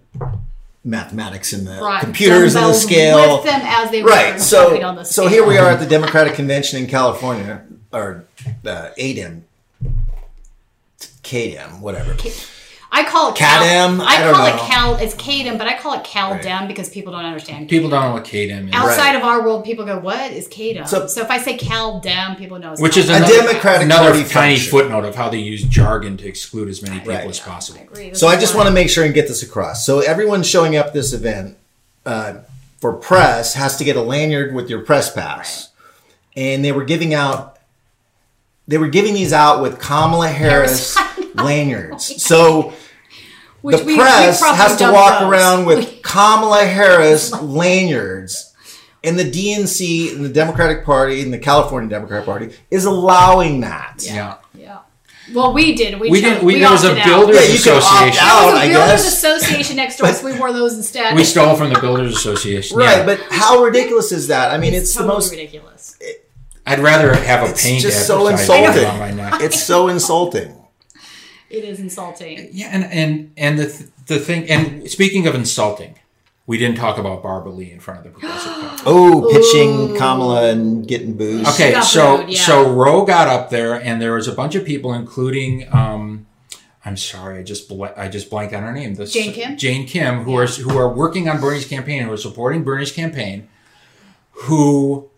mathematics 0.84 1.53
in 1.53 1.65
the 1.65 1.77
Brought 1.77 2.01
computers 2.01 2.55
and 2.55 2.65
the 2.65 2.73
scale. 2.73 3.38
with 3.38 3.45
them 3.45 3.61
as 3.63 3.91
they 3.91 4.01
right. 4.01 4.41
So, 4.41 4.81
on 4.84 5.05
so 5.05 5.27
here 5.27 5.45
we 5.45 5.57
are 5.57 5.69
at 5.69 5.80
the 5.80 5.85
Democratic 5.85 6.34
Convention 6.35 6.80
in 6.80 6.88
California, 6.88 7.61
or 7.93 8.26
uh, 8.65 8.89
ADEM, 8.97 9.43
KDEM, 11.23 11.80
whatever. 11.80 12.15
I 12.93 13.05
call 13.05 13.30
it 13.30 13.35
Cadem? 13.35 13.97
Cal. 13.97 14.01
I 14.01 14.05
I, 14.15 14.19
don't 14.19 14.34
call 14.35 14.47
know. 14.49 14.55
it 14.55 14.59
Cal. 14.59 14.95
It's 14.97 15.13
Cadem, 15.15 15.57
but 15.57 15.65
I 15.65 15.77
call 15.77 15.93
it 15.93 16.03
Caldem 16.03 16.68
because 16.68 16.89
people 16.89 17.13
don't 17.13 17.23
understand. 17.23 17.69
People 17.69 17.89
don't 17.89 18.03
know 18.03 18.11
what 18.11 18.26
KDM 18.26 18.68
is. 18.68 18.73
Outside 18.73 19.15
of 19.15 19.23
our 19.23 19.41
world, 19.43 19.63
people 19.63 19.85
go, 19.85 19.97
"What 19.99 20.31
is 20.31 20.49
Cadem?" 20.49 20.85
So- 20.85 21.07
So, 21.07 21.22
if 21.22 21.31
I 21.31 21.38
say 21.38 21.57
Caldem, 21.57 22.38
people 22.38 22.59
know 22.59 22.73
it's 22.73 22.81
Which 22.81 22.97
is 22.97 23.09
Caldem. 23.09 23.18
another, 23.63 23.84
another 23.84 24.23
tiny 24.26 24.59
footnote 24.59 25.05
of 25.05 25.15
how 25.15 25.30
they 25.30 25.38
use 25.38 25.63
jargon 25.63 26.18
to 26.18 26.27
exclude 26.27 26.68
as 26.68 26.81
many 26.81 26.99
people 26.99 27.13
as 27.30 27.39
possible. 27.39 27.80
So 28.13 28.27
I 28.27 28.35
just 28.38 28.55
want 28.55 28.68
to 28.68 28.73
make 28.73 28.89
sure 28.89 29.05
and 29.05 29.13
get 29.13 29.27
this 29.30 29.41
across. 29.41 29.85
So 29.85 29.99
everyone 29.99 30.43
showing 30.43 30.76
up 30.76 30.91
this 30.93 31.13
event 31.13 31.55
uh, 32.05 32.34
for 32.81 32.91
press 32.93 33.53
has 33.53 33.77
to 33.77 33.85
get 33.85 33.95
a 33.95 34.01
lanyard 34.01 34.53
with 34.53 34.69
your 34.69 34.80
press 34.81 35.09
pass, 35.13 35.69
and 36.35 36.65
they 36.65 36.72
were 36.73 36.84
giving 36.84 37.13
out. 37.13 37.57
They 38.68 38.78
were 38.78 38.88
giving 38.90 39.14
these 39.14 39.34
out 39.34 39.62
with 39.62 39.80
Kamala 39.80 40.28
Harris 40.30 40.98
lanyards. 41.36 42.24
So 42.24 42.74
Which 43.62 43.78
the 43.78 43.84
we- 43.86 43.94
we 43.94 44.00
press 44.00 44.40
probably 44.40 44.58
has 44.58 44.76
to 44.78 44.92
walk 44.92 45.20
those. 45.20 45.30
around 45.32 45.66
with 45.66 46.02
Kamala 46.04 46.66
Harris 46.66 47.31
lanyards, 47.41 48.54
and 49.04 49.18
the 49.20 49.23
DNC 49.30 50.15
and 50.15 50.23
the 50.26 50.30
Democratic 50.30 50.84
Party 50.86 51.22
and 51.22 51.34
the 51.34 51.38
California 51.40 51.90
Democratic 51.90 52.26
Party 52.26 52.49
is 52.70 52.86
allowing 52.86 53.62
that. 53.62 53.96
Yeah. 54.06 54.38
Yeah. 54.54 54.80
Well, 55.34 55.54
we 55.54 55.76
did. 55.76 55.99
We, 55.99 56.10
We 56.10 56.22
did- 56.22 56.44
we- 56.44 56.60
there 56.60 56.72
was 56.72 56.84
a 56.84 56.90
opted 56.91 57.02
out. 57.04 57.06
builders 57.07 57.36
Yeah, 57.36 57.54
you 57.54 57.60
can 57.60 57.73
opt 57.78 57.84
association. 57.86 58.20
out, 58.22 58.41
There 58.41 58.52
was 58.52 58.56
a 58.56 58.64
I 58.64 58.68
builders 58.70 59.04
guess. 59.04 59.14
association 59.14 59.76
next 59.78 59.96
to 59.98 60.04
us. 60.06 60.23
We 60.23 60.34
wore 60.38 60.52
those 60.54 60.76
instead. 60.76 61.15
We 61.15 61.23
stole 61.23 61.56
from 61.56 61.72
the 61.73 61.80
Builders 61.80 62.15
Association. 62.15 62.78
Right, 62.78 62.98
yeah. 62.99 63.06
but 63.06 63.20
how 63.30 63.64
ridiculous 63.64 64.12
is 64.12 64.28
that? 64.28 64.52
I 64.52 64.57
mean, 64.57 64.73
it's, 64.73 64.94
the 64.94 64.99
totally 65.02 65.15
most 65.15 65.31
ridiculous. 65.31 65.98
I'd 66.65 66.80
rather 66.80 67.14
have 67.14 67.48
a 67.48 67.52
It's 67.52 67.64
paint 67.64 67.81
just 67.81 68.06
so 68.07 68.28
insulting. 68.28 68.86
on 68.86 68.99
my 68.99 69.12
neck. 69.12 69.41
It's 69.41 69.62
so 69.64 69.88
insulting. 69.88 70.56
It 71.49 71.64
is 71.65 71.80
insulting. 71.80 72.49
Yeah, 72.52 72.70
and 72.72 72.84
and 72.86 73.34
and 73.36 73.60
the 73.60 73.68
th- 73.68 73.90
the 74.07 74.20
thing. 74.20 74.49
And 74.49 74.90
speaking 74.90 75.28
of 75.28 75.36
insulting, 75.36 75.96
we 76.48 76.57
didn't 76.57 76.78
talk 76.78 76.98
about 76.98 77.22
Barbara 77.23 77.52
Lee 77.52 77.72
in 77.72 77.80
front 77.80 77.99
of 77.99 78.04
the 78.06 78.12
progressive. 78.12 78.52
Caucus. 78.54 78.81
Oh, 78.86 79.30
pitching 79.31 79.98
Kamala 79.98 80.49
and 80.49 80.88
getting 80.88 81.15
booze. 81.18 81.48
Okay, 81.49 81.80
so 81.81 82.18
booed, 82.18 82.30
yeah. 82.30 82.41
so 82.41 82.72
Ro 82.72 83.06
got 83.06 83.28
up 83.28 83.49
there, 83.52 83.76
and 83.76 84.02
there 84.02 84.14
was 84.14 84.28
a 84.28 84.31
bunch 84.31 84.56
of 84.56 84.65
people, 84.65 84.94
including 84.94 85.68
um, 85.73 86.26
I'm 86.86 86.98
sorry, 86.98 87.38
I 87.40 87.44
just 87.44 87.68
bl- 87.70 87.86
I 87.98 88.07
just 88.07 88.30
blanked 88.30 88.54
on 88.56 88.64
her 88.64 88.72
name. 88.72 88.96
The, 88.96 89.06
Jane 89.06 89.34
Kim? 89.34 89.57
Jane 89.57 89.86
Kim, 89.86 90.23
who 90.23 90.36
are 90.38 90.48
who 90.48 90.78
are 90.78 90.90
working 90.90 91.28
on 91.30 91.40
Bernie's 91.41 91.68
campaign, 91.68 92.04
who 92.04 92.12
are 92.14 92.18
supporting 92.18 92.64
Bernie's 92.64 92.91
campaign, 92.94 93.49
who 94.31 95.11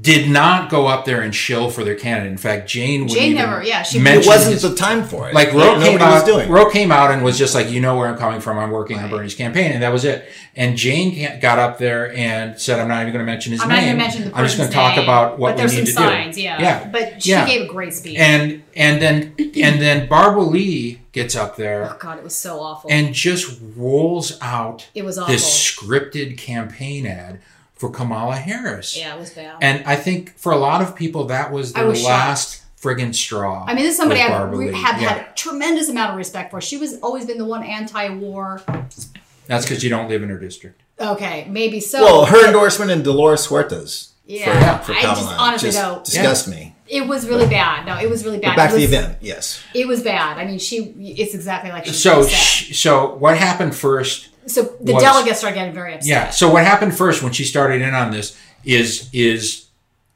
did 0.00 0.30
not 0.30 0.70
go 0.70 0.86
up 0.86 1.04
there 1.04 1.20
and 1.20 1.34
shill 1.34 1.68
for 1.70 1.84
their 1.84 1.94
candidate. 1.94 2.30
In 2.32 2.38
fact, 2.38 2.68
Jane 2.68 3.02
would 3.02 3.10
Jane 3.10 3.34
never- 3.34 3.62
yeah, 3.62 3.82
she- 3.82 3.98
mention 3.98 4.22
It 4.22 4.26
wasn't 4.26 4.52
his- 4.54 4.62
the 4.62 4.74
time 4.74 5.04
for 5.04 5.28
it. 5.28 5.34
like 5.34 5.52
Like, 5.52 5.66
Ro 5.66 5.80
came 5.80 6.00
out. 6.00 6.48
Ro 6.48 6.70
came 6.70 6.90
out 6.92 7.10
and 7.10 7.22
was 7.22 7.36
just 7.38 7.54
like, 7.54 7.70
you 7.70 7.80
know 7.80 7.96
where 7.96 8.08
I'm 8.08 8.16
coming 8.16 8.40
from. 8.40 8.58
I'm 8.58 8.70
working 8.70 8.98
on 8.98 9.10
Bernie's 9.10 9.34
campaign, 9.34 9.72
and 9.72 9.82
that 9.82 9.92
was 9.92 10.04
it. 10.04 10.24
And 10.56 10.76
Jane 10.76 11.38
got 11.40 11.58
up 11.58 11.78
there 11.78 12.12
and 12.16 12.58
said, 12.60 12.78
"I'm 12.78 12.88
not 12.88 13.00
even 13.02 13.12
going 13.12 13.24
to 13.24 13.30
mention 13.30 13.52
his 13.52 13.60
I'm 13.62 13.68
name. 13.68 13.76
not 13.78 13.82
going 13.84 13.96
to 13.96 14.02
mention 14.02 14.30
the 14.30 14.36
I'm 14.36 14.44
just 14.44 14.56
going 14.56 14.68
to 14.68 14.74
talk 14.74 14.96
about 14.98 15.38
what 15.38 15.50
but 15.52 15.56
there's 15.58 15.72
we 15.72 15.78
need 15.80 15.88
some 15.88 16.04
to 16.04 16.08
signs, 16.10 16.36
do." 16.36 16.42
Yeah. 16.42 16.60
yeah. 16.62 16.88
But 16.90 17.22
she 17.22 17.30
Yeah. 17.30 17.46
gave 17.46 17.62
a 17.62 17.66
great 17.66 17.92
speech. 17.94 18.18
And 18.18 18.62
and 18.76 19.00
then 19.02 19.34
and 19.38 19.80
then 19.80 20.08
Barbara 20.08 20.42
Lee 20.42 21.00
gets 21.12 21.36
up 21.36 21.56
there 21.56 21.90
oh 21.92 21.96
God, 22.00 22.16
it 22.18 22.24
was 22.24 22.34
so 22.34 22.58
awful. 22.60 22.88
and 22.90 23.12
just 23.12 23.58
rolls 23.76 24.38
out 24.40 24.86
It 24.94 25.04
was 25.04 25.18
awful. 25.18 25.32
this 25.32 25.44
scripted 25.44 26.38
campaign 26.38 27.06
ad 27.06 27.40
for 27.82 27.90
Kamala 27.90 28.36
Harris. 28.36 28.96
yeah, 28.96 29.12
it 29.12 29.18
was 29.18 29.30
bad. 29.30 29.56
And 29.60 29.82
I 29.86 29.96
think 29.96 30.38
for 30.38 30.52
a 30.52 30.56
lot 30.56 30.82
of 30.82 30.94
people 30.94 31.24
that 31.24 31.50
was 31.50 31.74
I 31.74 31.82
the 31.82 31.88
was 31.88 31.98
shocked. 31.98 32.08
last 32.08 32.62
friggin' 32.80 33.12
straw. 33.12 33.64
I 33.66 33.74
mean, 33.74 33.82
this 33.82 33.94
is 33.94 33.96
somebody 33.96 34.20
I 34.20 34.40
re- 34.44 34.72
have 34.72 35.02
Yeah. 35.02 35.08
had 35.08 35.16
a 35.22 35.32
tremendous 35.34 35.88
amount 35.88 36.12
of 36.12 36.16
respect 36.16 36.52
for. 36.52 36.60
She 36.60 36.76
was 36.76 37.00
always 37.00 37.26
been 37.26 37.38
the 37.38 37.44
one 37.44 37.64
anti-war. 37.64 38.62
That's 39.48 39.64
because 39.64 39.82
you 39.82 39.90
don't 39.90 40.08
live 40.08 40.22
in 40.22 40.28
her 40.28 40.38
district. 40.38 40.80
Okay, 41.00 41.48
maybe 41.50 41.80
so. 41.80 42.04
well, 42.04 42.24
her 42.26 42.46
endorsement 42.46 42.92
and 42.92 43.02
Dolores 43.02 43.46
Huerta's. 43.48 44.12
Yeah, 44.26 44.78
for, 44.78 44.92
for 44.92 44.92
I 44.92 45.00
Kamala 45.00 45.16
just 45.16 45.28
honestly 45.40 45.68
just 45.70 45.82
though 45.82 46.00
disgust 46.04 46.46
me. 46.48 46.76
It 46.86 47.08
was 47.08 47.26
really 47.26 47.48
bad. 47.48 47.84
No, 47.84 47.98
it 47.98 48.08
was 48.08 48.24
really 48.24 48.38
bad. 48.38 48.50
But 48.50 48.56
back 48.56 48.70
it 48.70 48.74
to 48.74 48.78
the 48.78 48.84
event, 48.84 49.18
yes. 49.20 49.60
It 49.74 49.88
was 49.88 50.04
bad. 50.04 50.38
I 50.38 50.44
mean, 50.44 50.60
she. 50.60 50.76
It's 51.18 51.34
exactly 51.34 51.72
like 51.72 51.86
she 51.86 51.92
So 51.92 52.22
said. 52.22 52.30
sh- 52.30 52.78
so 52.78 53.16
what 53.16 53.36
happened 53.36 53.74
first? 53.74 54.28
So 54.46 54.74
the 54.80 54.94
was- 54.94 55.02
delegates 55.02 55.38
started 55.38 55.56
getting 55.56 55.74
very 55.74 55.94
upset. 55.94 56.08
Yeah. 56.08 56.30
So 56.30 56.50
what 56.50 56.64
happened 56.64 56.96
first 56.96 57.22
when 57.22 57.32
she 57.32 57.44
started 57.44 57.82
in 57.82 57.94
on 57.94 58.10
this 58.10 58.38
is 58.64 59.08
is 59.12 59.66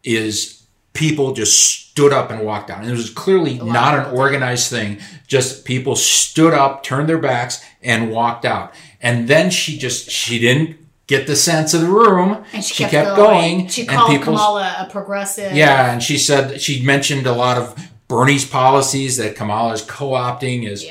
is 0.05 0.67
people 0.93 1.33
just 1.33 1.91
stood 1.91 2.13
up 2.13 2.31
and 2.31 2.45
walked 2.45 2.71
out. 2.71 2.81
And 2.81 2.89
it 2.89 2.93
was 2.93 3.11
clearly 3.11 3.59
not 3.59 3.99
an 3.99 4.15
organized 4.15 4.71
thing. 4.71 4.99
Just 5.27 5.65
people 5.65 5.97
stood 5.97 6.55
up, 6.55 6.83
turned 6.83 7.09
their 7.09 7.19
backs, 7.19 7.65
and 7.83 8.11
walked 8.11 8.45
out. 8.45 8.73
And 9.01 9.29
then 9.29 9.51
she 9.51 9.79
just 9.79 10.11
she 10.11 10.39
didn't 10.39 10.77
get 11.07 11.27
the 11.27 11.37
sense 11.37 11.75
of 11.75 11.83
the 11.83 11.89
room. 11.89 12.45
And 12.53 12.65
she, 12.65 12.75
kept, 12.75 12.91
kept 12.93 13.17
going. 13.17 13.59
going, 13.59 13.69
She 13.69 13.83
and 13.83 13.91
called 13.91 14.23
Kamala 14.23 14.87
a 14.87 14.91
progressive. 14.91 15.53
Yeah, 15.53 15.93
and 15.93 16.03
she 16.03 16.19
said 16.19 16.61
she 16.61 16.83
mentioned 16.85 17.27
a 17.27 17.33
lot 17.33 17.59
of 17.59 17.79
Bernie's 18.09 18.45
policies 18.49 19.17
that 19.17 19.37
Kamala 19.37 19.73
is 19.73 19.83
co-opting 19.83 20.69
is 20.69 20.87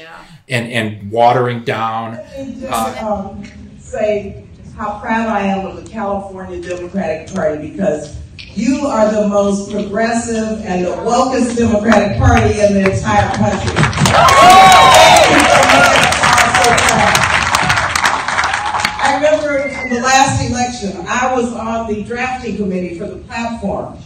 and 0.49 0.71
and 0.71 1.11
watering 1.11 1.63
down. 1.63 2.19
just 2.59 2.71
Uh, 2.71 3.29
um, 3.29 3.43
say 3.79 4.45
how 4.75 4.99
proud 4.99 5.29
I 5.29 5.41
am 5.41 5.65
of 5.65 5.83
the 5.83 5.89
California 5.89 6.61
Democratic 6.61 7.33
Party 7.33 7.71
because 7.71 8.17
you 8.53 8.85
are 8.87 9.11
the 9.11 9.27
most 9.27 9.71
progressive 9.71 10.63
and 10.65 10.85
the 10.85 10.91
wokest 10.91 11.57
Democratic 11.57 12.17
Party 12.17 12.59
in 12.59 12.73
the 12.73 12.91
entire 12.91 13.35
country. 13.35 13.73
I 18.97 19.15
remember 19.15 19.57
in 19.57 19.93
the 19.93 20.01
last 20.01 20.49
election, 20.49 21.05
I 21.07 21.33
was 21.33 21.53
on 21.53 21.93
the 21.93 22.03
drafting 22.03 22.57
committee 22.57 22.97
for 22.97 23.07
the 23.07 23.17
platform. 23.17 23.97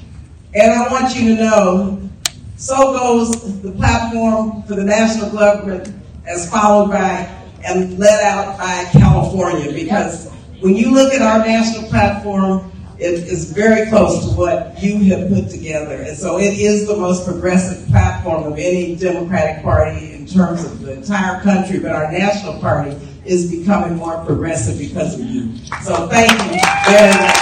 And 0.56 0.72
I 0.72 0.92
want 0.92 1.16
you 1.16 1.36
to 1.36 1.42
know, 1.42 2.10
so 2.58 2.94
goes 2.94 3.62
the 3.62 3.72
platform 3.72 4.64
for 4.64 4.76
the 4.76 4.84
national 4.84 5.30
government 5.32 5.94
as 6.30 6.50
followed 6.50 6.92
by 6.92 7.36
and 7.66 7.98
led 8.00 8.24
out 8.24 8.58
by 8.58 8.86
California. 8.92 9.74
Because 9.74 10.30
when 10.62 10.76
you 10.76 10.92
look 10.92 11.14
at 11.14 11.22
our 11.22 11.40
national 11.40 11.90
platform, 11.90 12.72
it 13.00 13.14
is 13.14 13.52
very 13.52 13.90
close 13.90 14.26
to 14.26 14.32
what 14.38 14.82
you 14.82 15.00
have 15.06 15.30
put 15.30 15.50
together. 15.50 15.96
And 15.96 16.18
so 16.18 16.38
it 16.38 16.60
is 16.60 16.86
the 16.86 16.98
most 16.98 17.26
progressive 17.26 17.88
platform 17.88 18.44
of 18.44 18.60
any 18.60 18.96
Democratic 18.96 19.64
Party 19.64 20.14
in 20.14 20.26
terms 20.26 20.66
of 20.66 20.82
the 20.82 20.94
entire 20.94 21.42
country, 21.42 21.80
but 21.80 21.92
our 21.92 22.12
national 22.12 22.60
party 22.60 22.96
is 23.26 23.50
becoming 23.50 23.98
more 23.98 24.24
progressive 24.26 24.78
because 24.78 25.14
of 25.14 25.22
you. 25.22 25.56
So 25.82 26.08
thank 26.08 26.32
you 26.32 26.60
very 26.88 27.14
much. 27.14 27.36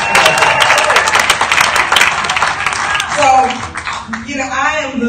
So, 3.17 3.25
you 4.27 4.37
know, 4.37 4.49
I 4.51 4.91
am 4.93 4.99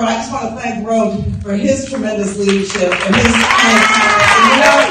the. 0.00 0.06
I 0.06 0.14
just 0.14 0.32
want 0.32 0.50
to 0.50 0.56
thank 0.60 0.86
Ro 0.86 1.22
for 1.42 1.52
his 1.54 1.88
tremendous 1.88 2.36
leadership 2.38 2.92
and 2.92 3.16
his. 3.16 3.26
You 3.26 4.56
know, 4.60 4.90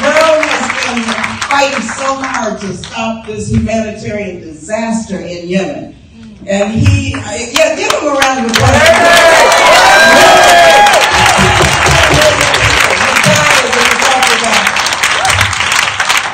Ro 0.00 0.40
has 0.40 0.66
been 0.86 1.02
fighting 1.50 1.82
so 1.82 2.14
hard 2.16 2.60
to 2.60 2.72
stop 2.74 3.26
this 3.26 3.50
humanitarian 3.50 4.40
disaster 4.40 5.18
in 5.18 5.48
Yemen. 5.48 5.96
And 6.46 6.72
he, 6.72 7.10
yeah, 7.10 7.76
give 7.76 7.92
him 7.92 8.08
a 8.08 8.12
round 8.12 8.46
of 8.46 8.50
applause. 8.50 8.72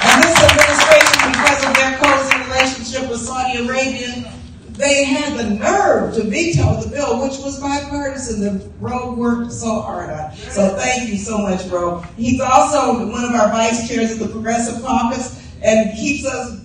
And 0.07 0.23
this 0.23 0.39
administration, 0.47 1.33
because 1.33 1.61
of 1.67 1.75
their 1.75 1.99
close 1.99 2.31
relationship 2.47 3.11
with 3.11 3.21
Saudi 3.21 3.67
Arabia, 3.67 4.31
they 4.77 5.05
had 5.05 5.39
the 5.39 5.55
nerve 5.55 6.15
to 6.15 6.25
veto 6.25 6.81
the 6.83 6.89
bill, 6.89 7.23
which 7.23 7.39
was 7.39 7.59
bipartisan. 7.61 8.41
The 8.41 8.71
Ro 8.81 9.15
worked 9.15 9.53
so 9.53 9.81
hard 9.81 10.11
on. 10.11 10.35
So 10.35 10.77
thank 10.77 11.09
you 11.09 11.17
so 11.17 11.39
much, 11.39 11.65
Ro. 11.67 12.01
He's 12.17 12.41
also 12.41 13.09
one 13.11 13.25
of 13.25 13.31
our 13.33 13.49
vice 13.49 13.89
chairs 13.89 14.13
of 14.13 14.19
the 14.19 14.29
Progressive 14.29 14.83
Caucus 14.85 15.43
and 15.63 15.97
keeps 15.97 16.27
us 16.27 16.61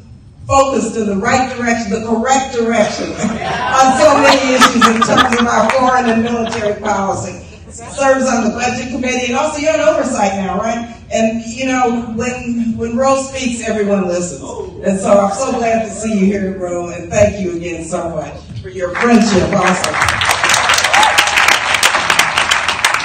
focused 0.47 0.97
in 0.97 1.07
the 1.07 1.15
right 1.15 1.55
direction, 1.55 1.91
the 1.91 2.05
correct 2.05 2.53
direction 2.53 3.11
on 3.13 3.99
so 3.99 4.17
many 4.19 4.55
issues 4.55 4.87
in 4.87 5.01
terms 5.01 5.39
of 5.39 5.47
our 5.47 5.69
foreign 5.71 6.09
and 6.09 6.23
military 6.23 6.79
policy. 6.81 7.47
Serves 7.69 8.27
on 8.27 8.43
the 8.43 8.49
budget 8.49 8.91
committee 8.91 9.27
and 9.27 9.35
also 9.35 9.59
you're 9.59 9.73
on 9.73 9.79
oversight 9.79 10.33
now, 10.35 10.57
right? 10.57 11.00
And 11.13 11.43
you 11.45 11.65
know, 11.65 12.03
when 12.15 12.77
when 12.77 12.95
Ro 12.95 13.21
speaks, 13.21 13.67
everyone 13.67 14.07
listens. 14.07 14.41
And 14.85 14.97
so 14.97 15.19
I'm 15.19 15.33
so 15.33 15.51
glad 15.51 15.83
to 15.83 15.91
see 15.91 16.19
you 16.19 16.25
here, 16.25 16.57
Ro, 16.57 16.89
and 16.89 17.09
thank 17.09 17.39
you 17.39 17.57
again 17.57 17.83
so 17.83 18.09
much 18.09 18.33
for 18.61 18.69
your 18.69 18.95
friendship 18.95 19.51
also. 19.51 19.91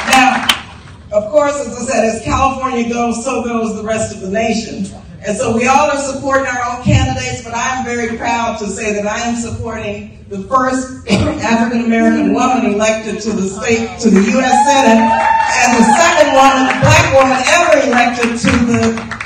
Now, 0.07 0.47
of 1.13 1.31
course, 1.33 1.55
as 1.67 1.77
I 1.77 1.93
said, 1.93 2.05
as 2.05 2.23
California 2.23 2.89
goes, 2.89 3.25
so 3.25 3.43
goes 3.43 3.75
the 3.75 3.83
rest 3.83 4.15
of 4.15 4.21
the 4.21 4.31
nation. 4.31 4.87
And 5.27 5.37
so 5.37 5.57
we 5.57 5.67
all 5.67 5.91
are 5.91 5.99
supporting 5.99 6.47
our 6.47 6.79
own 6.79 6.85
candidates, 6.85 7.36
I'm 7.57 7.85
very 7.85 8.19
proud 8.19 8.59
to 8.59 8.69
say 8.69 8.93
that 8.93 9.07
I 9.07 9.21
am 9.21 9.37
supporting 9.37 10.21
the 10.29 10.45
first 10.45 11.09
African 11.09 11.87
American 11.87 12.35
woman 12.35 12.67
elected 12.67 13.23
to 13.23 13.33
the 13.33 13.49
state, 13.49 13.97
to 14.01 14.11
the 14.11 14.21
U.S. 14.37 14.57
Senate, 14.69 15.01
and 15.01 15.69
the 15.81 15.85
second 15.97 16.37
woman, 16.37 16.69
black 16.85 17.07
woman 17.17 17.39
ever 17.49 17.89
elected 17.89 18.37
to 18.45 18.53
the 18.69 18.83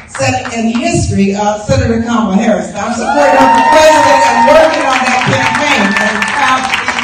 Senate 0.06 0.46
in 0.54 0.78
history, 0.78 1.34
uh, 1.34 1.58
Senator 1.66 2.02
Kamala 2.06 2.36
Harris. 2.36 2.70
I'm 2.70 2.94
supporting 2.94 3.34
her 3.34 3.50
for 3.50 3.66
president 3.74 4.20
and 4.22 4.38
working 4.46 4.84
on 4.86 4.98
that 5.10 5.22
campaign, 5.26 5.82
and 5.90 6.14
I'm 6.14 6.22
proud 6.30 6.60
to 6.70 6.76
be 6.78 6.94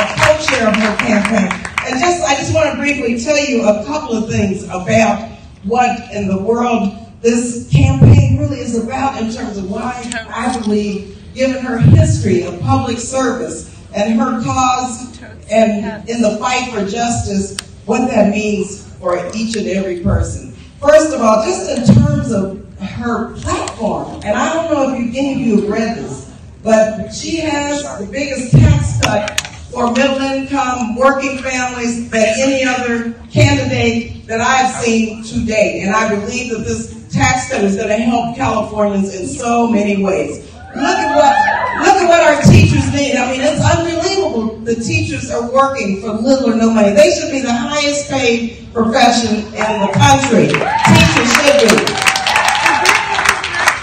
a 0.00 0.06
co-chair 0.16 0.64
of 0.64 0.76
her 0.80 0.94
campaign. 0.96 1.50
And 1.84 2.00
just, 2.00 2.24
I 2.24 2.36
just 2.40 2.54
want 2.54 2.72
to 2.72 2.76
briefly 2.80 3.20
tell 3.20 3.36
you 3.36 3.68
a 3.68 3.84
couple 3.84 4.16
of 4.16 4.30
things 4.30 4.64
about 4.64 5.28
what 5.64 5.92
in 6.12 6.26
the 6.28 6.38
world 6.40 6.96
this 7.20 7.68
campaign 7.70 8.38
really 8.38 8.60
is 8.60 8.82
about 8.82 9.20
in 9.20 9.32
terms 9.32 9.58
of 9.58 9.70
why 9.70 10.10
I 10.30 10.58
believe, 10.60 11.22
given 11.34 11.62
her 11.62 11.78
history 11.78 12.44
of 12.44 12.58
public 12.60 12.98
service 12.98 13.76
and 13.94 14.18
her 14.18 14.42
cause 14.42 15.20
and 15.50 16.08
in 16.08 16.22
the 16.22 16.36
fight 16.38 16.72
for 16.72 16.88
justice, 16.88 17.58
what 17.84 18.08
that 18.08 18.30
means 18.30 18.86
for 18.96 19.30
each 19.34 19.56
and 19.56 19.66
every 19.68 20.00
person. 20.00 20.52
First 20.80 21.12
of 21.12 21.20
all, 21.20 21.44
just 21.44 21.70
in 21.70 21.94
terms 21.94 22.32
of 22.32 22.66
her 22.78 23.34
platform, 23.36 24.20
and 24.24 24.36
I 24.36 24.54
don't 24.54 24.72
know 24.72 24.94
if 24.94 25.00
you, 25.00 25.18
any 25.18 25.34
of 25.34 25.40
you 25.40 25.60
have 25.60 25.70
read 25.70 25.98
this, 25.98 26.32
but 26.62 27.10
she 27.10 27.36
has 27.36 27.82
the 27.98 28.06
biggest 28.06 28.52
tax 28.52 29.00
cut 29.02 29.40
for 29.70 29.92
middle 29.92 30.18
income 30.18 30.96
working 30.96 31.38
families 31.38 32.10
than 32.10 32.26
any 32.38 32.64
other 32.64 33.12
candidate 33.30 34.26
that 34.26 34.40
I've 34.40 34.82
seen 34.82 35.22
to 35.24 35.44
date. 35.44 35.82
And 35.82 35.94
I 35.94 36.14
believe 36.14 36.50
that 36.52 36.64
this 36.64 36.99
tax 37.20 37.50
cut 37.50 37.62
is 37.62 37.76
going 37.76 37.88
to 37.88 37.96
help 37.96 38.34
Californians 38.34 39.14
in 39.14 39.26
so 39.26 39.68
many 39.68 40.02
ways. 40.02 40.48
Look 40.72 40.96
at 41.04 41.12
what 41.12 41.36
look 41.84 41.96
at 42.00 42.08
what 42.08 42.20
our 42.24 42.40
teachers 42.48 42.88
need. 42.94 43.16
I 43.16 43.30
mean, 43.30 43.42
it's 43.44 43.60
unbelievable. 43.60 44.56
The 44.64 44.76
teachers 44.76 45.30
are 45.30 45.52
working 45.52 46.00
for 46.00 46.12
little 46.12 46.50
or 46.50 46.56
no 46.56 46.72
money. 46.72 46.92
They 46.94 47.12
should 47.12 47.30
be 47.30 47.40
the 47.40 47.52
highest 47.52 48.08
paid 48.08 48.72
profession 48.72 49.36
in 49.52 49.72
the 49.84 49.90
country. 49.92 50.48
Teachers 50.48 51.30
should 51.36 51.60
be. 51.60 51.76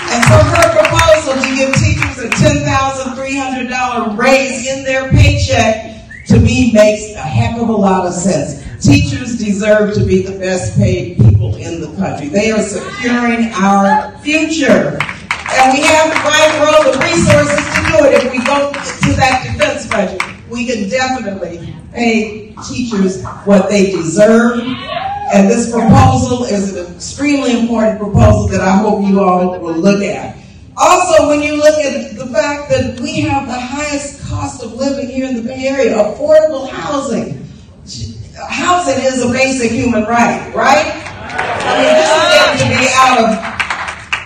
And 0.09 0.23
so 0.25 0.37
her 0.41 0.67
proposal 0.73 1.37
to 1.37 1.49
give 1.53 1.75
teachers 1.77 2.17
a 2.23 2.29
$10,300 2.41 4.17
raise 4.17 4.65
in 4.65 4.83
their 4.83 5.11
paycheck 5.11 6.25
to 6.27 6.39
me 6.39 6.71
makes 6.73 7.13
a 7.13 7.21
heck 7.21 7.59
of 7.59 7.69
a 7.69 7.71
lot 7.71 8.07
of 8.07 8.13
sense. 8.13 8.66
Teachers 8.81 9.39
deserve 9.39 9.95
to 9.95 10.05
be 10.05 10.21
the 10.21 10.37
best 10.37 10.77
paid 10.77 11.17
people 11.17 11.55
in 11.55 11.81
the 11.81 11.87
country. 11.97 12.27
They 12.27 12.51
are 12.51 12.61
securing 12.61 13.51
our 13.53 14.15
future. 14.19 14.99
And 15.49 15.73
we 15.73 15.81
have 15.81 16.13
the 16.13 16.21
right 16.23 16.59
role, 16.61 16.93
the 16.93 16.99
resources 16.99 17.65
to 17.73 17.81
do 17.87 18.05
it. 18.05 18.23
If 18.23 18.31
we 18.31 18.37
go 18.45 18.71
to 18.71 19.15
that 19.17 19.43
defense 19.45 19.87
budget, 19.87 20.21
we 20.49 20.67
can 20.67 20.89
definitely 20.89 21.73
pay 21.91 22.53
teachers 22.67 23.23
what 23.45 23.67
they 23.69 23.91
deserve. 23.91 24.59
And 25.33 25.49
this 25.49 25.71
proposal 25.71 26.45
is 26.45 26.75
an 26.75 26.95
extremely 26.95 27.59
important 27.59 27.97
proposal 27.97 28.47
that 28.49 28.61
I 28.61 28.77
hope 28.77 29.03
you 29.03 29.21
all 29.21 29.59
will 29.59 29.75
look 29.75 30.03
at. 30.03 30.37
Also, 30.77 31.27
when 31.29 31.41
you 31.41 31.55
look 31.57 31.79
at 31.79 32.15
the 32.15 32.27
fact 32.27 32.69
that 32.69 32.99
we 32.99 33.21
have 33.21 33.47
the 33.47 33.59
highest 33.59 34.21
cost 34.27 34.61
of 34.61 34.73
living 34.73 35.07
here 35.07 35.27
in 35.27 35.35
the 35.35 35.41
Bay 35.41 35.67
Area, 35.67 35.95
affordable 35.95 36.69
housing. 36.69 37.46
Housing 38.49 39.03
is 39.03 39.23
a 39.23 39.31
basic 39.31 39.71
human 39.71 40.03
right, 40.03 40.53
right? 40.53 41.03
I 41.33 41.77
mean, 41.77 41.93
this 41.93 42.09
is 42.09 42.33
getting 42.33 42.77
to 42.77 42.83
be 42.83 42.89
out 42.95 43.19
of, 43.19 43.29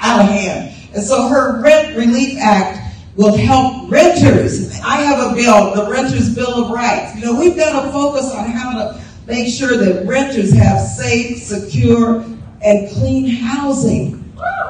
out 0.02 0.22
of 0.22 0.28
hand. 0.28 0.76
And 0.94 1.04
so 1.04 1.28
her 1.28 1.62
Rent 1.62 1.98
Relief 1.98 2.38
Act 2.40 2.80
will 3.16 3.36
help 3.36 3.90
renters. 3.90 4.80
I 4.82 4.98
have 4.98 5.32
a 5.32 5.36
bill, 5.36 5.74
the 5.76 5.90
Renters 5.90 6.34
Bill 6.34 6.66
of 6.66 6.72
Rights. 6.72 7.16
You 7.16 7.26
know, 7.26 7.40
we've 7.40 7.56
got 7.56 7.86
to 7.86 7.92
focus 7.92 8.32
on 8.32 8.50
how 8.50 8.72
to 8.74 9.02
make 9.28 9.54
sure 9.54 9.78
that 9.78 10.06
renters 10.06 10.52
have 10.54 10.80
safe, 10.82 11.38
secure, 11.38 12.24
and 12.64 12.90
clean 12.92 13.28
housing. 13.28 14.18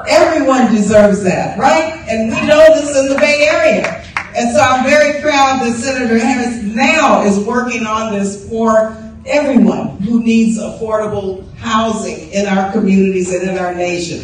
Everyone 0.08 0.72
deserves 0.72 1.22
that, 1.24 1.58
right? 1.58 1.94
And 2.08 2.30
we 2.30 2.46
know 2.46 2.64
this 2.74 2.96
in 2.96 3.08
the 3.08 3.16
Bay 3.16 3.48
Area. 3.48 4.04
And 4.34 4.54
so 4.54 4.60
I'm 4.60 4.84
very 4.84 5.20
proud 5.20 5.60
that 5.60 5.76
Senator 5.76 6.18
Harris 6.18 6.62
now 6.62 7.22
is 7.22 7.38
working 7.40 7.86
on 7.86 8.12
this 8.12 8.48
for 8.48 8.96
everyone 9.26 9.98
who 9.98 10.22
needs 10.22 10.58
affordable 10.58 11.44
housing 11.56 12.30
in 12.30 12.46
our 12.46 12.72
communities 12.72 13.32
and 13.32 13.48
in 13.48 13.58
our 13.58 13.74
nation. 13.74 14.20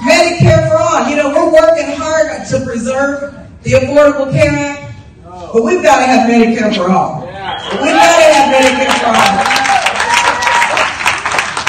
Medicare 0.00 0.68
for 0.68 0.76
all. 0.76 1.08
You 1.08 1.16
know, 1.16 1.28
we're 1.28 1.52
working 1.52 1.94
hard 1.96 2.46
to 2.48 2.60
preserve 2.64 3.34
the 3.62 3.72
Affordable 3.72 4.32
Care 4.32 4.50
Act, 4.50 4.94
but 5.52 5.62
we've 5.62 5.82
got 5.82 5.98
to 6.00 6.06
have 6.06 6.28
Medicare 6.30 6.74
for 6.74 6.90
all. 6.90 7.20
We've 7.20 7.92
got 7.92 8.16
to 8.16 8.34
have 8.34 8.48
Medicare 8.54 8.94
for 8.98 9.12
all. 9.12 9.60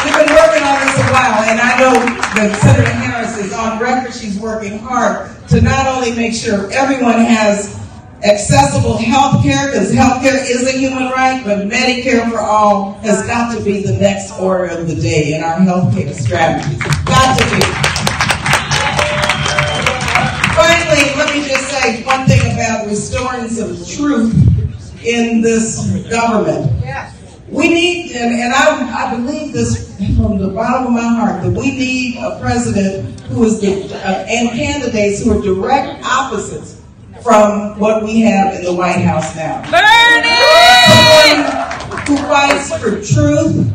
We've 0.06 0.16
been 0.16 0.34
working 0.34 0.64
on 0.64 0.80
this 0.82 0.98
a 0.98 1.04
while, 1.12 1.44
and 1.46 1.60
I 1.60 1.78
know 1.80 1.94
that 2.34 2.60
Senator 2.62 2.92
Harris 2.92 3.38
is 3.38 3.54
on 3.54 3.80
record. 3.80 4.14
She's 4.14 4.40
working 4.40 4.80
hard 4.80 5.30
to 5.50 5.62
not 5.62 5.88
only 5.88 6.16
make 6.16 6.34
sure 6.34 6.72
everyone 6.72 7.20
has 7.20 7.78
accessible 8.24 8.98
health 8.98 9.44
care, 9.44 9.72
because 9.72 9.92
health 9.94 10.22
care 10.22 10.38
is 10.38 10.68
a 10.68 10.78
human 10.78 11.10
right, 11.10 11.44
but 11.44 11.68
Medicare 11.68 12.30
for 12.30 12.40
all 12.40 12.94
has 13.02 13.26
got 13.26 13.58
to 13.58 13.64
be 13.64 13.84
the 13.84 13.94
next 13.94 14.32
order 14.40 14.66
of 14.66 14.88
the 14.88 14.96
day 14.96 15.34
in 15.34 15.44
our 15.44 15.60
health 15.60 15.94
care 15.94 16.14
strategy. 16.14 16.78
Got 17.06 17.40
to 17.40 17.46
be. 17.56 17.62
Finally, 20.54 21.16
let 21.18 21.34
me 21.34 21.48
just 21.48 21.68
say 21.70 22.04
one 22.04 22.28
thing 22.28 22.54
about 22.54 22.86
restoring 22.88 23.48
some 23.50 23.76
truth 23.86 24.34
in 25.04 25.42
this 25.42 26.08
government. 26.10 26.72
We 27.50 27.68
need, 27.68 28.12
and, 28.16 28.34
and 28.34 28.54
I, 28.54 29.08
I 29.08 29.16
believe 29.16 29.52
this 29.52 29.98
from 30.16 30.38
the 30.38 30.50
bottom 30.50 30.88
of 30.88 30.94
my 30.94 31.02
heart, 31.02 31.44
that 31.44 31.52
we 31.52 31.72
need 31.72 32.18
a 32.18 32.40
president 32.40 33.20
who 33.24 33.44
is 33.44 33.60
the, 33.60 33.94
uh, 33.94 34.26
and 34.30 34.50
candidates 34.52 35.24
who 35.24 35.38
are 35.38 35.42
direct 35.42 36.02
opposites 36.06 36.81
from 37.24 37.80
what 37.80 38.04
we 38.04 38.22
have 38.22 38.56
in 38.56 38.64
the 38.64 38.74
White 38.74 39.02
House 39.02 39.36
now. 39.36 39.62
Someone 40.90 42.08
who 42.08 42.18
fights 42.28 42.72
for 42.78 43.02
truth, 43.02 43.72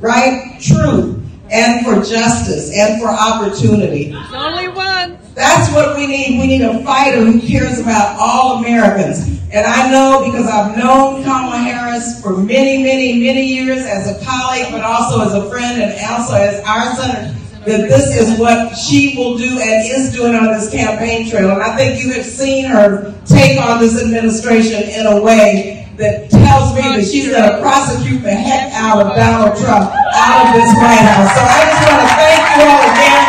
right? 0.00 0.58
Truth, 0.60 1.22
and 1.50 1.84
for 1.84 2.02
justice, 2.02 2.76
and 2.76 3.00
for 3.00 3.08
opportunity. 3.08 4.14
Only 4.34 4.68
one. 4.68 5.18
That's 5.34 5.72
what 5.74 5.96
we 5.96 6.06
need. 6.06 6.40
We 6.40 6.46
need 6.46 6.62
a 6.62 6.82
fighter 6.82 7.20
who 7.20 7.40
cares 7.40 7.78
about 7.78 8.16
all 8.18 8.58
Americans. 8.64 9.36
And 9.52 9.66
I 9.66 9.90
know 9.90 10.24
because 10.24 10.46
I've 10.48 10.76
known 10.76 11.22
Kamala 11.22 11.58
Harris 11.58 12.20
for 12.22 12.36
many, 12.36 12.82
many, 12.82 13.20
many 13.22 13.46
years 13.46 13.84
as 13.84 14.08
a 14.08 14.24
colleague, 14.24 14.68
but 14.72 14.80
also 14.80 15.20
as 15.20 15.34
a 15.34 15.48
friend 15.50 15.80
and 15.80 15.92
also 16.10 16.34
as 16.34 16.64
our 16.64 16.94
senator, 16.96 17.35
that 17.66 17.90
this 17.90 18.14
is 18.14 18.38
what 18.38 18.76
she 18.78 19.16
will 19.16 19.36
do 19.36 19.58
and 19.58 19.82
is 19.90 20.14
doing 20.14 20.34
on 20.34 20.46
this 20.54 20.70
campaign 20.70 21.28
trail. 21.28 21.50
And 21.50 21.62
I 21.62 21.74
think 21.76 22.02
you 22.02 22.12
have 22.12 22.24
seen 22.24 22.64
her 22.66 23.12
take 23.26 23.60
on 23.60 23.80
this 23.80 24.00
administration 24.00 24.86
in 24.86 25.06
a 25.06 25.20
way 25.20 25.82
that 25.98 26.30
tells 26.30 26.76
me 26.78 26.82
that 26.94 27.02
she's 27.02 27.26
going 27.26 27.42
to 27.42 27.58
prosecute 27.58 28.22
the 28.22 28.30
heck 28.30 28.70
out 28.78 29.02
of 29.02 29.16
Donald 29.18 29.58
Trump 29.58 29.90
out 29.90 30.46
of 30.46 30.50
this 30.54 30.70
White 30.78 31.02
House. 31.10 31.30
So 31.34 31.42
I 31.42 31.58
just 31.66 31.82
want 31.90 32.00
to 32.06 32.10
thank 32.14 32.42
you 32.54 32.62
all 32.70 32.82
again 32.86 33.24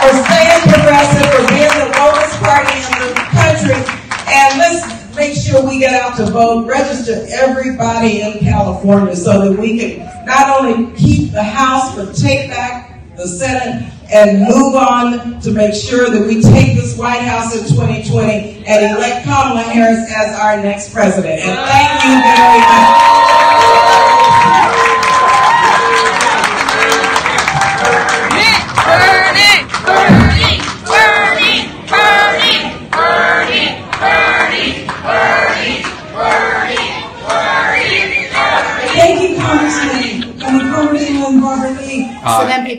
for 0.00 0.12
staying 0.24 0.62
progressive, 0.72 1.28
for 1.28 1.44
being 1.52 1.74
the 1.76 1.88
lowest 1.92 2.34
party 2.40 2.76
in 2.80 2.96
the 2.96 3.12
country. 3.28 3.76
And 4.24 4.50
let's 4.56 4.80
make 5.12 5.36
sure 5.36 5.60
we 5.68 5.78
get 5.78 6.00
out 6.00 6.16
to 6.16 6.32
vote, 6.32 6.64
register 6.64 7.26
everybody 7.28 8.22
in 8.22 8.38
California 8.40 9.14
so 9.14 9.50
that 9.50 9.60
we 9.60 9.76
can 9.76 10.24
not 10.24 10.48
only 10.64 10.96
keep 10.96 11.32
the 11.32 11.42
House, 11.42 11.94
but 11.94 12.16
take 12.16 12.48
back 12.48 12.91
the 13.22 13.28
Senate 13.28 13.92
and 14.12 14.40
move 14.42 14.74
on 14.74 15.40
to 15.40 15.50
make 15.52 15.74
sure 15.74 16.10
that 16.10 16.26
we 16.26 16.42
take 16.42 16.76
this 16.76 16.96
White 16.98 17.22
House 17.22 17.54
in 17.56 17.62
2020 17.74 18.66
and 18.66 18.96
elect 18.96 19.24
Kamala 19.24 19.62
Harris 19.62 20.10
as 20.14 20.38
our 20.38 20.60
next 20.62 20.92
president. 20.92 21.40
And 21.40 21.58
thank 21.66 22.04
you 22.04 22.20
very 22.20 22.58
much. 22.58 23.31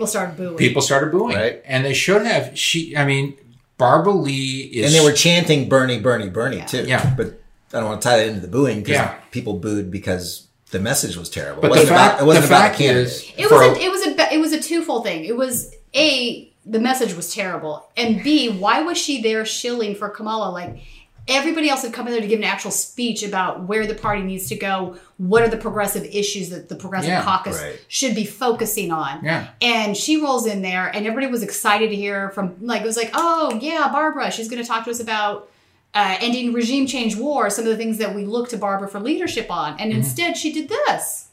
People 0.03 0.07
started 0.07 0.38
booing. 0.38 0.57
People 0.57 0.82
started 0.82 1.11
booing, 1.11 1.38
and 1.65 1.85
they 1.85 1.93
should 1.93 2.25
have. 2.25 2.57
She, 2.57 2.95
I 2.98 3.06
mean, 3.06 3.35
Barbara 3.77 4.14
Lee 4.14 4.61
is, 4.73 4.85
and 4.93 4.93
they 5.01 5.06
were 5.09 5.15
chanting 5.15 5.67
Bernie, 5.69 5.99
Bernie, 5.99 6.30
Bernie 6.30 6.64
too. 6.67 6.85
Yeah. 6.85 7.14
But 7.15 7.40
I 7.73 7.80
don't 7.80 7.85
want 7.90 8.01
to 8.01 8.07
tie 8.07 8.17
that 8.17 8.27
into 8.27 8.40
the 8.41 8.48
booing 8.48 8.80
because 8.80 8.95
Yeah. 8.95 9.15
people 9.32 9.53
booed 9.59 9.90
because 9.91 10.48
the 10.72 10.80
message 10.80 11.15
was 11.17 11.30
terrible. 11.30 11.61
But 11.61 11.67
it 11.67 11.73
the 11.73 11.80
wasn't 11.82 11.90
fact- 11.90 12.14
about, 12.15 12.23
it 12.23 12.25
wasn't 12.27 12.45
the 12.45 12.49
about 12.56 12.61
fact 12.61 12.75
a 12.75 12.77
candidate. 12.83 13.07
is- 13.07 13.32
It 13.38 13.49
was 13.51 13.61
a, 13.77 13.82
it 13.82 13.91
was 13.91 14.07
a 14.07 14.33
it 14.33 14.40
was 14.40 14.53
a 14.53 14.61
twofold 14.61 15.03
thing. 15.03 15.25
It 15.25 15.35
was 15.35 15.72
a 15.95 16.49
the 16.65 16.80
message 16.80 17.14
was 17.14 17.33
terrible, 17.33 17.85
and 17.98 18.23
b 18.23 18.49
why 18.49 18.82
was 18.83 18.98
she 18.98 19.22
there 19.22 19.43
shilling 19.45 19.95
for 19.95 20.09
Kamala? 20.09 20.49
Like 20.51 20.77
everybody 21.27 21.69
else 21.69 21.83
had 21.83 21.93
come 21.93 22.05
in 22.07 22.13
there 22.13 22.21
to 22.21 22.27
give 22.27 22.39
an 22.39 22.43
actual 22.45 22.71
speech 22.71 23.23
about 23.23 23.63
where 23.63 23.87
the 23.87 23.95
party 23.95 24.21
needs 24.23 24.47
to 24.49 24.55
go. 24.55 24.97
What 25.17 25.41
are 25.43 25.47
the 25.47 25.57
progressive 25.57 26.03
issues 26.03 26.49
that 26.49 26.67
the 26.69 26.75
progressive 26.75 27.09
Yeah, 27.09 27.23
caucus 27.23 27.61
right. 27.61 27.79
should 27.87 28.13
be 28.15 28.25
focusing 28.25 28.91
on? 28.91 29.23
Yeah. 29.23 29.47
And 29.61 29.95
she 29.95 30.21
rolls 30.21 30.45
in 30.45 30.61
there, 30.61 30.87
and 30.87 31.07
everybody 31.07 31.27
was 31.31 31.43
excited 31.43 31.89
to 31.89 31.95
hear 31.95 32.29
from. 32.31 32.55
Like 32.61 32.81
it 32.81 32.85
was 32.85 32.97
like, 32.97 33.11
oh 33.13 33.57
yeah, 33.61 33.87
Barbara, 33.91 34.31
she's 34.31 34.49
going 34.49 34.61
to 34.61 34.67
talk 34.67 34.85
to 34.85 34.91
us 34.91 34.99
about. 34.99 35.49
Uh, 35.95 36.17
ending 36.21 36.53
regime 36.53 36.87
change 36.87 37.15
war, 37.15 37.51
some 37.51 37.65
of 37.65 37.69
the 37.69 37.77
things 37.77 37.99
that 37.99 38.15
we 38.15 38.25
look 38.25 38.49
to 38.49 38.57
Barbara 38.57 38.87
for 38.87 38.99
leadership 38.99 39.51
on. 39.51 39.79
And 39.79 39.93
Mhm. 39.93 39.97
instead, 39.97 40.35
she 40.35 40.51
did 40.51 40.67
this. 40.67 41.27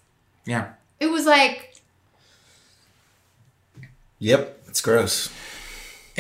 yeah. 0.45 0.73
It 1.01 1.07
was 1.07 1.25
like, 1.25 1.77
Yep, 4.19 4.65
it's 4.69 4.83
gross. 4.83 5.31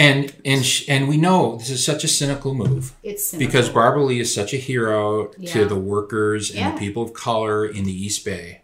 And 0.01 0.35
and 0.47 0.65
sh- 0.65 0.87
and 0.89 1.09
we 1.09 1.17
know 1.19 1.57
this 1.59 1.69
is 1.71 1.85
such 1.85 2.05
a 2.05 2.09
cynical 2.09 2.55
move. 2.55 2.95
It's 3.03 3.27
cynical. 3.27 3.47
because 3.47 3.69
Barbara 3.69 4.03
Lee 4.05 4.21
is 4.21 4.35
such 4.35 4.55
a 4.55 4.57
hero 4.57 5.31
Yeah. 5.39 5.53
to 5.53 5.65
the 5.67 5.77
workers 5.77 6.49
and 6.51 6.59
Yeah. 6.59 6.73
the 6.73 6.79
people 6.79 7.03
of 7.03 7.13
color 7.13 7.67
in 7.67 7.85
the 7.85 7.93
East 7.93 8.25
Bay. 8.25 8.63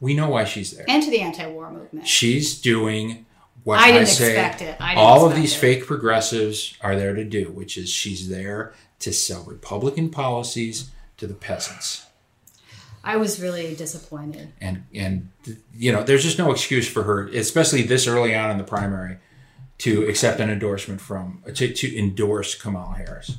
We 0.00 0.12
know 0.12 0.28
why 0.28 0.44
she's 0.44 0.72
there. 0.72 0.84
and 0.86 1.02
to 1.02 1.10
the 1.10 1.20
anti-war 1.20 1.72
movement. 1.72 2.06
She's 2.06 2.60
doing 2.60 3.24
what 3.64 3.78
I 3.78 3.88
I, 3.88 3.92
didn't 3.92 4.08
say 4.08 4.32
expect 4.38 4.60
it. 4.60 4.76
I 4.78 4.94
all 4.96 5.26
of 5.26 5.34
these 5.34 5.54
it. 5.54 5.58
fake 5.58 5.86
progressives 5.86 6.74
are 6.82 6.94
there 6.94 7.14
to 7.14 7.24
do, 7.24 7.50
which 7.52 7.78
is 7.78 7.88
she's 7.88 8.28
there 8.28 8.74
to 9.00 9.12
sell 9.14 9.44
Republican 9.44 10.10
policies 10.10 10.90
to 11.16 11.26
the 11.26 11.34
peasants. 11.34 12.02
I 13.02 13.16
was 13.16 13.40
really 13.40 13.74
disappointed. 13.74 14.52
And 14.60 14.82
and 14.94 15.30
you 15.74 15.90
know, 15.92 16.02
there's 16.02 16.22
just 16.24 16.38
no 16.38 16.50
excuse 16.52 16.86
for 16.86 17.04
her, 17.04 17.28
especially 17.28 17.82
this 17.82 18.06
early 18.06 18.34
on 18.34 18.50
in 18.50 18.58
the 18.58 18.64
primary, 18.64 19.16
to 19.78 20.06
accept 20.08 20.40
an 20.40 20.50
endorsement 20.50 21.00
from 21.00 21.42
to, 21.54 21.72
to 21.72 21.98
endorse 21.98 22.54
Kamala 22.54 22.94
Harris. 22.94 23.36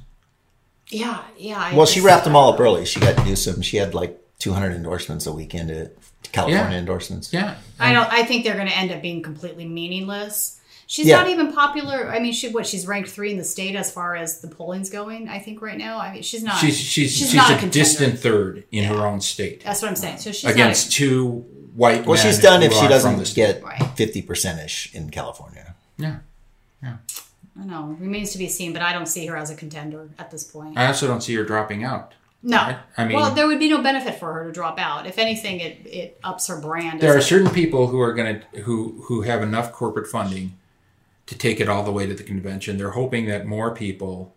Yeah, 0.89 1.21
yeah. 1.37 1.57
I 1.59 1.75
Well, 1.75 1.85
she 1.85 1.95
just- 1.95 2.05
wrapped 2.05 2.23
them 2.23 2.35
all 2.35 2.53
up 2.53 2.59
early. 2.59 2.85
She 2.85 2.99
got 2.99 3.25
Newsom. 3.25 3.61
She 3.61 3.77
had 3.77 3.93
like 3.93 4.17
200 4.39 4.73
endorsements 4.73 5.25
a 5.25 5.33
week 5.33 5.53
into 5.55 5.91
California 6.31 6.69
Yeah. 6.71 6.77
endorsements. 6.77 7.33
Yeah. 7.33 7.55
I 7.79 7.91
don't. 7.93 8.11
I 8.11 8.23
think 8.23 8.43
they're 8.43 8.55
going 8.55 8.67
to 8.67 8.77
end 8.77 8.91
up 8.91 9.01
being 9.01 9.21
completely 9.21 9.65
meaningless. 9.65 10.53
She's 10.89 11.07
Yeah. 11.07 11.17
not 11.17 11.27
even 11.29 11.51
popular. 11.51 12.09
I 12.09 12.19
mean, 12.19 12.31
she 12.31 12.47
what? 12.49 12.65
She's 12.65 12.87
ranked 12.87 13.09
three 13.09 13.31
in 13.31 13.37
the 13.37 13.43
state 13.43 13.75
as 13.75 13.91
far 13.91 14.15
as 14.15 14.39
the 14.39 14.47
polling's 14.47 14.89
going. 14.89 15.27
I 15.27 15.39
think 15.39 15.61
right 15.61 15.77
now. 15.77 15.99
I 15.99 16.13
mean, 16.13 16.21
she's 16.23 16.43
not. 16.43 16.57
she's 16.59 16.77
she's 16.77 17.11
she's, 17.13 17.33
not 17.33 17.49
a, 17.49 17.53
contender. 17.55 17.73
distant 17.73 18.19
third 18.19 18.63
in 18.71 18.85
her 18.85 19.05
own 19.05 19.19
state 19.19 19.63
That's 19.65 19.81
what 19.81 19.89
I'm 19.89 19.97
saying. 19.97 20.19
So 20.19 20.31
she's 20.31 20.49
against 20.49 20.87
not. 20.87 20.91
two 20.93 21.29
white 21.75 22.05
Well, 22.05 22.15
men 22.15 22.25
she's 22.25 22.39
done 22.39 22.63
if 22.63 22.71
she 22.71 22.77
are 22.85 22.99
from 23.01 23.17
the 23.17 23.19
doesn't 23.25 23.35
get 23.35 23.61
50% 23.63 24.63
ish 24.63 24.95
in 24.95 25.09
California. 25.09 25.75
Yeah. 25.97 26.17
Yeah. 26.83 26.97
I 27.59 27.65
know. 27.65 27.95
Remains 27.99 28.31
to 28.33 28.37
be 28.37 28.47
seen, 28.47 28.71
but 28.73 28.81
I 28.81 28.93
don't 28.93 29.07
see 29.07 29.25
her 29.25 29.35
as 29.35 29.49
a 29.49 29.55
contender 29.55 30.09
at 30.19 30.29
this 30.31 30.43
point. 30.43 30.77
I 30.77 30.87
also 30.87 31.07
don't 31.07 31.21
see 31.21 31.33
her 31.35 31.43
dropping 31.43 31.83
out. 31.83 32.13
No. 32.43 32.57
I, 32.57 32.77
I 32.97 33.05
mean, 33.05 33.17
well, 33.17 33.33
there 33.33 33.47
would 33.47 33.57
be 33.59 33.67
no 33.69 33.81
benefit 33.81 34.19
for 34.19 34.31
her 34.31 34.45
to 34.45 34.51
drop 34.51 34.79
out. 34.79 35.07
If 35.07 35.17
anything, 35.17 35.59
it, 35.59 35.85
it 35.87 36.19
ups 36.23 36.47
her 36.47 36.61
brand. 36.61 37.01
there 37.01 37.13
are 37.15 37.17
a- 37.17 37.21
certain 37.21 37.49
people 37.49 37.87
who 37.87 37.99
are 37.99 38.13
going 38.13 38.41
to 38.53 38.61
who 38.61 39.01
who 39.05 39.23
have 39.23 39.41
enough 39.41 39.71
corporate 39.73 40.07
funding 40.07 40.55
to 41.25 41.37
take 41.37 41.59
it 41.59 41.67
all 41.67 41.83
the 41.83 41.91
way 41.91 42.05
to 42.05 42.13
the 42.13 42.23
convention. 42.23 42.77
They're 42.77 42.91
hoping 42.91 43.25
that 43.25 43.47
more 43.47 43.73
people 43.73 44.35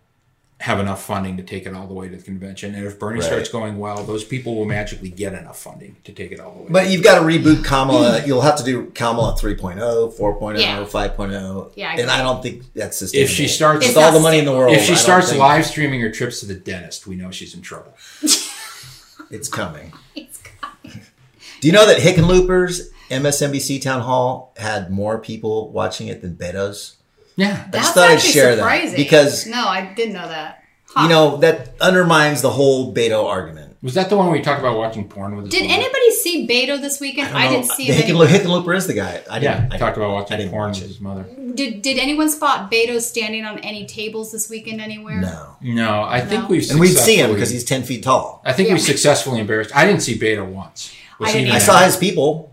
have 0.61 0.79
enough 0.79 1.03
funding 1.03 1.37
to 1.37 1.43
take 1.43 1.65
it 1.65 1.73
all 1.73 1.87
the 1.87 1.93
way 1.93 2.07
to 2.07 2.15
the 2.15 2.21
convention. 2.21 2.75
And 2.75 2.85
if 2.85 2.99
Bernie 2.99 3.19
Right. 3.19 3.25
starts 3.25 3.49
going 3.49 3.79
well, 3.79 4.03
those 4.03 4.23
people 4.23 4.55
will 4.55 4.65
magically 4.65 5.09
get 5.09 5.33
enough 5.33 5.59
funding 5.59 5.95
to 6.03 6.11
take 6.11 6.31
it 6.31 6.39
all 6.39 6.53
the 6.53 6.59
way. 6.63 6.67
But 6.69 6.89
you've 6.89 7.03
got 7.03 7.19
to 7.19 7.25
reboot 7.25 7.63
Kamala. 7.65 8.23
You'll 8.25 8.41
have 8.41 8.57
to 8.57 8.63
do 8.63 8.85
Kamala 8.93 9.35
3.0, 9.35 10.11
4.0, 10.15 10.59
Yeah. 10.59 10.83
5.0. 10.85 11.71
Yeah, 11.75 11.89
I 11.89 11.93
and. 11.95 12.11
I 12.11 12.21
don't 12.21 12.43
think 12.43 12.63
that's 12.75 12.97
sustainable. 12.97 13.29
if 13.31 13.35
she 13.35 13.47
starts 13.47 13.87
with 13.87 13.97
all 13.97 14.11
the 14.11 14.19
money 14.19 14.37
in 14.39 14.45
the 14.45 14.51
world, 14.51 14.75
if 14.75 14.83
she 14.85 14.95
starts 14.95 15.35
live 15.35 15.65
streaming 15.65 15.99
her 16.01 16.11
trips 16.11 16.39
to 16.41 16.45
the 16.45 16.53
dentist, 16.55 17.07
we 17.07 17.15
know 17.15 17.31
she's 17.31 17.53
in 17.55 17.61
trouble. 17.61 17.93
It's 19.29 19.47
coming. 19.47 19.93
It's 20.15 20.39
coming. 20.39 21.01
Do 21.61 21.67
you 21.67 21.71
know 21.73 21.85
that 21.85 21.97
Hickenloopers 21.99 22.89
MSNBC 23.09 23.81
town 23.81 24.01
hall 24.01 24.53
had 24.57 24.91
more 24.91 25.17
people 25.19 25.71
watching 25.71 26.07
it 26.07 26.21
than 26.21 26.35
Beto's? 26.35 26.97
Yeah, 27.41 27.65
I 27.67 27.77
just 27.77 27.93
thought 27.93 28.09
I'd 28.09 28.21
share 28.21 28.55
surprising. 28.55 28.91
that 28.91 28.97
because 28.97 29.47
no, 29.47 29.67
I 29.67 29.93
didn't 29.93 30.13
know 30.13 30.27
that. 30.27 30.63
you 31.01 31.07
know 31.09 31.37
that 31.37 31.75
undermines 31.81 32.41
the 32.41 32.49
whole 32.51 32.93
Beto 32.93 33.25
argument. 33.25 33.69
Was 33.83 33.95
that 33.95 34.09
the 34.09 34.15
one 34.17 34.27
where 34.27 34.33
we 34.37 34.43
talked 34.43 34.59
about 34.59 34.77
watching 34.77 35.07
porn 35.07 35.35
with? 35.35 35.45
his 35.45 35.53
Did 35.55 35.63
mother? 35.63 35.73
anybody 35.81 36.11
see 36.11 36.47
Beto 36.47 36.79
this 36.79 36.99
weekend? 36.99 37.29
I, 37.29 37.45
don't 37.45 37.53
know. 37.53 37.59
didn't 37.61 37.71
see 37.71 37.87
the 37.87 37.93
him. 37.93 38.01
Hickenlo- 38.15 38.27
anywhere. 38.27 38.61
Hickenlooper 38.63 38.75
is 38.77 38.85
the 38.85 38.93
guy. 38.93 39.21
I 39.29 39.39
yeah, 39.39 39.61
didn't. 39.61 39.73
I 39.73 39.77
talked 39.77 39.97
about 39.97 40.11
watching 40.11 40.49
porn 40.51 40.69
with 40.71 40.81
his 40.81 40.99
mother. 41.01 41.25
Did 41.55 41.81
Did 41.81 41.97
anyone 41.97 42.29
spot 42.29 42.71
Beto 42.71 43.01
standing 43.01 43.43
on 43.43 43.57
any 43.59 43.87
tables 43.87 44.31
this 44.31 44.49
weekend 44.51 44.81
anywhere? 44.81 45.19
No. 45.19 45.55
No, 45.61 46.03
I 46.03 46.21
think 46.21 46.43
No? 46.43 46.47
we've 46.49 46.69
And 46.69 46.79
we'd 46.79 46.89
see 46.95 47.15
him 47.15 47.33
because 47.33 47.49
he's 47.49 47.63
ten 47.63 47.81
feet 47.81 48.03
tall. 48.03 48.41
I 48.45 48.53
think 48.53 48.67
Yeah. 48.69 48.75
we 48.75 48.79
successfully 48.81 49.39
embarrassed. 49.39 49.75
I 49.75 49.85
didn't 49.87 50.01
see 50.01 50.15
Beto 50.17 50.45
once. 50.45 50.93
Was 51.17 51.29
I 51.29 51.33
didn't 51.33 51.47
in 51.47 51.53
I 51.55 51.59
saw 51.59 51.79
his 51.83 51.97
people. 51.97 52.49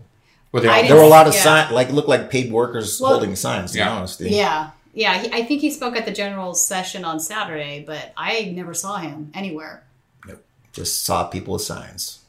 Were 0.51 0.61
they 0.61 0.67
all- 0.67 0.81
There 0.87 0.95
were 0.95 1.03
a 1.03 1.07
lot 1.07 1.27
of 1.27 1.35
yeah. 1.35 1.41
signs, 1.43 1.71
like 1.73 1.91
looked 1.91 2.09
like 2.09 2.31
paid 2.31 2.51
workers 2.51 2.99
Well- 2.99 3.11
holding 3.11 3.35
signs. 3.35 3.73
To 3.73 3.77
Yeah. 3.77 3.85
be 3.89 3.91
honest. 3.97 4.19
Yeah, 4.21 4.69
Yeah, 4.93 5.21
he, 5.21 5.31
I 5.31 5.43
think 5.43 5.61
he 5.61 5.71
spoke 5.71 5.95
at 5.95 6.05
the 6.05 6.11
general 6.11 6.53
session 6.53 7.05
on 7.05 7.19
Saturday, 7.19 7.83
but 7.85 8.11
I 8.17 8.51
never 8.55 8.73
saw 8.73 8.97
him 8.97 9.31
anywhere. 9.33 9.83
Nope. 10.25 10.43
Just 10.73 11.03
saw 11.03 11.27
people 11.27 11.53
with 11.53 11.61
signs. 11.61 12.19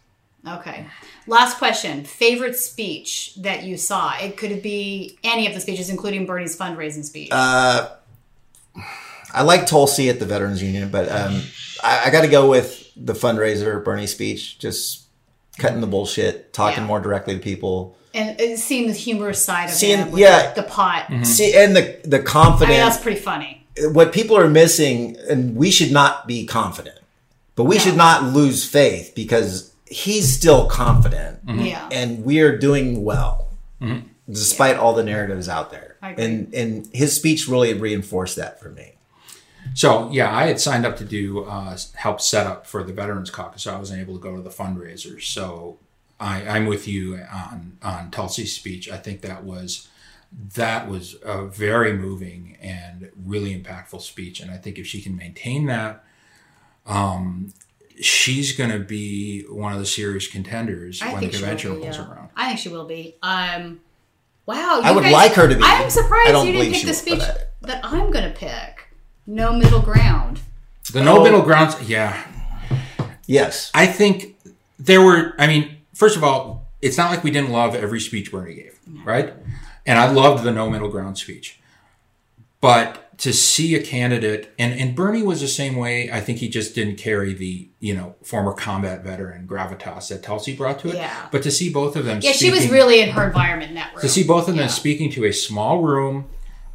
Okay. 0.46 0.86
Last 1.26 1.58
question. 1.58 2.04
Favorite 2.04 2.56
speech 2.56 3.34
that 3.36 3.62
you 3.62 3.76
saw? 3.76 4.16
It 4.18 4.36
could 4.36 4.62
be 4.62 5.18
any 5.22 5.46
of 5.46 5.54
the 5.54 5.60
speeches, 5.60 5.90
including 5.90 6.26
Bernie's 6.26 6.56
fundraising 6.56 7.04
speech. 7.04 7.28
Uh, 7.30 7.90
I 9.32 9.42
like 9.42 9.66
Tulsi 9.66 10.08
at 10.08 10.18
the 10.18 10.26
Veterans 10.26 10.62
Union, 10.62 10.90
but 10.90 11.10
um, 11.10 11.42
I, 11.82 12.06
I 12.06 12.10
got 12.10 12.22
to 12.22 12.28
go 12.28 12.48
with 12.48 12.90
the 12.96 13.12
fundraiser 13.12 13.82
Bernie 13.84 14.06
speech. 14.06 14.58
Just 14.58 15.04
cutting 15.58 15.80
the 15.80 15.86
bullshit, 15.86 16.52
talking 16.52 16.84
more 16.84 17.00
directly 17.00 17.34
to 17.34 17.40
people. 17.40 17.96
And 18.14 18.40
uh, 18.40 18.56
seeing 18.56 18.86
the 18.88 18.92
humorous 18.94 19.44
side 19.44 19.66
of 19.68 19.74
Seeing- 19.74 19.98
him 19.98 20.10
with 20.12 20.20
yeah. 20.20 20.52
the, 20.52 20.62
the 20.62 20.68
pot. 20.68 21.06
See, 21.24 21.54
and 21.54 21.74
the 21.76 21.98
the 22.04 22.20
I 22.20 22.22
confidence. 22.22 22.70
mean, 22.70 22.80
that's 22.80 23.00
pretty 23.02 23.20
funny. 23.20 23.66
what 23.92 24.12
people 24.12 24.36
are 24.36 24.48
missing, 24.48 25.16
and 25.28 25.56
we 25.56 25.70
should 25.70 25.92
not 25.92 26.26
be 26.26 26.44
confident, 26.46 26.98
but 27.56 27.64
we 27.64 27.78
should 27.78 27.96
not 27.96 28.24
lose 28.24 28.64
faith 28.64 29.12
because 29.14 29.72
he's 29.86 30.32
still 30.32 30.66
confident, 30.66 31.44
Mhm. 31.46 31.66
Yeah. 31.68 31.88
and 31.90 32.24
we 32.24 32.40
are 32.40 32.56
doing 32.56 33.04
well 33.04 33.48
Mhm. 33.80 34.02
despite 34.30 34.76
all 34.76 34.92
the 34.94 35.02
narratives 35.04 35.48
out 35.48 35.70
there. 35.70 35.96
I 36.02 36.10
agree. 36.10 36.24
And 36.24 36.54
and 36.54 36.88
his 36.92 37.14
speech 37.14 37.48
really 37.48 37.72
reinforced 37.74 38.36
that 38.36 38.60
for 38.60 38.70
me. 38.70 38.92
So 39.74 40.08
yeah, 40.10 40.34
I 40.34 40.46
had 40.46 40.58
signed 40.60 40.86
up 40.86 40.96
to 40.98 41.04
do 41.04 41.44
uh, 41.44 41.76
help 41.94 42.20
set 42.20 42.46
up 42.46 42.66
for 42.66 42.82
the 42.82 42.92
Veterans 42.92 43.30
Caucus. 43.30 43.62
So 43.62 43.74
I 43.74 43.78
wasn't 43.78 44.00
able 44.00 44.14
to 44.14 44.20
go 44.20 44.34
to 44.36 44.42
the 44.42 44.50
fundraisers. 44.50 45.24
So 45.24 45.76
I, 46.20 46.46
I'm 46.46 46.66
with 46.66 46.86
you 46.86 47.16
on 47.32 47.78
on 47.82 48.10
Tulsi's 48.10 48.52
speech. 48.52 48.88
I 48.90 48.96
think 48.98 49.22
that 49.22 49.42
was 49.44 49.88
that 50.54 50.88
was 50.88 51.16
a 51.24 51.44
very 51.46 51.92
moving 51.92 52.56
and 52.60 53.10
really 53.24 53.58
impactful 53.58 54.00
speech. 54.02 54.40
And 54.40 54.50
I 54.50 54.56
think 54.58 54.78
if 54.78 54.86
she 54.86 55.00
can 55.02 55.16
maintain 55.16 55.66
that, 55.66 56.04
um, 56.86 57.52
she's 58.00 58.56
going 58.56 58.70
to 58.70 58.78
be 58.78 59.42
one 59.48 59.72
of 59.72 59.78
the 59.80 59.86
serious 59.86 60.26
contenders 60.28 61.02
I 61.02 61.12
when 61.12 61.14
the 61.14 61.20
think 61.20 61.32
she 61.32 61.38
will 61.38 61.42
convention 61.48 61.74
be, 61.74 61.82
rolls 61.86 61.96
yeah. 61.96 62.08
around. 62.10 62.28
I 62.36 62.46
think 62.48 62.58
she 62.60 62.68
will 62.68 62.84
be. 62.84 63.16
Um, 63.22 63.80
wow. 64.46 64.80
I 64.84 64.92
would 64.92 65.02
guys- 65.02 65.12
like 65.12 65.32
her 65.34 65.48
to 65.48 65.54
be. 65.56 65.62
I'm 65.64 65.90
surprised 65.90 66.28
I 66.28 66.32
don't 66.32 66.46
you 66.46 66.52
didn't 66.52 66.74
pick 66.74 66.86
the 66.86 66.94
speech 66.94 67.18
but 67.18 67.52
that 67.62 67.84
I'm 67.84 68.10
going 68.10 68.24
to 68.32 68.38
pick. 68.38 68.88
No 69.26 69.52
middle 69.52 69.82
ground. 69.82 70.40
The 70.92 71.02
no 71.02 71.18
Oh. 71.20 71.24
middle 71.24 71.42
grounds, 71.42 71.76
yeah. 71.88 72.24
Yes. 73.26 73.70
I 73.74 73.86
think 73.86 74.36
there 74.78 75.02
were, 75.02 75.34
I 75.38 75.46
mean, 75.46 75.76
first 76.00 76.16
of 76.16 76.24
all, 76.24 76.66
it's 76.80 76.96
not 76.96 77.10
like 77.10 77.22
we 77.22 77.30
didn't 77.30 77.50
love 77.50 77.74
every 77.74 78.00
speech 78.00 78.32
Bernie 78.32 78.54
gave, 78.54 78.78
right? 79.04 79.34
And 79.86 79.98
I 79.98 80.10
loved 80.10 80.44
the 80.44 80.50
no 80.50 80.70
middle 80.70 80.88
ground 80.88 81.18
speech. 81.18 81.60
But 82.62 83.18
to 83.18 83.32
see 83.34 83.74
a 83.74 83.82
candidate, 83.82 84.52
and, 84.58 84.72
and 84.80 84.96
Bernie 84.96 85.22
was 85.22 85.40
the 85.42 85.48
same 85.48 85.76
way, 85.76 86.10
I 86.10 86.20
think 86.20 86.38
he 86.38 86.48
just 86.48 86.74
didn't 86.74 86.96
carry 86.96 87.34
the, 87.34 87.68
you 87.80 87.94
know, 87.94 88.14
former 88.22 88.54
combat 88.54 89.04
veteran 89.04 89.46
gravitas 89.46 90.08
that 90.08 90.22
Tulsi 90.22 90.56
brought 90.56 90.78
to 90.80 90.88
it. 90.88 90.94
Yeah. 90.94 91.28
But 91.30 91.42
to 91.42 91.50
see 91.50 91.70
both 91.70 91.96
of 91.96 92.06
them 92.06 92.20
Yeah, 92.22 92.32
she 92.32 92.50
was 92.50 92.70
really 92.70 93.00
in 93.02 93.10
her 93.10 93.26
environment 93.26 93.70
in 93.70 93.74
that 93.76 93.92
room. 93.92 94.00
to 94.00 94.08
see 94.08 94.24
both 94.24 94.48
of 94.48 94.56
them 94.56 94.68
speaking 94.70 95.10
to 95.12 95.24
a 95.26 95.32
small 95.32 95.82
room, 95.82 96.28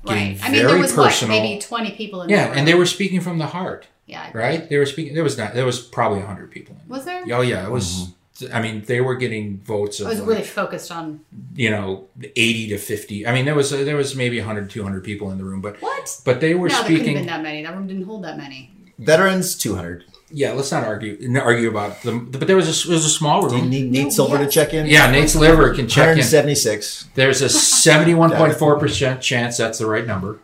getting 0.05 0.33
Right. 0.33 0.43
I 0.43 0.51
mean, 0.51 0.65
there 0.67 0.77
was 0.77 0.93
personal. 0.93 1.35
what, 1.35 1.41
maybe 1.41 1.61
20 1.61 1.91
people 1.91 2.21
in 2.21 2.29
yeah, 2.29 2.43
the 2.43 2.49
room. 2.49 2.57
and 2.59 2.67
they 2.67 2.75
were 2.75 2.85
speaking 2.85 3.21
from 3.21 3.39
the 3.39 3.47
heart. 3.47 3.87
Yeah, 4.05 4.21
I 4.21 4.27
agree. 4.27 4.41
Right? 4.43 4.69
They 4.69 4.77
were 4.77 4.85
speaking. 4.85 5.15
There 5.15 5.23
was 5.23 5.35
not. 5.35 5.55
There 5.55 5.65
was 5.65 5.79
probably 5.81 6.21
hundred 6.21 6.51
people. 6.51 6.77
In 6.83 6.89
Was 6.89 7.05
there? 7.05 7.23
Oh 7.31 7.41
yeah, 7.41 7.65
it 7.65 7.71
was. 7.71 7.85
Mm-hmm. 7.91 8.11
I 8.53 8.61
mean, 8.61 8.83
they 8.85 9.01
were 9.01 9.15
getting 9.15 9.59
votes 9.59 10.01
I 10.01 10.05
of 10.05 10.09
was 10.09 10.19
like, 10.19 10.29
really 10.29 10.43
focused 10.43 10.91
on 10.91 11.21
you 11.55 11.69
know 11.69 12.07
eighty 12.35 12.67
to 12.69 12.77
fifty. 12.77 13.25
I 13.25 13.33
mean, 13.33 13.45
there 13.45 13.55
was 13.55 13.69
there 13.71 13.95
was 13.95 14.15
maybe 14.15 14.37
100, 14.39 14.69
200 14.69 15.03
people 15.03 15.31
in 15.31 15.37
the 15.37 15.45
room, 15.45 15.61
but 15.61 15.81
what? 15.81 16.21
But 16.25 16.41
they 16.41 16.53
were 16.53 16.67
no, 16.67 16.75
there 16.75 16.83
couldn't 16.83 16.97
have 16.97 17.03
speaking. 17.03 17.13
been 17.15 17.27
that 17.27 17.41
many. 17.41 17.63
That 17.63 17.73
room 17.73 17.87
didn't 17.87 18.03
hold 18.03 18.23
that 18.23 18.37
many. 18.37 18.71
Veterans, 18.97 19.55
two 19.55 19.75
hundred. 19.75 20.05
Yeah, 20.31 20.53
let's 20.53 20.71
not 20.71 20.83
argue 20.83 21.17
argue 21.39 21.69
about 21.69 22.01
them. 22.01 22.31
But 22.31 22.47
there 22.47 22.55
was 22.55 22.67
a, 22.67 22.89
it 22.89 22.93
was 22.93 23.05
a 23.05 23.09
small 23.09 23.43
room. 23.43 23.51
Do 23.51 23.57
you 23.57 23.69
need 23.69 23.91
Nate 23.91 24.11
Silver 24.11 24.37
to 24.37 24.49
check 24.49 24.73
in? 24.73 24.87
Yeah, 24.87 25.09
Nate's 25.11 25.35
liver 25.35 25.73
can 25.73 25.87
check 25.87 26.17
in. 26.17 26.23
Seventy 26.23 26.55
six. 26.55 27.07
There's 27.15 27.41
a 27.41 27.49
seventy-one 27.85 28.31
point 28.31 28.55
four 28.55 28.77
percent 28.79 29.21
chance 29.21 29.57
that's 29.57 29.79
the 29.79 29.85
right 29.85 30.05
number. 30.05 30.39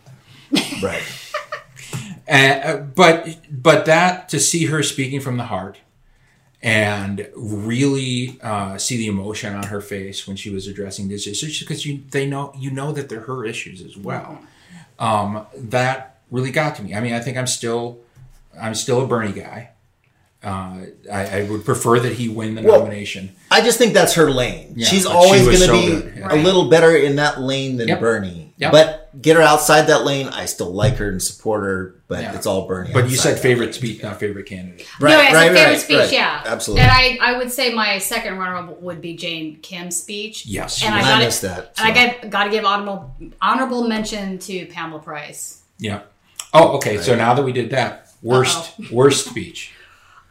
Right. 0.82 1.04
Uh, 2.30 2.78
but 2.78 3.40
but 3.52 3.86
that 3.86 4.30
to 4.30 4.40
see 4.40 4.68
her 4.68 4.82
speaking 4.82 5.20
from 5.20 5.36
the 5.36 5.44
heart 5.44 5.78
and 6.64 7.28
really 7.36 8.38
uh, 8.42 8.78
see 8.78 8.98
the 8.98 9.08
emotion 9.08 9.56
on 9.56 9.64
her 9.64 9.82
face 9.82 10.28
when 10.28 10.36
she 10.38 10.50
was 10.50 10.68
addressing 10.68 11.08
these 11.08 11.26
issues 11.28 11.60
because 11.60 11.86
you 11.86 12.02
they 12.12 12.28
know 12.28 12.54
you 12.58 12.70
know 12.72 12.92
that 12.92 13.10
they're 13.10 13.22
her 13.22 13.46
issues 13.46 13.82
as 13.82 13.98
well. 13.98 14.40
Um, 15.00 15.46
that 15.56 16.20
really 16.30 16.52
got 16.52 16.76
to 16.76 16.84
me. 16.84 16.94
I 16.94 17.00
mean, 17.02 17.14
I 17.14 17.20
think 17.20 17.38
I'm 17.38 17.48
still 17.48 18.00
I'm 18.60 18.76
still 18.76 19.04
a 19.04 19.08
Bernie 19.08 19.32
guy. 19.32 19.70
Uh, 20.44 20.86
I, 21.12 21.40
I 21.42 21.48
would 21.52 21.64
prefer 21.66 22.00
that 22.00 22.14
he 22.14 22.28
win 22.28 22.56
the 22.56 22.64
Well, 22.64 22.80
nomination. 22.80 23.36
I 23.52 23.62
just 23.62 23.78
think 23.78 23.94
that's 23.94 24.16
her 24.16 24.32
lane. 24.32 24.74
Yeah, 24.76 24.88
She's 24.88 25.06
always 25.06 25.42
she 25.42 25.46
going 25.46 25.58
to 25.60 25.66
so 25.66 25.72
be 25.74 25.88
good, 26.20 26.32
a 26.32 26.36
little 26.36 26.68
better 26.68 26.96
in 26.96 27.18
that 27.18 27.40
lane 27.40 27.78
than 27.78 27.88
Yep. 27.90 28.00
Bernie. 28.00 28.51
Yep. 28.62 28.72
But 28.72 29.22
get 29.22 29.38
her 29.38 29.42
outside 29.42 29.88
that 29.88 30.06
lane. 30.06 30.28
I 30.28 30.46
still 30.46 30.72
like 30.72 30.98
her 30.98 31.10
and 31.10 31.22
support 31.22 31.64
her, 31.64 31.96
but 32.08 32.22
Yeah. 32.22 32.36
it's 32.36 32.46
all 32.46 32.68
Bernie. 32.68 32.94
But 32.94 33.10
you 33.10 33.18
said 33.18 33.40
favorite 33.40 33.74
speech, 33.74 34.04
not 34.04 34.20
favorite 34.20 34.46
candidate. 34.46 34.88
Right, 35.00 35.12
no, 35.12 35.20
it's 35.20 35.34
right, 35.34 35.52
a 35.52 35.54
favorite 35.56 35.72
right, 35.72 35.80
speech, 35.80 35.98
right. 35.98 36.12
yeah. 36.12 36.44
Absolutely. 36.46 36.84
And 36.84 36.92
I, 36.92 37.18
I 37.22 37.38
would 37.38 37.52
say 37.52 37.74
my 37.74 37.98
second 37.98 38.38
runner 38.38 38.58
up 38.58 38.80
would 38.80 39.02
be 39.02 39.16
Jane 39.16 39.58
Kim's 39.64 39.98
speech. 39.98 40.46
Yes, 40.46 40.84
and 40.84 40.94
I, 40.94 41.00
I 41.00 41.02
gotta, 41.02 41.26
missed 41.26 41.42
that, 41.42 41.74
And 41.80 41.88
I 41.92 42.06
got, 42.06 42.30
got 42.30 42.44
to 42.44 42.50
give 42.52 42.64
honorable 42.64 43.16
honorable 43.42 43.88
mention 43.88 44.38
to 44.40 44.68
Pamela 44.68 45.02
Price. 45.02 45.64
Yeah. 45.80 46.02
Oh, 46.54 46.76
okay. 46.78 46.98
So 47.00 47.16
now 47.16 47.34
that 47.34 47.42
we 47.44 47.54
did 47.54 47.72
that, 47.72 48.10
worst 48.22 48.80
worst 48.92 49.26
speech. 49.28 49.74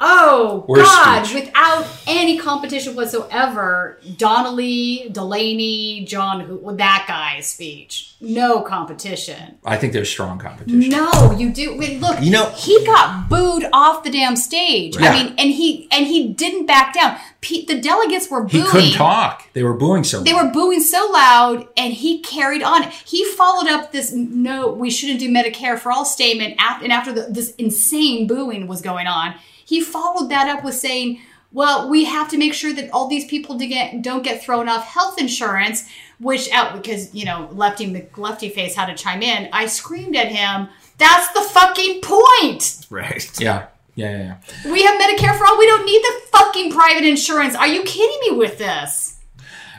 Oh 0.03 0.65
Worst 0.67 0.85
God! 0.85 1.27
speech. 1.27 1.45
Without 1.45 1.87
any 2.07 2.39
competition 2.39 2.97
whatsoever, 2.97 4.01
Donnelly, 4.17 5.09
Delaney, 5.13 6.05
John, 6.07 6.41
who 6.41 6.75
that 6.77 7.05
guy's 7.07 7.47
speech, 7.49 8.15
no 8.21 8.63
competition. 8.63 9.59
I 9.65 9.77
think 9.77 9.93
there's 9.93 10.09
strong 10.09 10.39
competition. 10.39 10.89
No, 10.91 11.33
you 11.33 11.53
do. 11.53 11.77
Wait, 11.77 12.01
look, 12.01 12.21
You 12.23 12.31
know- 12.31 12.51
he 12.57 12.85
got 12.87 13.29
booed 13.29 13.67
off 13.73 14.03
the 14.03 14.11
damn 14.11 14.37
stage. 14.37 14.97
Yeah. 14.99 15.11
I 15.13 15.23
mean, 15.23 15.35
and 15.39 15.51
he 15.51 15.87
and 15.91 16.07
he 16.07 16.29
didn't 16.29 16.65
back 16.67 16.95
down. 16.95 17.17
Pe- 17.43 17.65
the 17.67 17.81
delegates 17.81 18.31
were 18.31 18.41
booing. 18.43 18.51
He 18.53 18.59
booing. 18.61 18.71
couldn't 18.71 18.93
talk. 18.93 19.45
They 19.53 19.63
were 19.63 19.75
booing 19.75 20.05
so 20.05 20.23
They 20.23 20.33
were 20.35 20.49
booing 20.51 20.81
so 20.81 21.11
loud, 21.13 21.69
and 21.77 21.93
he 21.93 22.21
carried 22.21 22.63
on. 22.63 22.85
He 23.05 23.25
followed 23.33 23.69
up 23.69 23.93
this 23.93 24.13
"no, 24.13 24.69
we 24.73 24.91
shouldn't 24.91 25.21
do 25.21 25.29
Medicare 25.31 25.79
for 25.79 25.93
all" 25.93 26.05
statement, 26.07 26.55
after, 26.59 26.85
and 26.85 26.93
after 26.93 27.13
the, 27.13 27.23
this 27.31 27.55
insane 27.57 28.27
booing 28.27 28.67
was 28.67 28.81
going 28.83 29.07
on, 29.07 29.35
he 29.71 29.81
followed 29.81 30.29
that 30.31 30.49
up 30.49 30.65
with 30.65 30.75
saying, 30.75 31.21
"Well, 31.53 31.89
we 31.89 32.05
have 32.05 32.29
to 32.31 32.37
make 32.37 32.55
sure 32.55 32.73
that 32.73 32.91
all 32.91 33.07
these 33.07 33.25
people 33.27 33.57
get, 33.57 34.03
don't 34.03 34.25
get 34.25 34.43
thrown 34.43 34.69
off 34.69 34.85
health 34.85 35.17
insurance." 35.21 35.89
Which 36.19 36.51
out 36.51 36.75
because 36.75 37.15
you 37.15 37.25
know 37.25 37.49
Lefty 37.53 37.87
Lefty 38.17 38.49
Face 38.51 38.75
had 38.75 38.87
to 38.87 38.97
chime 39.03 39.23
in. 39.23 39.49
I 39.53 39.67
screamed 39.67 40.17
at 40.17 40.29
him. 40.29 40.69
That's 40.99 41.29
the 41.33 41.43
fucking 41.59 42.01
point. 42.03 42.87
Right. 42.91 43.25
Yeah. 43.41 43.67
Yeah. 43.95 44.11
Yeah. 44.17 44.37
yeah. 44.65 44.73
We 44.73 44.83
have 44.83 45.01
Medicare 45.01 45.37
for 45.39 45.45
all. 45.47 45.59
We 45.59 45.67
don't 45.67 45.85
need 45.85 46.03
the 46.03 46.15
fucking 46.37 46.73
private 46.73 47.05
insurance. 47.05 47.55
Are 47.55 47.67
you 47.67 47.83
kidding 47.85 48.21
me 48.27 48.39
with 48.39 48.59
this? 48.59 49.19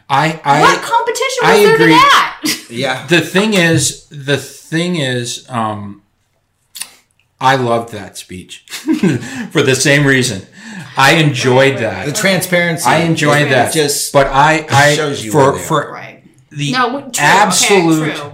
I. 0.10 0.40
I 0.44 0.62
what 0.62 0.82
competition 0.82 1.42
was 1.44 1.52
I 1.52 1.64
there 1.66 1.76
agree. 1.76 1.86
to 1.88 1.92
that? 1.92 2.66
Yeah. 2.70 3.08
The 3.08 3.22
thing 3.22 3.54
is, 3.54 4.08
the 4.10 4.38
thing 4.38 4.96
is, 4.96 5.46
um, 5.50 6.01
I 7.42 7.56
loved 7.56 7.92
that 7.94 8.18
speech 8.18 8.66
for 9.52 9.62
the 9.64 9.76
same 9.76 10.06
reason. 10.06 10.46
I 10.96 11.16
enjoyed 11.16 11.80
that. 11.80 12.06
The 12.06 12.12
transparency. 12.14 12.86
I 12.88 13.00
enjoyed 13.00 13.50
that. 13.52 13.74
Just 13.74 14.14
but 14.14 14.28
I, 14.28 14.66
I 14.70 14.94
shows 14.96 15.26
you 15.26 15.32
for 15.32 15.58
for. 15.58 15.92
Right. 15.92 16.24
the 16.52 16.72
No, 16.74 17.02
true, 17.02 17.12
absolute 17.18 18.16
true. 18.16 18.32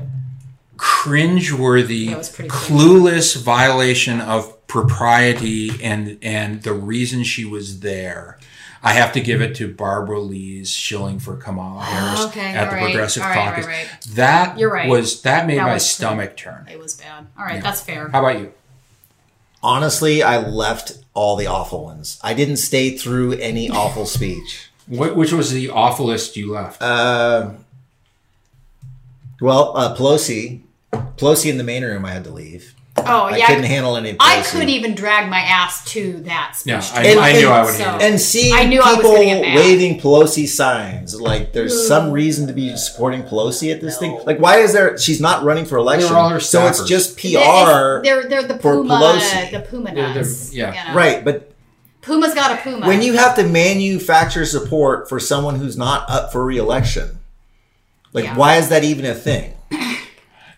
cringeworthy, 0.77 2.09
That 2.09 2.17
was 2.17 2.29
clueless 2.35 3.41
violation 3.41 4.19
of 4.21 4.65
propriety 4.67 5.71
and 5.83 6.17
and 6.21 6.63
the 6.63 6.73
reason 6.73 7.23
she 7.23 7.45
was 7.45 7.79
there. 7.79 8.37
I 8.83 8.93
have 8.93 9.11
to 9.13 9.21
give 9.21 9.41
it 9.41 9.55
to 9.55 9.73
Barbara 9.73 10.19
Lee's 10.19 10.69
shilling 10.69 11.19
for 11.19 11.35
Kamala 11.35 11.81
Harris 11.83 12.19
Oh, 12.21 12.27
okay, 12.27 12.53
at 12.53 12.65
the 12.69 12.75
all 12.77 12.83
right, 12.83 12.83
Progressive 12.91 13.23
all 13.23 13.29
right, 13.29 13.49
Caucus. 13.49 13.65
right, 13.65 13.87
right. 13.91 14.01
That 14.15 14.57
You're 14.59 14.71
right. 14.71 14.87
was 14.89 15.21
that 15.23 15.47
made 15.47 15.57
That 15.57 15.65
my 15.67 15.73
was 15.75 15.83
true. 15.83 16.05
stomach 16.05 16.37
turn. 16.37 16.67
It 16.71 16.79
was 16.79 16.95
bad. 16.95 17.27
All 17.37 17.45
right, 17.45 17.55
Yeah. 17.55 17.61
that's 17.61 17.81
fair. 17.81 18.09
How 18.09 18.19
about 18.19 18.39
you? 18.39 18.53
Honestly, 19.63 20.21
I 20.23 20.37
left 20.47 20.97
all 21.13 21.35
the 21.35 21.47
awful 21.47 21.83
ones. 21.83 22.19
I 22.23 22.33
didn't 22.33 22.57
stay 22.57 22.97
through 22.97 23.33
any 23.33 23.69
awful 23.81 24.05
speech. 24.05 24.69
Wh- 24.87 25.15
Which 25.15 25.31
was 25.33 25.51
the 25.51 25.69
awfulest 25.69 26.37
you 26.37 26.51
left? 26.53 26.81
Uh, 26.81 27.51
well, 29.41 29.75
uh, 29.75 29.95
Pelosi, 29.95 30.61
Pelosi 30.93 31.49
in 31.49 31.57
the 31.57 31.63
main 31.63 31.83
room, 31.83 32.05
I 32.05 32.11
had 32.11 32.23
to 32.25 32.31
leave. 32.31 32.73
Oh 32.99 33.27
yeah, 33.29 33.35
I 33.35 33.37
yeah, 33.37 33.47
couldn't 33.47 33.63
handle 33.65 33.95
any. 33.95 34.15
I 34.19 34.41
couldn't 34.41 34.69
even 34.69 34.95
drag 34.95 35.29
my 35.29 35.39
ass 35.39 35.83
to 35.91 36.13
that 36.23 36.55
speech. 36.55 36.71
Yeah, 36.71 36.81
I- 36.93 37.03
today. 37.03 37.17
I 37.19 37.31
knew 37.33 37.47
I 37.49 37.63
would 37.63 37.73
So. 37.73 37.83
And 37.83 38.19
seeing 38.19 38.53
I 38.55 38.63
knew 38.65 38.81
I 38.81 38.87
was 38.93 38.95
people 38.97 39.11
gonna 39.13 39.25
get 39.25 39.55
waving 39.55 39.99
Pelosi 39.99 40.47
signs, 40.47 41.19
like 41.19 41.53
there's 41.53 41.87
some 41.87 42.11
reason 42.11 42.47
to 42.47 42.53
be 42.53 42.75
supporting 42.75 43.23
Pelosi 43.23 43.71
at 43.73 43.81
this 43.81 43.97
thing. 43.97 44.19
Like, 44.25 44.39
why 44.39 44.57
is 44.57 44.73
there? 44.73 44.97
She's 44.97 45.21
not 45.21 45.43
running 45.43 45.65
for 45.65 45.77
election, 45.77 46.13
all 46.13 46.29
her 46.29 46.39
so 46.39 46.65
it's 46.67 46.81
staffers. 46.81 46.87
just 46.87 47.21
They're- 47.21 47.39
PR. 47.39 48.01
They're 48.03 48.27
they're 48.29 48.43
the 48.43 48.57
for 48.59 48.75
Puma, 48.77 48.95
Pelosi. 48.95 49.51
the 49.51 49.59
Puma 49.61 49.93
They're- 49.93 50.13
they're- 50.13 50.33
yeah. 50.51 50.83
you 50.83 50.89
know. 50.89 50.95
Right, 50.95 51.23
but 51.23 51.51
Puma's 52.01 52.33
got 52.33 52.51
a 52.51 52.61
Puma. 52.61 52.87
when 52.87 53.01
you 53.01 53.13
have 53.13 53.35
to 53.35 53.43
manufacture 53.43 54.45
support 54.45 55.07
for 55.09 55.19
someone 55.19 55.55
who's 55.55 55.77
not 55.77 56.09
up 56.09 56.31
for 56.31 56.43
reelection, 56.43 57.19
like 58.13 58.25
Yeah. 58.25 58.35
why 58.35 58.55
is 58.57 58.69
that 58.69 58.83
even 58.83 59.05
a 59.05 59.13
thing? 59.13 59.53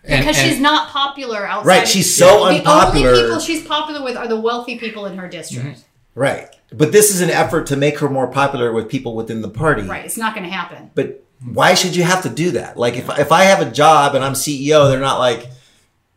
Because 0.10 0.38
she's 0.38 0.60
not 0.60 0.90
popular 0.90 1.46
outside. 1.46 1.68
Right, 1.68 1.84
of- 1.84 1.90
she's 1.90 2.16
so 2.16 2.46
the 2.46 2.58
unpopular. 2.58 3.10
only 3.10 3.24
people 3.24 3.40
she's 3.40 3.66
popular 3.66 4.04
with 4.04 4.18
are 4.18 4.28
the 4.28 4.40
wealthy 4.40 4.78
people 4.78 5.06
in 5.06 5.18
her 5.18 5.28
district. 5.28 5.66
Mm-hmm. 5.68 6.20
Right, 6.20 6.50
but 6.72 6.92
this 6.92 7.14
is 7.14 7.22
an 7.22 7.30
effort 7.30 7.68
to 7.68 7.76
make 7.76 8.00
her 8.00 8.10
more 8.10 8.28
popular 8.28 8.72
with 8.72 8.90
people 8.90 9.16
within 9.16 9.42
the 9.42 9.50
party. 9.50 9.84
Right, 9.84 10.06
it's 10.06 10.18
not 10.18 10.36
going 10.36 10.46
to 10.46 10.54
happen. 10.54 10.92
But 10.96 11.24
why 11.44 11.74
should 11.74 11.96
you 11.96 12.04
have 12.04 12.24
to 12.24 12.30
do 12.30 12.52
that? 12.52 12.78
Like 12.78 12.96
if 12.96 13.10
if 13.18 13.32
I 13.32 13.44
have 13.44 13.62
a 13.66 13.72
job 13.72 14.16
and 14.16 14.24
I'm 14.24 14.34
CEO, 14.34 14.90
they're 14.90 15.00
not 15.00 15.20
like 15.20 15.48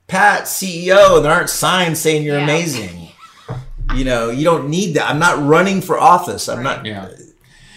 Pat 0.06 0.42
CEO, 0.44 1.16
and 1.16 1.24
there 1.24 1.32
aren't 1.32 1.50
signs 1.50 1.98
saying 1.98 2.24
you're 2.24 2.38
amazing. 2.38 3.08
You 3.94 4.04
know, 4.04 4.30
you 4.30 4.44
don't 4.44 4.70
need 4.70 4.94
that. 4.94 5.08
I'm 5.10 5.18
not 5.18 5.46
running 5.46 5.82
for 5.82 5.98
office. 5.98 6.48
I'm 6.48 6.62
not. 6.62 6.84
Yeah. 6.84 7.10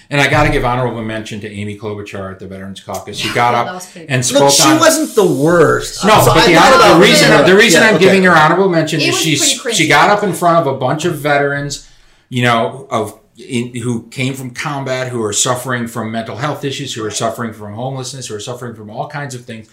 And 0.10 0.22
I 0.22 0.30
got 0.30 0.44
to 0.44 0.52
give 0.52 0.64
honorable 0.64 1.02
mention 1.04 1.40
to 1.42 1.50
Amy 1.50 1.78
Klobuchar 1.78 2.32
at 2.32 2.40
the 2.40 2.48
Veterans 2.48 2.80
Caucus. 2.82 3.18
She 3.18 3.34
got 3.34 3.56
up 3.56 3.66
that 3.66 3.74
was 3.74 3.92
pretty 3.92 4.08
and 4.10 4.22
good. 4.22 4.26
spoke 4.28 4.42
Look, 4.44 4.52
she 4.54 4.70
on. 4.70 4.80
wasn't 4.80 5.16
the 5.16 5.26
worst. 5.26 6.06
No, 6.06 6.20
So 6.22 6.34
but 6.34 6.38
I 6.38 6.48
the, 6.48 6.54
thought 6.56 6.66
honor- 6.68 6.76
about 6.76 6.94
the 7.00 7.02
reason 7.04 7.32
her. 7.32 7.44
the 7.48 7.56
reason 7.56 7.82
Yeah, 7.82 7.88
I'm 7.90 7.96
okay. 7.96 8.04
giving 8.06 8.24
her 8.24 8.32
honorable 8.36 8.70
mention 8.70 9.00
It 9.02 9.08
is 9.10 9.16
was 9.16 9.22
she's 9.24 9.62
pretty 9.62 9.76
she 9.78 9.88
got 9.88 10.10
up 10.12 10.24
in 10.24 10.34
front 10.34 10.66
of 10.66 10.74
a 10.74 10.78
bunch 10.78 11.06
of 11.06 11.16
veterans, 11.16 11.90
you 12.30 12.44
know, 12.44 12.88
of 12.92 13.20
in, 13.38 13.76
who 13.82 14.08
came 14.10 14.34
from 14.34 14.52
combat, 14.52 15.10
who 15.10 15.22
are 15.24 15.34
suffering 15.34 15.88
from 15.88 16.12
mental 16.12 16.38
health 16.38 16.64
issues, 16.64 16.94
who 16.94 17.04
are 17.04 17.12
suffering 17.12 17.52
from 17.52 17.74
homelessness, 17.74 18.28
who 18.28 18.36
are 18.36 18.40
suffering 18.40 18.76
from 18.76 18.90
all 18.90 19.10
kinds 19.10 19.34
of 19.36 19.44
things. 19.46 19.68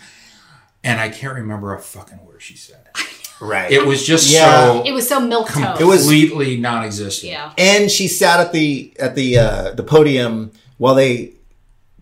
And 0.83 0.99
I 1.01 1.11
can't 1.11 1.35
remember 1.35 1.73
a 1.75 1.79
fucking 1.79 2.25
word 2.27 2.43
she 2.43 2.57
said. 2.57 2.89
Right. 3.43 3.71
It 3.73 3.85
was 3.85 4.07
just 4.07 4.31
Yeah. 4.31 4.67
so 4.67 4.83
It 4.87 4.93
was 4.93 5.09
so 5.09 5.19
milk. 5.21 5.51
It 5.81 5.85
was 5.85 6.03
completely 6.03 6.57
non-existent. 6.59 7.33
Yeah. 7.33 7.51
and 7.59 7.91
she 7.91 8.07
sat 8.09 8.39
at 8.41 8.53
the 8.53 8.93
at 9.01 9.15
the 9.17 9.39
uh, 9.39 9.71
the 9.73 9.83
podium 9.83 10.53
while 10.79 10.95
they 10.95 11.33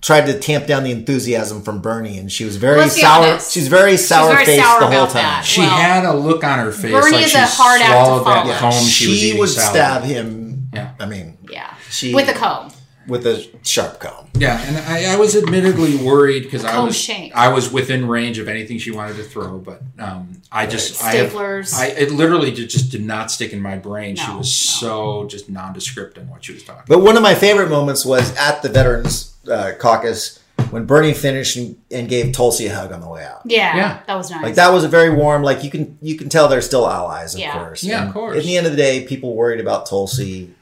tried 0.02 0.24
to 0.26 0.38
tamp 0.38 0.66
down 0.66 0.82
the 0.84 0.90
enthusiasm 0.90 1.60
from 1.62 1.80
Bernie, 1.80 2.16
and 2.18 2.32
she 2.32 2.44
was 2.44 2.56
very 2.56 2.78
Let's 2.78 2.98
sour. 3.00 3.38
She's 3.40 3.68
very 3.68 3.92
She's 3.92 4.08
sour 4.08 4.32
very 4.32 4.44
faced 4.46 4.64
sour 4.66 4.80
the 4.80 4.86
whole 4.86 5.06
time. 5.06 5.14
that. 5.22 5.44
She 5.44 5.60
Well, 5.60 5.70
had 5.70 6.04
a 6.06 6.12
look 6.14 6.42
on 6.42 6.58
her 6.58 6.72
face 6.72 6.90
Bernie 6.92 7.16
like 7.16 7.24
is 7.26 7.30
she 7.32 7.38
a 7.38 7.44
hard 7.46 7.80
act 7.82 7.90
to 7.90 8.04
swallowed 8.04 8.26
that 8.26 8.44
follow. 8.60 8.70
comb 8.72 8.84
she, 8.84 9.04
she 9.04 9.28
eating 9.28 9.38
would 9.40 9.48
salad 9.50 9.70
stab 9.72 10.02
him. 10.04 10.68
Yeah. 10.72 10.90
I 11.00 11.04
mean, 11.06 11.36
Yeah. 11.50 11.74
she 11.90 12.14
With 12.14 12.28
a 12.28 12.32
comb. 12.32 12.69
With 13.08 13.26
a 13.26 13.46
sharp 13.62 13.98
comb. 14.00 14.28
Yeah, 14.34 14.60
and 14.66 14.76
I, 14.78 15.14
I 15.14 15.16
was 15.16 15.34
admittedly 15.36 15.96
worried 15.96 16.44
because 16.44 16.64
I 16.64 16.78
was 16.78 16.96
shank. 16.96 17.34
I 17.34 17.48
was 17.48 17.72
within 17.72 18.06
range 18.06 18.38
of 18.38 18.48
anything 18.48 18.78
she 18.78 18.90
wanted 18.90 19.16
to 19.16 19.24
throw, 19.24 19.58
but 19.58 19.82
um, 19.98 20.42
I 20.52 20.66
just 20.66 21.02
I 21.02 21.12
have, 21.14 21.34
I 21.34 21.86
it 21.96 22.10
literally 22.12 22.52
just, 22.52 22.70
just 22.70 22.90
did 22.92 23.02
not 23.04 23.30
stick 23.30 23.52
in 23.52 23.60
my 23.60 23.76
brain. 23.76 24.16
she 24.16 24.26
No, 24.28 24.38
was 24.38 24.54
so 24.54 25.26
just 25.26 25.48
nondescript 25.50 26.18
in 26.18 26.28
what 26.28 26.44
she 26.44 26.52
was 26.52 26.62
talking. 26.62 26.84
But 26.86 27.00
one 27.00 27.16
of 27.16 27.22
my 27.22 27.34
favorite 27.34 27.68
moments 27.70 28.04
was 28.04 28.34
at 28.36 28.62
the 28.62 28.68
Veterans 28.68 29.34
uh, 29.50 29.72
Caucus 29.78 30.38
when 30.70 30.84
Bernie 30.84 31.14
finished 31.14 31.56
and, 31.56 31.80
and 31.90 32.08
gave 32.08 32.32
Tulsi 32.32 32.66
a 32.66 32.74
hug 32.74 32.92
on 32.92 33.00
the 33.00 33.08
way 33.08 33.24
out. 33.24 33.40
Yeah, 33.44 33.76
Yeah. 33.76 34.00
that 34.06 34.14
was 34.14 34.30
nice. 34.30 34.42
Like 34.42 34.54
that 34.56 34.72
was 34.72 34.84
a 34.84 34.88
very 34.88 35.10
warm. 35.10 35.42
Like 35.42 35.64
you 35.64 35.70
can 35.70 35.98
you 36.02 36.16
can 36.16 36.28
tell 36.28 36.48
they're 36.48 36.60
still 36.60 36.86
allies, 36.88 37.34
of 37.34 37.40
Yeah. 37.40 37.52
course. 37.54 37.82
Yeah, 37.82 38.06
of 38.06 38.12
course. 38.12 38.36
At 38.36 38.44
the 38.44 38.56
end 38.56 38.66
of 38.66 38.72
the 38.72 38.76
day, 38.78 39.04
people 39.06 39.34
worried 39.34 39.58
about 39.60 39.86
Tulsi 39.86 40.54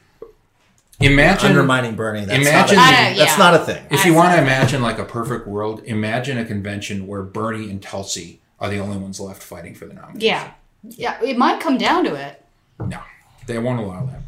Imagine 1.01 1.51
undermining 1.51 1.95
Bernie. 1.95 2.25
That's 2.25 2.45
imagine 2.47 2.75
not 2.75 2.93
a, 2.93 2.97
I- 2.97 3.13
that's 3.13 3.31
yeah. 3.31 3.37
not 3.37 3.53
a 3.55 3.59
thing. 3.59 3.85
if 3.89 4.05
you 4.05 4.13
want 4.13 4.35
to 4.35 4.41
imagine 4.41 4.81
like 4.81 4.99
a 4.99 5.05
perfect 5.05 5.47
world, 5.47 5.81
imagine 5.85 6.37
a 6.37 6.45
convention 6.45 7.07
where 7.07 7.21
Bernie 7.21 7.69
and 7.69 7.81
Tulsi 7.81 8.41
are 8.59 8.69
the 8.69 8.79
only 8.79 8.97
ones 8.97 9.19
left 9.19 9.41
fighting 9.41 9.73
for 9.73 9.85
the 9.85 9.93
nomination. 9.93 10.19
yeah, 10.21 10.51
yeah. 10.83 11.21
It 11.23 11.37
might 11.37 11.61
come 11.61 11.77
down 11.77 12.03
to 12.03 12.15
it. 12.15 12.43
No, 12.85 12.99
they 13.47 13.57
won't 13.59 13.79
allow 13.79 14.05
that. 14.07 14.21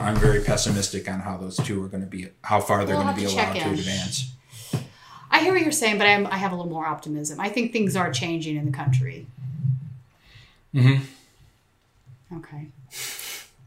I'm 0.00 0.16
very 0.16 0.40
pessimistic 0.42 1.08
on 1.08 1.20
how 1.20 1.36
those 1.36 1.56
two 1.56 1.82
are 1.84 1.88
going 1.88 2.02
to 2.02 2.08
be, 2.08 2.28
how 2.42 2.60
far 2.60 2.84
they're 2.84 2.96
We'll 2.96 3.04
going 3.04 3.14
to 3.16 3.20
be 3.20 3.26
to 3.28 3.34
check 3.34 3.54
allowed 3.54 3.64
to 3.64 3.70
advance. 3.70 4.32
I 5.30 5.40
hear 5.40 5.52
what 5.52 5.62
you're 5.62 5.72
saying, 5.72 5.98
but 5.98 6.06
I'm, 6.06 6.26
I 6.26 6.36
have 6.38 6.52
a 6.52 6.56
little 6.56 6.70
more 6.70 6.86
optimism. 6.86 7.38
I 7.40 7.48
think 7.48 7.72
things 7.72 7.96
are 7.96 8.10
changing 8.12 8.56
in 8.56 8.66
the 8.66 8.72
country. 8.72 9.26
Mm-hmm. 10.74 12.36
Okay. 12.38 12.66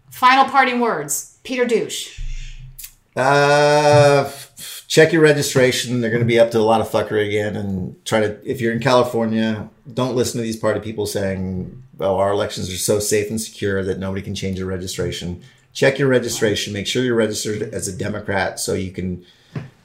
Final 0.10 0.46
parting 0.46 0.80
words. 0.80 1.31
Peter 1.44 1.66
Douche. 1.66 2.20
Uh, 3.16 4.32
check 4.88 5.12
your 5.12 5.22
registration. 5.22 6.02
They're 6.02 6.10
going 6.10 6.24
to 6.24 6.28
be 6.28 6.40
up 6.40 6.52
to 6.52 6.60
a 6.60 6.62
lot 6.62 6.82
of 6.82 6.90
fuckery 6.90 7.28
again, 7.28 7.56
and 7.56 8.04
try 8.06 8.22
to. 8.22 8.50
If 8.50 8.62
you're 8.62 8.74
in 8.74 8.80
California, 8.80 9.70
don't 9.94 10.16
listen 10.16 10.38
to 10.40 10.44
these 10.44 10.58
party 10.58 10.80
people 10.80 11.06
saying, 11.06 11.84
"Oh, 12.00 12.18
our 12.18 12.32
elections 12.32 12.72
are 12.72 12.78
so 12.78 13.00
safe 13.00 13.30
and 13.30 13.42
secure 13.42 13.84
that 13.84 14.00
nobody 14.00 14.22
can 14.22 14.36
change 14.36 14.60
your 14.60 14.68
registration." 14.68 15.42
Check 15.74 16.00
your 16.00 16.10
registration. 16.10 16.74
Make 16.74 16.88
sure 16.88 17.04
you're 17.04 17.16
registered 17.16 17.62
as 17.74 17.88
a 17.88 17.96
Democrat 17.98 18.60
so 18.60 18.74
you 18.74 18.92
can 18.92 19.26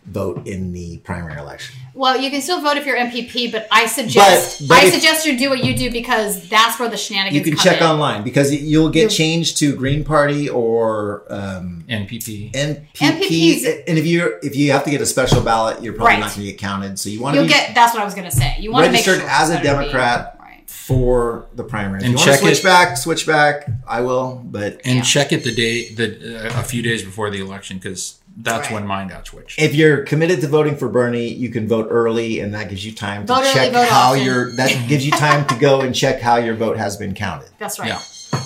vote 0.06 0.46
in 0.46 0.72
the 0.72 0.98
primary 0.98 1.38
election. 1.38 1.74
Well, 1.94 2.16
you 2.20 2.30
can 2.30 2.40
still 2.40 2.60
vote 2.60 2.76
if 2.76 2.86
you're 2.86 2.96
NPP, 2.96 3.50
but 3.50 3.66
I 3.72 3.86
suggest 3.86 4.60
But- 4.60 4.68
but 4.68 4.78
I 4.78 4.86
if- 4.86 4.94
suggest 4.94 5.26
you 5.26 5.36
do 5.38 5.50
what 5.50 5.64
you 5.64 5.74
do 5.76 5.90
because 5.90 6.48
that's 6.48 6.78
where 6.78 6.88
the 6.88 6.96
shenanigans 6.96 7.34
You 7.36 7.42
can 7.42 7.56
come 7.56 7.64
check 7.72 7.80
in. 7.80 7.86
online 7.86 8.22
because 8.22 8.52
you'll 8.54 8.90
get 8.90 9.00
You'll- 9.02 9.10
changed 9.10 9.56
to 9.58 9.74
Green 9.74 10.04
Party 10.04 10.48
or 10.48 11.24
um, 11.30 11.84
NPP. 11.88 12.52
NPP. 12.52 12.86
NPPs 13.00 13.64
And 13.88 13.98
if 13.98 14.06
you 14.06 14.36
if 14.42 14.54
you 14.54 14.72
have 14.72 14.84
to 14.84 14.90
get 14.90 15.00
a 15.00 15.06
special 15.06 15.40
ballot, 15.40 15.82
you're 15.82 15.94
probably 15.94 16.14
Right. 16.14 16.20
not 16.20 16.30
going 16.34 16.46
to 16.46 16.52
get 16.52 16.58
counted. 16.58 16.98
So 16.98 17.08
you 17.08 17.20
want 17.20 17.36
to 17.36 17.46
get. 17.46 17.74
That's 17.74 17.92
what 17.94 18.02
I 18.02 18.04
was 18.04 18.14
going 18.14 18.28
to 18.30 18.36
say. 18.36 18.56
You 18.60 18.70
want 18.72 18.86
to 18.86 18.92
make 18.92 19.04
sure 19.04 19.14
as 19.28 19.48
a 19.50 19.54
that 19.54 19.64
it'll 19.64 19.78
be- 19.78 19.84
Democrat 19.86 20.32
for 20.68 21.46
the 21.54 21.64
primary. 21.64 21.98
If 22.00 22.04
And 22.04 22.12
you 22.12 22.16
want 22.18 22.26
to 22.26 22.32
check 22.32 22.40
switch 22.40 22.58
it- 22.58 22.64
back, 22.64 22.96
switch 22.96 23.26
back. 23.26 23.66
I 23.88 24.02
will, 24.02 24.40
but 24.44 24.80
And 24.84 25.04
check 25.04 25.32
it 25.32 25.42
the 25.44 25.52
day, 25.54 25.88
the 25.92 26.46
uh, 26.54 26.60
a 26.60 26.62
few 26.62 26.82
days 26.82 27.02
before 27.02 27.30
the 27.30 27.40
election, 27.40 27.78
because 27.78 28.16
that's 28.36 28.70
when 28.70 28.86
mine 28.86 29.08
got 29.08 29.26
switched. 29.26 29.58
if 29.60 29.74
you're 29.74 30.02
committed 30.04 30.40
to 30.42 30.48
voting 30.48 30.76
for 30.76 30.88
Bernie, 30.88 31.28
you 31.28 31.48
can 31.48 31.66
vote 31.66 31.88
early, 31.90 32.40
and 32.40 32.52
that 32.54 32.68
gives 32.68 32.84
you 32.84 32.92
time 32.92 33.26
to 33.26 33.34
Vote 33.34 33.44
check 33.52 33.72
vote 33.72 33.88
how 33.88 34.10
often. 34.12 34.22
your 34.24 34.54
that 34.56 34.70
gives 34.88 35.04
you 35.06 35.12
time 35.12 35.46
to 35.48 35.54
go 35.58 35.80
and 35.80 35.94
check 35.94 36.20
how 36.20 36.36
your 36.36 36.54
vote 36.54 36.76
has 36.76 36.96
been 36.96 37.14
counted. 37.14 37.48
That's 37.58 37.78
right. 37.78 37.88
Yeah. 37.88 38.40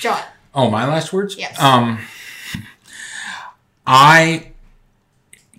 John. 0.00 0.22
Oh, 0.54 0.70
my 0.70 0.86
last 0.86 1.12
words? 1.12 1.36
Yes. 1.36 1.58
Um, 1.60 1.98
I 3.86 4.52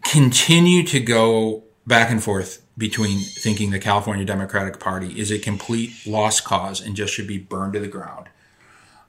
continue 0.04 0.84
to 0.84 1.00
go 1.00 1.64
back 1.86 2.10
and 2.10 2.24
forth 2.24 2.64
between 2.78 3.20
thinking 3.20 3.72
the 3.72 3.80
California 3.80 4.26
Democratic 4.26 4.80
Party 4.80 5.20
is 5.20 5.32
a 5.32 5.40
complete 5.40 5.92
lost 6.06 6.44
cause 6.44 6.80
and 6.82 6.96
just 6.96 7.14
should 7.14 7.28
be 7.28 7.38
burned 7.38 7.74
to 7.74 7.80
the 7.80 7.88
ground. 7.88 8.28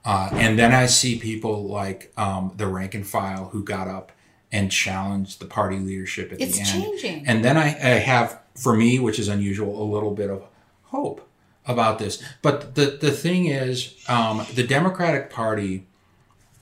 Uh, 0.05 0.29
and 0.33 0.57
then 0.57 0.73
I 0.73 0.85
see 0.87 1.19
people 1.19 1.67
like 1.67 2.11
um, 2.17 2.53
the 2.57 2.67
rank 2.67 2.95
and 2.95 3.05
file 3.05 3.45
who 3.49 3.63
got 3.63 3.87
up 3.87 4.11
and 4.51 4.71
challenge 4.71 5.37
the 5.37 5.45
party 5.45 5.77
leadership 5.77 6.31
at 6.31 6.41
It's 6.41 6.55
the 6.55 6.61
end. 6.61 6.83
It's 6.85 7.01
changing. 7.01 7.27
And 7.27 7.45
then 7.45 7.57
I, 7.57 7.67
I 7.67 7.99
have, 7.99 8.39
for 8.55 8.75
me, 8.75 8.99
which 8.99 9.19
is 9.19 9.27
unusual, 9.27 9.81
a 9.81 9.85
little 9.85 10.11
bit 10.11 10.29
of 10.29 10.43
hope 10.85 11.27
about 11.65 11.99
this. 11.99 12.23
But 12.41 12.75
the, 12.75 12.97
the 12.99 13.11
thing 13.11 13.45
is, 13.45 13.95
um, 14.07 14.45
the 14.55 14.65
Democratic 14.65 15.29
Party 15.29 15.85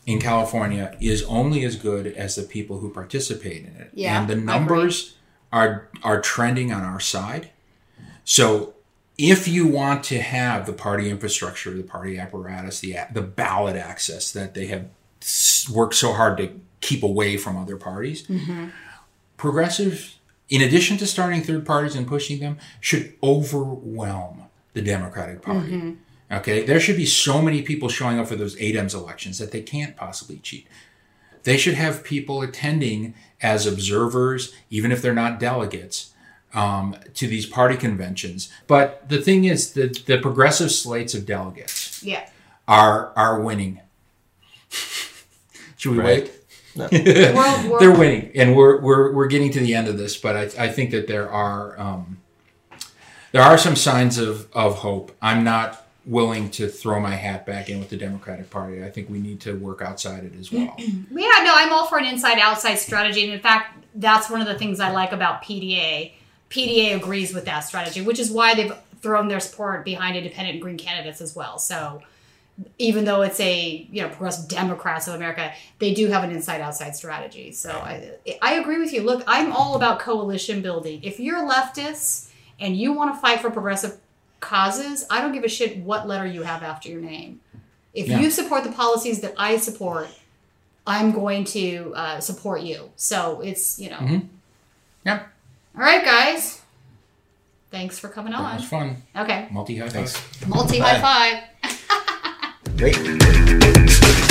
in 0.05 0.19
California 0.19 0.95
is 0.99 1.23
only 1.23 1.63
as 1.63 1.75
good 1.75 2.07
as 2.07 2.35
the 2.35 2.43
people 2.43 2.79
who 2.79 2.89
participate 2.89 3.65
in 3.65 3.75
it. 3.75 3.91
Yeah, 3.93 4.19
and 4.19 4.29
the 4.29 4.35
numbers 4.35 5.15
are 5.51 5.89
are 6.03 6.21
trending 6.21 6.71
on 6.71 6.83
our 6.83 6.99
side. 6.99 7.51
So 8.23 8.73
if 9.17 9.47
you 9.47 9.67
want 9.67 10.03
to 10.05 10.19
have 10.19 10.65
the 10.65 10.73
party 10.73 11.09
infrastructure, 11.09 11.71
the 11.71 11.83
party 11.83 12.17
apparatus, 12.17 12.79
the 12.79 12.95
the 13.11 13.21
ballot 13.21 13.75
access 13.75 14.31
that 14.31 14.53
they 14.53 14.67
have 14.67 14.87
worked 15.69 15.95
so 15.95 16.13
hard 16.13 16.37
to 16.37 16.59
keep 16.87 17.03
away 17.03 17.37
from 17.37 17.57
other 17.57 17.77
parties, 17.77 18.23
Mm-hmm. 18.27 18.67
progressives, 19.35 20.17
in 20.49 20.61
addition 20.61 20.97
to 20.97 21.05
starting 21.05 21.41
third 21.43 21.65
parties 21.65 21.95
and 21.95 22.07
pushing 22.07 22.39
them, 22.39 22.57
should 22.79 23.13
overwhelm 23.21 24.43
the 24.73 24.81
Democratic 24.81 25.41
Party. 25.41 25.71
Mhm. 25.71 25.97
Okay, 26.31 26.65
there 26.65 26.79
should 26.79 26.97
be 26.97 27.05
so 27.05 27.41
many 27.41 27.61
people 27.61 27.89
showing 27.89 28.19
up 28.19 28.27
for 28.27 28.35
those 28.35 28.55
ADEMS 28.57 28.93
elections 28.93 29.37
that 29.37 29.51
they 29.51 29.61
can't 29.61 29.95
possibly 29.95 30.37
cheat. 30.37 30.67
They 31.43 31.57
should 31.57 31.75
have 31.75 32.03
people 32.03 32.41
attending 32.41 33.13
as 33.41 33.65
observers, 33.65 34.53
even 34.69 34.91
if 34.91 35.01
they're 35.01 35.13
not 35.13 35.39
delegates, 35.39 36.11
um, 36.53 36.95
to 37.13 37.27
these 37.27 37.45
party 37.45 37.77
conventions. 37.77 38.49
But 38.67 39.07
the 39.09 39.21
thing 39.21 39.45
is 39.45 39.73
that 39.73 40.05
the 40.05 40.17
progressive 40.17 40.71
slates 40.71 41.13
of 41.13 41.25
delegates 41.25 42.01
Yeah. 42.03 42.27
are 42.67 43.11
are 43.15 43.39
winning. 43.41 43.79
Should 45.77 45.91
we 45.93 45.99
Right. 45.99 46.23
wait? 46.23 46.31
No. 46.77 46.87
We're- 46.91 47.33
we're- 47.33 47.79
They're 47.79 47.91
winning, 47.97 48.31
and 48.35 48.55
we're 48.55 48.79
we're 48.81 49.13
we're 49.13 49.27
getting 49.27 49.51
to 49.51 49.59
the 49.59 49.73
end 49.75 49.87
of 49.87 49.97
this. 49.97 50.15
But 50.17 50.35
I, 50.35 50.65
I 50.65 50.69
think 50.69 50.91
that 50.91 51.07
there 51.07 51.29
are 51.29 51.79
um, 51.79 52.17
there 53.31 53.41
are 53.41 53.57
some 53.57 53.75
signs 53.75 54.17
of 54.17 54.47
of 54.53 54.75
hope. 54.77 55.15
I'm 55.21 55.43
not 55.43 55.83
willing 56.05 56.49
to 56.51 56.69
throw 56.69 56.99
my 57.01 57.15
hat 57.15 57.45
back 57.45 57.69
in 57.69 57.79
with 57.79 57.89
the 57.89 57.97
Democratic 57.97 58.49
Party. 58.49 58.83
I 58.83 58.89
think 58.89 59.09
we 59.09 59.19
need 59.19 59.41
to 59.41 59.53
work 59.57 59.81
outside 59.81 60.23
it 60.23 60.33
as 60.39 60.51
well. 60.51 60.73
Yeah, 60.79 61.43
no, 61.43 61.53
I'm 61.53 61.73
all 61.73 61.85
for 61.87 61.97
an 61.97 62.05
inside 62.05 62.39
outside 62.39 62.75
strategy. 62.75 63.25
And 63.25 63.33
in 63.33 63.39
fact, 63.41 63.83
that's 63.95 64.29
one 64.29 64.39
of 64.39 64.47
the 64.47 64.57
things 64.57 64.79
I 64.79 64.91
like 64.91 65.11
about 65.11 65.43
PDA. 65.43 66.13
PDA 66.49 66.95
agrees 66.95 67.33
with 67.33 67.43
that 67.45 67.61
strategy, 67.61 68.01
which 68.01 68.19
is 68.19 68.31
why 68.31 68.55
they've 68.55 68.71
thrown 69.01 69.27
their 69.27 69.41
support 69.41 69.83
behind 69.83 70.15
independent 70.15 70.61
green 70.61 70.77
candidates 70.77 71.19
as 71.19 71.35
well. 71.35 71.59
So 71.59 72.01
even 72.79 73.05
though 73.05 73.21
it's 73.21 73.39
a 73.39 73.87
you 73.91 74.01
know 74.01 74.09
progressive 74.09 74.47
Democrats 74.47 75.07
of 75.07 75.13
America, 75.15 75.51
they 75.79 75.93
do 75.93 76.07
have 76.07 76.23
an 76.23 76.31
inside 76.31 76.61
outside 76.61 76.95
strategy. 76.95 77.51
So 77.51 77.69
I 77.71 78.11
I 78.41 78.53
agree 78.55 78.79
with 78.79 78.93
you. 78.93 79.03
Look, 79.03 79.23
I'm 79.27 79.51
all 79.51 79.75
about 79.75 79.99
coalition 79.99 80.61
building. 80.61 80.99
If 81.03 81.19
you're 81.19 81.47
leftists 81.47 82.29
and 82.59 82.75
you 82.75 82.93
want 82.93 83.13
to 83.15 83.19
fight 83.21 83.39
for 83.41 83.51
progressive 83.51 83.97
causes, 84.39 85.05
I 85.09 85.21
don't 85.21 85.31
give 85.33 85.43
a 85.43 85.49
shit 85.49 85.77
what 85.77 86.07
letter 86.07 86.25
you 86.25 86.43
have 86.43 86.63
after 86.63 86.89
your 86.89 87.01
name. 87.01 87.41
If 87.93 88.07
Yeah. 88.07 88.19
you 88.19 88.29
support 88.31 88.63
the 88.63 88.71
policies 88.71 89.21
that 89.21 89.33
I 89.37 89.57
support, 89.57 90.07
I'm 90.85 91.11
going 91.11 91.43
to 91.45 91.93
uh, 91.95 92.19
support 92.19 92.61
you. 92.61 92.91
So 92.95 93.41
it's 93.41 93.79
you 93.79 93.89
know. 93.89 93.97
Mhm. 93.97 94.27
Yeah. 95.05 95.23
All 95.75 95.81
right, 95.81 96.03
guys. 96.03 96.61
Thanks 97.69 97.99
for 97.99 98.07
coming 98.07 98.31
That 98.31 98.39
on. 98.39 98.55
was 98.55 98.65
fun. 98.65 99.03
Okay. 99.15 99.47
Multi 99.51 99.77
high 99.77 99.89
five. 99.89 100.47
Multi 100.47 100.79
high 100.79 101.01
five. 101.01 101.43
Great. 102.77 104.26